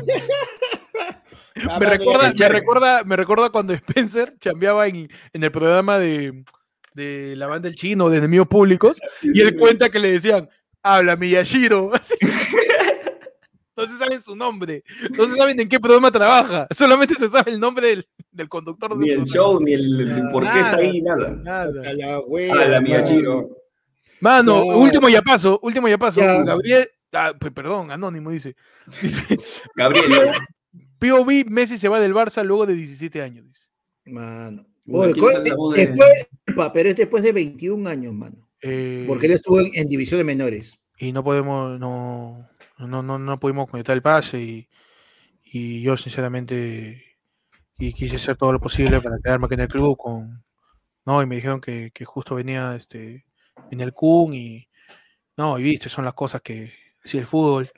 Me 1.55 1.85
recuerda, 1.85 2.33
me 2.37 2.49
recuerda, 2.49 3.03
me 3.03 3.15
recuerda 3.15 3.49
cuando 3.49 3.73
Spencer 3.73 4.35
chambeaba 4.39 4.87
en, 4.87 5.09
en 5.33 5.43
el 5.43 5.51
programa 5.51 5.97
de, 5.97 6.43
de 6.93 7.35
la 7.35 7.47
banda 7.47 7.67
del 7.67 7.75
chino, 7.75 8.09
de 8.09 8.17
enemigos 8.19 8.47
públicos, 8.47 8.99
y 9.23 9.41
él 9.41 9.57
cuenta 9.57 9.89
que 9.89 9.97
le 9.97 10.11
decían, 10.11 10.47
habla 10.83 11.15
Miyashiro. 11.15 11.91
Así. 11.95 12.13
No 13.77 13.85
se 13.87 13.97
saben 13.97 14.19
su 14.19 14.35
nombre, 14.35 14.83
no 15.17 15.27
se 15.27 15.35
saben 15.35 15.59
en 15.59 15.69
qué 15.69 15.79
programa 15.79 16.11
trabaja, 16.11 16.67
solamente 16.75 17.13
se 17.15 17.27
sabe 17.27 17.51
el 17.51 17.59
nombre 17.59 17.87
del, 17.89 18.07
del 18.31 18.49
conductor 18.49 18.97
Ni 18.97 19.09
del 19.09 19.19
el 19.19 19.25
programa. 19.25 19.33
show, 19.49 19.59
ni 19.63 19.73
el, 19.73 19.99
el 20.01 20.29
por 20.31 20.43
qué 20.43 20.59
está 20.59 20.75
ahí, 20.77 21.01
nada. 21.01 21.29
Nada. 21.43 21.89
A 21.89 21.93
la 21.93 22.19
hueva, 22.21 22.53
A 22.61 22.65
la 22.65 22.81
mano. 22.81 22.81
Miyashiro. 22.81 23.49
Mano, 24.19 24.65
último 24.65 25.07
ya 25.09 25.21
paso, 25.21 25.59
último 25.61 25.87
ya 25.87 25.97
paso. 25.97 26.19
Ya. 26.19 26.41
Gabriel, 26.43 26.89
ah, 27.13 27.33
pe- 27.39 27.51
perdón, 27.51 27.91
anónimo 27.91 28.31
dice. 28.31 28.55
Dice, 29.01 29.37
Gabriel. 29.75 30.29
POV, 30.99 31.45
Messi 31.49 31.77
se 31.77 31.87
va 31.87 31.99
del 31.99 32.13
Barça 32.15 32.43
luego 32.43 32.65
de 32.65 32.73
17 32.73 33.21
años. 33.21 33.45
Dice. 33.45 33.67
Mano. 34.05 34.65
Oye, 34.91 35.13
de- 35.13 35.85
después, 35.85 36.27
pa, 36.55 36.71
pero 36.73 36.89
es 36.89 36.95
después 36.95 37.21
de 37.21 37.31
21 37.33 37.87
años, 37.87 38.13
mano. 38.13 38.37
Eh, 38.61 39.03
Porque 39.07 39.27
él 39.27 39.33
estuvo 39.33 39.59
en, 39.59 39.69
en 39.73 39.87
división 39.87 40.17
de 40.17 40.23
menores. 40.23 40.79
y 40.97 41.11
no 41.11 41.23
podemos, 41.23 41.79
no, 41.79 42.49
no, 42.79 43.03
no, 43.03 43.19
no 43.19 43.39
pudimos 43.39 43.69
conectar 43.69 43.95
el 43.95 44.01
pase 44.01 44.39
y, 44.41 44.69
y 45.43 45.81
yo 45.83 45.97
sinceramente 45.97 47.03
y 47.79 47.93
quise 47.93 48.17
hacer 48.17 48.37
todo 48.37 48.53
lo 48.53 48.59
posible 48.61 49.01
para 49.01 49.17
quedarme 49.23 49.45
aquí 49.47 49.55
en 49.55 49.61
el 49.61 49.67
club 49.69 49.97
con 49.97 50.43
no 51.05 51.21
y 51.23 51.27
me 51.27 51.35
dijeron 51.37 51.61
que, 51.61 51.91
que 51.93 52.05
justo 52.05 52.35
venía 52.35 52.75
este 52.75 53.25
en 53.71 53.81
el 53.81 53.93
Kun 53.93 54.33
y 54.35 54.69
no 55.37 55.59
y 55.59 55.63
viste 55.63 55.89
son 55.89 56.05
las 56.05 56.15
cosas 56.15 56.41
que 56.41 56.73
si 57.03 57.17
el 57.19 57.25
fútbol 57.27 57.69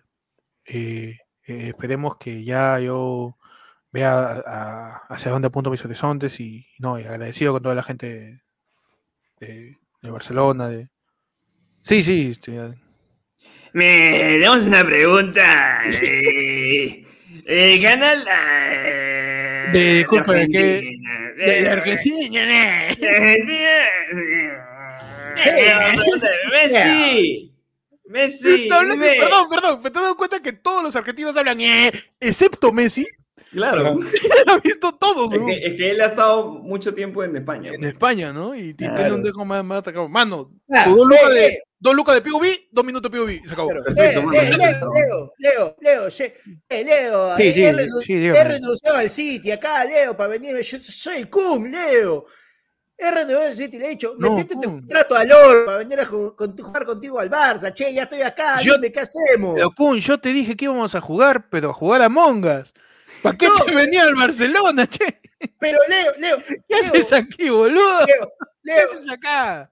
eh, 0.65 1.19
eh, 1.47 1.69
esperemos 1.69 2.17
que 2.17 2.43
ya 2.43 2.80
yo 2.80 3.38
vea 3.91 4.43
a- 4.47 4.97
hacia 5.09 5.31
dónde 5.31 5.47
apunto 5.49 5.71
mis 5.71 5.85
horizontes 5.85 6.39
y, 6.41 6.67
no 6.80 6.99
y 6.99 7.03
agradecido 7.03 7.53
con 7.53 7.63
toda 7.63 7.76
la 7.76 7.84
gente 7.84 8.43
de, 9.39 9.77
Barcelona 10.03 10.69
de 10.69 10.89
sí 11.84 12.03
sí 12.03 12.30
este, 12.31 12.59
Me 13.73 14.39
damos 14.39 14.67
una 14.67 14.83
pregunta. 14.83 15.81
Eh, 15.85 17.05
el 17.45 17.81
canal. 17.81 18.25
eh, 18.27 19.69
De- 19.71 19.95
disculpa, 19.99 20.33
¿de 20.33 20.47
qué? 20.47 20.59
Argentina. 20.59 21.31
de- 21.37 21.59
Eh, 21.59 21.69
Argentina, 21.69 22.45
de 22.95 23.09
Argentina. 23.09 24.65
Eh, 25.41 25.73
Messi. 26.51 27.53
Messi. 28.05 28.67
Perdón, 28.69 29.47
perdón, 29.49 29.81
me 29.83 29.89
te 29.91 29.99
he 29.99 30.01
dado 30.01 30.17
cuenta 30.17 30.41
que 30.41 30.51
todos 30.51 30.83
los 30.83 30.95
argentinos 30.97 31.37
hablan, 31.37 31.61
eh, 31.61 31.91
excepto 32.19 32.71
Messi. 32.73 33.05
Claro. 33.51 33.97
Ha 34.47 34.57
visto 34.59 34.93
todos, 34.95 35.31
Es 35.31 35.39
que, 35.39 35.67
es 35.67 35.77
que 35.77 35.91
él 35.91 36.01
ha 36.01 36.05
estado 36.07 36.49
mucho 36.49 36.93
tiempo 36.93 37.23
en 37.23 37.35
España. 37.35 37.71
En 37.73 37.84
España, 37.84 38.31
¿no? 38.34 38.55
Y 38.55 38.73
tiene 38.73 38.95
Claro. 38.95 39.15
un 39.15 39.23
dejo 39.23 39.45
más, 39.45 39.63
más 39.63 39.80
atacado. 39.80 40.07
Mano, 40.09 40.51
Ah, 40.73 40.85
dos 40.88 41.07
lucas 41.07 41.30
de, 41.34 41.45
eh, 41.47 41.63
dos 41.80 41.93
lucas 41.95 42.15
de 42.15 42.21
POV, 42.21 42.45
dos 42.71 42.85
minutos 42.85 43.11
de 43.11 43.17
POV. 43.17 43.41
Se 43.47 43.53
acabó. 43.53 43.69
Pero, 43.69 43.84
Perfecto, 43.84 44.19
eh, 44.19 44.23
mano, 44.23 44.34
eh. 44.34 44.57
Leo, 44.57 44.89
Leo, 44.97 45.35
Leo, 45.38 45.76
Leo, 45.81 46.09
che, 46.09 46.34
eh, 46.69 46.84
Leo, 46.84 47.35
Sí, 47.38 47.43
eh, 47.43 47.53
sí, 47.53 47.63
he, 47.65 48.34
sí, 48.34 48.43
renunciado 48.43 48.97
al 48.97 49.09
City 49.09 49.51
acá, 49.51 49.84
Leo, 49.85 50.15
para 50.17 50.30
venir. 50.30 50.55
Yo 50.61 50.77
soy 50.80 51.17
el 51.17 51.30
Kun, 51.30 51.69
Leo. 51.71 52.26
He 52.97 53.11
renunciado 53.11 53.45
al 53.45 53.53
City, 53.55 53.77
le 53.77 53.85
he 53.85 53.89
dicho, 53.89 54.13
No, 54.17 54.31
metete 54.35 54.55
tu 54.55 54.61
contrato 54.61 55.15
al 55.15 55.31
Oro 55.31 55.65
para 55.65 55.77
venir 55.77 55.99
a 55.99 56.05
jugar 56.05 56.85
contigo 56.85 57.19
al 57.19 57.30
Barça. 57.30 57.73
Che, 57.73 57.93
ya 57.93 58.03
estoy 58.03 58.21
acá, 58.21 58.59
Yo- 58.61 58.73
dime 58.76 58.91
qué 58.91 58.99
hacemos. 59.01 59.55
Pero 59.55 59.71
Kun, 59.71 59.99
yo 59.99 60.17
te 60.19 60.30
dije 60.30 60.55
que 60.55 60.65
íbamos 60.65 60.93
a 60.95 61.01
jugar, 61.01 61.49
pero 61.49 61.69
a 61.69 61.73
jugar 61.73 62.01
a 62.01 62.09
Mongas. 62.09 62.73
¿Para 63.21 63.37
qué 63.37 63.47
No. 63.47 63.65
te 63.65 63.75
venía 63.75 64.03
al 64.03 64.15
Barcelona, 64.15 64.87
che? 64.87 65.19
Pero 65.59 65.79
Leo, 65.87 66.13
Leo, 66.17 66.37
¿Qué 66.45 66.57
Leo, 66.69 66.79
haces 66.85 67.13
aquí, 67.13 67.49
boludo? 67.49 68.05
Leo, 68.05 68.31
¿Qué 68.63 68.71
haces 68.97 69.09
acá? 69.09 69.71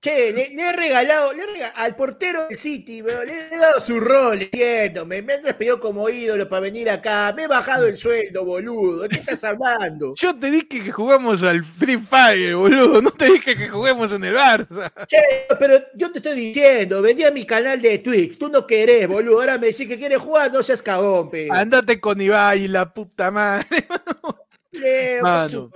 Che, 0.00 0.32
le, 0.32 0.50
le 0.54 0.62
he 0.62 0.72
regalado, 0.72 1.32
le 1.32 1.42
he 1.42 1.46
rega- 1.46 1.72
al 1.74 1.96
portero 1.96 2.46
del 2.48 2.58
City, 2.58 3.02
bro, 3.02 3.24
le 3.24 3.32
he 3.50 3.56
dado 3.56 3.80
su 3.80 3.98
rol, 4.00 4.42
entiéndome, 4.42 5.22
me 5.22 5.34
han 5.34 5.42
despedido 5.42 5.80
como 5.80 6.08
ídolo 6.08 6.48
para 6.48 6.60
venir 6.60 6.88
acá, 6.90 7.32
me 7.36 7.44
he 7.44 7.48
bajado 7.48 7.86
el 7.86 7.96
sueldo, 7.96 8.44
boludo, 8.44 9.02
¿de 9.02 9.08
qué 9.08 9.16
estás 9.16 9.44
hablando? 9.44 10.14
Yo 10.16 10.38
te 10.38 10.50
dije 10.50 10.68
que 10.68 10.92
jugamos 10.92 11.42
al 11.42 11.64
Free 11.64 11.98
Fire, 11.98 12.54
boludo. 12.56 13.02
No 13.02 13.10
te 13.10 13.26
dije 13.26 13.56
que 13.56 13.68
juguemos 13.68 14.12
en 14.12 14.24
el 14.24 14.34
Barça. 14.34 14.92
Che, 15.06 15.18
pero 15.58 15.80
yo 15.94 16.10
te 16.12 16.18
estoy 16.18 16.34
diciendo, 16.34 17.00
vení 17.02 17.24
a 17.24 17.30
mi 17.30 17.44
canal 17.44 17.80
de 17.80 17.98
Twitch, 17.98 18.38
tú 18.38 18.48
no 18.48 18.66
querés, 18.66 19.06
boludo, 19.08 19.40
ahora 19.40 19.58
me 19.58 19.68
decís 19.68 19.86
que 19.88 19.98
quieres 19.98 20.18
jugar, 20.18 20.52
no 20.52 20.62
seas 20.62 20.82
cagón, 20.82 21.30
pe. 21.30 21.48
Andate 21.50 22.00
con 22.00 22.20
Ibai, 22.20 22.68
la 22.68 22.92
puta 22.92 23.30
madre. 23.30 23.66
Leo, 24.70 25.22
Mano. 25.22 25.70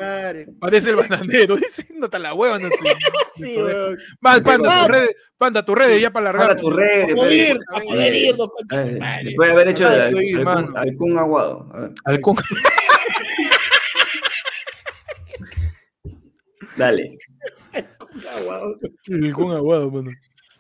Parece 0.60 0.90
el 0.90 0.96
bananero. 1.08 1.56
Dice, 1.56 1.86
no 1.94 2.10
te 2.10 2.18
la 2.18 2.34
hueva, 2.34 2.58
no 2.58 2.68
te- 2.68 2.76
Sí. 3.36 3.56
Mal, 4.20 4.42
panda, 4.42 4.86
tu 4.86 4.92
red, 4.92 5.08
panda, 5.38 5.64
tu 5.64 5.74
red, 5.74 5.98
ya 5.98 6.10
para 6.12 6.30
Para 6.32 6.38
largar. 6.46 6.60
tu 6.60 6.70
red. 6.70 7.10
A 7.10 7.14
poder 7.14 7.32
ir, 7.32 7.58
a 7.74 7.80
poder 7.80 8.14
ir, 8.14 8.36
no, 8.36 8.44
Eh, 8.70 8.98
madre. 9.00 9.24
Después 9.24 9.48
de 9.48 9.52
haber 9.54 9.68
hecho 9.68 9.88
Ay, 9.88 10.00
al, 10.00 10.14
oye, 10.14 10.34
al, 10.36 10.44
mano. 10.44 10.66
Kun- 10.68 10.76
al 10.78 10.94
Kun 10.96 11.18
Aguado. 11.18 11.70
A 11.72 11.80
ver, 11.80 11.90
Al 12.04 12.20
Kun. 12.20 12.36
dale. 16.76 17.18
El 19.08 19.32
Kun 19.34 19.52
aguado, 19.52 19.90
mano. 19.90 20.10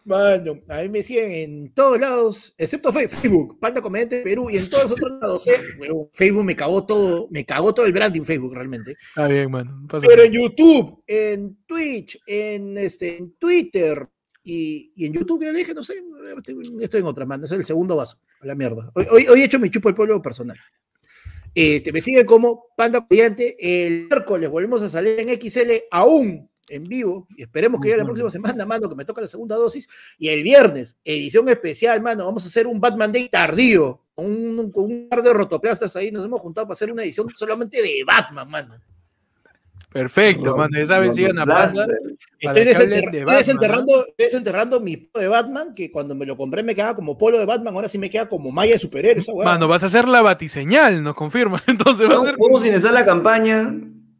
Mano, 0.04 0.60
a 0.68 0.82
mí 0.82 0.88
me 0.88 1.02
siguen 1.02 1.30
en 1.30 1.74
todos 1.74 2.00
lados, 2.00 2.54
excepto 2.58 2.92
Facebook, 2.92 3.58
Panda 3.60 3.80
Comediante 3.80 4.22
Perú, 4.22 4.50
y 4.50 4.56
en 4.56 4.68
todos 4.68 4.84
los 4.84 4.92
otros 4.92 5.12
lados. 5.20 5.48
¿eh? 5.48 5.52
Facebook 6.12 6.44
me 6.44 6.56
cagó 6.56 6.84
todo, 6.84 7.28
me 7.30 7.44
cagó 7.44 7.72
todo 7.72 7.86
el 7.86 7.92
branding 7.92 8.22
Facebook 8.22 8.54
realmente. 8.54 8.96
Está 8.98 9.28
bien, 9.28 9.50
mano. 9.50 9.86
Pero 9.88 10.22
en 10.22 10.32
YouTube, 10.32 11.04
en 11.06 11.56
Twitch, 11.66 12.20
en, 12.26 12.76
este, 12.78 13.18
en 13.18 13.34
Twitter 13.34 14.08
y, 14.42 14.92
y 14.96 15.06
en 15.06 15.12
YouTube, 15.12 15.44
ya 15.44 15.52
le 15.52 15.58
dije, 15.58 15.74
no 15.74 15.84
sé, 15.84 16.02
estoy, 16.36 16.56
estoy 16.80 17.00
en 17.00 17.06
otra, 17.06 17.24
mano. 17.24 17.44
Es 17.44 17.52
el 17.52 17.64
segundo 17.64 17.94
vaso, 17.94 18.18
a 18.40 18.46
la 18.46 18.56
mierda. 18.56 18.90
Hoy, 18.94 19.06
hoy, 19.10 19.26
hoy 19.28 19.40
he 19.40 19.44
hecho 19.44 19.60
mi 19.60 19.70
chupo 19.70 19.88
el 19.88 19.94
pueblo 19.94 20.20
personal. 20.20 20.58
Este, 21.54 21.92
me 21.92 22.00
sigue 22.00 22.26
como 22.26 22.66
Panda 22.76 23.06
Comediante. 23.06 23.56
El 23.58 24.08
miércoles 24.08 24.50
volvemos 24.50 24.82
a 24.82 24.88
salir 24.88 25.20
en 25.20 25.28
XL 25.28 25.70
aún 25.90 26.50
en 26.68 26.84
vivo 26.84 27.26
y 27.36 27.42
esperemos 27.42 27.80
que 27.80 27.88
ya 27.90 27.96
la 27.96 28.04
próxima 28.04 28.30
semana, 28.30 28.64
mano, 28.64 28.88
que 28.88 28.94
me 28.94 29.04
toca 29.04 29.20
la 29.20 29.26
segunda 29.28 29.56
dosis. 29.56 29.88
Y 30.18 30.28
el 30.28 30.42
viernes, 30.42 30.96
edición 31.04 31.48
especial, 31.48 32.00
mano, 32.00 32.24
vamos 32.26 32.44
a 32.44 32.48
hacer 32.48 32.66
un 32.66 32.80
Batman 32.80 33.12
Day 33.12 33.28
tardío. 33.28 34.00
Con 34.14 34.26
un, 34.26 34.70
con 34.70 34.84
un 34.84 35.08
par 35.08 35.22
de 35.22 35.32
rotoplastas 35.32 35.96
ahí 35.96 36.10
nos 36.12 36.24
hemos 36.24 36.40
juntado 36.40 36.66
para 36.66 36.74
hacer 36.74 36.92
una 36.92 37.02
edición 37.02 37.28
solamente 37.34 37.80
de 37.80 38.04
Batman, 38.06 38.48
mano. 38.50 38.74
Perfecto, 39.92 40.56
mano. 40.56 40.78
Ya 40.78 40.86
saben, 40.86 41.12
sigan 41.14 41.38
a 41.38 41.42
Estoy, 42.38 42.64
desenterra- 42.64 43.10
de 43.10 43.36
desenterrando, 43.36 44.06
estoy 44.06 44.24
desenterrando 44.26 44.80
mi 44.80 44.96
polo 44.96 45.22
de 45.22 45.28
Batman, 45.28 45.74
que 45.74 45.92
cuando 45.92 46.14
me 46.14 46.24
lo 46.24 46.34
compré 46.36 46.62
me 46.62 46.74
quedaba 46.74 46.96
como 46.96 47.18
polo 47.18 47.38
de 47.38 47.44
Batman, 47.44 47.74
ahora 47.74 47.88
sí 47.88 47.98
me 47.98 48.08
queda 48.08 48.26
como 48.28 48.50
malla 48.50 48.72
de 48.72 48.78
superhéroe. 48.78 49.20
Esa 49.20 49.32
hueá. 49.32 49.44
Mano, 49.46 49.68
vas 49.68 49.82
a 49.82 49.86
hacer 49.86 50.08
la 50.08 50.22
batiseñal, 50.22 51.02
nos 51.02 51.14
confirman. 51.14 51.60
Entonces 51.66 52.06
va 52.08 52.12
a 52.12 52.16
Vamos, 52.16 52.26
ser. 52.30 52.36
vamos 52.38 52.64
a 52.64 52.68
iniciar 52.68 52.92
la 52.94 53.04
campaña. 53.04 53.74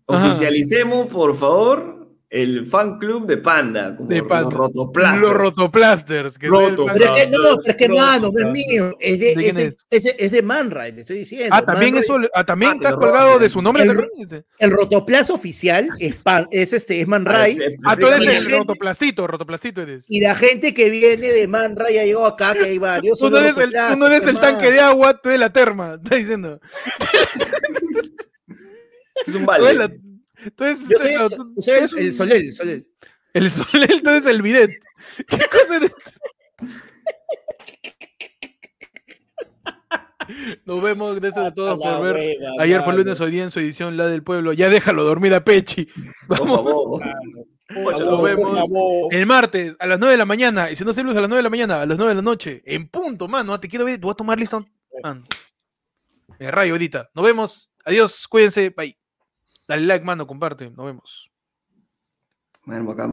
Ajá. 0.08 0.26
Oficialicemos, 0.28 1.08
por 1.08 1.34
favor, 1.36 2.01
el 2.34 2.66
fan 2.66 2.98
club 2.98 3.26
de 3.26 3.36
Panda. 3.36 3.94
Como 3.94 4.08
De 4.08 4.22
Panda. 4.22 4.44
Los 4.44 4.54
rotoplasters. 4.54 5.20
Los 5.20 5.32
rotoplasters. 5.34 6.38
Que 6.38 6.48
Roto. 6.48 6.86
pero 6.90 7.04
es 7.04 7.10
que 7.24 7.30
no, 7.30 7.38
no, 7.38 7.56
pero 7.58 7.70
es 7.70 7.76
que 7.76 7.88
no, 7.88 7.96
mano, 7.96 8.30
no 8.32 8.38
es 8.48 8.52
mío, 8.52 8.96
es 8.98 9.20
de, 9.20 9.34
¿De 9.36 9.48
es, 9.48 9.54
de- 9.56 9.64
es? 9.66 9.76
es 9.90 10.02
de- 10.04 10.16
es 10.18 10.32
de 10.32 10.40
Man 10.42 10.70
Ray, 10.70 10.92
te 10.92 11.02
estoy 11.02 11.18
diciendo. 11.18 11.54
Ah, 11.54 11.62
también 11.62 11.94
eso, 11.96 12.18
ah, 12.32 12.42
también 12.44 12.72
Ah, 12.72 12.76
está 12.76 12.96
colgado 12.96 13.38
de 13.38 13.48
su 13.50 13.60
nombre. 13.60 13.82
El-. 13.82 14.44
El 14.58 14.70
rotoplazo 14.70 15.34
oficial 15.34 15.90
es, 15.98 16.14
pan- 16.16 16.48
es, 16.50 16.72
este, 16.72 17.02
es 17.02 17.06
Man 17.06 17.26
Ray. 17.26 17.58
Ah, 17.84 17.96
tú 17.98 18.06
eres 18.06 18.26
el 18.26 18.42
gente- 18.44 18.56
rotoplastito, 18.58 19.26
rotoplastito 19.26 19.82
eres. 19.82 20.06
Y 20.08 20.20
la 20.20 20.34
gente 20.34 20.72
que 20.72 20.88
viene 20.88 21.28
de 21.28 21.46
Man 21.48 21.76
Ray 21.76 21.96
ya 21.96 22.04
llegó 22.04 22.24
acá, 22.24 22.54
que 22.54 22.64
hay 22.64 22.78
varios. 22.78 23.18
Tú 23.18 23.28
no 23.28 23.36
eres 23.38 23.58
el, 23.58 23.72
tú 23.72 23.96
no 23.98 24.06
eres 24.06 24.26
el 24.26 24.38
tanque 24.38 24.70
de 24.70 24.80
agua, 24.80 25.20
tú 25.20 25.28
eres 25.28 25.40
la 25.40 25.52
terma. 25.52 25.94
Está 26.02 26.16
diciendo. 26.16 26.58
Es 29.26 29.34
un 29.34 29.44
vale. 29.44 29.98
Yo 30.88 30.98
soy, 30.98 31.14
tú- 31.14 31.22
el, 31.24 31.30
tú- 31.30 31.54
yo 31.56 31.88
soy 31.88 32.00
el- 32.00 32.06
el 32.06 32.12
Solel, 32.14 32.42
el 32.46 32.52
Solel. 32.52 32.86
El 33.34 33.50
Solel, 33.50 34.02
tú 34.02 34.10
eres 34.10 34.26
el 34.26 34.42
bidet. 34.42 34.70
¿Qué 35.28 35.38
cosa 35.50 35.76
eres? 35.76 35.92
Nos 40.64 40.80
vemos, 40.82 41.18
gracias 41.20 41.44
a 41.46 41.52
todos 41.52 41.78
por 41.80 42.02
ver. 42.14 42.36
Ayer 42.60 42.80
fue 42.82 42.94
lunes, 42.94 43.20
hoy 43.20 43.30
día 43.32 43.42
en 43.42 43.50
su 43.50 43.58
edición 43.60 43.96
La 43.96 44.06
del 44.06 44.22
Pueblo. 44.22 44.52
Ya 44.52 44.68
déjalo 44.70 45.02
dormir 45.04 45.34
a 45.34 45.44
Pechi. 45.44 45.88
Vamos. 46.28 47.00
Nos 47.68 48.22
vemos. 48.22 48.68
El 49.10 49.26
martes 49.26 49.76
a 49.78 49.86
las 49.86 49.98
9 49.98 50.12
de 50.12 50.18
la 50.18 50.24
mañana. 50.24 50.70
Y 50.70 50.76
si 50.76 50.84
no 50.84 50.92
se 50.92 51.02
luz 51.02 51.16
a 51.16 51.20
las 51.20 51.28
9 51.28 51.38
de 51.38 51.42
la 51.42 51.50
mañana, 51.50 51.82
a 51.82 51.86
las 51.86 51.96
9 51.98 52.10
de 52.10 52.14
la 52.16 52.22
noche. 52.22 52.62
En 52.64 52.88
punto, 52.88 53.26
mano. 53.28 53.58
Te 53.58 53.68
quiero 53.68 53.84
ver. 53.84 53.96
Te 53.96 54.02
voy 54.02 54.12
a 54.12 54.14
tomar 54.14 54.38
listo. 54.38 54.64
Mano. 55.02 55.24
Me 56.38 56.50
rayo 56.50 56.72
ahorita. 56.74 57.10
Nos 57.14 57.24
vemos. 57.24 57.70
Adiós. 57.84 58.28
Cuídense. 58.28 58.70
Bye. 58.70 58.96
Dale 59.66 59.86
like, 59.86 60.04
mano. 60.04 60.26
Comparte. 60.26 60.70
Nos 60.70 60.86
vemos. 60.86 61.30
Bueno, 62.64 62.90
acá 62.92 63.06